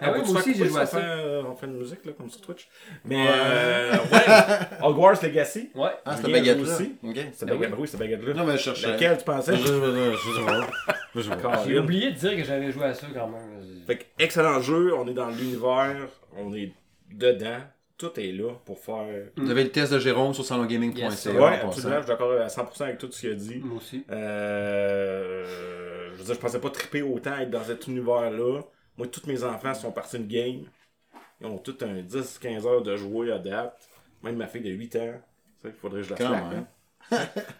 Ah 0.00 0.12
oui, 0.12 0.18
On 0.20 0.24
peut 0.24 0.32
moi 0.32 0.40
aussi, 0.40 0.54
j'ai 0.54 0.68
joué 0.68 0.80
à 0.80 0.86
ça. 0.86 1.00
fait, 1.00 1.04
euh, 1.06 1.42
On 1.50 1.56
fait 1.56 1.66
une 1.66 1.78
musique, 1.78 2.04
là, 2.04 2.12
comme 2.12 2.30
sur 2.30 2.40
Twitch. 2.42 2.68
Mais, 3.04 3.26
euh, 3.28 3.92
ouais. 3.92 4.80
Hogwarts 4.82 5.22
Legacy. 5.22 5.70
Ouais. 5.74 5.90
Ah, 6.04 6.16
cette 6.16 6.26
Bien 6.26 6.38
baguette-là. 6.38 6.74
aussi. 6.74 6.96
Ok. 7.02 7.16
C'est 7.32 7.46
Ah 7.48 7.54
baguette, 7.54 7.70
oui. 7.72 7.76
oui, 7.80 7.88
c'est 7.88 7.96
baguette-là. 7.96 8.34
Non, 8.34 8.44
mais 8.44 8.56
je 8.58 8.62
cherchais. 8.62 8.90
Laquelle 8.90 9.16
tu 9.18 9.24
pensais? 9.24 9.54
J'ai 11.66 11.78
oublié 11.78 12.10
de 12.12 12.16
dire 12.16 12.36
que 12.36 12.44
j'avais 12.44 12.70
joué 12.70 12.84
à 12.84 12.94
ça 12.94 13.06
quand 13.12 13.28
même. 13.28 13.62
Fait 13.86 13.98
que, 13.98 14.04
excellent 14.18 14.60
jeu, 14.60 14.94
on 14.94 15.06
est 15.08 15.14
dans 15.14 15.28
l'univers, 15.28 15.96
on 16.36 16.52
est 16.54 16.72
dedans, 17.10 17.58
tout 18.00 18.18
est 18.18 18.32
là 18.32 18.52
pour 18.64 18.78
faire. 18.78 19.06
Vous 19.36 19.50
avez 19.50 19.64
le 19.64 19.70
test 19.70 19.92
de 19.92 19.98
Jérôme 19.98 20.32
sur 20.32 20.44
salongaming.ca. 20.44 20.98
Yes. 20.98 21.24
passant. 21.24 21.66
absolument, 21.68 21.96
je 21.96 22.00
suis 22.02 22.08
d'accord 22.08 22.32
à 22.40 22.46
100% 22.46 22.82
avec 22.84 22.98
tout 22.98 23.12
ce 23.12 23.20
qu'il 23.20 23.30
a 23.30 23.34
dit. 23.34 23.58
Moi 23.62 23.76
aussi. 23.76 24.04
Euh, 24.10 25.44
je 26.12 26.18
veux 26.18 26.24
dire, 26.24 26.34
je 26.34 26.40
pensais 26.40 26.60
pas 26.60 26.70
triper 26.70 27.02
autant 27.02 27.36
être 27.38 27.50
dans 27.50 27.62
cet 27.64 27.86
univers-là. 27.86 28.62
Moi, 28.96 29.06
tous 29.06 29.26
mes 29.26 29.44
enfants 29.44 29.74
sont 29.74 29.92
partis 29.92 30.18
de 30.18 30.24
game. 30.30 30.62
Ils 31.40 31.46
ont 31.46 31.58
tous 31.58 31.76
un 31.82 32.00
10-15 32.02 32.66
heures 32.66 32.82
de 32.82 32.96
jouer 32.96 33.32
à 33.32 33.38
date. 33.38 33.78
Même 34.22 34.36
ma 34.36 34.46
fille 34.46 34.60
de 34.62 34.70
8 34.70 34.96
ans. 34.96 35.20
Il 35.64 35.72
faudrait 35.72 36.00
que 36.00 36.06
je 36.06 36.10
la 36.10 36.16
flaque. 36.16 36.30
même. 36.30 36.58
hein. 36.60 36.66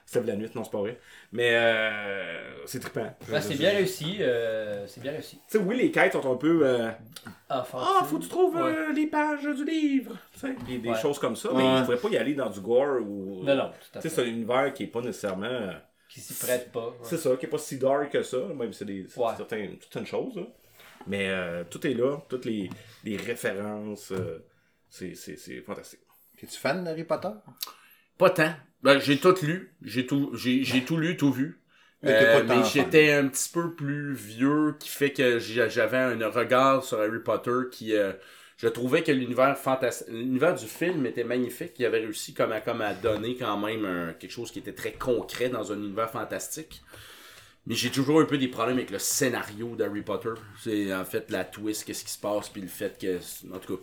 C'est 0.06 0.24
la 0.27 0.36
nuit, 0.36 0.51
non, 0.55 0.64
c'est 0.64 0.70
pas 0.70 0.78
vrai. 0.81 0.98
Mais 1.32 1.51
euh, 1.55 2.66
c'est 2.66 2.81
trippant. 2.81 3.14
Ouais, 3.31 3.40
c'est 3.40 3.56
bien 3.56 3.70
réussi. 3.70 4.18
euh, 4.20 4.86
c'est 4.86 5.01
bien 5.01 5.12
réussi. 5.12 5.36
Tu 5.48 5.59
sais, 5.59 5.64
oui, 5.64 5.77
les 5.77 5.90
quêtes 5.90 6.12
sont 6.12 6.32
un 6.32 6.36
peu. 6.36 6.60
euh, 6.64 6.90
Enfant. 7.48 7.78
Ah, 7.81 8.05
faut 8.05 8.18
que 8.18 8.22
tu 8.24 8.28
trouves 8.28 8.55
Ouais. 8.56 8.62
euh, 8.62 8.93
les 8.93 9.06
pages 9.06 9.43
du 9.43 9.64
livre. 9.64 10.16
Tu 10.32 10.40
sais, 10.40 10.55
des, 10.66 10.78
des 10.78 10.90
Ouais. 10.90 10.98
choses 11.01 11.18
comme 11.18 11.36
ça. 11.36 11.52
Ouais. 11.52 11.59
Mais 11.62 11.64
il 11.64 11.81
ne 11.81 11.85
faudrait 11.85 12.01
pas 12.01 12.09
y 12.10 12.16
aller 12.18 12.35
dans 12.35 12.51
du 12.51 12.60
gore 12.60 13.01
ou. 13.02 13.43
Non, 13.44 13.55
non, 13.56 13.70
tout 13.70 13.98
à 13.98 14.01
Tu 14.01 14.09
sais, 14.09 14.09
fait. 14.09 14.09
c'est 14.09 14.22
un 14.22 14.27
univers 14.32 14.72
qui 14.72 14.85
est 14.85 14.89
pas 14.89 15.01
nécessairement. 15.01 15.47
euh, 15.47 15.72
Qui 16.09 16.20
s'y 16.20 16.35
prête 16.35 16.70
pas. 16.72 16.89
ouais. 16.89 16.94
C'est 17.02 17.18
ça, 17.18 17.36
qui 17.36 17.47
est 17.47 17.48
pas 17.48 17.59
si 17.59 17.78
dark 17.78 18.10
que 18.10 18.22
ça, 18.22 18.39
même 18.55 18.72
si 18.72 18.81
c'est 18.81 18.85
des 18.85 19.06
c'est 19.09 19.20
Ouais. 19.20 19.32
certaines, 19.36 19.77
certaines 19.81 20.06
choses. 20.06 20.36
là. 20.36 20.43
Mais 21.06 21.28
euh, 21.31 21.64
tout 21.68 21.85
est 21.86 21.94
là, 21.94 22.18
toutes 22.28 22.44
les, 22.44 22.68
les 23.05 23.16
références. 23.16 24.12
euh, 24.12 24.44
c'est, 24.89 25.14
c'est, 25.14 25.36
c'est 25.36 25.60
fantastique. 25.62 26.01
Es-tu 26.43 26.56
fan 26.59 26.82
d'Harry 26.85 27.05
Potter? 27.05 27.28
Pas 28.18 28.31
tant. 28.31 28.52
Ben, 28.82 28.98
j'ai 28.98 29.19
tout 29.20 29.35
lu. 29.43 29.74
J'ai 29.82 30.07
tout, 30.07 30.31
j'ai, 30.35 30.65
j'ai 30.65 30.85
tout 30.85 30.97
lu, 30.97 31.16
tout 31.16 31.32
vu. 31.32 31.61
Mais 32.02 32.15
Euh, 32.16 32.43
mais 32.44 32.62
j'étais 32.62 33.12
un 33.12 33.28
petit 33.28 33.51
peu 33.52 33.74
plus 33.74 34.15
vieux, 34.15 34.74
qui 34.81 34.89
fait 34.89 35.12
que 35.12 35.39
j'avais 35.39 35.98
un 35.98 36.28
regard 36.31 36.82
sur 36.85 36.98
Harry 37.01 37.19
Potter 37.23 37.69
qui... 37.70 37.94
euh, 37.94 38.12
je 38.57 38.69
trouvais 38.69 39.02
que 39.02 39.12
l'univers 39.12 39.57
fantastique, 39.59 40.09
l'univers 40.11 40.55
du 40.55 40.66
film 40.66 41.05
était 41.07 41.24
magnifique. 41.24 41.73
Il 41.78 41.85
avait 41.86 41.98
réussi 42.01 42.35
comme 42.35 42.52
à, 42.52 42.61
comme 42.61 42.81
à 42.82 42.94
donner 42.94 43.36
quand 43.36 43.57
même 43.59 43.85
un- 43.85 44.12
quelque 44.15 44.31
chose 44.32 44.51
qui 44.51 44.59
était 44.61 44.74
très 44.74 44.93
concret 44.93 45.48
dans 45.51 45.73
un 45.73 45.77
univers 45.77 46.11
fantastique. 46.11 46.82
Mais 47.70 47.76
j'ai 47.76 47.90
toujours 47.90 48.20
un 48.20 48.24
peu 48.24 48.36
des 48.36 48.48
problèmes 48.48 48.78
avec 48.78 48.90
le 48.90 48.98
scénario 48.98 49.76
d'Harry 49.76 50.02
Potter. 50.02 50.30
C'est 50.60 50.92
en 50.92 51.05
fait 51.05 51.30
la 51.30 51.44
twist, 51.44 51.84
qu'est-ce 51.84 52.02
qui 52.05 52.10
se 52.10 52.18
passe, 52.18 52.48
puis 52.48 52.60
le 52.60 52.66
fait 52.66 52.98
que. 53.01 53.18
En 53.55 53.60
tout 53.60 53.76
cas, 53.76 53.82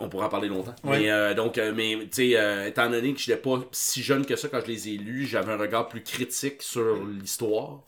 on 0.00 0.08
pourra 0.08 0.26
en 0.26 0.28
parler 0.28 0.48
longtemps. 0.48 0.74
Ouais. 0.82 0.98
Mais 1.02 1.10
euh, 1.12 1.32
donc, 1.32 1.56
euh, 1.56 1.72
mais 1.72 1.96
tu 2.00 2.08
sais, 2.10 2.36
euh, 2.36 2.66
étant 2.66 2.90
donné 2.90 3.14
que 3.14 3.20
je 3.20 3.30
n'étais 3.30 3.40
pas 3.40 3.60
si 3.70 4.02
jeune 4.02 4.26
que 4.26 4.34
ça 4.34 4.48
quand 4.48 4.60
je 4.62 4.66
les 4.72 4.88
ai 4.88 4.96
lus, 4.98 5.26
j'avais 5.28 5.52
un 5.52 5.56
regard 5.56 5.88
plus 5.88 6.02
critique 6.02 6.62
sur 6.62 6.96
l'histoire, 7.06 7.84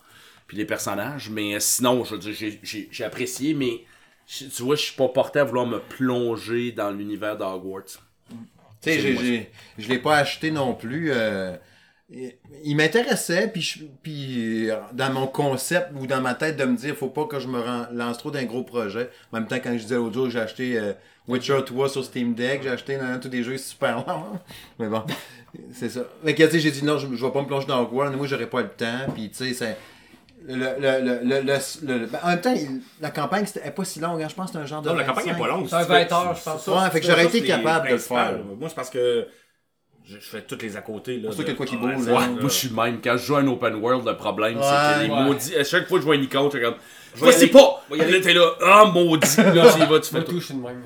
puis 0.47 0.55
les 0.55 0.63
personnages. 0.65 1.29
Mais 1.29 1.55
euh, 1.55 1.59
sinon, 1.59 2.05
je 2.05 2.15
veux 2.15 2.19
dire, 2.31 2.33
j'ai- 2.63 3.03
apprécié, 3.03 3.53
mais 3.53 3.83
tu 4.25 4.63
vois, 4.63 4.77
je 4.77 4.83
suis 4.83 4.95
pas 4.95 5.09
porté 5.09 5.39
à 5.39 5.43
vouloir 5.43 5.65
me 5.67 5.79
plonger 5.79 6.71
dans 6.71 6.91
l'univers 6.91 7.35
d'Hogwarts. 7.35 7.83
Tu 8.81 8.89
sais, 8.89 9.47
je 9.77 9.89
l'ai 9.89 9.99
pas 9.99 10.15
acheté 10.15 10.49
non 10.49 10.75
plus. 10.75 11.11
euh, 11.11 11.57
il 12.09 12.75
m'intéressait, 12.75 13.47
puis, 13.47 13.61
je- 13.61 13.83
puis 14.03 14.69
euh, 14.69 14.75
dans 14.93 15.11
mon 15.11 15.25
concept 15.27 15.89
ou 15.99 16.05
dans 16.05 16.21
ma 16.21 16.35
tête 16.35 16.55
de 16.57 16.63
me 16.65 16.77
dire, 16.77 16.95
faut 16.95 17.09
pas 17.09 17.25
que 17.25 17.39
je 17.39 17.47
me 17.47 17.59
lance 17.93 18.17
trop 18.19 18.29
d'un 18.31 18.43
gros 18.43 18.63
projet. 18.63 19.09
En 19.31 19.37
même 19.39 19.47
temps, 19.47 19.55
quand 19.63 19.71
je 19.73 19.83
disais 19.83 19.95
l'autre 19.95 20.13
jour 20.13 20.25
que 20.25 20.29
j'ai 20.31 20.39
acheté 20.39 20.77
euh, 20.77 20.93
Witcher 21.27 21.57
3 21.65 21.89
sur 21.89 22.03
Steam 22.05 22.35
Deck, 22.35 22.61
j'ai 22.63 22.69
acheté 22.69 22.95
euh, 23.01 23.17
tous 23.19 23.29
des 23.29 23.41
jeux 23.43 23.57
super 23.57 23.97
longs. 24.07 24.39
Mais 24.79 24.87
bon, 24.87 25.03
c'est 25.73 25.89
ça. 25.89 26.01
Mais 26.23 26.35
que, 26.35 26.43
tu 26.43 26.51
sais, 26.51 26.59
j'ai 26.59 26.71
dit 26.71 26.83
non, 26.85 26.99
je, 26.99 27.07
je 27.15 27.25
vais 27.25 27.31
pas 27.31 27.41
me 27.41 27.47
plonger 27.47 27.65
dans 27.67 27.81
Hogwarts, 27.81 28.11
moi 28.11 28.27
j'aurais 28.27 28.49
pas 28.49 28.61
le 28.61 28.69
temps, 28.69 29.11
puis 29.13 29.29
tu 29.31 29.37
sais, 29.37 29.53
c'est. 29.53 29.77
Le, 30.47 30.53
le, 30.53 30.77
le, 30.79 31.19
le, 31.23 31.41
le- 31.41 31.97
le- 32.01 32.05
ben, 32.05 32.19
en 32.21 32.27
même 32.27 32.41
temps, 32.41 32.53
il- 32.53 32.79
la 33.01 33.09
campagne 33.09 33.47
c'était 33.47 33.61
elle 33.63 33.69
est 33.69 33.71
pas 33.71 33.83
si 33.83 33.99
longue, 33.99 34.21
hein. 34.21 34.27
je 34.29 34.35
pense 34.35 34.51
que 34.51 34.57
c'est 34.57 34.63
un 34.63 34.65
genre 34.67 34.83
de. 34.83 34.89
Non, 34.89 34.95
la 34.95 35.03
campagne 35.03 35.25
n'est 35.25 35.31
25. 35.31 35.43
pas 35.43 35.47
longue. 35.51 35.67
C'est 35.67 35.75
un 35.75 35.83
tu 35.85 35.89
20 35.89 36.05
fais- 36.05 36.13
heures, 36.13 36.35
je 36.35 36.43
pense. 36.43 36.63
ça, 36.65 36.71
Ouais, 36.83 36.89
fait 36.91 36.99
que 36.99 37.05
c'est 37.07 37.11
j'aurais 37.13 37.25
été 37.25 37.41
capable 37.43 37.87
de 37.87 37.93
le 37.93 37.97
faire. 37.97 38.37
Moi, 38.59 38.69
c'est 38.69 38.75
parce 38.75 38.91
que 38.91 39.27
je, 40.07 40.15
je 40.15 40.19
fais 40.19 40.41
toutes 40.41 40.61
les 40.63 40.77
à 40.77 40.81
côté. 40.81 41.17
Là, 41.17 41.27
Pour 41.29 41.33
ça 41.33 41.43
qu'il 41.43 41.51
y 41.51 41.53
a 41.53 41.57
quoi 41.57 41.65
qui 41.65 41.77
bouge, 41.77 42.07
moi 42.07 42.23
je 42.41 42.47
suis 42.47 42.69
le 42.69 42.75
même. 42.75 42.99
Quand 43.03 43.17
je 43.17 43.25
joue 43.25 43.35
à 43.35 43.39
un 43.39 43.47
open 43.47 43.75
world, 43.75 44.05
le 44.07 44.15
problème, 44.15 44.57
c'est 44.61 44.69
que 44.99 45.03
les 45.05 45.09
Ouais. 45.11 45.23
maudits. 45.23 45.55
À 45.55 45.63
chaque 45.63 45.87
fois 45.87 45.97
que 45.97 46.01
je 46.01 46.05
vois 46.05 46.15
une 46.15 46.23
icône, 46.23 46.49
je 46.51 46.57
suis 46.57 46.65
comme. 46.65 46.75
Je 47.15 47.25
vais 47.25 47.47
pas! 47.47 47.83
Vais 47.89 47.97
y. 47.97 48.11
Là, 48.11 48.19
t'es 48.21 48.33
là, 48.33 48.51
ah 48.61 48.85
maudit! 48.93 49.37
Là, 49.37 49.71
tu 49.73 49.81
y 49.81 49.85
vas, 49.85 49.99
tu 49.99 50.09
fais 50.09 50.17
Moi, 50.17 50.23
tout. 50.25 50.39
je 50.39 50.45
suis 50.45 50.53
de 50.53 50.59
même. 50.61 50.83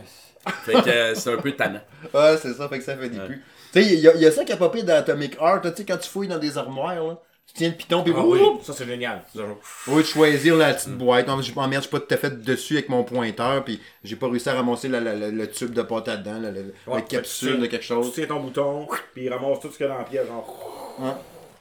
Fait 0.63 0.73
que 0.73 0.89
euh, 0.89 1.15
c'est 1.15 1.33
un 1.33 1.37
peu 1.37 1.51
tannant. 1.51 1.81
Ouais, 2.13 2.37
c'est 2.41 2.53
ça, 2.53 2.69
fait 2.69 2.77
que 2.79 2.83
ça 2.85 2.95
fait 2.95 3.09
des 3.09 3.17
Ouais. 3.19 3.25
plus. 3.25 3.43
Tu 3.73 3.83
sais, 3.83 3.93
il 3.93 3.99
y, 3.99 4.07
a- 4.07 4.13
il 4.15 4.21
y 4.21 4.25
a 4.25 4.31
ça 4.31 4.43
qui 4.45 4.51
a 4.53 4.57
popé 4.57 4.83
dans 4.83 4.95
Atomic 4.95 5.35
Heart, 5.39 5.63
tu 5.63 5.69
sais, 5.77 5.85
quand 5.85 5.97
tu 5.97 6.09
fouilles 6.09 6.27
dans 6.27 6.39
des 6.39 6.57
armoires, 6.57 6.95
là, 6.95 7.17
tu 7.49 7.53
tiens 7.55 7.69
le 7.69 7.75
piton, 7.75 8.03
puis 8.03 8.13
Ah 8.15 8.23
oui, 8.25 8.39
ça 8.63 8.73
c'est 8.73 8.85
génial. 8.85 9.23
de 9.35 10.03
choisir 10.03 10.55
la 10.55 10.73
petite 10.73 10.97
boîte, 10.97 11.27
non, 11.27 11.41
je 11.41 11.53
m'emmerde, 11.53 11.83
je 11.83 11.87
suis 11.89 11.97
pas 11.97 11.99
tout 11.99 12.13
à 12.13 12.17
fait 12.17 12.41
dessus 12.43 12.73
avec 12.73 12.89
mon 12.89 13.03
pointeur, 13.03 13.63
puis 13.65 13.79
j'ai 14.03 14.15
pas 14.15 14.27
réussi 14.29 14.49
à 14.49 14.53
ramasser 14.53 14.87
la- 14.87 14.99
la- 14.99 15.15
la- 15.15 15.29
le 15.29 15.49
tube 15.51 15.73
de 15.73 15.81
pâte 15.81 16.07
à 16.07 16.17
dents, 16.17 16.39
la, 16.39 16.51
la- 16.51 16.61
la 16.61 16.93
Ouais, 16.93 17.03
capsule 17.03 17.55
tu- 17.55 17.61
de 17.61 17.65
quelque 17.67 17.81
Tu 17.81 17.87
chose. 17.87 18.11
tiens 18.13 18.25
ton 18.27 18.39
bouton, 18.39 18.87
puis 19.13 19.25
il 19.25 19.29
ramasse 19.33 19.59
tout 19.59 19.71
ce 19.71 19.77
qu'il 19.77 19.85
y 19.85 19.89
a 19.89 19.93
dans 19.93 19.99
la 19.99 20.05
pièce. 20.05 20.27
Genre... 20.27 20.95
Ouais. 20.99 21.09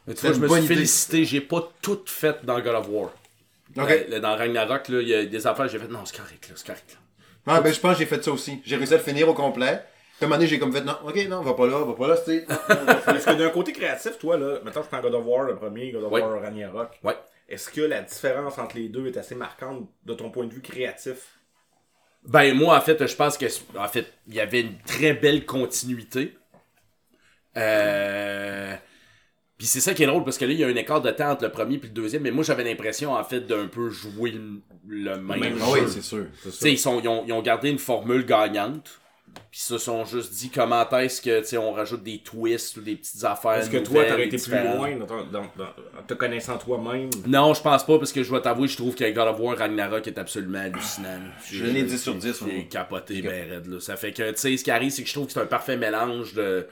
Mais 0.06 0.14
tu 0.14 0.20
vois, 0.26 0.34
je 0.34 0.40
me 0.40 0.48
suis 0.48 0.58
idée. 0.64 0.74
félicité, 0.74 1.24
j'ai 1.24 1.40
pas 1.40 1.68
tout 1.82 2.00
fait 2.06 2.36
dans 2.44 2.58
God 2.60 2.74
of 2.74 2.86
War. 2.88 3.10
Là, 3.76 4.20
dans 4.20 4.36
Ragnarok, 4.36 4.88
là, 4.88 5.00
il 5.02 5.08
y 5.08 5.14
a 5.14 5.24
des 5.24 5.46
affaires, 5.46 5.68
j'ai 5.68 5.78
fait, 5.78 5.88
non, 5.88 6.00
c'est 6.04 6.16
correct, 6.16 6.48
là, 6.48 6.54
c'est 6.56 6.66
correct. 6.66 6.84
là. 6.90 6.96
Ah, 7.54 7.60
ben 7.62 7.72
je 7.72 7.80
pense 7.80 7.92
que 7.94 7.98
j'ai 8.00 8.06
fait 8.06 8.22
ça 8.22 8.30
aussi. 8.30 8.60
J'ai 8.64 8.76
réussi 8.76 8.92
à 8.94 8.98
le 8.98 9.02
finir 9.02 9.28
au 9.28 9.34
complet. 9.34 9.82
Moment 10.22 10.34
donné, 10.36 10.46
j'ai 10.48 10.58
comme 10.58 10.72
fait, 10.72 10.82
non, 10.82 10.96
ok, 11.04 11.28
non, 11.28 11.42
va 11.42 11.54
pas 11.54 11.66
là, 11.66 11.84
va 11.84 11.92
pas 11.94 12.08
là, 12.08 12.16
tu 12.16 12.24
sais. 12.24 12.46
Est-ce 13.14 13.26
que 13.26 13.38
d'un 13.38 13.50
côté 13.50 13.72
créatif, 13.72 14.18
toi, 14.18 14.36
là, 14.36 14.58
maintenant 14.64 14.82
je 14.82 14.88
prends 14.88 15.00
God 15.00 15.14
of 15.14 15.24
War, 15.24 15.44
le 15.44 15.56
premier, 15.56 15.92
God 15.92 16.04
of 16.04 16.12
Ouais. 16.12 16.20
War 16.22 16.40
Ragnarok, 16.40 16.98
Ouais. 17.04 17.16
est-ce 17.48 17.70
que 17.70 17.80
la 17.82 18.02
différence 18.02 18.58
entre 18.58 18.76
les 18.76 18.88
deux 18.88 19.06
est 19.06 19.16
assez 19.16 19.34
marquante 19.34 19.88
de 20.06 20.14
ton 20.14 20.30
point 20.30 20.46
de 20.46 20.52
vue 20.52 20.60
créatif? 20.62 21.38
Ben, 22.24 22.52
moi, 22.54 22.76
en 22.76 22.80
fait, 22.80 23.06
je 23.06 23.14
pense 23.14 23.38
que, 23.38 23.46
en 23.78 23.86
fait, 23.88 24.12
il 24.26 24.34
y 24.34 24.40
avait 24.40 24.62
une 24.62 24.76
très 24.86 25.12
belle 25.12 25.46
continuité. 25.46 26.36
Euh. 27.56 28.74
Puis 29.56 29.66
c'est 29.66 29.80
ça 29.80 29.92
qui 29.92 30.04
est 30.04 30.06
drôle 30.06 30.22
parce 30.24 30.38
que 30.38 30.44
là, 30.44 30.52
il 30.52 30.58
y 30.58 30.62
a 30.64 30.68
un 30.68 30.76
écart 30.76 31.00
de 31.00 31.10
temps 31.10 31.30
entre 31.30 31.44
le 31.44 31.50
premier 31.50 31.76
et 31.76 31.80
le 31.80 31.88
deuxième, 31.88 32.22
mais 32.22 32.30
moi 32.30 32.44
j'avais 32.44 32.62
l'impression 32.62 33.14
en 33.14 33.24
fait 33.24 33.40
d'un 33.40 33.66
peu 33.66 33.90
jouer 33.90 34.30
le, 34.86 35.16
même, 35.16 35.40
même 35.40 35.58
jeu. 35.58 35.64
Ah 35.64 35.70
oui, 35.72 35.80
c'est 35.88 36.02
sûr. 36.02 36.26
C'est 36.40 36.50
Tu 36.50 36.56
sais, 36.56 36.72
ils, 36.72 36.78
sont, 36.78 37.00
ils, 37.00 37.08
ont, 37.08 37.24
ils 37.26 37.32
ont 37.32 37.42
gardé 37.42 37.68
une 37.68 37.78
formule 37.80 38.24
gagnante. 38.24 39.00
Puis 39.50 39.60
ils 39.60 39.66
se 39.66 39.78
sont 39.78 40.04
juste 40.04 40.32
dit 40.34 40.50
comment 40.50 40.86
est-ce 40.90 41.22
que, 41.22 41.40
tu 41.40 41.46
sais, 41.46 41.56
on 41.56 41.72
rajoute 41.72 42.02
des 42.02 42.18
twists 42.18 42.76
ou 42.76 42.80
des 42.82 42.96
petites 42.96 43.24
affaires. 43.24 43.52
Est-ce 43.54 43.70
que 43.70 43.78
toi, 43.78 44.04
t'aurais 44.04 44.26
été 44.26 44.36
plus 44.36 44.50
loin 44.76 44.96
dans, 44.96 45.06
ton- 45.06 45.24
dans- 45.26 45.50
dans- 45.56 45.98
en 45.98 46.02
te 46.06 46.14
connaissant 46.14 46.58
toi-même? 46.58 47.08
Non, 47.26 47.54
je 47.54 47.62
pense 47.62 47.84
pas, 47.86 47.98
parce 47.98 48.12
que 48.12 48.22
je 48.22 48.28
dois 48.28 48.40
t'avouer, 48.40 48.68
je 48.68 48.76
trouve 48.76 48.94
que 48.94 49.10
God 49.10 49.28
of 49.28 49.40
War 49.40 49.56
Ragnarok 49.56 50.06
est 50.06 50.18
absolument 50.18 50.58
hallucinant. 50.58 51.18
Je 51.50 51.64
l'ai 51.64 51.82
10 51.82 52.02
sur 52.02 52.14
10, 52.14 52.42
J'ai 52.46 52.66
capoté 52.66 53.22
ben 53.22 53.50
raide, 53.50 53.66
là. 53.66 53.80
Ça 53.80 53.96
fait 53.96 54.12
que, 54.12 54.30
tu 54.32 54.36
sais, 54.38 54.56
ce 54.56 54.64
qui 54.64 54.70
arrive, 54.70 54.90
c'est 54.90 55.02
que 55.02 55.08
je 55.08 55.14
trouve 55.14 55.26
que 55.26 55.32
c'est 55.32 55.40
un 55.40 55.46
parfait 55.46 55.76
mélange 55.76 56.34
de 56.34 56.66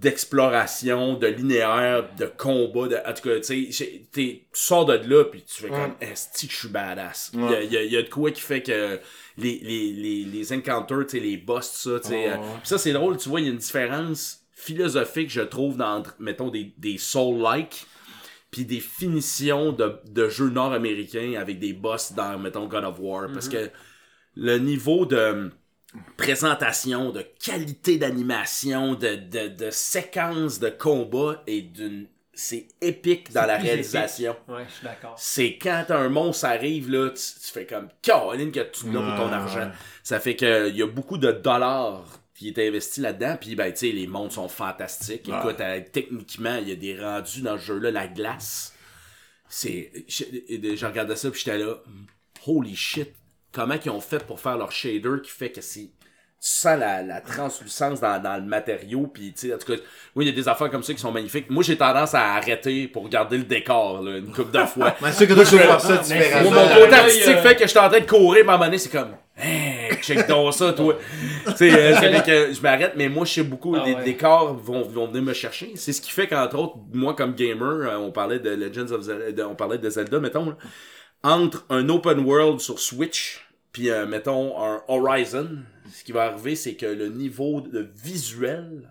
d'exploration, 0.00 1.14
de 1.14 1.26
linéaire, 1.28 2.08
de 2.18 2.26
combat, 2.26 2.88
de... 2.88 2.96
en 2.96 3.12
tout 3.12 3.28
cas, 3.28 3.36
tu 3.40 3.72
sais, 3.72 4.02
tu 4.12 4.40
sors 4.52 4.84
de 4.84 4.94
là, 4.94 5.24
puis 5.24 5.42
tu 5.44 5.62
fais 5.62 5.68
comme, 5.68 5.94
est-ce 6.00 6.46
que 6.46 6.52
je 6.52 6.56
suis 6.58 6.68
badass? 6.68 7.30
Il 7.34 7.40
y 7.40 7.54
a- 7.54 7.62
il 7.62 7.72
y, 7.72 7.76
a, 7.76 7.82
il 7.82 7.92
y 7.92 7.96
a 7.96 8.02
de 8.02 8.08
quoi 8.08 8.30
qui 8.32 8.40
fait 8.40 8.62
que 8.62 8.98
les, 9.38 9.58
les, 9.62 9.92
les, 9.92 10.24
les 10.24 10.52
encounters, 10.52 11.06
les 11.12 11.36
boss, 11.36 11.82
tout 11.82 12.00
ça, 12.02 12.14
euh, 12.14 12.36
puis 12.36 12.68
ça, 12.68 12.78
c'est 12.78 12.92
drôle, 12.92 13.16
tu 13.18 13.28
vois, 13.28 13.40
il 13.40 13.46
y 13.46 13.48
a 13.48 13.52
une 13.52 13.58
différence 13.58 14.46
philosophique, 14.52 15.30
je 15.30 15.42
trouve, 15.42 15.76
dans, 15.76 16.02
mettons, 16.18 16.50
des, 16.50 16.74
des 16.78 16.96
Soul-like, 16.98 17.86
puis 18.50 18.64
des 18.64 18.80
finitions 18.80 19.72
de, 19.72 20.00
de 20.06 20.28
jeux 20.28 20.48
nord-américains 20.48 21.34
avec 21.38 21.58
des 21.58 21.72
boss 21.74 22.12
dans, 22.12 22.38
mettons, 22.38 22.66
God 22.66 22.84
of 22.84 22.96
War, 22.98 23.28
parce 23.32 23.48
que 23.48 23.70
le 24.34 24.58
niveau 24.58 25.04
de 25.06 25.50
présentation, 26.16 27.10
de 27.10 27.22
qualité 27.22 27.98
d'animation, 27.98 28.94
de, 28.94 29.16
de, 29.16 29.48
de 29.48 29.70
séquence 29.70 30.58
de 30.58 30.70
combat 30.70 31.42
est 31.46 31.62
d'une... 31.62 32.06
C'est 32.38 32.68
épique 32.82 33.32
dans 33.32 33.46
la 33.46 33.56
réalisation. 33.56 34.32
épique. 34.32 34.48
Ouais, 34.54 34.64
je 34.68 34.74
suis 34.74 34.84
d'accord. 34.84 35.14
C'est 35.16 35.56
quand 35.56 35.86
un 35.88 36.10
monstre 36.10 36.44
arrive, 36.44 36.90
là, 36.90 37.08
tu, 37.08 37.16
tu 37.16 37.50
fais 37.50 37.64
comme 37.64 37.88
Caroline 38.02 38.52
que 38.52 38.60
tu 38.60 38.90
l'as 38.92 39.00
pour 39.00 39.16
ton 39.26 39.32
argent. 39.32 39.70
Ça 40.02 40.20
fait 40.20 40.36
que 40.36 40.68
il 40.68 40.76
y 40.76 40.82
a 40.82 40.86
beaucoup 40.86 41.16
de 41.16 41.32
dollars 41.32 42.04
qui 42.34 42.48
est 42.48 42.58
investi 42.58 43.00
là-dedans. 43.00 43.38
Puis 43.40 43.54
ben 43.54 43.72
tu 43.72 43.78
sais, 43.78 43.92
les 43.92 44.06
mondes 44.06 44.32
sont 44.32 44.48
fantastiques. 44.48 45.26
Ouais. 45.28 45.38
Écoute, 45.38 45.60
euh, 45.60 45.80
techniquement, 45.90 46.56
il 46.58 46.68
y 46.68 46.72
a 46.72 46.76
des 46.76 47.00
rendus 47.00 47.40
dans 47.40 47.56
ce 47.56 47.64
jeu-là, 47.64 47.90
la 47.90 48.06
glace. 48.06 48.74
C'est. 49.48 49.90
Je, 50.06 50.24
je 50.76 50.86
regardais 50.86 51.16
ça 51.16 51.30
puis 51.30 51.40
j'étais 51.42 51.58
là. 51.58 51.76
Holy 52.46 52.76
shit! 52.76 53.14
Comment 53.50 53.76
ils 53.82 53.90
ont 53.90 54.00
fait 54.02 54.24
pour 54.26 54.40
faire 54.40 54.58
leur 54.58 54.70
shader 54.72 55.22
qui 55.24 55.30
fait 55.30 55.50
que 55.50 55.62
c'est. 55.62 55.90
Tu 56.38 56.50
sens 56.52 56.78
la, 56.78 57.02
la 57.02 57.20
translucence 57.22 57.98
dans, 58.00 58.22
dans 58.22 58.36
le 58.36 58.42
matériau, 58.42 59.06
puis 59.12 59.32
tu 59.32 59.48
sais, 59.48 59.54
en 59.54 59.58
tout 59.58 59.72
cas, 59.72 59.78
oui, 60.14 60.26
il 60.26 60.28
y 60.28 60.32
a 60.32 60.34
des 60.34 60.46
affaires 60.48 60.70
comme 60.70 60.82
ça 60.82 60.92
qui 60.92 61.00
sont 61.00 61.10
magnifiques. 61.10 61.48
Moi, 61.48 61.62
j'ai 61.62 61.76
tendance 61.76 62.14
à 62.14 62.34
arrêter 62.34 62.88
pour 62.88 63.04
regarder 63.04 63.38
le 63.38 63.44
décor, 63.44 64.02
là, 64.02 64.18
une 64.18 64.30
couple 64.32 64.52
de 64.52 64.64
fois. 64.66 64.94
Mais 65.02 65.12
c'est 65.12 65.26
que 65.26 65.32
toi, 65.32 65.44
tu 65.44 65.56
ça 65.56 66.42
mon 66.44 66.50
côté 66.50 66.94
artistique 66.94 67.38
fait 67.38 67.56
que 67.56 67.62
je 67.62 67.68
suis 67.68 67.78
en 67.78 67.88
train 67.88 68.00
de 68.00 68.04
courir, 68.06 68.44
mais 68.44 68.50
à 68.52 68.54
un 68.54 68.58
moment 68.58 68.66
donné, 68.66 68.78
c'est 68.78 68.90
comme, 68.90 69.16
hey, 69.36 69.94
check 70.02 70.28
donc 70.28 70.52
ça, 70.54 70.72
toi. 70.74 70.96
tu 71.46 71.56
sais, 71.56 71.72
euh, 71.72 72.52
je 72.52 72.60
m'arrête, 72.60 72.92
mais 72.96 73.08
moi, 73.08 73.24
je 73.24 73.32
sais 73.32 73.42
beaucoup, 73.42 73.74
Ah 73.74 73.82
les 73.84 73.94
ouais. 73.94 74.04
décors 74.04 74.54
vont, 74.54 74.82
vont 74.82 75.06
venir 75.08 75.22
me 75.22 75.32
chercher. 75.32 75.72
C'est 75.74 75.92
ce 75.94 76.00
qui 76.02 76.10
fait 76.10 76.28
qu'entre 76.28 76.58
autres, 76.58 76.76
moi, 76.92 77.14
comme 77.16 77.34
gamer, 77.34 77.88
euh, 77.88 77.96
on 77.96 78.12
parlait 78.12 78.38
de 78.40 78.50
Legends 78.50 78.92
of 78.92 79.00
Zelda, 79.02 79.32
de- 79.32 79.42
on 79.42 79.54
parlait 79.54 79.78
de 79.78 79.88
Zelda, 79.90 80.20
mettons, 80.20 80.50
là. 80.50 80.56
entre 81.24 81.64
un 81.70 81.88
open 81.88 82.20
world 82.20 82.60
sur 82.60 82.78
Switch, 82.78 83.40
puis, 83.72 83.90
euh, 83.90 84.06
mettons, 84.06 84.62
un 84.62 84.82
Horizon, 84.88 85.48
ce 85.92 86.04
qui 86.04 86.12
va 86.12 86.24
arriver, 86.24 86.56
c'est 86.56 86.74
que 86.74 86.86
le 86.86 87.08
niveau 87.08 87.60
de 87.60 87.88
visuel 88.02 88.90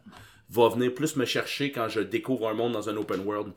va 0.50 0.70
venir 0.70 0.94
plus 0.94 1.16
me 1.16 1.26
chercher 1.26 1.72
quand 1.72 1.90
je 1.90 2.00
découvre 2.02 2.48
un 2.50 2.54
monde 2.54 2.74
dans 2.74 2.88
un 2.90 2.96
open 2.98 3.22
world. 3.22 3.54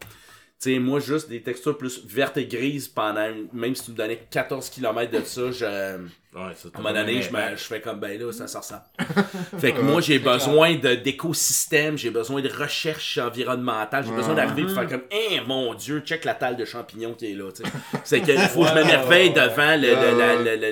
Tu 0.60 0.72
sais, 0.72 0.78
moi, 0.80 0.98
juste 0.98 1.28
des 1.28 1.40
textures 1.40 1.78
plus 1.78 2.04
vertes 2.04 2.36
et 2.36 2.46
grises 2.46 2.88
pendant, 2.88 3.28
même 3.52 3.76
si 3.76 3.84
tu 3.84 3.90
me 3.92 3.96
donnais 3.96 4.26
14 4.28 4.70
km 4.70 5.12
de 5.12 5.22
ça, 5.24 5.52
je, 5.52 5.64
à 5.64 5.98
Ouais, 6.34 6.52
ça, 6.56 6.68
un 6.74 6.78
moment 6.78 6.92
donné, 6.92 7.22
je, 7.22 7.30
me- 7.32 7.50
je 7.56 7.62
fais 7.62 7.80
comme, 7.80 8.00
ben 8.00 8.18
là, 8.20 8.32
ça, 8.32 8.48
ça 8.48 8.58
ressemble. 8.58 8.82
fait 9.60 9.72
que 9.72 9.80
moi, 9.80 10.00
j'ai 10.00 10.18
besoin 10.18 10.74
de- 10.74 10.96
d'écosystème, 10.96 11.96
j'ai 11.96 12.10
besoin 12.10 12.42
de 12.42 12.48
recherche 12.48 13.18
environnementale, 13.18 14.04
j'ai 14.04 14.12
besoin 14.12 14.34
d'arriver 14.34 14.62
et 14.68 14.74
faire 14.74 14.88
comme, 14.88 15.02
eh 15.12 15.40
mon 15.46 15.74
dieu, 15.74 16.00
check 16.00 16.24
la 16.24 16.34
talle 16.34 16.56
de 16.56 16.64
champignons 16.64 17.14
qui 17.14 17.30
est 17.30 17.34
là, 17.34 17.52
tu 17.52 17.62
sais. 17.62 17.70
C'est 18.04 18.20
qu'il 18.22 18.36
faut 18.40 18.62
que 18.62 18.68
je 18.70 18.74
m'émerveille 18.74 19.30
devant 19.32 19.76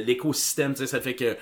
l'écosystème, 0.04 0.72
tu 0.74 0.80
sais, 0.80 0.86
ça 0.88 1.00
fait 1.00 1.14
que. 1.14 1.36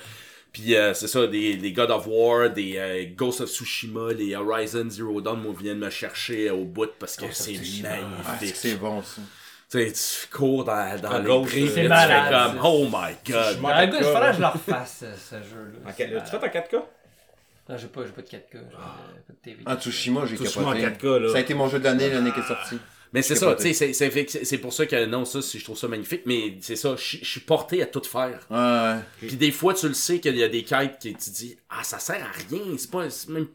Puis 0.55 0.77
euh, 0.77 0.95
c'est 0.95 1.09
ça, 1.09 1.27
des, 1.27 1.57
des 1.57 1.73
God 1.73 1.91
of 1.91 2.07
War, 2.07 2.49
des 2.49 2.77
euh, 2.79 3.05
Ghost 3.17 3.41
of 3.41 3.51
Tsushima, 3.51 4.13
les 4.13 4.37
Horizon 4.37 4.89
Zero 4.89 5.21
Dawn, 5.21 5.41
moi, 5.43 5.53
viennent 5.61 5.79
me 5.81 5.91
chercher 5.91 6.49
au 6.51 6.65
bout 6.65 6.91
parce 6.99 7.17
que 7.17 7.25
c'est 7.33 7.57
Ah, 7.57 7.65
c'est 7.65 7.83
magnifique. 7.83 8.53
que 8.53 8.57
c'est 8.59 8.77
bon, 8.77 9.03
ça. 9.03 9.21
Tu 9.69 9.93
sais, 9.93 9.93
tu 9.93 10.29
cours 10.37 10.65
dans, 10.65 11.01
dans 11.01 11.11
Ah, 11.11 11.19
les 11.19 11.43
prix, 11.43 11.69
tu 11.75 11.89
malade, 11.89 12.27
fais 12.53 12.55
comme, 12.55 12.65
oh 12.65 12.85
my 12.85 13.15
god. 13.29 13.59
Ah, 13.65 13.85
4K, 13.87 13.91
gars, 13.91 13.99
il 13.99 14.05
faudrait 14.05 14.31
que 14.31 14.37
je 14.37 14.41
le 14.41 14.47
refasse, 14.47 15.05
ce, 15.05 15.37
ce 15.37 15.43
jeu-là. 15.43 15.93
Tu 16.23 16.31
fait 16.31 16.37
en 16.37 16.79
4K? 16.79 16.83
Non, 17.67 17.77
j'ai 17.79 17.87
pas, 17.89 18.03
pas 18.03 18.23
de 18.23 18.27
4K, 18.27 18.31
j'ai 18.53 18.59
pas 18.59 19.33
de 19.33 19.37
TV. 19.43 19.63
Ah, 19.67 19.77
Tsushima, 19.77 20.27
j'ai 20.27 20.37
capoté. 20.37 20.83
4K, 20.83 21.19
là. 21.19 21.29
Ça 21.33 21.39
a 21.39 21.41
été 21.41 21.55
mon 21.55 21.69
jeu 21.69 21.81
de 21.81 21.85
l'année 21.85 22.11
l'année 22.11 22.31
qui 22.31 22.39
est 22.41 22.47
sorti. 22.47 22.79
Mais 23.15 23.23
c'est 23.23 23.37
ça, 23.37 23.55
tu 23.55 23.73
sais, 23.73 23.93
c'est- 23.93 24.13
que 24.17 24.57
pour 24.57 24.73
ça 24.73 24.87
que 24.87 25.07
non, 25.07 25.25
ça, 25.25 25.39
je 25.41 25.63
trouve 25.65 25.79
ça 25.79 25.87
magnifique, 25.89 26.23
mais 26.27 26.57
c'est 26.61 26.77
ça, 26.77 26.97
je 26.97 27.25
suis 27.25 27.41
porté 27.41 27.81
à 27.83 27.87
tout 27.87 28.03
faire. 28.03 28.41
Ouais, 28.51 28.57
ouais. 28.59 28.97
Puis 29.29 29.37
des 29.37 29.53
fois, 29.53 29.73
tu 29.73 29.87
le 29.89 29.95
sais 29.95 30.19
qu'il 30.19 30.37
y 30.37 30.43
a 30.43 30.49
des 30.49 30.65
quêtes 30.65 30.99
qui 30.99 31.15
tu 31.15 31.31
dis, 31.31 31.57
ah, 31.71 31.85
ça 31.85 31.99
sert 32.01 32.17
à 32.17 32.33
rien, 32.51 32.61
c'est 32.77 32.91
pas, 32.91 33.05
même, 33.29 33.47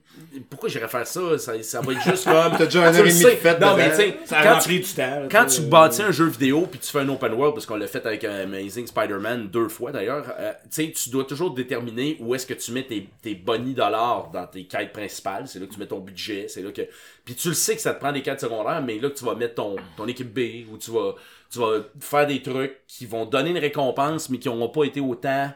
pourquoi 0.49 0.69
j'irais 0.69 0.87
faire 0.87 1.05
ça, 1.05 1.37
ça, 1.37 1.61
ça 1.61 1.81
va 1.81 1.93
être 1.93 2.03
juste 2.03 2.23
comme. 2.23 2.57
T'as 2.57 2.65
déjà 2.65 2.83
un 2.87 2.93
heure 2.95 3.05
et 3.05 3.09
demie 3.09 3.21
de 3.23 3.29
fête 3.29 3.59
Non, 3.59 3.75
mais 3.75 3.89
tu 3.91 3.95
sais, 3.97 4.17
quand 4.29 4.59
tu, 4.59 4.79
du 4.79 4.83
temps. 4.93 5.27
quand 5.29 5.45
tu 5.45 5.61
bâtis 5.61 6.01
un 6.01 6.11
jeu 6.11 6.25
vidéo 6.25 6.65
puis 6.69 6.79
tu 6.79 6.89
fais 6.89 6.99
un 6.99 7.09
open 7.09 7.33
world, 7.33 7.53
parce 7.53 7.65
qu'on 7.65 7.75
l'a 7.75 7.87
fait 7.87 8.05
avec 8.05 8.23
un 8.23 8.41
Amazing 8.43 8.87
Spider-Man 8.87 9.49
deux 9.49 9.67
fois 9.69 9.91
d'ailleurs, 9.91 10.25
euh, 10.39 10.51
tu 10.71 10.85
sais, 10.85 10.91
tu 10.91 11.09
dois 11.09 11.25
toujours 11.25 11.53
déterminer 11.53 12.17
où 12.19 12.33
est-ce 12.33 12.45
que 12.45 12.53
tu 12.53 12.71
mets 12.71 12.83
tes, 12.83 13.07
tes 13.21 13.35
bonnies 13.35 13.73
dollars 13.73 14.29
dans 14.33 14.47
tes 14.47 14.63
quêtes 14.65 14.93
principales. 14.93 15.47
C'est 15.47 15.59
là 15.59 15.65
que 15.67 15.73
tu 15.73 15.79
mets 15.79 15.87
ton 15.87 15.99
budget, 15.99 16.47
c'est 16.47 16.61
là 16.61 16.71
que. 16.71 16.81
Puis 17.29 17.35
tu 17.35 17.49
le 17.49 17.53
sais 17.53 17.75
que 17.75 17.81
ça 17.81 17.93
te 17.93 17.99
prend 17.99 18.11
des 18.11 18.23
quêtes 18.23 18.39
secondaires, 18.39 18.81
mais 18.81 18.97
là 18.97 19.07
que 19.07 19.15
tu 19.15 19.23
vas 19.23 19.35
mettre 19.35 19.53
ton, 19.53 19.75
ton 19.95 20.07
équipe 20.07 20.33
B 20.33 20.67
ou 20.67 20.79
tu 20.79 20.89
vas, 20.89 21.13
tu 21.51 21.59
vas 21.59 21.81
faire 21.99 22.25
des 22.25 22.41
trucs 22.41 22.75
qui 22.87 23.05
vont 23.05 23.27
donner 23.27 23.51
une 23.51 23.59
récompense, 23.59 24.31
mais 24.31 24.39
qui 24.39 24.47
n'auront 24.49 24.69
pas 24.69 24.85
été 24.85 24.99
autant. 24.99 25.51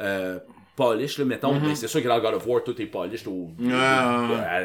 Euh, 0.00 0.38
polish, 0.76 1.16
là, 1.16 1.24
mettons. 1.24 1.58
Mais 1.60 1.74
c'est 1.76 1.88
sûr 1.88 2.02
que 2.02 2.08
dans 2.08 2.20
God 2.20 2.34
of 2.34 2.46
War, 2.46 2.62
tout 2.62 2.78
est 2.78 2.84
polish 2.84 3.26
au, 3.26 3.48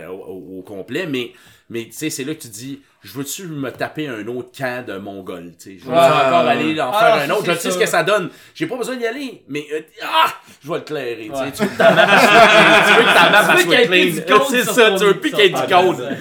au, 0.10 0.57
au 0.57 0.61
complet, 0.64 1.06
mais, 1.06 1.31
mais 1.69 1.86
tu 1.86 1.94
sais, 1.94 2.10
c'est 2.10 2.26
là 2.26 2.36
que 2.36 2.41
tu 2.41 2.49
dis, 2.49 2.81
je 3.01 3.13
veux-tu 3.13 3.47
me 3.47 3.71
taper 3.71 4.07
un 4.07 4.27
autre 4.27 4.49
camp 4.57 4.85
de 4.85 4.97
Mongol, 4.97 5.53
tu 5.57 5.71
sais, 5.71 5.77
je 5.80 5.85
veux 5.85 5.91
Ouais. 5.91 5.97
encore 5.97 6.47
aller 6.47 6.80
en 6.81 6.91
Ah, 6.93 6.99
faire 6.99 7.13
un 7.23 7.30
autre, 7.38 7.45
je 7.45 7.57
sais 7.57 7.71
ce 7.71 7.77
que 7.77 7.85
ça 7.85 8.03
donne, 8.03 8.30
j'ai 8.53 8.67
pas 8.67 8.76
besoin 8.76 8.95
d'y 8.97 9.05
aller, 9.07 9.43
mais 9.47 9.65
euh, 9.73 9.80
ah, 10.03 10.34
je 10.63 10.69
vais 10.69 10.76
le 10.80 10.81
clairer, 10.84 11.30
tu 11.34 11.38
sais, 11.38 11.51
tu 11.51 11.63
veux 11.63 11.69
que 11.69 11.77
ta 11.77 11.91
map 11.93 12.05
soit- 12.07 12.85
tu 12.88 12.93
veux 12.93 13.03
que 13.03 13.13
ta 13.13 13.30
map 13.30 13.39
Tu 13.41 13.51
veux 13.51 13.63
soit 13.63 13.63
qu'il 13.63 13.71
y 13.71 13.73
ait 13.84 13.88
plus 13.88 14.11
clean, 14.11 14.15
de 14.26 14.31
code 14.39 14.47
c'est 14.49 14.63
ça, 14.65 14.91
tu 14.97 15.05
veux 15.05 15.19
plus 15.19 15.30
ça. 15.30 15.35
qu'il 15.38 15.45
y 15.45 15.47
ait 15.47 15.51
du 15.51 15.55
Ah, 15.63 15.81
code. 15.81 16.17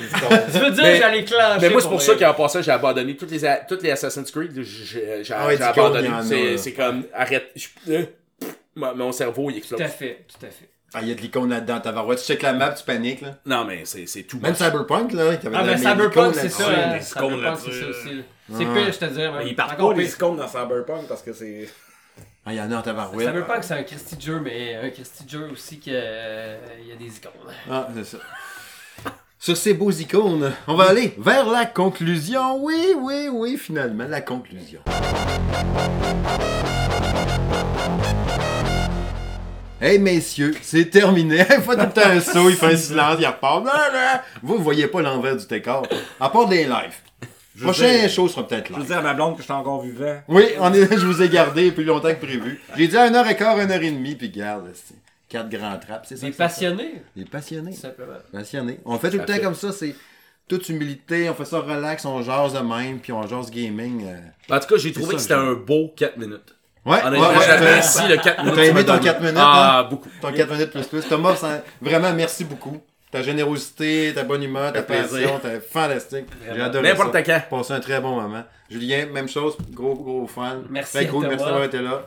Tu 0.53 0.59
veux 0.59 0.71
dire 0.71 0.85
Mais- 0.85 0.93
que 0.93 0.99
j'allais 0.99 1.25
clencher 1.25 1.59
Mais 1.63 1.71
moi, 1.71 1.81
c'est 1.81 1.89
pour 1.89 2.03
ça 2.03 2.15
qu'en 2.15 2.35
passant, 2.35 2.63
j'ai 2.63 2.71
abandonné 2.71 3.17
toutes 3.17 3.31
les, 3.33 3.41
toutes 3.69 3.83
les 3.83 3.91
Assassin's 3.91 4.31
Creed. 4.31 4.63
J'ai 4.63 5.23
Ah 5.35 5.47
ouais, 5.47 5.61
abandonné. 5.61 6.57
C'est 6.59 6.73
comme, 6.73 7.05
arrête. 7.15 7.53
euh, 7.89 8.05
mon 8.77 8.95
mon 8.95 9.13
cerveau, 9.13 9.51
il 9.51 9.57
explose. 9.59 9.79
Tout 9.81 9.85
à 9.85 9.89
fait, 9.89 10.25
tout 10.29 10.47
à 10.47 10.51
fait. 10.51 10.69
Ah, 10.95 11.01
il 11.03 11.09
y 11.09 11.13
a 11.13 11.15
de 11.15 11.21
l'icône 11.21 11.51
là-dedans, 11.51 11.81
ta 11.81 11.93
varotte. 11.93 12.19
Tu 12.19 12.25
check 12.25 12.41
la 12.43 12.55
map, 12.55 12.71
tu 12.71 12.83
paniques, 12.83 13.21
là. 13.21 13.37
Non, 13.45 13.65
mais 13.67 13.83
c'est 13.85 14.07
c'est 14.07 14.23
tout. 14.23 14.39
Même 14.41 14.53
moche. 14.53 14.59
Cyberpunk, 14.59 15.13
là, 15.13 15.37
qui 15.37 15.47
avait 15.47 15.57
Ah, 15.57 15.63
la 15.63 15.75
ben 15.75 15.81
mais 15.83 15.91
Cyberpunk, 15.91 16.35
c'est 16.35 16.49
ça. 16.49 16.65
des 16.71 17.07
icônes 17.11 17.31
Cyberpunk, 17.31 17.59
c'est 17.65 17.81
ça 17.81 17.87
aussi. 17.89 18.25
C'est 18.51 18.65
pire, 18.65 18.93
je 18.93 18.99
te 18.99 19.05
dirais. 19.05 19.47
Ils 19.47 19.55
partent 19.57 19.79
pas 19.79 19.93
les 19.93 20.11
icônes 20.11 20.37
dans 20.37 20.49
Cyberpunk 20.49 21.07
parce 21.09 21.23
que 21.23 21.33
c'est. 21.35 21.69
Ah, 22.47 22.53
il 22.55 22.57
y 22.57 22.61
en 22.61 22.73
a 22.73 22.77
en 22.77 22.83
tabarouette. 22.83 23.29
Cyberpunk, 23.29 23.65
c'est 23.65 23.75
un 23.75 23.83
Christy 23.83 24.17
de 24.17 24.23
jeu, 24.23 24.41
mais 24.43 24.77
un 24.77 24.89
Christy 24.89 25.25
de 25.25 25.29
jeu 25.31 25.49
aussi 25.53 25.79
qu'il 25.79 25.93
y 25.93 25.97
a 25.97 26.97
des 26.99 27.17
icônes. 27.17 27.33
Ah, 27.71 27.89
c'est 27.95 28.05
ça. 28.05 28.19
Sur 29.39 29.57
ces 29.57 29.75
beaux 29.75 29.91
icônes, 29.93 30.53
on 30.67 30.75
va 30.75 30.89
aller 30.89 31.15
vers 31.19 31.49
la 31.49 31.67
conclusion. 31.67 32.57
Oui, 32.65 32.95
oui, 32.99 33.29
oui, 33.31 33.57
finalement, 33.59 34.07
la 34.09 34.21
conclusion. 34.23 34.81
Hey 39.81 39.99
messieurs, 40.01 40.55
c'est 40.61 40.91
terminé. 40.91 41.37
Il 41.39 41.45
fait 41.45 41.61
tout 41.63 41.71
le 41.81 41.93
temps 41.93 42.01
un 42.05 42.21
saut, 42.21 42.51
il 42.51 42.57
fait 42.57 42.67
un 42.67 42.77
silence, 42.77 43.17
il 43.21 43.27
repart. 43.27 43.65
Vous 44.43 44.59
ne 44.59 44.63
voyez 44.63 44.89
pas 44.89 45.03
l'envers 45.03 45.37
du 45.37 45.47
décor. 45.47 45.87
À 46.19 46.31
part 46.31 46.49
des 46.49 46.65
lives. 46.65 46.97
Je 47.55 47.63
Prochaine 47.65 48.01
dire- 48.01 48.11
chose 48.11 48.33
sera 48.33 48.47
peut-être 48.47 48.69
Je 48.73 48.79
veux 48.79 48.85
dire 48.85 48.99
à 48.99 49.03
ma 49.03 49.15
blonde 49.15 49.35
que 49.35 49.39
je 49.41 49.45
suis 49.45 49.53
encore 49.53 49.83
vivant. 49.83 50.21
Oui, 50.29 50.47
on 50.59 50.73
est, 50.73 50.91
je 50.99 51.07
vous 51.07 51.23
ai 51.23 51.29
gardé 51.29 51.71
plus 51.71 51.85
longtemps 51.85 52.09
que 52.11 52.25
prévu. 52.27 52.61
J'ai 52.77 52.89
dit 52.89 52.97
à 52.97 53.09
1h15, 53.09 53.67
1h30, 53.69 54.17
puis 54.17 54.31
garde, 54.31 54.73
quatre 55.29 55.49
grands 55.49 55.79
trappes, 55.79 56.07
c'est 56.09 56.17
ça? 56.17 56.27
Des 56.27 56.33
passionnés, 56.33 57.03
Des 57.17 57.25
passionnés. 57.25 57.73
simplement. 57.73 58.15
Passionné. 58.33 58.81
On 58.85 58.99
fait 58.99 59.11
tout 59.11 59.19
le 59.19 59.25
temps 59.25 59.33
fait. 59.35 59.41
comme 59.43 59.55
ça, 59.57 59.71
c'est 59.73 59.95
toute 60.49 60.69
humilité, 60.69 61.29
on 61.31 61.35
fait 61.35 61.45
ça 61.45 61.59
relax, 61.61 62.05
on 62.05 62.23
jase 62.23 62.53
de 62.55 62.61
même, 62.61 62.99
puis 63.01 63.13
on 63.13 63.27
jase 63.27 63.51
gaming. 63.51 64.07
euh. 64.09 64.55
En 64.55 64.59
tout 64.61 64.69
cas, 64.69 64.77
j'ai 64.77 64.93
trouvé 64.93 65.09
ça, 65.11 65.13
que 65.15 65.19
c'était 65.23 65.35
un 65.35 65.55
beau 65.55 65.93
4 65.97 66.17
minutes. 66.17 66.55
Ouais, 66.89 67.05
Honnêtement, 67.05 67.29
ouais, 67.31 67.37
ouais, 67.37 67.45
j'apprécie 67.47 67.99
t'as- 67.99 68.09
le 68.09 68.17
4 68.17 68.39
minutes. 68.43 68.55
T'as 68.57 68.65
aimé 68.65 68.85
ton 68.85 68.93
donné. 68.95 69.05
4 69.05 69.21
minutes, 69.21 69.37
Ah, 69.39 69.81
hein? 69.81 69.89
beaucoup. 69.91 70.09
Ton 70.23 70.33
4 70.33 70.51
minutes 70.53 70.71
plus 70.71 70.87
plus. 70.87 71.03
Thomas, 71.09 71.37
vraiment, 71.81 72.13
merci 72.15 72.45
beaucoup. 72.45 72.79
Ta 73.11 73.23
générosité, 73.23 74.13
ta 74.15 74.23
bonne 74.25 74.43
humeur, 74.43 74.73
ta 74.73 74.83
fait 74.83 75.03
passion, 75.03 75.39
t'es 75.41 75.61
fantastique. 75.61 76.27
J'ai 76.55 76.61
adoré 76.61 76.89
N'importe 76.91 77.13
ça. 77.13 77.23
quand. 77.23 77.43
Passé 77.51 77.73
un 77.73 77.81
très 77.81 78.01
bon 78.01 78.21
moment. 78.21 78.45
Julien, 78.71 79.07
même 79.07 79.29
chose, 79.29 79.57
gros, 79.73 79.95
gros 79.95 80.27
fan. 80.27 80.65
Merci 80.69 80.99
à 80.99 81.01
merci 81.03 81.13
Thomas. 81.15 81.37
d'avoir 81.37 81.65
été 81.65 81.79
là. 81.81 82.07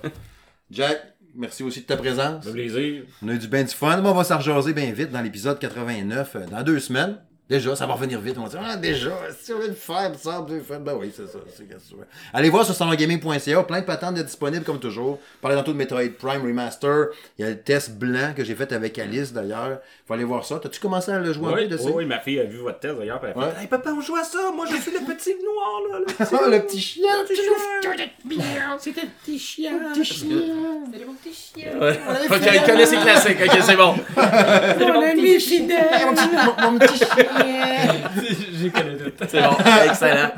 Jack, 0.70 1.02
merci 1.36 1.64
aussi 1.64 1.82
de 1.82 1.86
ta 1.88 1.98
présence. 1.98 2.46
Le 2.46 2.52
plaisir. 2.52 3.04
On 3.26 3.30
a 3.30 3.34
eu 3.34 3.38
du 3.40 3.48
bien 3.48 3.64
du 3.64 3.74
fun. 3.74 3.98
Bon, 3.98 4.12
on 4.12 4.14
va 4.14 4.24
s'en 4.24 4.38
rejaser 4.38 4.74
bien 4.74 4.92
vite 4.92 5.12
dans 5.12 5.22
l'épisode 5.22 5.58
89, 5.60 6.36
euh, 6.36 6.46
dans 6.52 6.62
deux 6.62 6.80
semaines. 6.80 7.18
Déjà, 7.52 7.76
ça 7.76 7.86
va 7.86 7.96
revenir 7.96 8.22
vite. 8.22 8.38
On 8.40 8.44
va 8.44 8.48
dire, 8.50 8.62
ah, 8.66 8.78
déjà, 8.78 9.12
si 9.38 9.52
on 9.52 9.60
veut 9.60 9.68
le 9.68 9.74
faire, 9.74 10.10
ça, 10.18 10.40
on 10.42 10.46
veut 10.46 10.60
le 10.60 10.64
faire. 10.64 10.80
Ben 10.80 10.94
oui, 10.98 11.12
c'est 11.14 11.28
ça. 11.28 11.38
c'est 11.54 11.68
veux. 11.70 12.08
Allez 12.34 12.50
voir 12.50 12.64
sur 12.64 12.74
salongaming.ca, 12.74 13.64
plein 13.64 13.82
de 13.82 13.86
patentes 13.86 14.16
de 14.16 14.22
disponibles 14.22 14.64
comme 14.64 14.80
toujours. 14.80 15.20
Parler 15.42 15.58
tantôt 15.58 15.74
de 15.74 15.78
Metroid 15.78 16.08
Prime 16.18 16.44
Remaster. 16.44 17.08
Il 17.38 17.44
y 17.44 17.48
a 17.48 17.52
le 17.52 17.60
test 17.60 17.96
blanc 17.98 18.34
que 18.38 18.46
j'ai 18.46 18.56
fait 18.56 18.72
avec 18.72 18.98
Alice 18.98 19.34
d'ailleurs. 19.34 19.80
Faut 20.08 20.14
aller 20.14 20.24
voir 20.24 20.46
ça. 20.46 20.60
T'as-tu 20.64 20.80
commencé 20.80 21.12
à 21.12 21.20
le 21.20 21.34
jouer 21.34 21.48
un 21.48 21.52
peu 21.54 21.60
Oui, 21.64 21.68
dessus? 21.68 21.84
oui, 21.88 21.92
oui, 21.98 22.06
ma 22.06 22.20
fille 22.20 22.40
a 22.40 22.46
vu 22.46 22.60
votre 22.60 22.80
thèse 22.80 22.96
d'ailleurs. 22.98 23.20
puis 23.20 23.32
Elle 23.36 23.42
a 23.44 23.46
fait 23.48 23.54
Ouais. 23.58 23.62
Hey 23.64 23.68
papa, 23.68 23.90
on 23.98 24.00
joue 24.00 24.16
à 24.16 24.24
ça. 24.24 24.40
Moi, 24.56 24.66
je 24.72 24.78
suis 24.78 24.92
le 24.92 25.00
petit 25.14 25.36
noir 25.44 25.82
là. 25.92 26.00
Le 26.00 26.06
petit, 26.14 26.24
Ah, 26.34 26.48
le 26.50 26.62
petit 26.62 26.80
chien! 26.80 27.04
petit 27.28 27.36
chien. 27.36 28.78
C'était 28.80 29.02
le 29.02 29.08
petit 29.26 29.40
chien. 29.40 29.72
petit 29.94 31.34
chien! 31.34 31.72
Ouais. 31.82 32.00
Ok, 32.30 32.50
il 32.54 32.64
connaît 32.64 32.86
ses 32.86 32.96
classiques. 32.96 33.38
Ok, 33.46 33.58
c'est 33.62 33.76
bon. 33.76 33.96
Mon 34.16 35.02
ami 35.02 35.40
fidèle! 35.40 35.78
Petit- 36.16 36.64
mon 36.64 36.80
petit 36.80 36.98
chien! 36.98 37.26
J'ai 38.62 38.70
connais 38.70 38.98
tout. 38.98 39.12
C'est 39.28 39.42
bon. 39.42 39.56
Excellent. 39.86 40.32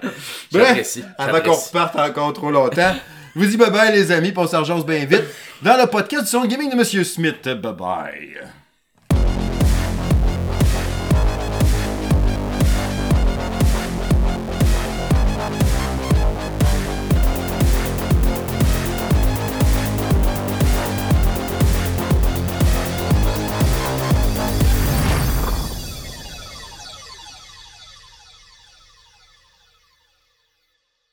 Bref, 0.51 0.97
avant 1.17 1.41
qu'on 1.41 1.53
reparte 1.53 1.95
encore 1.95 2.33
trop 2.33 2.51
longtemps, 2.51 2.95
je 3.35 3.39
vous 3.39 3.45
dis 3.45 3.57
bye 3.57 3.71
bye 3.71 3.91
les 3.91 4.11
amis, 4.11 4.31
puis 4.31 4.43
on 4.43 4.59
rejase 4.59 4.85
bien 4.85 5.05
vite 5.05 5.23
dans 5.61 5.77
le 5.79 5.87
podcast 5.87 6.23
du 6.23 6.29
son 6.29 6.45
gaming 6.45 6.69
de 6.69 6.75
Monsieur 6.75 7.03
Smith. 7.03 7.43
Bye 7.47 7.73
bye. 7.73 8.62